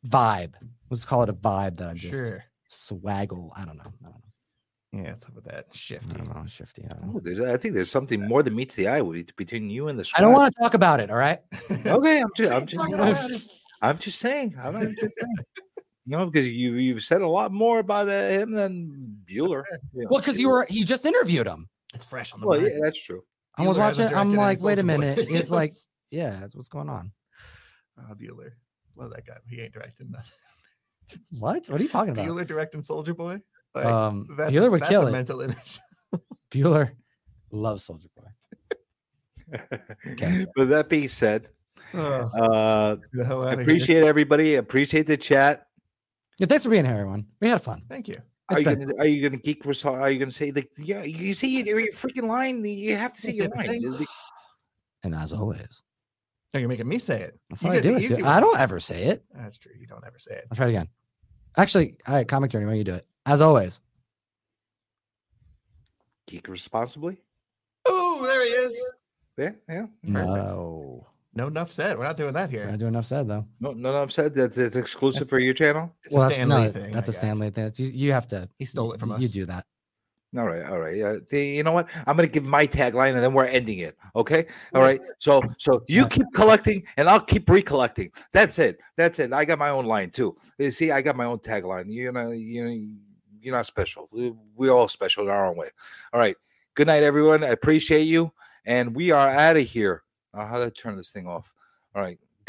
but 0.02 0.10
vibe. 0.10 0.54
Let's 0.90 1.04
call 1.04 1.22
it 1.22 1.28
a 1.28 1.32
vibe 1.32 1.76
that 1.76 1.88
I'm 1.88 1.94
just 1.94 2.12
Sure. 2.14 2.42
swaggle. 2.68 3.52
I 3.56 3.64
don't 3.64 3.76
know. 3.76 3.84
I 4.04 4.08
don't 4.10 4.14
know. 4.92 5.02
Yeah, 5.04 5.10
what's 5.10 5.26
up 5.26 5.36
with 5.36 5.44
that? 5.44 5.66
Shifty. 5.72 6.12
I 6.12 6.18
don't 6.18 6.34
know. 6.34 6.44
Shifty. 6.48 6.84
I 6.84 6.88
don't 6.88 7.04
know. 7.06 7.12
Oh, 7.14 7.20
there's, 7.20 7.38
I 7.38 7.56
think 7.58 7.74
there's 7.74 7.92
something 7.92 8.26
more 8.26 8.42
than 8.42 8.56
meets 8.56 8.74
the 8.74 8.88
eye 8.88 9.00
with- 9.02 9.36
between 9.36 9.70
you 9.70 9.86
and 9.86 9.96
the. 9.96 10.12
I 10.16 10.20
don't 10.20 10.32
want 10.32 10.52
to 10.52 10.60
talk 10.60 10.74
about 10.74 10.98
it. 10.98 11.12
All 11.12 11.16
right. 11.16 11.38
Okay, 11.86 12.20
I'm 12.22 12.30
just, 12.36 12.52
I'm 12.52 12.66
just, 12.66 12.82
I'm, 12.82 12.92
about. 12.92 13.30
I'm 13.82 13.98
just 13.98 14.18
saying. 14.18 14.56
I'm 14.60 14.74
I'm 14.74 14.88
just 14.96 15.00
saying. 15.16 15.36
You 16.06 16.16
know, 16.16 16.26
because 16.26 16.48
you 16.48 16.72
you've 16.74 17.04
said 17.04 17.20
a 17.22 17.28
lot 17.28 17.52
more 17.52 17.78
about 17.78 18.08
uh, 18.08 18.30
him 18.30 18.50
than 18.50 19.16
Bueller. 19.26 19.62
you 19.94 20.02
know. 20.02 20.08
Well, 20.10 20.20
because 20.20 20.40
you 20.40 20.48
were 20.48 20.66
you 20.68 20.84
just 20.84 21.06
interviewed 21.06 21.46
him. 21.46 21.68
It's 21.94 22.04
fresh 22.04 22.32
on 22.32 22.40
the 22.40 22.48
Well, 22.48 22.60
mind. 22.60 22.72
yeah, 22.74 22.80
that's 22.82 23.00
true. 23.00 23.22
I 23.56 23.66
was 23.66 23.78
watching. 23.78 24.06
I'm 24.14 24.34
like, 24.34 24.60
wait 24.60 24.78
a 24.78 24.82
Soulja 24.82 24.86
Boy 24.86 24.98
minute. 24.98 25.18
It's 25.30 25.50
like, 25.50 25.72
yeah, 26.10 26.38
that's 26.40 26.54
what's 26.54 26.68
going 26.68 26.88
on. 26.88 27.12
Ah, 27.98 28.14
Bueller. 28.14 28.52
Love 28.96 29.10
that 29.10 29.26
guy. 29.26 29.34
He 29.48 29.60
ain't 29.60 29.72
directing 29.72 30.10
nothing. 30.10 30.32
What? 31.38 31.66
What 31.68 31.80
are 31.80 31.82
you 31.82 31.88
talking 31.88 32.12
about? 32.12 32.26
Bueller 32.26 32.46
directing 32.46 32.80
Soulja 32.82 33.16
Boy. 33.16 33.40
Like, 33.74 33.86
um, 33.86 34.26
that's 34.36 34.52
Bueller 34.52 34.70
would 34.70 34.80
that's 34.80 34.90
kill 34.90 35.04
a 35.04 35.08
it. 35.08 35.12
mental 35.12 35.40
image. 35.40 35.80
Bueller 36.50 36.92
loves 37.50 37.86
Soulja 37.86 38.08
Boy. 38.16 39.58
Okay. 40.12 40.46
But 40.56 40.68
that 40.68 40.88
being 40.88 41.08
said, 41.08 41.48
Oh, 41.92 42.30
uh, 42.40 42.96
the 43.12 43.24
hell 43.24 43.42
appreciate 43.48 44.04
everybody. 44.04 44.54
Appreciate 44.54 45.06
the 45.06 45.16
chat. 45.16 45.66
Yeah, 46.38 46.46
thanks 46.46 46.64
for 46.64 46.70
being 46.70 46.84
here, 46.84 46.94
everyone. 46.94 47.26
We 47.40 47.48
had 47.48 47.60
fun. 47.60 47.82
Thank 47.88 48.08
you. 48.08 48.20
Are 48.50 48.58
you, 48.58 48.64
gonna, 48.64 48.94
are 48.98 49.06
you 49.06 49.28
gonna 49.28 49.40
geek? 49.42 49.64
res- 49.64 49.84
Are 49.84 50.10
you 50.10 50.18
gonna 50.18 50.32
say 50.32 50.50
like 50.50 50.70
yeah? 50.78 51.02
You 51.04 51.34
see 51.34 51.62
your 51.62 51.78
your 51.80 51.92
freaking 51.92 52.28
line. 52.28 52.64
You 52.64 52.96
have 52.96 53.12
to 53.14 53.20
say 53.20 53.32
Say 53.32 53.44
your 53.44 53.48
the 53.48 53.56
line. 53.56 54.06
And 55.04 55.14
as 55.14 55.32
always, 55.32 55.82
No, 56.52 56.60
you're 56.60 56.68
making 56.68 56.86
me 56.88 56.98
say 56.98 57.22
it. 57.22 57.38
that's 57.48 57.62
You 57.62 57.70
how 57.70 57.74
I 57.76 57.80
do 57.80 57.96
it. 57.96 58.02
easy 58.02 58.16
dude. 58.16 58.24
one. 58.24 58.34
I 58.34 58.40
don't 58.40 58.58
ever 58.60 58.78
say 58.80 59.04
it. 59.04 59.24
That's 59.32 59.56
true. 59.56 59.72
You 59.78 59.86
don't 59.86 60.04
ever 60.06 60.18
say 60.18 60.34
it. 60.34 60.44
I'll 60.50 60.56
try 60.56 60.66
it 60.66 60.70
again. 60.70 60.88
Actually, 61.56 61.96
all 62.06 62.14
right, 62.14 62.28
comic 62.28 62.50
journey. 62.50 62.66
Why 62.66 62.72
don't 62.72 62.78
you 62.78 62.84
do 62.84 62.94
it? 62.94 63.06
As 63.24 63.40
always. 63.40 63.80
Geek 66.26 66.48
responsibly. 66.48 67.22
Oh, 67.86 68.20
there 68.24 68.44
he 68.44 68.50
is. 68.50 68.84
Yeah, 69.38 69.52
yeah. 69.68 69.86
No, 70.02 70.89
No, 71.34 71.46
enough 71.46 71.70
said. 71.70 71.96
We're 71.96 72.04
not 72.04 72.16
doing 72.16 72.32
that 72.34 72.50
we're 72.50 72.58
here. 72.62 72.70
not 72.70 72.78
doing 72.80 72.92
enough 72.94 73.06
said 73.06 73.28
though. 73.28 73.46
No, 73.60 73.70
no, 73.72 73.92
no. 73.92 74.02
I've 74.02 74.12
said 74.12 74.34
that's 74.34 74.58
it's 74.58 74.76
exclusive 74.76 75.20
That's- 75.20 75.28
for 75.30 75.38
your 75.38 75.54
channel. 75.54 75.94
It's 76.04 76.14
well, 76.14 76.24
a 76.24 76.26
that's 76.26 76.34
Stan 76.36 76.48
no, 76.48 76.70
thing. 76.70 76.90
that's 76.92 77.08
I 77.08 77.10
a 77.10 77.12
Stanley 77.14 77.50
thing. 77.50 77.66
It's- 77.66 77.78
You, 77.78 78.06
you 78.06 78.12
have 78.12 78.26
to. 78.28 78.48
He 78.58 78.64
stole 78.64 78.92
it 78.92 78.98
from 79.00 79.10
you, 79.10 79.14
us. 79.16 79.22
You 79.22 79.28
do 79.28 79.46
that. 79.46 79.64
All 80.36 80.44
right, 80.46 80.64
all 80.64 80.78
right. 80.78 81.00
Uh, 81.00 81.16
the- 81.28 81.44
you 81.44 81.62
know 81.62 81.72
what? 81.72 81.88
I'm 82.06 82.16
gonna 82.16 82.28
give 82.28 82.44
my 82.44 82.66
tagline, 82.66 83.10
and 83.14 83.18
then 83.18 83.32
we're 83.32 83.46
ending 83.46 83.78
it. 83.78 83.96
Okay. 84.16 84.46
All 84.74 84.82
right. 84.82 85.00
So, 85.18 85.42
so 85.58 85.82
you 85.88 86.02
Yeah. 86.02 86.08
keep 86.08 86.26
collecting, 86.34 86.84
and 86.96 87.08
I'll 87.08 87.20
keep 87.20 87.48
recollecting. 87.48 88.10
That's 88.32 88.58
it. 88.58 88.80
That's 88.96 89.18
it. 89.20 89.32
I 89.32 89.44
got 89.44 89.58
my 89.58 89.70
own 89.70 89.86
line 89.86 90.10
too. 90.10 90.36
You 90.58 90.70
see, 90.72 90.90
I 90.92 91.00
got 91.00 91.16
my 91.16 91.24
own 91.26 91.38
tagline. 91.38 91.92
You 91.92 92.10
know, 92.12 92.30
you 92.30 92.64
know, 92.64 92.86
you're 93.40 93.54
not 93.56 93.66
special. 93.66 94.08
We- 94.12 94.34
We're 94.56 94.72
all 94.72 94.88
special 94.88 95.24
in 95.24 95.30
our 95.30 95.46
own 95.46 95.56
way. 95.56 95.70
All 96.12 96.20
right. 96.20 96.36
Good 96.74 96.86
night, 96.88 97.02
everyone. 97.02 97.42
I 97.44 97.48
appreciate 97.48 98.02
you, 98.04 98.32
and 98.64 98.94
we 98.94 99.10
are 99.12 99.28
out 99.28 99.56
of 99.56 99.62
here. 99.66 100.02
How 100.34 100.58
do 100.58 100.64
I 100.64 100.70
turn 100.70 100.96
this 100.96 101.10
thing 101.10 101.26
off? 101.26 101.54
All 101.94 102.02
right. 102.02 102.18